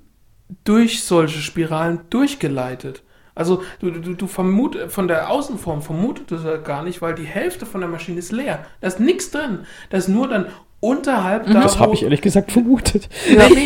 durch 0.63 1.03
solche 1.03 1.39
Spiralen 1.39 2.01
durchgeleitet. 2.11 3.01
Also 3.33 3.63
du, 3.79 3.91
du, 3.91 4.13
du 4.13 4.27
vermut, 4.27 4.77
von 4.89 5.07
der 5.09 5.29
Außenform 5.29 5.81
vermutet 5.81 6.31
das 6.31 6.43
ja 6.43 6.55
gar 6.57 6.83
nicht, 6.83 7.01
weil 7.01 7.15
die 7.15 7.25
Hälfte 7.25 7.65
von 7.65 7.81
der 7.81 7.89
Maschine 7.89 8.19
ist 8.19 8.31
leer. 8.31 8.65
Da 8.79 8.87
ist 8.87 8.99
nichts 8.99 9.31
drin. 9.31 9.65
Da 9.89 9.97
ist 9.97 10.07
nur 10.07 10.27
dann 10.29 10.45
unterhalb 10.85 11.47
da, 11.47 11.61
Das 11.61 11.79
habe 11.79 11.93
ich 11.93 12.03
ehrlich 12.03 12.21
gesagt 12.21 12.51
vermutet. 12.51 13.09
Ja. 13.29 13.47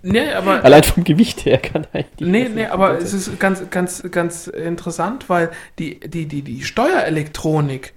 Nee, 0.00 0.22
nee, 0.22 0.32
aber 0.32 0.64
Allein 0.64 0.84
vom 0.84 1.02
Gewicht 1.02 1.44
her 1.44 1.58
kann 1.58 1.84
eigentlich. 1.92 2.28
Nee, 2.30 2.48
nee, 2.54 2.66
aber 2.66 2.98
es 2.98 3.12
ist 3.12 3.40
ganz, 3.40 3.68
ganz, 3.68 4.00
ganz 4.12 4.46
interessant, 4.46 5.28
weil 5.28 5.50
die, 5.80 5.98
die, 5.98 6.26
die, 6.26 6.42
die 6.42 6.62
Steuerelektronik 6.62 7.94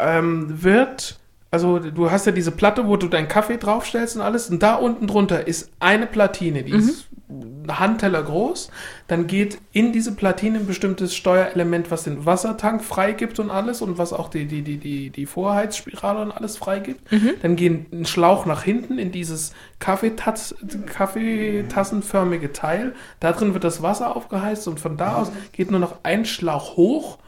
ähm, 0.00 0.64
wird, 0.64 1.20
also 1.52 1.78
du 1.78 2.10
hast 2.10 2.24
ja 2.24 2.32
diese 2.32 2.50
Platte, 2.50 2.88
wo 2.88 2.96
du 2.96 3.08
deinen 3.08 3.28
Kaffee 3.28 3.58
draufstellst 3.58 4.16
und 4.16 4.22
alles, 4.22 4.48
und 4.48 4.62
da 4.62 4.74
unten 4.74 5.06
drunter 5.06 5.46
ist 5.46 5.70
eine 5.80 6.06
Platine, 6.06 6.62
die 6.62 6.72
ist 6.72 7.08
ein 7.28 7.78
Handteller 7.78 8.22
groß. 8.22 8.70
Dann 9.06 9.26
geht 9.26 9.58
in 9.70 9.92
diese 9.92 10.14
Platine 10.14 10.60
ein 10.60 10.66
bestimmtes 10.66 11.14
Steuerelement, 11.14 11.90
was 11.90 12.04
den 12.04 12.24
Wassertank 12.24 12.82
freigibt 12.82 13.38
und 13.38 13.50
alles 13.50 13.82
und 13.82 13.98
was 13.98 14.14
auch 14.14 14.30
die, 14.30 14.46
die, 14.46 14.62
die, 14.62 14.78
die, 14.78 15.10
die 15.10 15.26
Vorheizspirale 15.26 16.22
und 16.22 16.32
alles 16.32 16.56
freigibt. 16.56 17.02
Dann 17.42 17.56
geht 17.56 17.92
ein 17.92 18.06
Schlauch 18.06 18.46
nach 18.46 18.62
hinten 18.62 18.98
in 18.98 19.12
dieses 19.12 19.52
Kaffeetas 19.78 20.54
kaffeetassenförmige 20.86 22.54
Teil. 22.54 22.94
Da 23.20 23.32
drin 23.32 23.52
wird 23.52 23.64
das 23.64 23.82
Wasser 23.82 24.16
aufgeheizt 24.16 24.66
und 24.68 24.80
von 24.80 24.96
da 24.96 25.16
aus 25.16 25.30
geht 25.52 25.70
nur 25.70 25.80
noch 25.80 25.96
ein 26.02 26.24
Schlauch 26.24 26.78
hoch, 26.78 27.18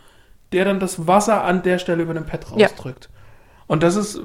der 0.52 0.64
dann 0.64 0.80
das 0.80 1.06
Wasser 1.06 1.44
an 1.44 1.62
der 1.62 1.78
Stelle 1.78 2.02
über 2.02 2.14
den 2.14 2.24
Pad 2.24 2.46
Ja. 2.56 2.68
Und 3.66 3.82
das 3.82 3.96
ist 3.96 4.20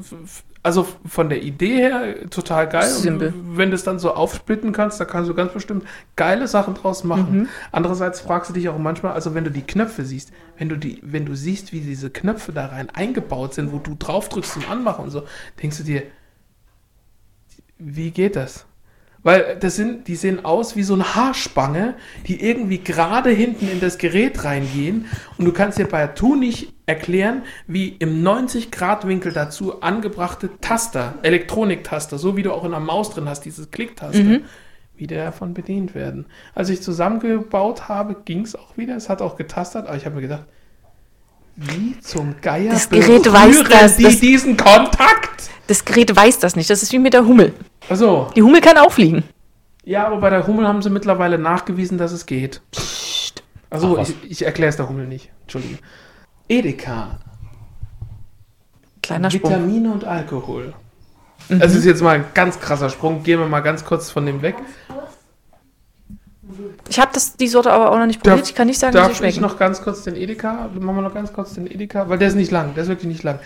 also 0.61 0.85
von 1.05 1.29
der 1.29 1.41
Idee 1.41 1.77
her 1.77 2.29
total 2.29 2.67
geil. 2.67 2.89
Simpel. 2.89 3.29
Und 3.29 3.57
wenn 3.57 3.69
du 3.69 3.75
es 3.75 3.83
dann 3.83 3.99
so 3.99 4.13
aufsplitten 4.13 4.73
kannst, 4.73 4.99
da 4.99 5.05
kannst 5.05 5.29
du 5.29 5.33
ganz 5.33 5.53
bestimmt 5.53 5.85
geile 6.15 6.47
Sachen 6.47 6.73
draus 6.73 7.03
machen. 7.03 7.41
Mhm. 7.41 7.49
Andererseits 7.71 8.19
fragst 8.19 8.49
du 8.49 8.53
dich 8.53 8.67
auch 8.67 8.77
manchmal, 8.77 9.13
also 9.13 9.33
wenn 9.33 9.45
du 9.45 9.51
die 9.51 9.61
Knöpfe 9.61 10.03
siehst, 10.03 10.31
wenn 10.57 10.67
du 10.67 10.75
die, 10.75 10.99
wenn 11.01 11.25
du 11.25 11.35
siehst, 11.35 11.71
wie 11.71 11.79
diese 11.79 12.09
Knöpfe 12.09 12.51
da 12.51 12.67
rein 12.67 12.89
eingebaut 12.89 13.53
sind, 13.53 13.71
wo 13.71 13.79
du 13.79 13.95
drauf 13.97 14.27
drückst 14.27 14.53
zum 14.53 14.69
Anmachen 14.69 15.05
und 15.05 15.11
so, 15.11 15.23
denkst 15.61 15.77
du 15.77 15.83
dir, 15.83 16.03
wie 17.77 18.11
geht 18.11 18.35
das? 18.35 18.65
Weil 19.21 19.57
das 19.59 19.75
sind, 19.75 20.07
die 20.07 20.15
sehen 20.15 20.45
aus 20.45 20.75
wie 20.75 20.83
so 20.83 20.93
eine 20.93 21.15
Haarspange, 21.15 21.95
die 22.27 22.41
irgendwie 22.41 22.77
gerade 22.77 23.29
hinten 23.29 23.67
in 23.67 23.81
das 23.81 23.97
Gerät 23.97 24.45
reingehen. 24.45 25.05
Und 25.37 25.45
du 25.45 25.51
kannst 25.51 25.77
dir 25.77 25.87
bei 25.87 26.07
Tu 26.07 26.35
nicht 26.35 26.73
erklären, 26.85 27.43
wie 27.67 27.89
im 27.89 28.23
90-Grad-Winkel 28.23 29.33
dazu 29.33 29.81
angebrachte 29.81 30.49
Taster, 30.61 31.15
Elektroniktaster, 31.21 32.17
so 32.17 32.37
wie 32.37 32.43
du 32.43 32.53
auch 32.53 32.63
in 32.63 32.71
der 32.71 32.79
Maus 32.79 33.09
drin 33.11 33.27
hast, 33.27 33.41
dieses 33.41 33.71
Klicktaster, 33.71 34.39
wie 34.95 35.07
der 35.07 35.25
davon 35.25 35.53
bedient 35.53 35.95
werden. 35.95 36.25
Als 36.55 36.69
ich 36.69 36.81
zusammengebaut 36.81 37.89
habe, 37.89 38.15
ging 38.25 38.41
es 38.41 38.55
auch 38.55 38.77
wieder. 38.77 38.95
Es 38.95 39.09
hat 39.09 39.21
auch 39.21 39.35
getastet, 39.35 39.85
aber 39.87 39.97
ich 39.97 40.05
habe 40.05 40.15
mir 40.15 40.21
gedacht, 40.21 40.45
wie 41.59 41.99
zum 41.99 42.35
Geier 42.41 42.71
Das 42.71 42.89
Gerät 42.89 43.31
weiß 43.31 43.63
das, 43.69 43.97
die 43.97 44.03
das- 44.03 44.19
diesen 44.19 44.57
Kontakt? 44.57 45.49
Das 45.67 45.83
Gerät 45.85 46.15
weiß 46.15 46.39
das 46.39 46.55
nicht. 46.55 46.69
Das 46.69 46.81
ist 46.83 46.91
wie 46.93 46.99
mit 46.99 47.13
der 47.13 47.25
Hummel. 47.25 47.53
Also, 47.89 48.27
Die 48.35 48.41
Hummel 48.41 48.61
kann 48.61 48.77
auch 48.77 48.91
fliegen. 48.91 49.23
ja, 49.83 50.05
aber 50.07 50.17
bei 50.17 50.29
der 50.29 50.45
Hummel 50.47 50.67
haben 50.67 50.81
sie 50.81 50.89
mittlerweile 50.89 51.37
nachgewiesen, 51.37 51.97
dass 51.97 52.11
es 52.11 52.25
geht. 52.25 52.61
Also, 53.69 53.97
Ach, 53.99 54.07
ich, 54.07 54.31
ich 54.31 54.45
erkläre 54.45 54.69
es 54.69 54.77
der 54.77 54.89
Hummel 54.89 55.05
nicht. 55.07 55.29
Entschuldige. 55.43 55.77
Edeka. 56.47 57.19
Kleiner 59.03 59.29
Sprung. 59.31 59.51
Vitamine 59.51 59.91
und 59.91 60.03
Alkohol. 60.05 60.73
Das 61.49 61.73
ist 61.75 61.85
jetzt 61.85 62.01
mal 62.01 62.15
ein 62.15 62.25
ganz 62.33 62.59
krasser 62.59 62.89
Sprung. 62.89 63.23
Gehen 63.23 63.39
wir 63.39 63.47
mal 63.47 63.61
ganz 63.61 63.85
kurz 63.85 64.09
von 64.11 64.25
dem 64.25 64.41
weg. 64.41 64.55
Ich 66.89 66.99
habe 66.99 67.11
die 67.39 67.47
Sorte 67.47 67.71
aber 67.71 67.91
auch 67.91 67.97
noch 67.97 68.05
nicht 68.05 68.21
probiert. 68.23 68.47
ich 68.47 68.55
kann 68.55 68.67
nicht 68.67 68.79
sagen, 68.79 68.93
wie 68.93 68.97
sie 68.97 69.03
darf 69.07 69.21
ich 69.23 69.39
noch 69.39 69.57
ganz 69.57 69.81
kurz 69.81 70.03
den 70.03 70.15
Edeka? 70.15 70.69
Machen 70.79 70.95
wir 70.95 71.01
noch 71.01 71.13
ganz 71.13 71.31
kurz 71.31 71.53
den 71.53 71.67
Edeka, 71.67 72.09
weil 72.09 72.17
der 72.17 72.29
ist 72.29 72.35
nicht 72.35 72.51
lang. 72.51 72.73
Der 72.75 72.83
ist 72.83 72.89
wirklich 72.89 73.07
nicht 73.07 73.23
lang. 73.23 73.39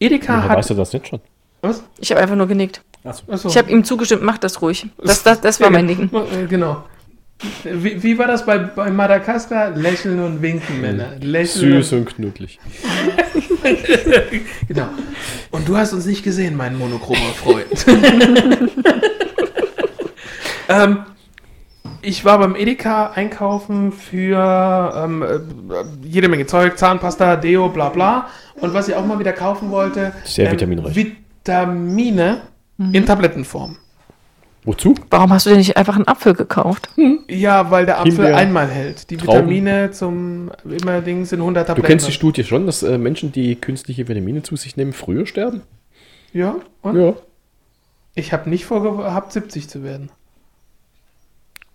Edeka 0.00 0.36
Woher 0.36 0.48
hat. 0.48 0.58
weißt 0.58 0.70
du 0.70 0.74
das 0.74 0.92
nicht 0.92 1.08
schon? 1.08 1.20
Was? 1.62 1.82
Ich 1.98 2.10
habe 2.12 2.20
einfach 2.20 2.36
nur 2.36 2.46
genickt. 2.46 2.82
Achso. 3.04 3.24
Achso. 3.30 3.48
Ich 3.48 3.58
habe 3.58 3.70
ihm 3.70 3.82
zugestimmt, 3.84 4.22
mach 4.22 4.38
das 4.38 4.62
ruhig. 4.62 4.86
Das, 5.02 5.22
das, 5.22 5.40
das 5.40 5.60
war 5.60 5.70
mein 5.70 5.88
Ding. 5.88 6.10
Äh, 6.12 6.46
Genau. 6.46 6.84
Wie, 7.62 8.02
wie 8.02 8.18
war 8.18 8.26
das 8.26 8.44
bei, 8.44 8.58
bei 8.58 8.90
Madagaskar? 8.90 9.70
Lächeln 9.70 10.18
und 10.18 10.42
winken, 10.42 10.80
Männer. 10.80 11.12
Lächeln 11.20 11.82
Süß 11.82 11.92
und 11.92 12.06
knuddelig. 12.06 12.58
Genau. 14.68 14.88
Und 15.50 15.68
du 15.68 15.76
hast 15.76 15.92
uns 15.92 16.06
nicht 16.06 16.22
gesehen, 16.22 16.56
mein 16.56 16.78
monochromer 16.78 17.32
Freund. 17.34 17.66
ähm, 20.68 20.98
ich 22.02 22.24
war 22.24 22.38
beim 22.38 22.54
Edeka 22.56 23.10
einkaufen 23.10 23.92
für 23.92 24.92
ähm, 24.96 25.22
äh, 25.22 25.38
jede 26.06 26.28
Menge 26.28 26.46
Zeug, 26.46 26.78
Zahnpasta, 26.78 27.36
Deo, 27.36 27.68
bla 27.68 27.88
bla. 27.88 28.28
Und 28.60 28.74
was 28.74 28.88
ich 28.88 28.94
auch 28.94 29.04
mal 29.06 29.18
wieder 29.18 29.32
kaufen 29.32 29.70
wollte, 29.70 30.12
Sehr 30.24 30.50
vitaminreich. 30.50 30.94
Vitamine 30.94 32.42
in 32.92 33.06
Tablettenform. 33.06 33.76
Wozu? 34.64 34.94
Warum 35.10 35.32
hast 35.32 35.46
du 35.46 35.50
denn 35.50 35.58
nicht 35.58 35.76
einfach 35.76 35.96
einen 35.96 36.06
Apfel 36.06 36.34
gekauft? 36.34 36.90
Ja, 37.28 37.70
weil 37.70 37.86
der 37.86 38.00
Apfel 38.00 38.12
Himbeer, 38.12 38.36
einmal 38.36 38.66
hält. 38.68 39.10
Die 39.10 39.16
Trauben. 39.16 39.38
Vitamine 39.38 39.90
zum 39.92 40.50
immer 40.64 41.00
Ding 41.00 41.24
sind 41.24 41.40
100 41.40 41.64
Du 41.64 41.66
Tabletten. 41.68 41.86
kennst 41.86 42.08
die 42.08 42.12
Studie 42.12 42.44
schon, 42.44 42.66
dass 42.66 42.82
äh, 42.82 42.98
Menschen, 42.98 43.32
die 43.32 43.54
künstliche 43.56 44.08
Vitamine 44.08 44.42
zu 44.42 44.56
sich 44.56 44.76
nehmen, 44.76 44.92
früher 44.92 45.26
sterben? 45.26 45.62
Ja, 46.32 46.56
und? 46.82 46.96
Ja. 47.00 47.14
Ich 48.14 48.32
habe 48.32 48.50
nicht 48.50 48.66
vorgehabt, 48.66 49.32
70 49.32 49.68
zu 49.68 49.82
werden. 49.82 50.10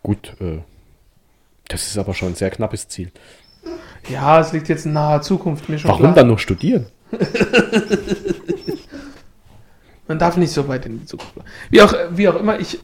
Gut, 0.04 0.36
äh, 0.40 0.60
Das 1.70 1.88
ist 1.88 1.98
aber 1.98 2.14
schon 2.14 2.30
ein 2.30 2.36
sehr 2.36 2.52
knappes 2.52 2.88
Ziel. 2.90 3.12
Ja, 4.10 4.40
es 4.40 4.52
liegt 4.52 4.68
jetzt 4.68 4.86
in 4.86 4.94
naher 4.94 5.22
Zukunft, 5.22 5.70
mir 5.70 5.80
schon 5.80 5.90
Warum 5.90 6.02
klar. 6.04 6.14
dann 6.14 6.28
noch 6.28 6.40
studieren? 6.40 6.88
Man 10.08 10.20
darf 10.20 10.36
nicht 10.36 10.52
so 10.52 10.68
weit 10.68 10.86
in 10.86 11.00
die 11.00 11.06
Zukunft. 11.06 11.34
Wie 11.70 11.82
auch, 11.82 11.94
wie 12.12 12.28
auch 12.28 12.36
immer, 12.36 12.60
ich, 12.60 12.80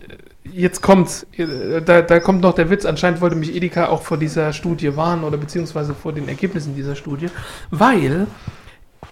jetzt 0.45 0.81
kommt's, 0.81 1.27
äh, 1.37 1.81
da, 1.81 2.01
da 2.01 2.19
kommt 2.21 2.39
noch 2.41 2.53
der 2.53 2.69
Witz, 2.69 2.85
anscheinend 2.85 3.19
wollte 3.19 3.35
mich 3.35 3.53
Edeka 3.53 3.87
auch 3.89 4.03
vor 4.03 4.17
dieser 4.17 4.53
Studie 4.53 4.95
warnen 4.95 5.25
oder 5.25 5.37
beziehungsweise 5.37 5.93
vor 5.93 6.13
den 6.13 6.29
Ergebnissen 6.29 6.75
dieser 6.75 6.95
Studie, 6.95 7.27
weil 7.69 8.27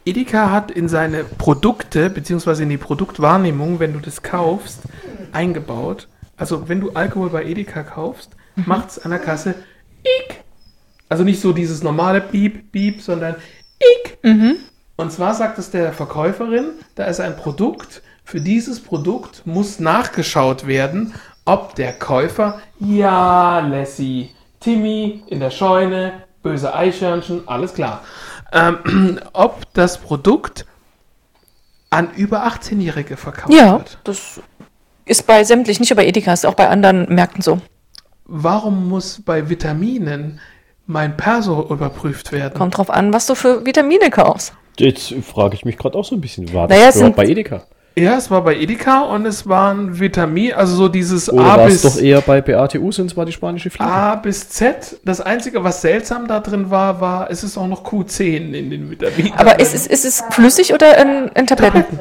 Edeka 0.05 0.51
hat 0.51 0.71
in 0.71 0.87
seine 0.87 1.25
Produkte, 1.25 2.09
beziehungsweise 2.09 2.63
in 2.63 2.69
die 2.69 2.77
Produktwahrnehmung, 2.77 3.79
wenn 3.81 3.91
du 3.91 3.99
das 3.99 4.23
kaufst, 4.23 4.83
eingebaut. 5.33 6.07
Also 6.37 6.69
wenn 6.69 6.79
du 6.81 6.91
Alkohol 6.91 7.29
bei 7.29 7.43
Edeka 7.45 7.83
kaufst, 7.83 8.31
macht's 8.55 8.99
an 8.99 9.11
der 9.11 9.19
Kasse 9.19 9.55
ik. 10.03 10.41
Also 11.09 11.23
nicht 11.23 11.41
so 11.41 11.53
dieses 11.53 11.83
normale 11.83 12.21
Piep, 12.21 12.71
Piep, 12.71 13.01
sondern 13.01 13.35
ik. 13.79 14.17
Und 14.95 15.11
zwar 15.11 15.33
sagt 15.35 15.57
es 15.57 15.71
der 15.71 15.93
Verkäuferin, 15.93 16.65
da 16.95 17.05
ist 17.05 17.19
ein 17.19 17.35
Produkt, 17.37 18.01
für 18.23 18.41
dieses 18.41 18.79
Produkt 18.81 19.45
muss 19.45 19.79
nachgeschaut 19.79 20.67
werden, 20.67 21.13
ob 21.45 21.75
der 21.75 21.93
Käufer, 21.93 22.59
ja, 22.79 23.59
Lassie, 23.59 24.31
Timmy 24.59 25.23
in 25.27 25.39
der 25.39 25.51
Scheune, 25.51 26.23
böse 26.43 26.73
Eichhörnchen, 26.73 27.47
alles 27.47 27.73
klar, 27.73 28.03
ähm, 28.51 29.19
ob 29.33 29.71
das 29.73 29.97
Produkt 29.99 30.65
an 31.89 32.13
über 32.15 32.45
18-Jährige 32.47 33.15
verkauft 33.15 33.53
Ja, 33.53 33.77
wird. 33.77 33.97
das 34.03 34.41
ist 35.07 35.27
bei 35.27 35.43
sämtlichen, 35.43 35.81
nicht 35.81 35.89
nur 35.89 35.97
bei 35.97 36.05
Edeka, 36.05 36.33
ist 36.33 36.45
auch 36.45 36.53
bei 36.53 36.67
anderen 36.69 37.13
Märkten 37.13 37.41
so. 37.41 37.59
Warum 38.25 38.89
muss 38.89 39.21
bei 39.25 39.49
Vitaminen 39.49 40.39
mein 40.85 41.17
Perso 41.17 41.67
überprüft 41.69 42.31
werden? 42.31 42.53
Kommt 42.57 42.77
drauf 42.77 42.89
an, 42.89 43.13
was 43.13 43.25
du 43.25 43.35
für 43.35 43.65
Vitamine 43.65 44.09
kaufst. 44.09 44.53
Jetzt 44.77 45.13
frage 45.23 45.55
ich 45.55 45.65
mich 45.65 45.77
gerade 45.77 45.97
auch 45.97 46.05
so 46.05 46.15
ein 46.15 46.21
bisschen. 46.21 46.53
War 46.53 46.67
Naja, 46.67 46.87
das 46.87 46.95
es 46.95 47.01
überhaupt 47.01 47.17
bei 47.17 47.25
Edeka? 47.25 47.63
Ja, 47.97 48.15
es 48.15 48.29
war 48.29 48.43
bei 48.43 48.55
Edeka 48.55 49.01
und 49.01 49.25
es 49.25 49.49
waren 49.49 49.99
Vitamin, 49.99 50.53
also 50.53 50.75
so 50.75 50.87
dieses 50.87 51.33
Oder 51.33 51.43
A 51.43 51.57
war 51.57 51.67
es 51.67 51.81
bis 51.81 51.93
doch 51.95 51.99
eher 51.99 52.21
bei 52.21 52.41
BATU, 52.41 52.91
sind 52.91 53.09
zwar 53.09 53.25
die 53.25 53.31
spanische 53.31 53.71
Fliege? 53.71 53.89
A 53.89 54.15
bis 54.15 54.49
Z. 54.49 54.97
Das 55.03 55.19
Einzige, 55.19 55.63
was 55.63 55.81
seltsam 55.81 56.27
da 56.27 56.39
drin 56.39 56.69
war, 56.69 57.01
war, 57.01 57.31
es 57.31 57.43
ist 57.43 57.57
auch 57.57 57.65
noch 57.65 57.83
Q10 57.83 58.53
in 58.53 58.69
den 58.69 58.91
Vitaminen. 58.91 59.33
Aber 59.35 59.59
ist 59.59 59.73
es, 59.73 59.87
ist 59.87 60.05
es 60.05 60.23
flüssig 60.29 60.75
oder 60.75 60.95
in, 60.99 61.31
in 61.33 61.47
Tabletten? 61.47 61.85
Tabletten. 61.85 61.99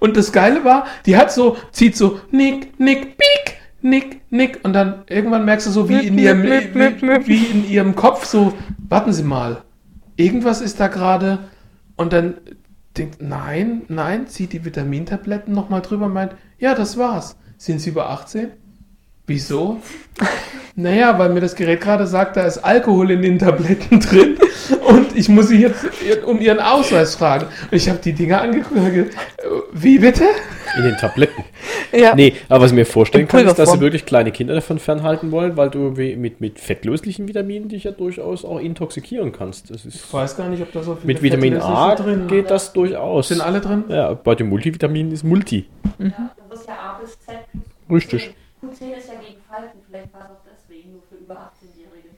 Und 0.00 0.16
das 0.16 0.32
Geile 0.32 0.64
war, 0.64 0.86
die 1.06 1.16
hat 1.16 1.32
so, 1.32 1.56
zieht 1.72 1.96
so, 1.96 2.20
nick, 2.30 2.78
nick, 2.78 3.16
piek, 3.16 3.56
nick, 3.82 4.20
nick. 4.30 4.60
Und 4.64 4.72
dann 4.72 5.04
irgendwann 5.08 5.44
merkst 5.44 5.66
du 5.66 5.70
so, 5.70 5.88
wie 5.88 6.06
in 6.06 6.18
ihrem, 6.18 6.42
mip, 6.42 6.74
mip, 6.74 7.02
wie, 7.02 7.26
wie 7.26 7.46
in 7.46 7.68
ihrem 7.68 7.94
Kopf 7.94 8.24
so, 8.24 8.52
warten 8.88 9.12
Sie 9.12 9.22
mal, 9.22 9.62
irgendwas 10.16 10.60
ist 10.60 10.80
da 10.80 10.88
gerade. 10.88 11.38
Und 11.96 12.12
dann 12.12 12.34
denkt, 12.96 13.22
nein, 13.22 13.82
nein, 13.88 14.26
zieht 14.26 14.52
die 14.52 14.64
Vitamintabletten 14.64 15.54
nochmal 15.54 15.82
drüber 15.82 16.06
und 16.06 16.12
meint, 16.12 16.34
ja, 16.58 16.74
das 16.74 16.98
war's. 16.98 17.36
Sind 17.58 17.80
Sie 17.80 17.90
über 17.90 18.10
18? 18.10 18.50
Wieso? 19.26 19.80
Naja, 20.78 21.18
weil 21.18 21.30
mir 21.30 21.40
das 21.40 21.56
Gerät 21.56 21.80
gerade 21.80 22.06
sagt, 22.06 22.36
da 22.36 22.42
ist 22.42 22.58
Alkohol 22.58 23.10
in 23.10 23.22
den 23.22 23.38
Tabletten 23.38 23.98
drin 23.98 24.36
und 24.86 25.16
ich 25.16 25.26
muss 25.30 25.48
sie 25.48 25.62
jetzt 25.62 25.86
um 26.26 26.38
ihren 26.38 26.60
Ausweis 26.60 27.14
fragen. 27.14 27.46
Und 27.70 27.72
ich 27.72 27.88
habe 27.88 27.98
die 27.98 28.12
Dinger 28.12 28.42
angeguckt 28.42 28.76
äh, 28.76 29.04
wie 29.72 29.98
bitte? 29.98 30.24
In 30.76 30.82
den 30.82 30.98
Tabletten. 30.98 31.44
Ja. 31.92 32.14
Nee, 32.14 32.34
aber 32.50 32.64
was 32.64 32.72
ich 32.72 32.74
mir 32.74 32.84
vorstellen 32.84 33.26
kann, 33.26 33.46
ist, 33.46 33.58
dass 33.58 33.72
sie 33.72 33.80
wirklich 33.80 34.04
kleine 34.04 34.32
Kinder 34.32 34.54
davon 34.54 34.78
fernhalten 34.78 35.32
wollen, 35.32 35.56
weil 35.56 35.70
du 35.70 35.94
mit, 35.96 36.42
mit 36.42 36.60
fettlöslichen 36.60 37.26
Vitaminen 37.26 37.70
dich 37.70 37.84
ja 37.84 37.92
durchaus 37.92 38.44
auch 38.44 38.60
intoxikieren 38.60 39.32
kannst. 39.32 39.70
Das 39.70 39.86
ist, 39.86 39.94
Ich 39.94 40.12
weiß 40.12 40.36
gar 40.36 40.50
nicht, 40.50 40.60
ob 40.60 40.72
da 40.72 40.82
so 40.82 40.96
viele 40.96 41.06
mit 41.06 41.22
Vitamin 41.22 41.56
A 41.56 41.94
drin 41.94 42.26
geht 42.26 42.50
das 42.50 42.74
durchaus. 42.74 43.28
Sind 43.28 43.40
alle 43.40 43.62
drin? 43.62 43.84
Ja, 43.88 44.12
bei 44.12 44.34
den 44.34 44.50
Multivitaminen 44.50 45.10
ist 45.10 45.24
Multi. 45.24 45.64
Du 45.98 46.04
musst 46.50 46.68
ja 46.68 46.74
A 46.74 47.00
bis 47.00 47.18
Z 47.18 47.36
plus 47.88 48.30
Richtig. 48.62 48.88
Q10 48.88 48.96
ist 48.98 49.08
ja 49.08 49.14
gegen 49.14 49.40
Falten, 49.48 49.78
vielleicht 49.88 50.12
war 50.12 50.20
es 50.22 50.30
auch 50.30 50.40
deswegen 50.52 50.92
nur 50.92 51.02
für 51.08 51.16
über 51.16 51.34
18-Jährige. 51.34 52.08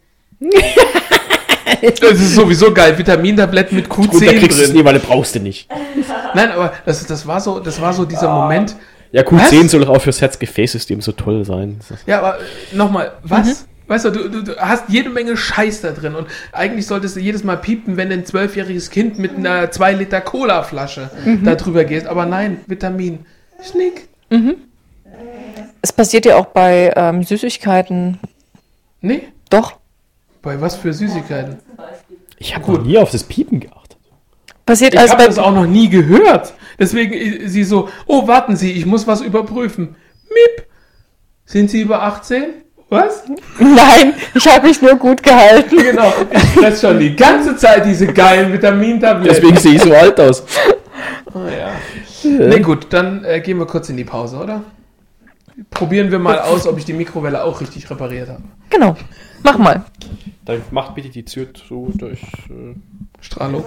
Das 2.01 2.12
ist 2.20 2.35
sowieso 2.35 2.73
geil. 2.73 2.97
Vitamintabletten 2.97 3.77
mit 3.77 3.89
Gut, 3.89 4.09
da 4.12 4.19
Q10 4.19 4.39
kriegst 4.39 4.59
du 4.59 4.62
es 4.62 4.69
drin. 4.70 4.78
nie, 4.78 4.85
weil 4.85 4.94
du 4.94 5.01
brauchst 5.01 5.35
du 5.35 5.40
nicht. 5.40 5.69
Nein, 6.35 6.51
aber 6.52 6.73
das, 6.86 7.05
das, 7.06 7.27
war 7.27 7.40
so, 7.40 7.59
das 7.60 7.81
war 7.81 7.93
so 7.93 8.05
dieser 8.05 8.28
Ah. 8.31 8.43
Moment. 8.43 8.77
Ja, 9.10 9.23
Q10 9.23 9.65
Was? 9.65 9.70
soll 9.70 9.81
doch 9.81 9.89
auch 9.97 10.02
fürs 10.02 10.20
Herz-Gefäß-System 10.20 11.01
so 11.01 11.12
toll 11.12 11.44
sein. 11.44 11.81
Ja, 12.06 12.19
aber 12.19 12.39
nochmal, 12.73 13.12
was? 13.23 13.66
Weißt 13.86 14.05
du, 14.05 14.10
du, 14.10 14.43
du, 14.43 14.56
hast 14.59 14.85
jede 14.89 15.09
Menge 15.09 15.35
Scheiß 15.35 15.81
da 15.81 15.93
drin 15.93 16.15
und 16.15 16.27
eigentlich 16.52 16.86
solltest 16.86 17.16
du 17.16 17.20
jedes 17.20 17.43
Mal 17.43 17.56
piepen, 17.56 17.97
wenn 17.97 18.12
ein 18.12 18.27
zwölfjähriges 18.27 18.90
Kind 18.90 19.19
mit 19.19 19.35
einer 19.36 19.70
2 19.70 19.94
Liter 19.94 20.20
Cola-Flasche 20.20 21.10
da 21.43 21.55
drüber 21.55 21.85
geht. 21.85 22.06
Aber 22.06 22.27
nein, 22.27 22.60
Vitamin. 22.66 23.24
Schnick. 23.62 24.09
Es 25.81 25.93
passiert 25.93 26.27
ja 26.27 26.36
auch 26.36 26.47
bei 26.47 26.93
ähm, 26.97 27.23
Süßigkeiten. 27.23 28.19
Nee, 29.01 29.28
Doch. 29.51 29.74
bei 30.43 30.61
was 30.61 30.77
für 30.77 30.93
Süßigkeiten? 30.93 31.59
Ich 32.39 32.55
habe 32.55 32.65
Gut. 32.65 32.78
noch 32.78 32.85
nie 32.85 32.99
auf 32.99 33.11
das 33.11 33.24
Piepen 33.24 33.61
geachtet. 33.61 33.97
Passiert 34.66 34.95
Ich 34.95 35.01
also 35.01 35.15
habe 35.15 35.24
das 35.24 35.39
auch 35.39 35.53
noch 35.53 35.66
nie 35.66 35.89
gehört. 35.89 36.53
Deswegen 36.78 37.15
äh, 37.15 37.49
sie 37.49 37.65
so, 37.65 37.89
oh, 38.07 38.27
warten 38.27 38.57
Sie, 38.57 38.73
ich 38.73 38.86
muss 38.86 39.07
was 39.07 39.20
überprüfen. 39.20 39.97
Miep. 40.28 40.66
Sind 41.47 41.70
Sie 41.70 41.81
über 41.81 42.03
18? 42.03 42.45
Was? 42.90 43.24
Nein, 43.59 44.15
ich 44.35 44.47
habe 44.47 44.66
mich 44.66 44.81
nur 44.81 44.97
gut 44.97 45.23
gehalten. 45.23 45.77
Genau, 45.77 46.12
ich 46.31 46.43
fress 46.43 46.81
schon 46.81 46.99
die 46.99 47.15
ganze 47.15 47.57
Zeit 47.57 47.85
diese 47.85 48.07
geilen 48.07 48.53
Vitamintabletten. 48.53 49.35
Deswegen 49.35 49.57
sehe 49.57 49.74
ich 49.74 49.82
so 49.82 49.93
alt 49.93 50.19
aus. 50.20 50.45
Oh, 51.35 51.40
ja. 51.47 51.70
Nee, 52.24 52.61
gut, 52.61 52.86
dann 52.90 53.23
äh, 53.24 53.40
gehen 53.40 53.59
wir 53.59 53.66
kurz 53.66 53.89
in 53.90 53.97
die 53.97 54.05
Pause, 54.05 54.39
oder? 54.39 54.62
Probieren 55.70 56.10
wir 56.10 56.18
mal 56.18 56.39
aus, 56.40 56.66
ob 56.66 56.78
ich 56.78 56.85
die 56.85 56.93
Mikrowelle 56.93 57.43
auch 57.43 57.60
richtig 57.60 57.90
repariert 57.90 58.28
habe. 58.28 58.43
Genau. 58.70 58.97
Mach 59.43 59.59
mal. 59.59 59.85
Dann 60.44 60.62
macht 60.70 60.94
bitte 60.94 61.09
die 61.09 61.24
Tür 61.24 61.52
zu 61.52 61.93
durch. 61.97 62.22
Äh 62.48 62.74
Strahlung. 63.20 63.64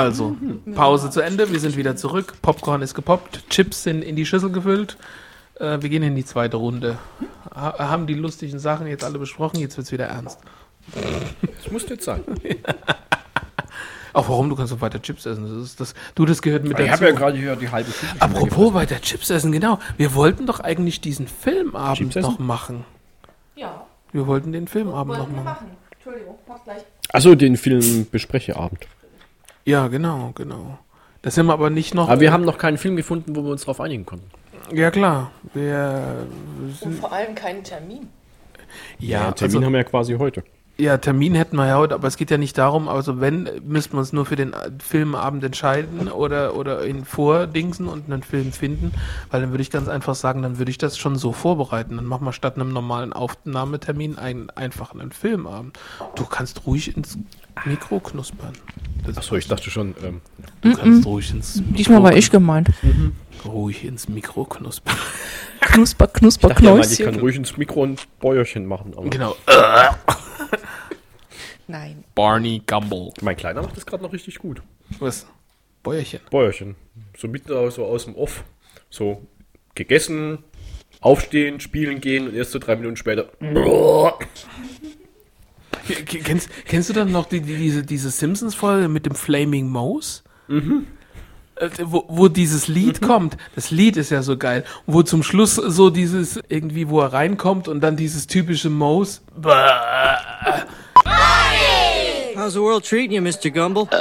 Also, 0.00 0.34
Pause 0.74 1.10
zu 1.10 1.20
Ende, 1.20 1.52
wir 1.52 1.60
sind 1.60 1.76
wieder 1.76 1.94
zurück. 1.94 2.32
Popcorn 2.40 2.80
ist 2.80 2.94
gepoppt, 2.94 3.50
Chips 3.50 3.82
sind 3.82 4.00
in 4.02 4.16
die 4.16 4.24
Schüssel 4.24 4.50
gefüllt. 4.50 4.96
Äh, 5.56 5.82
wir 5.82 5.90
gehen 5.90 6.02
in 6.02 6.14
die 6.14 6.24
zweite 6.24 6.56
Runde. 6.56 6.96
Ha 7.54 7.78
haben 7.78 8.06
die 8.06 8.14
lustigen 8.14 8.58
Sachen 8.58 8.86
jetzt 8.86 9.04
alle 9.04 9.18
besprochen, 9.18 9.60
jetzt 9.60 9.76
wird's 9.76 9.92
wieder 9.92 10.06
ernst. 10.06 10.38
das 10.94 11.70
muss 11.70 11.86
jetzt 11.90 12.04
sein. 12.04 12.22
Auch 14.14 14.28
warum, 14.30 14.48
du 14.48 14.56
kannst 14.56 14.72
doch 14.72 14.80
weiter 14.80 15.02
Chips 15.02 15.26
essen. 15.26 15.44
Das 15.44 15.64
ist 15.66 15.78
das, 15.80 15.94
du, 16.14 16.24
das 16.24 16.40
gehört 16.40 16.64
mit 16.64 16.72
Ich 16.72 16.78
dazu. 16.78 16.92
habe 16.92 17.04
ja 17.04 17.12
gerade 17.12 17.36
hier 17.36 17.54
die 17.56 17.68
halbe 17.70 17.92
schon 17.92 18.08
Apropos 18.20 18.72
weiter 18.72 19.00
Chips 19.02 19.28
essen, 19.28 19.52
genau. 19.52 19.78
Wir 19.98 20.14
wollten 20.14 20.46
doch 20.46 20.60
eigentlich 20.60 21.02
diesen 21.02 21.28
Filmabend 21.28 22.16
noch 22.16 22.38
machen. 22.38 22.84
Ja, 23.54 23.84
Wir 24.12 24.26
wollten 24.26 24.50
den 24.52 24.66
Filmabend 24.66 25.18
noch 25.18 25.28
machen. 25.44 25.66
Entschuldigung, 25.92 26.38
mach 26.48 26.64
gleich. 26.64 26.82
Achso, 27.12 27.34
den 27.34 27.58
Film 27.58 28.06
Besprecheabend. 28.10 28.86
Ja, 29.70 29.86
genau, 29.86 30.32
genau. 30.34 30.78
Das 31.22 31.36
sind 31.36 31.46
wir 31.46 31.52
aber 31.52 31.70
nicht 31.70 31.94
noch. 31.94 32.08
Aber 32.08 32.20
wir 32.20 32.32
haben 32.32 32.44
noch 32.44 32.58
keinen 32.58 32.76
Film 32.76 32.96
gefunden, 32.96 33.36
wo 33.36 33.44
wir 33.44 33.52
uns 33.52 33.60
darauf 33.60 33.80
einigen 33.80 34.04
konnten. 34.04 34.28
Ja, 34.72 34.90
klar. 34.90 35.30
Wir 35.54 36.26
Und 36.80 36.94
vor 36.94 37.12
allem 37.12 37.36
keinen 37.36 37.62
Termin. 37.62 38.08
Ja, 38.98 39.30
Termin 39.30 39.56
also, 39.56 39.66
haben 39.66 39.72
wir 39.72 39.78
ja 39.78 39.84
quasi 39.84 40.14
heute. 40.14 40.42
Ja, 40.80 40.96
Termin 40.96 41.34
hätten 41.34 41.56
wir 41.56 41.66
ja 41.66 41.76
heute, 41.76 41.94
aber 41.94 42.08
es 42.08 42.16
geht 42.16 42.30
ja 42.30 42.38
nicht 42.38 42.56
darum, 42.56 42.88
also 42.88 43.20
wenn, 43.20 43.48
müssten 43.66 43.92
wir 43.94 43.98
uns 44.00 44.12
nur 44.14 44.24
für 44.24 44.36
den 44.36 44.54
äh, 44.54 44.70
Filmabend 44.82 45.44
entscheiden 45.44 46.08
oder, 46.10 46.56
oder 46.56 46.86
ihn 46.86 47.04
vordingsen 47.04 47.86
und 47.86 48.10
einen 48.10 48.22
Film 48.22 48.50
finden, 48.52 48.92
weil 49.30 49.42
dann 49.42 49.50
würde 49.50 49.60
ich 49.62 49.70
ganz 49.70 49.88
einfach 49.88 50.14
sagen, 50.14 50.40
dann 50.42 50.56
würde 50.58 50.70
ich 50.70 50.78
das 50.78 50.96
schon 50.96 51.16
so 51.16 51.32
vorbereiten. 51.32 51.96
Dann 51.96 52.06
machen 52.06 52.24
wir 52.24 52.32
statt 52.32 52.54
einem 52.56 52.72
normalen 52.72 53.12
Aufnahmetermin 53.12 54.16
einen 54.16 54.48
einfachen 54.50 55.00
einen 55.02 55.12
Filmabend. 55.12 55.78
Du 56.14 56.24
kannst 56.24 56.66
ruhig 56.66 56.96
ins 56.96 57.18
Mikro 57.66 58.00
knuspern. 58.00 58.52
Achso, 59.16 59.36
ich 59.36 59.48
dachte 59.48 59.70
schon, 59.70 59.94
ähm, 60.02 60.20
Du 60.62 60.74
kannst 60.74 61.04
ruhig 61.06 61.30
ins 61.30 61.56
Mikro 61.56 61.72
Diesmal 61.76 62.02
war 62.02 62.16
ich 62.16 62.30
gemeint. 62.30 62.70
ruhig 63.44 63.84
ins 63.84 64.08
Mikro 64.08 64.44
knuspern. 64.44 64.96
Knusper, 65.60 66.06
knusper, 66.06 66.48
ich 66.48 66.54
dachte 66.54 66.64
ja 66.64 66.78
ich 66.80 66.88
kann 66.98 67.04
Knäuschen. 67.08 67.20
ruhig 67.20 67.36
ins 67.36 67.56
Mikro 67.58 67.84
ein 67.84 67.96
Bäuerchen 68.18 68.64
machen. 68.66 68.94
Aber 68.96 69.08
Genau. 69.10 69.36
Nein. 71.70 72.04
Barney 72.14 72.62
Gumble. 72.66 73.12
Mein 73.22 73.36
Kleiner 73.36 73.62
macht 73.62 73.76
das 73.76 73.86
gerade 73.86 74.02
noch 74.02 74.12
richtig 74.12 74.38
gut. 74.38 74.62
Was? 74.98 75.26
Bäuerchen. 75.82 76.20
Bäuerchen. 76.30 76.74
So 77.16 77.28
mitten 77.28 77.52
aus, 77.52 77.76
so 77.76 77.84
aus 77.84 78.04
dem 78.04 78.14
Off. 78.16 78.44
So 78.90 79.26
gegessen, 79.74 80.38
aufstehen, 81.00 81.60
spielen 81.60 82.00
gehen 82.00 82.28
und 82.28 82.34
erst 82.34 82.50
so 82.52 82.58
drei 82.58 82.76
Minuten 82.76 82.96
später. 82.96 83.30
Kennst, 86.06 86.50
kennst 86.66 86.88
du 86.88 86.92
dann 86.92 87.10
noch 87.10 87.26
die, 87.26 87.40
die, 87.40 87.56
diese, 87.56 87.82
diese 87.82 88.10
Simpsons-Folge 88.10 88.88
mit 88.88 89.06
dem 89.06 89.14
Flaming 89.14 89.68
Mouse? 89.68 90.22
Mhm. 90.48 90.86
Wo, 91.84 92.04
wo 92.08 92.28
dieses 92.28 92.68
Lied 92.68 93.02
kommt. 93.02 93.36
Das 93.54 93.70
Lied 93.70 93.96
ist 93.96 94.10
ja 94.10 94.22
so 94.22 94.36
geil. 94.36 94.64
Wo 94.86 95.02
zum 95.02 95.22
Schluss 95.22 95.54
so 95.56 95.90
dieses, 95.90 96.40
irgendwie, 96.48 96.88
wo 96.88 97.00
er 97.00 97.12
reinkommt 97.12 97.68
und 97.68 97.80
dann 97.80 97.96
dieses 97.96 98.26
typische 98.26 98.70
Mouse. 98.70 99.22
How's 102.40 102.54
the 102.54 102.62
world 102.62 102.84
treating 102.84 103.12
you, 103.12 103.20
Mr. 103.20 103.50
Gumble? 103.50 103.86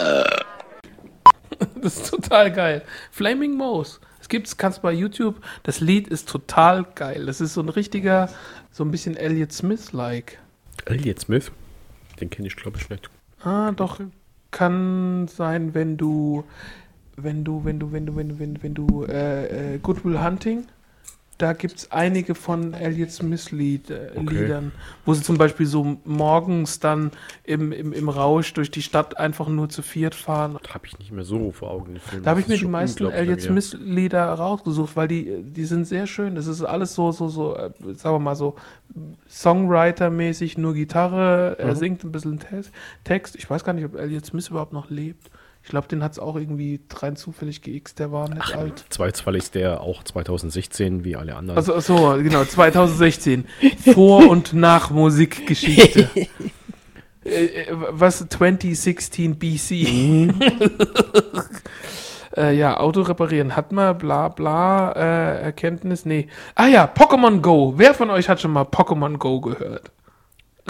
Das 1.81 1.97
ist 1.97 2.09
total 2.09 2.49
geil. 2.53 2.83
Flaming 3.11 3.57
Mouse. 3.57 3.99
Es 4.21 4.29
gibt's, 4.29 4.55
kannst 4.55 4.81
bei 4.81 4.93
YouTube. 4.93 5.41
Das 5.63 5.81
Lied 5.81 6.07
ist 6.07 6.29
total 6.29 6.85
geil. 6.95 7.25
Das 7.25 7.41
ist 7.41 7.53
so 7.53 7.61
ein 7.61 7.67
richtiger, 7.67 8.29
so 8.71 8.85
ein 8.85 8.91
bisschen 8.91 9.17
Elliot 9.17 9.51
Smith-like. 9.51 10.39
Elliot 10.85 11.19
Smith? 11.19 11.51
Den 12.21 12.29
kenne 12.29 12.47
ich, 12.47 12.55
glaube 12.55 12.77
ich, 12.77 12.89
nicht. 12.89 13.09
Ah, 13.43 13.73
doch. 13.73 13.99
Kann 14.51 15.27
sein, 15.27 15.73
wenn 15.73 15.97
du, 15.97 16.45
wenn 17.17 17.43
du, 17.43 17.65
wenn 17.65 17.77
du, 17.77 17.91
wenn 17.91 18.05
du, 18.05 18.15
wenn 18.15 18.29
du, 18.29 18.39
wenn, 18.39 18.63
wenn 18.63 18.73
du, 18.73 19.03
äh, 19.03 19.75
äh, 19.75 19.79
Goodwill 19.79 20.23
Hunting, 20.23 20.65
da 21.39 21.53
gibt's 21.53 21.91
einige 21.91 22.35
von 22.35 22.73
Elliot 22.75 23.09
Smith 23.11 23.49
Lied, 23.51 23.89
äh, 23.89 24.11
Okay. 24.15 24.41
Liedern, 24.43 24.71
wo 25.05 25.13
sie 25.13 25.23
zum 25.23 25.37
Beispiel 25.37 25.65
so 25.65 25.97
morgens 26.03 26.79
dann 26.79 27.11
im, 27.43 27.71
im, 27.71 27.93
im 27.93 28.09
Rausch 28.09 28.53
durch 28.53 28.69
die 28.69 28.81
Stadt 28.81 29.17
einfach 29.17 29.47
nur 29.47 29.69
zu 29.69 29.81
viert 29.81 30.13
fahren. 30.15 30.59
Da 30.61 30.73
habe 30.75 30.85
ich 30.85 30.99
nicht 30.99 31.11
mehr 31.11 31.23
so 31.23 31.51
vor 31.51 31.71
Augen. 31.71 31.93
den 31.93 31.99
Film. 32.01 32.23
Da 32.23 32.29
habe 32.31 32.41
ich 32.41 32.47
mir 32.47 32.57
die 32.57 32.65
meisten 32.65 33.09
Elliot. 33.09 33.41
Smith 33.41 33.75
Lieder 33.79 34.25
rausgesucht, 34.33 34.95
weil 34.95 35.07
die, 35.07 35.41
die 35.41 35.65
sind 35.65 35.85
sehr 35.85 36.05
schön. 36.07 36.35
Das 36.35 36.45
ist 36.45 36.61
alles 36.61 36.93
so, 36.93 37.11
so, 37.11 37.29
so, 37.29 37.55
äh, 37.55 37.71
sagen 37.95 38.15
wir 38.15 38.19
mal 38.19 38.35
so 38.35 38.55
Songwriter-mäßig, 39.29 40.57
nur 40.57 40.73
Gitarre. 40.73 41.55
Er 41.57 41.67
Mhm. 41.67 41.75
singt 41.75 42.03
ein 42.03 42.11
bisschen 42.11 42.39
Te- 42.39 42.63
Text. 43.03 43.35
Ich 43.35 43.49
weiß 43.49 43.63
gar 43.63 43.73
nicht, 43.73 43.85
ob 43.85 43.95
Elliot 43.95 44.25
Smith 44.25 44.49
überhaupt 44.49 44.73
noch 44.73 44.89
lebt. 44.89 45.29
Ich 45.69 45.71
glaube, 45.71 45.87
den 45.87 46.03
hat 46.03 46.13
es 46.13 46.17
auch 46.17 46.35
irgendwie 46.35 46.79
rein 46.95 47.15
zufällig 47.15 47.61
geixt. 47.61 47.99
Der 47.99 48.11
war 48.11 48.27
nicht 48.27 48.55
alt. 48.55 48.85
Zweifelsfall 48.89 49.35
ist 49.35 49.53
der 49.53 49.81
auch 49.81 50.01
2016 50.01 51.03
wie 51.03 51.15
alle 51.15 51.35
anderen. 51.35 51.57
Also 51.57 51.79
so, 51.79 52.17
genau, 52.17 52.43
2016. 52.43 53.45
Vor 53.93 54.27
und 54.27 54.53
nach 54.53 54.89
Musikgeschichte. 54.89 56.09
Äh, 57.23 57.45
äh, 57.45 57.67
was 57.69 58.27
2016 58.27 59.37
BC. 59.37 59.71
äh, 62.37 62.55
ja, 62.55 62.79
Auto 62.79 63.01
reparieren 63.01 63.55
hat 63.55 63.71
man, 63.71 63.97
bla 63.97 64.29
bla, 64.29 64.93
äh, 64.93 65.41
Erkenntnis, 65.43 66.05
nee. 66.05 66.29
Ah 66.55 66.67
ja, 66.67 66.85
Pokémon 66.85 67.41
Go. 67.41 67.73
Wer 67.75 67.93
von 67.93 68.09
euch 68.09 68.29
hat 68.29 68.41
schon 68.41 68.51
mal 68.51 68.63
Pokémon 68.63 69.17
Go 69.17 69.41
gehört? 69.41 69.91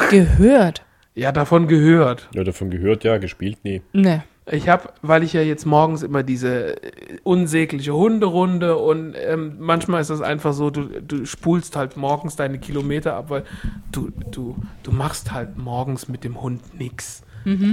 Gehört. 0.10 0.84
Ja, 1.14 1.32
davon 1.32 1.68
gehört. 1.68 2.28
ja, 2.34 2.44
davon 2.44 2.72
gehört, 2.72 3.06
ja, 3.06 3.20
gespielt, 3.20 3.60
nee. 3.64 3.82
Ne. 3.94 4.24
Ich 4.52 4.68
habe, 4.68 4.90
weil 5.02 5.24
ich 5.24 5.34
ja 5.34 5.42
jetzt 5.42 5.66
morgens 5.66 6.02
immer 6.02 6.24
diese 6.24 6.82
äh, 6.84 7.18
unsägliche 7.24 7.94
Hunderunde 7.94 8.78
und 8.78 9.14
ähm, 9.16 9.58
manchmal 9.60 10.02
ist 10.02 10.10
das 10.10 10.22
einfach 10.22 10.54
so, 10.54 10.70
du, 10.70 10.86
du 11.02 11.26
spulst 11.26 11.76
halt 11.76 11.98
morgens 11.98 12.36
deine 12.36 12.58
Kilometer 12.60 13.16
ab, 13.16 13.30
weil 13.30 13.44
du, 13.92 14.10
du, 14.32 14.56
du 14.84 14.92
machst 14.92 15.32
halt 15.32 15.58
morgens 15.58 16.08
mit 16.08 16.24
dem 16.24 16.42
Hund 16.42 16.80
nix. 16.80 17.22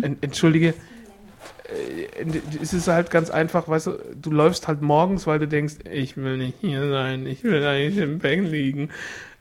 En, 0.03 0.17
entschuldige, 0.21 0.75
äh, 1.69 2.25
es 2.63 2.73
ist 2.73 2.89
halt 2.89 3.11
ganz 3.11 3.31
einfach, 3.31 3.69
weißt 3.69 3.87
du, 3.89 3.93
du 4.21 4.31
läufst 4.31 4.69
halt 4.69 4.83
morgens, 4.83 5.27
weil 5.27 5.39
du 5.39 5.49
denkst, 5.49 5.77
ich 5.91 6.17
will 6.17 6.37
nicht 6.37 6.59
hier 6.61 6.89
sein, 6.89 7.27
ich 7.27 7.43
will 7.43 7.65
eigentlich 7.65 7.99
im 7.99 8.19
Bett 8.19 8.45
liegen. 8.45 8.91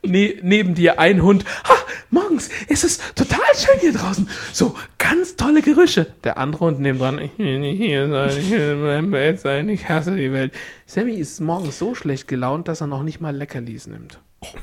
Ne, 0.06 0.36
neben 0.42 0.74
dir 0.74 0.98
ein 0.98 1.22
Hund, 1.22 1.44
ha, 1.64 1.74
morgens 2.10 2.48
ist 2.68 2.84
es 2.84 2.98
total 3.14 3.40
schön 3.56 3.80
hier 3.80 3.92
draußen. 3.92 4.28
So, 4.52 4.74
ganz 4.98 5.36
tolle 5.36 5.62
Gerüche. 5.62 6.06
Der 6.24 6.38
andere 6.38 6.66
Hund 6.66 6.80
nebendran, 6.80 7.18
ich 7.18 7.30
will 7.38 7.58
nicht 7.58 7.78
hier 7.78 8.08
sein, 8.08 8.30
ich 8.38 8.50
will 8.50 8.72
in 8.72 8.82
meinem 8.82 9.10
Bett 9.10 9.40
sein, 9.40 9.68
ich 9.68 9.88
hasse 9.88 10.14
die 10.16 10.32
Welt. 10.32 10.52
Sammy 10.86 11.14
ist 11.14 11.40
morgens 11.40 11.78
so 11.78 11.94
schlecht 11.94 12.28
gelaunt, 12.28 12.68
dass 12.68 12.80
er 12.80 12.86
noch 12.86 13.02
nicht 13.02 13.20
mal 13.20 13.34
Leckerlis 13.36 13.86
nimmt. 13.86 14.18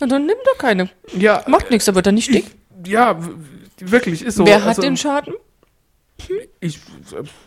Na, 0.00 0.06
dann 0.06 0.26
nimm 0.26 0.36
doch 0.44 0.58
keine. 0.58 0.88
Ja, 1.16 1.42
Macht 1.46 1.70
nichts, 1.70 1.88
aber 1.88 2.02
dann 2.02 2.14
nicht 2.16 2.32
dick. 2.32 2.46
ja, 2.86 3.18
wirklich, 3.78 4.22
ist 4.24 4.36
so. 4.36 4.46
Wer 4.46 4.60
hat 4.60 4.68
Also- 4.68 4.82
den 4.82 4.96
Schaden? 4.96 5.34
Ich, 6.60 6.78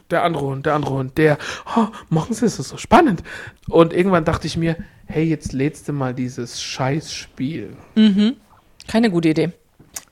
der 0.09 0.23
andere 0.23 0.45
Hund, 0.45 0.65
der 0.65 0.73
andere 0.75 0.93
Hund, 0.93 1.17
der, 1.17 1.37
oh, 1.75 1.87
morgens 2.09 2.41
ist 2.41 2.59
es 2.59 2.69
so 2.69 2.77
spannend. 2.77 3.23
Und 3.69 3.93
irgendwann 3.93 4.25
dachte 4.25 4.47
ich 4.47 4.57
mir, 4.57 4.75
hey, 5.05 5.23
jetzt 5.25 5.53
lädst 5.53 5.87
du 5.87 5.93
mal 5.93 6.13
dieses 6.13 6.61
Scheißspiel. 6.61 7.75
Keine 8.87 9.09
gute 9.11 9.29
Idee. 9.29 9.51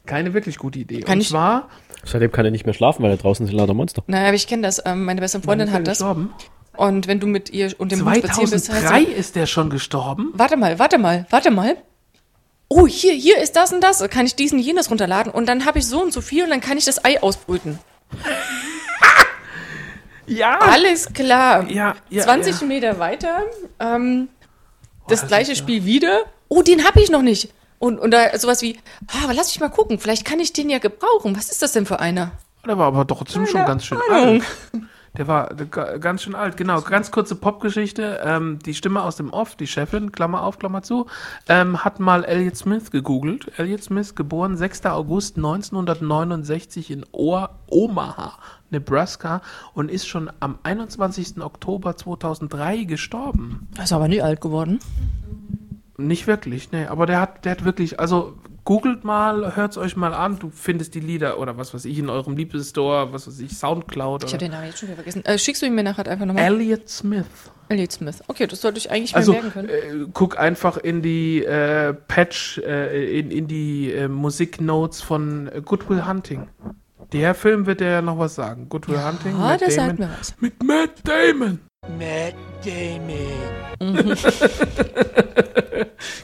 Keine 0.06 0.34
wirklich 0.34 0.58
gute 0.58 0.80
Idee. 0.80 1.00
Kann 1.02 1.18
Und 1.18 1.22
ich- 1.22 1.30
zwar, 1.30 1.70
Seitdem 2.06 2.32
kann 2.34 2.44
er 2.44 2.52
nicht 2.52 2.66
mehr 2.66 2.74
schlafen, 2.74 3.02
weil 3.02 3.12
da 3.12 3.16
draußen 3.22 3.46
sind 3.46 3.56
lauter 3.56 3.74
Monster. 3.74 4.04
Naja, 4.08 4.26
aber 4.28 4.36
ich 4.36 4.46
kenne 4.48 4.64
das. 4.64 4.82
Ähm, 4.86 5.06
meine 5.06 5.22
beste 5.22 5.40
Freundin 5.42 5.72
hat 5.72 5.88
das. 5.88 6.00
gestorben? 6.00 6.34
Und 6.76 7.08
wenn 7.08 7.22
du 7.22 7.28
mit 7.28 7.50
ihr 7.52 7.74
und 7.78 7.94
dem 7.94 8.04
Hund 8.04 8.18
spazieren 8.18 8.50
bist, 8.50 8.70
heißt 8.70 8.82
2003 8.88 9.06
so, 9.14 9.18
ist 9.20 9.36
der 9.38 9.46
schon 9.46 9.70
gestorben. 9.70 10.32
warte 10.34 10.58
mal, 10.58 10.80
warte 10.80 10.98
mal, 10.98 11.26
warte 11.30 11.50
mal. 11.50 11.78
Oh, 12.68 12.88
hier, 12.88 13.14
hier 13.14 13.38
ist 13.38 13.56
das 13.56 13.72
und 13.72 13.82
das. 13.82 14.04
Kann 14.10 14.26
ich 14.26 14.36
diesen 14.36 14.60
jenes 14.60 14.90
runterladen 14.90 15.32
und 15.32 15.46
dann 15.48 15.66
habe 15.66 15.80
ich 15.80 15.86
so 15.88 16.02
und 16.02 16.12
so 16.12 16.20
viel 16.20 16.44
und 16.44 16.50
dann 16.50 16.60
kann 16.62 16.78
ich 16.78 16.84
das 16.84 17.06
Ei 17.06 17.22
ausbrüten. 17.22 17.80
Ja. 20.26 20.58
Alles 20.60 21.12
klar. 21.14 21.70
Ja, 21.70 21.96
ja, 22.10 22.24
20 22.24 22.62
ja. 22.62 22.68
Meter 22.68 23.00
weiter, 23.00 23.44
ähm, 23.80 24.30
das 25.08 25.22
das 25.22 25.28
gleiche 25.28 25.56
Spiel 25.56 25.84
wieder. 25.86 26.22
Oh, 26.48 26.62
den 26.62 26.86
habe 26.86 27.02
ich 27.02 27.10
noch 27.10 27.22
nicht. 27.22 27.54
Und, 27.80 28.00
und 28.00 28.12
da 28.12 28.38
sowas 28.40 28.62
wie, 28.62 28.80
ah, 29.08 29.26
aber 29.26 29.34
lass 29.34 29.48
mich 29.48 29.60
mal 29.60 29.70
gucken, 29.70 30.00
vielleicht 30.00 30.24
kann 30.24 30.40
ich 30.40 30.54
den 30.54 30.70
ja 30.70 30.78
gebrauchen. 30.78 31.36
Was 31.36 31.52
ist 31.52 31.62
das 31.62 31.74
denn 31.74 31.86
für 31.86 32.00
einer? 32.00 32.32
Der 32.66 32.78
war 32.78 32.88
aber 32.88 33.06
trotzdem 33.06 33.46
schon 33.46 33.56
Keine 33.56 33.68
ganz 33.68 33.86
schön 33.86 33.98
Ahnung. 34.10 34.42
alt. 34.42 34.44
Der 35.16 35.28
war 35.28 35.50
ga- 35.70 35.98
ganz 35.98 36.24
schön 36.24 36.34
alt, 36.34 36.58
genau. 36.58 36.82
Ganz 36.82 37.12
kurze 37.12 37.36
Popgeschichte. 37.36 38.20
Ähm, 38.24 38.58
die 38.66 38.74
Stimme 38.74 39.04
aus 39.04 39.16
dem 39.16 39.30
Off, 39.32 39.56
die 39.56 39.68
Chefin, 39.68 40.12
Klammer 40.12 40.42
auf, 40.42 40.58
Klammer 40.58 40.82
zu, 40.82 41.06
ähm, 41.48 41.84
hat 41.86 42.00
mal 42.00 42.24
Elliot 42.26 42.56
Smith 42.56 42.90
gegoogelt. 42.90 43.52
Elliot 43.60 43.84
Smith, 43.84 44.16
geboren 44.16 44.58
6. 44.58 44.88
August 44.88 45.38
1969 45.38 46.90
in 46.90 47.06
o 47.12 47.46
Omaha, 47.68 48.34
Nebraska 48.72 49.42
und 49.76 49.92
ist 49.92 50.08
schon 50.08 50.32
am 50.40 50.58
21. 50.64 51.42
Oktober 51.42 51.96
2003 51.96 52.86
gestorben. 52.86 53.68
Er 53.78 53.84
ist 53.84 53.94
aber 53.94 54.08
nie 54.08 54.22
alt 54.22 54.42
geworden. 54.42 54.80
Nicht 55.98 56.26
wirklich, 56.26 56.72
nee, 56.72 56.88
aber 56.88 57.06
der 57.06 57.22
hat, 57.22 57.46
der 57.46 57.52
hat 57.52 57.66
wirklich, 57.66 58.00
also 58.00 58.34
googelt 58.66 59.04
mal, 59.04 59.56
hört's 59.56 59.78
euch 59.78 59.96
mal 59.96 60.14
an, 60.14 60.40
du 60.40 60.50
findest 60.50 60.96
die 60.96 61.00
Lieder 61.00 61.38
oder 61.40 61.58
was 61.58 61.74
weiß 61.74 61.86
ich 61.86 62.00
in 62.00 62.10
eurem 62.10 62.36
Liebesstore, 62.38 63.12
was 63.14 63.28
weiß 63.28 63.40
ich, 63.40 63.58
Soundcloud 63.58 64.24
Ich 64.24 64.30
habe 64.34 64.38
den 64.40 64.52
Namen 64.52 64.68
jetzt 64.68 64.80
schon 64.80 64.88
wieder 64.90 64.96
vergessen. 64.96 65.26
Äh, 65.26 65.38
schickst 65.38 65.62
du 65.62 65.66
ihn 65.66 65.76
mir 65.76 65.84
nachher 65.84 66.08
einfach 66.08 66.26
nochmal? 66.26 66.44
Elliot 66.46 66.88
Smith. 66.88 67.26
Elliot 67.70 67.92
Smith. 67.92 68.22
Okay, 68.28 68.48
das 68.48 68.62
sollte 68.62 68.78
ich 68.78 68.92
eigentlich 68.92 69.16
Also 69.16 69.32
merken 69.34 69.52
können. 69.52 69.70
äh, 69.70 70.06
guck 70.14 70.38
einfach 70.40 70.78
in 70.78 71.02
die 71.02 71.44
äh, 71.44 71.94
Patch, 71.94 72.58
äh, 72.60 73.20
in, 73.20 73.32
in 73.32 73.48
die 73.48 73.92
äh, 73.92 74.08
Musiknotes 74.08 75.02
von 75.02 75.48
äh, 75.48 75.62
Goodwill 75.64 76.06
Hunting. 76.06 76.48
Der 77.12 77.36
Film 77.36 77.66
wird 77.66 77.80
dir 77.82 77.90
ja 77.90 78.02
noch 78.02 78.18
was 78.18 78.36
sagen. 78.36 78.68
Goodwill 78.70 79.04
Hunting. 79.04 79.36
Ah, 79.36 79.50
Matt 79.50 79.62
der 79.62 79.70
Damon. 79.70 79.86
sagt 79.88 80.00
mir 80.00 80.10
was. 80.20 80.36
Mit 80.40 80.64
Matt 80.64 80.92
Damon. 81.04 81.60
Matt 82.00 82.34
Damon. 82.66 83.94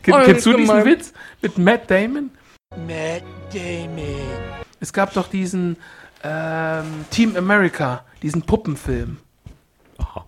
Kenn, 0.02 0.14
Oh, 0.14 0.18
das 0.18 0.26
kennst 0.26 0.45
du 0.45 0.53
diesen 0.53 0.68
gemein. 0.78 0.86
Witz? 0.86 1.14
Mit 1.41 1.57
Matt 1.57 1.90
Damon? 1.90 2.32
Matt 2.88 3.24
Damon. 3.53 4.06
Es 4.80 4.94
gab 4.94 5.14
doch 5.14 5.28
diesen 5.28 5.78
ähm, 6.24 7.06
Team 7.11 7.36
America, 7.36 8.03
diesen 8.22 8.41
Puppenfilm. 8.44 9.18
Aha. 9.98 10.26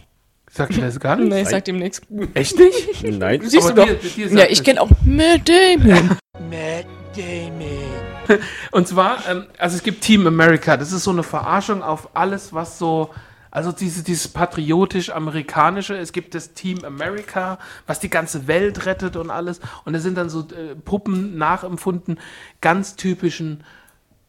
Sagt 0.50 0.76
dir 0.76 0.82
das 0.82 1.00
gar 1.00 1.16
nicht? 1.18 1.30
Nee, 1.30 1.44
sagt 1.44 1.68
ihm 1.68 1.78
nichts. 1.78 2.02
Echt 2.34 2.58
nicht? 2.58 3.04
Nein. 3.20 3.42
Siehst 3.44 3.72
Aber 3.72 3.86
du 3.86 3.94
doch. 3.94 4.02
dir- 4.02 4.28
dir 4.28 4.40
Ja, 4.40 4.46
ich 4.50 4.64
kenne 4.64 4.82
auch 4.82 4.90
Matt 5.06 5.48
Damon. 5.50 6.18
Matt 6.50 6.86
Damon. 7.16 8.40
Und 8.72 8.88
zwar, 8.88 9.28
ähm, 9.30 9.46
also 9.58 9.76
es 9.76 9.84
gibt 9.84 10.02
Team 10.02 10.26
America, 10.28 10.78
das 10.78 10.92
ist 10.94 11.04
so 11.04 11.12
eine 11.12 11.24
Verarschung 11.24 11.84
auf 11.84 12.10
alles, 12.16 12.54
was 12.54 12.78
so, 12.80 13.10
also 13.52 13.74
diese, 13.74 14.02
dieses 14.02 14.30
patriotisch-amerikanische, 14.30 15.98
es 15.98 16.14
gibt 16.14 16.34
das 16.34 16.54
Team 16.54 16.86
America, 16.86 17.60
was 17.86 18.00
die 18.00 18.10
ganze 18.10 18.48
Welt 18.48 18.86
rettet 18.86 19.18
und 19.18 19.30
alles. 19.30 19.60
Und 19.84 19.92
da 19.92 20.00
sind 20.00 20.18
dann 20.18 20.30
so 20.30 20.48
äh, 20.50 20.74
Puppen 20.76 21.38
nachempfunden, 21.38 22.18
ganz 22.62 22.96
typischen, 22.96 23.66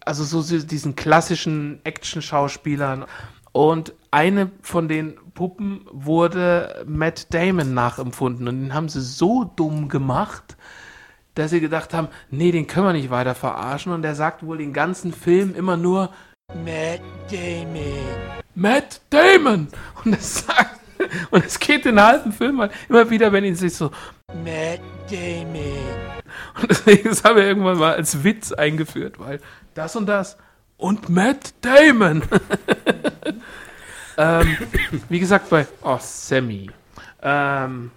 also 0.00 0.24
so 0.24 0.58
diesen 0.58 0.96
klassischen 0.96 1.80
Action-Schauspielern. 1.84 3.06
Und 3.52 3.94
eine 4.10 4.50
von 4.60 4.88
den 4.88 5.14
Puppen 5.34 5.86
wurde 5.92 6.84
Matt 6.86 7.32
Damon 7.32 7.74
nachempfunden. 7.74 8.48
Und 8.48 8.60
den 8.60 8.74
haben 8.74 8.88
sie 8.88 9.02
so 9.02 9.44
dumm 9.44 9.88
gemacht, 9.88 10.56
dass 11.34 11.50
sie 11.50 11.60
gedacht 11.60 11.94
haben, 11.94 12.08
nee, 12.30 12.50
den 12.50 12.66
können 12.66 12.86
wir 12.86 12.92
nicht 12.92 13.10
weiter 13.10 13.36
verarschen. 13.36 13.92
Und 13.92 14.04
er 14.04 14.16
sagt 14.16 14.44
wohl 14.44 14.58
den 14.58 14.72
ganzen 14.72 15.12
Film 15.12 15.54
immer 15.54 15.76
nur 15.76 16.10
Matt 16.64 17.00
Damon. 17.30 18.41
Matt 18.54 19.00
Damon. 19.10 19.68
Und 20.04 20.14
es 20.14 20.46
sagt, 20.46 20.80
und 21.30 21.44
es 21.44 21.58
geht 21.58 21.84
den 21.84 22.00
halben 22.00 22.32
Film 22.32 22.60
halt 22.60 22.72
immer 22.88 23.08
wieder, 23.10 23.32
wenn 23.32 23.44
ihn 23.44 23.54
sich 23.56 23.74
so, 23.74 23.90
Matt 24.44 24.80
Damon. 25.10 26.12
und 26.60 26.70
deswegen 26.70 27.08
das 27.08 27.24
haben 27.24 27.36
wir 27.36 27.44
irgendwann 27.44 27.78
mal 27.78 27.94
als 27.94 28.22
Witz 28.24 28.52
eingeführt, 28.52 29.18
weil 29.18 29.40
das 29.74 29.96
und 29.96 30.06
das 30.06 30.36
und 30.76 31.08
Matt 31.08 31.54
Damon. 31.60 32.22
ähm, 34.18 34.56
wie 35.08 35.20
gesagt, 35.20 35.48
bei, 35.50 35.66
oh, 35.82 35.98
Sammy. 36.00 36.70
Ähm, 37.22 37.90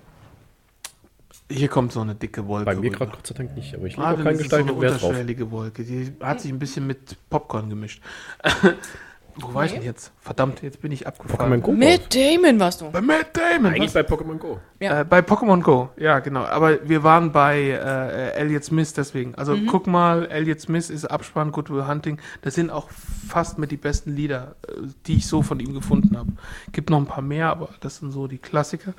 hier 1.50 1.68
kommt 1.68 1.92
so 1.92 2.02
eine 2.02 2.16
dicke 2.16 2.48
Wolke. 2.48 2.66
Bei 2.66 2.76
mir 2.76 2.90
gerade 2.90 3.12
Gott 3.12 3.28
sei 3.28 3.36
Dank 3.36 3.56
nicht, 3.56 3.76
aber 3.76 3.86
ich 3.86 3.98
lege 3.98 4.08
Ah, 4.08 4.14
auch 4.14 4.20
ist 4.20 4.42
es 4.42 4.50
so 4.50 4.56
eine 4.56 4.82
Wert 4.82 5.02
drauf. 5.02 5.52
Wolke. 5.52 5.84
Die 5.84 6.14
hat 6.22 6.42
sich 6.42 6.52
ein 6.52 6.60
bisschen 6.60 6.88
mit 6.88 7.18
Popcorn 7.30 7.70
gemischt. 7.70 8.02
Wo 9.38 9.54
war 9.54 9.66
ich 9.66 9.74
denn 9.74 9.84
jetzt? 9.84 10.14
Verdammt, 10.22 10.62
jetzt 10.62 10.80
bin 10.82 10.94
ich 10.94 11.06
Pokémon 11.06 11.08
abgefahren. 11.08 11.62
Go. 11.62 11.72
Mit 11.74 12.16
Damon 12.16 12.58
warst 12.60 12.80
du. 12.80 12.90
Bei 12.92 13.02
Matt 13.02 13.36
Damon. 13.36 13.74
Eigentlich 13.74 13.94
was? 13.94 14.06
bei 14.08 14.16
Pokémon 14.16 14.38
Go. 14.38 14.60
Ja. 14.80 15.02
Äh, 15.02 15.04
bei 15.04 15.20
Pokémon 15.20 15.62
Go, 15.62 15.90
ja, 15.98 16.20
genau. 16.20 16.44
Aber 16.46 16.88
wir 16.88 17.04
waren 17.04 17.34
bei 17.34 17.60
äh, 17.60 18.30
Elliot 18.32 18.64
Smith 18.64 18.94
deswegen. 18.94 19.36
Also 19.36 19.56
Mhm. 19.56 19.68
guck 19.68 19.88
mal, 19.88 20.26
Elliot 20.32 20.62
Smith 20.62 20.90
ist 20.90 21.06
Abspann, 21.06 21.52
Good 21.52 21.70
Will 21.70 21.86
Hunting. 21.86 22.20
Das 22.44 22.56
sind 22.56 22.70
auch 22.70 22.90
fast 22.90 23.58
mit 23.58 23.72
die 23.72 23.78
besten 23.78 24.16
Lieder, 24.16 24.56
äh, 24.70 24.72
die 25.06 25.18
ich 25.18 25.28
so 25.28 25.42
von 25.42 25.60
ihm 25.60 25.74
gefunden 25.74 26.18
habe. 26.18 26.32
Gibt 26.72 26.90
noch 26.90 26.98
ein 27.00 27.06
paar 27.08 27.22
mehr, 27.24 27.50
aber 27.50 27.70
das 27.82 27.98
sind 27.98 28.12
so 28.12 28.28
die 28.28 28.38
Klassiker. 28.38 28.94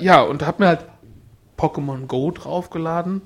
Ja, 0.00 0.22
und 0.22 0.44
hab 0.44 0.58
mir 0.58 0.66
halt 0.66 0.86
Pokémon 1.56 2.06
Go 2.06 2.30
draufgeladen. 2.32 3.22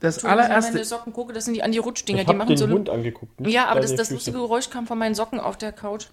Das 0.00 0.22
Wenn 0.22 0.30
ich 0.30 0.32
allererste. 0.32 0.72
meine 0.72 0.84
Socken 0.84 1.12
gucke, 1.12 1.32
das 1.32 1.44
sind 1.44 1.54
die 1.54 1.62
Anti-Rutschdinger. 1.62 2.20
Ich 2.20 2.24
Die 2.26 2.28
habe 2.28 2.38
machen 2.38 2.48
den 2.50 2.56
so. 2.58 2.68
Hund 2.68 2.88
angeguckt. 2.88 3.40
nicht 3.40 3.52
Ja, 3.52 3.66
aber 3.66 3.80
das, 3.80 3.94
das 3.94 4.10
lustige 4.10 4.38
Geräusch 4.38 4.70
kam 4.70 4.86
von 4.86 4.98
meinen 4.98 5.14
Socken 5.14 5.40
auf 5.40 5.56
der 5.56 5.72
Couch. 5.72 6.06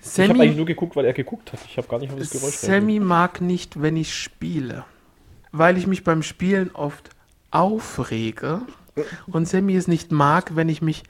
Ich 0.00 0.12
habe 0.18 0.22
eigentlich 0.24 0.38
Sammy, 0.38 0.54
nur 0.56 0.66
geguckt, 0.66 0.96
weil 0.96 1.04
er 1.04 1.12
geguckt 1.12 1.52
hat. 1.52 1.60
Ich 1.68 1.76
habe 1.76 1.88
gar 1.88 1.98
nicht 1.98 2.12
auf 2.12 2.18
das 2.18 2.30
Geräusch 2.30 2.54
Sammy 2.54 3.00
mag 3.00 3.40
nicht, 3.40 3.80
wenn 3.80 3.96
ich 3.96 4.14
spiele. 4.14 4.84
Weil 5.52 5.78
ich 5.78 5.86
mich 5.86 6.04
beim 6.04 6.22
Spielen 6.22 6.70
oft 6.74 7.10
aufrege. 7.50 8.62
Und 9.26 9.46
Sammy 9.48 9.76
es 9.76 9.88
nicht 9.88 10.10
mag, 10.12 10.56
wenn 10.56 10.68
ich 10.68 10.82
mich 10.82 11.02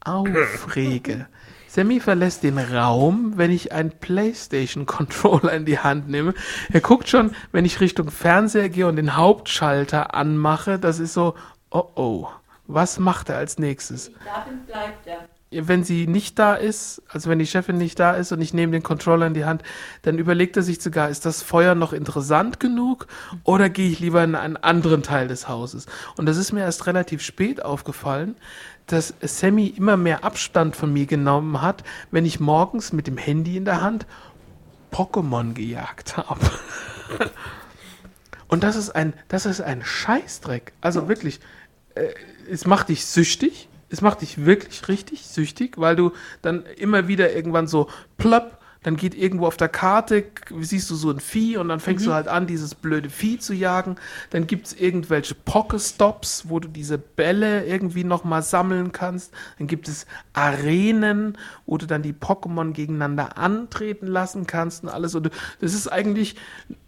aufrege. 0.00 1.26
Sammy 1.74 1.98
verlässt 1.98 2.44
den 2.44 2.56
Raum, 2.56 3.32
wenn 3.34 3.50
ich 3.50 3.72
einen 3.72 3.90
PlayStation-Controller 3.90 5.52
in 5.52 5.64
die 5.64 5.80
Hand 5.80 6.08
nehme. 6.08 6.32
Er 6.72 6.80
guckt 6.80 7.08
schon, 7.08 7.32
wenn 7.50 7.64
ich 7.64 7.80
Richtung 7.80 8.12
Fernseher 8.12 8.68
gehe 8.68 8.86
und 8.86 8.94
den 8.94 9.16
Hauptschalter 9.16 10.14
anmache. 10.14 10.78
Das 10.78 11.00
ist 11.00 11.14
so, 11.14 11.34
oh 11.72 11.82
oh, 11.96 12.28
was 12.68 13.00
macht 13.00 13.28
er 13.28 13.38
als 13.38 13.58
nächstes? 13.58 14.12
Da 14.24 14.44
bin, 14.48 14.60
bleibt 14.66 15.04
er. 15.08 15.28
wenn 15.50 15.82
sie 15.82 16.06
nicht 16.06 16.38
da 16.38 16.54
ist, 16.54 17.02
also 17.08 17.28
wenn 17.28 17.40
die 17.40 17.46
Chefin 17.46 17.76
nicht 17.76 17.98
da 17.98 18.12
ist 18.12 18.30
und 18.30 18.40
ich 18.40 18.54
nehme 18.54 18.70
den 18.70 18.84
Controller 18.84 19.26
in 19.26 19.34
die 19.34 19.44
Hand, 19.44 19.64
dann 20.02 20.18
überlegt 20.18 20.56
er 20.56 20.62
sich 20.62 20.80
sogar, 20.80 21.08
ist 21.08 21.26
das 21.26 21.42
Feuer 21.42 21.74
noch 21.74 21.92
interessant 21.92 22.60
genug 22.60 23.08
oder 23.42 23.68
gehe 23.68 23.90
ich 23.90 23.98
lieber 23.98 24.22
in 24.22 24.36
einen 24.36 24.56
anderen 24.56 25.02
Teil 25.02 25.26
des 25.26 25.48
Hauses? 25.48 25.86
Und 26.16 26.26
das 26.26 26.36
ist 26.36 26.52
mir 26.52 26.60
erst 26.60 26.86
relativ 26.86 27.20
spät 27.20 27.64
aufgefallen, 27.64 28.36
dass 28.86 29.14
Sammy 29.20 29.66
immer 29.68 29.96
mehr 29.96 30.24
Abstand 30.24 30.76
von 30.76 30.92
mir 30.92 31.06
genommen 31.06 31.62
hat, 31.62 31.84
wenn 32.10 32.24
ich 32.24 32.40
morgens 32.40 32.92
mit 32.92 33.06
dem 33.06 33.16
Handy 33.16 33.56
in 33.56 33.64
der 33.64 33.80
Hand 33.80 34.06
Pokémon 34.92 35.54
gejagt 35.54 36.16
habe. 36.16 36.40
Und 38.48 38.62
das 38.62 38.76
ist 38.76 38.90
ein, 38.90 39.14
das 39.28 39.46
ist 39.46 39.60
ein 39.60 39.82
Scheißdreck. 39.84 40.72
Also 40.80 41.08
wirklich, 41.08 41.40
äh, 41.94 42.08
es 42.48 42.66
macht 42.66 42.88
dich 42.88 43.04
süchtig. 43.04 43.68
Es 43.88 44.00
macht 44.00 44.22
dich 44.22 44.44
wirklich 44.44 44.88
richtig 44.88 45.26
süchtig, 45.26 45.78
weil 45.78 45.96
du 45.96 46.12
dann 46.42 46.64
immer 46.76 47.08
wieder 47.08 47.34
irgendwann 47.34 47.66
so 47.66 47.88
plopp, 48.16 48.58
dann 48.84 48.96
geht 48.96 49.14
irgendwo 49.14 49.46
auf 49.46 49.56
der 49.56 49.70
Karte, 49.70 50.26
siehst 50.60 50.90
du 50.90 50.94
so 50.94 51.10
ein 51.10 51.18
Vieh 51.18 51.56
und 51.56 51.68
dann 51.68 51.80
fängst 51.80 52.06
du 52.06 52.12
halt 52.12 52.28
an, 52.28 52.46
dieses 52.46 52.74
blöde 52.74 53.08
Vieh 53.08 53.38
zu 53.38 53.54
jagen. 53.54 53.96
Dann 54.30 54.46
gibt 54.46 54.66
es 54.68 54.72
irgendwelche 54.74 55.34
Pokestops, 55.34 56.44
wo 56.48 56.60
du 56.60 56.68
diese 56.68 56.98
Bälle 56.98 57.64
irgendwie 57.64 58.04
nochmal 58.04 58.42
sammeln 58.42 58.92
kannst. 58.92 59.32
Dann 59.58 59.66
gibt 59.66 59.88
es 59.88 60.06
Arenen, 60.34 61.38
wo 61.64 61.78
du 61.78 61.86
dann 61.86 62.02
die 62.02 62.12
Pokémon 62.12 62.72
gegeneinander 62.72 63.38
antreten 63.38 64.06
lassen 64.06 64.46
kannst 64.46 64.84
und 64.84 64.90
alles. 64.90 65.14
Und 65.14 65.30
das 65.60 65.72
ist 65.72 65.88
eigentlich 65.88 66.36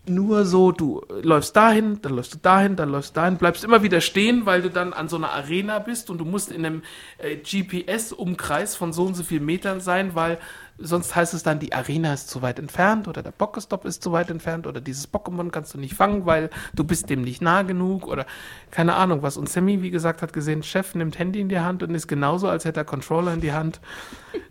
nur 0.09 0.44
so, 0.44 0.73
du 0.73 1.02
läufst 1.23 1.56
dahin, 1.56 2.01
dann 2.02 2.14
läufst 2.14 2.35
du 2.35 2.39
dahin, 2.39 2.77
dann 2.77 2.90
läufst 2.90 3.16
du 3.16 3.20
dahin, 3.20 3.39
bleibst 3.39 3.64
immer 3.64 3.82
wieder 3.82 4.01
stehen, 4.01 4.47
weil 4.47 4.62
du 4.62 4.70
dann 4.70 4.93
an 4.93 5.09
so 5.09 5.16
einer 5.16 5.32
Arena 5.32 5.78
bist 5.78 6.10
und 6.10 6.18
du 6.18 6.24
musst 6.24 6.52
in 6.52 6.64
einem 6.64 6.82
äh, 7.18 7.36
GPS-Umkreis 7.36 8.77
von 8.77 8.93
so 8.93 9.05
und 9.05 9.14
so 9.14 9.24
viel 9.24 9.40
Metern 9.40 9.81
sein, 9.81 10.14
weil 10.14 10.39
sonst 10.78 11.16
heißt 11.16 11.35
es 11.35 11.43
dann, 11.43 11.59
die 11.59 11.73
Arena 11.73 12.12
ist 12.12 12.28
zu 12.28 12.43
weit 12.43 12.59
entfernt 12.59 13.09
oder 13.09 13.23
der 13.23 13.31
Pokestop 13.31 13.85
ist 13.85 14.03
zu 14.03 14.12
weit 14.12 14.31
entfernt 14.31 14.66
oder 14.66 14.81
dieses 14.81 15.11
Pokémon 15.12 15.51
kannst 15.51 15.74
du 15.74 15.78
nicht 15.78 15.94
fangen, 15.94 16.27
weil 16.27 16.51
du 16.74 16.85
bist 16.85 17.09
dem 17.09 17.23
nicht 17.23 17.40
nah 17.40 17.62
genug 17.62 18.07
oder 18.07 18.27
keine 18.70 18.94
Ahnung 18.94 19.23
was. 19.23 19.36
Und 19.36 19.48
Sammy, 19.48 19.82
wie 19.82 19.90
gesagt, 19.90 20.23
hat 20.23 20.32
gesehen, 20.32 20.62
Chef 20.62 20.94
nimmt 20.94 21.19
Handy 21.19 21.40
in 21.40 21.48
die 21.48 21.61
Hand 21.61 21.82
und 21.82 21.94
ist 21.94 22.09
genauso, 22.09 22.48
als 22.48 22.65
hätte 22.65 22.81
er 22.81 22.85
Controller 22.85 23.32
in 23.32 23.40
die 23.40 23.53
Hand. 23.53 23.81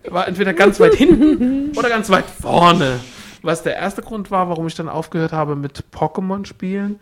War 0.09 0.27
entweder 0.27 0.53
ganz 0.53 0.79
weit 0.79 0.95
hinten 0.95 1.71
oder 1.77 1.89
ganz 1.89 2.09
weit 2.09 2.25
vorne. 2.25 2.99
Was 3.41 3.61
der 3.61 3.75
erste 3.75 4.01
Grund 4.01 4.31
war, 4.31 4.49
warum 4.49 4.65
ich 4.65 4.75
dann 4.75 4.89
aufgehört 4.89 5.31
habe 5.31 5.55
mit 5.55 5.85
Pokémon 5.93 6.45
spielen. 6.45 6.99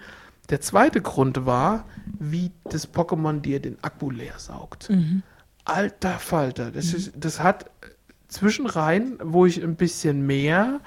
Der 0.50 0.60
zweite 0.60 1.00
Grund 1.02 1.46
war, 1.46 1.86
wie 2.20 2.52
das 2.66 2.94
Pokémon 2.94 3.40
dir 3.40 3.62
den 3.62 3.78
Akku 3.82 4.12
leer 4.12 4.38
saugt. 4.38 4.90
Alter 5.64 6.20
Falter, 6.20 6.72
das, 6.72 6.94
ist, 6.94 7.14
das 7.16 7.42
hat 7.42 7.68
Zwischenreihen, 8.34 9.20
wo 9.24 9.46
ich 9.46 9.64
ein 9.64 9.76
bisschen 9.76 10.26
mehr 10.26 10.80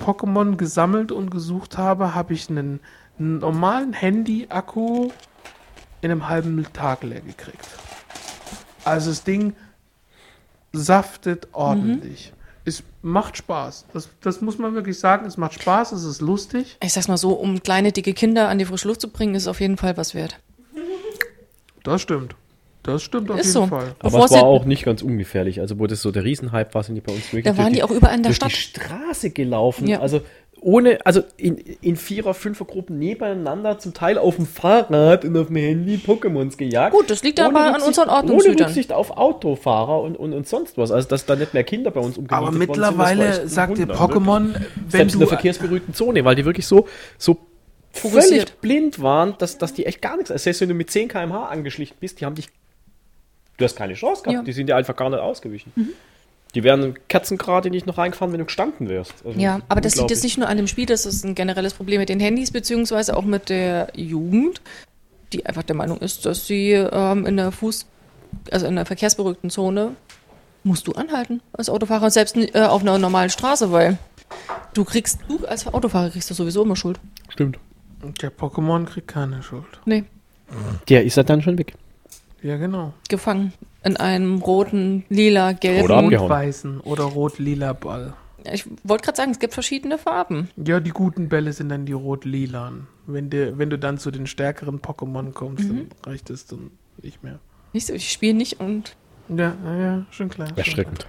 Pokémon 0.00 0.56
gesammelt 0.56 1.12
und 1.12 1.30
gesucht 1.30 1.78
habe, 1.78 2.14
habe 2.14 2.34
ich 2.34 2.48
einen, 2.50 2.80
einen 3.18 3.38
normalen 3.38 3.92
Handy-Akku 3.92 5.10
in 6.00 6.10
einem 6.10 6.28
halben 6.28 6.64
Tag 6.72 7.02
leer 7.04 7.20
gekriegt. 7.20 7.68
Also 8.84 9.10
das 9.10 9.22
Ding 9.22 9.54
saftet 10.72 11.48
ordentlich. 11.52 12.32
Es 12.64 12.82
macht 13.02 13.36
Spaß. 13.36 13.86
Das, 13.92 14.08
das 14.20 14.40
muss 14.40 14.58
man 14.58 14.74
wirklich 14.74 14.98
sagen. 14.98 15.26
Es 15.26 15.36
macht 15.36 15.60
Spaß, 15.60 15.92
es 15.92 16.04
ist 16.04 16.20
lustig. 16.20 16.76
Ich 16.82 16.92
sag's 16.92 17.08
mal 17.08 17.16
so, 17.16 17.32
um 17.32 17.62
kleine, 17.62 17.92
dicke 17.92 18.12
Kinder 18.12 18.48
an 18.48 18.58
die 18.58 18.64
frische 18.64 18.88
Luft 18.88 19.00
zu 19.00 19.10
bringen, 19.10 19.34
ist 19.34 19.44
es 19.44 19.48
auf 19.48 19.60
jeden 19.60 19.76
Fall 19.76 19.96
was 19.96 20.14
wert. 20.14 20.38
Das 21.82 22.02
stimmt. 22.02 22.34
Das 22.88 23.02
stimmt 23.02 23.30
auf 23.30 23.38
Ist 23.38 23.46
jeden 23.46 23.52
so. 23.54 23.66
Fall. 23.66 23.94
Aber 23.98 24.10
Bevor 24.10 24.24
es 24.24 24.30
war 24.32 24.42
auch 24.44 24.64
nicht 24.64 24.84
ganz 24.84 25.02
ungefährlich. 25.02 25.60
Also, 25.60 25.78
wo 25.78 25.86
das 25.86 26.02
so 26.02 26.10
der 26.10 26.24
Riesenhype 26.24 26.72
war, 26.74 26.82
sind 26.82 26.94
die 26.94 27.00
bei 27.00 27.12
uns 27.12 27.24
wirklich 27.32 27.44
Da 27.44 27.56
waren 27.56 27.66
durch 27.72 27.76
die 27.76 27.82
auch 27.82 27.90
überall 27.90 28.16
in 28.16 28.22
der 28.22 28.30
durch 28.30 28.36
Stadt. 28.36 28.50
die 28.50 28.56
Straße 28.56 29.30
gelaufen. 29.30 29.86
Ja. 29.86 30.00
Also, 30.00 30.20
ohne, 30.60 30.98
also 31.06 31.22
in, 31.36 31.56
in 31.56 31.94
Vierer-, 31.96 32.34
Fünfer-Gruppen 32.34 32.98
nebeneinander, 32.98 33.78
zum 33.78 33.94
Teil 33.94 34.18
auf 34.18 34.34
dem 34.36 34.46
Fahrrad 34.46 35.24
und 35.24 35.36
auf 35.36 35.46
dem 35.46 35.56
Handy 35.56 36.00
Pokémons 36.04 36.56
gejagt. 36.56 36.92
Gut, 36.96 37.08
das 37.10 37.22
liegt 37.22 37.38
Ohne 37.38 37.48
aber 37.50 37.76
an 37.76 37.82
unseren 37.82 38.08
Ohne 38.08 38.16
Ordnungshütern. 38.16 38.66
Rücksicht 38.66 38.92
auf 38.92 39.16
Autofahrer 39.16 40.02
und, 40.02 40.16
und, 40.16 40.32
und 40.32 40.48
sonst 40.48 40.76
was. 40.76 40.90
Also, 40.90 41.08
dass 41.08 41.26
da 41.26 41.36
nicht 41.36 41.54
mehr 41.54 41.62
Kinder 41.62 41.92
bei 41.92 42.00
uns 42.00 42.18
umgenietet 42.18 42.36
Aber 42.36 42.50
sind, 42.50 42.58
mittlerweile 42.58 43.42
ein 43.42 43.48
sagt 43.48 43.78
dir 43.78 43.82
Wunder, 43.88 43.94
Pokémon, 43.94 44.54
wenn 44.54 44.90
Selbst 44.90 45.12
in 45.14 45.20
du 45.20 45.26
der 45.26 45.28
verkehrsberuhigten 45.28 45.94
Zone, 45.94 46.24
weil 46.24 46.34
die 46.34 46.44
wirklich 46.44 46.66
so, 46.66 46.88
so 47.18 47.36
Fokussiert. 47.92 48.24
völlig 48.50 48.60
blind 48.60 49.00
waren, 49.02 49.34
dass, 49.38 49.58
dass 49.58 49.72
die 49.74 49.86
echt 49.86 50.02
gar 50.02 50.16
nichts, 50.16 50.30
also 50.30 50.42
selbst 50.42 50.60
wenn 50.60 50.68
du 50.68 50.74
mit 50.74 50.90
10 50.90 51.08
km/h 51.08 51.46
angeschlichen 51.46 51.96
bist, 52.00 52.20
die 52.20 52.26
haben 52.26 52.34
dich, 52.34 52.48
du 53.58 53.64
hast 53.64 53.76
keine 53.76 53.94
Chance 53.94 54.22
gehabt, 54.22 54.34
Ja. 54.34 54.40
Mhm. 54.42 54.46
die 54.46 54.52
sind 54.52 54.66
dir 54.68 54.76
einfach 54.76 54.96
gar 54.96 55.10
nicht 55.10 55.18
ausgewichen. 55.20 55.72
Die 56.54 56.62
wären 56.64 56.94
kerzengerade 57.08 57.68
nicht 57.68 57.86
noch 57.86 57.98
reingefahren, 57.98 58.32
wenn 58.32 58.38
du 58.38 58.46
gestanden 58.46 58.88
wärst. 58.88 59.14
Also, 59.24 59.38
Ja, 59.38 59.60
aber 59.68 59.82
das 59.82 59.96
liegt 59.96 60.10
jetzt 60.10 60.22
nicht 60.24 60.38
nur 60.38 60.48
an 60.48 60.56
dem 60.56 60.66
Spiel, 60.66 60.86
das 60.86 61.04
ist 61.04 61.24
ein 61.24 61.34
generelles 61.34 61.74
Problem 61.74 62.00
mit 62.00 62.08
den 62.08 62.20
Handys, 62.20 62.50
beziehungsweise 62.50 63.14
auch 63.16 63.24
mit 63.24 63.50
der 63.50 63.88
Jugend, 63.94 64.62
die 65.34 65.44
einfach 65.44 65.62
der 65.62 65.76
Meinung 65.76 65.98
ist, 65.98 66.24
dass 66.24 66.46
sie 66.46 66.70
ähm, 66.72 67.26
in 67.26 67.36
der 67.36 67.52
Fuß-, 67.52 67.84
also 68.50 68.66
in 68.66 68.76
der 68.76 68.86
verkehrsberuhigten 68.86 69.50
Zone 69.50 69.94
musst 70.64 70.86
du 70.86 70.92
anhalten 70.92 71.42
als 71.52 71.68
Autofahrer, 71.68 72.10
selbst 72.10 72.36
äh, 72.36 72.60
auf 72.62 72.80
einer 72.80 72.96
normalen 72.98 73.28
Straße, 73.30 73.70
weil 73.70 73.98
du 74.72 74.84
kriegst, 74.84 75.18
du 75.28 75.44
als 75.46 75.66
Autofahrer 75.66 76.08
kriegst 76.10 76.30
du 76.30 76.34
sowieso 76.34 76.62
immer 76.62 76.76
Schuld. 76.76 76.98
Stimmt. 77.28 77.58
Der 78.22 78.32
Pokémon 78.32 78.86
kriegt 78.86 79.08
keine 79.08 79.42
Schuld. 79.42 79.64
Nee, 79.84 80.04
Der 80.88 81.04
ist 81.04 81.16
ja 81.16 81.22
dann 81.24 81.42
schon 81.42 81.58
weg. 81.58 81.74
Ja, 82.42 82.56
genau. 82.56 82.92
gefangen. 83.08 83.52
in 83.84 83.96
einem 83.96 84.38
roten, 84.38 85.04
lila, 85.08 85.52
gelben. 85.52 85.84
Oder 85.84 85.96
abgehauen. 85.98 86.28
Weißen 86.30 86.80
oder 86.80 87.04
rot-lila 87.04 87.72
Ball. 87.72 88.14
Ich 88.52 88.64
wollte 88.84 89.04
gerade 89.04 89.16
sagen, 89.16 89.30
es 89.30 89.38
gibt 89.38 89.54
verschiedene 89.54 89.98
Farben. 89.98 90.48
Ja, 90.56 90.80
die 90.80 90.90
guten 90.90 91.28
Bälle 91.28 91.52
sind 91.52 91.68
dann 91.70 91.86
die 91.86 91.92
rot-lilan. 91.92 92.86
Wenn, 93.06 93.30
du- 93.30 93.56
wenn 93.58 93.70
du 93.70 93.78
dann 93.78 93.98
zu 93.98 94.10
den 94.10 94.26
stärkeren 94.26 94.80
Pokémon 94.80 95.32
kommst, 95.32 95.64
Mhm. 95.68 95.88
dann 96.02 96.12
reicht 96.12 96.30
es 96.30 96.46
dann 96.46 96.70
nicht 97.02 97.22
mehr. 97.24 97.38
Nicht 97.72 97.86
so, 97.86 97.92
ich 97.94 98.10
spiele 98.10 98.34
nicht 98.34 98.60
und 98.60 98.94
Ja, 99.28 99.54
ja, 99.64 99.76
ja, 99.76 100.06
schon 100.10 100.28
klar. 100.28 100.48
schon 100.48 100.56
Erschreckend. 100.58 101.06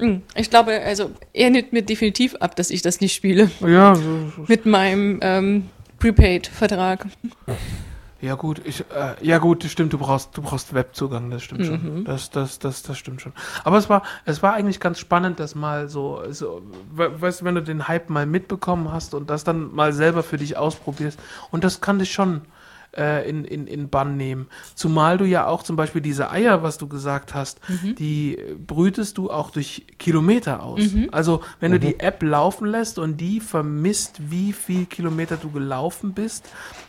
Mm, 0.00 0.16
ich 0.36 0.48
glaube, 0.50 0.80
also 0.80 1.10
er 1.32 1.50
nimmt 1.50 1.72
mir 1.72 1.82
definitiv 1.82 2.34
ab, 2.36 2.54
dass 2.56 2.70
ich 2.70 2.82
das 2.82 3.00
nicht 3.00 3.14
spiele. 3.14 3.50
Ja, 3.60 3.94
so, 3.96 4.02
so, 4.36 4.44
Mit 4.48 4.64
meinem 4.66 5.18
ähm, 5.22 5.66
Prepaid-Vertrag. 5.98 7.06
ja 8.20 8.34
gut, 8.34 8.60
ich, 8.64 8.80
äh, 8.94 9.14
ja 9.24 9.38
gut, 9.38 9.62
das 9.64 9.70
stimmt, 9.70 9.92
du 9.92 9.98
brauchst, 9.98 10.36
du 10.36 10.42
brauchst 10.42 10.74
Webzugang, 10.74 11.30
das 11.30 11.42
stimmt 11.44 11.60
Mhm. 11.60 11.64
schon. 11.66 12.04
Das, 12.04 12.30
das, 12.30 12.58
das, 12.58 12.82
das 12.82 12.98
stimmt 12.98 13.20
schon. 13.20 13.32
Aber 13.64 13.78
es 13.78 13.88
war, 13.88 14.02
es 14.24 14.42
war 14.42 14.54
eigentlich 14.54 14.80
ganz 14.80 14.98
spannend, 14.98 15.38
das 15.38 15.54
mal 15.54 15.88
so, 15.88 16.22
so, 16.30 16.62
we- 16.92 17.20
weißt 17.20 17.40
du, 17.40 17.44
wenn 17.44 17.54
du 17.54 17.62
den 17.62 17.86
Hype 17.86 18.10
mal 18.10 18.26
mitbekommen 18.26 18.90
hast 18.92 19.14
und 19.14 19.30
das 19.30 19.44
dann 19.44 19.74
mal 19.74 19.92
selber 19.92 20.22
für 20.22 20.36
dich 20.38 20.56
ausprobierst. 20.56 21.18
Und 21.50 21.62
das 21.64 21.80
kann 21.80 21.98
dich 22.00 22.12
schon 22.12 22.42
äh, 22.96 23.28
in, 23.28 23.44
in, 23.44 23.66
in 23.66 23.88
Bann 23.88 24.16
nehmen. 24.16 24.48
Zumal 24.74 25.18
du 25.18 25.24
ja 25.24 25.46
auch 25.46 25.62
zum 25.62 25.76
Beispiel 25.76 26.00
diese 26.00 26.30
Eier, 26.30 26.62
was 26.62 26.78
du 26.78 26.88
gesagt 26.88 27.34
hast, 27.34 27.60
die 27.98 28.36
äh, 28.36 28.54
brütest 28.54 29.18
du 29.18 29.30
auch 29.30 29.50
durch 29.50 29.86
Kilometer 29.98 30.62
aus. 30.62 30.80
Also 31.12 31.42
wenn 31.60 31.72
du 31.72 31.78
die 31.80 32.00
App 32.00 32.22
laufen 32.22 32.66
lässt 32.66 32.98
und 32.98 33.18
die 33.18 33.40
vermisst, 33.40 34.30
wie 34.30 34.52
viel 34.52 34.86
Kilometer 34.86 35.36
du 35.36 35.50
gelaufen 35.50 36.12
bist, 36.14 36.48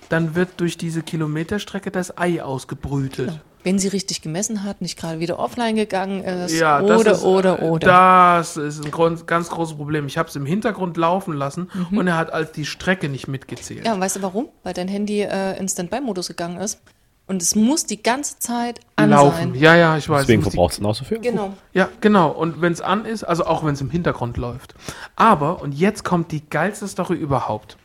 dann 0.10 0.36
wird 0.36 0.60
durch 0.60 0.78
diese 0.78 1.04
Kilometerstrecke 1.04 1.92
das 1.92 2.18
Ei 2.18 2.42
ausgebrütet. 2.44 3.42
Wenn 3.64 3.78
sie 3.78 3.90
richtig 3.90 4.22
gemessen 4.22 4.64
hat, 4.64 4.82
nicht 4.82 4.98
gerade 4.98 5.20
wieder 5.20 5.38
offline 5.38 5.76
gegangen 5.76 6.24
ist. 6.24 6.58
Ja, 6.58 6.82
das 6.82 7.00
oder, 7.00 7.12
ist, 7.12 7.24
oder, 7.24 7.62
äh, 7.62 7.66
oder. 7.66 7.88
Das 7.88 8.58
ist 8.58 8.84
ein 8.84 8.92
grund, 8.92 9.28
ganz 9.28 9.50
großes 9.50 9.76
Problem. 9.76 10.08
Ich 10.08 10.18
habe 10.18 10.30
es 10.30 10.36
im 10.36 10.46
Hintergrund 10.46 10.96
laufen 10.96 11.34
lassen 11.34 11.70
und 11.92 12.08
er 12.08 12.18
hat 12.18 12.32
als 12.32 12.54
die 12.54 12.66
Strecke 12.66 13.10
nicht 13.10 13.28
mitgezählt. 13.28 13.82
Mhm. 13.82 13.86
Ja, 13.86 13.94
und 13.94 14.02
weißt 14.02 14.18
du 14.18 14.22
warum? 14.22 14.48
Weil 14.64 14.74
dein 14.74 14.88
Handy 14.88 15.22
äh, 15.22 15.58
in 15.60 15.68
Standby-Modus 15.68 16.28
gegangen 16.30 16.58
ist. 16.58 16.80
Und 17.28 17.44
es 17.44 17.54
muss 17.54 17.86
die 17.86 18.02
ganze 18.02 18.40
Zeit 18.40 18.80
an 18.96 19.12
Laufen. 19.12 19.54
sein. 19.54 19.56
Ja, 19.56 19.76
ja, 19.76 19.96
ich 19.98 20.10
weiß. 20.10 20.22
Deswegen 20.22 20.42
verbraucht 20.42 20.72
es 20.72 20.78
genauso 20.78 21.04
viel. 21.04 21.20
Genau. 21.20 21.54
Ja, 21.74 21.90
genau. 22.02 22.32
Und 22.32 22.60
wenn 22.62 22.74
es 22.74 22.82
an 22.82 23.06
ist, 23.06 23.24
also 23.24 23.46
auch 23.46 23.64
wenn 23.64 23.76
es 23.76 23.82
im 23.82 23.92
Hintergrund 23.92 24.38
läuft. 24.38 24.74
Aber, 25.16 25.62
und 25.62 25.74
jetzt 25.74 26.04
kommt 26.04 26.32
die 26.32 26.50
geilste 26.50 26.88
Story 26.88 27.18
überhaupt. 27.18 27.78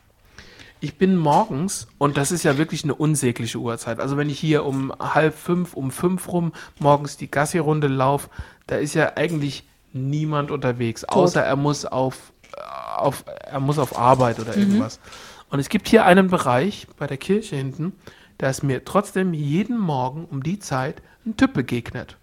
Ich 0.84 0.98
bin 0.98 1.16
morgens, 1.16 1.86
und 1.96 2.18
das 2.18 2.30
ist 2.30 2.42
ja 2.42 2.58
wirklich 2.58 2.84
eine 2.84 2.94
unsägliche 2.94 3.56
Uhrzeit. 3.56 4.00
Also 4.00 4.18
wenn 4.18 4.28
ich 4.28 4.38
hier 4.38 4.66
um 4.66 4.92
halb 4.98 5.34
fünf, 5.34 5.72
um 5.72 5.90
fünf 5.90 6.28
rum 6.28 6.52
morgens 6.78 7.16
die 7.16 7.30
Gassi-Runde 7.30 7.86
laufe, 7.88 8.28
da 8.66 8.76
ist 8.76 8.92
ja 8.92 9.12
eigentlich 9.16 9.64
niemand 9.94 10.50
unterwegs, 10.50 11.02
außer 11.04 11.42
er 11.42 11.56
muss 11.56 11.86
auf, 11.86 12.34
äh, 12.54 12.60
auf, 12.98 13.24
er 13.46 13.60
muss 13.60 13.78
auf 13.78 13.98
Arbeit 13.98 14.40
oder 14.40 14.54
irgendwas. 14.54 15.00
Und 15.48 15.58
es 15.58 15.70
gibt 15.70 15.88
hier 15.88 16.04
einen 16.04 16.28
Bereich 16.28 16.86
bei 16.98 17.06
der 17.06 17.16
Kirche 17.16 17.56
hinten, 17.56 17.92
da 18.36 18.50
ist 18.50 18.62
mir 18.62 18.84
trotzdem 18.84 19.32
jeden 19.32 19.78
Morgen 19.78 20.26
um 20.30 20.42
die 20.42 20.58
Zeit 20.58 21.00
ein 21.24 21.34
Typ 21.38 21.54
begegnet 21.54 22.18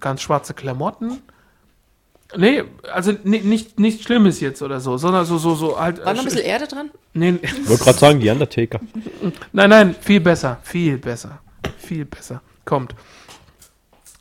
ganz 0.00 0.22
schwarze 0.22 0.54
Klamotten. 0.54 1.20
Nee, 2.36 2.62
also 2.90 3.12
ni- 3.24 3.40
nicht, 3.40 3.78
nichts 3.78 4.04
Schlimmes 4.04 4.40
jetzt 4.40 4.62
oder 4.62 4.80
so, 4.80 4.96
sondern 4.96 5.26
so, 5.26 5.36
so, 5.36 5.54
so 5.56 5.78
halt. 5.78 5.98
War 6.04 6.14
noch 6.14 6.20
ein 6.20 6.26
äh, 6.26 6.30
bisschen 6.30 6.46
Erde 6.46 6.66
dran? 6.68 6.90
Nee, 7.12 7.38
Ich 7.42 7.68
wollte 7.68 7.84
gerade 7.84 7.98
sagen, 7.98 8.20
die 8.20 8.30
Undertaker. 8.30 8.80
nein, 9.52 9.70
nein, 9.70 9.94
viel 10.00 10.20
besser, 10.20 10.58
viel 10.62 10.98
besser, 10.98 11.40
viel 11.78 12.04
besser. 12.04 12.42
Kommt. 12.64 12.94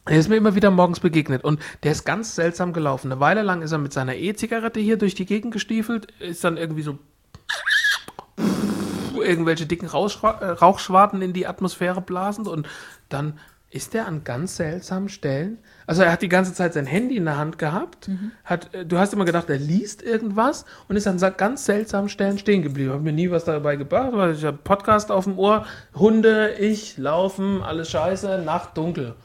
Er 0.05 0.17
ist 0.17 0.27
mir 0.27 0.37
immer 0.37 0.55
wieder 0.55 0.71
morgens 0.71 0.99
begegnet 0.99 1.43
und 1.43 1.61
der 1.83 1.91
ist 1.91 2.03
ganz 2.03 2.33
seltsam 2.33 2.73
gelaufen. 2.73 3.11
Eine 3.11 3.19
Weile 3.19 3.43
lang 3.43 3.61
ist 3.61 3.71
er 3.71 3.77
mit 3.77 3.93
seiner 3.93 4.15
E-Zigarette 4.15 4.79
hier 4.79 4.97
durch 4.97 5.13
die 5.13 5.25
Gegend 5.25 5.53
gestiefelt, 5.53 6.07
ist 6.19 6.43
dann 6.43 6.57
irgendwie 6.57 6.81
so 6.81 6.97
irgendwelche 9.15 9.67
dicken 9.67 9.87
Rauchschwaden 9.87 11.21
in 11.21 11.33
die 11.33 11.45
Atmosphäre 11.45 12.01
blasend 12.01 12.47
und 12.47 12.67
dann 13.09 13.37
ist 13.71 13.93
er 13.93 14.07
an 14.07 14.23
ganz 14.23 14.55
seltsamen 14.55 15.09
Stellen, 15.09 15.59
also 15.85 16.01
er 16.01 16.11
hat 16.11 16.21
die 16.21 16.29
ganze 16.29 16.53
Zeit 16.53 16.73
sein 16.73 16.85
Handy 16.85 17.17
in 17.17 17.25
der 17.25 17.37
Hand 17.37 17.59
gehabt, 17.59 18.09
hat, 18.43 18.73
äh, 18.73 18.85
du 18.85 18.97
hast 18.97 19.13
immer 19.13 19.25
gedacht, 19.25 19.49
er 19.49 19.57
liest 19.57 20.01
irgendwas 20.01 20.65
und 20.87 20.95
ist 20.95 21.07
an 21.07 21.19
ganz 21.37 21.65
seltsamen 21.65 22.09
Stellen 22.09 22.37
stehen 22.39 22.63
geblieben. 22.63 22.91
Hab 22.91 23.01
mir 23.01 23.13
nie 23.13 23.29
was 23.29 23.45
dabei 23.45 23.75
gebracht, 23.75 24.11
weil 24.13 24.33
ich 24.33 24.43
habe 24.43 24.57
Podcast 24.57 25.11
auf 25.11 25.25
dem 25.25 25.37
Ohr, 25.37 25.65
Hunde, 25.95 26.55
ich, 26.59 26.97
laufen, 26.97 27.61
alles 27.61 27.91
scheiße, 27.91 28.41
Nacht, 28.43 28.75
dunkel. 28.77 29.15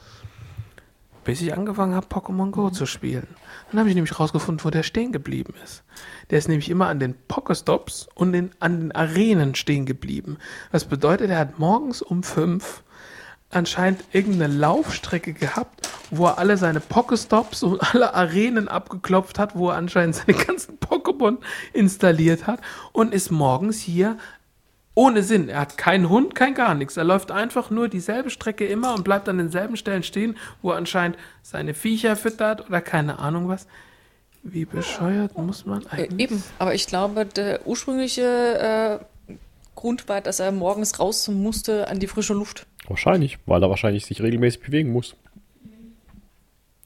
Bis 1.25 1.41
ich 1.41 1.55
angefangen 1.55 1.95
habe, 1.95 2.07
Pokémon 2.07 2.51
Go 2.51 2.69
zu 2.69 2.85
spielen. 2.85 3.27
Dann 3.71 3.81
habe 3.81 3.89
ich 3.89 3.95
nämlich 3.95 4.21
rausgefunden, 4.21 4.63
wo 4.63 4.69
der 4.69 4.83
stehen 4.83 5.11
geblieben 5.11 5.55
ist. 5.65 5.83
Der 6.29 6.39
ist 6.39 6.49
nämlich 6.49 6.69
immer 6.69 6.89
an 6.89 7.01
den 7.01 7.15
Pokestops 7.29 8.09
und 8.15 8.33
den, 8.33 8.51
an 8.61 8.81
den 8.81 8.93
Arenen 8.93 9.55
stehen 9.55 9.87
geblieben. 9.87 10.37
Was 10.71 10.85
bedeutet, 10.85 11.31
er 11.31 11.39
hat 11.39 11.59
morgens 11.59 12.03
um 12.03 12.23
fünf 12.23 12.83
anscheinend 13.57 14.05
irgendeine 14.13 14.53
Laufstrecke 14.53 15.33
gehabt, 15.33 15.89
wo 16.11 16.27
er 16.27 16.39
alle 16.39 16.57
seine 16.57 16.81
Pokestops 16.81 17.63
und 17.63 17.81
alle 17.95 18.15
Arenen 18.15 18.69
abgeklopft 18.69 19.39
hat, 19.39 19.57
wo 19.57 19.71
er 19.71 19.77
anscheinend 19.77 20.17
seine 20.17 20.37
ganzen 20.39 20.79
Pokémon 20.79 21.39
installiert 21.73 22.47
hat 22.47 22.61
und 22.93 23.15
ist 23.15 23.31
morgens 23.31 23.81
hier 23.81 24.17
ohne 24.97 25.23
Sinn. 25.25 25.49
Er 25.49 25.61
hat 25.61 25.77
keinen 25.77 26.09
Hund, 26.09 26.35
kein 26.37 26.55
gar 26.55 26.75
nichts. 26.75 26.97
Er 26.97 27.05
läuft 27.05 27.31
einfach 27.33 27.69
nur 27.71 27.89
dieselbe 27.89 28.31
Strecke 28.31 28.65
immer 28.67 28.95
und 28.95 29.03
bleibt 29.03 29.29
an 29.29 29.39
denselben 29.39 29.77
Stellen 29.77 30.05
stehen, 30.05 30.37
wo 30.63 30.71
er 30.71 30.77
anscheinend 30.77 31.19
seine 31.43 31.75
Viecher 31.75 32.15
füttert 32.15 32.67
oder 32.69 32.81
keine 32.81 33.19
Ahnung 33.19 33.49
was. 33.49 33.67
Wie 34.45 34.65
bescheuert 34.67 35.37
muss 35.37 35.65
man 35.67 35.83
Äh, 35.87 36.03
eigentlich? 36.05 36.31
eben. 36.31 36.43
Aber 36.59 36.75
ich 36.75 36.87
glaube, 36.87 37.25
der 37.27 37.67
ursprüngliche 37.67 39.01
äh, 39.01 39.05
Grund 39.75 40.09
war, 40.09 40.21
dass 40.21 40.39
er 40.39 40.53
morgens 40.53 41.01
raus 41.01 41.27
musste 41.29 41.89
an 41.89 41.99
die 41.99 42.07
frische 42.07 42.35
Luft. 42.35 42.67
Wahrscheinlich, 42.89 43.39
weil 43.47 43.63
er 43.63 43.71
wahrscheinlich 43.71 44.05
sich 44.07 44.21
regelmäßig 44.23 44.61
bewegen 44.63 44.93
muss. 44.93 45.15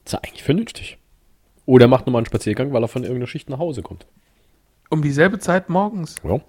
Ist 0.05 0.13
ja 0.13 0.19
eigentlich 0.19 0.43
vernünftig. 0.43 0.97
Oder 1.65 1.85
er 1.85 1.89
macht 1.89 2.05
nochmal 2.07 2.21
einen 2.21 2.25
Spaziergang, 2.25 2.73
weil 2.73 2.83
er 2.83 2.87
von 2.87 3.03
irgendeiner 3.03 3.27
Schicht 3.27 3.49
nach 3.49 3.59
Hause 3.59 3.81
kommt. 3.81 4.05
Um 4.89 5.01
dieselbe 5.01 5.39
Zeit 5.39 5.69
morgens. 5.69 6.15
Ja. 6.23 6.39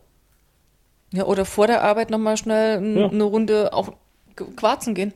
Ja, 1.12 1.24
oder 1.24 1.44
vor 1.44 1.66
der 1.66 1.82
Arbeit 1.82 2.10
nochmal 2.10 2.36
schnell 2.36 2.76
n- 2.78 2.96
Ja. 2.96 3.08
eine 3.10 3.24
Runde 3.24 3.72
auf 3.72 3.92
G- 4.36 4.44
Quarzen 4.56 4.94
gehen. 4.94 5.12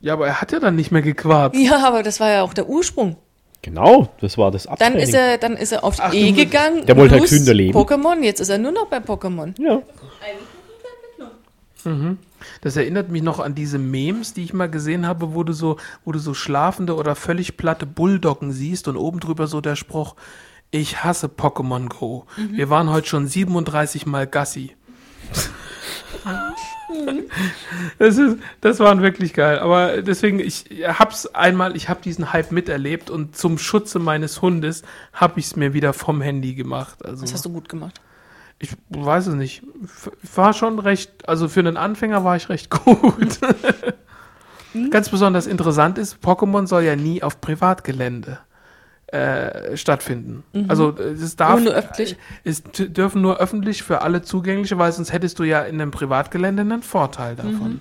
Ja, 0.00 0.12
aber 0.14 0.26
er 0.26 0.40
hat 0.40 0.52
ja 0.52 0.58
dann 0.60 0.74
nicht 0.76 0.90
mehr 0.90 1.00
gequarzt. 1.02 1.56
Ja, 1.58 1.86
aber 1.86 2.02
das 2.02 2.18
war 2.20 2.30
ja 2.30 2.42
auch 2.42 2.52
der 2.52 2.68
Ursprung. 2.68 3.16
Genau, 3.62 4.08
das 4.20 4.36
war 4.38 4.50
das 4.50 4.64
Dann 4.64 4.72
Uptraining. 4.74 5.00
ist 5.02 5.14
er, 5.14 5.38
dann 5.38 5.56
ist 5.56 5.72
er 5.72 5.82
auf 5.82 5.96
Ach, 6.00 6.12
E 6.12 6.30
gegangen. 6.32 6.84
Der 6.86 6.96
wollte 6.96 7.14
halt 7.14 7.22
gesünder 7.22 7.54
leben. 7.54 7.76
Pokémon, 7.76 8.22
jetzt 8.22 8.40
ist 8.40 8.48
er 8.50 8.58
nur 8.58 8.72
noch 8.72 8.86
bei 8.86 8.98
Pokémon. 8.98 9.54
Ja. 9.60 9.82
Das 12.60 12.76
erinnert 12.76 13.10
mich 13.10 13.22
noch 13.22 13.40
an 13.40 13.54
diese 13.54 13.78
Memes, 13.78 14.34
die 14.34 14.44
ich 14.44 14.52
mal 14.52 14.70
gesehen 14.70 15.06
habe, 15.06 15.34
wo 15.34 15.44
du 15.44 15.52
so, 15.52 15.76
wo 16.04 16.12
du 16.12 16.18
so 16.18 16.34
schlafende 16.34 16.96
oder 16.96 17.14
völlig 17.14 17.56
platte 17.56 17.86
Bulldoggen 17.86 18.52
siehst 18.52 18.88
und 18.88 18.96
oben 18.96 19.20
drüber 19.20 19.46
so 19.46 19.60
der 19.60 19.76
Spruch, 19.76 20.16
ich 20.70 21.02
hasse 21.02 21.28
Pokémon 21.28 21.88
Go. 21.88 22.26
Wir 22.36 22.68
waren 22.70 22.90
heute 22.90 23.08
schon 23.08 23.26
37 23.26 24.06
Mal 24.06 24.26
Gassi. 24.26 24.74
das, 27.98 28.18
ist, 28.18 28.38
das 28.60 28.80
waren 28.80 29.02
wirklich 29.02 29.34
geil. 29.34 29.58
Aber 29.58 30.02
deswegen, 30.02 30.40
ich 30.40 30.66
hab's 30.82 31.26
einmal, 31.26 31.76
ich 31.76 31.88
habe 31.88 32.00
diesen 32.02 32.32
Hype 32.32 32.52
miterlebt 32.52 33.10
und 33.10 33.36
zum 33.36 33.58
Schutze 33.58 33.98
meines 33.98 34.42
Hundes 34.42 34.82
habe 35.12 35.40
ich 35.40 35.46
es 35.46 35.56
mir 35.56 35.72
wieder 35.74 35.92
vom 35.92 36.20
Handy 36.20 36.54
gemacht. 36.54 37.04
Also 37.04 37.22
Das 37.22 37.32
hast 37.32 37.44
du 37.44 37.50
gut 37.50 37.68
gemacht. 37.68 38.00
Ich 38.60 38.70
weiß 38.90 39.28
es 39.28 39.34
nicht. 39.34 39.62
F- 39.84 40.10
War 40.34 40.52
schon 40.52 40.78
recht, 40.78 41.28
also 41.28 41.48
für 41.48 41.60
einen 41.60 41.76
Anfänger 41.76 42.24
war 42.24 42.36
ich 42.36 42.48
recht 42.48 42.70
gut. 42.84 43.38
Ganz 44.90 45.08
besonders 45.08 45.46
interessant 45.46 45.98
ist, 45.98 46.18
Pokémon 46.22 46.66
soll 46.66 46.82
ja 46.82 46.94
nie 46.94 47.22
auf 47.22 47.40
Privatgelände 47.40 48.38
äh, 49.06 49.74
stattfinden. 49.78 50.44
Also 50.68 50.94
äh, 50.98 51.12
es 51.12 51.34
darf 51.36 51.58
Nur 51.60 51.72
öffentlich? 51.72 52.16
es 52.44 52.62
t- 52.62 52.88
dürfen 52.90 53.22
nur 53.22 53.38
öffentlich 53.38 53.82
für 53.82 54.02
alle 54.02 54.20
zugängliche, 54.20 54.76
weil 54.76 54.92
sonst 54.92 55.10
hättest 55.12 55.38
du 55.38 55.44
ja 55.44 55.62
in 55.62 55.80
einem 55.80 55.90
Privatgelände 55.90 56.60
einen 56.60 56.82
Vorteil 56.82 57.34
davon. 57.34 57.80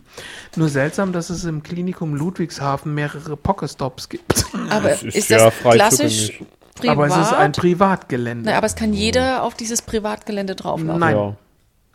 Nur 0.55 0.69
seltsam, 0.69 1.11
dass 1.11 1.29
es 1.29 1.43
im 1.43 1.61
Klinikum 1.63 2.15
Ludwigshafen 2.15 2.93
mehrere 2.95 3.35
Pokestops 3.35 4.07
gibt. 4.07 4.45
Aber 4.69 4.87
Das 4.89 5.03
ist 5.03 5.15
ist, 5.15 5.29
ja 5.29 5.39
das 5.39 5.53
frei 5.55 5.75
klassisch 5.75 6.27
zugänglich. 6.27 6.47
Privat? 6.77 6.97
Aber 6.97 7.07
es 7.07 7.17
ist 7.17 7.33
ein 7.33 7.51
Privatgelände. 7.51 8.49
Na, 8.49 8.57
aber 8.57 8.65
es 8.67 8.75
kann 8.75 8.93
jeder 8.93 9.43
auf 9.43 9.53
dieses 9.53 9.81
Privatgelände 9.81 10.55
drauflaufen. 10.55 10.99
Nein. 10.99 11.15
Ja. 11.15 11.35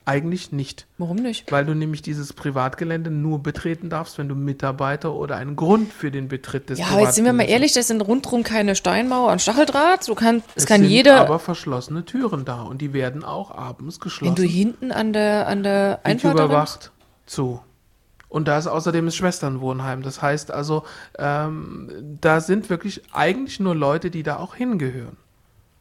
Eigentlich 0.05 0.51
nicht. 0.51 0.89
Warum 0.99 1.19
nicht? 1.19 1.53
Weil 1.53 1.65
du 1.65 1.75
nämlich 1.77 2.03
dieses 2.03 2.33
Privatgelände 2.33 3.09
nur 3.13 3.41
betreten 3.41 3.89
darfst, 3.89 4.19
wenn 4.19 4.29
du 4.29 4.35
Mitarbeiter 4.35 5.13
oder 5.13 5.37
einen 5.37 5.55
Grund 5.55 5.93
für 5.93 6.11
den 6.11 6.27
Betritt 6.27 6.71
des 6.71 6.81
Ja, 6.81 6.87
aber 6.87 7.03
jetzt 7.03 7.15
sind 7.15 7.25
wir 7.25 7.33
mal 7.33 7.45
Privatgeländes 7.45 7.49
ehrlich, 7.49 7.73
das 7.73 7.87
sind 7.87 8.01
rundrum 8.01 8.43
keine 8.43 8.75
Steinmauer 8.75 9.31
und 9.31 9.41
Stacheldraht. 9.41 10.03
So 10.03 10.17
kann, 10.17 10.43
es 10.57 10.65
Es 10.65 10.67
kann 10.67 10.81
sind 10.81 10.91
jeder, 10.91 11.21
aber 11.21 11.39
verschlossene 11.39 12.05
Türen 12.05 12.45
da 12.45 12.63
und 12.63 12.81
die 12.81 12.93
werden 12.93 13.23
auch 13.23 13.53
abends 13.53 13.97
wenn 13.97 14.03
geschlossen. 14.03 14.35
du 14.35 14.43
hinten 14.43 14.91
an 14.91 15.13
der, 15.13 15.47
an 15.47 15.63
der 15.63 16.01
Einfahrt. 16.03 16.35
überwacht 16.35 16.91
zu. 17.27 17.61
Und 18.33 18.49
da 18.49 18.57
ist 18.57 18.67
außerdem 18.67 19.05
das 19.05 19.15
Schwesternwohnheim. 19.15 20.01
Das 20.01 20.23
heißt 20.23 20.53
also, 20.53 20.85
ähm, 21.19 22.17
da 22.19 22.41
sind 22.41 22.71
wirklich 22.71 23.03
eigentlich 23.13 23.61
nur 23.61 23.75
Leute, 23.75 24.11
die 24.11 24.23
da 24.23 24.39
auch 24.39 24.55
hingehören. 24.55 25.19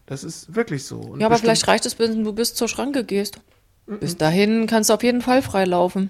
Das 0.05 0.25
ist 0.25 0.53
wirklich 0.53 0.83
so. 0.83 0.97
Und 0.97 1.21
Ja, 1.21 1.27
aber 1.27 1.37
vielleicht 1.37 1.65
reicht 1.69 1.85
es, 1.85 1.97
wenn 1.97 2.25
du 2.25 2.33
bis 2.33 2.53
zur 2.53 2.67
Schranke 2.67 3.05
gehst. 3.05 3.39
Bis 3.87 4.17
dahin 4.17 4.67
kannst 4.67 4.89
du 4.89 4.95
auf 4.95 5.01
jeden 5.01 5.21
Fall 5.21 5.41
freilaufen. 5.41 6.09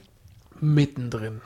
mittendrin. 0.60 1.42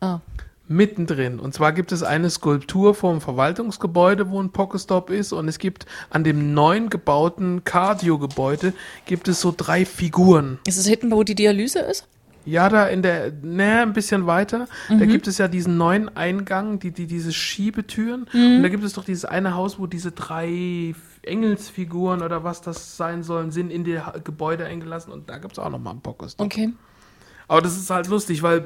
Ah. 0.00 0.20
Mittendrin. 0.68 1.40
Und 1.40 1.52
zwar 1.52 1.72
gibt 1.72 1.90
es 1.90 2.04
eine 2.04 2.30
Skulptur 2.30 2.94
vom 2.94 3.20
Verwaltungsgebäude, 3.20 4.30
wo 4.30 4.40
ein 4.40 4.52
Pokestop 4.52 5.10
ist. 5.10 5.32
Und 5.32 5.48
es 5.48 5.58
gibt 5.58 5.86
an 6.08 6.22
dem 6.22 6.54
neuen 6.54 6.88
gebauten 6.88 7.64
Cardio-Gebäude 7.64 8.74
gibt 9.06 9.26
es 9.26 9.40
so 9.40 9.52
drei 9.56 9.84
Figuren. 9.84 10.60
Ist 10.68 10.78
es 10.78 10.86
hinten, 10.86 11.10
wo 11.10 11.24
die 11.24 11.34
Dialyse 11.34 11.80
ist? 11.80 12.06
Ja, 12.50 12.68
da 12.68 12.86
in 12.86 13.02
der, 13.02 13.32
ne, 13.42 13.82
ein 13.82 13.92
bisschen 13.92 14.26
weiter, 14.26 14.66
da 14.88 15.06
gibt 15.06 15.28
es 15.28 15.38
ja 15.38 15.48
diesen 15.48 15.76
neuen 15.76 16.14
Eingang, 16.16 16.78
die, 16.78 16.90
die, 16.90 17.06
diese 17.06 17.32
Schiebetüren. 17.32 18.26
Und 18.32 18.62
da 18.62 18.68
gibt 18.68 18.84
es 18.84 18.94
doch 18.94 19.04
dieses 19.04 19.24
eine 19.24 19.54
Haus, 19.54 19.78
wo 19.78 19.86
diese 19.86 20.12
drei 20.12 20.94
Engelsfiguren 21.22 22.22
oder 22.22 22.44
was 22.44 22.60
das 22.60 22.96
sein 22.96 23.22
sollen, 23.22 23.50
sind 23.50 23.70
in 23.70 23.84
die 23.84 23.98
Gebäude 24.24 24.64
eingelassen. 24.64 25.12
Und 25.12 25.30
da 25.30 25.38
gibt 25.38 25.52
es 25.52 25.58
auch 25.58 25.70
nochmal 25.70 25.92
einen 25.92 26.02
Pokestop. 26.02 26.44
Okay. 26.44 26.72
Aber 27.46 27.60
das 27.60 27.76
ist 27.76 27.90
halt 27.90 28.08
lustig, 28.08 28.42
weil 28.42 28.64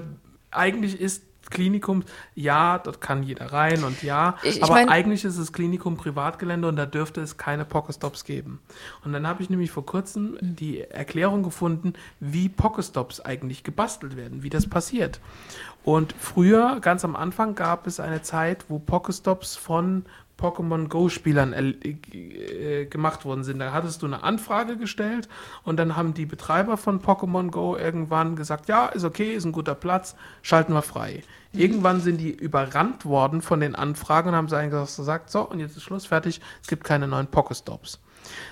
eigentlich 0.51 1.01
ist 1.01 1.23
Klinikum, 1.55 2.03
ja, 2.35 2.79
dort 2.79 3.01
kann 3.01 3.23
jeder 3.23 3.53
rein 3.53 3.83
und 3.85 4.03
ja, 4.03 4.37
Ich- 4.43 4.59
ich 4.59 4.63
aber 4.63 4.75
mein- 4.75 4.89
eigentlich 4.91 5.25
ist 5.25 5.39
das 5.39 5.53
Klinikum 5.55 5.97
Privatgelände 5.97 6.69
und 6.69 6.77
da 6.77 6.85
dürfte 6.85 7.23
es 7.23 7.39
keine 7.39 7.65
Pokestops 7.65 8.25
geben. 8.25 8.61
Und 9.05 9.15
dann 9.15 9.27
habe 9.27 9.43
ich 9.43 9.49
nämlich 9.49 9.71
vor 9.71 9.87
kurzem 9.87 10.37
die 10.43 10.83
Erklärung 10.83 11.43
gefunden, 11.43 11.95
wie 12.21 12.51
Pokestops 12.51 13.21
eigentlich 13.21 13.65
gebastelt 13.65 14.17
werden, 14.17 14.43
wie 14.43 14.51
das 14.51 14.69
passiert. 14.69 15.21
Und 15.85 16.15
früher, 16.19 16.79
ganz 16.81 17.05
am 17.05 17.15
Anfang, 17.17 17.55
gab 17.55 17.87
es 17.87 18.01
eine 18.01 18.21
Zeit, 18.23 18.65
wo 18.69 18.79
Pokestops 18.79 19.57
von 19.57 20.05
Pokémon 20.39 20.89
Go-Spielern 20.89 21.53
äh, 21.53 22.87
gemacht 22.87 23.25
worden 23.25 23.45
sind. 23.45 23.59
Da 23.59 23.73
hattest 23.73 24.03
du 24.03 24.07
eine 24.07 24.23
Anfrage 24.23 24.77
gestellt 24.77 25.29
und 25.63 25.77
dann 25.77 25.97
haben 25.97 26.15
die 26.15 26.27
Betreiber 26.27 26.77
von 26.77 27.01
Pokémon 27.01 27.51
Go 27.51 27.77
irgendwann 27.77 28.37
gesagt, 28.37 28.69
ja, 28.69 28.87
ist 28.87 29.05
okay, 29.05 29.35
ist 29.35 29.45
ein 29.45 29.53
guter 29.53 29.75
Platz, 29.75 30.17
schalten 30.43 30.73
wir 30.73 30.83
frei. 30.83 31.23
Irgendwann 31.53 32.01
sind 32.01 32.19
die 32.19 32.33
überrannt 32.33 33.05
worden 33.05 33.41
von 33.41 33.61
den 33.61 33.75
Anfragen 33.75 34.31
und 34.31 34.35
haben 34.35 34.49
sie 34.49 34.57
eigentlich 34.57 34.97
gesagt, 34.97 35.31
so, 35.31 35.43
und 35.43 35.61
jetzt 35.61 35.77
ist 35.77 35.85
Schluss, 35.85 36.07
fertig, 36.07 36.41
es 36.61 36.69
gibt 36.69 36.85
keine 36.85 37.07
neuen 37.07 37.29
Pokestops. 37.29 38.01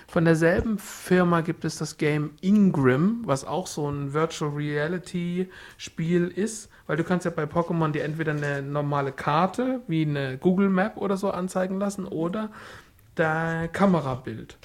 Von 0.06 0.24
derselben 0.24 0.78
Firma 0.78 1.40
gibt 1.40 1.64
es 1.64 1.78
das 1.78 1.96
Game 1.96 2.32
Ingram, 2.40 3.22
was 3.24 3.44
auch 3.44 3.66
so 3.66 3.88
ein 3.90 4.12
Virtual 4.12 4.50
Reality 4.50 5.48
Spiel 5.78 6.28
ist, 6.28 6.68
weil 6.92 6.98
du 6.98 7.04
kannst 7.04 7.24
ja 7.24 7.30
bei 7.30 7.44
Pokémon 7.44 7.90
dir 7.90 8.04
entweder 8.04 8.32
eine 8.32 8.60
normale 8.60 9.12
Karte 9.12 9.80
wie 9.88 10.02
eine 10.02 10.36
Google 10.36 10.68
Map 10.68 10.98
oder 10.98 11.16
so 11.16 11.30
anzeigen 11.30 11.78
lassen 11.78 12.04
oder 12.04 12.50
dein 13.14 13.72
Kamerabild. 13.72 14.58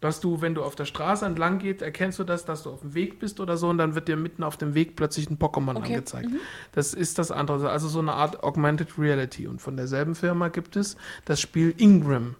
Dass 0.00 0.18
du, 0.18 0.40
wenn 0.40 0.56
du 0.56 0.64
auf 0.64 0.74
der 0.74 0.84
Straße 0.84 1.24
entlang 1.24 1.60
gehst, 1.60 1.80
erkennst 1.80 2.18
du 2.18 2.24
das, 2.24 2.44
dass 2.44 2.64
du 2.64 2.70
auf 2.70 2.80
dem 2.80 2.94
Weg 2.94 3.20
bist 3.20 3.38
oder 3.38 3.56
so 3.56 3.68
und 3.68 3.78
dann 3.78 3.94
wird 3.94 4.08
dir 4.08 4.16
mitten 4.16 4.42
auf 4.42 4.56
dem 4.56 4.74
Weg 4.74 4.96
plötzlich 4.96 5.30
ein 5.30 5.38
Pokémon 5.38 5.76
Okay. 5.76 5.92
angezeigt. 5.92 6.30
Das 6.72 6.92
ist 6.92 7.20
das 7.20 7.30
andere, 7.30 7.70
also 7.70 7.86
so 7.86 8.00
eine 8.00 8.14
Art 8.14 8.42
Augmented 8.42 8.98
Reality. 8.98 9.46
Und 9.46 9.62
von 9.62 9.76
derselben 9.76 10.16
Firma 10.16 10.48
gibt 10.48 10.74
es 10.74 10.96
das 11.24 11.40
Spiel 11.40 11.72
Ingram. 11.76 12.34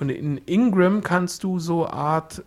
Und 0.00 0.08
in 0.08 0.38
Ingram 0.38 1.02
kannst 1.02 1.44
du 1.44 1.58
so 1.58 1.86
Art 1.86 2.42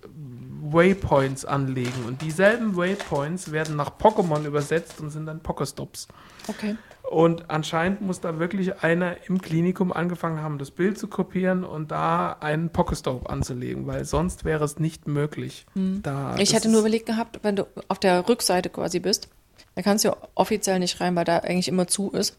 Waypoints 0.62 1.46
anlegen. 1.46 2.06
Und 2.06 2.22
dieselben 2.22 2.76
Waypoints 2.76 3.52
werden 3.52 3.76
nach 3.76 3.92
Pokémon 3.98 4.46
übersetzt 4.46 5.00
und 5.00 5.10
sind 5.10 5.26
dann 5.26 5.40
Pokestops. 5.40 6.08
Okay. 6.48 6.76
Und 7.10 7.50
anscheinend 7.50 8.02
muss 8.02 8.20
da 8.20 8.38
wirklich 8.38 8.84
einer 8.84 9.16
im 9.30 9.42
Klinikum 9.42 9.94
angefangen 9.94 10.42
haben, 10.42 10.58
das 10.58 10.72
Bild 10.72 10.98
zu 11.00 11.08
kopieren 11.08 11.64
und 11.64 11.92
da 11.92 12.36
einen 12.42 12.70
Pokestop 12.70 13.30
anzulegen, 13.30 13.88
weil 13.88 14.04
sonst 14.04 14.44
wäre 14.44 14.66
es 14.66 14.78
nicht 14.78 15.08
möglich. 15.08 15.66
Da, 15.76 16.36
Ich 16.38 16.50
das 16.50 16.58
hatte 16.58 16.70
nur 16.70 16.82
überlegt 16.82 17.06
gehabt, 17.06 17.40
wenn 17.44 17.56
du 17.56 17.66
auf 17.88 18.00
der 18.00 18.28
Rückseite 18.28 18.70
quasi 18.70 19.00
bist, 19.00 19.30
da 19.78 19.84
kannst 19.84 20.04
du 20.04 20.10
ja 20.10 20.18
offiziell 20.34 20.80
nicht 20.80 21.00
rein, 21.02 21.16
weil 21.16 21.24
da 21.24 21.38
eigentlich 21.38 21.68
immer 21.68 21.86
zu 21.86 22.10
ist. 22.10 22.36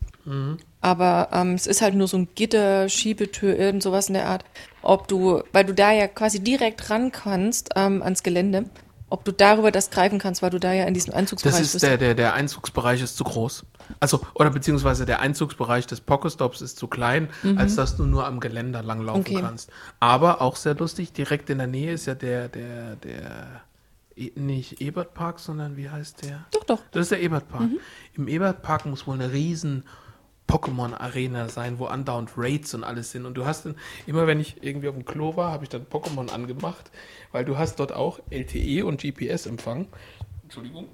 Aber 0.80 1.28
ähm, 1.32 1.54
es 1.54 1.68
ist 1.68 1.82
halt 1.82 1.94
nur 1.94 2.08
so 2.08 2.16
ein 2.16 2.28
Gitter, 2.34 2.88
Schiebetür, 2.88 3.56
irgend 3.56 3.82
sowas 3.82 4.08
in 4.08 4.14
der 4.14 4.26
Art. 4.26 4.44
Ob 4.82 5.06
du, 5.06 5.42
weil 5.52 5.64
du 5.64 5.72
da 5.72 5.92
ja 5.92 6.08
quasi 6.08 6.40
direkt 6.40 6.90
ran 6.90 7.12
kannst 7.12 7.70
ähm, 7.76 8.02
ans 8.02 8.24
Gelände, 8.24 8.64
ob 9.08 9.24
du 9.24 9.32
darüber 9.32 9.70
das 9.70 9.90
greifen 9.90 10.18
kannst, 10.18 10.42
weil 10.42 10.50
du 10.50 10.58
da 10.58 10.72
ja 10.72 10.84
in 10.84 10.94
diesem 10.94 11.14
Einzugsbereich 11.14 11.58
Das 11.58 11.66
ist 11.66 11.72
bist. 11.74 11.84
der, 11.84 11.96
der, 11.96 12.14
der 12.16 12.34
Einzugsbereich 12.34 13.00
ist 13.02 13.16
zu 13.16 13.22
groß. 13.22 13.64
Also, 14.00 14.20
oder 14.34 14.50
beziehungsweise 14.50 15.06
der 15.06 15.20
Einzugsbereich 15.20 15.86
des 15.86 16.00
Pokestops 16.00 16.60
ist 16.60 16.76
zu 16.76 16.88
klein, 16.88 17.28
als 17.56 17.76
dass 17.76 17.96
du 17.96 18.04
nur 18.04 18.26
am 18.26 18.40
Geländer 18.40 18.82
langlaufen 18.82 19.20
Okay. 19.20 19.40
kannst. 19.40 19.70
Aber 20.00 20.42
auch 20.42 20.56
sehr 20.56 20.74
lustig, 20.74 21.12
direkt 21.12 21.48
in 21.50 21.58
der 21.58 21.68
Nähe 21.68 21.92
ist 21.92 22.06
ja 22.06 22.14
der, 22.14 22.48
der, 22.48 22.96
der, 22.96 23.62
nicht 24.34 24.80
Ebertpark, 24.80 25.38
sondern 25.38 25.76
wie 25.76 25.88
heißt 25.88 26.24
der? 26.24 26.46
Doch, 26.50 26.64
doch. 26.64 26.82
Das 26.90 27.02
ist 27.02 27.10
der 27.12 27.20
Ebertpark. 27.20 27.70
Im 28.14 28.28
Ebertpark 28.28 28.86
muss 28.86 29.06
wohl 29.06 29.14
eine 29.14 29.32
riesen 29.32 29.84
Pokémon-Arena 30.48 31.48
sein, 31.48 31.78
wo 31.78 31.86
andauernd 31.86 32.32
Raids 32.36 32.74
und 32.74 32.82
alles 32.82 33.12
sind. 33.12 33.26
Und 33.26 33.34
du 33.34 33.44
hast 33.44 33.66
dann, 33.66 33.76
immer 34.06 34.26
wenn 34.26 34.40
ich 34.40 34.56
irgendwie 34.62 34.88
auf 34.88 34.94
dem 34.94 35.04
Klo 35.04 35.36
war, 35.36 35.52
habe 35.52 35.64
ich 35.64 35.68
dann 35.68 35.86
Pokémon 35.86 36.30
angemacht, 36.30 36.90
weil 37.30 37.44
du 37.44 37.58
hast 37.58 37.76
dort 37.76 37.92
auch 37.92 38.18
LTE 38.30 38.84
und 38.84 39.00
GPS-Empfang. 39.00 39.86
Entschuldigung. 40.42 40.88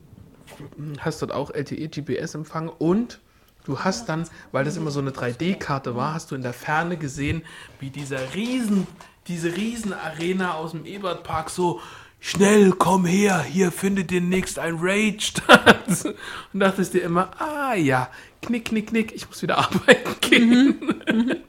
Hast 0.98 1.22
dort 1.22 1.32
auch 1.32 1.50
LTE, 1.54 1.88
GPS-Empfang 1.88 2.68
und 2.68 3.20
du 3.64 3.78
hast 3.78 4.08
dann, 4.08 4.28
weil 4.52 4.64
das 4.64 4.76
immer 4.76 4.90
so 4.90 5.00
eine 5.00 5.12
3D-Karte 5.12 5.96
war, 5.96 6.14
hast 6.14 6.30
du 6.30 6.34
in 6.34 6.42
der 6.42 6.52
Ferne 6.52 6.96
gesehen, 6.96 7.42
wie 7.80 7.90
dieser 7.90 8.34
riesen, 8.34 8.86
diese 9.28 9.56
riesen 9.56 9.94
Arena 9.94 10.54
aus 10.54 10.72
dem 10.72 10.84
Ebertpark 10.84 11.48
so 11.48 11.80
schnell, 12.24 12.72
komm 12.72 13.04
her, 13.04 13.42
hier 13.42 13.70
findet 13.70 14.10
demnächst 14.10 14.58
ein 14.58 14.78
Raid 14.80 15.22
statt. 15.22 16.06
Und 16.52 16.60
dachtest 16.60 16.94
dir 16.94 17.02
immer, 17.02 17.30
ah 17.38 17.74
ja, 17.74 18.08
knick, 18.40 18.64
knick, 18.66 18.88
knick, 18.88 19.12
ich 19.14 19.28
muss 19.28 19.42
wieder 19.42 19.58
arbeiten 19.64 20.20
gehen. 20.20 20.80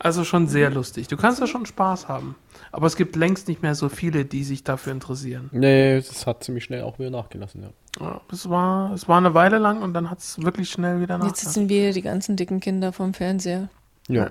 Also 0.00 0.22
schon 0.22 0.46
sehr 0.46 0.70
lustig. 0.70 1.08
Du 1.08 1.16
kannst 1.16 1.42
da 1.42 1.48
schon 1.48 1.66
Spaß 1.66 2.06
haben. 2.06 2.36
Aber 2.70 2.86
es 2.86 2.94
gibt 2.94 3.16
längst 3.16 3.48
nicht 3.48 3.62
mehr 3.62 3.74
so 3.74 3.88
viele, 3.88 4.24
die 4.24 4.44
sich 4.44 4.62
dafür 4.62 4.92
interessieren. 4.92 5.50
Nee, 5.50 5.96
das 5.96 6.24
hat 6.24 6.44
ziemlich 6.44 6.62
schnell 6.62 6.82
auch 6.82 7.00
wieder 7.00 7.10
nachgelassen, 7.10 7.62
ja. 7.62 7.70
Ja, 7.98 8.20
es, 8.30 8.48
war, 8.48 8.92
es 8.92 9.08
war 9.08 9.18
eine 9.18 9.34
Weile 9.34 9.58
lang 9.58 9.82
und 9.82 9.94
dann 9.94 10.08
hat 10.08 10.20
es 10.20 10.40
wirklich 10.40 10.70
schnell 10.70 11.00
wieder 11.00 11.16
Jetzt 11.16 11.24
nachgelassen. 11.24 11.52
sitzen 11.52 11.68
wir, 11.68 11.92
die 11.92 12.02
ganzen 12.02 12.36
dicken 12.36 12.60
Kinder 12.60 12.92
vom 12.92 13.12
Fernseher. 13.12 13.70
Ja. 14.06 14.30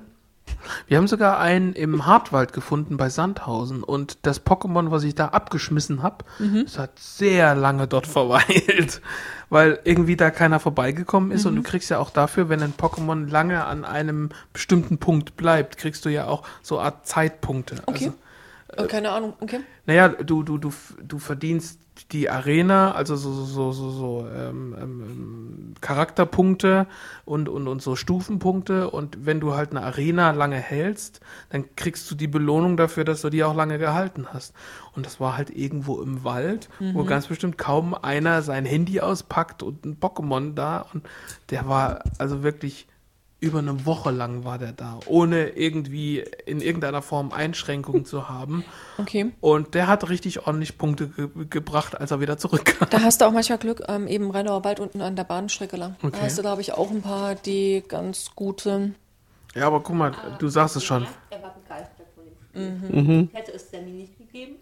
Wir 0.88 0.98
haben 0.98 1.08
sogar 1.08 1.40
einen 1.40 1.74
im 1.74 2.06
Hartwald 2.06 2.54
gefunden 2.54 2.98
bei 2.98 3.10
Sandhausen 3.10 3.84
und 3.84 4.20
das 4.24 4.46
Pokémon, 4.46 4.92
was 4.92 5.04
ich 5.04 5.16
da 5.16 5.30
abgeschmissen 5.30 6.04
habe, 6.04 6.26
das 6.64 6.78
hat 6.80 7.00
sehr 7.00 7.56
lange 7.56 7.88
dort 7.88 8.08
verweilt, 8.18 9.02
weil 9.50 9.80
irgendwie 9.84 10.16
da 10.16 10.30
keiner 10.32 10.60
vorbeigekommen 10.60 11.32
ist 11.32 11.46
und 11.46 11.56
du 11.56 11.64
kriegst 11.64 11.90
ja 11.90 12.00
auch 12.00 12.10
dafür, 12.10 12.50
wenn 12.50 12.62
ein 12.62 12.74
Pokémon 12.78 13.30
lange 13.30 13.66
an 13.66 13.86
einem 13.86 14.30
bestimmten 14.54 14.98
Punkt 14.98 15.38
bleibt, 15.38 15.78
kriegst 15.78 16.06
du 16.06 16.10
ja 16.10 16.28
auch 16.28 16.44
so 16.62 16.80
Art 16.80 17.08
Zeitpunkte. 17.08 17.76
Okay. 17.86 18.06
Also, 18.06 18.14
Oh, 18.76 18.86
keine 18.86 19.12
Ahnung, 19.12 19.34
okay. 19.40 19.62
naja, 19.86 20.10
du, 20.10 20.44
du, 20.44 20.58
du, 20.58 20.74
du 21.02 21.20
verdienst 21.20 21.80
die 22.12 22.30
Arena, 22.30 22.92
also 22.92 23.16
so, 23.16 23.32
so, 23.32 23.72
so, 23.72 23.90
so, 23.90 24.28
ähm, 24.28 24.76
ähm, 24.80 25.02
ähm, 25.02 25.74
Charakterpunkte 25.82 26.88
und, 27.26 27.50
und, 27.50 27.68
und 27.68 27.82
so 27.82 27.96
Stufenpunkte. 27.96 28.90
Und 28.90 29.26
wenn 29.26 29.40
du 29.40 29.56
halt 29.56 29.72
eine 29.72 29.82
Arena 29.82 30.32
lange 30.32 30.58
hältst, 30.58 31.22
dann 31.50 31.76
kriegst 31.76 32.10
du 32.12 32.16
die 32.16 32.28
Belohnung 32.28 32.78
dafür, 32.78 33.04
dass 33.04 33.22
du 33.22 33.30
die 33.30 33.44
auch 33.44 33.56
lange 33.56 33.80
gehalten 33.80 34.28
hast. 34.32 34.54
Und 34.96 35.06
das 35.06 35.20
war 35.20 35.38
halt 35.38 35.50
irgendwo 35.50 36.02
im 36.02 36.24
Wald, 36.24 36.70
wo 36.80 37.04
ganz 37.04 37.28
bestimmt 37.28 37.58
kaum 37.58 37.94
einer 37.94 38.42
sein 38.42 38.66
Handy 38.66 39.00
auspackt 39.00 39.64
und 39.64 39.86
ein 39.86 40.00
Pokémon 40.00 40.54
da. 40.54 40.86
Und 40.94 41.08
der 41.50 41.68
war 41.68 42.04
also 42.18 42.44
wirklich 42.44 42.88
über 43.40 43.60
eine 43.60 43.86
Woche 43.86 44.10
lang 44.10 44.44
war 44.46 44.58
der 44.58 44.72
da, 44.72 45.00
ohne 45.06 45.50
irgendwie 45.50 46.24
in 46.46 46.60
irgendeiner 46.60 47.02
Form 47.02 47.32
Einschränkungen 47.32 48.06
zu 48.06 48.30
haben. 48.30 48.64
Okay. 49.00 49.32
Und 49.42 49.76
der 49.76 49.86
hat 49.86 50.10
richtig 50.10 50.48
ordentlich 50.48 50.80
Punkte 50.80 51.10
ge 51.10 51.30
gebracht, 51.52 52.02
als 52.02 52.10
er 52.10 52.20
wieder 52.20 52.40
zurückkam. 52.40 52.90
Da 52.90 53.02
hast 53.02 53.22
du 53.22 53.26
auch 53.26 53.32
manchmal 53.32 53.60
Glück, 53.60 53.84
ähm, 53.88 54.08
eben 54.08 54.32
Rheinauer 54.32 54.64
Wald 54.64 54.80
unten 54.80 55.02
an 55.02 55.16
der 55.16 55.24
Bahnstrecke 55.24 55.78
lang. 55.78 55.96
Okay. 56.02 56.18
Da 56.18 56.26
hast 56.26 56.40
du, 56.40 56.42
glaube 56.42 56.62
ich, 56.62 56.74
auch 56.74 56.90
ein 56.90 57.04
paar, 57.04 57.36
die 57.36 57.84
ganz 57.88 58.32
gute. 58.34 58.96
Ja, 59.54 59.68
aber 59.68 59.82
guck 59.82 59.96
mal, 59.96 60.14
du 60.40 60.48
sagst 60.48 60.78
es 60.78 60.84
schon. 60.84 61.06
Er 61.30 61.44
war 61.44 61.54
begeistert 61.54 62.08
von 62.16 62.24
dem 62.56 62.78
Spiel. 62.88 63.30
Hätte 63.40 63.52
es 63.54 63.70
Sammy 63.70 63.92
nicht 63.92 64.18
gegeben, 64.18 64.56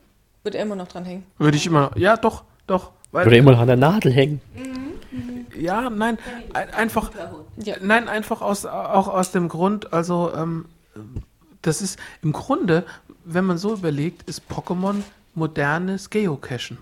Wird 0.44 0.56
er 0.56 0.64
immer 0.64 0.76
noch 0.76 0.90
dran 0.90 1.06
hängen. 1.06 1.24
Würde 1.38 1.56
ich 1.56 1.66
immer. 1.66 1.92
Ja, 1.96 2.18
doch, 2.18 2.44
doch. 2.68 2.92
Weil, 3.14 3.26
Oder 3.28 3.38
immer 3.38 3.52
noch 3.52 3.60
an 3.60 3.68
der 3.68 3.78
Nadel 3.78 4.12
hängen. 4.12 4.42
Ja, 5.58 5.90
nein, 5.90 6.18
ein, 6.54 6.70
einfach. 6.74 7.12
Ja. 7.58 7.76
Nein, 7.82 8.08
einfach 8.08 8.42
aus, 8.42 8.66
auch 8.66 9.08
aus 9.08 9.32
dem 9.32 9.50
Grund, 9.50 9.94
also, 9.94 10.32
ähm, 10.36 10.66
das 11.62 11.82
ist 11.82 12.00
im 12.22 12.32
Grunde, 12.32 12.86
wenn 13.24 13.46
man 13.46 13.58
so 13.58 13.74
überlegt, 13.74 14.24
ist 14.30 14.44
Pokémon 14.50 15.02
modernes 15.34 16.10
Geocachen. 16.10 16.78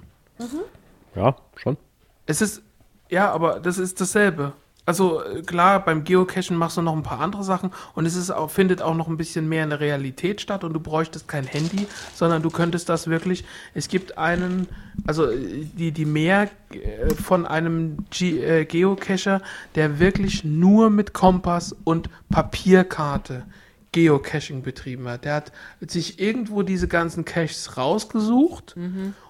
Ja, 1.15 1.35
schon. 1.55 1.77
Es 2.25 2.41
ist, 2.41 2.61
ja, 3.09 3.31
aber 3.31 3.59
das 3.59 3.77
ist 3.77 3.99
dasselbe. 4.01 4.53
Also 4.85 5.23
äh, 5.23 5.41
klar, 5.41 5.83
beim 5.83 6.03
Geocachen 6.03 6.57
machst 6.57 6.77
du 6.77 6.81
noch 6.81 6.95
ein 6.95 7.03
paar 7.03 7.21
andere 7.21 7.43
Sachen 7.43 7.71
und 7.95 8.05
es 8.05 8.15
ist 8.15 8.31
auch, 8.31 8.49
findet 8.49 8.81
auch 8.81 8.95
noch 8.95 9.07
ein 9.07 9.17
bisschen 9.17 9.47
mehr 9.47 9.63
in 9.63 9.69
der 9.69 9.79
Realität 9.79 10.41
statt 10.41 10.63
und 10.63 10.73
du 10.73 10.79
bräuchtest 10.79 11.27
kein 11.27 11.45
Handy, 11.45 11.87
sondern 12.13 12.41
du 12.41 12.49
könntest 12.49 12.89
das 12.89 13.07
wirklich, 13.07 13.45
es 13.73 13.87
gibt 13.87 14.17
einen, 14.17 14.67
also 15.07 15.29
äh, 15.29 15.65
die, 15.73 15.91
die 15.91 16.05
mehr 16.05 16.49
äh, 16.71 17.13
von 17.15 17.45
einem 17.45 17.97
Ge 18.09 18.65
Geocacher, 18.65 19.41
der 19.75 19.99
wirklich 19.99 20.43
nur 20.43 20.89
mit 20.89 21.13
Kompass 21.13 21.75
und 21.83 22.09
Papierkarte 22.29 23.43
Geocaching 23.93 24.61
betrieben 24.61 25.07
hat. 25.07 25.23
Der 25.23 25.35
hat 25.35 25.51
sich 25.87 26.19
irgendwo 26.19 26.61
diese 26.63 26.89
ganzen 26.89 27.23
Caches 27.23 27.77
rausgesucht 27.77 28.75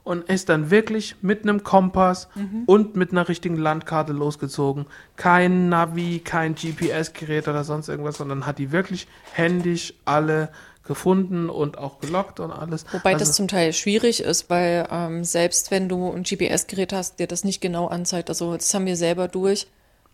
und 0.04 0.24
ist 0.30 0.50
dann 0.50 0.72
wirklich 0.72 1.16
mit 1.22 1.44
einem 1.44 1.64
Kompass 1.64 2.28
und 2.66 2.96
mit 2.96 3.12
einer 3.12 3.30
richtigen 3.30 3.58
Landkarte 3.58 4.12
losgezogen. 4.14 4.88
Kein 5.16 5.70
Navi, 5.70 6.20
kein 6.24 6.56
GPS-Gerät 6.56 7.48
oder 7.48 7.64
sonst 7.64 7.90
irgendwas, 7.90 8.18
sondern 8.18 8.48
hat 8.48 8.58
die 8.58 8.72
wirklich 8.72 9.08
händisch 9.34 9.94
alle 10.06 10.50
gefunden 10.86 11.50
und 11.50 11.78
auch 11.78 12.00
gelockt 12.00 12.40
und 12.42 12.52
alles. 12.52 12.86
Wobei 12.92 13.14
Also- 13.14 13.26
das 13.26 13.36
zum 13.36 13.48
Teil 13.48 13.72
schwierig 13.72 14.22
ist, 14.22 14.50
weil 14.50 14.86
ähm, 14.92 15.24
selbst 15.24 15.72
wenn 15.72 15.88
du 15.88 16.12
ein 16.12 16.24
GPS-Gerät 16.24 16.92
hast, 16.92 17.20
der 17.20 17.28
das 17.28 17.46
nicht 17.46 17.62
genau 17.62 17.88
anzeigt, 17.88 18.28
also 18.30 18.54
das 18.56 18.74
haben 18.74 18.86
wir 18.86 18.98
selber 18.98 19.30
durch, 19.30 19.68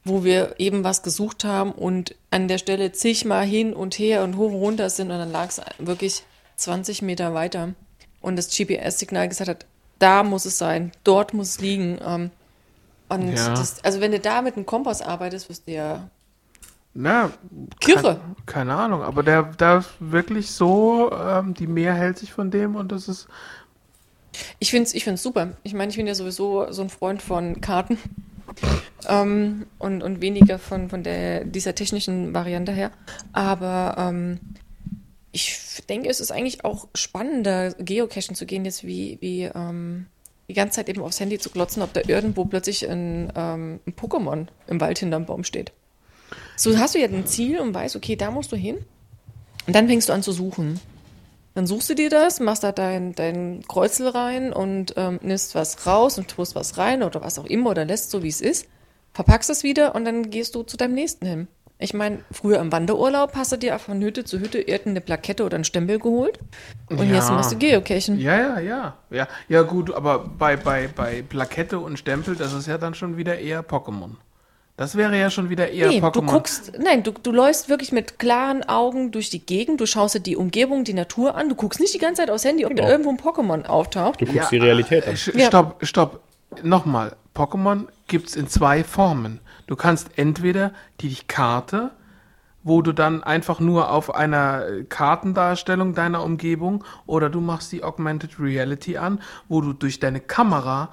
wo 0.05 0.23
wir 0.23 0.55
eben 0.59 0.83
was 0.83 1.03
gesucht 1.03 1.43
haben 1.43 1.71
und 1.71 2.15
an 2.31 2.47
der 2.47 2.57
Stelle 2.57 2.91
zigmal 2.91 3.45
hin 3.45 3.73
und 3.73 3.99
her 3.99 4.23
und 4.23 4.37
hoch 4.37 4.51
und 4.51 4.55
runter 4.59 4.89
sind 4.89 5.11
und 5.11 5.17
dann 5.17 5.31
lag 5.31 5.49
es 5.49 5.61
wirklich 5.77 6.23
20 6.55 7.01
Meter 7.01 7.33
weiter 7.33 7.73
und 8.21 8.35
das 8.35 8.49
GPS-Signal 8.55 9.29
gesagt 9.29 9.49
hat, 9.49 9.65
da 9.99 10.23
muss 10.23 10.45
es 10.45 10.57
sein, 10.57 10.91
dort 11.03 11.33
muss 11.33 11.49
es 11.49 11.59
liegen. 11.61 11.99
Ähm, 12.05 12.31
und 13.09 13.33
Ja. 13.33 13.49
das, 13.49 13.83
also 13.83 14.01
wenn 14.01 14.11
du 14.11 14.19
da 14.19 14.41
mit 14.41 14.55
einem 14.55 14.65
Kompass 14.65 15.01
arbeitest, 15.01 15.49
wirst 15.49 15.67
du 15.67 15.73
ja 15.73 16.09
Na, 16.93 17.31
Kirre. 17.79 18.19
Kein, 18.45 18.45
keine 18.45 18.75
Ahnung, 18.75 19.03
aber 19.03 19.23
der, 19.23 19.51
ist 19.79 19.89
wirklich 19.99 20.51
so, 20.51 21.11
ähm, 21.11 21.53
die 21.53 21.67
Meer 21.67 21.93
hält 21.93 22.17
sich 22.17 22.33
von 22.33 22.51
dem 22.51 22.75
und 22.75 22.91
das 22.91 23.07
ist, 23.07 23.27
Ich 24.59 24.71
finde 24.71 24.83
es 24.87 24.93
ich 24.93 25.03
find's 25.03 25.23
super. 25.23 25.53
Ich 25.63 25.73
meine, 25.73 25.89
ich 25.91 25.97
bin 25.97 26.07
ja 26.07 26.15
sowieso 26.15 26.71
so 26.71 26.81
ein 26.81 26.89
Freund 26.89 27.21
von 27.21 27.61
Karten 27.61 27.97
ähm, 29.07 29.65
und, 29.77 30.03
und 30.03 30.21
weniger 30.21 30.59
von, 30.59 30.89
von 30.89 31.03
der, 31.03 31.45
dieser 31.45 31.75
technischen 31.75 32.33
Variante 32.33 32.71
her. 32.71 32.91
Aber 33.33 33.95
ähm, 33.97 34.39
ich 35.31 35.83
denke, 35.87 36.09
es 36.09 36.19
ist 36.19 36.31
eigentlich 36.31 36.65
auch 36.65 36.87
spannender, 36.95 37.73
Geocachen 37.73 38.35
zu 38.35 38.45
gehen, 38.45 38.65
jetzt 38.65 38.83
wie, 38.83 39.17
wie 39.21 39.43
ähm, 39.43 40.07
die 40.47 40.53
ganze 40.53 40.77
Zeit 40.77 40.89
eben 40.89 41.01
aufs 41.01 41.19
Handy 41.19 41.37
zu 41.37 41.49
glotzen, 41.51 41.83
ob 41.83 41.93
da 41.93 42.01
irgendwo 42.07 42.45
plötzlich 42.45 42.89
ein, 42.89 43.31
ähm, 43.35 43.79
ein 43.85 43.93
Pokémon 43.93 44.47
im 44.67 44.81
Wald 44.81 44.99
hinterm 44.99 45.25
Baum 45.25 45.43
steht. 45.43 45.71
So 46.55 46.77
hast 46.77 46.95
du 46.95 46.99
ja 46.99 47.07
ein 47.07 47.25
Ziel 47.25 47.59
und 47.59 47.73
weißt, 47.73 47.95
okay, 47.95 48.15
da 48.15 48.31
musst 48.31 48.51
du 48.51 48.55
hin. 48.55 48.77
Und 49.67 49.75
dann 49.75 49.87
fängst 49.87 50.09
du 50.09 50.13
an 50.13 50.23
zu 50.23 50.31
suchen. 50.31 50.79
Dann 51.59 51.67
suchst 51.67 51.89
du 51.89 51.93
dir 51.93 52.09
das, 52.09 52.39
machst 52.39 52.63
da 52.63 52.71
dein, 52.71 53.13
dein 53.15 53.65
Kreuzel 53.67 54.07
rein 54.07 54.53
und 54.53 54.93
ähm, 54.95 55.19
nimmst 55.21 55.55
was 55.55 55.85
raus 55.85 56.17
und 56.17 56.29
tust 56.29 56.55
was 56.55 56.77
rein 56.77 57.03
oder 57.03 57.21
was 57.21 57.37
auch 57.37 57.43
immer 57.43 57.71
oder 57.71 57.83
lässt 57.83 58.11
so, 58.11 58.23
wie 58.23 58.29
es 58.29 58.39
ist, 58.39 58.65
verpackst 59.11 59.49
es 59.49 59.61
wieder 59.61 59.93
und 59.93 60.05
dann 60.05 60.29
gehst 60.29 60.55
du 60.55 60.63
zu 60.63 60.77
deinem 60.77 60.93
nächsten 60.93 61.25
hin. 61.25 61.47
Ich 61.77 61.93
meine, 61.93 62.19
früher 62.31 62.59
im 62.59 62.71
Wanderurlaub 62.71 63.35
hast 63.35 63.51
du 63.51 63.57
dir 63.57 63.77
von 63.77 64.01
Hütte 64.01 64.23
zu 64.23 64.39
Hütte 64.39 64.59
irgendeine 64.59 65.01
Plakette 65.01 65.43
oder 65.43 65.55
einen 65.55 65.65
Stempel 65.65 65.99
geholt 65.99 66.39
und 66.89 66.99
Ja. 66.99 67.15
jetzt 67.15 67.29
machst 67.29 67.51
du 67.51 67.57
Geocachen. 67.57 68.17
ja, 68.21 68.37
ja, 68.37 68.59
ja, 68.61 68.97
ja, 69.09 69.27
ja 69.49 69.61
gut, 69.63 69.93
aber 69.93 70.19
bei, 70.19 70.55
bei, 70.55 70.87
bei 70.87 71.23
Plakette 71.23 71.77
und 71.79 71.99
Stempel, 71.99 72.37
das 72.37 72.53
ist 72.53 72.67
ja 72.67 72.77
dann 72.77 72.93
schon 72.93 73.17
wieder 73.17 73.37
eher 73.37 73.65
Pokémon. 73.67 74.11
Das 74.79 74.95
wäre 74.95 75.19
ja 75.19 75.29
schon 75.29 75.49
wieder 75.49 75.69
eher 75.71 75.89
Nee, 75.89 75.99
du 75.99 76.07
Pokémon. 76.07 76.25
guckst, 76.25 76.71
nein, 76.79 77.03
du, 77.03 77.11
du 77.11 77.33
läufst 77.33 77.67
wirklich 77.67 77.91
mit 77.91 78.17
klaren 78.17 78.63
Augen 78.63 79.11
durch 79.11 79.29
die 79.29 79.45
Gegend, 79.45 79.81
du 79.81 79.85
schaust 79.85 80.15
dir 80.15 80.21
die 80.21 80.37
Umgebung, 80.37 80.85
die 80.85 80.93
Natur 80.93 81.35
an, 81.35 81.49
du 81.49 81.55
guckst 81.55 81.81
nicht 81.81 81.93
die 81.93 81.97
ganze 81.97 82.21
Zeit 82.21 82.29
aufs 82.31 82.45
Handy, 82.45 82.65
ob 82.65 82.73
da 82.75 82.83
Genau. 82.83 82.89
irgendwo 82.89 83.09
ein 83.09 83.17
Pokémon 83.17 83.65
auftaucht. 83.65 84.21
Du 84.21 84.25
guckst 84.25 84.51
die 84.51 84.57
Realität 84.57 85.05
an. 85.05 85.15
Sch- 85.15 85.37
Ja. 85.37 85.47
Stopp, 85.47 85.85
stopp. 85.85 86.21
Nochmal. 86.63 87.17
Pokémon 87.35 87.87
gibt's 88.07 88.37
in 88.37 88.47
zwei 88.47 88.85
Formen. 88.85 89.41
Du 89.67 89.75
kannst 89.75 90.17
entweder 90.17 90.71
die 91.01 91.13
Karte, 91.27 91.91
wo 92.63 92.81
du 92.81 92.93
dann 92.93 93.21
einfach 93.21 93.59
nur 93.59 93.91
auf 93.91 94.15
einer 94.15 94.65
äh, 94.65 94.83
Kartendarstellung 94.85 95.93
deiner 95.93 96.23
Umgebung 96.23 96.85
oder 97.05 97.29
du 97.29 97.41
machst 97.41 97.71
die 97.73 97.83
Augmented 97.83 98.39
Reality 98.39 98.97
an, 98.97 99.19
wo 99.49 99.59
du 99.59 99.73
durch 99.73 99.99
deine 99.99 100.21
Kamera 100.21 100.89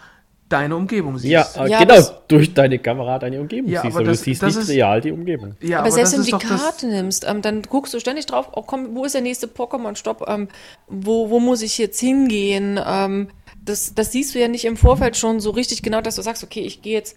deine 0.49 0.77
Umgebung 0.77 1.19
siehst. 1.19 1.31
Ja, 1.33 1.65
äh, 1.65 1.69
Ja, 1.71 1.79
genau, 1.81 1.95
aber 1.95 2.23
durch 2.29 2.55
deine 2.55 2.79
Kamera 2.79 3.19
deine 3.19 3.41
Umgebung 3.41 3.71
Ja, 3.71 3.83
siehst, 3.83 3.95
aber 3.97 4.03
aber 4.05 4.11
das- 4.13 4.19
du 4.21 4.25
siehst 4.25 4.43
das 4.43 4.55
nicht 4.55 4.63
ist- 4.65 4.71
real 4.71 5.01
die 5.01 5.11
Umgebung. 5.13 5.57
Ja, 5.61 5.81
Aber 5.81 5.91
selbst 5.91 6.13
das 6.13 6.27
wenn 6.27 6.31
du 6.31 6.39
die 6.39 6.49
das- 6.49 6.61
Karte 6.61 6.87
nimmst, 6.87 7.27
ähm, 7.29 7.43
dann 7.43 7.63
guckst 7.63 7.93
du 7.95 7.99
ständig 8.01 8.27
drauf, 8.27 8.51
oh, 8.53 8.63
komm, 8.63 8.95
wo 8.95 9.05
ist 9.05 9.15
der 9.15 9.23
nächste 9.23 9.47
Pokémon-Stopp, 9.49 10.25
ähm, 10.29 10.49
wo, 10.87 11.31
wo 11.31 11.41
muss 11.41 11.63
ich 11.63 11.79
jetzt 11.79 11.99
hingehen? 12.01 12.79
Ähm, 12.87 13.29
das, 13.65 13.95
das 13.95 14.13
siehst 14.13 14.35
du 14.35 14.39
ja 14.41 14.47
nicht 14.49 14.65
im 14.65 14.77
Vorfeld 14.77 15.17
schon 15.17 15.41
so 15.41 15.51
richtig 15.51 15.83
genau, 15.83 16.01
dass 16.01 16.17
du 16.17 16.23
sagst, 16.23 16.45
okay, 16.45 16.61
ich 16.61 16.83
gehe 16.83 16.93
jetzt 16.95 17.17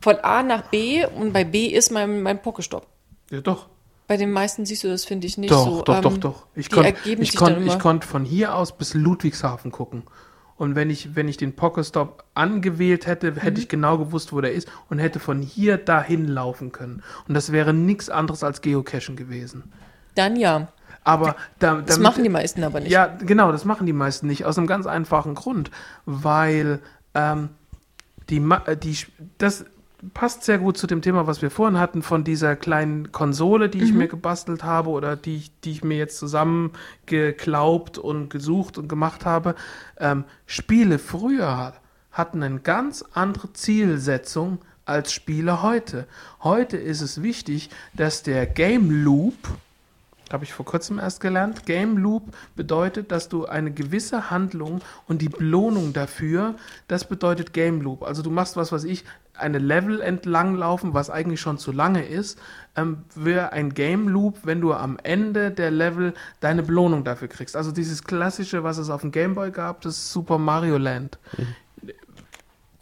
von 0.00 0.16
A 0.16 0.42
nach 0.42 0.70
B 0.70 1.06
und 1.06 1.32
bei 1.32 1.44
B 1.44 1.66
ist 1.66 1.90
mein, 1.92 2.22
mein 2.22 2.38
Pokéstopp. 2.40 2.82
Ja, 3.30 3.40
doch. 3.40 3.68
Bei 4.06 4.18
den 4.18 4.32
meisten 4.32 4.66
siehst 4.66 4.84
du 4.84 4.88
das, 4.88 5.04
finde 5.06 5.26
ich, 5.26 5.38
nicht 5.38 5.50
Doch, 5.50 5.64
so. 5.64 5.82
doch, 5.82 5.96
ähm, 5.96 6.02
doch, 6.02 6.18
doch. 6.18 6.46
Ich 6.56 6.68
konnte 6.70 6.94
ich 7.06 7.34
konnt, 7.36 7.64
ich 7.66 7.78
konnt 7.78 8.04
von 8.04 8.24
hier 8.24 8.54
aus 8.54 8.76
bis 8.76 8.92
Ludwigshafen 8.92 9.70
gucken. 9.72 10.02
Und 10.56 10.76
wenn 10.76 10.88
ich, 10.88 11.16
wenn 11.16 11.26
ich 11.28 11.36
den 11.36 11.54
Pokestop 11.56 12.24
angewählt 12.34 13.06
hätte, 13.06 13.34
hätte 13.34 13.50
Mhm. 13.52 13.56
ich 13.58 13.68
genau 13.68 13.98
gewusst, 13.98 14.32
wo 14.32 14.40
der 14.40 14.52
ist 14.52 14.68
und 14.88 14.98
hätte 15.00 15.18
von 15.18 15.40
hier 15.42 15.78
dahin 15.78 16.28
laufen 16.28 16.70
können. 16.70 17.02
Und 17.26 17.34
das 17.34 17.50
wäre 17.52 17.74
nichts 17.74 18.08
anderes 18.08 18.44
als 18.44 18.60
Geocachen 18.60 19.16
gewesen. 19.16 19.72
Dann 20.14 20.36
ja. 20.36 20.68
Aber 21.02 21.36
da, 21.58 21.74
Das 21.82 21.96
damit- 21.96 22.02
machen 22.02 22.22
die 22.22 22.30
meisten 22.30 22.62
aber 22.62 22.80
nicht. 22.80 22.92
Ja, 22.92 23.06
genau, 23.06 23.50
das 23.52 23.64
machen 23.64 23.84
die 23.86 23.92
meisten 23.92 24.26
nicht. 24.26 24.44
Aus 24.44 24.56
einem 24.56 24.66
ganz 24.68 24.86
einfachen 24.86 25.34
Grund. 25.34 25.70
Weil 26.06 26.78
ähm, 27.14 27.50
die, 28.30 28.36
äh, 28.66 28.76
die, 28.76 28.96
das 29.38 29.64
passt 30.12 30.44
sehr 30.44 30.58
gut 30.58 30.76
zu 30.76 30.86
dem 30.86 31.00
Thema, 31.02 31.26
was 31.26 31.40
wir 31.40 31.50
vorhin 31.50 31.78
hatten, 31.78 32.02
von 32.02 32.24
dieser 32.24 32.56
kleinen 32.56 33.12
Konsole, 33.12 33.68
die 33.68 33.82
ich 33.82 33.92
Mhm. 33.92 33.98
mir 33.98 34.08
gebastelt 34.08 34.62
habe 34.64 34.90
oder 34.90 35.16
die, 35.16 35.36
ich- 35.36 35.60
die 35.60 35.70
ich 35.72 35.84
mir 35.84 35.96
jetzt 35.96 36.18
zusammen 36.18 36.72
geglaubt 37.06 37.96
und 37.98 38.28
gesucht 38.28 38.76
und 38.78 38.88
gemacht 38.88 39.24
habe. 39.24 39.54
Ähm, 39.98 40.24
Spiele 40.46 40.98
früher 40.98 41.56
hat- 41.56 41.80
hatten 42.12 42.42
eine 42.42 42.60
ganz 42.60 43.04
andere 43.14 43.52
Zielsetzung 43.52 44.58
als 44.84 45.12
Spiele 45.12 45.62
heute. 45.62 46.06
Heute 46.42 46.76
ist 46.76 47.00
es 47.00 47.22
wichtig, 47.22 47.70
dass 47.94 48.22
der 48.22 48.46
Game 48.46 48.90
Loop, 49.04 49.34
habe 50.32 50.44
ich 50.44 50.52
vor 50.52 50.64
kurzem 50.66 50.98
erst 50.98 51.20
gelernt. 51.20 51.64
Game 51.66 51.96
Loop 51.96 52.24
bedeutet, 52.56 53.10
dass 53.12 53.28
du 53.28 53.46
eine 53.46 53.70
gewisse 53.70 54.30
Handlung 54.30 54.80
und 55.06 55.22
die 55.22 55.28
Belohnung 55.28 55.92
dafür, 55.92 56.54
das 56.88 57.06
bedeutet 57.08 57.52
Game 57.52 57.80
Loop. 57.80 58.02
Also 58.02 58.22
du 58.22 58.30
machst 58.30 58.56
was, 58.56 58.72
was 58.72 58.84
ich, 58.84 59.04
eine 59.36 59.58
Level 59.58 60.00
entlang 60.00 60.54
laufen, 60.56 60.94
was 60.94 61.10
eigentlich 61.10 61.40
schon 61.40 61.58
zu 61.58 61.72
lange 61.72 62.06
ist, 62.06 62.38
ähm, 62.76 63.04
wäre 63.14 63.52
ein 63.52 63.74
Game 63.74 64.08
Loop, 64.08 64.38
wenn 64.44 64.60
du 64.60 64.72
am 64.72 64.98
Ende 65.02 65.50
der 65.50 65.70
Level 65.70 66.14
deine 66.40 66.62
Belohnung 66.62 67.04
dafür 67.04 67.28
kriegst. 67.28 67.56
Also 67.56 67.72
dieses 67.72 68.04
klassische, 68.04 68.64
was 68.64 68.78
es 68.78 68.90
auf 68.90 69.00
dem 69.00 69.12
Game 69.12 69.34
Boy 69.34 69.50
gab, 69.50 69.80
das 69.80 70.12
Super 70.12 70.38
Mario 70.38 70.78
Land 70.78 71.18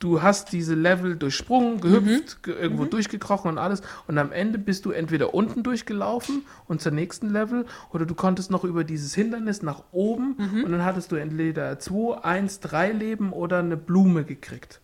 du 0.02 0.20
hast 0.20 0.52
diese 0.52 0.74
Level 0.74 1.16
durchsprungen, 1.16 1.80
gehüpft, 1.80 2.42
ge 2.42 2.54
irgendwo 2.54 2.84
durchgekrochen 2.84 3.50
und 3.50 3.58
alles. 3.58 3.82
Und 4.08 4.18
am 4.18 4.32
Ende 4.32 4.58
bist 4.58 4.84
du 4.84 4.90
entweder 4.90 5.32
unten 5.32 5.62
durchgelaufen 5.62 6.42
und 6.66 6.80
zur 6.80 6.92
nächsten 6.92 7.30
Level 7.30 7.66
oder 7.92 8.04
du 8.04 8.14
konntest 8.14 8.50
noch 8.50 8.64
über 8.64 8.84
dieses 8.84 9.14
Hindernis 9.14 9.62
nach 9.62 9.84
oben 9.92 10.34
und 10.64 10.72
dann 10.72 10.84
hattest 10.84 11.12
du 11.12 11.16
entweder 11.16 11.78
2, 11.78 12.24
1, 12.24 12.60
3 12.60 12.92
Leben 12.92 13.32
oder 13.32 13.60
eine 13.60 13.76
Blume 13.76 14.24
gekriegt. 14.24 14.80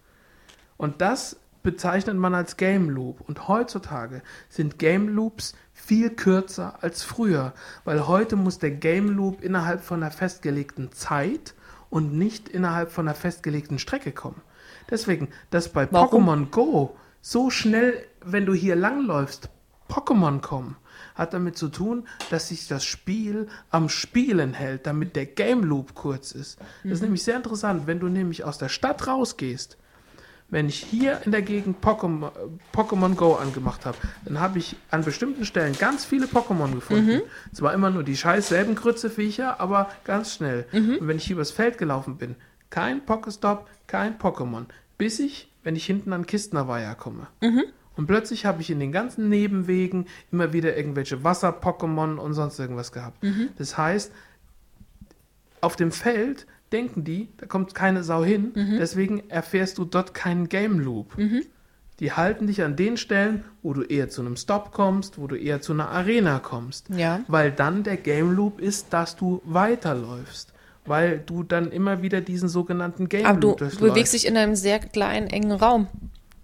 Und 0.77 1.01
das 1.01 1.37
bezeichnet 1.63 2.17
man 2.17 2.35
als 2.35 2.57
Game 2.57 2.91
Loop. 2.91 3.21
Und 3.21 3.49
heutzutage 3.49 4.23
sind 4.49 4.79
Game 4.79 5.09
Loops 5.09 5.55
viel 5.73 6.11
kürzer 6.11 6.83
als 6.83 7.03
früher, 7.03 7.55
weil 7.85 8.07
heute 8.07 8.37
muss 8.37 8.59
der 8.59 8.73
Game 8.73 9.11
Loop 9.11 9.43
innerhalb 9.43 9.83
von 9.83 10.03
einer 10.03 10.13
festgelegten 10.13 10.93
Zeit 10.93 11.55
und 11.91 12.15
nicht 12.15 12.49
innerhalb 12.49 12.91
von 12.91 13.09
einer 13.09 13.15
festgelegten 13.15 13.79
Strecke 13.79 14.13
kommen. 14.13 14.43
Deswegen, 14.91 15.29
dass 15.51 15.69
bei? 15.69 15.85
Pokémon 15.85 16.51
Go 16.51 16.97
so 17.21 17.51
schnell, 17.51 18.05
wenn 18.25 18.47
du 18.47 18.55
hier 18.55 18.77
langläufst, 18.77 19.51
Pokémon 19.89 20.41
kommen, 20.41 20.77
hat 21.15 21.35
damit 21.35 21.57
zu 21.57 21.69
tun, 21.69 22.07
dass 22.31 22.49
sich 22.49 22.69
das 22.69 22.85
Spiel 22.85 23.49
am 23.71 23.89
Spielen 23.89 24.55
hält, 24.55 24.87
damit 24.87 25.17
der 25.17 25.27
Game 25.27 25.63
Loop 25.65 25.95
kurz 25.95 26.33
ist. 26.33 26.59
Das 26.85 26.93
ist 26.93 27.03
nämlich 27.03 27.23
sehr 27.23 27.37
interessant, 27.37 27.87
wenn 27.87 28.01
du 28.01 28.09
nämlich 28.09 28.45
aus 28.45 28.59
der 28.59 28.69
Stadt 28.69 29.07
rausgehst, 29.07 29.79
wenn 30.51 30.69
ich 30.69 30.77
hier 30.77 31.21
in 31.25 31.31
der 31.31 31.43
Gegend 31.43 31.85
Pokémon, 31.85 32.31
Pokémon 32.75 33.15
Go 33.15 33.35
angemacht 33.35 33.85
habe, 33.85 33.99
dann 34.25 34.41
habe 34.41 34.59
ich 34.59 34.77
an 34.91 35.05
bestimmten 35.05 35.45
Stellen 35.45 35.77
ganz 35.79 36.05
viele 36.05 36.27
Pokémon 36.27 36.75
gefunden. 36.75 37.21
Zwar 37.53 37.75
immer 37.75 37.91
nur 37.91 38.03
die 38.03 38.17
scheiß 38.17 38.49
selben 38.49 38.75
Grützeviecher, 38.75 39.61
aber 39.61 39.91
ganz 40.05 40.35
schnell. 40.35 40.67
Und 40.73 41.07
wenn 41.07 41.19
ich 41.19 41.25
hier 41.25 41.37
übers 41.37 41.51
Feld 41.51 41.77
gelaufen 41.77 42.17
bin, 42.17 42.35
kein 42.71 43.05
Pokestop, 43.05 43.69
kein 43.87 44.19
Pokémon. 44.19 44.65
Bis 44.97 45.19
ich, 45.21 45.51
wenn 45.63 45.77
ich 45.77 45.85
hinten 45.85 46.13
an 46.13 46.27
Kistnerweiher 46.27 46.95
komme. 46.95 47.27
Und 47.97 48.07
plötzlich 48.07 48.47
habe 48.47 48.63
ich 48.63 48.71
in 48.71 48.81
den 48.81 48.93
ganzen 48.93 49.29
Nebenwegen 49.29 50.07
immer 50.33 50.53
wieder 50.53 50.77
irgendwelche 50.77 51.25
Wasser-Pokémon 51.25 52.17
und 52.17 52.33
sonst 52.33 52.59
irgendwas 52.59 52.93
gehabt. 52.93 53.19
Das 53.59 53.77
heißt, 53.77 54.13
auf 55.61 55.77
dem 55.77 55.93
Feld 55.93 56.47
denken 56.73 57.05
die, 57.05 57.29
da 57.37 57.47
kommt 57.47 57.75
keine 57.75 58.03
Sau 58.03 58.25
hin, 58.25 58.53
deswegen 58.79 59.29
erfährst 59.31 59.79
du 59.79 59.85
dort 59.85 60.15
keinen 60.15 60.49
Game 60.49 60.79
Loop. 60.79 61.17
Die 62.01 62.13
halten 62.13 62.47
dich 62.47 62.63
an 62.63 62.77
den 62.77 62.97
Stellen, 62.97 63.45
wo 63.63 63.73
du 63.73 63.83
eher 63.83 64.09
zu 64.09 64.21
einem 64.21 64.37
Stop 64.37 64.71
kommst, 64.73 65.19
wo 65.19 65.27
du 65.27 65.35
eher 65.35 65.61
zu 65.61 65.73
einer 65.73 65.89
Arena 65.89 66.39
kommst. 66.39 66.89
Ja. 66.91 67.21
Weil 67.27 67.51
dann 67.51 67.83
der 67.83 67.97
Game 67.97 68.31
Loop 68.31 68.61
ist, 68.61 68.93
dass 68.93 69.17
du 69.17 69.43
weiterläufst. 69.45 70.53
Weil 70.87 71.19
du 71.19 71.43
dann 71.43 71.73
immer 71.73 72.01
wieder 72.01 72.21
diesen 72.21 72.49
sogenannten 72.49 73.09
Game 73.09 73.27
Aber 73.27 73.41
du, 73.41 73.49
Loop 73.49 73.59
du 73.59 73.65
durchläufst. 73.65 73.95
bewegst 73.95 74.15
dich 74.15 74.27
in 74.27 74.37
einem 74.37 74.55
sehr 74.55 74.79
kleinen, 74.79 75.27
engen 75.27 75.53
Raum 75.53 75.89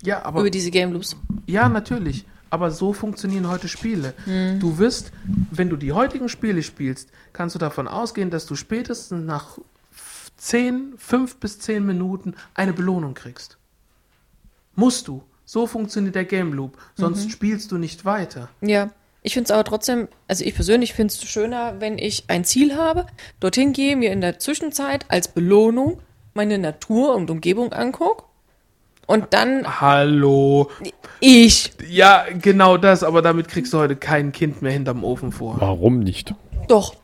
ja, 0.05 0.25
aber 0.25 0.41
über 0.41 0.51
diese 0.51 0.71
Game 0.71 0.93
Loops. 0.93 1.17
ja, 1.47 1.69
natürlich. 1.69 2.27
Aber 2.51 2.71
so 2.71 2.93
funktionieren 2.93 3.49
heute 3.49 3.67
Spiele. 3.67 4.15
Hm. 4.27 4.61
Du 4.61 4.79
wirst, 4.79 5.11
wenn 5.51 5.71
du 5.71 5.77
die 5.77 5.93
heutigen 5.93 6.29
Spiele 6.29 6.63
spielst, 6.63 7.09
kannst 7.33 7.57
du 7.57 7.59
davon 7.59 7.89
ausgehen, 7.89 8.31
dass 8.31 8.47
du 8.47 8.55
spätestens 8.55 9.25
nach 9.25 9.59
10, 10.37 10.95
5 10.99 11.37
bis 11.37 11.59
10 11.61 11.85
Minuten 11.85 12.35
eine 12.55 12.73
Belohnung 12.73 13.15
kriegst. 13.15 13.57
Musst 14.75 15.09
du. 15.09 15.23
So 15.45 15.67
funktioniert 15.67 16.15
der 16.15 16.25
Game 16.25 16.53
Loop. 16.53 16.79
Sonst 16.97 17.31
spielst 17.31 17.71
du 17.73 17.79
nicht 17.79 18.05
weiter. 18.05 18.49
Ja. 18.61 18.91
Ich 19.27 19.33
finde 19.35 19.45
es 19.47 19.51
aber 19.53 19.65
trotzdem, 19.65 20.09
also 20.29 20.45
ich 20.45 20.55
persönlich 20.55 20.93
finde 20.93 21.13
es 21.15 21.23
schöner, 21.25 21.81
wenn 21.81 21.97
ich 21.97 22.25
ein 22.29 22.45
Ziel 22.45 22.77
habe, 22.77 23.07
dorthin 23.41 23.73
gehe, 23.73 23.97
mir 23.97 24.13
in 24.13 24.21
der 24.21 24.39
Zwischenzeit 24.39 25.07
als 25.09 25.29
Belohnung 25.29 26.01
meine 26.35 26.59
Natur 26.59 27.15
und 27.15 27.31
Umgebung 27.31 27.73
angucke 27.73 28.25
und 29.07 29.33
dann 29.33 29.81
Hallo. 29.81 30.71
ich. 31.21 31.73
Ja, 31.89 32.27
genau 32.39 32.77
das, 32.77 33.03
aber 33.03 33.23
damit 33.23 33.49
kriegst 33.49 33.73
du 33.73 33.79
heute 33.79 33.97
kein 33.97 34.31
Kind 34.33 34.61
mehr 34.61 34.73
hinterm 34.73 35.05
Ofen 35.05 35.33
vor. 35.33 35.57
Warum 35.59 36.01
nicht? 36.01 36.35
Doch, 36.69 36.95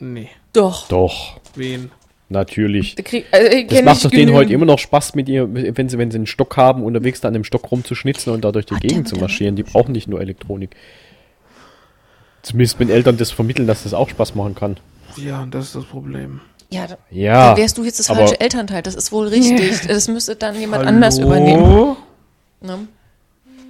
Nee. 0.00 0.28
doch. 0.52 0.88
Doch, 0.88 1.40
Wen? 1.58 1.90
natürlich. 2.30 2.94
Krieg, 2.96 3.24
also 3.32 3.48
Das 3.68 3.82
macht 3.82 4.04
doch 4.04 4.10
denen 4.10 4.34
heute 4.34 4.52
immer 4.52 4.66
noch 4.66 4.78
Spaß 4.78 5.14
mit 5.14 5.28
ihr, 5.28 5.48
wenn 5.52 5.88
sie, 5.88 5.96
wenn 5.98 6.10
sie 6.10 6.18
einen 6.18 6.26
Stock 6.26 6.56
haben, 6.58 6.82
unterwegs 6.82 7.20
da 7.22 7.28
an 7.28 7.34
dem 7.34 7.44
Stock 7.44 7.70
rumzuschnitzen 7.70 8.32
und 8.32 8.44
da 8.44 8.52
durch 8.52 8.66
die 8.66 8.74
der 8.74 8.80
Gegend 8.80 9.08
zu 9.08 9.14
mit 9.14 9.22
marschieren. 9.22 9.56
Die 9.56 9.62
brauchen 9.62 9.92
nicht 9.92 10.08
nur 10.08 10.20
Elektronik. 10.20 10.76
Zumindest 12.42 12.78
wenn 12.80 12.90
Eltern 12.90 13.16
das 13.16 13.30
vermitteln, 13.30 13.66
dass 13.66 13.82
das 13.84 13.94
auch 13.94 14.08
Spaß 14.08 14.34
machen 14.34 14.54
kann. 14.54 14.76
Ja, 15.16 15.46
das 15.50 15.66
ist 15.66 15.74
das 15.76 15.84
Problem. 15.84 16.40
Ja, 16.70 16.86
da 16.86 16.98
Ja. 17.10 17.56
wärst 17.56 17.78
du 17.78 17.84
jetzt 17.84 17.98
das 17.98 18.08
falsche 18.08 18.38
Elternteil. 18.40 18.82
Das 18.82 18.94
ist 18.94 19.10
wohl 19.10 19.28
richtig. 19.28 19.86
Das 19.86 20.06
müsste 20.08 20.36
dann 20.36 20.58
jemand 20.58 20.86
anders 20.86 21.18
übernehmen. 21.18 21.64
Hallo? 21.64 21.96
Ne? 22.60 22.88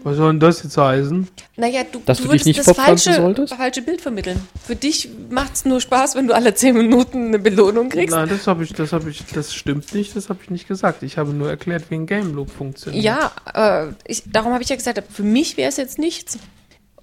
Was 0.05 0.17
soll 0.17 0.31
denn 0.33 0.41
das 0.41 0.63
jetzt 0.63 0.77
heißen? 0.77 1.29
Naja, 1.57 1.83
du, 1.91 2.01
Dass 2.07 2.19
du 2.19 2.25
du 2.25 2.29
dich 2.31 2.45
würdest 2.45 2.47
nicht 2.47 2.59
das 2.69 2.77
falsche, 2.77 3.15
solltest? 3.15 3.55
falsche 3.55 3.83
Bild 3.83 4.01
vermitteln. 4.01 4.41
Für 4.65 4.77
dich 4.77 5.09
macht 5.29 5.55
es 5.55 5.65
nur 5.65 5.81
Spaß, 5.81 6.15
wenn 6.15 6.29
du 6.29 6.35
alle 6.35 6.55
zehn 6.55 6.77
Minuten 6.77 7.27
eine 7.29 7.39
Belohnung 7.41 7.89
kriegst. 7.89 8.15
Nein, 8.15 8.29
das 8.29 8.47
habe 8.47 8.63
ich, 8.65 8.73
das 8.73 8.93
habe 8.93 9.11
ich, 9.11 9.25
das 9.35 9.53
stimmt 9.55 9.93
nicht, 9.95 10.15
das 10.15 10.29
habe 10.29 10.39
ich 10.43 10.51
nicht 10.51 10.69
gesagt. 10.69 11.03
Ich 11.03 11.19
habe 11.19 11.33
nur 11.33 11.51
erklärt, 11.51 11.91
wie 11.91 11.97
ein 11.97 12.07
Game 12.07 12.35
Loop 12.35 12.51
funktioniert. 12.51 13.03
Ja, 13.03 13.33
äh, 13.55 13.93
ich, 14.07 14.23
darum 14.31 14.53
habe 14.53 14.63
ich 14.63 14.69
ja 14.69 14.77
gesagt, 14.77 15.03
für 15.11 15.25
mich 15.25 15.57
wäre 15.57 15.69
es 15.69 15.77
jetzt 15.77 15.99
nichts. 15.99 16.39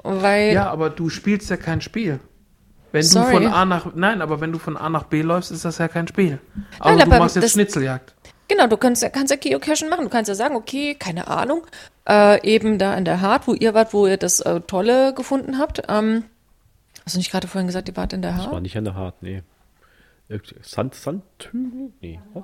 Weil, 0.02 0.54
Ja, 0.54 0.70
aber 0.70 0.90
du 0.90 1.10
spielst 1.10 1.50
ja 1.50 1.58
kein 1.58 1.82
Spiel. 1.82 2.20
Wenn 2.92 3.04
Sorry. 3.04 3.34
du 3.34 3.42
von 3.44 3.48
A 3.48 3.66
nach, 3.66 3.94
nein, 3.94 4.22
aber 4.22 4.40
wenn 4.40 4.52
du 4.54 4.60
von 4.60 4.78
A 4.78 4.88
nach 4.90 5.04
B 5.04 5.22
läufst, 5.22 5.52
ist 5.52 5.66
das 5.66 5.80
ja 5.80 5.88
kein 5.90 6.08
Spiel. 6.08 6.40
Aber 6.80 6.92
Nein, 6.92 7.00
du 7.00 7.06
aber 7.12 7.20
machst 7.24 7.36
jetzt 7.36 7.44
das- 7.44 7.52
Schnitzeljagd. 7.52 8.14
genau, 8.48 8.68
du 8.68 8.78
kannst, 8.78 9.02
ja- 9.04 9.10
kannst 9.10 9.32
ja 9.32 9.38
Geocachen 9.38 9.90
machen. 9.90 10.06
Du 10.06 10.10
kannst 10.10 10.30
ja 10.30 10.36
sagen, 10.36 10.56
okay, 10.56 10.96
keine 10.96 11.28
Ahnung, 11.28 11.64
äh, 12.08 12.42
eben 12.48 12.78
da 12.78 12.94
in 12.96 13.06
der 13.06 13.22
Hart, 13.22 13.48
wo 13.48 13.54
ihr 13.54 13.74
wart, 13.74 13.94
wo 13.94 14.08
ihr 14.08 14.18
das 14.18 14.40
äh, 14.42 14.62
Tolle 14.62 15.14
gefunden 15.14 15.58
habt. 15.58 15.84
Ähm, 15.90 16.24
hast 17.06 17.16
du 17.16 17.20
nicht 17.20 17.32
gerade 17.32 17.48
vorhin 17.48 17.68
gesagt, 17.68 17.88
ihr 17.90 17.96
wart 17.98 18.14
in 18.14 18.22
der 18.22 18.32
Das 18.32 18.46
war 18.46 18.54
Hart? 18.54 18.62
nicht 18.64 18.78
an 18.78 18.86
der 18.86 18.96
Hart, 18.96 19.16
nee. 19.22 19.44
Sand, 20.64 20.96
Sandhügel? 20.96 21.92
Nee. 22.02 22.20
was? 22.34 22.44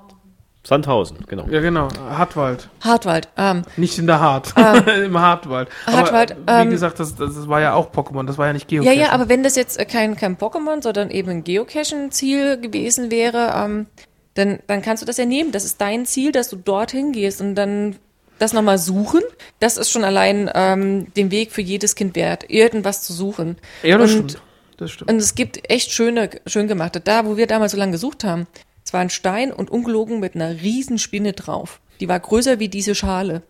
Sandhausen, 0.63 1.17
genau. 1.27 1.47
Ja, 1.49 1.59
genau. 1.59 1.87
Hartwald. 1.99 2.69
Hartwald. 2.81 3.27
Ähm, 3.35 3.63
Nicht 3.77 3.97
in 3.97 4.05
der 4.05 4.19
Hart. 4.19 4.53
Im 5.03 5.17
Hartwald. 5.19 5.69
Hartwald, 5.87 6.33
Aber, 6.45 6.59
wie 6.59 6.61
ähm, 6.65 6.69
gesagt, 6.69 6.99
das, 6.99 7.15
das, 7.15 7.33
das 7.33 7.47
war 7.47 7.61
ja 7.61 7.73
auch 7.73 7.91
Pokémon, 7.91 8.27
das 8.27 8.37
war 8.37 8.45
ja 8.45 8.53
nicht 8.53 8.71
Ja, 8.71 8.81
Geocaching. 8.81 9.01
ja, 9.01 9.11
aber 9.11 9.27
wenn 9.27 9.41
das 9.41 9.55
jetzt 9.55 9.79
äh, 9.79 9.85
kein, 9.85 10.15
kein 10.15 10.37
Pokémon, 10.37 10.83
sondern 10.83 11.09
eben 11.09 11.29
ein 11.31 11.43
Geocaching-Ziel 11.43 12.61
gewesen 12.61 13.09
wäre, 13.09 13.51
ähm, 13.55 13.87
dann, 14.35 14.59
dann 14.67 14.83
kannst 14.83 15.01
du 15.01 15.07
das 15.07 15.17
ja 15.17 15.25
nehmen. 15.25 15.51
Das 15.51 15.65
ist 15.65 15.81
dein 15.81 16.05
Ziel, 16.05 16.31
dass 16.31 16.49
du 16.49 16.57
dorthin 16.57 17.11
gehst 17.11 17.41
und 17.41 17.55
dann 17.55 17.95
das 18.41 18.53
nochmal 18.53 18.77
suchen. 18.77 19.21
Das 19.59 19.77
ist 19.77 19.91
schon 19.91 20.03
allein 20.03 20.49
ähm, 20.53 21.13
den 21.13 21.29
Weg 21.31 21.51
für 21.51 21.61
jedes 21.61 21.95
Kind 21.95 22.15
wert, 22.15 22.49
irgendwas 22.49 23.03
zu 23.03 23.13
suchen. 23.13 23.57
Ja, 23.83 23.97
das 23.97 24.11
und, 24.11 24.31
stimmt. 24.31 24.43
Das 24.77 24.91
stimmt. 24.91 25.11
und 25.11 25.17
es 25.17 25.35
gibt 25.35 25.69
echt 25.69 25.91
schöne, 25.91 26.29
schön 26.47 26.67
gemachte. 26.67 26.99
Da, 26.99 27.25
wo 27.25 27.37
wir 27.37 27.45
damals 27.45 27.73
so 27.73 27.77
lange 27.77 27.91
gesucht 27.91 28.23
haben, 28.23 28.47
es 28.83 28.93
war 28.93 29.01
ein 29.01 29.11
Stein 29.11 29.51
und 29.53 29.69
ungelogen 29.69 30.19
mit 30.19 30.35
einer 30.35 30.61
riesen 30.61 30.97
Spinne 30.97 31.33
drauf. 31.33 31.81
Die 31.99 32.09
war 32.09 32.19
größer 32.19 32.59
wie 32.59 32.67
diese 32.67 32.95
Schale. 32.95 33.43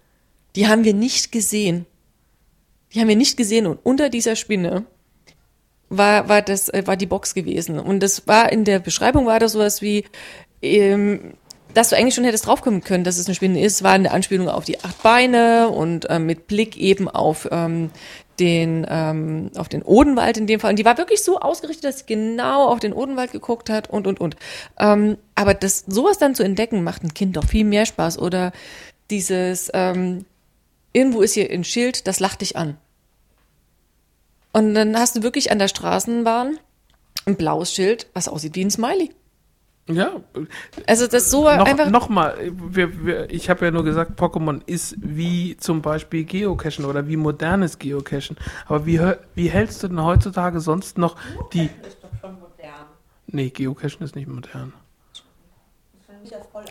Die 0.58 0.68
haben 0.68 0.84
wir 0.84 0.94
nicht 0.94 1.32
gesehen. 1.32 1.86
Die 2.94 3.00
haben 3.00 3.08
wir 3.08 3.16
nicht 3.16 3.38
gesehen 3.38 3.68
und 3.68 3.80
unter 3.84 4.10
dieser 4.10 4.36
Spinne 4.36 4.86
war, 5.88 6.28
war 6.28 6.42
das, 6.42 6.68
äh, 6.68 6.84
war 6.86 6.98
die 6.98 7.06
Box 7.06 7.34
gewesen. 7.34 7.80
Und 7.80 8.02
das 8.02 8.28
war 8.28 8.52
in 8.52 8.66
der 8.66 8.80
Beschreibung 8.80 9.26
war 9.26 9.40
das 9.40 9.53
sowas 9.53 9.82
wie, 9.82 10.03
ähm, 10.61 11.34
dass 11.74 11.90
du 11.90 11.98
eigentlich 11.98 12.16
schon 12.16 12.24
hättest 12.24 12.48
draufkommen 12.48 12.83
können, 12.83 13.03
dass 13.03 13.17
es 13.17 13.27
eine 13.27 13.35
Spinne 13.35 13.61
ist, 13.61 13.83
war 13.83 13.93
eine 13.93 14.11
Anspielung 14.11 14.50
auf 14.50 14.66
die 14.66 14.83
acht 14.83 15.01
Beine 15.03 15.69
und 15.69 16.08
ähm, 16.09 16.25
mit 16.25 16.48
Blick 16.48 16.77
eben 16.77 17.09
auf 17.09 17.48
ähm, 17.51 17.91
den 18.40 18.85
ähm, 18.90 19.51
auf 19.56 19.69
den 19.69 19.83
Odenwald 19.83 20.38
in 20.38 20.48
dem 20.48 20.59
Fall. 20.59 20.72
Und 20.72 20.80
die 20.80 20.85
war 20.85 20.98
wirklich 20.98 21.24
so 21.24 21.40
ausgerichtet, 21.40 21.83
dass 21.85 22.00
sie 22.00 22.06
genau 22.06 22.67
auf 22.67 22.80
den 22.80 22.93
Odenwald 22.93 23.32
geguckt 23.32 23.69
hat 23.69 23.90
und 23.90 24.08
und 24.08 24.19
und. 24.19 24.35
Ähm, 24.80 25.17
aber 25.35 25.53
das 25.53 25.85
sowas 25.88 26.17
dann 26.17 26.35
zu 26.35 26.43
entdecken 26.43 26.83
macht 26.83 27.03
ein 27.03 27.14
Kind 27.14 27.38
doch 27.38 27.45
viel 27.45 27.66
mehr 27.66 27.85
Spaß. 27.85 28.19
Oder 28.19 28.51
dieses 29.09 29.69
ähm, 29.74 30.25
irgendwo 30.93 31.22
ist 31.22 31.33
hier 31.33 31.50
ein 31.51 31.64
Schild, 31.64 32.08
das 32.08 32.19
lacht 32.19 32.41
dich 32.41 32.58
an. 32.58 32.77
Und 34.53 34.74
dann 34.74 34.98
hast 34.98 35.16
du 35.16 35.24
wirklich 35.24 35.51
an 35.51 35.59
der 35.59 35.67
Straßenbahn 35.67 36.59
ein 37.25 37.35
blaues 37.35 37.74
Schild, 37.74 38.08
was 38.14 38.27
aussieht 38.27 38.56
wie 38.56 38.66
ein 38.66 38.72
Smiley. 38.72 39.11
Ja, 39.95 40.11
Also 40.88 41.08
das 41.08 41.30
so 41.32 41.48
einfach. 41.48 41.86
noch, 41.86 41.90
noch 41.90 42.10
mal, 42.10 42.36
wir, 42.70 43.06
wir, 43.06 43.30
ich 43.32 43.50
habe 43.50 43.66
ja 43.66 43.72
nur 43.72 43.84
gesagt, 43.84 44.20
Pokémon 44.20 44.61
ist 44.66 44.95
wie 45.00 45.58
zum 45.58 45.82
Beispiel 45.82 46.24
Geocachen 46.24 46.86
oder 46.86 47.08
wie 47.08 47.18
modernes 47.18 47.80
Geocachen. 47.80 48.38
Aber 48.68 48.86
wie, 48.86 49.00
hör- 49.00 49.20
wie 49.36 49.50
hältst 49.50 49.84
du 49.84 49.88
denn 49.88 50.03
heutzutage 50.03 50.60
sonst 50.60 50.98
noch 50.98 51.16
die... 51.53 51.66
ist 51.66 51.98
doch 52.02 52.10
schon 52.20 52.34
modern. 52.40 52.86
Nee, 53.28 53.50
Geocachen 53.50 54.02
ist 54.03 54.16
nicht 54.16 54.28
modern. 54.28 54.74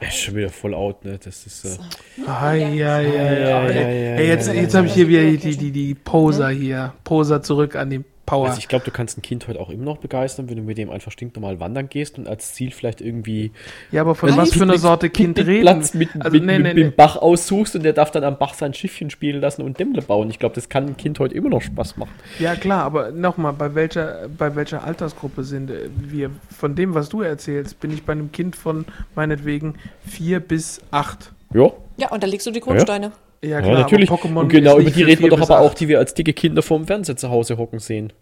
Er 0.01 0.09
ist 0.09 0.17
schon 0.19 0.37
wieder 0.37 0.49
voll 0.49 0.75
out, 0.75 1.05
ne? 1.05 1.19
Das 1.23 1.45
ist. 1.45 1.65
Äh, 1.65 1.79
Ah, 2.27 2.53
ja, 2.53 2.69
ja, 2.69 3.01
ja. 3.01 3.33
ja, 3.33 3.71
ja, 3.71 3.71
Hey, 3.73 4.29
jetzt 4.29 4.53
jetzt 4.53 4.75
habe 4.75 4.87
ich 4.87 4.93
hier 4.95 5.09
wieder 5.09 5.23
die, 5.25 5.57
die, 5.57 5.73
die 5.73 5.95
Poser 5.95 6.51
hier. 6.51 6.93
Poser 7.03 7.43
zurück 7.43 7.75
an 7.75 7.91
die 7.91 8.05
Power. 8.31 8.47
also 8.49 8.59
ich 8.59 8.69
glaube, 8.69 8.85
du 8.85 8.91
kannst 8.91 9.19
ein 9.19 9.23
Kind 9.23 9.49
heute 9.49 9.61
auch 9.61 9.71
immer 9.71 9.85
noch 9.85 9.99
begeistern, 9.99 10.49
wenn 10.49 10.57
du 10.57 10.63
mit 10.63 10.79
dem 10.79 10.91
einfach 10.91 11.13
stinknormal 11.13 11.61
wandern 11.61 11.89
gehst 11.89 12.19
und 12.19 12.29
als 12.29 12.55
Ziel 12.55 12.71
vielleicht 12.71 13.01
irgendwie 13.01 13.53
ja, 13.93 14.01
aber 14.01 14.15
von 14.15 14.31
einen 14.31 14.39
was 14.39 14.53
für 14.53 14.63
einer 14.63 14.79
Sorte 14.79 15.11
Kind 15.11 15.39
reden? 15.39 15.47
Picknickplatz 15.47 15.95
mit, 15.95 16.09
also, 16.17 16.31
mit, 16.31 16.45
nee, 16.45 16.59
mit, 16.59 16.63
nee, 16.63 16.69
mit 16.69 16.77
dem 16.77 16.89
nee. 16.89 16.95
Bach 16.97 17.17
aussuchst 17.17 17.77
und 17.77 17.83
der 17.83 17.93
darf 17.93 18.11
dann 18.11 18.25
am 18.25 18.39
Bach 18.39 18.55
sein 18.55 18.75
Schiffchen 18.75 19.11
spielen 19.11 19.41
lassen 19.41 19.63
und 19.63 19.79
Dämme 19.79 20.01
bauen. 20.03 20.31
Ich 20.31 20.39
glaube, 20.39 20.55
das 20.55 20.69
kann 20.69 20.87
ein 20.87 20.97
Kind 20.97 21.19
heute 21.19 21.35
immer 21.35 21.49
noch 21.49 21.63
Spaß 21.63 21.97
machen. 21.97 22.13
Ja, 22.39 22.55
klar, 22.55 22.85
aber 22.85 23.11
nochmal, 23.11 23.53
bei 23.53 23.75
welcher, 23.75 24.29
bei 24.37 24.55
welcher 24.55 24.85
Altersgruppe 24.85 25.45
sind 25.45 25.71
äh, 25.71 25.89
wir? 25.97 26.31
Von 26.57 26.75
dem, 26.75 26.95
was 26.95 27.09
du 27.09 27.23
erzählst, 27.23 27.81
bin 27.81 27.93
ich 27.93 28.05
bei 28.05 28.13
einem 28.13 28.33
Kind 28.33 28.57
von 28.57 28.85
meinetwegen 29.15 29.75
vier 30.07 30.41
bis 30.41 30.81
acht. 30.91 31.33
Ja, 31.53 31.71
Ja, 31.97 32.11
und 32.11 32.23
da 32.23 32.27
legst 32.27 32.47
du 32.47 32.51
die 32.51 32.61
Grundsteine. 32.61 33.07
Ja, 33.07 33.13
ja 33.13 33.30
klar, 33.41 33.63
natürlich. 33.63 34.11
aber 34.11 34.21
Pokémon 34.21 34.41
und 34.41 34.49
genau 34.49 34.79
über 34.79 34.91
die 34.91 35.03
reden 35.03 35.23
wir 35.23 35.31
doch 35.31 35.41
aber 35.41 35.61
auch, 35.61 35.75
die 35.75 35.89
wir 35.89 35.99
als 35.99 36.15
dicke 36.15 36.33
Kinder 36.33 36.63
vorm 36.63 36.87
Fernseher 36.87 37.17
zu 37.17 37.31
Hause 37.31 37.57
hocken 37.57 37.79
sehen. 37.79 38.13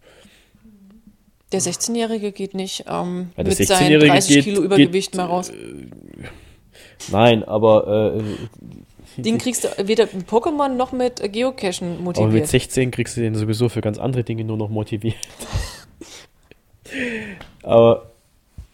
Der 1.52 1.60
16-Jährige 1.60 2.30
geht 2.32 2.54
nicht 2.54 2.84
ähm, 2.88 3.30
Ja, 3.36 3.44
mit 3.44 3.54
seinen 3.54 3.86
16-Jährige 3.86 4.06
30 4.12 4.34
geht- 4.34 4.44
Kilo 4.44 4.62
Übergewicht 4.62 5.12
geht, 5.12 5.18
mal 5.18 5.26
raus. 5.26 5.50
Nein, 7.10 7.42
aber, 7.44 8.16
äh, 8.16 9.22
Den 9.22 9.38
kriegst 9.42 9.64
du 9.64 9.88
weder 9.88 10.06
mit 10.12 10.28
Pokémon 10.28 10.68
noch 10.76 10.92
mit 10.92 11.20
äh, 11.20 11.28
Geocachen 11.28 11.88
aber 11.88 11.96
mit 11.96 12.04
motiviert. 12.18 12.46
16 12.48 12.90
kriegst 12.90 13.16
du 13.16 13.22
den 13.22 13.34
sowieso 13.34 13.68
für 13.68 13.80
ganz 13.80 13.98
andere 13.98 14.24
Dinge 14.24 14.44
nur 14.44 14.56
noch 14.58 14.68
motiviert. 14.68 15.16
aber, 17.62 18.07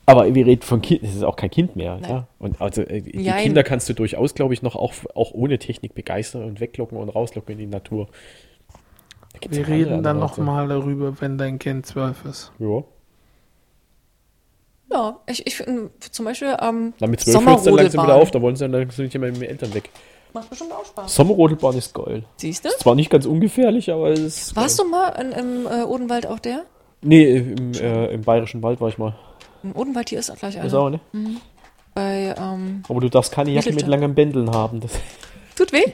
aber 0.07 0.35
wir 0.35 0.47
reden 0.47 0.63
von 0.63 0.83
Kind, 0.83 1.03
das 1.03 1.15
ist 1.15 1.23
auch 1.23 1.37
kein 1.37 1.51
Kind 1.51 1.77
mehr. 1.77 1.99
Nein. 2.01 2.11
Ja? 2.11 2.29
Und 2.39 2.61
also 2.61 2.83
äh, 2.83 3.01
die 3.01 3.23
Jein. 3.23 3.43
Kinder 3.43 3.63
kannst 3.63 3.89
du 3.89 3.95
durchaus, 3.95 4.35
glaube 4.35 4.55
ich, 4.55 4.63
noch 4.63 4.77
auch, 4.77 4.93
auch 5.15 5.33
ohne 5.33 5.59
Technik 5.59 5.95
begeistern 5.95 6.45
und 6.45 6.61
weglocken 6.61 6.99
und 6.99 7.09
rauslocken 7.09 7.53
in 7.53 7.59
die 7.59 7.67
Natur. 7.67 8.09
Da 9.41 9.51
Wir 9.51 9.67
reden 9.67 10.03
dann 10.03 10.19
nochmal 10.19 10.69
darüber, 10.69 11.21
wenn 11.21 11.39
dein 11.39 11.59
Kind 11.59 11.87
zwölf 11.87 12.25
ist. 12.25 12.53
Ja. 12.59 12.85
Ja, 14.93 15.19
ich, 15.27 15.47
ich 15.47 15.57
finde 15.57 15.91
zum 15.99 16.25
Beispiel 16.25 16.57
ähm, 16.61 16.93
Na, 17.01 17.07
mit 17.07 17.21
12 17.21 17.47
hört 17.47 17.59
es 17.59 17.65
dann 17.65 17.75
langsam 17.75 18.05
wieder 18.05 18.15
auf, 18.15 18.31
da 18.31 18.41
wollen 18.41 18.55
sie 18.55 18.65
dann 18.65 18.73
langsam 18.73 19.07
nicht 19.07 19.19
mehr 19.19 19.31
mit 19.31 19.41
den 19.41 19.49
Eltern 19.49 19.75
weg. 19.75 19.91
Macht 20.35 20.51
bestimmt 20.51 20.73
auch 20.73 20.85
Spaß. 20.85 21.15
Sommerrodelbahn 21.15 21.77
ist 21.77 21.95
geil. 21.95 22.25
Siehst 22.37 22.65
du? 22.65 22.69
Ist 22.69 22.81
zwar 22.81 22.95
nicht 22.95 23.09
ganz 23.09 23.25
ungefährlich, 23.25 23.91
aber 23.91 24.11
es 24.11 24.21
ist. 24.21 24.57
Warst 24.57 24.79
du 24.79 24.85
mal 24.85 25.09
in, 25.11 25.33
im 25.33 25.67
äh, 25.67 25.85
Odenwald 25.85 26.27
auch 26.27 26.39
der? 26.39 26.65
Nee, 27.03 27.37
im, 27.37 27.73
äh, 27.75 28.07
im 28.07 28.23
Bayerischen 28.23 28.63
Wald 28.63 28.81
war 28.81 28.89
ich 28.89 28.99
mal. 28.99 29.15
Im 29.65 29.75
Odenwald 29.75 30.11
hier 30.11 30.19
ist 30.19 30.31
auch 30.31 30.37
gleich 30.37 30.57
Ist 30.57 30.63
einer. 30.63 30.79
auch, 30.79 30.91
ne? 30.91 31.01
Bei, 31.95 32.35
ähm, 32.39 32.83
Aber 32.89 33.01
du 33.01 33.09
darfst 33.09 33.33
keine 33.33 33.51
Jacke 33.51 33.73
mit 33.73 33.87
langen 33.87 34.15
Bändeln 34.15 34.51
haben. 34.51 34.81
Das 34.81 34.93
tut 35.57 35.73
weh? 35.73 35.85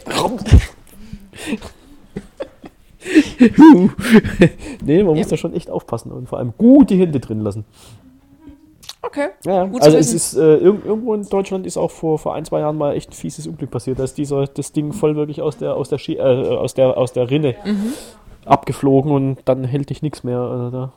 nee, 4.84 5.02
man 5.02 5.16
muss 5.16 5.28
da 5.28 5.36
schon 5.36 5.54
echt 5.54 5.70
aufpassen 5.70 6.12
und 6.12 6.28
vor 6.28 6.38
allem 6.38 6.52
gut 6.58 6.90
die 6.90 6.98
Hände 6.98 7.20
drin 7.20 7.40
lassen. 7.40 7.64
Okay. 9.02 9.28
Ja, 9.44 9.64
Gut 9.64 9.80
also 9.82 9.96
es 9.96 10.12
ist 10.12 10.34
äh, 10.36 10.56
irg 10.58 10.84
irgendwo 10.84 11.14
in 11.14 11.22
Deutschland 11.26 11.64
ist 11.66 11.78
auch 11.78 11.90
vor, 11.90 12.18
vor 12.18 12.34
ein, 12.34 12.44
zwei 12.44 12.60
Jahren 12.60 12.76
mal 12.76 12.94
echt 12.94 13.10
ein 13.10 13.14
fieses 13.14 13.46
Unglück 13.46 13.70
passiert. 13.70 13.98
Da 13.98 14.04
ist 14.04 14.18
dieser, 14.18 14.46
das 14.46 14.72
Ding 14.72 14.92
voll 14.92 15.16
wirklich 15.16 15.40
aus 15.40 15.56
der, 15.56 15.74
aus 15.74 15.88
der, 15.88 15.96
Ski, 15.98 16.16
äh, 16.16 16.20
aus 16.20 16.74
der, 16.74 16.98
aus 16.98 17.12
der 17.14 17.30
Rinne 17.30 17.54
Mhm. 17.64 17.94
abgeflogen 18.44 19.10
und 19.10 19.38
dann 19.46 19.64
hält 19.64 19.88
dich 19.90 20.02
nichts 20.02 20.22
mehr. 20.22 20.38
Also 20.40 20.70
da, 20.70 20.92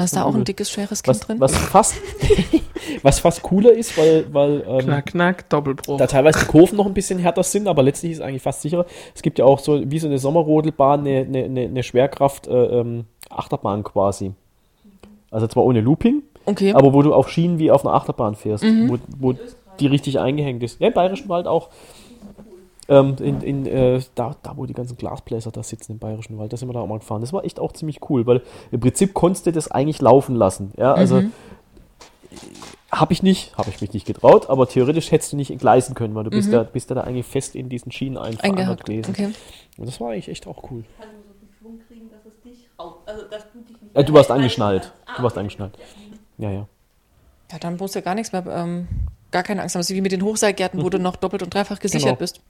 Da 0.00 0.04
ist 0.04 0.16
da 0.16 0.24
auch 0.24 0.34
ein 0.34 0.44
dickes, 0.44 0.70
schweres 0.70 1.02
Kind 1.02 1.14
was, 1.18 1.26
drin. 1.26 1.40
was 1.40 1.54
fast 1.54 1.94
was 3.02 3.20
fast 3.20 3.42
cooler 3.42 3.70
ist, 3.72 3.98
weil, 3.98 4.24
weil 4.32 4.64
ähm, 4.66 4.78
Knack, 4.78 5.06
knack, 5.06 5.48
Doppelbruch. 5.50 5.98
da 5.98 6.06
teilweise 6.06 6.38
die 6.40 6.46
Kurven 6.46 6.78
noch 6.78 6.86
ein 6.86 6.94
bisschen 6.94 7.18
härter 7.18 7.42
sind, 7.42 7.68
aber 7.68 7.82
letztlich 7.82 8.12
ist 8.12 8.22
eigentlich 8.22 8.40
fast 8.40 8.62
sicherer. 8.62 8.86
Es 9.14 9.20
gibt 9.20 9.38
ja 9.38 9.44
auch 9.44 9.58
so 9.58 9.78
wie 9.90 9.98
so 9.98 10.06
eine 10.06 10.18
Sommerrodelbahn, 10.18 11.00
eine, 11.00 11.18
eine, 11.20 11.44
eine, 11.44 11.60
eine 11.64 11.82
Schwerkraft 11.82 12.46
äh, 12.46 12.52
ähm, 12.80 13.04
Achterbahn 13.28 13.84
quasi. 13.84 14.32
Also 15.30 15.46
zwar 15.48 15.64
ohne 15.64 15.82
Looping, 15.82 16.22
Okay. 16.46 16.72
aber 16.72 16.94
wo 16.94 17.02
du 17.02 17.12
auf 17.12 17.28
Schienen 17.28 17.58
wie 17.58 17.70
auf 17.70 17.84
einer 17.84 17.94
Achterbahn 17.94 18.36
fährst, 18.36 18.64
Mhm. 18.64 18.88
wo, 18.88 18.98
wo 19.32 19.34
die 19.80 19.86
richtig 19.86 20.18
eingehängt 20.18 20.62
ist. 20.62 20.80
Ja, 20.80 20.88
im 20.88 20.94
Bayerischen 20.94 21.28
Wald 21.28 21.46
auch. 21.46 21.68
Ähm, 22.90 23.14
in, 23.20 23.40
in, 23.40 23.66
äh, 23.66 24.02
da, 24.16 24.34
da, 24.42 24.56
wo 24.56 24.66
die 24.66 24.74
ganzen 24.74 24.96
Glasbläser 24.96 25.50
da 25.52 25.62
sitzen 25.62 25.92
im 25.92 25.98
Bayerischen 25.98 26.36
Wald, 26.38 26.52
da 26.52 26.56
sind 26.56 26.68
wir 26.68 26.72
da 26.72 26.80
auch 26.80 26.88
mal 26.88 26.98
gefahren. 26.98 27.20
Das 27.20 27.32
war 27.32 27.44
echt 27.44 27.60
auch 27.60 27.72
ziemlich 27.72 28.00
cool, 28.10 28.26
weil 28.26 28.42
im 28.72 28.80
Prinzip 28.80 29.14
konntest 29.14 29.46
du 29.46 29.52
das 29.52 29.70
eigentlich 29.70 30.00
laufen 30.02 30.34
lassen. 30.34 30.72
Ja, 30.76 30.92
also 30.92 31.20
Mhm. 31.20 31.32
habe 32.92 33.12
ich 33.12 33.22
nicht, 33.22 33.56
habe 33.56 33.70
ich 33.70 33.80
mich 33.80 33.92
nicht 33.92 34.06
getraut, 34.06 34.50
aber 34.50 34.68
theoretisch 34.68 35.12
hättest 35.12 35.32
du 35.32 35.36
nicht 35.36 35.50
entgleisen 35.50 35.94
können, 35.94 36.14
weil 36.16 36.24
du 36.24 36.30
bist, 36.30 36.48
Mhm. 36.48 36.52
da, 36.52 36.62
bist 36.64 36.90
ja 36.90 36.96
da 36.96 37.02
eigentlich 37.02 37.26
fest 37.26 37.54
in 37.54 37.68
diesen 37.68 37.92
Schienen 37.92 38.18
Eingehakt. 38.18 38.84
gewesen. 38.86 39.10
Okay. 39.10 39.28
Und 39.78 39.86
das 39.88 40.00
war 40.00 40.10
eigentlich 40.10 40.28
echt 40.28 40.46
auch 40.48 40.64
cool. 40.70 40.82
Kann 40.98 41.08
nur 41.12 41.22
so 41.22 41.34
viel 41.38 41.48
Schwung 41.60 41.78
kriegen, 41.86 42.10
dass 42.10 42.20
es 42.26 42.40
dich 42.42 42.66
raus. 42.78 42.94
Also, 43.06 43.22
dass 43.30 43.44
du 43.52 43.60
dich 43.60 43.80
nicht. 43.80 43.94
Äh, 43.96 44.04
du 44.04 44.12
warst 44.12 44.30
angeschnallt. 44.30 44.92
Ah, 45.06 45.16
Du 45.16 45.22
warst 45.22 45.34
okay. 45.36 45.40
angeschnallt. 45.40 45.78
Ja, 46.38 46.50
ja. 46.50 46.66
Ja, 47.52 47.58
dann 47.60 47.76
musst 47.76 47.94
du 47.94 47.98
ja 48.00 48.04
gar 48.04 48.14
nichts 48.16 48.32
mehr, 48.32 48.44
ähm, 48.46 48.88
gar 49.30 49.42
keine 49.44 49.62
Angst 49.62 49.74
haben. 49.76 49.80
Das 49.80 49.90
ist 49.90 49.94
wie 49.96 50.00
mit 50.00 50.12
den 50.12 50.22
Hochseilgärten, 50.22 50.82
wo 50.82 50.90
du 50.90 50.98
noch 50.98 51.14
doppelt 51.16 51.42
und 51.44 51.54
dreifach 51.54 51.78
gesichert 51.78 52.06
Genau. 52.08 52.18
bist. 52.18 52.40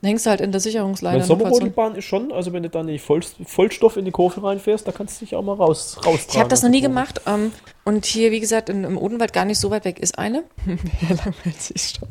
Dann 0.00 0.08
hängst 0.08 0.26
du 0.26 0.30
halt 0.30 0.40
in 0.40 0.52
der 0.52 0.60
Sicherungsleine. 0.60 1.22
So. 1.22 1.28
Sommerrodelbahn 1.28 1.94
ist 1.94 2.04
schon, 2.04 2.30
also 2.30 2.52
wenn 2.52 2.62
du 2.62 2.68
dann 2.68 2.86
die 2.86 2.98
Voll, 2.98 3.22
Vollstoff 3.22 3.96
in 3.96 4.04
die 4.04 4.10
Kurve 4.10 4.42
reinfährst, 4.42 4.86
da 4.86 4.92
kannst 4.92 5.20
du 5.20 5.24
dich 5.24 5.34
auch 5.34 5.42
mal 5.42 5.54
raus 5.54 5.96
raustragen. 5.98 6.20
Ich 6.30 6.38
habe 6.38 6.48
das 6.48 6.62
noch 6.62 6.70
nie 6.70 6.82
gemacht. 6.82 7.22
Ähm, 7.26 7.52
und 7.84 8.04
hier, 8.04 8.30
wie 8.30 8.40
gesagt, 8.40 8.68
in, 8.68 8.84
im 8.84 8.98
Odenwald 8.98 9.32
gar 9.32 9.44
nicht 9.44 9.58
so 9.58 9.70
weit 9.70 9.84
weg 9.84 9.98
ist 9.98 10.18
eine. 10.18 10.44
Wer 10.64 11.16
langweilt 11.16 11.60
sich 11.60 11.94
schon? 11.98 12.08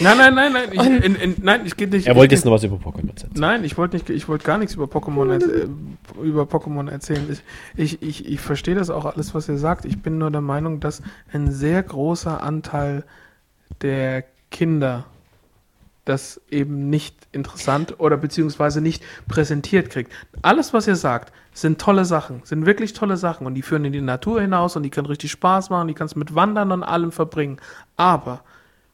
Nein, 0.00 0.18
nein, 0.18 0.34
nein, 0.34 0.52
nein. 0.52 0.68
Ich, 0.72 1.04
in, 1.04 1.14
in, 1.14 1.36
nein, 1.42 1.66
ich 1.66 1.76
geht 1.76 1.92
nicht. 1.92 2.06
Er 2.06 2.16
wollte 2.16 2.34
jetzt 2.34 2.44
noch 2.44 2.52
was 2.52 2.64
über 2.64 2.76
Pokémon 2.76 3.10
erzählen. 3.10 3.32
Nein, 3.36 3.64
ich 3.64 3.78
wollte 3.78 3.96
nicht, 3.96 4.10
ich 4.10 4.28
wollte 4.28 4.44
gar 4.44 4.58
nichts 4.58 4.74
über 4.74 4.86
Pokémon, 4.86 5.40
äh, 5.40 5.68
über 6.22 6.44
Pokémon 6.44 6.90
erzählen. 6.90 7.26
Ich, 7.30 7.42
ich, 7.76 8.02
ich, 8.02 8.26
ich 8.26 8.40
verstehe 8.40 8.74
das 8.74 8.90
auch 8.90 9.04
alles, 9.04 9.34
was 9.34 9.48
ihr 9.48 9.58
sagt. 9.58 9.84
Ich 9.84 10.02
bin 10.02 10.18
nur 10.18 10.30
der 10.30 10.40
Meinung, 10.40 10.80
dass 10.80 11.02
ein 11.32 11.52
sehr 11.52 11.82
großer 11.82 12.42
Anteil 12.42 13.04
der 13.82 14.24
Kinder 14.50 15.04
das 16.04 16.40
eben 16.50 16.90
nicht 16.90 17.16
interessant 17.32 17.98
oder 17.98 18.16
beziehungsweise 18.16 18.80
nicht 18.80 19.02
präsentiert 19.28 19.90
kriegt. 19.90 20.12
Alles, 20.42 20.72
was 20.74 20.86
ihr 20.86 20.96
sagt, 20.96 21.32
sind 21.52 21.80
tolle 21.80 22.04
Sachen, 22.04 22.42
sind 22.44 22.66
wirklich 22.66 22.92
tolle 22.92 23.16
Sachen 23.16 23.46
und 23.46 23.54
die 23.54 23.62
führen 23.62 23.84
in 23.84 23.92
die 23.92 24.00
Natur 24.00 24.40
hinaus 24.40 24.76
und 24.76 24.82
die 24.82 24.90
können 24.90 25.06
richtig 25.06 25.30
Spaß 25.30 25.70
machen, 25.70 25.88
die 25.88 25.94
kannst 25.94 26.16
mit 26.16 26.34
Wandern 26.34 26.72
und 26.72 26.82
allem 26.82 27.12
verbringen. 27.12 27.58
Aber 27.96 28.42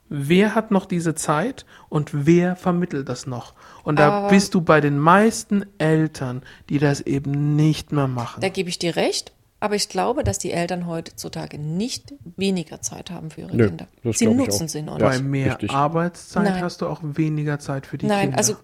wer 0.09 0.55
hat 0.55 0.71
noch 0.71 0.87
diese 0.87 1.15
Zeit 1.15 1.65
und 1.89 2.11
wer 2.27 2.57
vermittelt 2.57 3.09
das 3.09 3.27
noch? 3.27 3.55
Und 3.83 3.99
da 3.99 4.11
Aber- 4.11 4.29
bist 4.29 4.55
du 4.55 4.61
bei 4.61 4.81
den 4.81 4.99
meisten 4.99 5.65
Eltern, 5.79 6.43
die 6.69 6.79
das 6.79 7.01
eben 7.01 7.57
nicht 7.57 7.93
mehr 7.93 8.09
machen. 8.09 8.41
Da 8.41 8.49
gebe 8.51 8.69
ich 8.69 8.79
dir 8.79 8.95
recht. 8.97 9.33
Aber 9.63 9.75
ich 9.75 9.89
glaube, 9.91 10.25
dass 10.25 10.39
die 10.39 10.53
Eltern 10.53 10.87
heutzutage 10.87 11.59
nicht 11.59 12.15
weniger 12.37 12.81
Zeit 12.81 13.11
haben 13.11 13.31
für 13.31 13.43
ihre 13.43 13.55
Nö, 13.57 13.69
Kinder. 13.69 13.87
das 14.03 14.19
Sie 14.19 14.27
nutzen 14.27 14.65
auch. 14.65 14.69
sie 14.69 14.83
noch 14.83 14.99
Ja. 14.99 15.11
nicht. 15.11 15.19
bei 15.19 15.23
mehr 15.23 15.47
richtig. 15.53 15.71
Arbeitszeit 15.71 16.45
Nein. 16.45 16.63
hast 16.63 16.81
du 16.81 16.87
auch 16.89 17.01
weniger 17.03 17.59
Zeit 17.59 17.87
für 17.87 17.99
die 17.99 18.07
Nein, 18.07 18.21
Kinder. 18.29 18.39
also 18.39 18.57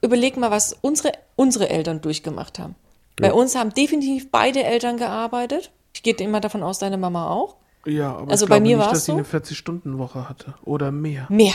überleg 0.00 0.36
mal, 0.36 0.50
was 0.52 0.76
unsere, 0.80 1.12
unsere 1.36 1.68
Eltern 1.70 2.00
durchgemacht 2.00 2.58
haben. 2.60 2.76
Bei 3.16 3.32
uns 3.32 3.54
haben 3.56 3.74
definitiv 3.74 4.30
beide 4.30 4.62
Eltern 4.64 4.96
gearbeitet. 4.96 5.70
Ich 5.94 6.02
gehe 6.02 6.14
immer 6.14 6.40
davon 6.40 6.62
aus, 6.62 6.78
deine 6.78 6.96
Mama 6.98 7.28
auch. 7.28 7.56
ja, 7.84 8.14
aber 8.16 8.30
also 8.30 8.46
ich 8.46 8.48
bei 8.48 8.56
glaube 8.60 8.68
mir 8.70 8.76
nicht, 8.78 8.90
dass 8.92 9.04
sie 9.04 9.10
so. 9.12 9.18
eine 9.18 9.24
40-Stunden-Woche 9.26 10.28
hatte 10.28 10.54
oder 10.64 10.90
mehr. 10.92 11.26
Mehr. 11.28 11.52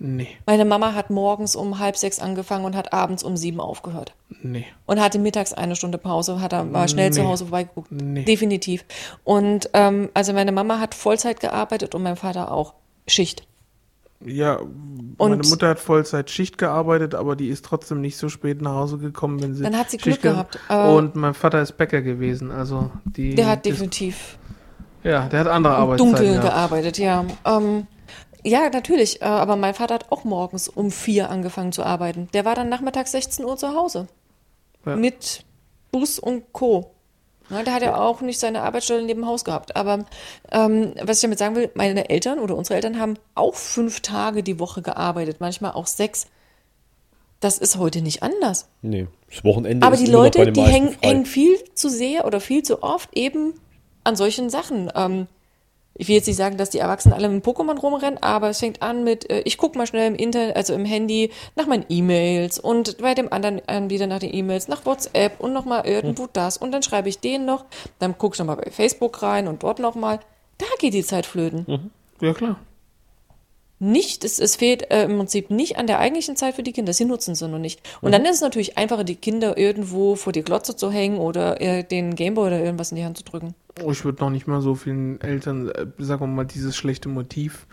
Nee, 0.00 0.28
Meine 0.46 0.64
Mama 0.64 0.94
hat 0.94 1.10
morgens 1.10 1.56
um 1.56 1.80
halb 1.80 1.96
sechs 1.96 2.20
angefangen 2.20 2.64
und 2.64 2.76
hat 2.76 2.92
abends 2.92 3.24
um 3.24 3.36
sieben 3.36 3.58
aufgehört. 3.60 4.14
nee. 4.42 4.64
Und 4.86 5.00
hatte 5.00 5.18
mittags 5.18 5.52
eine 5.52 5.74
Stunde 5.74 5.98
Pause, 5.98 6.40
hat 6.40 6.52
er 6.52 6.62
mal 6.64 6.88
schnell 6.88 7.12
zu 7.12 7.20
Nee. 7.22 7.26
Hause 7.26 7.46
vorbeigeguckt. 7.46 7.90
Nee. 7.90 8.22
Definitiv. 8.24 8.84
Und 9.24 9.70
ähm, 9.72 10.08
also 10.14 10.32
meine 10.32 10.52
Mama 10.52 10.78
hat 10.78 10.94
Vollzeit 10.94 11.40
gearbeitet 11.40 11.94
und 11.96 12.02
mein 12.04 12.14
Vater 12.16 12.52
auch. 12.52 12.74
Schicht. 13.08 13.46
Ja, 14.24 14.56
Und- 14.56 15.16
meine 15.18 15.42
Mutter 15.48 15.68
hat 15.68 15.78
Vollzeit 15.80 16.30
Schicht 16.30 16.58
gearbeitet, 16.58 17.14
aber 17.14 17.34
die 17.36 17.48
ist 17.48 17.64
trotzdem 17.64 18.00
nicht 18.00 18.16
so 18.18 18.28
spät 18.28 18.60
nach 18.62 18.74
Hause 18.74 18.98
gekommen, 18.98 19.42
wenn 19.42 19.54
sie. 19.54 19.62
Dann 19.64 19.76
hat 19.76 19.90
sie 19.90 19.96
Schicht 19.98 20.04
Glück 20.04 20.22
ge- 20.22 20.30
gehabt, 20.32 20.58
aber- 20.68 20.94
Und 20.96 21.16
mein 21.16 21.34
Vater 21.34 21.60
ist 21.62 21.76
Bäcker 21.76 22.02
gewesen, 22.02 22.50
also 22.52 22.90
die. 23.04 23.34
Der 23.34 23.46
hat 23.48 23.66
ist, 23.66 23.72
definitiv 23.72 24.38
Ja, 25.04 25.28
der 25.28 25.40
hat 25.40 25.46
andere 25.48 25.74
Arbeitszeiten. 25.76 26.12
Dunkeln 26.12 26.34
gehabt. 26.40 26.48
gearbeitet, 26.54 26.98
ja. 26.98 27.24
Ähm, 27.44 27.86
ja, 28.44 28.68
natürlich. 28.70 29.22
Äh, 29.22 29.26
aber 29.26 29.56
mein 29.56 29.74
Vater 29.74 29.94
hat 29.94 30.12
auch 30.12 30.24
morgens 30.24 30.68
um 30.68 30.90
vier 30.90 31.30
angefangen 31.30 31.72
zu 31.72 31.82
arbeiten. 31.82 32.28
Der 32.32 32.44
war 32.44 32.54
dann 32.54 32.68
nachmittags 32.68 33.12
16 33.12 33.44
Uhr 33.44 33.56
zu 33.56 33.74
Hause. 33.74 34.08
Ja. 34.86 34.96
Mit 34.96 35.44
Bus 35.90 36.18
und 36.18 36.52
Co. 36.52 36.94
Na, 37.50 37.62
der 37.62 37.74
hat 37.74 37.82
ja 37.82 37.96
auch 37.96 38.20
nicht 38.20 38.38
seine 38.38 38.62
Arbeitsstelle 38.62 39.02
neben 39.02 39.22
dem 39.22 39.26
Haus 39.26 39.44
gehabt. 39.44 39.74
Aber 39.74 40.04
ähm, 40.52 40.92
was 41.02 41.18
ich 41.18 41.22
damit 41.22 41.38
sagen 41.38 41.56
will, 41.56 41.70
meine 41.74 42.10
Eltern 42.10 42.38
oder 42.38 42.56
unsere 42.56 42.76
Eltern 42.76 42.98
haben 42.98 43.14
auch 43.34 43.54
fünf 43.54 44.00
Tage 44.00 44.42
die 44.42 44.58
Woche 44.58 44.82
gearbeitet, 44.82 45.38
manchmal 45.40 45.72
auch 45.72 45.86
sechs. 45.86 46.26
Das 47.40 47.56
ist 47.58 47.78
heute 47.78 48.02
nicht 48.02 48.22
anders. 48.22 48.68
Nee, 48.82 49.06
das 49.30 49.44
Wochenende 49.44 49.86
Aber 49.86 49.94
ist 49.94 50.06
die 50.06 50.10
Leute, 50.10 50.50
die 50.52 50.60
hängen, 50.60 50.96
hängen 51.00 51.24
viel 51.24 51.56
zu 51.72 51.88
sehr 51.88 52.26
oder 52.26 52.40
viel 52.40 52.64
zu 52.64 52.82
oft 52.82 53.16
eben 53.16 53.54
an 54.04 54.16
solchen 54.16 54.50
Sachen. 54.50 54.90
Ähm, 54.94 55.28
ich 55.98 56.08
will 56.08 56.14
jetzt 56.14 56.26
nicht 56.26 56.36
sagen, 56.36 56.56
dass 56.56 56.70
die 56.70 56.78
Erwachsenen 56.78 57.14
alle 57.14 57.28
mit 57.28 57.44
Pokémon 57.44 57.78
rumrennen, 57.78 58.22
aber 58.22 58.48
es 58.48 58.60
fängt 58.60 58.80
an 58.82 59.04
mit, 59.04 59.28
äh, 59.28 59.40
ich 59.40 59.58
gucke 59.58 59.76
mal 59.76 59.86
schnell 59.86 60.06
im 60.06 60.14
Internet, 60.14 60.56
also 60.56 60.72
im 60.74 60.84
Handy, 60.84 61.30
nach 61.56 61.66
meinen 61.66 61.84
E-Mails 61.88 62.58
und 62.58 62.98
bei 62.98 63.14
dem 63.14 63.32
anderen 63.32 63.60
Anbieter 63.68 64.06
nach 64.06 64.20
den 64.20 64.32
E-Mails, 64.32 64.68
nach 64.68 64.86
WhatsApp 64.86 65.40
und 65.40 65.52
nochmal 65.52 65.86
irgendwo 65.86 66.24
Hm. 66.24 66.30
das 66.32 66.56
und 66.56 66.72
dann 66.72 66.82
schreibe 66.82 67.08
ich 67.08 67.18
den 67.18 67.44
noch, 67.44 67.64
dann 67.98 68.16
gucke 68.16 68.34
ich 68.34 68.38
nochmal 68.38 68.56
bei 68.56 68.70
Facebook 68.70 69.22
rein 69.22 69.48
und 69.48 69.62
dort 69.62 69.80
nochmal. 69.80 70.20
Da 70.58 70.66
geht 70.78 70.94
die 70.94 71.04
Zeit 71.04 71.26
flöten. 71.26 71.66
Hm. 71.66 71.90
Ja, 72.20 72.32
klar. 72.32 72.56
Nicht, 73.80 74.24
es, 74.24 74.40
es 74.40 74.56
fehlt 74.56 74.90
äh, 74.90 75.04
im 75.04 75.18
Prinzip 75.18 75.50
nicht 75.50 75.78
an 75.78 75.86
der 75.86 76.00
eigentlichen 76.00 76.34
Zeit 76.34 76.56
für 76.56 76.64
die 76.64 76.72
Kinder. 76.72 76.92
Sie 76.92 77.04
nutzen 77.04 77.36
sie 77.36 77.46
noch 77.46 77.60
nicht. 77.60 77.80
Und 78.00 78.10
dann 78.10 78.24
ist 78.24 78.36
es 78.36 78.40
natürlich 78.40 78.76
einfacher, 78.76 79.04
die 79.04 79.14
Kinder 79.14 79.56
irgendwo 79.56 80.16
vor 80.16 80.32
die 80.32 80.42
Glotze 80.42 80.74
zu 80.74 80.90
hängen 80.90 81.18
oder 81.18 81.60
äh, 81.60 81.84
den 81.84 82.16
Gameboy 82.16 82.48
oder 82.48 82.60
irgendwas 82.60 82.90
in 82.90 82.96
die 82.96 83.04
Hand 83.04 83.18
zu 83.18 83.24
drücken. 83.24 83.54
Oh, 83.84 83.90
ich 83.90 84.04
würde 84.04 84.22
noch 84.22 84.30
nicht 84.30 84.46
mal 84.46 84.60
so 84.60 84.74
vielen 84.74 85.20
Eltern, 85.20 85.68
äh, 85.70 85.86
sagen 85.98 86.20
wir 86.22 86.26
mal, 86.26 86.44
dieses 86.44 86.76
schlechte 86.76 87.08
Motiv 87.08 87.66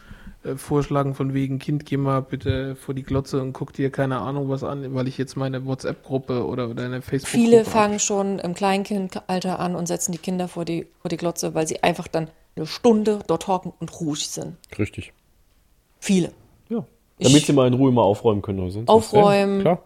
äh, 0.44 0.56
vorschlagen, 0.56 1.16
von 1.16 1.34
wegen, 1.34 1.60
Kind, 1.60 1.86
geh 1.86 1.98
mal 1.98 2.22
bitte 2.22 2.76
vor 2.76 2.94
die 2.94 3.04
Glotze 3.04 3.42
und 3.42 3.54
guck 3.54 3.74
dir 3.74 3.90
keine 3.92 4.20
Ahnung 4.20 4.50
was 4.50 4.64
an, 4.64 4.94
weil 4.94 5.08
ich 5.08 5.18
jetzt 5.18 5.36
meine 5.36 5.66
WhatsApp-Gruppe 5.66 6.46
oder, 6.46 6.70
oder 6.70 6.84
eine 6.86 7.02
Facebook-Gruppe 7.02 7.44
Viele 7.46 7.60
hab. 7.60 7.68
fangen 7.68 8.00
schon 8.00 8.40
im 8.40 8.54
Kleinkindalter 8.54 9.60
an 9.60 9.76
und 9.76 9.88
setzen 9.88 10.12
die 10.12 10.18
Kinder 10.18 10.48
vor 10.48 10.66
die, 10.66 10.88
vor 11.02 11.10
die 11.10 11.18
Glotze, 11.18 11.54
weil 11.56 11.68
sie 11.68 11.82
einfach 11.84 12.08
dann 12.08 12.30
eine 12.56 12.66
Stunde 12.68 13.20
dort 13.28 13.48
hocken 13.48 13.74
und 13.80 14.00
ruhig 14.00 14.30
sind. 14.30 14.56
Richtig. 14.78 15.12
Viele. 16.00 16.32
Ja. 16.70 16.86
Damit 17.20 17.38
Ich- 17.38 17.46
sie 17.48 17.54
mal 17.54 17.68
in 17.68 17.74
Ruhe 17.74 17.92
mal 17.92 18.02
aufräumen 18.04 18.42
können. 18.42 18.60
Oder 18.60 18.72
sonst 18.72 18.88
was. 18.88 18.94
Aufräumen. 18.96 19.58
Ja, 19.58 19.62
klar. 19.62 19.84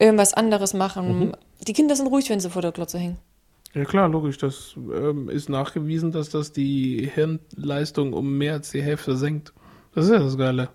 Irgendwas 0.00 0.32
anderes 0.34 0.74
machen. 0.74 1.36
Die 1.66 1.72
Kinder 1.72 1.96
sind 1.96 2.06
ruhig, 2.06 2.30
wenn 2.30 2.38
sie 2.38 2.50
vor 2.50 2.62
der 2.62 2.70
Glotze 2.70 2.98
hängen. 2.98 3.18
Ja 3.74 3.84
klar, 3.84 4.08
logisch. 4.08 4.38
Das 4.38 4.74
ähm, 4.76 5.28
ist 5.28 5.48
nachgewiesen, 5.48 6.12
dass 6.12 6.30
das 6.30 6.52
die 6.52 7.10
Hirnleistung 7.12 8.12
um 8.12 8.38
mehr 8.38 8.54
als 8.54 8.70
die 8.70 8.82
Hälfte 8.82 9.16
senkt. 9.16 9.52
Das 9.94 10.06
ist 10.06 10.12
ja 10.12 10.18
das 10.18 10.38
Geile. 10.38 10.70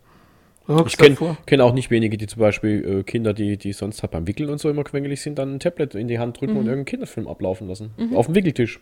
Ich 0.86 0.98
kenne 0.98 1.38
kenn 1.46 1.60
auch 1.60 1.74
nicht 1.74 1.92
wenige, 1.92 2.16
die 2.18 2.28
zum 2.28 2.40
Beispiel 2.40 3.00
äh, 3.00 3.04
Kinder, 3.04 3.34
die, 3.34 3.58
die 3.58 3.74
sonst 3.74 4.02
halt 4.02 4.12
beim 4.12 4.28
Wickeln 4.28 4.50
und 4.50 4.60
so 4.60 4.70
immer 4.70 4.86
quengelig 4.86 5.22
sind, 5.22 5.38
dann 5.38 5.56
ein 5.56 5.60
Tablet 5.60 5.94
in 5.94 6.08
die 6.08 6.20
Hand 6.20 6.40
drücken 6.40 6.54
und 6.54 6.66
irgendeinen 6.68 6.86
Kinderfilm 6.86 7.28
ablaufen 7.28 7.68
lassen. 7.68 7.92
Auf 8.16 8.28
dem 8.28 8.36
Wickeltisch. 8.36 8.80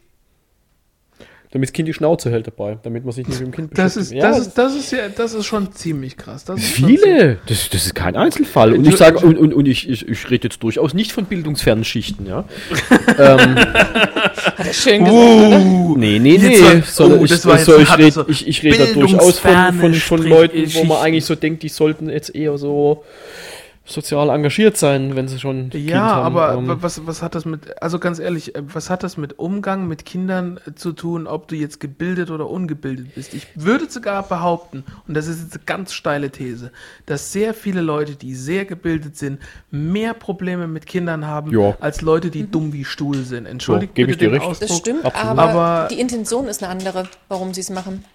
Damit 1.51 1.67
das 1.67 1.73
Kind 1.73 1.89
die 1.89 1.93
Schnauze 1.93 2.31
hält 2.31 2.47
dabei, 2.47 2.77
damit 2.81 3.03
man 3.03 3.11
sich 3.11 3.27
nicht 3.27 3.41
mit 3.41 3.47
dem 3.49 3.53
Kind 3.53 3.77
Das 3.77 3.97
ist, 3.97 4.11
beschäftigt. 4.11 4.23
das, 4.23 4.39
ist, 4.39 4.57
das, 4.57 4.75
ist 4.75 4.91
ja, 4.91 5.09
das 5.09 5.33
ist 5.33 5.45
schon 5.45 5.73
ziemlich 5.73 6.15
krass. 6.15 6.45
Das 6.45 6.61
Viele! 6.61 7.39
Das, 7.45 7.69
das 7.69 7.85
ist 7.87 7.93
kein 7.93 8.15
Einzelfall. 8.15 8.71
Und 8.73 8.87
ich 8.87 8.95
sage, 8.95 9.19
und, 9.19 9.37
und, 9.37 9.53
und 9.53 9.67
ich, 9.67 9.89
ich, 9.89 10.07
ich 10.07 10.29
rede 10.29 10.47
jetzt 10.47 10.63
durchaus 10.63 10.93
nicht 10.93 11.11
von 11.11 11.25
bildungsfernen 11.25 11.83
Schichten, 11.83 12.25
ja. 12.25 12.45
ähm, 13.17 13.57
Hat 13.57 14.65
er 14.65 14.73
schön 14.73 15.03
gesagt. 15.03 15.13
Uh, 15.13 15.97
nee, 15.97 16.19
nee, 16.19 16.37
Jetzt 16.37 16.61
nee. 16.61 16.83
Sondern 16.85 17.19
oh, 17.19 17.25
ich, 17.25 17.31
das 17.31 17.45
war 17.45 17.57
jetzt 17.57 17.65
so, 17.65 17.77
ich 17.77 17.97
rede 17.97 18.25
ich, 18.29 18.47
ich 18.47 18.63
red 18.63 18.79
da 18.79 18.85
durchaus 18.85 19.39
von, 19.39 19.73
von, 19.73 19.93
von 19.93 20.23
Leuten, 20.23 20.73
wo 20.73 20.85
man 20.85 20.99
eigentlich 20.99 21.25
so 21.25 21.35
denkt, 21.35 21.63
die 21.63 21.69
sollten 21.69 22.09
jetzt 22.09 22.33
eher 22.33 22.57
so 22.57 23.03
sozial 23.83 24.29
engagiert 24.29 24.77
sein, 24.77 25.15
wenn 25.15 25.27
sie 25.27 25.39
schon 25.39 25.69
Kind 25.71 25.89
Ja, 25.89 26.01
haben. 26.01 26.37
aber 26.37 26.53
Ähm, 26.53 26.77
was, 26.81 27.05
was 27.07 27.21
hat 27.23 27.33
das 27.35 27.45
mit, 27.45 27.81
also 27.81 27.97
ganz 27.99 28.19
ehrlich, 28.19 28.55
äh, 28.55 28.61
was 28.73 28.89
hat 28.91 29.01
das 29.03 29.17
mit 29.17 29.39
Umgang 29.39 29.87
mit 29.87 30.05
Kindern 30.05 30.59
äh, 30.67 30.75
zu 30.75 30.93
tun, 30.93 31.25
ob 31.25 31.47
du 31.47 31.55
jetzt 31.55 31.79
gebildet 31.79 32.29
oder 32.29 32.47
ungebildet 32.49 33.15
bist? 33.15 33.33
Ich 33.33 33.47
würde 33.55 33.89
sogar 33.89 34.23
behaupten, 34.23 34.83
und 35.07 35.15
das 35.17 35.27
ist 35.27 35.41
jetzt 35.41 35.55
eine 35.55 35.63
ganz 35.65 35.93
steile 35.93 36.29
These, 36.29 36.71
dass 37.07 37.31
sehr 37.33 37.53
viele 37.55 37.81
Leute, 37.81 38.15
die 38.15 38.35
sehr 38.35 38.65
gebildet 38.65 39.17
sind, 39.17 39.39
mehr 39.71 40.13
Probleme 40.13 40.67
mit 40.67 40.85
Kindern 40.85 41.25
haben, 41.25 41.51
Ja. 41.51 41.75
als 41.81 42.01
Leute, 42.01 42.29
die 42.29 42.49
dumm 42.49 42.73
wie 42.73 42.85
Stuhl 42.85 43.23
sind. 43.23 43.47
Entschuldigt 43.47 43.95
gebe 43.95 44.11
ich 44.11 44.17
bitte 44.19 44.29
dir 44.29 44.37
den 44.39 44.47
recht. 44.47 44.61
Das 44.61 44.69
Ausdruck. 44.69 44.79
stimmt, 44.79 45.05
Absolut. 45.05 45.37
aber, 45.39 45.41
Aber- 45.51 45.87
die 45.89 45.99
Intention 45.99 46.47
ist 46.47 46.61
eine 46.63 46.71
andere, 46.71 47.05
warum 47.29 47.53
sie 47.55 47.61
es 47.61 47.71
machen. 47.71 48.05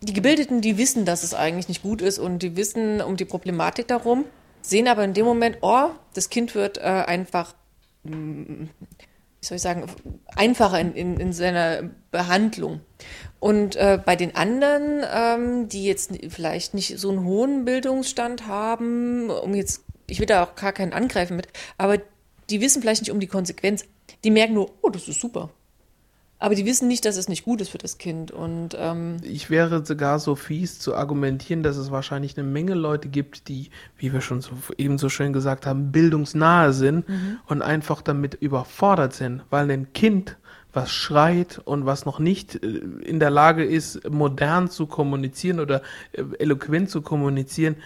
Die 0.00 0.14
Gebildeten, 0.14 0.62
die 0.62 0.78
wissen, 0.78 1.04
dass 1.04 1.22
es 1.22 1.34
eigentlich 1.34 1.68
nicht 1.68 1.82
gut 1.82 2.00
ist 2.00 2.18
und 2.18 2.38
die 2.38 2.56
wissen 2.56 3.02
um 3.02 3.16
die 3.18 3.26
Problematik 3.26 3.86
darum, 3.86 4.24
sehen 4.62 4.88
aber 4.88 5.04
in 5.04 5.14
dem 5.14 5.24
Moment, 5.24 5.58
oh, 5.62 5.90
das 6.14 6.30
Kind 6.30 6.54
wird 6.54 6.78
äh, 6.78 6.82
einfach, 6.82 7.54
wie 8.02 8.68
soll 9.40 9.56
ich 9.56 9.62
sagen, 9.62 9.86
einfacher 10.36 10.80
in, 10.80 10.94
in, 10.94 11.16
in 11.18 11.32
seiner 11.32 11.90
Behandlung. 12.10 12.80
Und 13.38 13.76
äh, 13.76 13.98
bei 14.04 14.16
den 14.16 14.34
anderen, 14.36 15.04
ähm, 15.12 15.68
die 15.68 15.84
jetzt 15.84 16.12
vielleicht 16.28 16.74
nicht 16.74 16.98
so 16.98 17.10
einen 17.10 17.24
hohen 17.24 17.64
Bildungsstand 17.64 18.46
haben, 18.46 19.30
um 19.30 19.54
jetzt, 19.54 19.84
ich 20.06 20.18
will 20.20 20.26
da 20.26 20.44
auch 20.44 20.54
gar 20.54 20.72
keinen 20.72 20.92
angreifen 20.92 21.36
mit, 21.36 21.48
aber 21.78 21.98
die 22.50 22.60
wissen 22.60 22.82
vielleicht 22.82 23.02
nicht 23.02 23.12
um 23.12 23.20
die 23.20 23.26
Konsequenz. 23.26 23.84
Die 24.24 24.30
merken 24.30 24.54
nur, 24.54 24.72
oh, 24.82 24.90
das 24.90 25.08
ist 25.08 25.20
super. 25.20 25.50
Aber 26.42 26.54
die 26.54 26.64
wissen 26.64 26.88
nicht, 26.88 27.04
dass 27.04 27.18
es 27.18 27.28
nicht 27.28 27.44
gut 27.44 27.60
ist 27.60 27.68
für 27.68 27.78
das 27.78 27.98
Kind. 27.98 28.30
Und 28.30 28.70
ähm, 28.78 29.18
Ich 29.22 29.50
wäre 29.50 29.84
sogar 29.84 30.18
so 30.18 30.34
fies 30.34 30.78
zu 30.78 30.94
argumentieren, 30.94 31.62
dass 31.62 31.76
es 31.76 31.90
wahrscheinlich 31.90 32.36
eine 32.38 32.48
Menge 32.48 32.72
Leute 32.72 33.08
gibt, 33.10 33.48
die, 33.48 33.70
wie 33.98 34.12
wir 34.12 34.22
schon 34.22 34.40
so, 34.40 34.52
eben 34.78 34.96
so 34.96 35.10
schön 35.10 35.34
gesagt 35.34 35.66
haben, 35.66 35.92
bildungsnahe 35.92 36.72
sind 36.72 37.04
und 37.46 37.60
einfach 37.60 38.00
damit 38.00 38.34
überfordert 38.34 39.12
sind, 39.12 39.42
weil 39.50 39.70
ein 39.70 39.92
Kind, 39.92 40.38
was 40.72 40.92
schreit 40.92 41.60
und 41.64 41.84
was 41.84 42.06
noch 42.06 42.18
nicht 42.18 42.54
äh, 42.54 42.66
in 42.66 43.20
der 43.20 43.30
Lage 43.30 43.62
ist, 43.62 44.08
modern 44.08 44.70
zu 44.70 44.86
kommunizieren 44.86 45.60
oder 45.60 45.82
äh, 46.12 46.22
eloquent 46.38 46.88
zu 46.88 47.02
kommunizieren, 47.02 47.76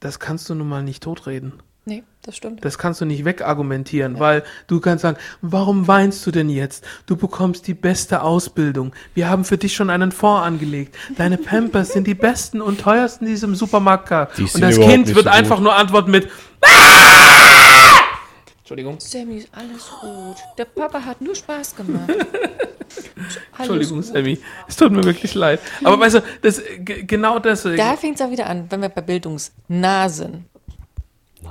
das 0.00 0.18
kannst 0.18 0.48
du 0.48 0.54
nun 0.54 0.68
mal 0.68 0.82
nicht 0.82 1.02
totreden. 1.02 1.52
Nee, 1.84 2.02
das 2.22 2.36
stimmt. 2.36 2.64
Das 2.64 2.78
kannst 2.78 3.00
du 3.00 3.04
nicht 3.04 3.24
wegargumentieren, 3.24 4.18
weil 4.18 4.42
du 4.66 4.80
kannst 4.80 5.02
sagen, 5.02 5.16
warum 5.40 5.88
weinst 5.88 6.24
du 6.26 6.30
denn 6.30 6.48
jetzt? 6.48 6.84
Du 7.06 7.16
bekommst 7.16 7.66
die 7.66 7.74
beste 7.74 8.22
Ausbildung. 8.22 8.92
Wir 9.14 9.28
haben 9.28 9.44
für 9.44 9.58
dich 9.58 9.74
schon 9.74 9.90
einen 9.90 10.12
Fonds 10.12 10.46
angelegt. 10.46 10.96
Deine 11.16 11.38
Pampers 11.38 11.92
sind 11.92 12.06
die 12.06 12.14
besten 12.14 12.60
und 12.60 12.80
teuersten, 12.80 13.26
die 13.26 13.32
es 13.32 13.42
im 13.42 13.54
Supermarkt 13.54 14.08
gab. 14.08 14.34
Die 14.36 14.44
Und 14.44 14.60
das 14.60 14.78
Kind 14.78 15.14
wird 15.14 15.24
so 15.24 15.30
einfach 15.30 15.56
gut. 15.56 15.64
nur 15.64 15.74
antworten 15.74 16.10
mit 16.10 16.28
Entschuldigung. 18.72 19.00
Sammy, 19.00 19.36
ist 19.38 19.48
alles 19.52 19.90
gut. 20.00 20.36
Der 20.56 20.64
Papa 20.64 21.04
hat 21.04 21.20
nur 21.20 21.34
Spaß 21.34 21.76
gemacht. 21.76 22.08
Entschuldigung, 23.58 23.98
gut. 23.98 24.06
Sammy. 24.06 24.38
Es 24.66 24.76
tut 24.76 24.92
mir 24.92 25.04
wirklich 25.04 25.34
leid. 25.34 25.60
Aber 25.84 26.00
weißt 26.00 26.16
du, 26.16 26.22
das, 26.40 26.62
genau 26.78 27.38
deswegen. 27.38 27.76
Da 27.76 27.96
fängt 27.96 28.18
es 28.18 28.26
auch 28.26 28.30
wieder 28.30 28.46
an, 28.46 28.66
wenn 28.70 28.80
wir 28.80 28.88
bei 28.88 29.02
bildungsnah 29.02 30.08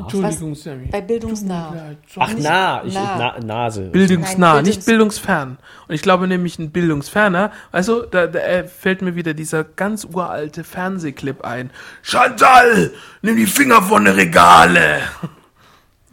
Entschuldigung, 0.03 0.55
Sammy. 0.55 0.88
Bei 0.88 1.01
bildungsnah. 1.01 1.95
Ach, 2.17 2.33
na, 2.38 2.83
ich, 2.83 2.93
nah. 2.93 3.17
na, 3.17 3.39
Nase. 3.39 3.89
Bildungsnah, 3.89 4.55
Nein, 4.55 4.63
nicht 4.65 4.81
Bildungs- 4.81 4.85
bildungsfern. 4.85 5.57
Und 5.88 5.95
ich 5.95 6.01
glaube 6.01 6.27
nämlich 6.27 6.59
ein 6.59 6.71
Bildungsferner, 6.71 7.51
also 7.71 8.05
da, 8.05 8.27
da 8.27 8.39
äh, 8.39 8.67
fällt 8.67 9.01
mir 9.01 9.15
wieder 9.15 9.33
dieser 9.33 9.63
ganz 9.63 10.05
uralte 10.05 10.63
Fernsehclip 10.63 11.43
ein. 11.43 11.71
Chantal, 12.01 12.91
nimm 13.21 13.35
die 13.35 13.45
Finger 13.45 13.81
von 13.81 14.05
den 14.05 14.15
Regale. 14.15 14.99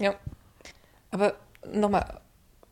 Ja. 0.00 0.15
Aber 1.10 1.34
nochmal, 1.75 2.20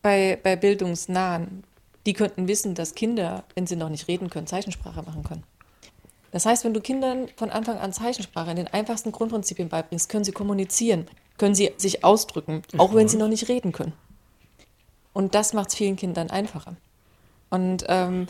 bei, 0.01 0.39
bei 0.41 0.55
Bildungsnahen, 0.55 1.65
die 2.07 2.13
könnten 2.13 2.47
wissen, 2.47 2.77
dass 2.77 2.95
Kinder, 2.95 3.43
wenn 3.57 3.67
sie 3.67 3.75
noch 3.75 3.89
nicht 3.89 4.07
reden 4.07 4.31
können, 4.31 4.47
Zeichensprache 4.47 5.03
machen 5.03 5.25
können. 5.25 5.43
Das 6.33 6.47
heißt, 6.47 6.65
wenn 6.65 6.75
du 6.75 6.81
Kindern 6.81 7.29
von 7.37 7.51
Anfang 7.51 7.79
an 7.79 7.93
Zeichensprache 7.93 8.51
in 8.51 8.57
den 8.57 8.69
einfachsten 8.69 9.13
Grundprinzipien 9.13 9.69
beibringst, 9.69 10.09
können 10.09 10.25
sie 10.25 10.33
kommunizieren, 10.33 11.07
können 11.39 11.55
sie 11.55 11.73
sich 11.77 12.05
ausdrücken, 12.05 12.63
auch 12.79 12.95
wenn 12.95 13.09
sie 13.09 13.17
noch 13.17 13.29
nicht 13.29 13.49
reden 13.49 13.73
können. 13.73 13.93
Und 15.13 15.35
das 15.35 15.53
macht 15.53 15.71
es 15.71 15.77
vielen 15.77 15.97
Kindern 15.97 16.31
einfacher. 16.31 16.77
Und 17.49 17.85
ähm, 17.89 18.27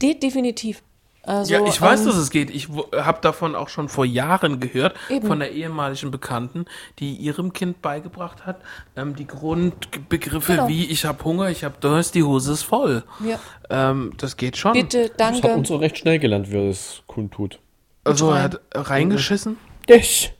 de 0.00 0.14
definitiv. 0.14 0.82
Also, 1.24 1.52
ja, 1.54 1.64
ich 1.64 1.80
weiß, 1.80 2.00
ähm, 2.00 2.06
dass 2.06 2.16
es 2.16 2.30
geht. 2.30 2.50
Ich 2.50 2.68
habe 2.96 3.20
davon 3.20 3.54
auch 3.54 3.68
schon 3.68 3.88
vor 3.88 4.04
Jahren 4.04 4.58
gehört, 4.58 4.96
Eben. 5.08 5.26
von 5.26 5.38
der 5.38 5.52
ehemaligen 5.52 6.10
Bekannten, 6.10 6.64
die 6.98 7.14
ihrem 7.14 7.52
Kind 7.52 7.80
beigebracht 7.80 8.44
hat, 8.44 8.60
ähm, 8.96 9.14
die 9.14 9.26
Grundbegriffe 9.26 10.52
Genau. 10.54 10.68
wie 10.68 10.84
ich 10.86 11.04
habe 11.04 11.22
Hunger, 11.24 11.48
ich 11.48 11.62
habe 11.64 11.74
Durst, 11.80 12.14
die 12.16 12.24
Hose 12.24 12.52
ist 12.52 12.62
voll. 12.64 13.04
Ja. 13.24 13.38
Ähm, 13.70 14.12
das 14.18 14.36
geht 14.36 14.56
schon. 14.56 14.72
Bitte, 14.72 15.10
Das 15.16 15.36
hat 15.36 15.44
danke. 15.44 15.56
uns 15.58 15.68
so 15.68 15.76
recht 15.76 15.98
schnell 15.98 16.18
gelernt, 16.18 16.46
wer 16.50 16.68
es 16.68 17.02
kundtut. 17.06 17.60
Also 18.04 18.32
er 18.32 18.42
hat 18.42 18.60
reingeschissen. 18.74 19.58
Das, 19.86 20.30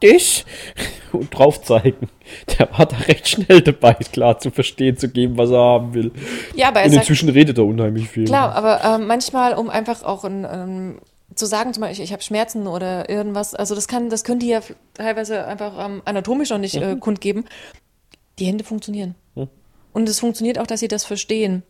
das 0.00 0.44
und 1.12 1.30
drauf 1.36 1.62
zeigen. 1.62 2.08
Der 2.58 2.70
war 2.76 2.86
da 2.86 2.96
recht 2.96 3.28
schnell 3.28 3.60
dabei, 3.60 3.94
klar 3.94 4.38
zu 4.38 4.50
verstehen, 4.50 4.96
zu 4.96 5.08
geben, 5.08 5.36
was 5.36 5.50
er 5.50 5.58
haben 5.58 5.94
will. 5.94 6.12
Ja, 6.54 6.68
aber 6.68 6.80
er 6.80 6.86
Und 6.86 6.92
sagt, 6.92 7.02
inzwischen 7.04 7.28
redet 7.28 7.58
er 7.58 7.64
unheimlich 7.64 8.08
viel. 8.08 8.24
Klar, 8.24 8.54
aber 8.54 8.82
ähm, 8.84 9.06
manchmal, 9.06 9.54
um 9.54 9.68
einfach 9.70 10.02
auch 10.02 10.24
ein, 10.24 10.46
ähm, 10.50 10.98
zu 11.34 11.46
sagen, 11.46 11.72
zum 11.72 11.82
Beispiel, 11.82 12.04
ich 12.04 12.12
habe 12.12 12.22
Schmerzen 12.22 12.66
oder 12.66 13.08
irgendwas, 13.08 13.54
also 13.54 13.74
das 13.74 13.88
kann, 13.88 14.10
das 14.10 14.24
können 14.24 14.40
die 14.40 14.48
ja 14.48 14.60
teilweise 14.94 15.46
einfach 15.46 15.84
ähm, 15.84 16.02
anatomisch 16.04 16.50
noch 16.50 16.58
nicht 16.58 16.76
äh, 16.76 16.96
kundgeben. 16.96 17.44
Die 18.38 18.46
Hände 18.46 18.64
funktionieren. 18.64 19.14
Und 19.92 20.08
es 20.08 20.20
funktioniert 20.20 20.58
auch, 20.58 20.66
dass 20.66 20.80
sie 20.80 20.88
das 20.88 21.04
verstehen. 21.04 21.62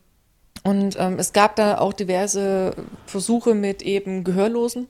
Und 0.62 0.96
ähm, 0.98 1.18
es 1.18 1.32
gab 1.32 1.56
da 1.56 1.78
auch 1.78 1.92
diverse 1.92 2.74
Versuche 3.06 3.54
mit 3.54 3.82
eben 3.82 4.24
Gehörlosen, 4.24 4.88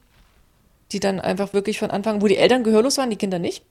die 0.92 1.00
dann 1.00 1.20
einfach 1.20 1.52
wirklich 1.52 1.78
von 1.78 1.90
Anfang, 1.90 2.22
wo 2.22 2.26
die 2.26 2.36
Eltern 2.36 2.64
gehörlos 2.64 2.98
waren, 2.98 3.10
die 3.10 3.16
Kinder 3.16 3.38
nicht. 3.38 3.62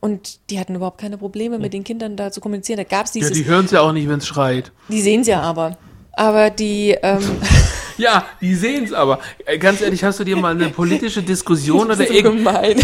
Und 0.00 0.50
die 0.50 0.58
hatten 0.58 0.74
überhaupt 0.74 1.00
keine 1.00 1.16
Probleme, 1.16 1.58
mit 1.58 1.72
den 1.72 1.84
Kindern 1.84 2.16
da 2.16 2.32
zu 2.32 2.40
kommunizieren. 2.40 2.78
Da 2.78 2.84
gab 2.84 3.06
es 3.06 3.14
Ja, 3.14 3.20
dieses, 3.20 3.32
die 3.36 3.44
hören 3.44 3.66
es 3.66 3.70
ja 3.70 3.82
auch 3.82 3.92
nicht, 3.92 4.08
wenn 4.08 4.18
es 4.18 4.26
schreit. 4.26 4.72
die 4.88 5.00
sehen 5.00 5.20
es 5.20 5.28
ja 5.28 5.40
aber. 5.40 5.78
Aber 6.12 6.50
die, 6.50 6.96
ähm, 7.02 7.22
Ja, 7.98 8.26
die 8.40 8.54
sehen 8.54 8.84
es 8.84 8.92
aber. 8.92 9.20
Äh, 9.46 9.58
Ganz 9.58 9.80
ehrlich, 9.80 10.02
hast 10.02 10.18
du 10.18 10.24
dir 10.24 10.36
mal 10.36 10.54
eine 10.54 10.70
politische 10.70 11.22
Diskussion 11.22 11.86
oder 11.86 11.96
so 11.96 12.02
irgend, 12.02 12.38
gemein. 12.38 12.80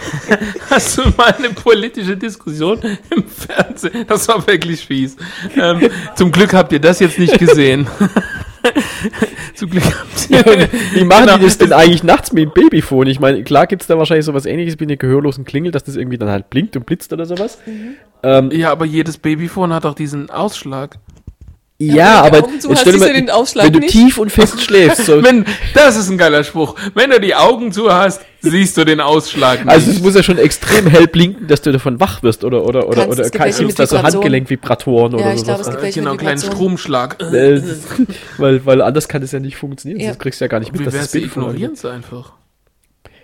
hast 0.70 0.98
du 0.98 1.02
mal 1.16 1.32
eine 1.32 1.50
politische 1.50 2.16
Diskussion 2.16 2.80
im 3.10 3.24
Fernsehen? 3.28 4.04
Das 4.08 4.26
war 4.26 4.44
wirklich 4.46 4.84
fies. 4.84 5.16
Ähm, 5.56 5.88
zum 6.16 6.32
Glück 6.32 6.54
habt 6.54 6.72
ihr 6.72 6.80
das 6.80 6.98
jetzt 6.98 7.18
nicht 7.18 7.38
gesehen. 7.38 7.86
Zum 9.54 9.70
Glück 9.70 9.84
habt 9.84 10.30
ihr. 10.30 10.68
Wie 10.94 11.04
machen 11.04 11.26
Genau. 11.26 11.38
die 11.38 11.44
das 11.44 11.58
denn 11.58 11.72
eigentlich 11.72 12.02
nachts 12.02 12.32
mit 12.32 12.44
dem 12.44 12.52
Babyphone? 12.52 13.06
Ich 13.08 13.20
meine, 13.20 13.42
klar 13.44 13.66
gibt 13.66 13.82
es 13.82 13.88
da 13.88 13.98
wahrscheinlich 13.98 14.24
sowas 14.26 14.46
ähnliches 14.46 14.78
wie 14.78 14.84
eine 14.84 14.96
gehörlosen 14.96 15.44
Klingel, 15.44 15.72
dass 15.72 15.84
das 15.84 15.96
irgendwie 15.96 16.18
dann 16.18 16.28
halt 16.30 16.50
blinkt 16.50 16.76
und 16.76 16.86
blitzt 16.86 17.12
oder 17.12 17.26
sowas. 17.26 17.58
Ähm, 18.22 18.50
Ja, 18.50 18.70
aber 18.72 18.84
jedes 18.84 19.18
Babyphone 19.18 19.72
hat 19.72 19.86
auch 19.86 19.94
diesen 19.94 20.30
Ausschlag. 20.30 20.98
Ja, 21.80 22.22
du 22.22 22.26
aber 22.26 22.44
Augen 22.44 22.60
zu 22.60 22.74
stell 22.74 22.92
dir 22.94 22.98
mal, 22.98 23.08
du 23.08 23.14
den 23.14 23.30
Ausschlag 23.30 23.66
wenn 23.66 23.72
du 23.72 23.78
nicht. 23.78 23.92
tief 23.92 24.18
und 24.18 24.32
fest 24.32 24.60
schläfst, 24.64 25.06
so, 25.06 25.22
Wenn, 25.22 25.44
das 25.74 25.96
ist 25.96 26.08
ein 26.10 26.18
geiler 26.18 26.42
Spruch. 26.42 26.74
Wenn 26.94 27.10
du 27.10 27.20
die 27.20 27.36
Augen 27.36 27.70
zu 27.70 27.92
hast, 27.92 28.20
siehst 28.40 28.76
du 28.76 28.84
den 28.84 29.00
Ausschlag 29.00 29.64
nicht. 29.64 29.68
also 29.68 29.90
es 29.92 30.00
muss 30.00 30.14
ja 30.14 30.22
schon 30.24 30.38
extrem 30.38 30.86
hell 30.88 31.06
blinken, 31.06 31.46
dass 31.46 31.62
du 31.62 31.70
davon 31.70 32.00
wach 32.00 32.22
wirst 32.24 32.42
oder 32.42 32.64
oder 32.64 32.88
oder 32.88 33.02
Kannst, 33.02 33.18
oder 33.18 33.26
es 33.26 33.30
gibt 33.30 33.44
welche 33.44 33.58
gibt's 33.64 33.78
mit 33.78 33.92
da 33.92 33.96
so. 33.96 34.02
Handgelenkvibratoren 34.02 35.12
Ja, 35.12 35.18
oder 35.18 35.34
ich 35.34 35.44
glaube, 35.44 35.64
sowas. 35.64 35.78
es 35.82 35.94
genau, 35.94 36.12
mit 36.12 36.20
kleinen. 36.20 36.38
Stromschlag. 36.38 37.20
Äh, 37.20 37.62
weil, 38.38 38.66
weil 38.66 38.82
anders 38.82 39.08
kann 39.08 39.22
das 39.22 39.32
ja 39.32 39.38
nicht 39.38 39.56
funktionieren. 39.56 40.00
Ja. 40.00 40.08
Das 40.08 40.18
kriegst 40.18 40.40
du 40.40 40.44
ja 40.44 40.48
gar 40.48 40.58
nicht 40.60 40.72
mit, 40.72 40.80
Wie 40.80 40.84
dass 40.84 40.94
wär's, 40.94 41.04
das 41.04 41.12
sie 41.12 41.22
ignorieren 41.22 41.74
es 41.74 41.84
einfach. 41.84 42.37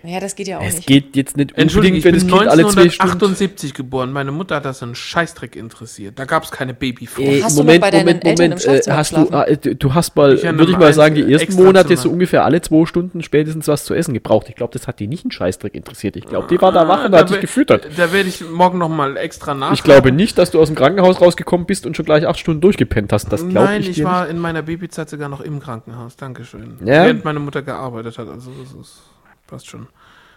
Ja, 0.07 0.19
das 0.19 0.35
geht 0.35 0.47
ja 0.47 0.59
auch 0.59 0.63
Es 0.63 0.75
nicht. 0.75 0.87
geht 0.87 1.15
jetzt 1.15 1.37
nicht 1.37 1.57
Entschuldigung, 1.57 1.97
unbedingt, 1.97 1.97
ich 1.97 2.03
wenn 2.05 2.11
bin 2.29 2.29
das 2.29 2.39
Kind 2.39 2.51
alle 2.51 2.63
zwei 2.63 2.89
Stunden 2.89 3.11
1978 3.13 3.73
geboren. 3.73 4.11
Meine 4.13 4.31
Mutter 4.31 4.55
hat 4.57 4.65
das 4.65 4.81
einen 4.83 4.95
Scheißdreck 4.95 5.55
interessiert. 5.55 6.17
Da 6.19 6.25
gab 6.25 6.43
es 6.43 6.51
keine 6.51 6.73
Babyphone. 6.73 7.25
Äh, 7.25 7.41
Hast 7.41 7.57
du 7.57 7.63
Moment, 7.63 7.81
bei 7.81 7.91
deinen 7.91 8.05
Moment, 8.05 8.23
Moment. 8.23 8.65
Äh, 8.65 8.81
hast 8.91 9.11
du, 9.15 9.21
geschlafen? 9.23 9.33
äh, 9.53 9.57
du, 9.57 9.75
du 9.75 9.93
hast 9.93 10.15
mal, 10.15 10.33
Ich 10.35 10.43
würde 10.43 10.71
ich 10.71 10.77
mal 10.77 10.93
sagen, 10.93 11.15
die 11.15 11.31
ersten 11.33 11.55
Monate 11.55 11.97
so 11.97 12.09
ungefähr 12.09 12.45
alle 12.45 12.61
zwei 12.61 12.85
Stunden 12.85 13.23
spätestens 13.23 13.67
was 13.67 13.85
zu 13.85 13.93
essen 13.93 14.13
gebraucht. 14.13 14.47
Ich 14.49 14.55
glaube, 14.55 14.73
das 14.73 14.87
hat 14.87 14.99
die 14.99 15.07
nicht 15.07 15.25
einen 15.25 15.31
Scheißdreck 15.31 15.73
interessiert. 15.75 16.15
Ich 16.15 16.25
glaube, 16.25 16.47
die 16.49 16.61
war 16.61 16.71
da 16.71 16.87
wach 16.87 17.05
und 17.05 17.13
Ah, 17.13 17.19
hat 17.19 17.29
dich 17.29 17.39
gefüttert. 17.39 17.87
Da 17.97 18.11
werde 18.11 18.29
ich 18.29 18.43
morgen 18.49 18.77
noch 18.77 18.89
mal 18.89 19.17
extra 19.17 19.53
nach. 19.53 19.73
Ich 19.73 19.83
glaube 19.83 20.11
nicht, 20.11 20.37
dass 20.37 20.51
du 20.51 20.59
aus 20.59 20.67
dem 20.67 20.75
Krankenhaus 20.75 21.21
rausgekommen 21.21 21.65
bist 21.65 21.85
und 21.85 21.95
schon 21.95 22.05
gleich 22.05 22.27
acht 22.27 22.39
Stunden 22.39 22.61
durchgepennt 22.61 23.11
hast. 23.13 23.31
Das 23.31 23.41
glaube 23.41 23.53
Nein, 23.53 23.81
ich, 23.81 23.89
ich, 23.89 23.95
dir 23.97 24.05
war 24.05 24.27
in 24.27 24.37
meiner 24.39 24.61
Babyzeit 24.61 25.09
sogar 25.09 25.29
noch 25.29 25.41
im 25.41 25.59
Krankenhaus. 25.59 26.15
Dankeschön. 26.15 26.77
Ja? 26.81 27.05
Während 27.05 27.25
meine 27.25 27.39
Mutter 27.39 27.61
gearbeitet 27.61 28.17
hat. 28.17 28.29
Also 28.29 28.51
das 28.61 28.73
ist, 28.87 29.01
passt 29.47 29.67
schon. 29.67 29.87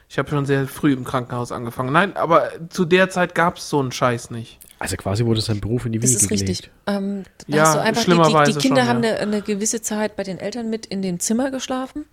Ich 0.08 0.18
habe 0.18 0.30
schon 0.30 0.46
sehr 0.46 0.66
früh 0.66 0.92
im 0.94 1.04
Krankenhaus 1.04 1.52
angefangen. 1.52 1.92
Nein, 1.92 2.16
aber 2.16 2.50
zu 2.70 2.84
der 2.86 3.10
Zeit 3.10 3.34
gab 3.34 3.58
es 3.58 3.68
so 3.68 3.78
einen 3.78 3.92
Scheiß 3.92 4.30
nicht. 4.30 4.58
Also 4.78 4.96
quasi 4.96 5.24
wurde 5.26 5.40
sein 5.40 5.60
Beruf 5.60 5.84
in 5.86 5.92
die 5.92 5.98
Das 5.98 6.10
Wiege 6.10 6.20
ist 6.22 6.30
richtig. 6.30 6.62
gelegt. 6.62 6.70
Ähm, 6.86 7.24
da 7.48 7.56
Ja, 7.56 7.62
hast 7.64 7.74
du 7.74 7.80
einfach 7.80 8.04
die, 8.04 8.10
die, 8.10 8.14
schlimmerweise 8.16 8.52
die 8.52 8.58
Kinder 8.58 8.82
schon, 8.82 8.88
haben 8.88 9.02
ja. 9.04 9.10
eine, 9.10 9.20
eine 9.20 9.42
gewisse 9.42 9.82
Zeit 9.82 10.16
bei 10.16 10.22
den 10.22 10.38
Eltern 10.38 10.70
mit 10.70 10.86
in 10.86 11.02
dem 11.02 11.20
Zimmer 11.20 11.50
geschlafen. 11.50 12.06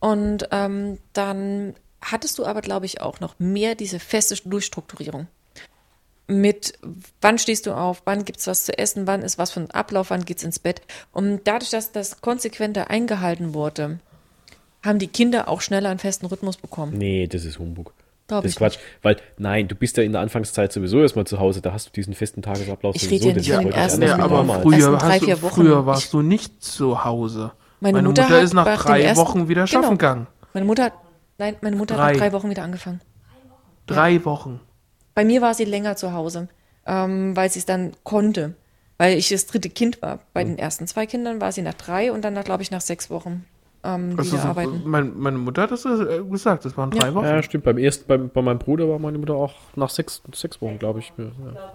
Und 0.00 0.48
ähm, 0.50 0.98
dann 1.12 1.74
hattest 2.00 2.38
du 2.38 2.46
aber, 2.46 2.60
glaube 2.60 2.86
ich, 2.86 3.00
auch 3.00 3.20
noch 3.20 3.38
mehr 3.38 3.74
diese 3.74 3.98
feste 4.00 4.36
Durchstrukturierung. 4.48 5.26
Mit 6.26 6.74
wann 7.20 7.38
stehst 7.38 7.66
du 7.66 7.72
auf, 7.72 8.02
wann 8.04 8.24
gibt's 8.24 8.46
was 8.46 8.64
zu 8.64 8.76
essen, 8.76 9.06
wann 9.06 9.22
ist 9.22 9.38
was 9.38 9.50
für 9.50 9.60
ein 9.60 9.70
Ablauf, 9.70 10.10
wann 10.10 10.24
geht's 10.24 10.42
ins 10.42 10.58
Bett. 10.58 10.82
Und 11.12 11.42
dadurch, 11.44 11.70
dass 11.70 11.92
das 11.92 12.20
konsequenter 12.20 12.90
eingehalten 12.90 13.54
wurde, 13.54 13.98
haben 14.88 14.98
die 14.98 15.06
Kinder 15.08 15.48
auch 15.48 15.60
schneller 15.60 15.90
einen 15.90 15.98
festen 15.98 16.26
Rhythmus 16.26 16.56
bekommen. 16.56 16.96
Nee, 16.98 17.26
das 17.26 17.44
ist 17.44 17.58
Humbug. 17.58 17.94
Glaub 18.26 18.42
das 18.42 18.52
ist 18.52 18.58
Quatsch. 18.58 18.78
Weil, 19.02 19.16
nein, 19.38 19.68
du 19.68 19.74
bist 19.74 19.96
ja 19.96 20.02
in 20.02 20.12
der 20.12 20.20
Anfangszeit 20.20 20.72
sowieso 20.72 21.00
erstmal 21.00 21.26
zu 21.26 21.38
Hause. 21.38 21.62
Da 21.62 21.72
hast 21.72 21.86
du 21.88 21.92
diesen 21.92 22.12
festen 22.14 22.42
Tagesablauf 22.42 22.94
Ich 22.96 23.04
sowieso. 23.04 23.28
rede 23.28 23.40
ja 23.40 23.62
nicht 23.62 23.74
ersten 23.76 24.02
Ja, 24.02 24.18
aber 24.18 24.44
früher, 24.60 24.74
ersten 24.92 24.98
drei, 24.98 25.18
du, 25.18 25.24
vier 25.26 25.42
Wochen. 25.42 25.54
früher 25.54 25.86
warst 25.86 26.04
Ich- 26.04 26.10
du 26.10 26.20
nicht 26.22 26.62
zu 26.62 27.04
Hause. 27.04 27.52
Meine 27.80 27.98
Meine, 27.98 28.08
Mutter 28.08 28.22
Mutter, 28.24 28.36
hat 28.36 28.42
ist 28.42 28.52
nach 28.54 28.82
drei 28.84 29.02
ersten- 29.02 29.24
Wochen 29.24 29.48
wieder 29.48 29.64
Genau. 29.64 29.82
schaffen 29.82 29.96
gegangen. 29.98 30.26
Meine 30.52 30.66
Mutter, 30.66 30.84
hat- 30.84 30.94
nein, 31.38 31.56
meine 31.62 31.76
Mutter 31.76 31.94
hat 31.96 32.00
Drei. 32.02 32.12
nach 32.12 32.18
drei 32.18 32.32
Wochen 32.32 32.50
wieder 32.50 32.64
angefangen. 32.64 33.00
Drei 33.86 34.24
Wochen. 34.24 34.60
Bei 35.14 35.24
mir 35.24 35.40
war 35.40 35.54
sie 35.54 35.64
länger 35.64 35.96
zu 35.96 36.12
Hause, 36.12 36.48
ähm, 36.86 37.34
weil 37.36 37.50
sie 37.50 37.60
es 37.60 37.66
dann 37.66 37.92
konnte, 38.04 38.54
weil 38.98 39.16
ich 39.16 39.28
das 39.30 39.46
dritte 39.46 39.70
Kind 39.70 40.02
war. 40.02 40.18
Bei 40.34 40.42
Hm. 40.42 40.48
den 40.50 40.58
ersten 40.58 40.86
zwei 40.86 41.06
Kindern 41.06 41.40
war 41.40 41.52
sie 41.52 41.62
nach 41.62 41.74
drei 41.74 42.12
und 42.12 42.22
dann, 42.24 42.34
glaube 42.44 42.62
ich, 42.62 42.70
nach 42.70 42.80
sechs 42.82 43.10
Wochen 43.10 43.44
ähm, 43.84 44.14
Also 44.16 44.32
wieder 44.32 44.42
so, 44.42 44.48
arbeiten. 44.48 44.82
mein, 44.84 45.18
meine 45.18 45.38
Mutter 45.38 45.62
hat 45.62 45.70
das 45.70 45.84
äh, 45.84 46.22
gesagt, 46.28 46.64
das 46.64 46.76
waren 46.76 46.90
drei 46.90 47.14
Wochen. 47.14 47.26
Ja, 47.26 47.42
stimmt. 47.42 47.64
Beim 47.64 47.78
ersten, 47.78 48.06
beim, 48.06 48.28
bei 48.30 48.42
meinem 48.42 48.58
Bruder 48.58 48.88
war 48.88 48.98
meine 48.98 49.18
Mutter 49.18 49.34
auch 49.34 49.54
nach 49.76 49.90
sechs, 49.90 50.22
sechs 50.34 50.60
Wochen, 50.60 50.78
glaube 50.78 51.00
ich. 51.00 51.12
Ja. 51.16 51.72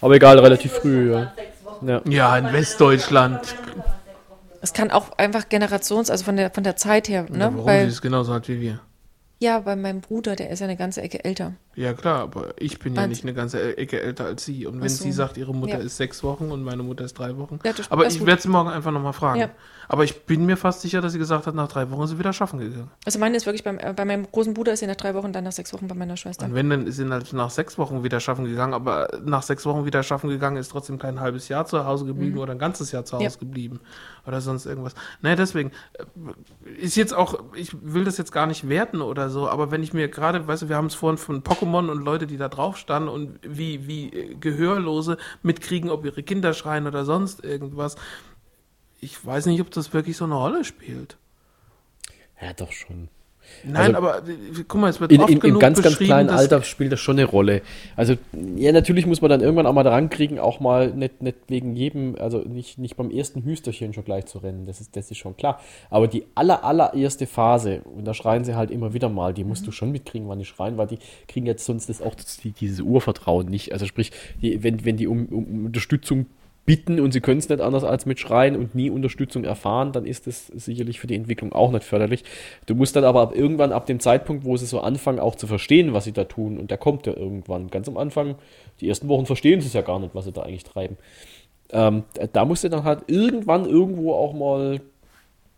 Aber 0.00 0.14
egal, 0.16 0.38
relativ 0.38 0.72
früh, 0.72 1.12
ja. 1.12 1.32
ja. 1.86 2.00
Ja, 2.06 2.38
in 2.38 2.52
Westdeutschland. 2.52 3.54
Es 4.60 4.72
kann 4.72 4.90
auch 4.90 5.16
einfach 5.18 5.48
Generations, 5.48 6.10
also 6.10 6.24
von 6.24 6.36
der 6.36 6.50
von 6.50 6.62
der 6.62 6.76
Zeit 6.76 7.08
her, 7.08 7.26
ne? 7.30 7.44
Warum? 7.46 7.56
Die 7.56 7.64
Weil, 7.64 7.88
ist 7.88 8.02
genauso 8.02 8.32
alt 8.32 8.48
wie 8.48 8.60
wir. 8.60 8.80
Ja, 9.42 9.58
bei 9.60 9.74
meinem 9.76 10.00
Bruder, 10.00 10.36
der 10.36 10.50
ist 10.50 10.60
ja 10.60 10.66
eine 10.66 10.76
ganze 10.76 11.02
Ecke 11.02 11.24
älter. 11.24 11.54
Ja 11.74 11.94
klar, 11.94 12.20
aber 12.20 12.52
ich 12.58 12.78
bin 12.78 12.94
ja 12.94 13.00
Also- 13.00 13.08
nicht 13.10 13.24
eine 13.24 13.32
ganze 13.34 13.76
Ecke 13.78 14.00
älter 14.00 14.26
als 14.26 14.44
sie. 14.44 14.66
Und 14.66 14.80
wenn 14.80 14.88
so. 14.88 15.02
sie 15.04 15.10
sagt, 15.12 15.36
ihre 15.38 15.54
Mutter 15.54 15.78
Ja. 15.78 15.84
ist 15.84 15.96
sechs 15.96 16.22
Wochen 16.22 16.50
und 16.52 16.62
meine 16.62 16.82
Mutter 16.82 17.04
ist 17.04 17.14
drei 17.18 17.36
Wochen. 17.38 17.58
Ja, 17.64 17.72
das- 17.72 17.90
aber 17.90 18.04
das 18.04 18.14
ich 18.16 18.24
werde 18.26 18.40
sie 18.42 18.48
morgen 18.48 18.68
einfach 18.68 18.90
nochmal 18.92 19.12
fragen. 19.14 19.40
Ja. 19.40 19.48
Aber 19.88 20.04
ich 20.04 20.24
bin 20.24 20.46
mir 20.46 20.56
fast 20.56 20.80
sicher, 20.82 21.00
dass 21.00 21.12
sie 21.12 21.18
gesagt 21.18 21.46
hat, 21.46 21.54
nach 21.54 21.68
drei 21.68 21.90
Wochen 21.90 22.02
ist 22.04 22.10
sie 22.10 22.18
wieder 22.18 22.32
schaffen 22.32 22.60
gegangen. 22.60 22.90
Also 23.04 23.18
meine 23.18 23.36
ist 23.36 23.46
wirklich 23.46 23.64
beim, 23.64 23.78
äh, 23.78 23.92
bei 23.94 24.04
meinem 24.04 24.30
großen 24.30 24.54
Bruder 24.54 24.72
ist 24.74 24.80
sie 24.80 24.86
nach 24.86 24.96
drei 24.96 25.14
Wochen, 25.14 25.32
dann 25.32 25.44
nach 25.44 25.52
sechs 25.52 25.72
Wochen 25.72 25.88
bei 25.88 25.94
meiner 25.94 26.16
Schwester. 26.16 26.44
Und 26.46 26.54
wenn, 26.54 26.70
dann 26.70 26.86
ist 26.86 26.96
sie 26.96 27.08
halt 27.08 27.32
nach 27.32 27.50
sechs 27.50 27.76
Wochen 27.78 28.04
wieder 28.04 28.20
schaffen 28.20 28.44
gegangen, 28.44 28.74
aber 28.74 29.08
nach 29.24 29.42
sechs 29.42 29.66
Wochen 29.66 29.84
wieder 29.84 30.02
schaffen 30.02 30.30
gegangen 30.30 30.56
ist 30.58 30.68
trotzdem 30.70 30.98
kein 30.98 31.20
halbes 31.20 31.48
Jahr 31.48 31.66
zu 31.66 31.84
Hause 31.84 32.04
geblieben 32.04 32.38
oder 32.38 32.52
ein 32.52 32.58
ganzes 32.58 32.92
Jahr 32.92 33.04
zu 33.04 33.16
Mhm. 33.16 33.24
Hause 33.24 33.38
geblieben 33.38 33.80
oder 34.26 34.40
sonst 34.40 34.66
irgendwas. 34.66 34.94
Naja, 35.20 35.36
deswegen 35.36 35.72
äh, 35.98 36.04
ist 36.82 36.96
jetzt 36.96 37.12
auch, 37.14 37.42
ich 37.54 37.74
will 37.82 38.04
das 38.04 38.18
jetzt 38.18 38.30
gar 38.32 38.46
nicht 38.46 38.68
werten 38.68 39.00
oder 39.02 39.30
so, 39.32 39.48
aber 39.48 39.70
wenn 39.70 39.82
ich 39.82 39.92
mir 39.92 40.08
gerade, 40.08 40.46
weißt 40.46 40.62
du, 40.62 40.68
wir 40.68 40.76
haben 40.76 40.86
es 40.86 40.94
vorhin 40.94 41.18
von 41.18 41.42
Pokémon 41.42 41.90
und 41.90 42.04
Leute, 42.04 42.26
die 42.26 42.36
da 42.36 42.48
drauf 42.48 42.76
standen 42.76 43.08
und 43.08 43.38
wie, 43.42 43.86
wie 43.86 44.08
äh, 44.08 44.34
Gehörlose 44.34 45.16
mitkriegen, 45.42 45.90
ob 45.90 46.04
ihre 46.04 46.22
Kinder 46.22 46.54
schreien 46.54 46.86
oder 46.86 47.04
sonst 47.04 47.42
irgendwas. 47.42 47.96
Ich 49.00 49.24
weiß 49.24 49.46
nicht, 49.46 49.60
ob 49.60 49.70
das 49.70 49.92
wirklich 49.92 50.16
so 50.16 50.24
eine 50.24 50.34
Rolle 50.34 50.64
spielt. 50.64 51.16
Ja, 52.40 52.52
doch 52.52 52.70
schon. 52.72 53.08
Nein, 53.64 53.94
Also, 53.94 53.96
aber 53.96 54.18
äh, 54.18 54.64
guck 54.66 54.80
mal, 54.80 54.88
es 54.88 55.00
wird 55.00 55.12
In, 55.12 55.20
oft 55.20 55.30
in, 55.30 55.36
Im 55.36 55.40
genug 55.40 55.60
ganz, 55.60 55.82
ganz 55.82 55.94
beschrieben, 55.94 56.08
kleinen 56.08 56.30
Alter 56.30 56.62
spielt 56.62 56.92
das 56.92 57.00
schon 57.00 57.18
eine 57.18 57.26
Rolle. 57.26 57.62
Also, 57.96 58.14
ja, 58.56 58.72
natürlich 58.72 59.06
muss 59.06 59.20
man 59.20 59.30
dann 59.30 59.40
irgendwann 59.40 59.66
auch 59.66 59.72
mal 59.72 59.82
dran 59.82 60.10
kriegen, 60.10 60.38
auch 60.38 60.60
mal 60.60 60.92
nicht, 60.92 61.22
nicht 61.22 61.36
wegen 61.48 61.76
jedem, 61.76 62.16
also 62.18 62.38
nicht, 62.38 62.78
nicht 62.78 62.96
beim 62.96 63.10
ersten 63.10 63.44
Hüsterchen 63.44 63.92
schon 63.92 64.04
gleich 64.04 64.26
zu 64.26 64.38
rennen. 64.38 64.66
Das 64.66 64.80
ist, 64.80 64.96
das 64.96 65.10
ist 65.10 65.18
schon 65.18 65.36
klar. 65.36 65.60
Aber 65.90 66.08
die 66.08 66.24
aller, 66.34 66.64
allererste 66.64 67.26
Phase, 67.26 67.82
und 67.96 68.04
da 68.04 68.14
schreien 68.14 68.44
sie 68.44 68.54
halt 68.54 68.70
immer 68.70 68.94
wieder 68.94 69.08
mal, 69.08 69.34
die 69.34 69.44
musst 69.44 69.66
du 69.66 69.72
schon 69.72 69.92
mitkriegen, 69.92 70.28
wann 70.28 70.38
die 70.38 70.44
schreien, 70.44 70.76
weil 70.76 70.86
die 70.86 70.98
kriegen 71.28 71.46
jetzt 71.46 71.64
sonst 71.64 71.88
das 71.88 72.02
auch 72.02 72.14
das, 72.14 72.38
die, 72.38 72.52
dieses 72.52 72.80
Urvertrauen 72.80 73.46
nicht. 73.46 73.72
Also 73.72 73.86
sprich, 73.86 74.12
die, 74.40 74.62
wenn, 74.62 74.84
wenn 74.84 74.96
die 74.96 75.06
um, 75.06 75.26
um 75.26 75.66
Unterstützung 75.66 76.26
bitten 76.64 77.00
und 77.00 77.12
sie 77.12 77.20
können 77.20 77.38
es 77.38 77.48
nicht 77.48 77.60
anders 77.60 77.82
als 77.82 78.06
mit 78.06 78.20
Schreien 78.20 78.56
und 78.56 78.74
nie 78.74 78.88
Unterstützung 78.88 79.44
erfahren, 79.44 79.92
dann 79.92 80.04
ist 80.06 80.26
das 80.26 80.46
sicherlich 80.46 81.00
für 81.00 81.08
die 81.08 81.16
Entwicklung 81.16 81.52
auch 81.52 81.72
nicht 81.72 81.84
förderlich. 81.84 82.24
Du 82.66 82.74
musst 82.74 82.94
dann 82.94 83.04
aber 83.04 83.20
ab 83.20 83.34
irgendwann 83.34 83.72
ab 83.72 83.86
dem 83.86 83.98
Zeitpunkt, 83.98 84.44
wo 84.44 84.56
sie 84.56 84.66
so 84.66 84.80
anfangen, 84.80 85.18
auch 85.18 85.34
zu 85.34 85.46
verstehen, 85.46 85.92
was 85.92 86.04
sie 86.04 86.12
da 86.12 86.24
tun, 86.24 86.58
und 86.58 86.70
der 86.70 86.78
kommt 86.78 87.06
ja 87.06 87.16
irgendwann. 87.16 87.68
Ganz 87.68 87.88
am 87.88 87.96
Anfang, 87.96 88.36
die 88.80 88.88
ersten 88.88 89.08
Wochen 89.08 89.26
verstehen 89.26 89.60
sie 89.60 89.66
es 89.66 89.72
ja 89.72 89.82
gar 89.82 89.98
nicht, 89.98 90.14
was 90.14 90.24
sie 90.24 90.32
da 90.32 90.42
eigentlich 90.42 90.64
treiben. 90.64 90.96
Ähm, 91.72 92.04
da- 92.14 92.26
da 92.26 92.44
musst 92.44 92.64
du 92.64 92.68
dann 92.68 92.84
halt 92.84 93.04
irgendwann 93.08 93.64
irgendwo 93.64 94.12
auch 94.14 94.32
mal 94.32 94.80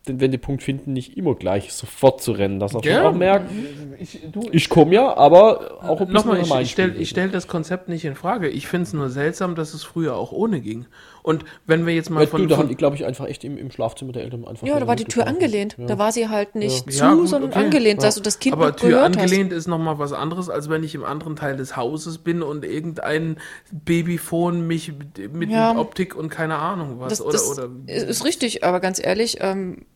den 0.07 0.21
Wendepunkt 0.21 0.63
finden, 0.63 0.93
nicht 0.93 1.17
immer 1.17 1.35
gleich 1.35 1.73
sofort 1.73 2.21
zu 2.23 2.33
rennen, 2.33 2.61
dass 2.61 2.75
er 2.75 2.83
schon 2.83 2.93
Ja. 2.93 3.09
auch 3.09 3.15
merkt, 3.15 3.51
Ich, 3.99 4.21
ich 4.53 4.69
komme 4.69 4.95
ja, 4.95 5.17
aber 5.17 5.83
auch 5.83 6.01
ein 6.01 6.09
bisschen 6.09 6.29
Nochmal, 6.39 6.61
ich, 6.63 6.67
ich 6.67 6.71
stelle 6.73 7.07
stell 7.07 7.29
das 7.31 7.49
Konzept 7.49 7.89
nicht 7.89 8.05
in 8.05 8.15
Frage. 8.15 8.49
Ich 8.49 8.67
finde 8.67 8.83
es 8.85 8.93
nur 8.93 9.09
seltsam, 9.09 9.55
dass 9.55 9.73
es 9.73 9.83
früher 9.83 10.17
auch 10.17 10.33
ohne 10.33 10.61
ging. 10.61 10.87
Und 11.23 11.47
wenn 11.67 11.87
wir 11.87 11.95
jetzt 11.95 12.11
mal 12.11 12.21
Ja, 12.25 12.27
von, 12.27 12.43
du, 12.43 12.49
da 12.49 12.57
haben 12.57 12.63
von 12.65 12.69
die, 12.69 12.75
glaube 12.75 12.97
ich, 12.97 13.07
einfach 13.07 13.27
echt 13.27 13.45
im, 13.45 13.57
im 13.57 13.71
Schlafzimmer 13.71 14.13
der 14.13 14.25
Eltern 14.25 14.45
einfach. 14.47 14.67
Ja, 14.67 14.79
da 14.79 14.87
war 14.87 14.95
die 14.97 15.05
Tür 15.07 15.27
angelehnt. 15.27 15.77
Ja. 15.79 15.87
Da 15.87 15.97
war 15.99 16.13
sie 16.13 16.29
halt 16.29 16.55
nicht 16.55 16.85
Ja. 16.87 16.93
zu, 16.93 16.99
Ja, 16.99 17.15
gut, 17.15 17.29
sondern 17.29 17.51
okay. 17.53 17.61
angelehnt, 17.65 18.03
Ja. 18.03 18.09
dass 18.09 18.17
du 18.17 18.21
das 18.21 18.39
Kind 18.41 18.53
aber 18.55 18.77
Tür 18.77 18.91
gehört 18.91 19.17
angelehnt 19.17 19.53
ist 19.55 19.67
nochmal 19.69 19.99
was 19.99 20.13
anderes, 20.13 20.51
als 20.51 20.69
wenn 20.69 20.85
ich 20.85 20.95
im 20.95 21.05
anderen 21.05 21.37
Teil 21.37 21.57
des 21.57 21.77
Hauses 21.79 22.19
bin 22.19 22.43
und 22.43 22.63
irgendein 22.67 23.39
Babyphone 23.73 24.67
mich 24.67 24.93
mit, 24.93 25.33
mit 25.33 25.51
Ja. 25.51 25.79
Optik 25.79 26.15
und 26.15 26.29
keine 26.29 26.57
Ahnung 26.57 26.97
was. 26.99 27.13
hast. 27.13 27.21
Das, 27.21 27.49
oder, 27.51 27.69
das 27.87 28.03
oder 28.03 28.09
ist 28.09 28.25
richtig, 28.25 28.65
aber 28.65 28.81
ganz 28.81 29.01
ehrlich, 29.03 29.39
ähm, 29.41 29.87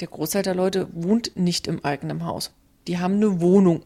der 0.00 0.08
Großteil 0.08 0.42
der 0.42 0.54
Leute 0.54 0.88
wohnt 0.92 1.32
nicht 1.36 1.66
im 1.66 1.84
eigenen 1.84 2.24
Haus. 2.24 2.52
Die 2.86 2.98
haben 2.98 3.14
eine 3.14 3.40
Wohnung. 3.40 3.82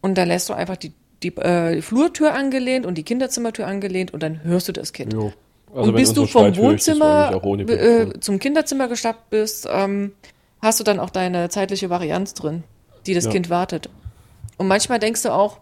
Und 0.00 0.16
da 0.16 0.24
lässt 0.24 0.48
du 0.48 0.54
einfach 0.54 0.76
die, 0.76 0.92
die 1.22 1.36
äh, 1.36 1.82
Flurtür 1.82 2.34
angelehnt 2.34 2.86
und 2.86 2.96
die 2.96 3.02
Kinderzimmertür 3.02 3.66
angelehnt 3.66 4.12
und 4.14 4.22
dann 4.22 4.42
hörst 4.44 4.68
du 4.68 4.72
das 4.72 4.92
Kind. 4.92 5.12
Jo. 5.12 5.32
Also 5.74 5.90
und 5.90 5.96
bis 5.96 6.12
du 6.12 6.26
vom 6.26 6.52
Streit 6.52 6.56
Wohnzimmer 6.58 7.42
äh, 7.68 8.20
zum 8.20 8.38
Kinderzimmer 8.38 8.88
geschnappt 8.88 9.30
bist, 9.30 9.68
ähm, 9.70 10.12
hast 10.62 10.80
du 10.80 10.84
dann 10.84 11.00
auch 11.00 11.10
deine 11.10 11.48
zeitliche 11.48 11.90
Varianz 11.90 12.34
drin, 12.34 12.64
die 13.06 13.14
das 13.14 13.24
Ja. 13.24 13.32
Kind 13.32 13.50
wartet. 13.50 13.90
Und 14.58 14.68
manchmal 14.68 14.98
denkst 14.98 15.22
du 15.22 15.30
auch, 15.30 15.58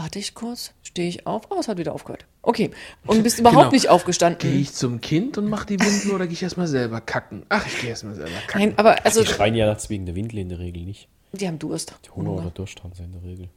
warte 0.00 0.18
ich 0.18 0.34
kurz, 0.34 0.72
stehe 0.82 1.08
ich 1.08 1.26
auf, 1.26 1.42
oh, 1.50 1.56
es 1.60 1.68
hat 1.68 1.76
wieder 1.78 1.92
aufgehört. 1.94 2.24
Okay. 2.42 2.70
Und 3.06 3.22
bist 3.22 3.38
überhaupt 3.40 3.58
Genau. 3.64 3.72
nicht 3.72 3.82
Gehe 3.82 3.90
aufgestanden. 3.92 4.58
ich 4.60 4.72
zum 4.72 5.00
Kind 5.00 5.36
und 5.38 5.48
mache 5.48 5.66
die 5.66 5.78
Windel 5.78 6.12
oder 6.14 6.26
gehe 6.26 6.32
ich 6.32 6.42
erstmal 6.42 6.66
selber 6.66 7.00
kacken? 7.00 7.44
Ach, 7.50 7.66
ich 7.66 7.80
gehe 7.80 7.90
erstmal 7.90 8.14
selber 8.14 8.30
kacken. 8.46 8.60
Nein, 8.70 8.78
aber 8.78 9.04
also, 9.04 9.20
Die 9.20 9.26
schreien 9.28 9.54
ja 9.54 9.66
nachts 9.66 9.90
wegen 9.90 10.06
der 10.06 10.14
Windel 10.14 10.38
in 10.38 10.48
der 10.48 10.58
Regel 10.58 10.82
nicht. 10.84 11.06
die 11.32 11.46
haben 11.46 11.58
Durst. 11.58 11.94
Die 12.06 12.10
Hunger 12.10 12.32
oder 12.32 12.50
Durst 12.50 12.82
haben 12.82 12.92
sie 12.94 13.04
in 13.04 13.12
der 13.12 13.22
Regel. 13.22 13.48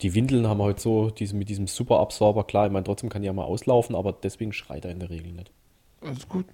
Die 0.00 0.14
Windeln 0.14 0.48
haben 0.48 0.60
heute 0.60 0.82
so 0.82 1.10
diesen, 1.10 1.38
mit 1.38 1.48
diesem 1.48 1.68
Super-Absorber, 1.68 2.42
klar, 2.44 2.66
ich 2.66 2.72
meine, 2.72 2.82
trotzdem 2.84 3.08
kann 3.08 3.22
die 3.22 3.26
ja 3.26 3.32
mal 3.32 3.44
auslaufen, 3.44 3.94
aber 3.94 4.12
deswegen 4.12 4.52
schreit 4.52 4.84
er 4.84 4.90
in 4.90 4.98
der 4.98 5.10
Regel 5.10 5.30
nicht. 5.32 5.52
Alles 6.00 6.28
gut. 6.28 6.44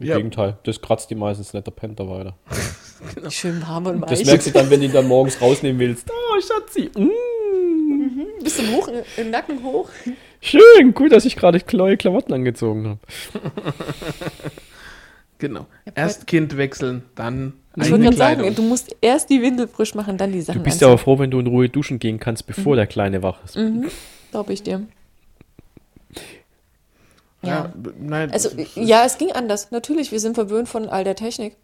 Im 0.00 0.06
Ja. 0.06 0.16
Gegenteil, 0.16 0.56
das 0.64 0.80
kratzt 0.80 1.10
die 1.10 1.14
meistens 1.14 1.52
nicht 1.52 1.66
der 1.66 1.70
Panther 1.70 2.08
weiter. 2.08 2.34
Schön 3.30 3.60
warm 3.62 3.86
und 3.86 4.00
Das 4.02 4.20
weich. 4.20 4.26
merkst 4.26 4.46
du 4.48 4.50
dann, 4.52 4.70
wenn 4.70 4.80
du 4.80 4.86
ihn 4.86 4.92
dann 4.92 5.06
morgens 5.08 5.40
rausnehmen 5.40 5.78
willst. 5.78 6.08
Oh, 6.34 6.40
Schatzi, 6.40 6.90
mm, 6.98 8.42
Bist 8.42 8.58
du 8.58 8.62
hoch, 8.72 8.88
im 9.18 9.30
Nacken 9.30 9.62
hoch? 9.62 9.88
schön, 10.40 10.94
gut, 10.94 11.12
dass 11.12 11.26
ich 11.26 11.36
gerade 11.36 11.60
neue 11.72 11.96
Klamotten 11.98 12.32
angezogen 12.32 12.98
habe. 13.34 13.52
Genau. 15.38 15.66
Erst 15.96 16.28
Kind 16.28 16.56
wechseln, 16.56 17.02
dann 17.16 17.54
Ich 17.74 17.90
wollte 17.90 18.04
gerade 18.04 18.16
sagen, 18.16 18.40
Kleidung. 18.42 18.54
du 18.54 18.62
musst 18.62 18.94
erst 19.00 19.28
die 19.28 19.42
Windel 19.42 19.66
frisch 19.66 19.92
machen, 19.96 20.16
dann 20.16 20.30
die 20.32 20.40
Sachen 20.40 20.58
Du 20.60 20.64
bist 20.64 20.80
ja 20.80 20.86
aber 20.86 20.98
froh, 20.98 21.18
wenn 21.18 21.32
du 21.32 21.40
in 21.40 21.48
Ruhe 21.48 21.68
duschen 21.68 21.98
gehen 21.98 22.20
kannst, 22.20 22.46
bevor 22.46 22.76
der 22.76 22.86
Kleine 22.86 23.24
wach 23.24 23.42
ist. 23.44 23.58
Glaube 24.30 24.52
ich 24.52 24.62
dir. 24.62 24.86
Ja. 27.42 27.72
b- 27.74 27.90
nein, 27.98 28.30
Also, 28.30 28.50
ja, 28.76 29.04
es 29.04 29.18
ging 29.18 29.32
anders. 29.32 29.70
Natürlich, 29.70 30.12
wir 30.12 30.20
sind 30.20 30.34
verwöhnt 30.34 30.68
von 30.68 30.88
all 30.88 31.04
der 31.04 31.16
Technik. 31.16 31.56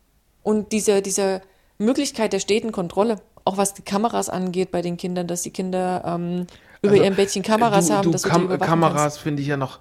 Und 0.43 0.73
diese, 0.73 1.03
diese 1.03 1.41
Möglichkeit 1.79 2.33
der 2.33 2.41
steten 2.41 2.73
Kontrolle, 2.73 3.21
auch 3.45 3.57
was 3.57 3.75
die 3.75 3.83
Kameras 3.83 4.29
angeht 4.29 4.71
bei 4.71 4.83
den 4.83 4.97
Kindern, 4.97 5.27
dass 5.27 5.43
die 5.43 5.51
Kinder 5.51 6.03
ähm, 6.05 6.47
über 6.83 6.93
Also, 6.93 7.05
ihrem 7.05 7.17
Bettchen 7.17 7.43
Kameras 7.43 7.89
du, 7.89 7.93
haben, 7.95 8.05
du 8.05 8.11
dass 8.11 8.23
du 8.23 8.29
Kam 8.29 8.45
überwachen 8.45 8.69
Kameras 8.69 9.19
finde 9.19 9.43
ich 9.43 9.49
ja 9.49 9.57
noch, 9.57 9.81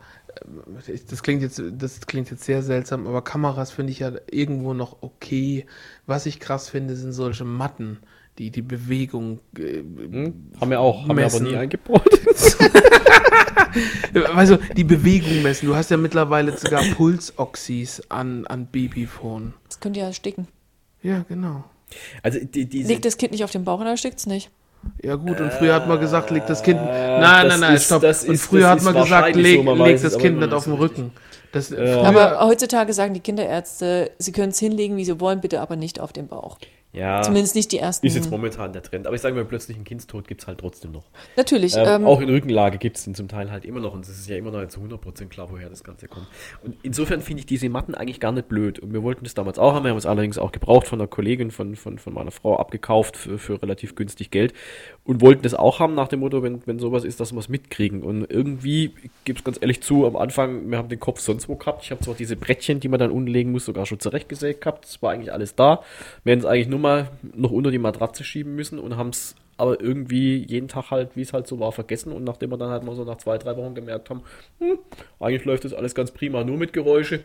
äh, 0.87 0.97
das 1.09 1.23
klingt 1.23 1.41
jetzt, 1.41 1.61
das 1.71 2.01
klingt 2.01 2.29
jetzt 2.31 2.43
sehr 2.43 2.61
seltsam, 2.61 3.07
aber 3.07 3.23
Kameras 3.23 3.71
finde 3.71 3.91
ich 3.91 3.99
ja 3.99 4.11
irgendwo 4.29 4.73
noch 4.73 4.97
okay. 5.01 5.65
Was 6.05 6.25
ich 6.25 6.39
krass 6.39 6.69
finde, 6.69 6.95
sind 6.95 7.13
solche 7.13 7.43
Matten, 7.45 7.99
die 8.37 8.51
die 8.51 8.61
Bewegung, 8.61 9.39
äh, 9.57 9.77
Hm? 9.77 10.51
Haben 10.59 10.69
wir 10.71 10.79
auch, 10.79 11.01
haben 11.07 11.17
wir 11.17 11.25
aber 11.25 11.33
Messen. 11.39 11.47
nie 11.47 11.55
eingebaut. 11.55 12.03
weißt 14.13 14.51
du, 14.53 14.57
die 14.75 14.83
Bewegung 14.83 15.41
messen. 15.43 15.67
Du 15.67 15.75
hast 15.75 15.89
ja 15.91 15.97
mittlerweile 15.97 16.57
sogar 16.57 16.83
Pulsoxys 16.95 18.01
an, 18.09 18.45
an 18.47 18.67
Babyphone. 18.67 19.53
Das 19.67 19.79
könnte 19.79 19.99
ja 19.99 20.07
ersticken. 20.07 20.47
Ja, 21.01 21.23
genau. 21.27 21.63
Also 22.23 22.39
die, 22.43 22.65
diese, 22.65 22.89
Legt 22.89 23.05
das 23.05 23.17
Kind 23.17 23.31
nicht 23.31 23.43
auf 23.43 23.51
den 23.51 23.63
Bauch 23.63 23.79
und 23.79 23.87
erstickt 23.87 24.19
es 24.19 24.25
nicht. 24.25 24.49
Ja 25.01 25.15
gut, 25.15 25.39
und 25.41 25.51
früher 25.53 25.73
hat 25.73 25.87
man 25.87 25.99
gesagt, 25.99 26.29
leg 26.29 26.45
das 26.47 26.61
Kind. 26.63 26.79
Nein, 26.79 27.21
das 27.21 27.47
nein, 27.47 27.59
nein, 27.59 27.75
ist- 27.75 27.85
stopp. 27.85 28.01
das 28.01 28.23
und 28.25 28.35
ist- 28.35 28.43
früher 28.43 28.61
das 28.61 28.69
hat 28.71 28.77
ist 28.79 28.83
man 28.85 28.93
gesagt, 28.95 29.35
leg, 29.35 29.57
so, 29.57 29.63
man 29.63 29.77
leg 29.79 30.01
das 30.01 30.17
Kind 30.17 30.39
nicht 30.39 30.53
auf 30.53 30.63
den 30.65 30.73
Rücken. 30.73 31.11
Das, 31.51 31.69
Ja. 31.69 32.03
Aber 32.03 32.39
heutzutage 32.41 32.93
sagen 32.93 33.13
die 33.13 33.19
Kinderärzte, 33.19 34.11
sie 34.19 34.31
können 34.31 34.49
es 34.49 34.59
hinlegen, 34.59 34.95
wie 34.97 35.05
sie 35.05 35.19
wollen, 35.19 35.41
bitte 35.41 35.61
aber 35.61 35.75
nicht 35.75 35.99
auf 35.99 36.13
den 36.13 36.27
Bauch. 36.27 36.57
Ja, 36.93 37.21
Zumindest 37.21 37.53
nicht 37.55 37.71
die 37.71 37.79
ersten. 37.79 38.07
ist 38.07 38.15
jetzt 38.15 38.31
momentan 38.31 38.73
der 38.73 38.81
Trend. 38.81 39.05
Aber 39.07 39.15
ich 39.15 39.21
sage 39.21 39.35
mal, 39.35 39.45
plötzlichen 39.45 39.83
Kindstod 39.83 40.27
gibt 40.27 40.41
es 40.41 40.47
halt 40.47 40.59
trotzdem 40.59 40.91
noch. 40.91 41.03
Natürlich. 41.35 41.75
Ähm, 41.75 41.85
Ähm, 41.85 42.05
auch 42.05 42.21
in 42.21 42.29
Rückenlage 42.29 42.77
gibt 42.77 42.97
es 42.97 43.03
den 43.03 43.13
zum 43.13 43.27
Teil 43.27 43.51
halt 43.51 43.65
immer 43.65 43.79
noch 43.79 43.93
und 43.93 44.03
es 44.03 44.09
ist 44.09 44.27
ja 44.27 44.35
immer 44.35 44.51
noch 44.51 44.59
nicht 44.59 44.71
zu 44.71 44.79
100% 44.79 45.27
klar, 45.27 45.49
woher 45.51 45.69
das 45.69 45.83
Ganze 45.83 46.07
kommt. 46.07 46.27
Und 46.63 46.75
insofern 46.83 47.21
finde 47.21 47.41
ich 47.41 47.45
diese 47.45 47.69
Matten 47.69 47.93
eigentlich 47.93 48.19
gar 48.19 48.31
nicht 48.31 48.47
blöd. 48.47 48.79
Und 48.79 48.93
wir 48.93 49.03
wollten 49.03 49.23
das 49.25 49.33
damals 49.33 49.59
auch 49.59 49.73
haben, 49.73 49.83
wir 49.83 49.91
haben 49.91 49.97
es 49.97 50.05
allerdings 50.05 50.37
auch 50.37 50.51
gebraucht 50.51 50.87
von 50.87 50.99
einer 50.99 51.07
Kollegin 51.07 51.51
von, 51.51 51.75
von, 51.75 51.99
von 51.99 52.13
meiner 52.13 52.31
Frau 52.31 52.57
abgekauft 52.57 53.15
für, 53.17 53.37
für 53.37 53.61
relativ 53.61 53.95
günstig 53.95 54.31
Geld 54.31 54.53
und 55.03 55.21
wollten 55.21 55.43
das 55.43 55.53
auch 55.53 55.79
haben 55.79 55.93
nach 55.93 56.07
dem 56.07 56.21
Motto, 56.21 56.41
wenn, 56.43 56.61
wenn 56.65 56.79
sowas 56.79 57.03
ist, 57.03 57.19
dass 57.19 57.31
wir 57.31 57.39
es 57.39 57.49
mitkriegen. 57.49 58.01
Und 58.03 58.29
irgendwie, 58.29 58.93
ich 59.03 59.11
gebe 59.23 59.37
es 59.39 59.45
ganz 59.45 59.57
ehrlich 59.61 59.81
zu, 59.81 60.05
am 60.05 60.15
Anfang, 60.15 60.69
wir 60.69 60.77
haben 60.77 60.89
den 60.89 60.99
Kopf 60.99 61.19
sonst 61.19 61.47
wo 61.47 61.55
gehabt. 61.55 61.83
Ich 61.83 61.91
habe 61.91 62.01
zwar 62.03 62.15
diese 62.15 62.35
Brettchen, 62.35 62.79
die 62.79 62.87
man 62.87 62.99
dann 62.99 63.11
unten 63.11 63.27
legen 63.27 63.51
muss, 63.51 63.65
sogar 63.65 63.85
schon 63.85 63.99
zurechtgesägt 63.99 64.61
gehabt. 64.61 64.85
Das 64.85 65.01
war 65.01 65.11
eigentlich 65.11 65.31
alles 65.31 65.55
da. 65.55 65.81
Wir 66.23 66.31
hätten 66.31 66.41
es 66.41 66.45
eigentlich 66.45 66.67
nur 66.67 66.76
mal 66.77 67.09
noch 67.35 67.51
unter 67.51 67.71
die 67.71 67.77
Matratze 67.77 68.23
schieben 68.23 68.55
müssen 68.55 68.79
und 68.79 68.97
haben 68.97 69.09
es 69.09 69.35
aber 69.57 69.81
irgendwie 69.81 70.37
jeden 70.47 70.67
Tag 70.67 70.91
halt, 70.91 71.15
wie 71.15 71.21
es 71.21 71.33
halt 71.33 71.47
so 71.47 71.59
war, 71.59 71.71
vergessen. 71.71 72.11
Und 72.11 72.23
nachdem 72.23 72.51
wir 72.51 72.57
dann 72.57 72.69
halt 72.69 72.83
mal 72.83 72.95
so 72.95 73.03
nach 73.03 73.17
zwei, 73.17 73.37
drei 73.37 73.57
Wochen 73.57 73.73
gemerkt 73.73 74.09
haben, 74.09 74.21
hm, 74.59 74.77
eigentlich 75.19 75.45
läuft 75.45 75.65
das 75.65 75.73
alles 75.73 75.95
ganz 75.95 76.11
prima, 76.11 76.43
nur 76.43 76.57
mit 76.57 76.73
Geräusche, 76.73 77.23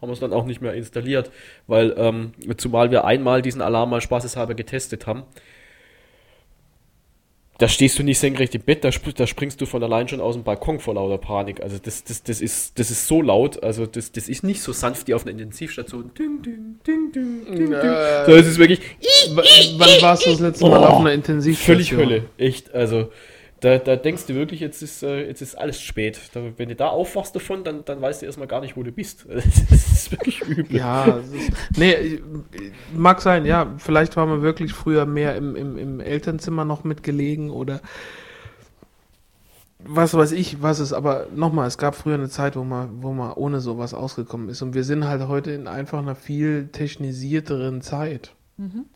haben 0.00 0.08
wir 0.08 0.12
es 0.12 0.20
dann 0.20 0.34
auch 0.34 0.44
nicht 0.44 0.60
mehr 0.60 0.74
installiert. 0.74 1.30
Weil, 1.66 1.94
ähm, 1.96 2.32
zumal 2.58 2.90
wir 2.90 3.04
einmal 3.04 3.40
diesen 3.40 3.62
Alarm 3.62 3.90
mal 3.90 4.00
spaßeshalber 4.02 4.54
getestet 4.54 5.06
haben, 5.06 5.22
da 7.58 7.68
stehst 7.68 7.98
du 7.98 8.02
nicht 8.02 8.18
senkrecht 8.18 8.54
im 8.54 8.60
Bett, 8.62 8.84
da, 8.84 8.90
da 8.90 9.26
springst 9.26 9.60
du 9.60 9.66
von 9.66 9.82
allein 9.82 10.08
schon 10.08 10.20
aus 10.20 10.34
dem 10.34 10.44
Balkon 10.44 10.78
vor 10.78 10.94
lauter 10.94 11.18
Panik. 11.18 11.62
Also 11.62 11.78
das, 11.82 12.04
das, 12.04 12.22
das, 12.22 12.40
ist, 12.40 12.78
das 12.78 12.90
ist 12.90 13.06
so 13.06 13.22
laut, 13.22 13.62
also 13.62 13.86
das, 13.86 14.12
das 14.12 14.28
ist 14.28 14.44
nicht 14.44 14.60
so 14.60 14.72
sanft 14.72 15.08
wie 15.08 15.14
auf 15.14 15.22
einer 15.22 15.32
Intensivstation. 15.32 16.10
Ding, 16.18 16.42
ding, 16.42 16.76
ding, 16.86 17.12
ding, 17.12 17.44
ding, 17.46 17.70
ding. 17.70 17.96
So, 18.26 18.32
es 18.34 18.46
ist 18.46 18.58
wirklich 18.58 18.80
w- 18.80 19.74
wann 19.78 20.02
warst 20.02 20.26
du 20.26 20.30
das 20.30 20.40
letzte 20.40 20.66
Mal 20.68 20.80
Oh, 20.80 20.84
auf 20.84 21.00
einer 21.00 21.12
Intensivstation? 21.12 21.76
völlig 21.76 21.92
Hölle. 21.92 22.24
Echt, 22.36 22.74
also 22.74 23.10
da, 23.60 23.78
da 23.78 23.96
denkst 23.96 24.26
du 24.26 24.34
wirklich, 24.34 24.60
jetzt 24.60 24.82
ist, 24.82 25.02
äh, 25.02 25.26
jetzt 25.26 25.40
ist 25.40 25.54
alles 25.56 25.80
spät. 25.80 26.20
Da, 26.34 26.42
wenn 26.58 26.68
du 26.68 26.74
da 26.76 26.88
aufwachst 26.88 27.34
davon, 27.34 27.64
dann, 27.64 27.84
dann 27.84 28.00
weißt 28.02 28.20
du 28.22 28.26
erstmal 28.26 28.48
gar 28.48 28.60
nicht, 28.60 28.76
wo 28.76 28.82
du 28.82 28.92
bist. 28.92 29.26
Das 29.34 29.46
ist 29.92 30.12
wirklich 30.12 30.40
übel. 30.42 30.76
Ja, 30.76 31.04
ist, 31.04 31.52
nee, 31.76 31.94
ich- 31.94 32.20
mag 32.94 33.20
sein, 33.22 33.46
ja. 33.46 33.74
Vielleicht 33.78 34.16
war 34.16 34.26
man 34.26 34.42
wirklich 34.42 34.72
früher 34.74 35.06
mehr 35.06 35.36
im, 35.36 35.56
im, 35.56 35.78
im 35.78 36.00
Elternzimmer 36.00 36.64
noch 36.64 36.84
mitgelegen 36.84 37.50
oder 37.50 37.80
was 39.78 40.14
weiß 40.14 40.32
ich, 40.32 40.62
was 40.62 40.78
es, 40.80 40.92
aber 40.92 41.26
nochmal, 41.34 41.68
es 41.68 41.78
gab 41.78 41.94
früher 41.94 42.14
eine 42.14 42.28
Zeit, 42.28 42.56
wo 42.56 42.64
man, 42.64 43.02
wo 43.02 43.12
man 43.12 43.32
ohne 43.32 43.60
sowas 43.60 43.94
ausgekommen 43.94 44.48
ist. 44.48 44.62
Und 44.62 44.74
wir 44.74 44.84
sind 44.84 45.06
halt 45.06 45.28
heute 45.28 45.52
in 45.52 45.66
einfach 45.68 45.98
einer 45.98 46.14
viel 46.16 46.68
technisierteren 46.72 47.82
Zeit. 47.82 48.34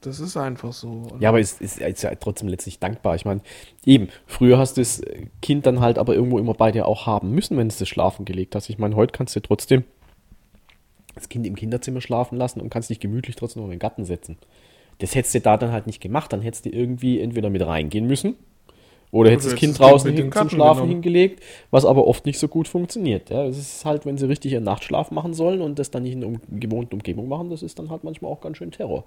Das 0.00 0.20
ist 0.20 0.36
einfach 0.36 0.72
so. 0.72 0.88
Und 1.12 1.20
Ja, 1.20 1.28
aber 1.28 1.40
es 1.40 1.60
ist, 1.60 1.80
ist 1.80 2.02
ja 2.02 2.14
trotzdem 2.14 2.48
letztlich 2.48 2.78
dankbar. 2.78 3.14
Ich 3.14 3.26
meine, 3.26 3.42
eben, 3.84 4.08
früher 4.26 4.56
hast 4.56 4.76
du 4.76 4.80
das 4.80 5.02
Kind 5.42 5.66
dann 5.66 5.80
halt 5.80 5.98
aber 5.98 6.14
irgendwo 6.14 6.38
immer 6.38 6.54
bei 6.54 6.72
dir 6.72 6.86
auch 6.86 7.06
haben 7.06 7.32
müssen, 7.32 7.58
wenn 7.58 7.68
du 7.68 7.74
es 7.74 7.88
schlafen 7.88 8.24
gelegt 8.24 8.54
hast. 8.54 8.70
Ich 8.70 8.78
meine, 8.78 8.96
heute 8.96 9.12
kannst 9.12 9.36
du 9.36 9.40
trotzdem 9.40 9.84
das 11.14 11.28
Kind 11.28 11.46
im 11.46 11.56
Kinderzimmer 11.56 12.00
schlafen 12.00 12.38
lassen 12.38 12.60
und 12.60 12.70
kannst 12.70 12.88
dich 12.88 13.00
gemütlich 13.00 13.36
trotzdem 13.36 13.60
noch 13.62 13.66
in 13.66 13.72
den 13.72 13.80
Garten 13.80 14.06
setzen. 14.06 14.38
Das 14.98 15.14
hättest 15.14 15.34
du 15.34 15.40
da 15.40 15.58
dann 15.58 15.72
halt 15.72 15.86
nicht 15.86 16.00
gemacht. 16.00 16.32
Dann 16.32 16.40
hättest 16.40 16.64
du 16.64 16.70
irgendwie 16.70 17.20
entweder 17.20 17.50
mit 17.50 17.66
reingehen 17.66 18.06
müssen 18.06 18.36
oder 19.12 19.30
hättest 19.30 19.48
du 19.48 19.50
das 19.52 19.58
Kind 19.58 19.72
das 19.72 19.78
draußen 19.78 20.12
hin 20.12 20.32
zum 20.32 20.48
Schlafen 20.48 20.82
genommen. 20.82 20.90
hingelegt, 20.92 21.42
was 21.70 21.84
aber 21.84 22.06
oft 22.06 22.26
nicht 22.26 22.38
so 22.38 22.48
gut 22.48 22.68
funktioniert. 22.68 23.30
Ja, 23.30 23.44
es 23.44 23.58
ist 23.58 23.84
halt, 23.84 24.06
wenn 24.06 24.18
sie 24.18 24.28
richtig 24.28 24.52
ihren 24.52 24.64
Nachtschlaf 24.64 25.10
machen 25.10 25.34
sollen 25.34 25.60
und 25.60 25.78
das 25.78 25.90
dann 25.90 26.04
nicht 26.04 26.12
in 26.12 26.24
einer 26.24 26.28
um, 26.28 26.60
gewohnten 26.60 26.94
Umgebung 26.94 27.28
machen, 27.28 27.50
das 27.50 27.62
ist 27.62 27.78
dann 27.78 27.90
halt 27.90 28.04
manchmal 28.04 28.30
auch 28.30 28.40
ganz 28.40 28.58
schön 28.58 28.70
Terror. 28.70 29.04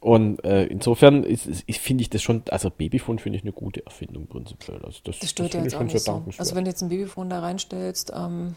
Und 0.00 0.44
äh, 0.44 0.64
insofern 0.64 1.24
finde 1.24 2.02
ich 2.02 2.10
das 2.10 2.20
schon, 2.20 2.42
also 2.50 2.68
Babyphone 2.68 3.18
finde 3.18 3.38
ich 3.38 3.44
eine 3.44 3.52
gute 3.52 3.86
Erfindung 3.86 4.26
prinzipiell. 4.26 4.78
Also 4.84 5.00
das, 5.04 5.18
das 5.18 5.30
stört 5.30 5.54
ja 5.54 5.60
finde 5.60 5.94
jetzt 5.94 6.08
auch 6.08 6.16
schon 6.16 6.26
nicht 6.26 6.36
so. 6.36 6.40
Also 6.40 6.54
wenn 6.54 6.64
du 6.64 6.70
jetzt 6.70 6.82
ein 6.82 6.90
Babyphone 6.90 7.30
da 7.30 7.40
reinstellst 7.40 8.12
ähm, 8.14 8.56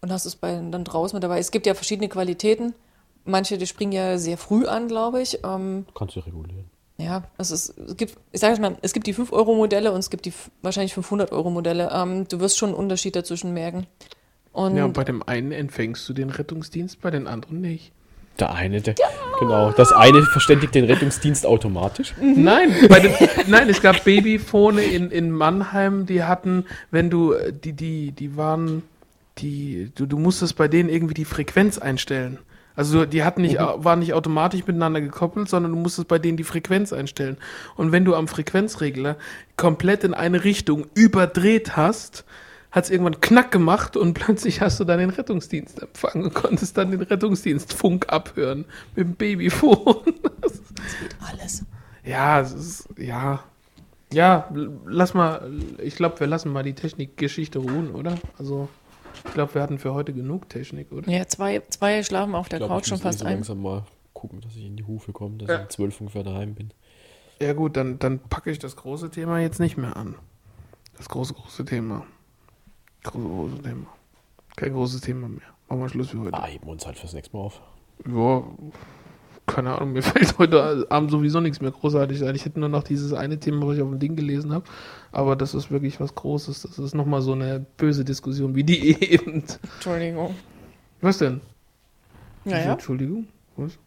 und 0.00 0.10
hast 0.10 0.24
es 0.24 0.36
bei, 0.36 0.54
dann 0.54 0.84
draußen 0.84 1.14
mit 1.14 1.22
dabei. 1.22 1.40
Es 1.40 1.50
gibt 1.50 1.66
ja 1.66 1.74
verschiedene 1.74 2.08
Qualitäten. 2.08 2.72
Manche, 3.26 3.58
die 3.58 3.66
springen 3.66 3.92
ja 3.92 4.16
sehr 4.16 4.38
früh 4.38 4.64
an, 4.66 4.88
glaube 4.88 5.20
ich. 5.20 5.40
Ähm, 5.44 5.84
Kannst 5.94 6.16
du 6.16 6.20
regulieren. 6.20 6.70
Ja, 7.00 7.22
also 7.38 7.54
es, 7.54 7.68
es 7.70 7.96
gibt, 7.96 8.16
ich 8.32 8.40
sage 8.40 8.54
es 8.54 8.60
mal, 8.60 8.76
es 8.82 8.92
gibt 8.92 9.06
die 9.06 9.14
5-Euro-Modelle 9.14 9.92
und 9.92 10.00
es 10.00 10.10
gibt 10.10 10.26
die 10.26 10.32
wahrscheinlich 10.62 10.94
500-Euro-Modelle. 10.94 11.90
Ähm, 11.92 12.26
du 12.26 12.40
wirst 12.40 12.58
schon 12.58 12.70
einen 12.70 12.78
Unterschied 12.78 13.14
dazwischen 13.14 13.54
merken. 13.54 13.86
Und 14.52 14.76
ja, 14.76 14.84
und 14.84 14.94
bei 14.94 15.04
dem 15.04 15.22
einen 15.22 15.52
empfängst 15.52 16.08
du 16.08 16.12
den 16.12 16.30
Rettungsdienst, 16.30 17.00
bei 17.00 17.10
den 17.12 17.28
anderen 17.28 17.60
nicht. 17.60 17.92
Der 18.40 18.52
eine, 18.52 18.80
der, 18.80 18.96
genau, 19.38 19.70
das 19.72 19.92
eine 19.92 20.22
verständigt 20.22 20.74
den 20.74 20.84
Rettungsdienst 20.84 21.46
automatisch. 21.46 22.14
Nein, 22.20 22.74
bei 22.88 23.00
den, 23.00 23.12
nein, 23.46 23.68
es 23.68 23.80
gab 23.80 24.04
Babyphone 24.04 24.78
in, 24.78 25.10
in 25.10 25.30
Mannheim, 25.30 26.06
die 26.06 26.24
hatten, 26.24 26.64
wenn 26.90 27.10
du, 27.10 27.32
äh, 27.32 27.52
die, 27.52 27.72
die, 27.72 28.12
die 28.12 28.36
waren, 28.36 28.82
die, 29.38 29.90
du, 29.94 30.06
du 30.06 30.18
musstest 30.18 30.56
bei 30.56 30.66
denen 30.66 30.88
irgendwie 30.88 31.14
die 31.14 31.24
Frequenz 31.24 31.78
einstellen. 31.78 32.38
Also 32.78 33.06
die 33.06 33.24
hatten 33.24 33.42
nicht, 33.42 33.58
waren 33.58 33.98
nicht 33.98 34.14
automatisch 34.14 34.64
miteinander 34.64 35.00
gekoppelt, 35.00 35.48
sondern 35.48 35.72
du 35.72 35.78
musstest 35.78 36.06
bei 36.06 36.20
denen 36.20 36.36
die 36.36 36.44
Frequenz 36.44 36.92
einstellen. 36.92 37.36
Und 37.74 37.90
wenn 37.90 38.04
du 38.04 38.14
am 38.14 38.28
Frequenzregler 38.28 39.16
komplett 39.56 40.04
in 40.04 40.14
eine 40.14 40.44
Richtung 40.44 40.86
überdreht 40.94 41.76
hast, 41.76 42.24
hat 42.70 42.84
es 42.84 42.90
irgendwann 42.90 43.20
Knack 43.20 43.50
gemacht 43.50 43.96
und 43.96 44.14
plötzlich 44.20 44.60
hast 44.60 44.78
du 44.78 44.84
dann 44.84 45.00
den 45.00 45.10
Rettungsdienst 45.10 45.82
empfangen 45.82 46.26
und 46.26 46.34
konntest 46.34 46.78
dann 46.78 46.92
den 46.92 47.02
Rettungsdienstfunk 47.02 48.12
abhören 48.12 48.64
mit 48.94 49.08
dem 49.08 49.14
Babyphone. 49.14 50.14
alles. 51.32 51.64
Ja, 52.04 52.38
es 52.38 52.52
ist, 52.52 52.88
ja. 52.96 53.42
Ja, 54.12 54.48
lass 54.86 55.14
mal, 55.14 55.50
ich 55.82 55.96
glaube, 55.96 56.20
wir 56.20 56.28
lassen 56.28 56.52
mal 56.52 56.62
die 56.62 56.74
Technikgeschichte 56.74 57.58
ruhen, 57.58 57.90
oder? 57.90 58.14
Also, 58.38 58.68
ich 59.26 59.32
glaube, 59.34 59.54
wir 59.54 59.62
hatten 59.62 59.78
für 59.78 59.94
heute 59.94 60.12
genug 60.12 60.48
Technik, 60.48 60.92
oder? 60.92 61.10
Ja, 61.10 61.26
zwei, 61.26 61.60
zwei 61.68 62.02
schlafen 62.02 62.34
auf 62.34 62.48
der 62.48 62.58
Ich 62.58 62.66
glaube, 62.66 62.74
Couch 62.74 62.82
ich 62.84 62.88
schon 62.88 62.96
muss 62.96 63.02
eh 63.02 63.08
fast 63.08 63.18
so 63.20 63.24
ein. 63.26 63.34
langsam 63.34 63.62
mal 63.62 63.84
gucken, 64.14 64.40
dass 64.40 64.56
ich 64.56 64.64
in 64.66 64.76
die 64.76 64.84
Hufe 64.84 65.12
komme, 65.12 65.36
dass 65.38 65.48
Ja. 65.48 65.56
ich 65.56 65.62
um 65.62 65.70
12 65.70 66.00
ungefähr 66.00 66.22
daheim 66.24 66.54
bin. 66.54 66.70
Ja, 67.40 67.52
gut, 67.52 67.76
dann, 67.76 67.98
dann 67.98 68.18
packe 68.18 68.50
ich 68.50 68.58
das 68.58 68.74
große 68.76 69.10
Thema 69.10 69.38
jetzt 69.40 69.60
nicht 69.60 69.76
mehr 69.76 69.96
an. 69.96 70.16
Das 70.96 71.08
große, 71.08 71.34
große 71.34 71.64
Thema. 71.64 72.04
Große, 73.04 73.28
große 73.28 73.62
Thema. 73.62 73.86
Kein 74.56 74.72
großes 74.72 75.00
Thema 75.02 75.28
mehr. 75.28 75.42
Machen 75.68 75.80
wir 75.82 75.88
Schluss 75.88 76.08
für 76.10 76.18
heute. 76.20 76.34
Ah, 76.34 76.46
heben 76.46 76.66
wir 76.66 76.72
uns 76.72 76.84
halt 76.86 76.98
fürs 76.98 77.12
nächste 77.12 77.36
Mal 77.36 77.42
auf. 77.44 77.60
Ja, 78.06 78.42
keine 79.48 79.74
Ahnung, 79.76 79.92
mir 79.94 80.02
fällt 80.04 80.38
heute 80.38 80.86
Abend 80.90 81.10
sowieso 81.10 81.40
nichts 81.40 81.60
mehr 81.60 81.70
großartig 81.72 82.22
ein. 82.24 82.34
Ich 82.36 82.44
hätte 82.44 82.60
nur 82.60 82.68
noch 82.68 82.84
dieses 82.84 83.12
eine 83.12 83.40
Thema, 83.40 83.66
was 83.66 83.76
ich 83.76 83.82
auf 83.82 83.88
dem 83.90 83.98
Ding 83.98 84.14
gelesen 84.14 84.52
habe. 84.52 84.64
Aber 85.10 85.34
das 85.34 85.54
ist 85.54 85.70
wirklich 85.70 85.98
was 86.00 86.14
Großes. 86.14 86.62
Das 86.62 86.78
ist 86.78 86.94
nochmal 86.94 87.22
so 87.22 87.32
eine 87.32 87.64
böse 87.76 88.04
Diskussion 88.04 88.54
wie 88.54 88.64
die 88.64 89.02
eben. 89.12 89.42
Entschuldigung. 89.74 90.34
Was 91.00 91.18
denn? 91.18 91.40
Naja, 92.44 92.72
Entschuldigung. 92.72 93.26
Was? 93.56 93.78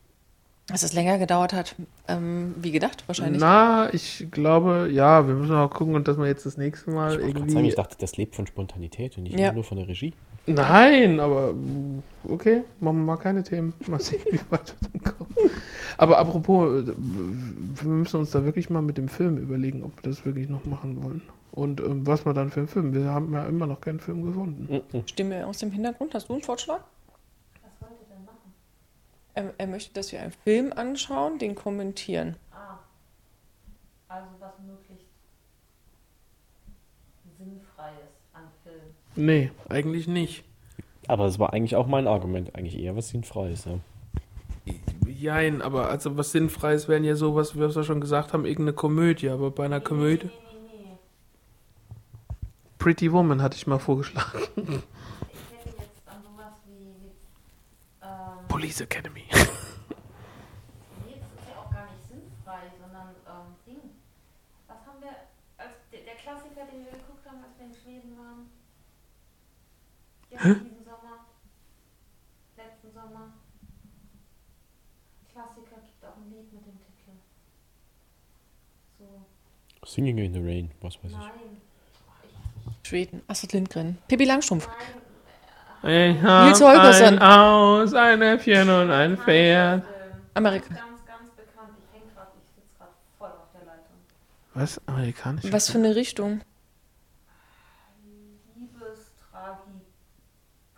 dass 0.68 0.84
es 0.84 0.94
länger 0.94 1.18
gedauert 1.18 1.52
hat, 1.52 1.76
ähm, 2.08 2.56
wie 2.62 2.72
gedacht 2.72 3.04
wahrscheinlich. 3.08 3.42
Na, 3.42 3.94
ich 3.94 4.28
glaube, 4.32 4.90
ja, 4.90 5.28
wir 5.28 5.34
müssen 5.34 5.54
auch 5.56 5.70
gucken 5.70 5.96
und 5.96 6.08
dass 6.08 6.18
wir 6.18 6.28
jetzt 6.28 6.46
das 6.46 6.56
nächste 6.56 6.92
Mal 6.92 7.20
Ich, 7.20 7.28
irgendwie. 7.28 7.52
sagen, 7.52 7.66
ich 7.66 7.76
dachte, 7.76 7.98
das 8.00 8.16
lebt 8.16 8.36
von 8.36 8.48
Spontanität 8.48 9.18
und 9.18 9.24
nicht 9.24 9.38
Ja. 9.38 9.52
nur 9.52 9.66
von 9.66 9.78
der 9.78 9.90
Regie. 9.90 10.14
Nein, 10.48 11.20
aber 11.20 11.54
okay, 12.28 12.64
machen 12.80 12.98
wir 12.98 13.06
mal 13.06 13.18
keine 13.18 13.44
Themen. 13.44 13.74
Mal 13.88 14.00
sehen, 14.00 14.22
wie 14.32 14.40
weit 14.50 14.76
wir 14.80 14.90
dann 14.90 15.16
kommen. 15.16 15.36
Aber 15.98 16.18
apropos, 16.18 16.88
wir 16.88 17.88
müssen 17.88 18.20
uns 18.20 18.32
da 18.32 18.44
wirklich 18.44 18.70
mal 18.70 18.82
mit 18.82 18.98
dem 18.98 19.08
Film 19.08 19.38
überlegen, 19.38 19.84
ob 19.84 19.96
wir 19.98 20.10
das 20.10 20.26
wirklich 20.26 20.50
noch 20.50 20.66
machen 20.66 21.04
wollen. 21.04 21.22
Und 21.52 21.82
ähm, 21.82 22.08
was 22.08 22.26
wir 22.26 22.34
dann 22.34 22.50
für 22.50 22.62
einen 22.62 22.70
Film. 22.70 22.94
Wir 22.94 23.06
haben 23.06 23.34
ja 23.34 23.46
immer 23.46 23.68
noch 23.68 23.82
keinen 23.82 24.00
Film 24.00 24.26
gefunden. 24.26 24.82
Stimme 25.06 25.46
aus 25.46 25.58
dem 25.60 25.72
Hintergrund. 25.72 26.14
Hast 26.14 26.30
du 26.30 26.34
einen 26.34 26.42
Vorschlag? 26.42 26.80
Was 27.62 27.90
wollt 27.90 28.00
ihr 28.02 28.16
denn 28.16 28.26
machen? 28.26 28.54
Er, 29.34 29.54
er 29.58 29.68
möchte, 29.68 29.94
dass 29.94 30.12
wir 30.12 30.22
einen 30.22 30.32
Film 30.32 30.72
anschauen, 30.74 31.40
den 31.40 31.56
kommentieren. 31.56 32.38
Ah. 32.52 32.80
Also 34.08 34.28
was 34.40 34.54
möglichst 34.66 35.08
Sinnfreies 37.38 38.12
an 38.34 38.44
Film. 38.64 38.96
Nee, 39.22 39.52
eigentlich 39.70 40.08
nicht. 40.08 40.44
Aber 41.08 41.26
das 41.26 41.38
war 41.38 41.54
eigentlich 41.54 41.76
auch 41.76 41.86
mein 41.86 42.08
Argument. 42.08 42.56
Eigentlich 42.56 42.80
eher 42.80 42.96
was 42.96 43.10
Sinnfreies, 43.10 43.66
ja. 43.66 43.80
Jein, 45.08 45.62
aber 45.62 45.90
also 45.90 46.18
was 46.18 46.32
Sinnfreies 46.32 46.88
wären 46.88 47.04
ja 47.04 47.16
sowas, 47.16 47.54
wie 47.54 47.60
wir 47.60 47.70
ja 47.70 47.84
schon 47.84 48.02
gesagt 48.02 48.34
haben, 48.34 48.46
irgendeine 48.46 48.74
Komödie. 48.74 49.30
Aber 49.30 49.52
bei 49.52 49.66
einer 49.66 49.80
Komödie. 49.80 50.26
Nee, 50.26 50.32
nee, 50.76 50.86
nee. 50.86 50.98
Pretty 52.80 53.12
Woman 53.12 53.44
hatte 53.44 53.58
ich 53.58 53.68
mal 53.68 53.78
vorgeschlagen. 53.78 54.40
Ich 54.56 54.64
hätte 54.64 55.78
jetzt 55.78 56.02
an 56.08 56.24
sowas 56.24 56.54
wie. 56.66 57.12
Ähm, 58.02 58.48
Police 58.48 58.82
Academy. 58.82 59.26
nee, 59.30 59.38
das 61.20 61.30
ist 61.30 61.48
ja 61.48 61.62
auch 61.62 61.72
gar 61.72 61.86
nicht 61.86 62.10
sinnfrei, 62.10 62.72
sondern 62.82 63.10
ähm, 63.28 63.54
Ding. 63.68 63.82
Was 64.66 64.78
haben 64.88 65.00
wir 65.00 65.14
als 65.60 65.78
der, 65.92 66.00
der 66.10 66.16
Klassiker, 66.16 66.66
den 66.74 66.86
wir 66.86 66.94
geguckt 66.98 67.24
haben, 67.28 67.44
als 67.46 67.60
wir 67.60 67.68
in 67.68 67.76
Schweden 67.76 68.18
waren? 68.18 68.50
Diesen 70.44 70.84
Sommer. 70.86 71.26
Letzten 72.58 72.92
Sommer. 72.94 73.34
Klassiker 75.32 75.76
gibt 75.82 76.04
auch 76.04 76.18
ein 76.18 76.32
Lied 76.32 76.52
mit 76.52 76.66
dem 76.66 76.78
Titel. 76.80 77.12
So. 78.98 79.06
Singing 79.86 80.18
in 80.18 80.34
the 80.34 80.40
Rain, 80.40 80.72
was 80.82 80.96
weiß 81.04 81.12
ich. 81.12 81.18
Nein. 81.18 81.62
Schweden. 82.84 83.22
Astrid 83.28 83.54
Lindgren. 83.54 83.98
Pippi 84.08 84.26
Langstrumpf. 84.26 84.68
Nein. 85.84 86.16
Ich 86.18 86.22
hab 86.22 86.46
Nils 86.46 86.62
Holgersson. 86.62 87.20
ein 87.20 87.28
Haus, 87.28 87.94
ein 87.94 88.22
Äffchen 88.22 88.70
und 88.70 88.92
ein 88.92 89.18
Pferd. 89.18 89.84
Ähm, 89.84 90.12
Amerika. 90.36 90.68
Ganz, 90.68 91.06
ganz 91.06 91.32
bekannt. 91.32 91.74
Ich 91.80 92.00
häng 92.00 92.08
grad, 92.16 92.28
ich 92.38 92.50
sitze 92.56 92.78
gerade 92.78 92.92
voll 93.18 93.30
auf 93.30 93.50
der 93.54 93.66
Leitung. 93.66 93.96
Was? 94.54 94.82
Amerikanisch? 94.88 95.52
Was 95.52 95.70
für 95.72 95.78
eine 95.80 95.96
Richtung? 95.96 96.42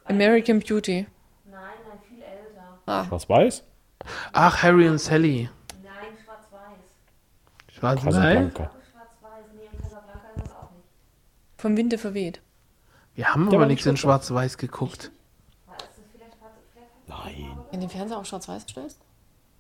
American 0.06 0.60
Beauty. 0.60 1.08
Nein, 1.46 1.62
nein, 1.88 2.00
viel 2.08 2.22
älter. 2.22 2.78
Ah, 2.86 3.06
Was 3.10 3.28
weiß? 3.30 3.64
Ach, 4.34 4.64
Harry 4.64 4.88
und 4.90 4.98
Sally. 5.00 5.50
Nein, 5.82 5.94
schwarz-weiß. 6.24 7.74
Schwarz-Weiß? 7.78 8.04
Casablanca. 8.06 8.72
Schwarz-weiß. 8.92 9.46
Nee, 9.56 9.70
in 9.72 9.82
Casablanca 9.82 10.28
ist 10.36 10.44
es 10.46 10.52
auch 10.52 10.72
nicht. 10.72 10.86
vom 11.58 11.78
Winde 11.78 11.98
verweht. 11.98 12.42
Wir 13.16 13.30
haben 13.34 13.46
Der 13.46 13.54
aber 13.54 13.60
war 13.62 13.66
nichts 13.68 13.86
nicht 13.86 13.92
in 13.92 13.98
Schwarz-Weiß 13.98 14.58
geguckt. 14.58 15.12
War 15.68 15.76
ist 15.78 15.86
das 15.86 16.06
vielleicht 16.12 16.34
schwarz? 16.38 16.52
Vielleicht 16.74 17.08
Nein. 17.48 17.58
In 17.72 17.80
den 17.80 17.90
Fernseher 17.90 18.18
auch 18.18 18.26
schwarz-weiß 18.26 18.64
stellst? 18.70 19.00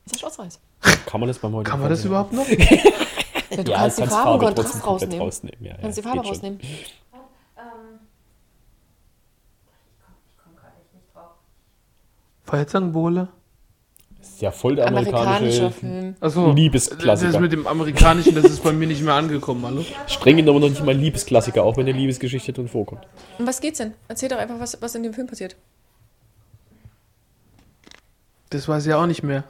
Ist 0.05 0.15
ja 0.15 0.19
schwarz-weiß. 0.19 0.59
Kann 1.05 1.19
man 1.21 1.27
das 1.29 1.39
beim 1.39 1.53
heutigen 1.53 1.69
Kann 1.71 1.79
man 1.79 1.89
das 1.89 2.01
Fernsehen 2.01 2.11
überhaupt 2.11 2.33
noch? 2.33 2.47
Ja, 3.49 3.61
du 3.61 3.71
Ja, 3.71 3.77
kannst 3.77 3.99
du 3.99 4.01
die 4.01 4.07
Farbe 4.09 4.31
und 4.47 4.55
trotzdem 4.55 4.81
Kontrast 4.81 4.81
komplett 4.81 5.21
rausnehmen. 5.21 5.21
rausnehmen. 5.21 5.63
Ja, 5.63 5.77
Kannst 5.79 5.97
ja, 5.97 6.01
die 6.01 6.07
Farbe 6.09 6.17
geht 6.21 6.25
schon. 6.25 6.33
rausnehmen. 6.33 6.59
ähm, 6.59 6.69
ich 6.73 7.03
komme 10.01 10.15
ich 10.25 10.43
komm 10.43 10.55
gerade 10.55 10.73
echt 10.81 10.93
nicht 10.95 11.13
drauf. 11.13 11.31
Feuerzangenbowle? 12.53 13.29
Ist 14.21 14.39
ja 14.39 14.51
voll 14.51 14.75
der 14.75 14.85
amerikanische 14.87 15.71
Film. 15.71 16.15
Achso. 16.19 16.51
Liebesklassiker. 16.51 17.31
Das 17.31 17.41
mit 17.41 17.51
dem 17.51 17.65
Amerikanischen, 17.65 18.35
das 18.35 18.45
ist 18.45 18.63
bei 18.63 18.71
mir 18.71 18.85
nicht 18.85 19.01
mehr 19.01 19.15
angekommen, 19.15 19.65
hallo? 19.65 19.83
Streng 20.05 20.37
genommen 20.37 20.61
noch 20.61 20.69
nicht 20.69 20.85
mal 20.85 20.93
Liebesklassiker, 20.93 21.63
auch 21.63 21.77
wenn 21.77 21.87
eine 21.87 21.97
Liebesgeschichte 21.97 22.53
drin 22.53 22.67
vorkommt. 22.67 23.07
Um 23.39 23.47
was 23.47 23.59
geht's 23.59 23.79
denn? 23.79 23.95
Erzähl 24.07 24.29
doch 24.29 24.37
einfach, 24.37 24.59
was, 24.59 24.79
was 24.79 24.93
in 24.93 25.01
dem 25.01 25.15
Film 25.15 25.25
passiert. 25.25 25.55
Das 28.51 28.67
weiß 28.67 28.85
ich 28.85 28.93
auch 28.93 29.07
nicht 29.07 29.23
mehr. 29.23 29.45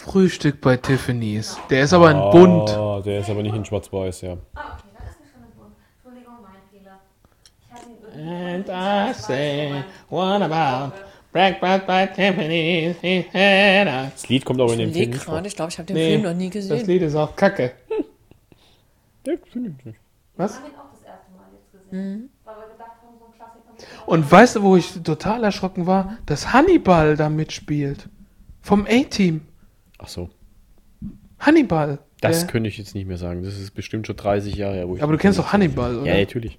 Frühstück 0.00 0.62
bei 0.62 0.78
Tiffany's. 0.78 1.58
Der 1.68 1.84
ist 1.84 1.92
aber 1.92 2.10
in 2.10 2.16
oh, 2.16 2.20
ah, 2.20 2.30
bunt. 2.30 3.06
Der 3.06 3.20
ist 3.20 3.28
aber 3.28 3.42
nicht 3.42 3.54
in 3.54 3.64
schwarz-weiß, 3.64 4.22
ja. 4.22 4.38
And 8.16 8.68
I 8.68 9.12
say, 9.12 9.84
what 10.08 10.42
about 10.42 10.96
Breakfast 11.32 11.86
by 11.86 12.06
Tiffany's? 12.06 12.96
Das 13.02 14.28
Lied 14.28 14.44
kommt 14.44 14.60
aber 14.60 14.72
in 14.72 14.78
dem 14.78 14.92
Film. 14.92 15.12
Ich 15.12 15.20
gerade, 15.20 15.46
ich 15.46 15.54
glaube, 15.54 15.70
ich 15.70 15.78
habe 15.78 15.86
den 15.86 15.96
nee, 15.96 16.08
Film 16.12 16.22
noch 16.22 16.34
nie 16.34 16.48
gesehen. 16.48 16.78
Das 16.78 16.86
Lied 16.86 17.02
ist 17.02 17.14
auch 17.14 17.36
kacke. 17.36 17.72
Was? 20.36 20.52
Ich 20.52 20.58
habe 20.58 20.68
ihn 20.68 20.76
auch 20.76 20.90
das 20.92 21.02
erste 21.04 21.30
Mal 21.36 21.46
jetzt 21.52 21.72
gesehen. 21.72 22.12
Mhm. 22.12 22.30
Und 24.06 24.32
weißt 24.32 24.56
du, 24.56 24.62
wo 24.62 24.76
ich 24.76 25.02
total 25.02 25.44
erschrocken 25.44 25.86
war? 25.86 26.16
Dass 26.24 26.52
Hannibal 26.54 27.16
da 27.16 27.28
mitspielt. 27.28 28.08
Vom 28.62 28.86
A-Team. 28.86 29.42
Ach 30.02 30.08
so. 30.08 30.30
Hannibal. 31.38 31.98
Das 32.20 32.40
Der- 32.40 32.48
könnte 32.48 32.68
ich 32.68 32.78
jetzt 32.78 32.94
nicht 32.94 33.06
mehr 33.06 33.16
sagen. 33.16 33.42
Das 33.42 33.58
ist 33.58 33.70
bestimmt 33.72 34.06
schon 34.06 34.16
30 34.16 34.54
Jahre 34.56 34.74
her. 34.74 34.88
Wo 34.88 34.96
ich 34.96 35.02
aber 35.02 35.12
du 35.12 35.18
kennst 35.18 35.38
doch 35.38 35.52
Hannibal, 35.52 35.96
oder? 35.96 36.12
Ja, 36.12 36.18
natürlich. 36.20 36.58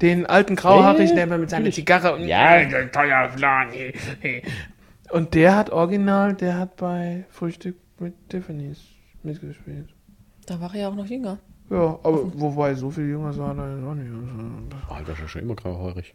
Den 0.00 0.26
alten 0.26 0.54
Grauhaarigen, 0.54 1.14
der 1.14 1.24
immer 1.24 1.38
mit 1.38 1.50
seiner. 1.50 1.70
Zigarre 1.70 2.14
und 2.14 2.24
Ja. 2.28 2.62
teuer 2.92 3.28
Plan. 3.34 3.68
Und 5.10 5.34
der 5.34 5.56
hat 5.56 5.68
original, 5.70 6.32
der 6.34 6.56
hat 6.56 6.76
bei 6.76 7.26
Frühstück 7.28 7.76
mit 7.98 8.14
Tiffany's 8.30 8.80
mitgespielt. 9.22 9.88
Da 10.46 10.58
war 10.58 10.74
er 10.74 10.80
ja 10.80 10.88
auch 10.88 10.94
noch 10.94 11.04
jünger. 11.06 11.38
Ja, 11.70 11.98
aber 12.02 12.32
wobei, 12.40 12.74
so 12.74 12.90
viel 12.90 13.08
jünger 13.08 13.30
sah 13.34 13.52
er 13.52 13.76
jetzt 13.76 13.84
auch 13.84 13.94
nicht. 13.94 14.10
aus. 14.10 14.88
Oh, 14.90 15.04
der 15.04 15.12
ist 15.14 15.20
ja 15.20 15.28
schon 15.28 15.42
immer 15.42 15.54
grauhaarig. 15.54 16.14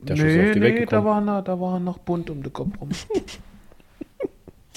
Der 0.00 0.16
nee, 0.16 0.46
auf 0.48 0.52
die 0.54 0.60
Welt 0.62 0.78
nee, 0.80 0.86
da 0.86 1.04
war, 1.04 1.22
er, 1.26 1.42
da 1.42 1.60
war 1.60 1.74
er 1.74 1.80
noch 1.80 1.98
bunt 1.98 2.30
um 2.30 2.42
den 2.42 2.52
Kopf 2.52 2.80
rum. 2.80 2.88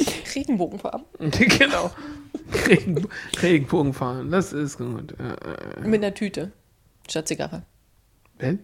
Regenbogenfarben. 0.35 1.05
genau. 1.31 1.91
Regen, 2.67 3.07
Regenbogen 3.41 3.93
fahren, 3.93 4.31
das 4.31 4.53
ist 4.53 4.77
gut. 4.77 5.13
Ja, 5.19 5.35
ja. 5.81 5.87
Mit 5.87 6.03
einer 6.03 6.13
Tüte. 6.13 6.51
Statt 7.09 7.27
Zigarre. 7.27 7.63
Well? 8.39 8.59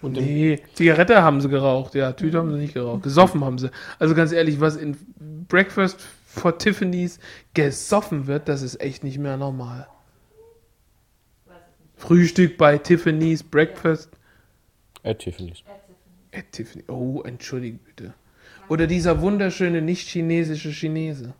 Und 0.00 0.12
nee, 0.14 0.60
Zigarette 0.74 1.22
haben 1.22 1.40
sie 1.40 1.48
geraucht, 1.48 1.94
ja, 1.94 2.12
Tüte 2.12 2.38
haben 2.38 2.50
sie 2.50 2.58
nicht 2.58 2.74
geraucht. 2.74 3.02
Gesoffen 3.04 3.44
haben 3.44 3.58
sie. 3.58 3.70
Also 4.00 4.14
ganz 4.14 4.32
ehrlich, 4.32 4.60
was 4.60 4.76
in 4.76 4.96
Breakfast 5.48 6.00
for 6.26 6.58
Tiffany's 6.58 7.20
gesoffen 7.54 8.26
wird, 8.26 8.48
das 8.48 8.62
ist 8.62 8.80
echt 8.80 9.04
nicht 9.04 9.18
mehr 9.18 9.36
normal. 9.36 9.86
Frühstück 11.96 12.58
bei 12.58 12.78
Tiffany's, 12.78 13.42
Breakfast 13.44 14.10
Äh, 15.04 15.14
Tiffany's. 15.14 15.62
at 16.34 16.50
Tiffany. 16.50 16.84
Oh, 16.88 17.22
entschuldige 17.22 17.78
bitte. 17.78 18.14
Oder 18.72 18.86
dieser 18.86 19.20
wunderschöne 19.20 19.82
nicht-chinesische 19.82 20.70
Chinese. 20.72 21.34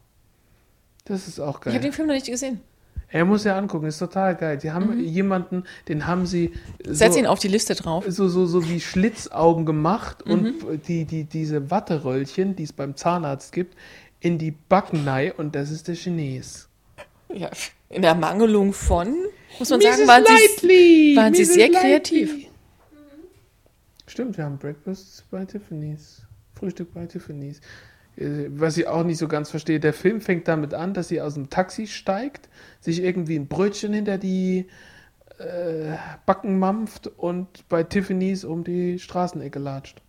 Das 1.07 1.27
ist 1.29 1.41
auch 1.41 1.61
Ich 1.61 1.67
habe 1.69 1.71
geil. 1.77 1.81
den 1.81 1.93
Film 1.95 2.09
noch 2.09 2.15
nicht 2.15 2.27
gesehen. 2.27 2.61
Er 3.09 3.25
muss 3.25 3.45
ja 3.45 3.57
angucken, 3.57 3.87
ist 3.87 3.99
total 3.99 4.37
geil. 4.37 4.59
Die 4.59 4.71
haben 4.71 5.03
jemanden, 5.03 5.65
den 5.89 6.07
haben 6.07 6.27
sie 6.27 6.53
Setz 6.87 7.15
so, 7.15 7.21
ihn 7.21 7.27
auf 7.27 7.39
die 7.39 7.49
Liste 7.49 7.75
drauf. 7.75 8.05
so, 8.07 8.29
so, 8.29 8.45
so 8.45 8.69
wie 8.69 8.81
Schlitzaugen 8.81 9.65
gemacht 9.65 10.23
und 10.25 10.57
die, 10.87 11.07
die, 11.07 11.25
diese 11.25 11.71
Watteröllchen, 11.71 12.55
die 12.55 12.65
es 12.65 12.75
beim 12.75 12.97
Zahnarzt 12.97 13.53
gibt, 13.53 13.79
in 14.21 14.37
die 14.37 14.51
Backenei 14.51 15.33
und 15.33 15.55
das 15.55 15.71
ist 15.71 15.89
der 15.89 15.95
Chines. 15.95 16.69
Ja, 17.33 17.49
in 17.89 18.03
der 18.03 18.15
Mangelung 18.15 18.75
von, 18.75 19.17
muss 19.59 19.71
man 19.71 19.81
sagen, 19.81 20.07
waren 20.07 20.25
sie, 20.27 20.33
Lightly, 20.33 21.17
waren 21.17 21.33
sie 21.35 21.45
Mrs. 21.45 21.55
sehr 21.55 21.69
Lightly. 21.71 21.81
kreativ. 22.27 22.47
Stimmt, 24.07 24.37
wir 24.37 24.45
haben 24.45 24.59
Breakfast 24.59 25.25
bei 25.31 25.47
Tiffany's. 25.47 26.27
Frühstück 26.63 26.95
bei 26.95 27.07
Tiffany's. 27.07 27.61
Äh, 28.17 28.47
Was 28.51 28.77
ich 28.77 28.87
auch 28.87 29.03
nicht 29.03 29.19
so 29.19 29.27
ganz 29.27 29.51
verstehe, 29.51 29.81
der 29.81 29.93
Film 29.93 30.21
fängt 30.21 30.47
damit 30.47 30.75
an, 30.75 30.95
dass 30.95 31.09
sie 31.09 31.21
aus 31.21 31.35
dem 31.35 31.51
Taxi 31.51 31.89
steigt, 31.89 32.49
sich 32.79 33.03
irgendwie 33.03 33.37
ein 33.37 33.49
Brötchen 33.49 33.93
hinter 33.93 34.17
die 34.17 34.69
äh, 35.39 35.97
Backen 36.25 36.61
mampft 36.61 37.09
und 37.09 37.69
bei 37.69 37.83
Tiffany's 37.83 38.45
um 38.45 38.63
die 38.63 39.01
Straßenecke 39.01 39.59
latscht. 39.59 40.01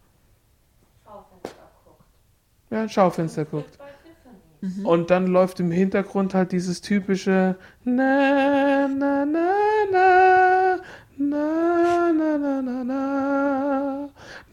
Schaufenster 1.03 1.57
guckt. 1.83 2.03
Ja, 2.69 2.87
Schaufenster 2.87 3.45
guckt. 3.45 3.79
Tiffany. 4.61 4.85
Und 4.85 5.09
dann 5.09 5.25
läuft 5.25 5.59
im 5.59 5.71
Hintergrund 5.71 6.35
halt 6.35 6.51
dieses 6.51 6.81
typische 6.81 7.55
na 7.83 8.87
na 8.87 9.25
na 9.25 9.55
na 9.91 10.79
na 11.17 12.11
na 12.11 12.37
na 12.37 12.61
na 12.61 12.83
na 12.83 13.62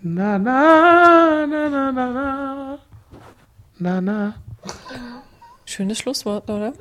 na 0.03 0.39
na 0.39 1.47
na 1.47 1.69
na 1.69 1.93
na 1.93 2.07
na 2.11 2.79
na 3.79 4.01
na. 4.01 4.35
Schönes 5.67 5.99
Schlusswort, 5.99 6.49
oder? 6.49 6.73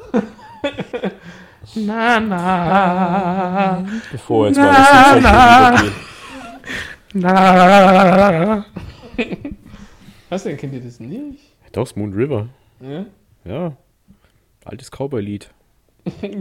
na 1.76 2.20
na. 2.22 3.84
Bevor 4.12 4.48
jetzt 4.48 4.58
na, 4.58 4.72
mal 4.72 5.22
na, 7.14 7.32
na. 7.94 8.64
na. 8.64 8.66
Was 10.30 10.44
denn 10.44 10.56
kennt 10.56 10.74
ihr 10.74 10.82
das 10.82 11.02
nicht? 11.02 11.44
Doch, 11.74 11.84
das 11.84 11.98
Moon 11.98 12.14
River. 12.14 12.48
Ja. 12.80 13.06
Ja. 13.44 13.76
Altes 14.64 14.92
Cowboy-Lied. 14.92 15.50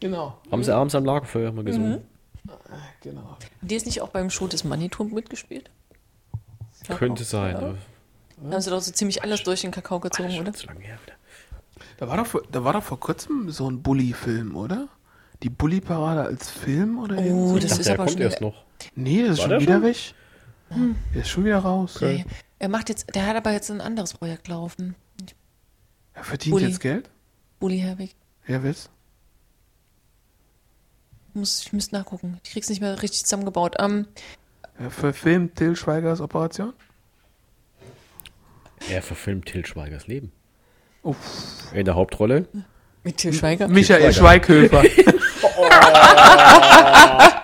genau. 0.00 0.38
Haben 0.52 0.62
sie 0.62 0.72
abends 0.72 0.94
am 0.94 1.04
Lagerfeuer 1.04 1.50
mal 1.50 1.64
gesungen. 1.64 2.02
Mhm. 2.44 2.50
Ah, 2.70 2.78
genau. 3.02 3.38
Habt 3.60 3.72
ihr 3.72 3.76
es 3.76 3.86
nicht 3.86 4.00
auch 4.02 4.10
beim 4.10 4.30
Show 4.30 4.46
des 4.46 4.62
Manitou 4.62 5.02
mitgespielt? 5.04 5.68
Könnte 6.88 7.24
sein. 7.24 7.52
Ja. 7.52 7.58
aber 7.58 7.74
Da 8.42 8.52
haben 8.54 8.60
sie 8.60 8.70
doch 8.70 8.80
so 8.80 8.92
ziemlich 8.92 9.22
alles 9.22 9.42
durch 9.42 9.62
den 9.62 9.70
Kakao 9.70 10.00
gezogen, 10.00 10.28
oder? 10.28 10.36
Schon 10.44 10.54
zu 10.54 10.66
lange 10.66 10.80
her 10.80 10.98
wieder. 11.04 11.16
Da 11.98 12.08
war 12.08 12.16
doch 12.16 12.26
vor, 12.26 12.42
da 12.50 12.64
war 12.64 12.72
doch 12.72 12.82
vor 12.82 13.00
kurzem 13.00 13.50
so 13.50 13.68
ein 13.70 13.82
Bully-Film, 13.82 14.56
oder? 14.56 14.88
Die 15.42 15.50
Bully-Parade 15.50 16.22
als 16.22 16.50
Film 16.50 16.98
oder 16.98 17.16
Oh, 17.18 17.48
so? 17.48 17.54
das 17.58 17.64
Ich 17.64 17.68
dachte, 17.70 17.80
ist 17.80 17.86
der 17.86 17.94
aber 17.94 18.04
kommt 18.04 18.12
schon. 18.18 18.22
erst 18.22 18.40
noch. 18.40 18.64
Nee, 18.94 19.22
das 19.22 19.30
ist 19.32 19.38
War 19.38 19.42
schon 19.42 19.50
der 19.50 19.60
wieder 19.60 19.74
schon? 19.74 19.82
weg. 19.82 20.14
Der 21.14 21.20
ist 21.22 21.28
schon 21.28 21.44
wieder 21.44 21.58
raus. 21.58 21.96
Okay. 21.96 22.24
Er 22.58 22.68
macht 22.68 22.88
jetzt, 22.88 23.14
der 23.14 23.26
hat 23.26 23.36
aber 23.36 23.52
jetzt 23.52 23.70
ein 23.70 23.80
anderes 23.80 24.14
Projekt 24.14 24.48
laufen. 24.48 24.94
Er 26.14 26.24
verdient 26.24 26.52
Bully. 26.52 26.66
jetzt 26.66 26.80
Geld? 26.80 27.10
Bully 27.60 27.78
Herwig. 27.78 28.14
Wer 28.46 28.62
will's? 28.62 28.88
Muss, 31.34 31.60
ich 31.60 31.72
müsste 31.72 31.94
nachgucken. 31.94 32.40
Ich 32.44 32.52
krieg's 32.52 32.68
nicht 32.70 32.80
mehr 32.80 33.02
richtig 33.02 33.24
zusammengebaut. 33.24 33.76
Ähm, 33.78 34.06
Er 34.16 34.24
verfilmt 34.90 35.56
Till 35.56 35.76
Schweigers 35.76 36.20
Operation? 36.20 36.72
Er 38.90 39.02
verfilmt 39.02 39.46
Til 39.46 39.66
Schweigers 39.66 40.06
Leben. 40.06 40.32
Uff. 41.02 41.72
In 41.74 41.84
der 41.84 41.94
Hauptrolle. 41.94 42.46
mit 43.02 43.16
Til 43.16 43.32
Schweiger. 43.32 43.68
Michael 43.68 44.12
Schweighöfer. 44.12 44.82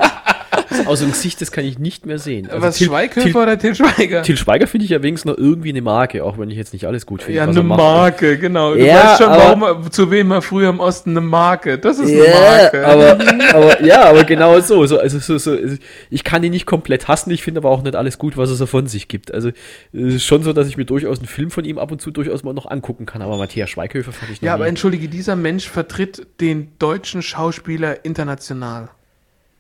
Aus 0.93 1.01
dem 1.01 1.11
Gesicht, 1.11 1.41
das 1.41 1.51
kann 1.53 1.65
ich 1.65 1.79
nicht 1.79 2.07
mehr 2.07 2.19
sehen. 2.19 2.49
Also 2.51 2.63
Was, 2.63 2.77
Til- 2.77 2.87
Schweighöfer 2.89 3.23
Til, 3.27 3.37
oder 3.37 3.59
Till 3.59 3.75
Schweiger? 3.75 4.23
Til 4.23 4.37
Schweiger 4.37 4.67
finde 4.67 4.85
ich 4.85 4.91
ja 4.91 5.03
wenigstens 5.03 5.31
noch 5.33 5.39
irgendwie 5.39 5.71
eine 5.71 5.83
Marke, 5.83 6.23
auch 6.25 6.39
wenn 6.39 6.51
ich 6.51 6.57
jetzt 6.57 6.73
nicht 6.73 6.87
alles 6.87 7.07
gut 7.07 7.23
finde. 7.23 7.39
ja, 7.39 7.45
eine 7.45 7.59
er. 7.59 7.63
Marke, 7.63 8.39
genau. 8.39 8.75
Du 8.75 8.85
Ja, 8.85 8.95
weißt 9.05 9.19
schon, 9.23 9.29
aber- 9.31 9.43
warum 9.61 9.63
er, 9.85 9.91
zu 9.91 10.11
wem 10.11 10.31
er 10.31 10.43
früher 10.43 10.69
im 10.69 10.81
Osten 10.81 11.11
eine 11.11 11.21
Marke. 11.21 11.79
Das 11.79 11.99
ist 11.99 12.11
eine 12.11 12.27
Ja, 12.27 12.41
Marke. 12.41 12.87
aber, 12.87 13.19
aber 13.55 13.83
ja, 13.85 14.05
aber 14.05 14.25
genau 14.25 14.61
so. 14.61 14.87
so, 14.87 14.99
also 14.99 15.19
so, 15.19 15.39
so 15.39 15.53
also 15.53 15.77
ich 16.11 16.25
kann 16.25 16.43
ihn 16.45 16.51
nicht 16.53 16.67
komplett 16.67 17.09
hassen, 17.09 17.31
ich 17.31 17.43
finde 17.43 17.59
aber 17.59 17.71
auch 17.71 17.83
nicht 17.83 17.97
alles 17.97 18.19
gut, 18.19 18.37
was 18.37 18.51
er 18.51 18.57
so 18.57 18.67
von 18.67 18.87
sich 18.87 19.09
gibt. 19.09 19.33
Also 19.33 19.49
es 19.93 20.15
ist 20.15 20.25
schon 20.25 20.43
so, 20.43 20.53
dass 20.53 20.69
ich 20.69 20.77
mir 20.77 20.85
durchaus 20.85 21.19
einen 21.19 21.27
Film 21.29 21.51
von 21.51 21.65
ihm 21.65 21.79
ab 21.79 21.91
und 21.93 22.01
zu 22.01 22.11
durchaus 22.11 22.43
mal 22.45 22.53
noch 22.53 22.71
angucken 22.71 23.07
kann. 23.07 23.23
Aber 23.23 23.37
Matthias 23.39 23.71
Schweighöfer 23.71 24.13
fand 24.13 24.33
ich 24.33 24.43
noch 24.43 24.47
ja, 24.47 24.55
aber 24.55 24.65
nie. 24.65 24.71
entschuldige, 24.71 25.09
dieser 25.09 25.37
Mensch 25.37 25.69
vertritt 25.69 26.27
den 26.41 26.73
deutschen 26.79 27.23
Schauspieler 27.23 28.05
international. 28.05 28.89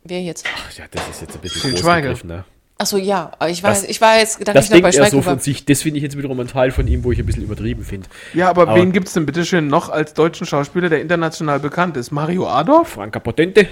Wer 0.04 0.20
jetzt? 0.22 0.44
Ach, 0.56 0.72
ja, 0.78 0.84
das 0.90 1.08
ist 1.08 1.20
jetzt 1.22 1.34
ein 1.34 1.40
bisschen 1.40 1.70
groß 1.70 1.80
Schweiger. 1.80 2.08
gegriffen, 2.08 2.28
ne? 2.28 2.44
Achso, 2.78 2.96
ja. 2.96 3.30
Aber 3.38 3.48
ich 3.50 3.62
war, 3.62 3.70
Das- 3.70 3.84
ich 3.84 4.00
war 4.00 4.18
jetzt 4.18 4.38
gedacht, 4.38 4.56
Das 4.56 4.64
ich 4.64 4.70
noch 4.72 4.78
bei 4.78 4.90
denkt 4.90 5.04
er 5.04 5.10
so 5.10 5.22
von 5.22 5.38
sich. 5.38 5.64
Das 5.64 5.82
finde 5.82 5.98
ich 5.98 6.02
jetzt 6.02 6.18
wiederum 6.18 6.40
ein 6.40 6.48
Teil 6.48 6.72
von 6.72 6.88
ihm, 6.88 7.04
wo 7.04 7.12
ich 7.12 7.18
ein 7.20 7.26
bisschen 7.26 7.44
übertrieben 7.44 7.84
finde. 7.84 8.08
Ja, 8.34 8.48
aber, 8.50 8.62
Aber- 8.62 8.74
wen 8.74 8.90
gibt's 8.92 9.12
denn 9.12 9.24
bitteschön 9.26 9.68
noch 9.68 9.88
als 9.88 10.14
deutschen 10.14 10.46
Schauspieler, 10.46 10.88
der 10.88 11.00
international 11.00 11.60
bekannt 11.60 11.96
ist? 11.96 12.10
Mario 12.10 12.48
Adolf? 12.48 12.88
Franka 12.88 13.20
Potente. 13.20 13.68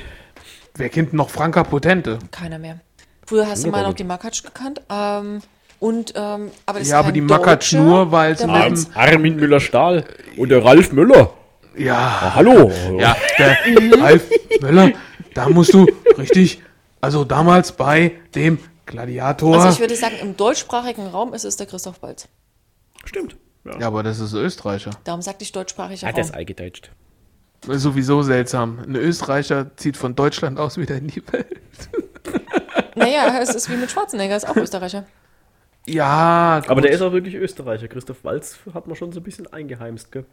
Wer 0.77 0.89
kennt 0.89 1.13
noch 1.13 1.31
Franka 1.31 1.65
Potente? 1.65 2.21
Keiner 2.31 2.59
mehr. 2.61 2.79
Früher 3.27 3.49
hast 3.49 3.65
du 3.65 3.71
mal 3.71 3.83
noch 3.83 3.95
die 3.95 4.05
Makatsch 4.05 4.45
gekannt. 4.45 4.81
Ähm, 4.89 5.41
und, 5.81 6.13
ähm, 6.17 6.51
aber 6.67 6.81
Ja, 6.83 7.01
aber 7.01 7.11
die 7.11 7.21
Makatsch 7.21 7.73
nur, 7.73 8.13
weil 8.13 8.37
der 8.37 8.47
mit 8.47 8.87
Armin 8.95 9.37
Müller-Stahl 9.37 10.05
und 10.37 10.49
der 10.51 10.65
Ralf 10.65 10.93
Müller. 10.93 11.33
Ja, 11.77 11.95
Ah, 11.97 12.35
hallo. 12.35 12.71
ja, 12.99 13.17
der 13.39 13.57
Ralf 14.01 14.29
Möller, 14.61 14.93
da 15.35 15.49
musst 15.49 15.73
du 15.73 15.87
richtig, 16.19 16.63
also 17.01 17.25
damals 17.25 17.73
bei 17.73 18.13
dem 18.35 18.59
Gladiator. 18.87 19.55
Also 19.57 19.69
ich 19.71 19.81
würde 19.81 19.95
sagen, 19.97 20.17
im 20.21 20.37
deutschsprachigen 20.37 21.07
Raum 21.07 21.33
ist 21.33 21.45
es 21.45 21.57
der 21.57 21.67
Christoph 21.67 22.03
Waltz. 22.03 22.29
Stimmt. 23.05 23.37
Ja. 23.65 23.79
ja, 23.79 23.87
aber 23.87 24.03
das 24.03 24.19
ist 24.21 24.33
Österreicher. 24.33 24.91
Darum 25.05 25.23
sagte 25.23 25.45
ich 25.45 25.53
deutschsprachiger 25.53 26.07
Hat 26.09 26.17
er 26.17 26.23
Raum. 26.25 26.31
es 26.31 26.35
eingedeutscht. 26.35 26.91
Das 27.63 27.77
ist 27.77 27.83
Sowieso 27.83 28.23
seltsam. 28.23 28.79
Ein 28.81 28.97
Österreicher 28.97 29.77
zieht 29.77 29.97
von 29.99 30.15
Deutschland 30.17 30.59
aus 30.59 30.77
wieder 30.79 30.97
in 30.97 31.09
die 31.09 31.23
Welt. 31.31 31.61
Naja, 32.97 33.39
es 33.41 33.55
ist 33.55 33.71
wie 33.71 33.77
mit 33.77 33.91
Schwarzenegger, 33.91 34.35
ist 34.37 34.49
auch 34.49 34.57
Österreicher. 34.57 35.05
Ja, 35.87 36.63
Aber 36.69 36.81
der 36.81 36.91
ist 36.91 37.03
auch 37.03 37.13
wirklich 37.13 37.35
Österreicher. 37.35 37.89
Christoph 37.89 38.25
Walz 38.25 38.59
hat 38.75 38.87
man 38.87 38.97
schon 38.97 39.13
so 39.13 39.21
ein 39.21 39.23
bisschen 39.23 39.47
eingeheimst, 39.53 40.11
gell? 40.11 40.25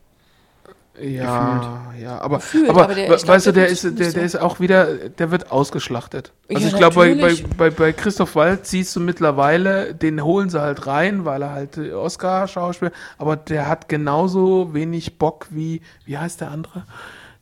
Ja, 1.02 1.94
ja, 2.02 2.20
aber, 2.20 2.38
Gefühlt, 2.38 2.70
aber, 2.70 2.84
aber 2.86 2.96
der- 2.96 3.08
glaub, 3.08 3.28
weißt 3.28 3.48
du, 3.48 3.52
der 3.52 3.66
der 3.66 3.72
ist, 3.72 3.84
der, 3.84 4.12
der 4.14 4.24
ist 4.24 4.36
auch 4.40 4.60
wieder, 4.60 4.96
der 5.10 5.32
wird 5.32 5.52
ausgeschlachtet. 5.52 6.32
Also 6.50 6.62
Ja, 6.62 6.68
ich 6.68 6.76
glaube, 6.78 6.96
bei, 6.96 7.36
bei, 7.58 7.70
bei, 7.70 7.94
Christoph 7.94 8.36
Waltz 8.36 8.70
siehst 8.72 8.96
du 8.96 9.00
mittlerweile, 9.00 9.94
den 9.94 10.24
holen 10.24 10.50
sie 10.50 10.62
halt 10.62 10.88
rein, 10.88 11.26
weil 11.26 11.42
er 11.44 11.52
halt 11.52 11.78
äh, 11.78 11.92
Oscar-Schauspieler, 11.94 12.92
aber 13.18 13.36
der 13.36 13.68
hat 13.68 13.90
genauso 13.90 14.74
wenig 14.74 15.18
Bock 15.20 15.48
wie, 15.52 15.82
wie 16.06 16.18
heißt 16.18 16.42
der 16.42 16.52
andere? 16.52 16.86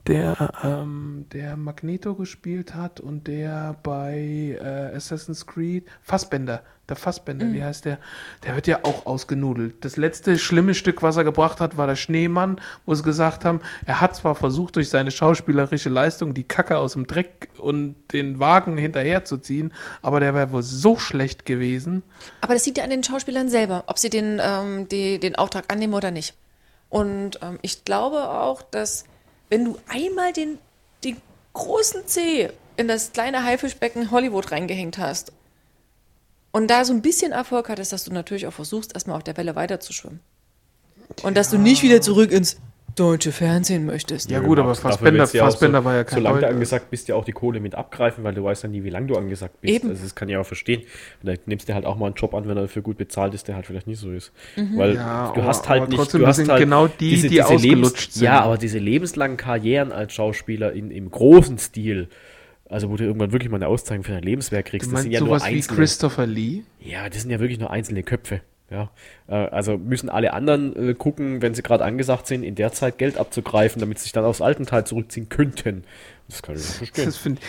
Der, 0.07 0.51
ähm, 0.63 1.25
der 1.33 1.57
Magneto 1.57 2.13
gespielt 2.13 2.75
hat 2.75 2.99
und 2.99 3.25
der 3.27 3.75
bei 3.81 4.55
äh, 4.61 4.95
Assassin's 4.95 5.47
Creed, 5.47 5.85
Fassbender, 6.03 6.61
der 6.89 6.95
Fassbender, 6.95 7.51
wie 7.51 7.63
heißt 7.63 7.85
der? 7.85 7.97
Der 8.43 8.55
wird 8.55 8.67
ja 8.67 8.79
auch 8.83 9.05
ausgenudelt. 9.05 9.83
Das 9.83 9.97
letzte 9.97 10.37
schlimme 10.37 10.75
Stück, 10.75 11.01
was 11.01 11.17
er 11.17 11.23
gebracht 11.23 11.59
hat, 11.59 11.77
war 11.77 11.87
der 11.87 11.95
Schneemann, 11.95 12.61
wo 12.85 12.93
sie 12.93 13.03
gesagt 13.03 13.43
haben, 13.43 13.61
er 13.85 14.01
hat 14.01 14.15
zwar 14.15 14.35
versucht, 14.35 14.75
durch 14.75 14.89
seine 14.89 15.09
schauspielerische 15.09 15.89
Leistung 15.89 16.33
die 16.33 16.43
Kacke 16.43 16.77
aus 16.77 16.93
dem 16.93 17.07
Dreck 17.07 17.49
und 17.57 17.95
den 18.13 18.39
Wagen 18.39 18.77
hinterherzuziehen, 18.77 19.73
aber 20.03 20.19
der 20.19 20.35
wäre 20.35 20.51
wohl 20.51 20.61
so 20.63 20.97
schlecht 20.97 21.45
gewesen. 21.45 22.03
Aber 22.41 22.53
das 22.53 22.63
sieht 22.63 22.77
ja 22.77 22.83
an 22.83 22.91
den 22.91 23.03
Schauspielern 23.03 23.49
selber, 23.49 23.85
ob 23.87 23.97
sie 23.97 24.11
den, 24.11 24.39
ähm, 24.43 24.87
die, 24.87 25.19
den 25.19 25.35
Auftrag 25.35 25.71
annehmen 25.73 25.95
oder 25.95 26.11
nicht. 26.11 26.35
Und 26.89 27.39
ähm, 27.41 27.57
ich 27.63 27.83
glaube 27.83 28.29
auch, 28.29 28.61
dass 28.61 29.05
wenn 29.49 29.65
du 29.65 29.77
einmal 29.87 30.33
den, 30.33 30.59
den 31.03 31.17
großen 31.53 32.05
C 32.05 32.51
in 32.77 32.87
das 32.87 33.11
kleine 33.11 33.43
Haifischbecken 33.43 34.11
Hollywood 34.11 34.51
reingehängt 34.51 34.97
hast 34.97 35.31
und 36.55 36.67
da 36.71 36.85
so 36.85 36.93
ein 36.93 37.01
bisschen 37.01 37.33
Erfolg 37.33 37.67
hattest, 37.67 37.91
dass 37.91 38.05
du 38.05 38.13
natürlich 38.13 38.47
auch 38.47 38.53
versuchst, 38.53 38.93
erstmal 38.93 39.17
auf 39.17 39.23
der 39.23 39.35
Welle 39.35 39.57
weiterzuschwimmen. 39.57 40.21
Und 41.23 41.35
dass 41.35 41.49
du 41.49 41.57
nicht 41.57 41.83
wieder 41.83 41.99
zurück 41.99 42.31
ins 42.31 42.57
deutsche 42.95 43.33
Fernsehen 43.33 43.85
möchtest. 43.85 44.31
Ja 44.31 44.39
gut, 44.39 44.57
aber 44.57 44.73
Fassbender, 44.73 45.25
ja 45.33 45.43
Fassbender 45.43 45.79
so, 45.79 45.85
war 45.85 45.95
ja 45.95 46.05
kein 46.05 46.19
Solange 46.19 46.39
du 46.39 46.47
angesagt 46.47 46.89
bist, 46.91 47.09
ja 47.09 47.15
auch 47.15 47.25
die 47.25 47.33
Kohle 47.33 47.59
mit 47.59 47.75
abgreifen, 47.75 48.23
weil 48.23 48.33
du 48.33 48.41
weißt 48.45 48.63
ja 48.63 48.69
nie, 48.69 48.85
wie 48.85 48.89
lange 48.89 49.07
du 49.07 49.17
angesagt 49.17 49.59
bist. 49.59 49.73
Eben. 49.73 49.89
Also 49.89 50.03
das 50.03 50.15
kann 50.15 50.29
ich 50.29 50.37
auch 50.37 50.45
verstehen. 50.45 50.83
Und 51.21 51.27
dann 51.27 51.37
nimmst 51.45 51.67
du 51.67 51.73
halt 51.73 51.85
auch 51.85 51.97
mal 51.97 52.05
einen 52.05 52.15
Job 52.15 52.33
an, 52.33 52.47
wenn 52.47 52.55
er 52.55 52.61
dafür 52.63 52.81
gut 52.83 52.97
bezahlt 52.97 53.33
ist, 53.33 53.49
der 53.49 53.55
halt 53.55 53.65
vielleicht 53.65 53.87
nicht 53.87 53.99
so 53.99 54.11
ist. 54.11 54.31
Weil 54.55 54.95
Ja, 54.95 55.33
du 55.35 55.41
aber- 55.41 55.43
hast 55.49 55.67
halt 55.67 55.81
aber 55.81 55.89
nicht, 55.89 55.97
trotzdem, 55.97 56.21
du 56.21 56.27
hast 56.27 56.37
sind 56.37 56.47
halt 56.49 56.61
genau 56.61 56.87
die, 56.87 57.27
die 57.27 57.41
ausgelutscht 57.43 58.13
sind. 58.13 58.23
Ja, 58.23 58.39
aber 58.39 58.57
diese 58.57 58.79
lebenslangen 58.79 59.35
Karrieren 59.35 59.91
als 59.91 60.13
Schauspieler 60.13 60.71
in, 60.71 60.89
im 60.89 61.11
großen 61.11 61.57
Stil, 61.57 62.07
also 62.69 62.89
wo 62.89 62.97
du 62.97 63.03
irgendwann 63.03 63.31
wirklich 63.31 63.49
mal 63.49 63.57
eine 63.57 63.67
Auszeichnung 63.67 64.03
für 64.03 64.11
dein 64.11 64.23
Lebenswerk 64.23 64.65
kriegst, 64.65 64.87
Du 64.87 64.91
das 64.91 64.93
meinst 64.93 65.03
sind 65.03 65.11
ja 65.11 65.19
nur 65.19 65.29
sowas 65.29 65.45
wie 65.45 65.55
einzelne. 65.55 65.77
Christopher 65.77 66.25
Lee? 66.27 66.63
Ja, 66.79 67.09
das 67.09 67.21
sind 67.21 67.31
ja 67.31 67.39
wirklich 67.39 67.59
nur 67.59 67.71
einzelne 67.71 68.03
Köpfe. 68.03 68.41
Ja, 68.71 68.89
äh, 69.27 69.35
also 69.35 69.77
müssen 69.77 70.09
alle 70.09 70.33
anderen 70.33 70.75
äh, 70.89 70.93
gucken, 70.95 71.43
wenn 71.43 71.53
sie 71.53 71.61
gerade 71.61 71.83
angesagt 71.85 72.25
sind, 72.25 72.41
in 72.41 72.55
der 72.55 72.71
Zeit 72.73 72.97
Geld 72.97 73.17
abzugreifen, 73.17 73.79
damit 73.79 73.99
sie 73.99 74.03
sich 74.03 74.11
dann 74.11 74.25
aufs 74.25 74.41
alten 74.41 74.65
Teil 74.65 74.85
zurückziehen 74.85 75.29
könnten. 75.29 75.83
Das 76.27 76.41
kann 76.41 76.55
ich 76.55 76.61
nicht 76.61 76.77
verstehen. 76.77 77.05
Das 77.05 77.17
find, 77.17 77.39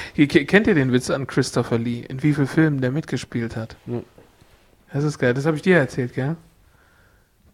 kennt 0.48 0.66
ihr 0.66 0.74
den 0.74 0.92
Witz 0.92 1.08
an 1.08 1.26
Christopher 1.26 1.78
Lee? 1.78 2.04
In 2.06 2.22
wie 2.22 2.34
vielen 2.34 2.46
Filmen 2.46 2.80
der 2.82 2.90
mitgespielt 2.90 3.56
hat? 3.56 3.76
Ja. 3.86 4.02
Das 4.92 5.04
ist 5.04 5.18
geil. 5.18 5.32
Das 5.32 5.46
habe 5.46 5.56
ich 5.56 5.62
dir 5.62 5.78
erzählt, 5.78 6.12
gell? 6.14 6.36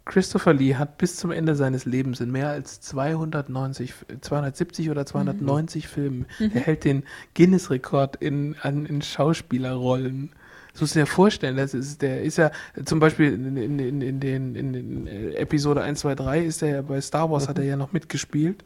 Christopher 0.05 0.53
Lee 0.53 0.75
hat 0.75 0.99
bis 0.99 1.17
zum 1.17 1.31
Ende 1.31 1.55
seines 1.55 1.85
Lebens 1.85 2.21
in 2.21 2.31
mehr 2.33 2.49
als 2.49 2.81
290, 2.81 3.95
270 4.21 4.91
oder 4.91 5.07
290 5.07 5.87
Filmen. 5.87 6.27
Er 6.39 6.61
hält 6.61 6.85
den 6.85 7.05
Guinness-Rekord 7.35 8.17
in, 8.17 8.57
an, 8.63 8.85
in 8.87 9.03
Schauspielerrollen. 9.03 10.33
Das 10.73 10.81
musst 10.81 10.95
du 10.97 11.01
dir 11.01 11.07
vorstellen, 11.07 11.57
das 11.57 11.75
ist, 11.75 12.03
der 12.03 12.23
ist 12.23 12.39
ja 12.39 12.51
zum 12.85 12.99
Beispiel 12.99 13.33
in, 13.33 13.57
in, 13.57 13.79
in, 13.79 14.01
in 14.01 14.21
den, 14.21 14.55
in 14.55 14.73
den 14.73 15.07
äh, 15.07 15.35
Episode 15.35 15.83
1, 15.83 16.01
2, 16.01 16.15
3 16.15 16.41
ist 16.41 16.63
er 16.63 16.69
ja 16.69 16.83
bei 16.83 17.01
Star 17.01 17.31
Wars 17.31 17.47
hat 17.47 17.59
er 17.59 17.65
ja 17.65 17.77
noch 17.77 17.93
mitgespielt. 17.93 18.65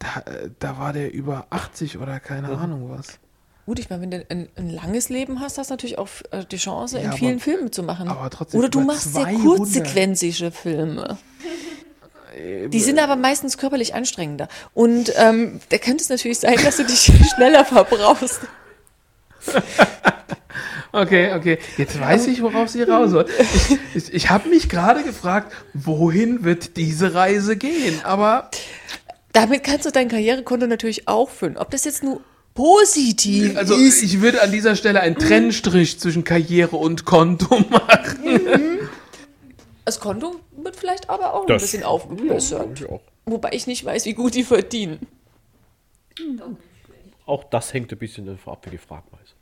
Da, 0.00 0.20
äh, 0.20 0.50
da 0.58 0.78
war 0.78 0.92
der 0.92 1.14
über 1.14 1.46
80 1.50 1.98
oder 1.98 2.18
keine 2.18 2.48
Ahnung 2.48 2.90
was. 2.90 3.20
Gut, 3.66 3.78
ich 3.78 3.88
meine, 3.90 4.02
wenn 4.02 4.10
du 4.10 4.24
ein, 4.28 4.48
ein 4.56 4.70
langes 4.70 5.08
Leben 5.08 5.38
hast, 5.40 5.56
hast 5.58 5.70
du 5.70 5.74
natürlich 5.74 5.98
auch 5.98 6.08
äh, 6.32 6.44
die 6.50 6.56
Chance, 6.56 6.96
Ja, 6.96 7.02
in 7.02 7.08
aber- 7.10 7.16
vielen 7.18 7.38
Filmen 7.40 7.64
mitzumachen. 7.64 8.08
aber 8.08 8.28
trotzdem 8.30 8.58
Oder 8.58 8.68
du 8.68 8.80
machst 8.80 9.12
sehr 9.14 9.22
200. 9.22 9.42
kurzsequenzige 9.42 10.50
Filme. 10.50 11.16
Die 12.68 12.80
sind 12.80 12.98
aber 12.98 13.14
meistens 13.14 13.58
körperlich 13.58 13.94
anstrengender. 13.94 14.48
Und 14.74 15.12
ähm, 15.16 15.60
da 15.68 15.76
könnte 15.78 16.02
es 16.02 16.08
natürlich 16.08 16.38
sein, 16.40 16.56
dass 16.64 16.78
du 16.78 16.84
dich 16.84 17.12
schneller 17.36 17.64
verbrauchst. 17.64 18.40
Okay, 20.94 21.32
okay. 21.32 21.58
Jetzt 21.78 21.98
weiß 21.98 22.26
ich, 22.26 22.42
worauf 22.42 22.68
sie 22.68 22.82
raus 22.82 23.12
soll. 23.12 23.24
Ich, 23.38 23.78
ich, 23.94 24.12
ich 24.12 24.30
habe 24.30 24.50
mich 24.50 24.68
gerade 24.68 25.02
gefragt, 25.02 25.50
wohin 25.72 26.44
wird 26.44 26.76
diese 26.76 27.14
Reise 27.14 27.56
gehen? 27.56 27.98
Aber 28.04 28.50
Damit 29.32 29.64
kannst 29.64 29.86
du 29.86 29.90
dein 29.90 30.08
Karrierekonto 30.08 30.66
natürlich 30.66 31.08
auch 31.08 31.30
füllen. 31.30 31.56
Ob 31.56 31.70
das 31.70 31.84
jetzt 31.86 32.02
nur 32.02 32.20
positiv 32.54 33.56
Also 33.56 33.74
ist. 33.74 34.02
ich 34.02 34.20
würde 34.20 34.42
an 34.42 34.52
dieser 34.52 34.76
Stelle 34.76 35.00
einen 35.00 35.16
Trennstrich 35.16 35.98
zwischen 35.98 36.24
Karriere 36.24 36.76
und 36.76 37.04
Konto 37.04 37.58
machen. 37.70 38.88
Das 39.84 39.98
Konto 40.00 40.36
wird 40.56 40.76
vielleicht 40.76 41.10
aber 41.10 41.34
auch 41.34 41.46
ein 41.48 41.56
bisschen 41.58 41.82
aufgebessert. 41.82 42.84
Wobei 43.24 43.50
ich 43.52 43.66
nicht 43.66 43.84
weiß, 43.84 44.04
wie 44.06 44.14
gut 44.14 44.34
die 44.34 44.44
verdienen. 44.44 45.06
auch 47.26 47.44
das 47.44 47.72
hängt 47.72 47.90
ein 47.92 47.98
bisschen 47.98 48.26
davon 48.26 48.52
ab, 48.54 48.66
wie 48.66 48.70
die 48.70 48.78
Fragweise. 48.78 49.34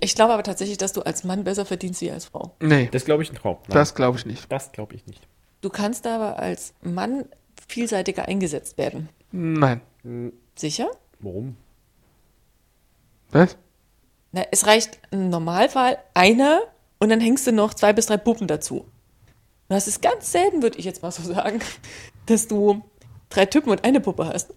Ich 0.00 0.14
glaube 0.14 0.32
aber 0.34 0.42
tatsächlich, 0.42 0.78
dass 0.78 0.92
du 0.92 1.02
als 1.02 1.24
Mann 1.24 1.44
besser 1.44 1.64
verdienst 1.64 2.00
wie 2.02 2.10
als 2.10 2.26
Frau. 2.26 2.54
Nee, 2.60 2.88
Das 2.92 3.04
glaube 3.04 3.22
ich 3.22 3.32
nicht. 3.32 3.44
Nein, 3.44 3.56
das 3.68 3.94
glaube 3.94 4.18
ich 4.18 4.26
nicht. 4.26 4.50
das 4.50 4.72
glaube 4.72 4.94
ich 4.94 5.06
nicht. 5.06 5.26
Du 5.60 5.70
kannst 5.70 6.06
aber 6.06 6.38
als 6.38 6.72
Mann 6.82 7.24
vielseitiger 7.68 8.26
eingesetzt 8.28 8.78
werden. 8.78 9.08
Nein. 9.32 9.80
Sicher? 10.58 10.90
Warum? 11.20 11.56
Was? 13.30 13.56
Na, 14.32 14.42
es 14.50 14.66
reicht 14.66 14.98
im 15.10 15.30
Normalfall 15.30 15.98
einer 16.14 16.62
und 16.98 17.10
dann 17.10 17.20
hängst 17.20 17.46
du 17.46 17.52
noch 17.52 17.74
zwei 17.74 17.92
bis 17.92 18.06
drei 18.06 18.16
Puppen 18.16 18.48
dazu. 18.48 18.80
Und 18.80 18.88
das 19.68 19.86
ist 19.86 20.02
ganz 20.02 20.32
selten, 20.32 20.62
würde 20.62 20.78
ich 20.78 20.84
jetzt 20.84 21.02
mal 21.02 21.12
so 21.12 21.22
sagen, 21.22 21.60
dass 22.26 22.48
du 22.48 22.82
drei 23.28 23.46
Typen 23.46 23.70
und 23.70 23.84
eine 23.84 24.00
Puppe 24.00 24.26
hast. 24.26 24.52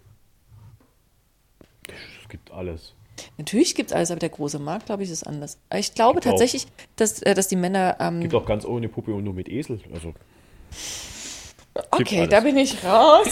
Es 2.20 2.28
gibt 2.28 2.50
alles. 2.50 2.94
Natürlich 3.38 3.74
gibt 3.74 3.90
es 3.90 3.96
alles, 3.96 4.10
aber 4.10 4.20
der 4.20 4.30
große 4.30 4.58
Markt, 4.58 4.86
glaube 4.86 5.04
ich, 5.04 5.10
ist 5.10 5.24
anders. 5.24 5.58
Ich 5.74 5.94
glaube 5.94 6.14
Gibt 6.14 6.26
auch. 6.26 6.30
tatsächlich, 6.30 6.66
dass, 6.96 7.22
äh, 7.22 7.34
dass 7.34 7.46
die 7.46 7.56
Männer. 7.56 7.96
Ähm, 8.00 8.20
Gibt 8.22 8.34
auch 8.34 8.46
ganz 8.46 8.64
ohne 8.64 8.88
Puppe 8.88 9.14
und 9.14 9.22
nur 9.22 9.34
mit 9.34 9.48
Esel. 9.48 9.80
Also 9.92 10.14
okay, 11.90 12.26
da 12.26 12.40
bin 12.40 12.56
ich 12.56 12.84
raus. 12.84 13.28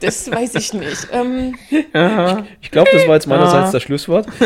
das 0.00 0.30
weiß 0.30 0.54
ich 0.56 0.72
nicht. 0.72 1.08
Ähm, 1.12 1.54
ich 2.60 2.70
glaube, 2.70 2.90
das 2.92 3.06
war 3.06 3.14
jetzt 3.14 3.26
meinerseits 3.26 3.72
das 3.72 3.82
Schlusswort. 3.82 4.26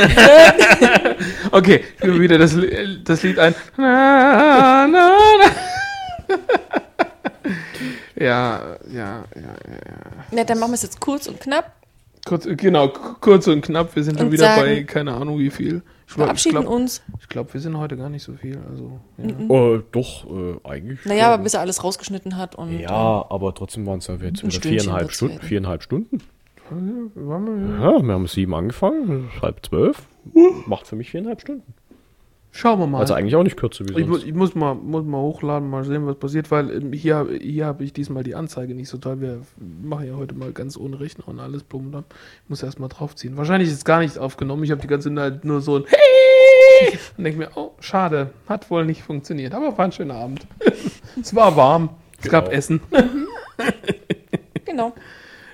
Okay, 1.53 1.85
ich 2.01 2.19
wieder 2.21 2.39
das, 2.39 2.57
das 3.05 3.23
Lied 3.23 3.39
ein. 3.39 3.55
Na, 3.77 4.87
na, 4.87 5.13
na. 5.39 6.37
Ja, 8.17 8.77
ja, 8.91 8.93
ja, 8.93 9.25
ja. 9.35 10.25
na, 10.31 10.45
dann 10.45 10.59
machen 10.59 10.71
wir 10.71 10.75
es 10.77 10.83
jetzt 10.83 11.01
kurz 11.01 11.27
und 11.27 11.41
knapp. 11.41 11.73
Kurz, 12.27 12.47
genau, 12.49 12.89
kurz 12.89 13.47
und 13.49 13.63
knapp. 13.63 13.95
Wir 13.97 14.05
sind 14.05 14.19
schon 14.19 14.27
Und 14.27 14.33
wieder 14.33 14.45
sagen- 14.45 14.63
bei 14.63 14.83
keine 14.85 15.13
Ahnung 15.15 15.39
wie 15.39 15.51
viel. 15.51 15.83
Ich 16.11 16.17
glaub- 16.17 16.27
Verabschieden 16.27 16.57
ich 16.57 16.63
glaube, 16.65 16.77
uns. 16.77 17.03
glaub, 17.29 17.55
wir 17.55 17.61
sind 17.61 17.79
heute 17.79 17.97
gar 17.97 18.09
nicht 18.09 18.25
so 18.25 18.33
viel. 18.35 18.59
Also, 18.69 18.99
ja. 19.17 19.33
Oh, 19.49 19.79
doch, 19.93 20.27
äh, 20.29 20.59
eigentlich. 20.69 21.05
Naja, 21.05 21.25
schon. 21.27 21.33
aber 21.35 21.43
bis 21.45 21.55
er 21.55 21.61
alles 21.61 21.85
rausgeschnitten 21.85 22.37
hat 22.37 22.57
und. 22.57 22.73
ähm, 22.73 22.81
Ja, 22.81 23.25
aber 23.31 23.55
trotzdem 23.55 23.87
waren 23.87 23.99
es 24.01 24.09
ja 24.09 24.15
jetzt 24.17 24.43
wieder 24.43 24.61
viereinhalb 24.61 25.13
Stunden. 25.13 25.35
werden. 25.37 25.47
Viereinhalb 25.49 25.83
Stunden. 25.85 26.19
Ja, 26.71 28.03
wir 28.03 28.13
haben 28.15 28.27
sieben 28.27 28.55
angefangen, 28.55 29.31
halb 29.41 29.65
zwölf. 29.65 30.03
Macht 30.67 30.87
für 30.89 30.97
mich 30.97 31.11
viereinhalb 31.11 31.41
Stunden. 31.41 31.75
Schauen 32.53 32.81
wir 32.81 32.87
mal. 32.89 32.99
Also 32.99 33.15
eigentlich 33.15 33.37
auch 33.37 33.43
nicht 33.45 33.57
kürzer 33.57 33.85
wie 33.89 34.01
Ich, 34.01 34.07
mu 34.07 34.15
sonst. 34.15 34.27
ich 34.27 34.35
muss, 34.35 34.55
mal, 34.55 34.75
muss 34.75 35.05
mal 35.05 35.19
hochladen, 35.21 35.71
mal 35.71 35.85
sehen, 35.85 36.07
was 36.07 36.17
passiert, 36.17 36.51
weil 36.51 36.71
ähm, 36.71 36.93
hier, 36.93 37.29
hier 37.41 37.67
habe 37.67 37.85
ich 37.85 37.93
diesmal 37.93 38.25
die 38.25 38.35
Anzeige 38.35 38.75
nicht 38.75 38.89
so 38.89 38.99
toll. 38.99 39.21
Wir 39.21 39.41
machen 39.83 40.07
ja 40.07 40.15
heute 40.17 40.35
mal 40.35 40.53
ganz 40.53 40.77
ohne 40.77 40.99
Rechner 40.99 41.29
und 41.29 41.39
alles 41.39 41.63
plump 41.63 41.95
und 41.95 42.05
Ich 42.45 42.49
muss 42.49 42.63
erst 42.63 42.81
mal 42.81 42.89
draufziehen. 42.89 43.37
Wahrscheinlich 43.37 43.69
ist 43.69 43.77
es 43.77 43.85
gar 43.85 44.01
nicht 44.01 44.19
aufgenommen. 44.19 44.65
Ich 44.65 44.73
habe 44.73 44.81
die 44.81 44.89
ganze 44.89 45.15
Zeit 45.15 45.45
nur 45.45 45.61
so 45.61 45.77
ein 45.77 45.85
Hey! 45.87 46.99
und 47.17 47.25
denke 47.25 47.39
mir, 47.39 47.51
oh, 47.55 47.71
schade, 47.81 48.31
hat 48.49 48.69
wohl 48.71 48.85
nicht 48.85 49.03
funktioniert. 49.03 49.55
Aber 49.55 49.77
war 49.79 49.85
ein 49.85 49.93
schöner 49.93 50.15
Abend. 50.15 50.47
es 51.21 51.35
war 51.35 51.55
warm. 51.57 51.91
Es 52.23 52.29
gab 52.29 52.47
Genau. 52.47 52.57
Essen. 52.57 52.81
Genau. 54.65 54.93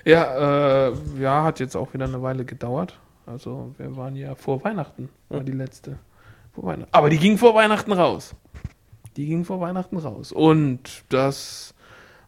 Ja, 0.05 0.89
äh, 0.89 0.93
ja, 1.19 1.43
hat 1.43 1.59
jetzt 1.59 1.75
auch 1.75 1.93
wieder 1.93 2.05
eine 2.05 2.21
Weile 2.21 2.45
gedauert. 2.45 2.97
Also 3.25 3.73
wir 3.77 3.97
waren 3.97 4.15
ja 4.15 4.35
vor 4.35 4.63
Weihnachten, 4.63 5.09
war 5.29 5.41
die 5.41 5.51
letzte. 5.51 5.97
Aber 6.91 7.09
die 7.09 7.17
ging 7.17 7.37
vor 7.37 7.55
Weihnachten 7.55 7.91
raus. 7.91 8.35
Die 9.15 9.25
ging 9.25 9.45
vor 9.45 9.59
Weihnachten 9.59 9.97
raus. 9.97 10.31
Und 10.31 11.03
das 11.09 11.73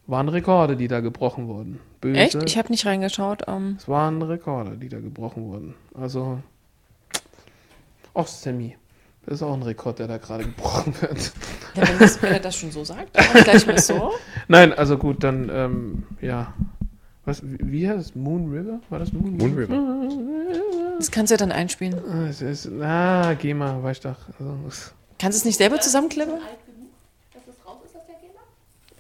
waren 0.08 0.30
Rekorde, 0.30 0.75
die 0.75 0.88
da 0.88 1.01
gebrochen 1.01 1.48
wurden. 1.48 1.80
Böse. 2.01 2.19
Echt? 2.19 2.43
Ich 2.43 2.58
habe 2.58 2.69
nicht 2.69 2.85
reingeschaut. 2.85 3.43
Ähm, 3.48 3.75
es 3.77 3.88
waren 3.88 4.22
Rekorde, 4.22 4.77
die 4.77 4.90
da 4.90 4.99
gebrochen 4.99 5.45
wurden. 5.45 5.75
Also, 5.93 6.40
ach 8.14 8.27
Sammy, 8.27 8.75
das 9.25 9.35
ist 9.35 9.43
auch 9.43 9.53
ein 9.53 9.61
Rekord, 9.61 9.99
der 9.99 10.08
da 10.08 10.17
gerade 10.17 10.43
gebrochen 10.45 10.93
wird. 11.01 11.32
ja, 11.75 11.88
wenn, 11.88 11.99
das, 11.99 12.22
wenn 12.22 12.33
er 12.33 12.40
das 12.40 12.56
schon 12.56 12.72
so 12.72 12.83
sagt, 12.83 13.16
dann 13.16 13.43
gleich 13.43 13.67
mal 13.67 13.77
so. 13.77 14.14
Nein, 14.48 14.74
also 14.74 14.98
gut, 14.98 15.24
dann, 15.24 15.49
ähm, 15.53 16.03
ja. 16.22 16.53
Was, 17.30 17.41
wie 17.43 17.88
heißt 17.88 17.99
es? 17.99 18.16
Moon 18.16 18.51
River? 18.51 18.80
War 18.90 18.98
das 18.98 19.14
Moon, 19.14 19.38
Moon 19.38 19.53
River. 19.53 19.75
Das 20.98 21.11
kannst 21.11 21.30
du 21.30 21.35
ja 21.35 21.38
dann 21.38 21.51
einspielen. 21.51 21.93
Ah, 22.11 22.25
Es 22.27 22.41
ist, 22.41 22.67
ah, 22.82 23.35
geh 23.35 23.53
mal, 23.53 23.83
weißt 23.83 24.03
du 24.03 24.09
doch. 24.09 24.17
Also, 24.40 24.58
es- 24.67 24.93
Kannst 25.19 25.38
du 25.38 25.41
es 25.41 25.45
nicht 25.45 25.58
selber 25.58 25.80
zusammenklippen? 25.80 26.33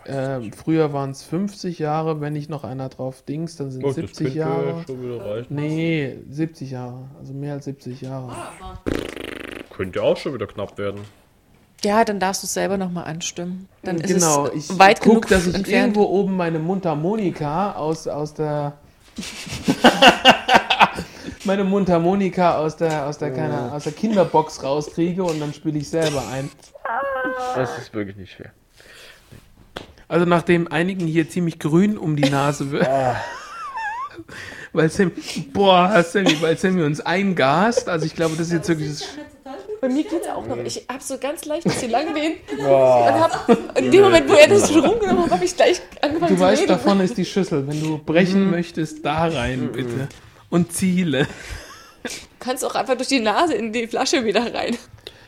Gamer? 0.05 0.37
ähm, 0.41 0.51
früher 0.53 0.93
waren 0.93 1.09
es 1.11 1.23
50 1.23 1.79
Jahre, 1.79 2.21
wenn 2.21 2.33
nicht 2.33 2.49
noch 2.49 2.63
einer 2.63 2.89
drauf 2.89 3.23
dings, 3.23 3.55
dann 3.55 3.71
sind 3.71 3.83
es 3.85 3.95
70 3.95 4.33
Jahre. 4.35 4.83
schon 4.85 5.01
wieder 5.03 5.25
reichen. 5.25 5.55
Nee, 5.55 6.17
70 6.29 6.71
Jahre. 6.71 7.09
Also 7.19 7.33
mehr 7.33 7.53
als 7.53 7.65
70 7.65 8.01
Jahre. 8.01 8.35
Könnte 9.75 10.03
auch 10.03 10.17
schon 10.17 10.33
wieder 10.35 10.45
knapp 10.47 10.77
werden. 10.77 11.01
Ja, 11.83 12.03
dann 12.03 12.19
darfst 12.19 12.43
du 12.43 12.45
es 12.45 12.53
selber 12.53 12.77
nochmal 12.77 13.05
anstimmen. 13.05 13.67
Dann 13.83 13.97
ist 13.97 14.13
genau, 14.13 14.47
es 14.47 14.69
ich 14.69 14.79
weit 14.79 14.99
guck, 14.99 15.09
genug 15.09 15.27
dass 15.27 15.47
ich 15.47 15.55
entfernt. 15.55 15.95
irgendwo 15.95 16.03
oben 16.03 16.35
meine 16.35 16.59
Mundharmonika 16.59 17.73
aus, 17.73 18.07
aus 18.07 18.33
der. 18.33 18.73
meine 21.45 21.63
Mundharmonika 21.63 22.57
aus 22.57 22.77
der, 22.77 23.07
aus 23.07 23.17
der, 23.17 23.31
keine, 23.31 23.71
aus 23.71 23.83
der 23.83 23.93
Kinderbox 23.93 24.63
rauskriege 24.63 25.23
und 25.23 25.39
dann 25.39 25.53
spiele 25.53 25.79
ich 25.79 25.89
selber 25.89 26.23
ein. 26.31 26.49
Das 27.55 27.77
ist 27.77 27.93
wirklich 27.93 28.17
nicht 28.17 28.33
schwer. 28.33 28.51
Also 30.07 30.25
nachdem 30.25 30.67
einigen 30.67 31.05
hier 31.05 31.29
ziemlich 31.29 31.59
grün 31.59 31.97
um 31.97 32.15
die 32.15 32.29
Nase 32.29 32.71
wird. 32.71 32.87
weil 34.73 34.89
Sammy, 34.89 35.11
boah, 35.53 36.03
Sammy, 36.03 36.41
weil 36.41 36.57
Sammy 36.57 36.83
uns 36.83 36.99
eingast. 36.99 37.89
Also 37.89 38.05
ich 38.05 38.15
glaube, 38.15 38.35
das 38.35 38.47
ist 38.47 38.53
jetzt 38.53 38.69
wirklich 38.69 38.89
das, 38.89 39.03
Bei 39.81 39.87
mir 39.89 40.03
geht 40.03 40.21
es 40.23 40.27
auch 40.27 40.45
noch. 40.45 40.57
Ich 40.57 40.85
habe 40.89 41.01
so 41.03 41.17
ganz 41.17 41.45
leicht 41.45 41.65
ein 41.65 41.71
bisschen 41.71 41.91
lang. 41.91 42.07
Und 42.07 42.65
hab, 42.67 43.49
in 43.77 43.91
dem 43.91 44.01
Moment, 44.01 44.29
wo 44.29 44.33
er 44.33 44.47
das 44.47 44.71
schon 44.71 44.85
rumgenommen 44.85 45.23
hat, 45.25 45.31
habe 45.31 45.45
ich 45.45 45.55
gleich 45.55 45.81
angefangen 46.01 46.29
Du 46.31 46.35
zu 46.35 46.39
weißt, 46.41 46.61
reden. 46.63 46.69
davon 46.69 46.99
ist 47.01 47.17
die 47.17 47.25
Schüssel. 47.25 47.67
Wenn 47.67 47.81
du 47.81 47.97
brechen 47.97 48.49
möchtest, 48.51 49.05
da 49.05 49.27
rein, 49.27 49.69
bitte. 49.71 50.07
Und 50.49 50.73
ziele. 50.73 51.27
Du 52.03 52.09
kannst 52.39 52.65
auch 52.65 52.75
einfach 52.75 52.95
durch 52.95 53.07
die 53.09 53.19
Nase 53.19 53.53
in 53.53 53.71
die 53.71 53.87
Flasche 53.87 54.23
wieder 54.25 54.53
rein. 54.53 54.77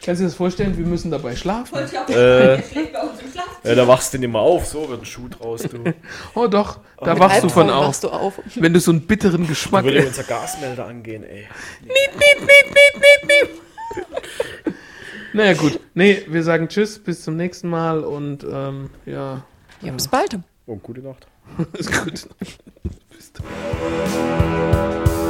Kannst 0.03 0.19
du 0.19 0.23
dir 0.23 0.29
das 0.29 0.35
vorstellen? 0.35 0.75
Wir 0.77 0.85
müssen 0.85 1.11
dabei 1.11 1.35
schlafen. 1.35 1.77
Äh, 2.09 2.55
ja, 2.55 3.75
da 3.75 3.87
wachst 3.87 4.13
du 4.13 4.17
nicht 4.17 4.31
mehr 4.31 4.41
auf, 4.41 4.65
so 4.65 4.89
wird 4.89 5.01
ein 5.03 5.05
Schuh 5.05 5.27
draus, 5.27 5.61
du. 5.61 5.93
Oh 6.33 6.47
doch, 6.47 6.79
da 6.97 7.13
Mit 7.13 7.19
wachst 7.21 7.43
du 7.43 7.49
von 7.49 7.69
auf. 7.69 7.99
du 7.99 8.09
auf. 8.09 8.33
Wenn 8.55 8.73
du 8.73 8.79
so 8.79 8.89
einen 8.91 9.01
bitteren 9.05 9.45
Geschmack 9.47 9.83
Würde 9.83 9.99
isst. 9.99 10.07
unser 10.07 10.23
Gasmelder 10.23 10.87
angehen, 10.87 11.23
ey. 11.23 11.47
Naja 15.33 15.53
gut. 15.53 15.79
Nee, 15.93 16.23
wir 16.27 16.43
sagen 16.43 16.67
Tschüss, 16.67 16.99
bis 16.99 17.23
zum 17.23 17.37
nächsten 17.37 17.69
Mal 17.69 18.03
und 18.03 18.43
ähm, 18.43 18.89
ja, 19.05 19.45
Ja, 19.81 19.93
bis 19.93 20.07
bald. 20.07 20.37
Oh, 20.65 20.75
gute 20.75 21.01
Nacht. 21.01 21.25
ist 21.73 21.91
gut. 21.91 22.27
bis 23.09 23.31
dann. 23.33 25.20